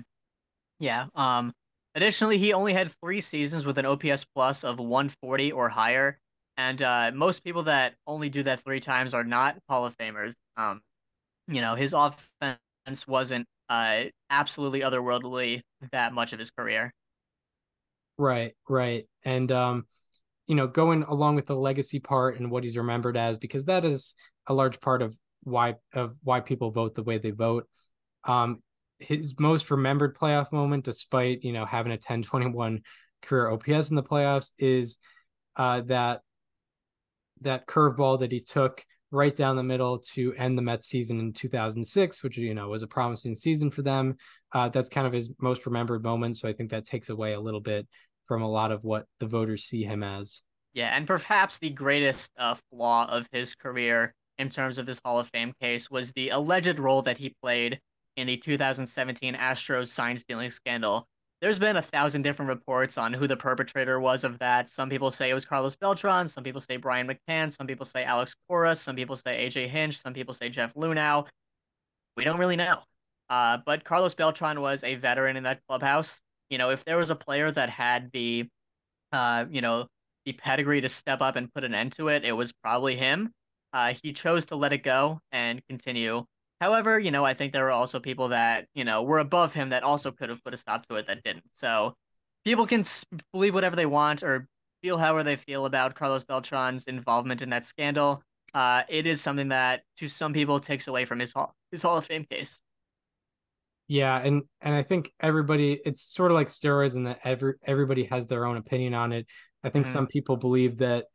Yeah. 0.79 1.07
Um. 1.15 1.53
Additionally, 1.95 2.37
he 2.37 2.51
only 2.53 2.73
had 2.73 2.91
three 3.01 3.21
seasons 3.21 3.65
with 3.65 3.77
an 3.77 3.85
OPS 3.85 4.25
plus 4.25 4.65
of 4.65 4.79
140 4.79 5.53
or 5.53 5.69
higher, 5.69 6.19
and 6.57 6.81
uh, 6.81 7.11
most 7.13 7.43
people 7.43 7.63
that 7.63 7.95
only 8.07 8.29
do 8.29 8.43
that 8.43 8.63
three 8.63 8.79
times 8.79 9.13
are 9.13 9.23
not 9.23 9.57
Hall 9.69 9.85
of 9.85 9.97
Famers. 9.97 10.33
Um, 10.57 10.81
you 11.47 11.61
know, 11.61 11.75
his 11.75 11.93
offense 11.93 12.59
wasn't 13.07 13.47
uh 13.69 14.03
absolutely 14.29 14.81
otherworldly 14.81 15.61
that 15.91 16.13
much 16.13 16.33
of 16.33 16.39
his 16.39 16.51
career. 16.51 16.91
right 18.17 18.53
right 18.69 19.05
and 19.23 19.51
um 19.51 19.85
you 20.47 20.55
know 20.55 20.67
going 20.67 21.03
along 21.03 21.35
with 21.35 21.45
the 21.47 21.55
legacy 21.55 21.99
part 21.99 22.39
and 22.39 22.49
what 22.49 22.63
he's 22.63 22.77
remembered 22.77 23.17
as 23.17 23.37
because 23.37 23.65
that 23.65 23.83
is 23.83 24.15
a 24.47 24.53
large 24.53 24.79
part 24.79 25.01
of 25.01 25.15
why 25.43 25.75
of 25.93 26.15
why 26.23 26.39
people 26.39 26.71
vote 26.71 26.95
the 26.95 27.03
way 27.03 27.17
they 27.17 27.31
vote 27.31 27.67
um 28.25 28.61
his 28.99 29.35
most 29.39 29.69
remembered 29.69 30.17
playoff 30.17 30.51
moment 30.51 30.85
despite 30.85 31.43
you 31.43 31.51
know 31.51 31.65
having 31.65 31.91
a 31.91 31.97
10-21 31.97 32.81
career 33.21 33.49
ops 33.49 33.89
in 33.89 33.95
the 33.95 34.03
playoffs 34.03 34.51
is 34.57 34.97
uh 35.57 35.81
that 35.81 36.21
that 37.41 37.67
curveball 37.67 38.19
that 38.19 38.31
he 38.31 38.39
took 38.39 38.83
right 39.11 39.35
down 39.35 39.55
the 39.55 39.63
middle 39.63 39.99
to 39.99 40.33
end 40.33 40.57
the 40.57 40.61
Mets 40.61 40.87
season 40.87 41.19
in 41.19 41.33
2006, 41.33 42.23
which 42.23 42.37
you 42.37 42.53
know 42.53 42.69
was 42.69 42.83
a 42.83 42.87
promising 42.87 43.35
season 43.35 43.71
for 43.71 43.81
them. 43.81 44.15
Uh, 44.53 44.69
that's 44.69 44.89
kind 44.89 45.07
of 45.07 45.13
his 45.13 45.31
most 45.39 45.65
remembered 45.65 46.03
moment. 46.03 46.37
So 46.37 46.47
I 46.47 46.53
think 46.53 46.71
that 46.71 46.85
takes 46.85 47.09
away 47.09 47.33
a 47.33 47.39
little 47.39 47.61
bit 47.61 47.87
from 48.27 48.41
a 48.41 48.49
lot 48.49 48.71
of 48.71 48.83
what 48.83 49.05
the 49.19 49.27
voters 49.27 49.65
see 49.65 49.83
him 49.83 50.03
as. 50.03 50.41
Yeah, 50.73 50.95
and 50.95 51.07
perhaps 51.07 51.57
the 51.57 51.69
greatest 51.69 52.29
uh, 52.37 52.55
flaw 52.69 53.07
of 53.09 53.25
his 53.31 53.55
career 53.55 54.13
in 54.37 54.49
terms 54.49 54.77
of 54.77 54.87
his 54.87 54.99
Hall 55.05 55.19
of 55.19 55.29
Fame 55.29 55.53
case 55.61 55.89
was 55.89 56.11
the 56.11 56.29
alleged 56.29 56.79
role 56.79 57.01
that 57.03 57.17
he 57.17 57.33
played 57.41 57.79
in 58.17 58.27
the 58.27 58.37
2017 58.37 59.35
Astros 59.35 59.87
sign 59.87 60.17
stealing 60.17 60.51
scandal. 60.51 61.07
There's 61.45 61.59
been 61.59 61.75
a 61.75 61.81
thousand 61.83 62.23
different 62.23 62.49
reports 62.49 62.97
on 62.97 63.13
who 63.13 63.27
the 63.27 63.37
perpetrator 63.37 63.99
was 63.99 64.23
of 64.23 64.39
that. 64.39 64.67
Some 64.71 64.89
people 64.89 65.11
say 65.11 65.29
it 65.29 65.35
was 65.35 65.45
Carlos 65.45 65.75
Beltran, 65.75 66.27
some 66.27 66.43
people 66.43 66.59
say 66.59 66.77
Brian 66.77 67.07
McCann, 67.07 67.55
some 67.55 67.67
people 67.67 67.85
say 67.85 68.03
Alex 68.03 68.33
Cora, 68.47 68.75
some 68.75 68.95
people 68.95 69.15
say 69.15 69.47
AJ 69.47 69.69
Hinch, 69.69 70.01
some 70.01 70.11
people 70.11 70.33
say 70.33 70.49
Jeff 70.49 70.73
Luhnow. 70.73 71.27
We 72.17 72.23
don't 72.23 72.39
really 72.39 72.55
know. 72.55 72.79
Uh, 73.29 73.59
but 73.63 73.83
Carlos 73.83 74.15
Beltran 74.15 74.59
was 74.59 74.83
a 74.83 74.95
veteran 74.95 75.37
in 75.37 75.43
that 75.43 75.59
clubhouse. 75.67 76.19
You 76.49 76.57
know, 76.57 76.71
if 76.71 76.83
there 76.83 76.97
was 76.97 77.11
a 77.11 77.15
player 77.15 77.51
that 77.51 77.69
had 77.69 78.09
the, 78.11 78.49
uh, 79.11 79.45
you 79.51 79.61
know, 79.61 79.85
the 80.25 80.33
pedigree 80.33 80.81
to 80.81 80.89
step 80.89 81.21
up 81.21 81.35
and 81.35 81.53
put 81.53 81.63
an 81.63 81.75
end 81.75 81.91
to 81.97 82.07
it, 82.07 82.25
it 82.25 82.31
was 82.31 82.53
probably 82.53 82.95
him. 82.95 83.31
Uh, 83.71 83.93
he 84.01 84.13
chose 84.13 84.47
to 84.47 84.55
let 84.55 84.73
it 84.73 84.81
go 84.81 85.19
and 85.31 85.61
continue. 85.67 86.25
However, 86.61 86.99
you 86.99 87.11
know, 87.11 87.25
I 87.25 87.33
think 87.33 87.53
there 87.53 87.65
were 87.65 87.71
also 87.71 87.99
people 87.99 88.29
that, 88.29 88.67
you 88.73 88.83
know, 88.85 89.03
were 89.03 89.19
above 89.19 89.53
him 89.53 89.69
that 89.69 89.83
also 89.83 90.11
could 90.11 90.29
have 90.29 90.43
put 90.43 90.53
a 90.53 90.57
stop 90.57 90.85
to 90.87 90.95
it 90.95 91.07
that 91.07 91.23
didn't. 91.23 91.45
So 91.53 91.95
people 92.45 92.65
can 92.65 92.85
believe 93.33 93.53
whatever 93.53 93.75
they 93.75 93.85
want 93.85 94.23
or 94.23 94.47
feel 94.81 94.97
however 94.97 95.23
they 95.23 95.35
feel 95.35 95.65
about 95.65 95.95
Carlos 95.95 96.23
Beltran's 96.23 96.85
involvement 96.85 97.41
in 97.41 97.49
that 97.49 97.65
scandal. 97.65 98.23
Uh, 98.53 98.83
it 98.87 99.05
is 99.05 99.21
something 99.21 99.49
that 99.49 99.83
to 99.97 100.07
some 100.07 100.31
people 100.33 100.59
takes 100.59 100.87
away 100.87 101.05
from 101.05 101.19
his 101.19 101.33
hall, 101.33 101.53
his 101.71 101.81
Hall 101.81 101.97
of 101.97 102.05
Fame 102.05 102.25
case. 102.25 102.61
Yeah, 103.87 104.17
and 104.17 104.43
and 104.61 104.73
I 104.73 104.81
think 104.81 105.11
everybody 105.19 105.79
it's 105.85 106.01
sort 106.01 106.31
of 106.31 106.35
like 106.35 106.47
steroids 106.47 106.95
in 106.95 107.03
that 107.03 107.19
every 107.23 107.53
everybody 107.63 108.05
has 108.05 108.25
their 108.27 108.45
own 108.45 108.57
opinion 108.57 108.93
on 108.95 109.11
it. 109.11 109.27
I 109.63 109.69
think 109.69 109.85
Mhm. 109.85 109.91
some 109.91 110.07
people 110.07 110.37
believe 110.37 110.79
that 110.79 111.05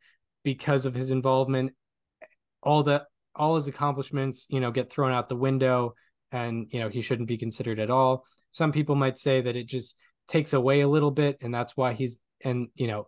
because 0.43 0.85
of 0.85 0.95
his 0.95 1.11
involvement, 1.11 1.73
all 2.63 2.83
that 2.83 3.07
all 3.35 3.55
his 3.55 3.67
accomplishments, 3.67 4.45
you 4.49 4.59
know, 4.59 4.71
get 4.71 4.91
thrown 4.91 5.11
out 5.11 5.29
the 5.29 5.35
window 5.35 5.93
and 6.31 6.67
you 6.69 6.79
know 6.79 6.89
he 6.89 7.01
shouldn't 7.01 7.27
be 7.27 7.37
considered 7.37 7.79
at 7.79 7.89
all. 7.89 8.25
Some 8.51 8.71
people 8.71 8.95
might 8.95 9.17
say 9.17 9.41
that 9.41 9.55
it 9.55 9.67
just 9.67 9.97
takes 10.27 10.53
away 10.53 10.81
a 10.81 10.87
little 10.87 11.11
bit 11.11 11.37
and 11.41 11.53
that's 11.53 11.75
why 11.75 11.93
he's 11.93 12.19
and 12.43 12.69
you 12.75 12.87
know 12.87 13.07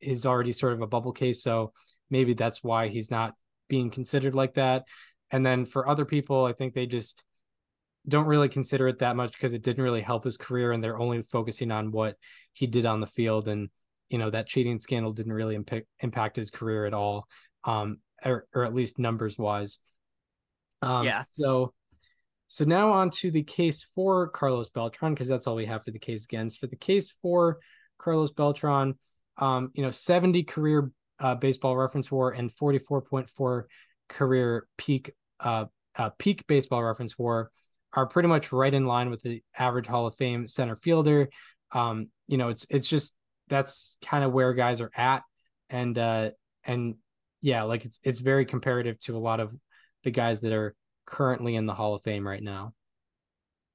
is 0.00 0.24
already 0.24 0.52
sort 0.52 0.72
of 0.72 0.80
a 0.80 0.86
bubble 0.86 1.12
case. 1.12 1.42
So 1.42 1.72
maybe 2.10 2.34
that's 2.34 2.62
why 2.62 2.88
he's 2.88 3.10
not 3.10 3.34
being 3.68 3.90
considered 3.90 4.34
like 4.34 4.54
that. 4.54 4.84
And 5.30 5.44
then 5.44 5.64
for 5.66 5.88
other 5.88 6.04
people, 6.04 6.44
I 6.44 6.52
think 6.52 6.74
they 6.74 6.86
just 6.86 7.22
don't 8.08 8.26
really 8.26 8.48
consider 8.48 8.88
it 8.88 8.98
that 9.00 9.16
much 9.16 9.32
because 9.32 9.52
it 9.52 9.62
didn't 9.62 9.84
really 9.84 10.00
help 10.00 10.24
his 10.24 10.36
career 10.36 10.72
and 10.72 10.82
they're 10.82 10.98
only 10.98 11.22
focusing 11.22 11.70
on 11.70 11.92
what 11.92 12.16
he 12.52 12.66
did 12.66 12.86
on 12.86 13.00
the 13.00 13.06
field 13.06 13.46
and 13.46 13.68
you 14.08 14.18
know 14.18 14.30
that 14.30 14.46
cheating 14.46 14.80
scandal 14.80 15.12
didn't 15.12 15.32
really 15.32 15.54
impact 15.54 15.86
impact 16.00 16.36
his 16.36 16.50
career 16.50 16.86
at 16.86 16.94
all 16.94 17.28
um 17.64 17.98
or, 18.24 18.46
or 18.54 18.64
at 18.64 18.74
least 18.74 18.98
numbers 18.98 19.38
wise 19.38 19.78
um 20.82 21.04
Yeah. 21.04 21.22
so 21.22 21.72
so 22.48 22.64
now 22.64 22.92
on 22.92 23.10
to 23.10 23.30
the 23.30 23.44
case 23.44 23.86
for 23.94 24.28
Carlos 24.28 24.70
Beltran 24.70 25.14
because 25.14 25.28
that's 25.28 25.46
all 25.46 25.54
we 25.54 25.66
have 25.66 25.84
for 25.84 25.92
the 25.92 25.98
case 25.98 26.24
against 26.24 26.58
for 26.58 26.66
the 26.66 26.76
case 26.76 27.10
for 27.22 27.58
Carlos 27.98 28.32
Beltran 28.32 28.94
um 29.38 29.70
you 29.74 29.82
know 29.82 29.90
70 29.90 30.44
career 30.44 30.90
uh, 31.18 31.34
baseball 31.34 31.76
reference 31.76 32.10
war 32.10 32.30
and 32.30 32.50
44.4 32.56 33.64
career 34.08 34.66
peak 34.78 35.12
uh, 35.38 35.66
uh 35.96 36.10
peak 36.18 36.46
baseball 36.46 36.82
reference 36.82 37.18
war 37.18 37.50
are 37.92 38.06
pretty 38.06 38.28
much 38.28 38.52
right 38.52 38.72
in 38.72 38.86
line 38.86 39.10
with 39.10 39.22
the 39.22 39.42
average 39.56 39.86
Hall 39.86 40.06
of 40.06 40.16
Fame 40.16 40.46
center 40.46 40.76
fielder. 40.76 41.28
Um, 41.72 42.08
you 42.28 42.36
know, 42.36 42.48
it's 42.48 42.66
it's 42.70 42.88
just 42.88 43.14
that's 43.48 43.96
kind 44.02 44.24
of 44.24 44.32
where 44.32 44.52
guys 44.54 44.80
are 44.80 44.90
at, 44.96 45.22
and 45.68 45.96
uh, 45.98 46.30
and 46.64 46.96
yeah, 47.42 47.62
like 47.62 47.84
it's 47.84 48.00
it's 48.02 48.20
very 48.20 48.44
comparative 48.44 48.98
to 49.00 49.16
a 49.16 49.18
lot 49.18 49.40
of 49.40 49.54
the 50.04 50.10
guys 50.10 50.40
that 50.40 50.52
are 50.52 50.74
currently 51.06 51.56
in 51.56 51.66
the 51.66 51.74
Hall 51.74 51.94
of 51.94 52.02
Fame 52.02 52.26
right 52.26 52.42
now. 52.42 52.74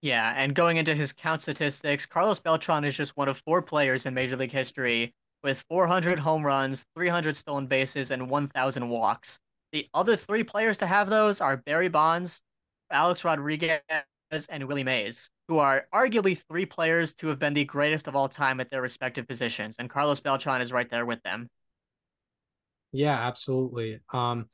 Yeah, 0.01 0.33
and 0.35 0.53
going 0.53 0.77
into 0.77 0.93
his 0.93 1.11
count 1.11 1.41
statistics, 1.41 2.05
Carlos 2.05 2.39
Beltran 2.39 2.85
is 2.85 2.95
just 2.95 3.17
one 3.17 3.27
of 3.27 3.41
four 3.45 3.61
players 3.61 4.05
in 4.05 4.13
Major 4.13 4.35
League 4.35 4.51
history 4.51 5.15
with 5.43 5.63
400 5.69 6.19
home 6.19 6.45
runs, 6.45 6.85
300 6.95 7.35
stolen 7.35 7.67
bases, 7.67 8.11
and 8.11 8.29
1,000 8.29 8.89
walks. 8.89 9.39
The 9.71 9.87
other 9.93 10.15
three 10.15 10.43
players 10.43 10.77
to 10.79 10.87
have 10.87 11.09
those 11.09 11.41
are 11.41 11.57
Barry 11.57 11.89
Bonds, 11.89 12.41
Alex 12.91 13.23
Rodriguez, 13.23 13.81
and 14.49 14.63
Willie 14.65 14.83
Mays, 14.83 15.29
who 15.47 15.59
are 15.59 15.87
arguably 15.93 16.39
three 16.49 16.65
players 16.65 17.13
to 17.15 17.27
have 17.27 17.39
been 17.39 17.53
the 17.53 17.65
greatest 17.65 18.07
of 18.07 18.15
all 18.15 18.29
time 18.29 18.59
at 18.59 18.69
their 18.69 18.81
respective 18.81 19.27
positions, 19.27 19.75
and 19.79 19.89
Carlos 19.89 20.19
Beltran 20.19 20.61
is 20.61 20.71
right 20.71 20.89
there 20.89 21.05
with 21.05 21.21
them. 21.23 21.47
Yeah, 22.95 23.15
absolutely. 23.27 23.99
Um, 24.13 24.49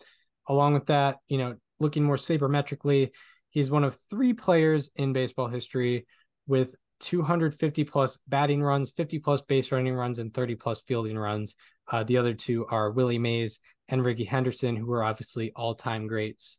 along 0.48 0.74
with 0.74 0.88
that, 0.88 1.18
you 1.28 1.38
know, 1.38 1.56
looking 1.80 2.04
more 2.04 2.18
sabermetrically, 2.18 3.12
He's 3.52 3.70
one 3.70 3.84
of 3.84 3.98
three 4.10 4.34
players 4.34 4.90
in 4.96 5.14
baseball 5.14 5.48
history 5.48 6.08
with 6.48 6.74
250 7.02 7.84
plus 7.84 8.18
batting 8.28 8.64
runs, 8.64 8.92
50 8.92 9.20
plus 9.20 9.42
base 9.42 9.72
running 9.72 9.94
runs, 9.94 10.20
and 10.20 10.34
30 10.34 10.56
plus 10.56 10.82
fielding 10.82 11.18
runs. 11.18 11.56
Uh, 11.92 12.04
the 12.04 12.18
other 12.18 12.34
two 12.34 12.66
are 12.68 12.92
Willie 12.92 13.20
Mays 13.20 13.60
and 13.90 14.04
Rickey 14.04 14.24
Henderson, 14.24 14.78
who 14.78 14.92
are 14.94 15.04
obviously 15.04 15.52
all 15.56 15.76
time 15.76 16.08
greats. 16.08 16.58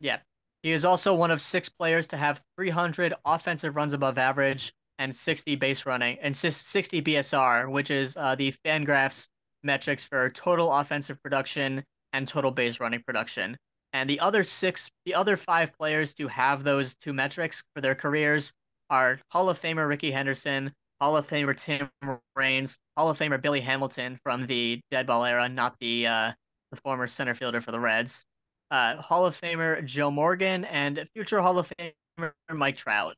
Yeah. 0.00 0.18
He 0.62 0.70
is 0.70 0.84
also 0.84 1.14
one 1.14 1.32
of 1.32 1.40
six 1.40 1.68
players 1.68 2.06
to 2.08 2.16
have 2.16 2.40
300 2.56 3.14
offensive 3.24 3.74
runs 3.74 3.92
above 3.92 4.16
average 4.16 4.72
and 4.98 5.14
60 5.14 5.56
base 5.56 5.84
running 5.84 6.18
and 6.22 6.34
60 6.36 7.02
BSR, 7.02 7.70
which 7.70 7.90
is 7.90 8.16
uh, 8.16 8.36
the 8.36 8.54
Fangraphs 8.64 9.28
metrics 9.64 10.04
for 10.04 10.30
total 10.30 10.72
offensive 10.72 11.20
production 11.22 11.82
and 12.12 12.28
total 12.28 12.50
base 12.50 12.80
running 12.80 13.02
production. 13.06 13.56
And 13.92 14.10
the 14.10 14.20
other 14.20 14.44
six, 14.44 14.90
the 15.04 15.14
other 15.14 15.36
five 15.36 15.72
players 15.78 16.14
to 16.16 16.28
have 16.28 16.64
those 16.64 16.94
two 16.96 17.12
metrics 17.12 17.62
for 17.74 17.80
their 17.80 17.94
careers 17.94 18.52
are 18.90 19.20
Hall 19.30 19.48
of 19.48 19.60
Famer 19.60 19.88
Rickey 19.88 20.10
Henderson, 20.10 20.72
Hall 21.00 21.16
of 21.16 21.26
Famer 21.26 21.56
Tim 21.56 21.88
Raines, 22.36 22.78
Hall 22.96 23.08
of 23.08 23.18
Famer 23.18 23.40
Billy 23.40 23.60
Hamilton 23.60 24.18
from 24.22 24.46
the 24.46 24.80
dead 24.90 25.06
ball 25.06 25.24
era, 25.24 25.48
not 25.48 25.76
the 25.80 26.06
uh, 26.06 26.32
the 26.70 26.80
former 26.80 27.06
center 27.06 27.34
fielder 27.34 27.60
for 27.60 27.72
the 27.72 27.80
Reds, 27.80 28.26
uh, 28.70 28.96
Hall 28.96 29.26
of 29.26 29.38
Famer 29.40 29.84
Joe 29.84 30.10
Morgan, 30.10 30.64
and 30.64 31.06
future 31.14 31.40
Hall 31.40 31.58
of 31.58 31.70
Famer 31.78 32.32
Mike 32.52 32.76
Trout. 32.76 33.14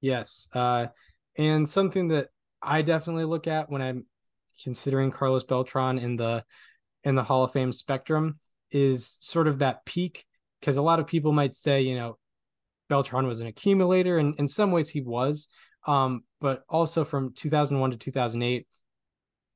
Yes, 0.00 0.48
uh, 0.54 0.88
and 1.36 1.68
something 1.68 2.08
that 2.08 2.28
I 2.60 2.82
definitely 2.82 3.24
look 3.24 3.46
at 3.46 3.70
when 3.70 3.80
I'm 3.80 4.04
considering 4.62 5.10
Carlos 5.10 5.44
Beltran 5.44 5.98
in 5.98 6.16
the 6.16 6.44
in 7.04 7.14
the 7.14 7.22
Hall 7.22 7.44
of 7.44 7.52
Fame 7.52 7.72
spectrum 7.72 8.38
is 8.70 9.16
sort 9.20 9.46
of 9.46 9.58
that 9.58 9.84
peak 9.84 10.24
because 10.60 10.76
a 10.76 10.82
lot 10.82 10.98
of 10.98 11.06
people 11.06 11.32
might 11.32 11.54
say, 11.54 11.82
you 11.82 11.96
know, 11.96 12.18
Beltran 12.88 13.26
was 13.26 13.40
an 13.40 13.46
accumulator, 13.46 14.18
and 14.18 14.34
in 14.38 14.48
some 14.48 14.70
ways 14.70 14.88
he 14.88 15.00
was. 15.00 15.48
Um, 15.86 16.24
but 16.40 16.62
also 16.68 17.04
from 17.04 17.34
2001 17.34 17.90
to 17.90 17.96
2008, 17.96 18.66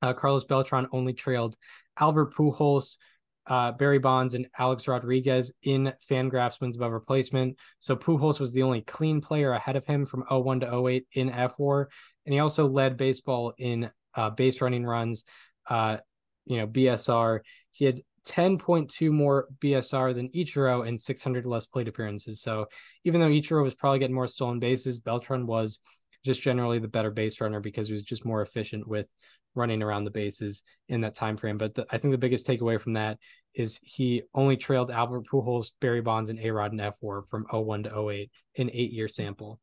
uh, 0.03 0.13
Carlos 0.13 0.45
Beltran 0.45 0.87
only 0.93 1.13
trailed 1.13 1.57
Albert 1.99 2.35
Pujols, 2.35 2.99
uh, 3.47 3.73
Barry 3.73 3.99
Bonds, 3.99 4.35
and 4.35 4.47
Alex 4.59 4.87
Rodriguez 4.87 5.53
in 5.63 5.93
Fangraphs 6.09 6.61
wins 6.61 6.77
above 6.77 6.93
replacement. 6.93 7.57
So 7.81 7.97
Pujols 7.97 8.41
was 8.41 8.53
the 8.53 8.63
only 8.63 8.83
clean 8.83 9.21
player 9.21 9.53
ahead 9.53 9.77
of 9.77 9.87
him 9.87 10.05
from 10.05 10.25
01 10.29 10.61
to 10.61 10.87
08 10.87 11.07
in 11.13 11.31
fWAR, 11.31 11.87
and 12.27 12.33
he 12.35 12.41
also 12.41 12.69
led 12.69 12.97
baseball 12.97 13.55
in 13.59 13.91
uh, 14.19 14.31
base 14.31 14.61
running 14.61 14.85
runs, 14.85 15.25
uh, 15.71 15.99
you 16.45 16.59
know, 16.59 16.67
BSR. 16.67 17.41
He 17.71 17.85
had 17.85 18.01
10.2 18.27 19.13
more 19.13 19.47
BSR 19.61 20.15
than 20.15 20.29
Ichiro 20.31 20.87
and 20.87 21.01
600 21.01 21.47
less 21.47 21.67
plate 21.67 21.87
appearances. 21.87 22.43
So 22.43 22.67
even 23.05 23.21
though 23.21 23.29
Ichiro 23.29 23.63
was 23.63 23.75
probably 23.75 24.01
getting 24.01 24.17
more 24.17 24.27
stolen 24.27 24.59
bases, 24.59 24.99
Beltran 24.99 25.47
was 25.47 25.79
just 26.25 26.43
generally 26.43 26.81
the 26.81 26.89
better 26.89 27.13
base 27.13 27.41
runner 27.41 27.61
because 27.61 27.87
he 27.87 27.95
was 27.95 28.03
just 28.03 28.25
more 28.25 28.43
efficient 28.43 28.89
with 28.89 29.07
running 29.55 29.83
around 29.83 30.05
the 30.05 30.11
bases 30.11 30.63
in 30.89 31.01
that 31.03 31.15
time 31.15 31.37
frame. 31.37 31.57
But 31.57 31.77
the, 31.77 31.87
I 31.91 31.99
think 31.99 32.13
the 32.13 32.19
biggest 32.19 32.47
takeaway 32.47 32.81
from 32.81 32.95
that 32.95 33.19
is 33.55 33.79
he 33.83 34.23
only 34.35 34.57
trailed 34.57 34.91
Albert 34.91 35.27
Pujols, 35.27 35.71
Barry 35.81 36.01
Bonds, 36.01 36.29
and 36.29 36.41
A 36.41 36.51
Rod 36.51 36.73
and 36.73 36.81
fWAR 36.81 37.27
from 37.29 37.47
01 37.51 37.85
to 37.85 38.09
08 38.11 38.31
in 38.57 38.71
eight 38.73 38.93
year 38.93 39.09
sample. 39.09 39.61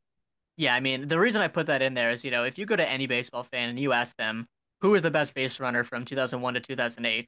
Yeah, 0.57 0.73
I 0.73 0.79
mean 0.79 1.07
the 1.07 1.19
reason 1.19 1.41
I 1.41 1.47
put 1.47 1.67
that 1.67 1.81
in 1.81 1.93
there 1.93 2.11
is 2.11 2.23
you 2.23 2.31
know 2.31 2.43
if 2.43 2.57
you 2.57 2.65
go 2.65 2.75
to 2.75 2.89
any 2.89 3.07
baseball 3.07 3.43
fan 3.43 3.69
and 3.69 3.79
you 3.79 3.91
ask 3.91 4.15
them 4.17 4.47
who 4.81 4.95
is 4.95 5.01
the 5.01 5.11
best 5.11 5.33
base 5.33 5.59
runner 5.59 5.83
from 5.83 6.05
2001 6.05 6.53
to 6.53 6.59
2008, 6.59 7.27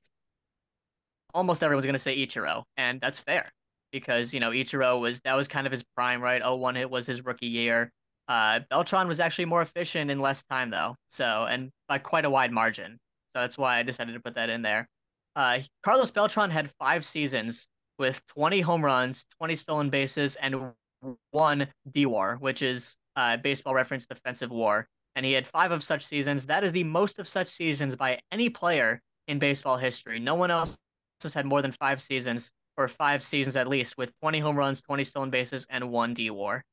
almost 1.34 1.64
everyone's 1.64 1.86
going 1.86 1.94
to 1.94 1.99
say 1.99 2.16
Ichiro, 2.18 2.64
and 2.78 3.02
that's 3.02 3.20
fair 3.20 3.52
because 3.91 4.34
you 4.34 4.40
know 4.40 4.52
Ichiro 4.52 4.99
was 4.99 5.22
that 5.22 5.34
was 5.34 5.48
kind 5.48 5.66
of 5.68 5.72
his 5.72 5.84
prime, 5.95 6.22
right? 6.22 6.41
01 6.41 6.78
it 6.78 6.90
was 6.90 7.06
his 7.06 7.24
rookie 7.26 7.48
year. 7.48 7.91
Uh, 8.28 8.60
Beltran 8.70 9.08
was 9.08 9.20
actually 9.20 9.45
more 9.45 9.62
efficient 9.62 10.12
in 10.12 10.20
less 10.20 10.44
time 10.44 10.70
though, 10.70 10.95
so 11.10 11.45
and 11.49 11.72
by 11.88 11.98
quite 11.98 12.26
a 12.26 12.30
wide 12.30 12.52
margin. 12.52 12.98
So 13.34 13.40
that's 13.41 13.58
why 13.58 13.80
I 13.80 13.84
decided 13.84 14.14
to 14.14 14.20
put 14.20 14.36
that 14.36 14.49
in 14.49 14.62
there. 14.62 14.88
Uh, 15.36 15.60
Carlos 15.84 16.12
Beltran 16.12 16.49
had 16.49 16.72
five 16.80 17.06
seasons 17.06 17.68
with 17.99 18.22
20 18.28 18.62
home 18.62 18.84
runs, 18.84 19.26
20 19.38 19.56
stolen 19.56 19.90
bases, 19.90 20.36
and 20.38 20.72
one 21.32 21.68
DWAR, 21.91 22.40
which 22.40 22.62
is 22.62 22.98
uh, 23.18 23.35
baseball 23.38 23.73
reference 23.73 24.06
defensive 24.06 24.52
WAR. 24.52 24.88
And 25.15 25.26
he 25.26 25.34
had 25.34 25.48
five 25.48 25.72
of 25.72 25.84
such 25.84 26.06
seasons. 26.06 26.45
That 26.45 26.64
is 26.64 26.72
the 26.72 26.84
most 26.84 27.18
of 27.19 27.27
such 27.27 27.48
seasons 27.48 27.95
by 27.95 28.19
any 28.31 28.49
player 28.49 29.02
in 29.27 29.39
baseball 29.39 29.77
history. 29.77 30.19
No 30.19 30.35
one 30.35 30.52
else 30.52 30.77
has 31.23 31.34
had 31.34 31.48
more 31.48 31.64
than 31.64 31.72
five 31.72 31.99
seasons, 31.99 32.52
or 32.77 32.88
five 32.88 33.23
seasons 33.23 33.56
at 33.56 33.68
least, 33.68 33.98
with 33.98 34.11
20 34.22 34.39
home 34.39 34.56
runs, 34.56 34.81
20 34.84 35.03
stolen 35.03 35.31
bases, 35.31 35.65
and 35.72 35.89
one 35.89 36.14
D 36.14 36.30
WAR. 36.30 36.64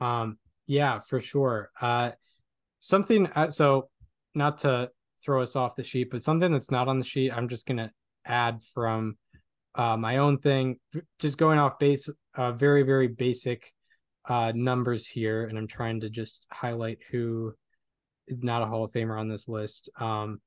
Um, 0.00 0.38
yeah, 0.66 0.98
for 1.00 1.20
sure. 1.20 1.70
Uh, 1.80 2.10
something. 2.80 3.28
Uh, 3.28 3.50
so, 3.50 3.88
not 4.34 4.58
to 4.58 4.90
throw 5.24 5.42
us 5.42 5.54
off 5.54 5.76
the 5.76 5.84
sheet, 5.84 6.10
but 6.10 6.24
something 6.24 6.52
that's 6.52 6.70
not 6.70 6.88
on 6.88 6.98
the 6.98 7.04
sheet, 7.04 7.30
I'm 7.30 7.48
just 7.48 7.66
gonna 7.66 7.92
add 8.24 8.60
from 8.74 9.16
uh, 9.76 9.96
my 9.96 10.16
own 10.16 10.38
thing. 10.38 10.80
Just 11.20 11.38
going 11.38 11.60
off 11.60 11.78
base, 11.78 12.08
uh, 12.34 12.52
very 12.52 12.82
very 12.82 13.06
basic 13.06 13.72
uh, 14.30 14.52
numbers 14.54 15.08
here, 15.08 15.44
and 15.44 15.58
I'm 15.58 15.66
trying 15.66 16.00
to 16.00 16.08
just 16.08 16.46
highlight 16.52 17.00
who 17.10 17.52
is 18.28 18.44
not 18.44 18.62
a 18.62 18.66
Hall 18.66 18.84
of 18.84 18.92
Famer 18.92 19.18
on 19.18 19.28
this 19.28 19.48
list. 19.48 19.90
Um, 19.98 20.40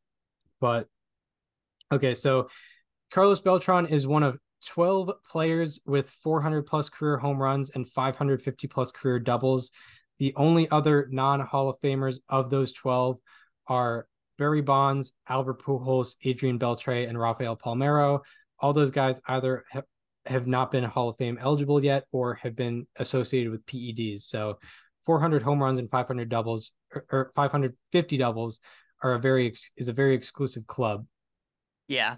but 0.61 0.87
okay, 1.91 2.15
so 2.15 2.47
Carlos 3.11 3.41
Beltran 3.41 3.87
is 3.87 4.07
one 4.07 4.23
of 4.23 4.39
12 4.67 5.11
players 5.29 5.81
with 5.85 6.09
400 6.09 6.65
plus 6.65 6.87
career 6.87 7.17
home 7.17 7.37
runs 7.37 7.71
and 7.71 7.87
550 7.89 8.67
plus 8.69 8.93
career 8.93 9.19
doubles. 9.19 9.71
The 10.17 10.33
only 10.37 10.71
other 10.71 11.09
non 11.11 11.41
Hall 11.41 11.67
of 11.67 11.77
Famers 11.81 12.19
of 12.29 12.49
those 12.49 12.71
12 12.71 13.19
are 13.67 14.07
Barry 14.37 14.61
Bonds, 14.61 15.11
Albert 15.27 15.61
Pujols, 15.61 16.15
Adrian 16.23 16.57
Beltre, 16.57 17.07
and 17.07 17.19
Rafael 17.19 17.57
Palmeiro. 17.57 18.21
All 18.59 18.71
those 18.71 18.91
guys 18.91 19.19
either 19.27 19.65
have, 20.25 20.47
not 20.47 20.71
been 20.71 20.83
Hall 20.83 21.09
of 21.09 21.17
Fame 21.17 21.37
eligible 21.41 21.83
yet 21.83 22.05
or 22.11 22.35
have 22.35 22.55
been 22.55 22.87
associated 22.97 23.51
with 23.51 23.65
PEDs. 23.65 24.21
So 24.21 24.57
400 25.05 25.41
home 25.41 25.61
runs 25.61 25.79
and 25.79 25.89
500 25.89 26.29
doubles 26.29 26.71
or, 26.93 27.05
or 27.11 27.31
550 27.35 28.17
doubles 28.17 28.59
are 29.01 29.13
a 29.13 29.19
very 29.19 29.53
is 29.75 29.89
a 29.89 29.93
very 29.93 30.15
exclusive 30.15 30.65
club. 30.65 31.05
Yeah, 31.87 32.15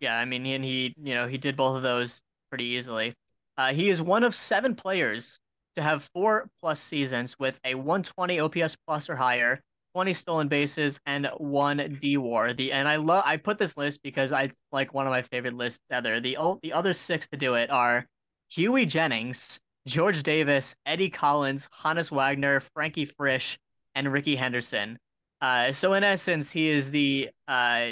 yeah, 0.00 0.18
I 0.18 0.24
mean, 0.24 0.44
and 0.46 0.64
he, 0.64 0.94
you 1.02 1.14
know, 1.14 1.28
he 1.28 1.38
did 1.38 1.56
both 1.56 1.76
of 1.76 1.82
those 1.82 2.20
pretty 2.50 2.64
easily. 2.64 3.14
Uh, 3.56 3.72
he 3.72 3.88
is 3.88 4.02
one 4.02 4.24
of 4.24 4.34
seven 4.34 4.74
players 4.74 5.38
to 5.76 5.82
have 5.82 6.08
four 6.14 6.48
plus 6.60 6.80
seasons 6.80 7.38
with 7.38 7.58
a 7.64 7.74
120 7.74 8.40
OPS 8.40 8.76
plus 8.86 9.08
or 9.08 9.16
higher, 9.16 9.60
20 9.94 10.14
stolen 10.14 10.48
bases, 10.48 10.98
and 11.06 11.28
one 11.38 11.98
D 12.00 12.16
WAR. 12.16 12.52
The 12.52 12.72
and 12.72 12.88
I 12.88 12.96
love 12.96 13.22
I 13.24 13.36
put 13.36 13.58
this 13.58 13.76
list 13.76 14.02
because 14.02 14.32
I 14.32 14.50
like 14.72 14.92
one 14.92 15.06
of 15.06 15.10
my 15.10 15.22
favorite 15.22 15.54
lists 15.54 15.80
ever. 15.90 16.20
The 16.20 16.36
the 16.62 16.72
other 16.72 16.92
six 16.92 17.28
to 17.28 17.36
do 17.36 17.54
it 17.54 17.70
are 17.70 18.06
Hughie 18.50 18.86
Jennings, 18.86 19.60
George 19.86 20.22
Davis, 20.22 20.74
Eddie 20.84 21.10
Collins, 21.10 21.68
Honus 21.82 22.10
Wagner, 22.10 22.60
Frankie 22.74 23.04
Frisch, 23.04 23.58
and 23.94 24.12
Rickey 24.12 24.36
Henderson. 24.36 24.98
Uh, 25.40 25.72
so 25.72 25.94
in 25.94 26.02
essence, 26.02 26.50
he 26.50 26.68
is 26.68 26.90
the 26.90 27.30
uh, 27.46 27.90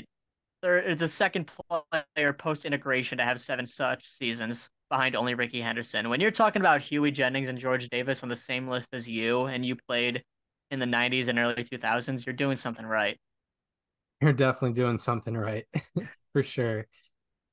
third, 0.62 0.99
the 0.99 1.09
second 1.09 1.51
player 2.16 2.33
post 2.33 2.65
integration 2.65 3.19
to 3.19 3.24
have 3.24 3.41
seven 3.41 3.66
such 3.66 4.09
seasons 4.09 4.70
behind 4.91 5.15
only 5.16 5.35
Rickey 5.35 5.61
Henderson. 5.61 6.09
When 6.09 6.20
you're 6.20 6.31
talking 6.31 6.62
about 6.62 6.81
Hughie 6.81 7.11
Jennings 7.11 7.49
and 7.49 7.59
George 7.59 7.89
Davis 7.89 8.23
on 8.23 8.29
the 8.29 8.37
same 8.37 8.69
list 8.69 8.89
as 8.93 9.09
you, 9.09 9.47
and 9.47 9.65
you 9.65 9.77
played 9.77 10.23
in 10.73 10.81
the 10.81 10.86
90s 10.86 11.28
and 11.28 11.39
early 11.39 11.62
2000s, 11.62 12.27
you're 12.27 12.32
doing 12.32 12.57
something 12.57 12.86
right. 12.86 13.20
You're 14.20 14.32
definitely 14.32 14.73
doing 14.73 14.99
something 14.99 15.36
right, 15.36 15.66
for 16.32 16.43
sure. 16.43 16.86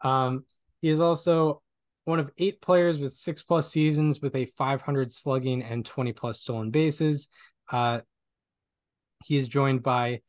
Um, 0.02 0.46
he 0.82 0.90
is 0.90 1.02
also 1.02 1.62
one 2.06 2.20
of 2.20 2.32
eight 2.38 2.62
players 2.62 2.98
with 2.98 3.16
six 3.16 3.44
plus 3.44 3.70
seasons 3.70 4.22
with 4.22 4.36
a 4.36 4.46
500 4.58 5.12
slugging 5.12 5.62
and 5.62 5.86
20 5.86 6.14
plus 6.14 6.40
stolen 6.40 6.72
bases. 6.72 7.28
Uh, 7.70 8.00
he 9.26 9.36
is 9.36 9.50
joined 9.50 9.84
by 9.84 10.22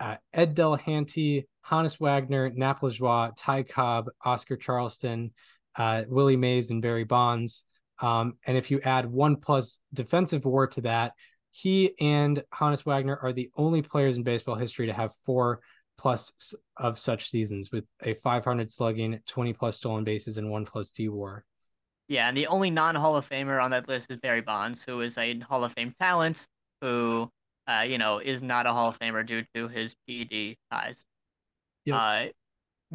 uh, 0.00 0.16
Ed 0.32 0.56
Delahanty, 0.56 1.44
Honus 1.64 2.00
Wagner, 2.00 2.50
Nap 2.50 2.80
Lajoie, 2.80 3.32
Ty 3.38 3.62
Cobb, 3.62 4.06
Oscar 4.24 4.56
Charleston, 4.56 5.32
uh, 5.76 6.02
Willie 6.08 6.36
Mays, 6.36 6.70
and 6.70 6.82
Barry 6.82 7.04
Bonds. 7.04 7.64
Um, 8.00 8.34
and 8.44 8.56
if 8.56 8.72
you 8.72 8.80
add 8.80 9.06
one 9.06 9.36
plus 9.36 9.78
defensive 9.94 10.44
WAR 10.44 10.66
to 10.66 10.80
that, 10.80 11.12
he 11.56 11.94
and 12.00 12.42
Honus 12.52 12.84
Wagner 12.84 13.16
are 13.22 13.32
the 13.32 13.48
only 13.56 13.80
players 13.80 14.16
in 14.16 14.24
baseball 14.24 14.56
history 14.56 14.88
to 14.88 14.92
have 14.92 15.12
four 15.24 15.60
plus 15.96 16.52
of 16.76 16.98
such 16.98 17.30
seasons 17.30 17.70
with 17.70 17.84
a 18.02 18.14
500 18.14 18.72
slugging, 18.72 19.20
20 19.28 19.52
plus 19.52 19.76
stolen 19.76 20.02
bases, 20.02 20.36
and 20.36 20.50
one 20.50 20.64
plus 20.64 20.90
D 20.90 21.08
WAR. 21.08 21.44
Yeah, 22.08 22.26
and 22.26 22.36
the 22.36 22.48
only 22.48 22.72
non 22.72 22.96
Hall 22.96 23.14
of 23.14 23.28
Famer 23.28 23.62
on 23.62 23.70
that 23.70 23.88
list 23.88 24.10
is 24.10 24.16
Barry 24.16 24.40
Bonds, 24.40 24.82
who 24.82 25.00
is 25.00 25.16
a 25.16 25.38
Hall 25.40 25.62
of 25.62 25.72
Fame 25.74 25.94
talent 26.00 26.44
who, 26.80 27.30
uh, 27.68 27.84
you 27.86 27.98
know, 27.98 28.18
is 28.18 28.42
not 28.42 28.66
a 28.66 28.72
Hall 28.72 28.88
of 28.88 28.98
Famer 28.98 29.24
due 29.24 29.44
to 29.54 29.68
his 29.68 29.94
PED 30.08 30.56
ties. 30.72 31.06
Yep. 31.84 31.96
Uh, 31.96 32.24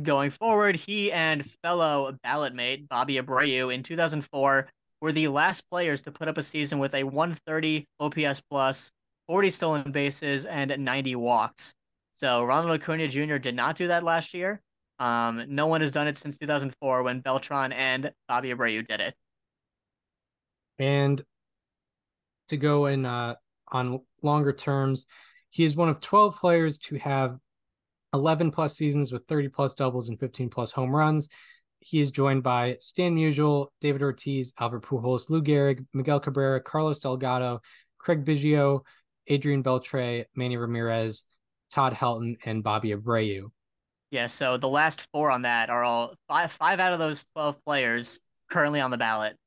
going 0.04 0.32
forward, 0.32 0.76
he 0.76 1.14
and 1.14 1.50
fellow 1.64 2.14
ballot 2.24 2.54
mate 2.54 2.90
Bobby 2.90 3.16
Abreu 3.16 3.74
in 3.74 3.84
2004 3.84 4.68
were 5.02 5.12
the 5.12 5.28
last 5.28 5.70
players 5.70 6.02
to 6.04 6.12
put 6.12 6.28
up 6.28 6.38
a 6.38 6.44
season 6.44 6.80
with 6.80 6.94
a 6.94 7.04
130 7.04 7.88
OPS 8.00 8.42
plus, 8.50 8.92
40 9.28 9.52
stolen 9.52 9.92
bases, 9.92 10.46
and 10.46 10.76
90 10.78 11.16
walks. 11.16 11.74
So 12.14 12.44
Ronald 12.44 12.82
Acuna 12.82 13.08
Jr. 13.08 13.38
did 13.38 13.56
not 13.56 13.78
do 13.78 13.88
that 13.88 14.04
last 14.04 14.34
year. 14.34 14.62
Um, 15.00 15.46
no 15.48 15.68
one 15.68 15.82
has 15.82 15.92
done 15.94 16.08
it 16.08 16.18
since 16.18 16.38
2004 16.38 17.04
when 17.04 17.22
Beltran 17.22 17.72
and 17.72 18.12
Bobby 18.28 18.54
Abreu 18.54 18.86
did 18.86 19.00
it. 19.00 19.16
And 20.78 21.24
to 22.50 22.58
go 22.58 22.88
in 22.88 23.06
uh, 23.06 23.36
on 23.72 24.02
longer 24.22 24.52
terms, 24.52 25.06
he 25.50 25.64
is 25.64 25.76
one 25.76 25.90
of 25.90 26.02
12 26.02 26.36
players 26.36 26.78
to 26.80 26.98
have 26.98 27.38
11 28.14 28.52
plus 28.52 28.76
seasons 28.76 29.12
with 29.12 29.26
30 29.28 29.50
plus 29.50 29.74
doubles 29.74 30.10
and 30.10 30.20
15 30.20 30.50
plus 30.50 30.72
home 30.72 30.94
runs. 30.94 31.30
He 31.80 32.00
is 32.00 32.12
joined 32.12 32.44
by 32.44 32.78
Stan 32.80 33.16
Musial, 33.16 33.68
David 33.80 34.02
Ortiz, 34.02 34.54
Albert 34.60 34.84
Pujols, 34.84 35.30
Lou 35.30 35.42
Gehrig, 35.42 35.86
Miguel 35.94 36.20
Cabrera, 36.20 36.62
Carlos 36.62 37.00
Delgado, 37.00 37.62
Craig 37.98 38.26
Biggio, 38.26 38.82
Adrian 39.28 39.64
Beltre, 39.64 40.26
Manny 40.36 40.58
Ramirez, 40.58 41.24
Todd 41.72 41.94
Helton, 41.94 42.38
and 42.46 42.64
Bobby 42.64 42.94
Abreu. 42.94 43.50
Yeah, 44.12 44.28
so 44.28 44.58
the 44.58 44.68
last 44.68 45.08
four 45.12 45.30
on 45.30 45.44
that 45.44 45.70
are 45.70 45.84
all 45.84 46.16
five 46.28 46.52
five 46.52 46.80
out 46.80 46.94
of 46.94 47.00
those 47.00 47.26
12 47.34 47.64
players 47.64 48.20
currently 48.50 48.82
on 48.82 48.92
the 48.92 48.98
ballot. 48.98 49.38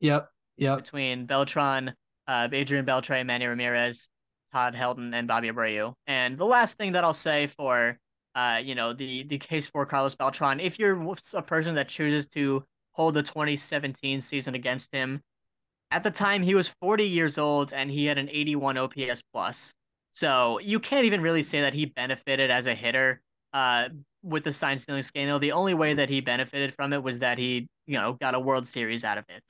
Yep. 0.00 0.28
Yep. 0.56 0.84
Between 0.84 1.26
Beltran, 1.26 1.94
uh, 2.28 2.48
Adrian 2.52 2.86
Beltre, 2.86 3.26
Manny 3.26 3.46
Ramirez, 3.46 4.08
Todd 4.52 4.74
Helton, 4.74 5.12
and 5.14 5.26
Bobby 5.26 5.50
Abreu. 5.50 5.94
And 6.06 6.38
the 6.38 6.46
last 6.46 6.78
thing 6.78 6.92
that 6.92 7.02
I'll 7.02 7.12
say 7.12 7.48
for 7.48 7.98
uh, 8.34 8.60
you 8.62 8.74
know, 8.74 8.92
the 8.92 9.24
the 9.24 9.38
case 9.38 9.68
for 9.68 9.86
Carlos 9.86 10.14
Beltran, 10.14 10.60
if 10.60 10.78
you're 10.78 11.14
a 11.32 11.42
person 11.42 11.74
that 11.76 11.88
chooses 11.88 12.26
to 12.28 12.64
hold 12.92 13.14
the 13.14 13.22
2017 13.22 14.20
season 14.20 14.54
against 14.54 14.92
him, 14.92 15.20
at 15.90 16.02
the 16.02 16.10
time 16.10 16.42
he 16.42 16.54
was 16.54 16.68
40 16.80 17.04
years 17.04 17.38
old 17.38 17.72
and 17.72 17.90
he 17.90 18.06
had 18.06 18.18
an 18.18 18.28
81 18.30 18.78
OPS 18.78 19.22
plus. 19.32 19.74
So 20.10 20.58
you 20.60 20.80
can't 20.80 21.04
even 21.04 21.20
really 21.20 21.42
say 21.42 21.60
that 21.60 21.74
he 21.74 21.86
benefited 21.86 22.50
as 22.50 22.66
a 22.66 22.74
hitter 22.74 23.20
uh, 23.52 23.88
with 24.22 24.44
the 24.44 24.52
sign 24.52 24.78
stealing 24.78 25.02
scandal. 25.02 25.38
The 25.38 25.52
only 25.52 25.74
way 25.74 25.94
that 25.94 26.08
he 26.08 26.20
benefited 26.20 26.74
from 26.74 26.92
it 26.92 27.02
was 27.02 27.20
that 27.20 27.38
he, 27.38 27.68
you 27.86 27.98
know, 27.98 28.14
got 28.14 28.34
a 28.34 28.40
World 28.40 28.66
Series 28.66 29.04
out 29.04 29.18
of 29.18 29.24
it. 29.28 29.42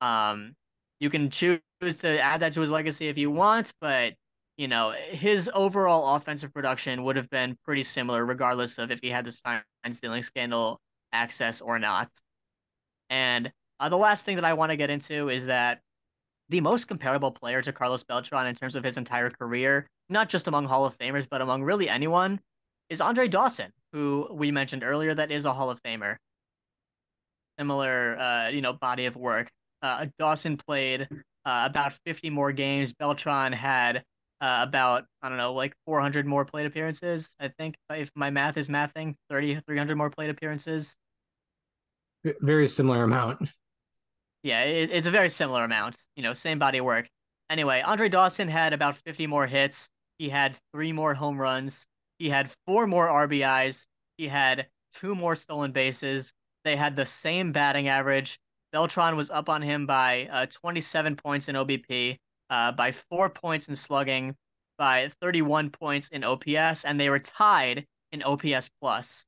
Um, 0.00 0.54
you 1.00 1.10
can 1.10 1.30
choose 1.30 1.60
to 1.80 2.20
add 2.20 2.40
that 2.40 2.52
to 2.54 2.60
his 2.60 2.70
legacy 2.70 3.08
if 3.08 3.16
you 3.16 3.30
want, 3.30 3.72
but 3.80 4.14
you 4.58 4.68
know, 4.68 4.92
his 5.10 5.48
overall 5.54 6.16
offensive 6.16 6.52
production 6.52 7.04
would 7.04 7.16
have 7.16 7.30
been 7.30 7.56
pretty 7.64 7.82
similar, 7.84 8.26
regardless 8.26 8.76
of 8.76 8.90
if 8.90 9.00
he 9.00 9.08
had 9.08 9.24
the 9.24 9.32
sign 9.32 9.62
stealing 9.92 10.22
scandal 10.22 10.80
access 11.12 11.62
or 11.62 11.78
not. 11.78 12.10
And 13.08 13.50
uh, 13.80 13.88
the 13.88 13.96
last 13.96 14.26
thing 14.26 14.36
that 14.36 14.44
I 14.44 14.52
want 14.52 14.70
to 14.70 14.76
get 14.76 14.90
into 14.90 15.30
is 15.30 15.46
that 15.46 15.80
the 16.50 16.60
most 16.60 16.88
comparable 16.88 17.30
player 17.30 17.62
to 17.62 17.72
Carlos 17.72 18.04
Beltran 18.04 18.46
in 18.46 18.54
terms 18.54 18.74
of 18.74 18.84
his 18.84 18.98
entire 18.98 19.30
career 19.30 19.86
not 20.08 20.28
just 20.28 20.46
among 20.46 20.66
Hall 20.66 20.84
of 20.84 20.96
Famers, 20.98 21.26
but 21.30 21.40
among 21.40 21.62
really 21.62 21.88
anyone, 21.88 22.40
is 22.88 23.00
Andre 23.00 23.28
Dawson, 23.28 23.72
who 23.92 24.26
we 24.30 24.50
mentioned 24.50 24.82
earlier 24.82 25.14
that 25.14 25.30
is 25.30 25.44
a 25.44 25.52
Hall 25.52 25.70
of 25.70 25.82
Famer. 25.82 26.16
Similar, 27.58 28.18
uh, 28.18 28.48
you 28.48 28.60
know, 28.60 28.72
body 28.72 29.06
of 29.06 29.16
work. 29.16 29.50
Uh, 29.82 30.06
Dawson 30.18 30.56
played 30.56 31.08
uh, 31.44 31.64
about 31.68 31.92
50 32.06 32.30
more 32.30 32.52
games. 32.52 32.92
Beltran 32.94 33.52
had 33.52 34.04
uh, 34.40 34.64
about, 34.66 35.04
I 35.22 35.28
don't 35.28 35.38
know, 35.38 35.52
like 35.52 35.74
400 35.84 36.26
more 36.26 36.44
plate 36.44 36.66
appearances. 36.66 37.34
I 37.40 37.48
think 37.48 37.76
if 37.90 38.10
my 38.14 38.30
math 38.30 38.56
is 38.56 38.68
mathing, 38.68 39.14
30, 39.30 39.60
300 39.66 39.96
more 39.96 40.10
plate 40.10 40.30
appearances. 40.30 40.96
Very 42.40 42.68
similar 42.68 43.04
amount. 43.04 43.48
Yeah, 44.42 44.62
it, 44.62 44.90
it's 44.90 45.06
a 45.06 45.10
very 45.10 45.30
similar 45.30 45.64
amount. 45.64 45.96
You 46.16 46.22
know, 46.22 46.32
same 46.32 46.58
body 46.58 46.78
of 46.78 46.84
work. 46.84 47.08
Anyway, 47.50 47.80
Andre 47.80 48.08
Dawson 48.08 48.48
had 48.48 48.72
about 48.72 48.96
50 49.06 49.26
more 49.26 49.46
hits. 49.46 49.88
He 50.18 50.28
had 50.28 50.56
three 50.72 50.92
more 50.92 51.14
home 51.14 51.40
runs. 51.40 51.86
He 52.18 52.28
had 52.28 52.50
four 52.66 52.86
more 52.86 53.08
RBIs. 53.08 53.86
He 54.16 54.28
had 54.28 54.66
two 54.94 55.14
more 55.14 55.36
stolen 55.36 55.72
bases. 55.72 56.34
They 56.64 56.76
had 56.76 56.96
the 56.96 57.06
same 57.06 57.52
batting 57.52 57.88
average. 57.88 58.38
Beltran 58.72 59.16
was 59.16 59.30
up 59.30 59.48
on 59.48 59.62
him 59.62 59.86
by 59.86 60.28
uh, 60.30 60.46
27 60.46 61.16
points 61.16 61.48
in 61.48 61.54
OBP, 61.54 62.18
uh, 62.50 62.72
by 62.72 62.92
four 62.92 63.28
points 63.28 63.68
in 63.68 63.76
slugging, 63.76 64.36
by 64.78 65.10
31 65.20 65.70
points 65.70 66.08
in 66.08 66.24
OPS, 66.24 66.84
and 66.84 66.98
they 66.98 67.10
were 67.10 67.18
tied 67.18 67.86
in 68.12 68.22
OPS 68.22 68.70
plus. 68.80 69.24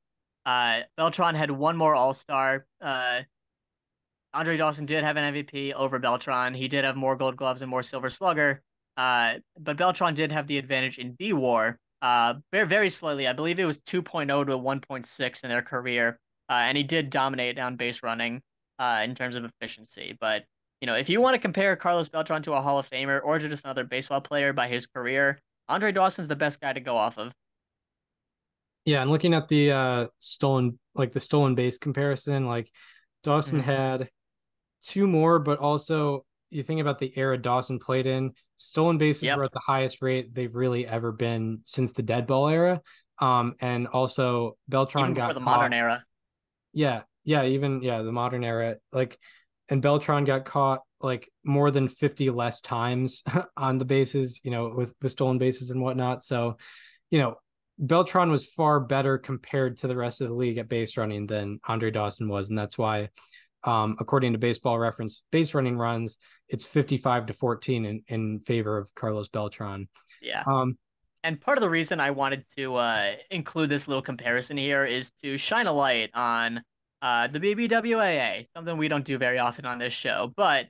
Uh, 0.47 0.81
Beltran 0.97 1.35
had 1.35 1.51
one 1.51 1.77
more 1.77 1.95
All 1.95 2.15
Star. 2.15 2.67
Uh, 2.81 3.21
Andre 4.33 4.57
Dawson 4.57 4.87
did 4.87 5.05
have 5.05 5.17
an 5.17 5.35
MVP 5.35 5.73
over 5.75 5.99
Beltran. 5.99 6.55
He 6.55 6.69
did 6.69 6.85
have 6.85 6.97
more 6.97 7.17
Gold 7.17 7.37
Gloves 7.37 7.63
and 7.63 7.71
more 7.71 7.83
Silver 7.83 8.11
Slugger. 8.11 8.63
Uh, 8.97 9.35
but 9.59 9.77
Beltran 9.77 10.15
did 10.15 10.33
have 10.33 10.47
the 10.47 10.59
advantage 10.59 10.99
in 10.99 11.15
D 11.15 11.33
War, 11.33 11.79
uh, 12.03 12.35
very 12.53 12.67
very 12.67 12.91
slightly. 12.91 13.27
I 13.27 13.33
believe 13.33 13.59
it 13.59 13.65
was 13.65 13.81
2.0 13.81 14.27
to 14.47 14.59
1.6 14.59 15.45
in 15.45 15.51
their 15.51 15.63
career, 15.63 16.19
uh, 16.49 16.53
and 16.53 16.77
he 16.77 16.85
did 16.85 17.11
dominate 17.11 17.59
on 17.59 17.77
base 17.77 18.03
running 18.03 18.43
uh, 18.79 19.01
in 19.05 19.15
terms 19.15 19.37
of 19.37 19.45
efficiency. 19.45 20.17
But 20.21 20.45
you 20.81 20.87
know, 20.87 20.95
if 20.95 21.09
you 21.09 21.21
want 21.21 21.35
to 21.35 21.39
compare 21.39 21.77
Carlos 21.77 22.09
Beltran 22.09 22.43
to 22.43 22.53
a 22.53 22.61
Hall 22.61 22.79
of 22.79 22.89
Famer 22.89 23.21
or 23.23 23.39
to 23.39 23.49
just 23.49 23.65
another 23.65 23.85
baseball 23.85 24.21
player 24.21 24.53
by 24.53 24.69
his 24.69 24.87
career, 24.87 25.39
Andre 25.69 25.93
Dawson's 25.93 26.29
the 26.29 26.37
best 26.37 26.61
guy 26.61 26.73
to 26.73 26.81
go 26.81 26.97
off 26.97 27.19
of. 27.19 27.33
Yeah, 28.85 29.03
and 29.03 29.11
looking 29.11 29.35
at 29.35 29.47
the 29.49 29.73
uh 29.73 30.07
stolen 30.19 30.79
like 30.95 31.13
the 31.13 31.21
stolen 31.21 31.55
base 31.55 31.79
comparison, 31.79 32.47
like 32.47 32.71
Dawson 33.23 33.61
mm-hmm. 33.61 33.71
had 33.71 34.11
two 34.83 35.07
more, 35.07 35.39
but 35.39 35.59
also 35.59 36.25
you 36.51 36.63
think 36.63 36.81
about 36.81 36.99
the 36.99 37.13
era 37.17 37.39
Dawson 37.39 37.79
played 37.79 38.07
in, 38.07 38.33
stolen 38.57 38.99
bases 38.99 39.25
yep. 39.25 39.39
were 39.39 39.45
at 39.45 39.53
the 39.53 39.61
highest 39.61 40.03
rate 40.03 40.35
they've 40.35 40.55
really 40.55 40.87
ever 40.87 41.13
been 41.13 41.61
since 41.65 41.93
the 41.93 42.03
dead 42.03 42.27
ball 42.27 42.49
era. 42.49 42.81
Um, 43.21 43.55
and 43.61 43.87
also 43.87 44.57
Beltran 44.69 45.15
got 45.15 45.29
for 45.29 45.35
the 45.35 45.41
caught. 45.41 45.57
modern 45.59 45.73
era. 45.73 46.05
Yeah, 46.73 47.03
yeah, 47.25 47.45
even 47.45 47.83
yeah, 47.83 48.03
the 48.03 48.13
modern 48.13 48.45
era. 48.45 48.77
Like, 48.93 49.19
and 49.71 49.81
Beltran 49.81 50.25
got 50.25 50.45
caught 50.45 50.83
like 51.01 51.31
more 51.45 51.71
than 51.71 51.89
50 51.89 52.31
less 52.31 52.61
times 52.61 53.23
on 53.57 53.79
the 53.79 53.85
bases, 53.85 54.41
you 54.45 54.51
know, 54.51 54.73
with, 54.77 54.95
with 55.01 55.13
stolen 55.13 55.39
bases 55.39 55.71
and 55.71 55.81
whatnot. 55.81 56.23
So, 56.23 56.59
you 57.11 57.19
know, 57.19 57.37
Beltran 57.79 58.31
was 58.31 58.45
far 58.45 58.81
better 58.81 59.17
compared 59.17 59.79
to 59.79 59.89
the 59.89 59.97
rest 59.97 60.21
of 60.21 60.29
the 60.29 60.35
league 60.35 60.59
at 60.59 60.69
base 60.69 60.99
running 60.99 61.27
than 61.27 61.61
Andre 61.67 61.91
Dawson 61.91 62.29
was. 62.29 62.51
And 62.51 62.59
that's 62.59 62.77
why 62.77 63.09
um, 63.65 63.97
according 63.99 64.33
to 64.33 64.39
baseball 64.39 64.79
reference, 64.79 65.23
base 65.31 65.55
running 65.55 65.77
runs, 65.77 66.19
it's 66.49 66.65
55 66.65 67.27
to 67.27 67.33
14 67.33 67.85
in, 67.85 68.03
in 68.09 68.41
favor 68.41 68.79
of 68.79 68.95
Carlos 68.95 69.29
Beltran. 69.29 69.89
Yeah. 70.23 70.43
Um, 70.47 70.79
and 71.23 71.41
part 71.41 71.59
of 71.59 71.63
the 71.63 71.71
reason 71.71 72.01
I 72.01 72.11
wanted 72.13 72.45
to 72.57 72.77
uh, 72.77 73.13
include 73.31 73.69
this 73.69 73.87
little 73.87 74.03
comparison 74.03 74.57
here 74.57 74.87
is 74.87 75.13
to 75.23 75.37
shine 75.37 75.67
a 75.67 75.73
light 75.73 76.11
on 76.15 76.63
uh, 77.03 77.29
the 77.29 77.41
BBWAA, 77.41 78.47
something 78.55 78.77
we 78.77 78.89
don't 78.89 79.05
do 79.05 79.19
very 79.19 79.39
often 79.39 79.65
on 79.65 79.79
this 79.79 79.95
show. 79.95 80.33
But 80.37 80.67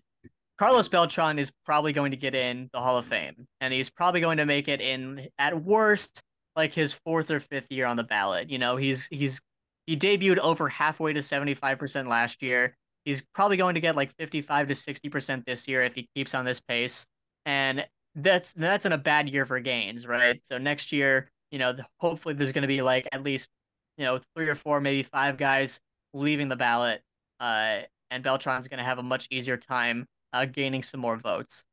Carlos 0.59 0.89
Beltran 0.89 1.39
is 1.39 1.51
probably 1.65 1.93
going 1.93 2.11
to 2.11 2.17
get 2.17 2.35
in 2.35 2.69
the 2.73 2.81
Hall 2.81 2.99
of 2.99 3.07
Fame, 3.07 3.47
and 3.61 3.73
he's 3.73 3.91
probably 3.91 4.21
going 4.21 4.37
to 4.37 4.47
make 4.47 4.69
it 4.69 4.81
in 4.81 5.29
at 5.39 5.63
worst 5.65 6.21
like 6.57 6.73
his 6.73 6.93
fourth 6.93 7.31
or 7.31 7.41
fifth 7.41 7.71
year 7.71 7.87
on 7.87 7.97
the 7.97 8.05
ballot. 8.05 8.51
You 8.51 8.59
know, 8.59 8.77
he's 8.77 9.07
he's 9.11 9.41
he 9.87 9.97
debuted 9.97 10.39
over 10.39 10.69
halfway 10.69 11.13
to 11.13 11.21
75% 11.21 12.07
last 12.07 12.43
year. 12.43 12.77
He's 13.05 13.25
probably 13.35 13.57
going 13.57 13.75
to 13.75 13.81
get 13.81 13.97
like 13.97 14.15
55 14.19 14.69
to 14.69 14.75
60% 14.75 15.45
this 15.47 15.67
year 15.67 15.83
if 15.83 15.95
he 15.95 16.09
keeps 16.15 16.35
on 16.35 16.45
this 16.45 16.61
pace. 16.61 17.07
And 17.47 17.87
that's 18.15 18.53
that's 18.53 18.85
in 18.85 18.93
a 18.93 18.99
bad 18.99 19.29
year 19.29 19.47
for 19.47 19.59
gains, 19.59 20.07
right? 20.07 20.41
So 20.45 20.59
next 20.59 20.93
year, 20.93 21.31
you 21.51 21.59
know, 21.59 21.75
hopefully 21.99 22.35
there's 22.35 22.53
going 22.53 22.63
to 22.63 22.69
be 22.69 22.83
like 22.83 23.09
at 23.11 23.25
least, 23.25 23.49
you 23.97 24.05
know, 24.05 24.21
three 24.37 24.49
or 24.49 24.55
four, 24.55 24.81
maybe 24.81 25.03
five 25.03 25.37
guys 25.37 25.81
leaving 26.13 26.49
the 26.49 26.57
ballot. 26.57 27.03
Uh, 27.39 27.81
and 28.11 28.25
Beltran's 28.25 28.69
going 28.69 28.79
to 28.79 28.85
have 28.85 28.99
a 28.99 29.03
much 29.03 29.27
easier 29.31 29.57
time 29.57 30.07
uh, 30.33 30.45
gaining 30.45 30.83
some 30.83 31.01
more 31.01 31.17
votes. 31.17 31.65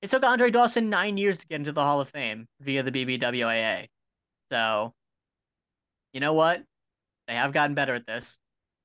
It 0.00 0.10
took 0.10 0.22
Andre 0.22 0.50
Dawson 0.50 0.90
nine 0.90 1.16
years 1.16 1.38
to 1.38 1.46
get 1.46 1.56
into 1.56 1.72
the 1.72 1.82
Hall 1.82 2.00
of 2.00 2.08
Fame 2.08 2.46
via 2.60 2.82
the 2.82 2.92
BBWAA. 2.92 3.88
So, 4.50 4.94
you 6.12 6.20
know 6.20 6.34
what? 6.34 6.62
They 7.26 7.34
have 7.34 7.52
gotten 7.52 7.74
better 7.74 7.94
at 7.94 8.06
this. 8.06 8.38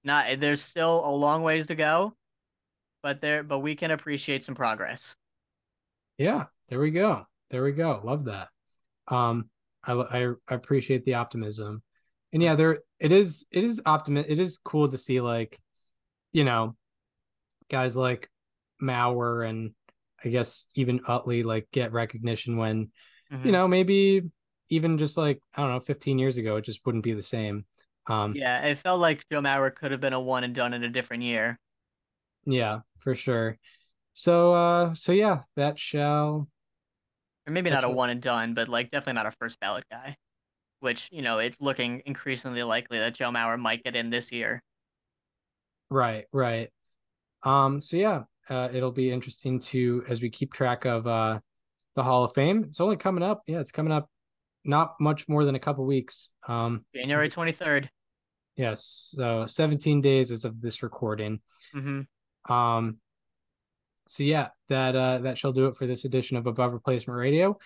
Not 0.04 0.40
there's 0.40 0.62
still 0.62 1.06
a 1.06 1.12
long 1.12 1.44
ways 1.44 1.68
to 1.68 1.76
go, 1.76 2.14
but 3.02 3.22
there 3.22 3.42
but 3.42 3.60
we 3.60 3.76
can 3.76 3.92
appreciate 3.92 4.44
some 4.44 4.56
progress. 4.56 5.16
Yeah, 6.18 6.46
there 6.68 6.80
we 6.80 6.92
go. 6.92 7.26
There 7.52 7.64
we 7.64 7.72
go. 7.72 8.02
Love 8.04 8.26
that. 8.26 8.50
Um, 9.08 9.50
I 9.84 9.94
I, 9.94 10.34
I 10.48 10.56
appreciate 10.56 11.06
the 11.06 11.14
optimism, 11.14 11.84
and 12.34 12.42
yeah, 12.42 12.56
there 12.56 12.80
it 13.00 13.12
is. 13.12 13.46
It 13.52 13.64
is 13.64 13.82
optimism. 13.86 14.30
It 14.30 14.40
is 14.40 14.58
cool 14.58 14.90
to 14.90 14.98
see 14.98 15.22
like, 15.22 15.60
you 16.32 16.44
know, 16.44 16.76
guys 17.70 17.96
like 17.96 18.30
Mauer 18.82 19.48
and 19.48 19.72
I 20.26 20.30
guess 20.30 20.66
even 20.76 21.02
Utley 21.08 21.44
like 21.44 21.68
get 21.72 21.94
recognition 21.94 22.58
when, 22.58 22.92
mm-hmm. 23.32 23.46
you 23.46 23.52
know, 23.52 23.68
maybe 23.68 24.24
even 24.70 24.98
just 24.98 25.16
like 25.16 25.42
I 25.54 25.62
don't 25.62 25.72
know, 25.72 25.80
15 25.80 26.18
years 26.18 26.38
ago, 26.38 26.56
it 26.56 26.66
just 26.66 26.84
wouldn't 26.86 27.04
be 27.04 27.14
the 27.14 27.22
same. 27.22 27.66
Um, 28.08 28.34
Yeah, 28.36 28.66
it 28.66 28.80
felt 28.80 29.00
like 29.00 29.24
Joe 29.32 29.42
Mauer 29.42 29.74
could 29.74 29.92
have 29.92 30.02
been 30.02 30.14
a 30.14 30.20
one 30.20 30.44
and 30.44 30.56
done 30.56 30.74
in 30.74 30.84
a 30.84 30.90
different 30.90 31.24
year. 31.24 31.60
yeah, 32.46 32.80
for 33.00 33.14
sure. 33.14 33.60
So, 34.14 34.54
uh, 34.54 34.94
so 34.96 35.12
yeah, 35.12 35.42
that 35.56 35.78
shall. 35.78 36.48
Or 37.48 37.54
maybe 37.54 37.70
not 37.70 37.84
a 37.84 37.90
one 37.90 38.10
and 38.10 38.22
done, 38.22 38.54
but 38.56 38.70
like 38.70 38.90
definitely 38.90 39.14
not 39.14 39.28
a 39.28 39.32
first 39.40 39.60
ballot 39.60 39.86
guy. 39.92 40.18
Which, 40.84 41.08
you 41.12 41.22
know, 41.22 41.40
it's 41.40 41.60
looking 41.62 42.02
increasingly 42.06 42.62
likely 42.64 43.00
that 43.00 43.16
Joe 43.16 43.32
Mauer 43.32 43.58
might 43.58 43.84
get 43.84 43.96
in 43.96 44.10
this 44.10 44.32
year. 44.32 44.62
Right, 45.90 46.26
right. 46.32 46.70
Um, 47.44 47.80
so 47.82 47.98
yeah, 47.98 48.24
uh, 48.50 48.70
it'll 48.74 48.92
be 48.92 49.12
interesting 49.12 49.60
to 49.62 50.04
as 50.10 50.22
we 50.22 50.30
keep 50.30 50.52
track 50.54 50.86
of 50.86 51.08
uh 51.08 51.40
the 51.96 52.04
Hall 52.04 52.24
of 52.24 52.34
Fame. 52.34 52.66
It's 52.68 52.82
only 52.82 52.98
coming 52.98 53.24
up. 53.24 53.44
Yeah, 53.48 53.60
it's 53.60 53.72
coming 53.72 53.94
up 53.94 54.10
not 54.66 54.96
much 55.00 55.28
more 55.30 55.46
than 55.46 55.56
a 55.56 55.60
couple 55.60 55.86
weeks. 55.86 56.34
Um, 56.48 56.86
January 56.96 57.30
23rd. 57.30 57.88
yes, 58.56 59.14
so 59.16 59.46
17 59.46 60.02
days 60.02 60.32
as 60.32 60.46
of 60.46 60.60
this 60.62 60.84
recording. 60.84 61.40
hmm 61.74 62.02
Um, 62.50 62.98
so 64.10 64.24
yeah, 64.24 64.50
that 64.70 64.96
uh 64.96 65.20
that 65.20 65.38
shall 65.38 65.54
do 65.54 65.68
it 65.68 65.78
for 65.78 65.88
this 65.88 66.06
edition 66.06 66.38
of 66.38 66.46
Above 66.48 66.74
Replacement 66.74 67.18
Radio. 67.18 67.58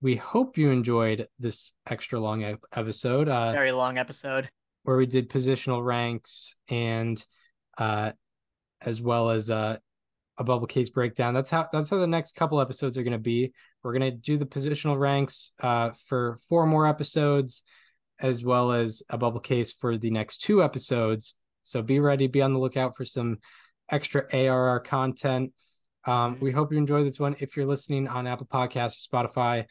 We 0.00 0.16
hope 0.16 0.58
you 0.58 0.70
enjoyed 0.70 1.28
this 1.38 1.72
extra 1.86 2.20
long 2.20 2.44
ep- 2.44 2.64
episode. 2.74 3.28
Uh, 3.28 3.52
Very 3.52 3.72
long 3.72 3.96
episode. 3.98 4.50
where 4.82 4.96
we 4.96 5.06
did 5.06 5.30
positional 5.30 5.84
ranks 5.84 6.56
and 6.68 7.24
uh 7.78 8.12
as 8.82 9.00
well 9.00 9.30
as 9.30 9.50
uh 9.50 9.76
a 10.36 10.44
bubble 10.44 10.66
case 10.66 10.90
breakdown. 10.90 11.32
That's 11.32 11.50
how 11.50 11.68
that's 11.72 11.88
how 11.90 11.98
the 11.98 12.06
next 12.06 12.34
couple 12.34 12.60
episodes 12.60 12.98
are 12.98 13.02
going 13.02 13.12
to 13.12 13.18
be. 13.18 13.52
We're 13.82 13.96
going 13.96 14.10
to 14.12 14.16
do 14.16 14.36
the 14.36 14.46
positional 14.46 14.98
ranks 14.98 15.52
uh 15.60 15.90
for 16.08 16.38
four 16.48 16.66
more 16.66 16.86
episodes 16.86 17.62
as 18.20 18.44
well 18.44 18.72
as 18.72 19.02
a 19.10 19.16
bubble 19.18 19.40
case 19.40 19.72
for 19.72 19.96
the 19.96 20.10
next 20.10 20.38
two 20.38 20.62
episodes. 20.62 21.34
So 21.62 21.82
be 21.82 21.98
ready, 21.98 22.26
be 22.26 22.42
on 22.42 22.52
the 22.52 22.58
lookout 22.58 22.96
for 22.96 23.04
some 23.04 23.38
extra 23.90 24.24
ARR 24.32 24.80
content. 24.80 25.52
Um, 26.06 26.38
we 26.40 26.52
hope 26.52 26.72
you 26.72 26.78
enjoy 26.78 27.04
this 27.04 27.18
one. 27.18 27.36
If 27.40 27.56
you're 27.56 27.66
listening 27.66 28.08
on 28.08 28.26
Apple 28.26 28.46
Podcasts 28.46 29.08
or 29.12 29.28
Spotify 29.28 29.64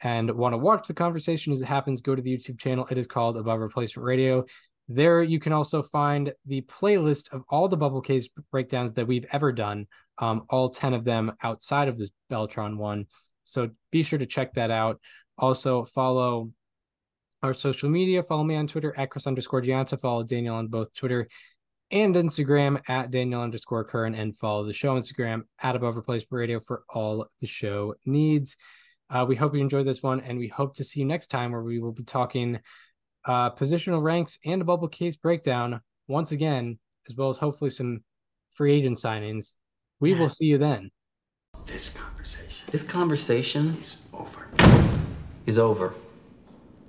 and 0.00 0.30
want 0.30 0.52
to 0.52 0.58
watch 0.58 0.88
the 0.88 0.94
conversation 0.94 1.52
as 1.52 1.62
it 1.62 1.66
happens, 1.66 2.02
go 2.02 2.14
to 2.14 2.22
the 2.22 2.36
YouTube 2.36 2.58
channel. 2.58 2.86
It 2.90 2.98
is 2.98 3.06
called 3.06 3.36
Above 3.36 3.60
Replacement 3.60 4.04
Radio. 4.04 4.44
There 4.88 5.22
you 5.22 5.40
can 5.40 5.52
also 5.52 5.82
find 5.82 6.32
the 6.46 6.62
playlist 6.62 7.32
of 7.32 7.42
all 7.48 7.68
the 7.68 7.76
bubble 7.76 8.00
case 8.00 8.28
breakdowns 8.52 8.92
that 8.92 9.06
we've 9.06 9.26
ever 9.32 9.52
done, 9.52 9.86
um, 10.18 10.44
all 10.48 10.68
10 10.68 10.94
of 10.94 11.04
them 11.04 11.32
outside 11.42 11.88
of 11.88 11.98
this 11.98 12.10
Beltran 12.30 12.78
one. 12.78 13.06
So 13.44 13.70
be 13.90 14.02
sure 14.02 14.18
to 14.18 14.26
check 14.26 14.54
that 14.54 14.70
out. 14.70 15.00
Also 15.38 15.84
follow 15.84 16.50
our 17.42 17.54
social 17.54 17.88
media. 17.88 18.22
Follow 18.22 18.44
me 18.44 18.56
on 18.56 18.66
Twitter 18.66 18.94
at 18.96 19.10
Chris 19.10 19.26
underscore 19.26 19.62
Gianta. 19.62 20.00
Follow 20.00 20.22
Daniel 20.22 20.56
on 20.56 20.68
both 20.68 20.94
Twitter 20.94 21.28
and 21.90 22.14
Instagram 22.16 22.80
at 22.88 23.10
Daniel 23.10 23.42
underscore 23.42 23.84
Curran 23.84 24.14
and 24.14 24.36
follow 24.36 24.64
the 24.66 24.72
show 24.72 24.92
on 24.96 25.00
Instagram 25.00 25.42
at 25.60 25.76
Above 25.76 25.96
Replacement 25.96 26.32
Radio 26.32 26.60
for 26.60 26.84
all 26.88 27.26
the 27.40 27.46
show 27.46 27.94
needs. 28.04 28.56
Uh, 29.08 29.24
we 29.28 29.36
hope 29.36 29.54
you 29.54 29.60
enjoyed 29.60 29.86
this 29.86 30.02
one 30.02 30.20
and 30.20 30.38
we 30.38 30.48
hope 30.48 30.74
to 30.74 30.84
see 30.84 31.00
you 31.00 31.06
next 31.06 31.28
time 31.30 31.52
where 31.52 31.62
we 31.62 31.78
will 31.78 31.92
be 31.92 32.02
talking 32.02 32.58
uh, 33.24 33.50
positional 33.50 34.02
ranks 34.02 34.38
and 34.44 34.62
a 34.62 34.64
bubble 34.64 34.88
case 34.88 35.16
breakdown 35.16 35.80
once 36.08 36.32
again, 36.32 36.78
as 37.08 37.16
well 37.16 37.28
as 37.28 37.36
hopefully 37.36 37.70
some 37.70 38.02
free 38.52 38.74
agent 38.74 38.98
signings. 38.98 39.52
We 40.00 40.14
will 40.14 40.28
see 40.28 40.46
you 40.46 40.58
then. 40.58 40.90
This 41.66 41.88
conversation 41.88 42.68
This 42.70 42.82
conversation 42.84 43.76
is 43.80 44.06
over. 44.12 44.48
is 45.46 45.58
over. 45.58 45.94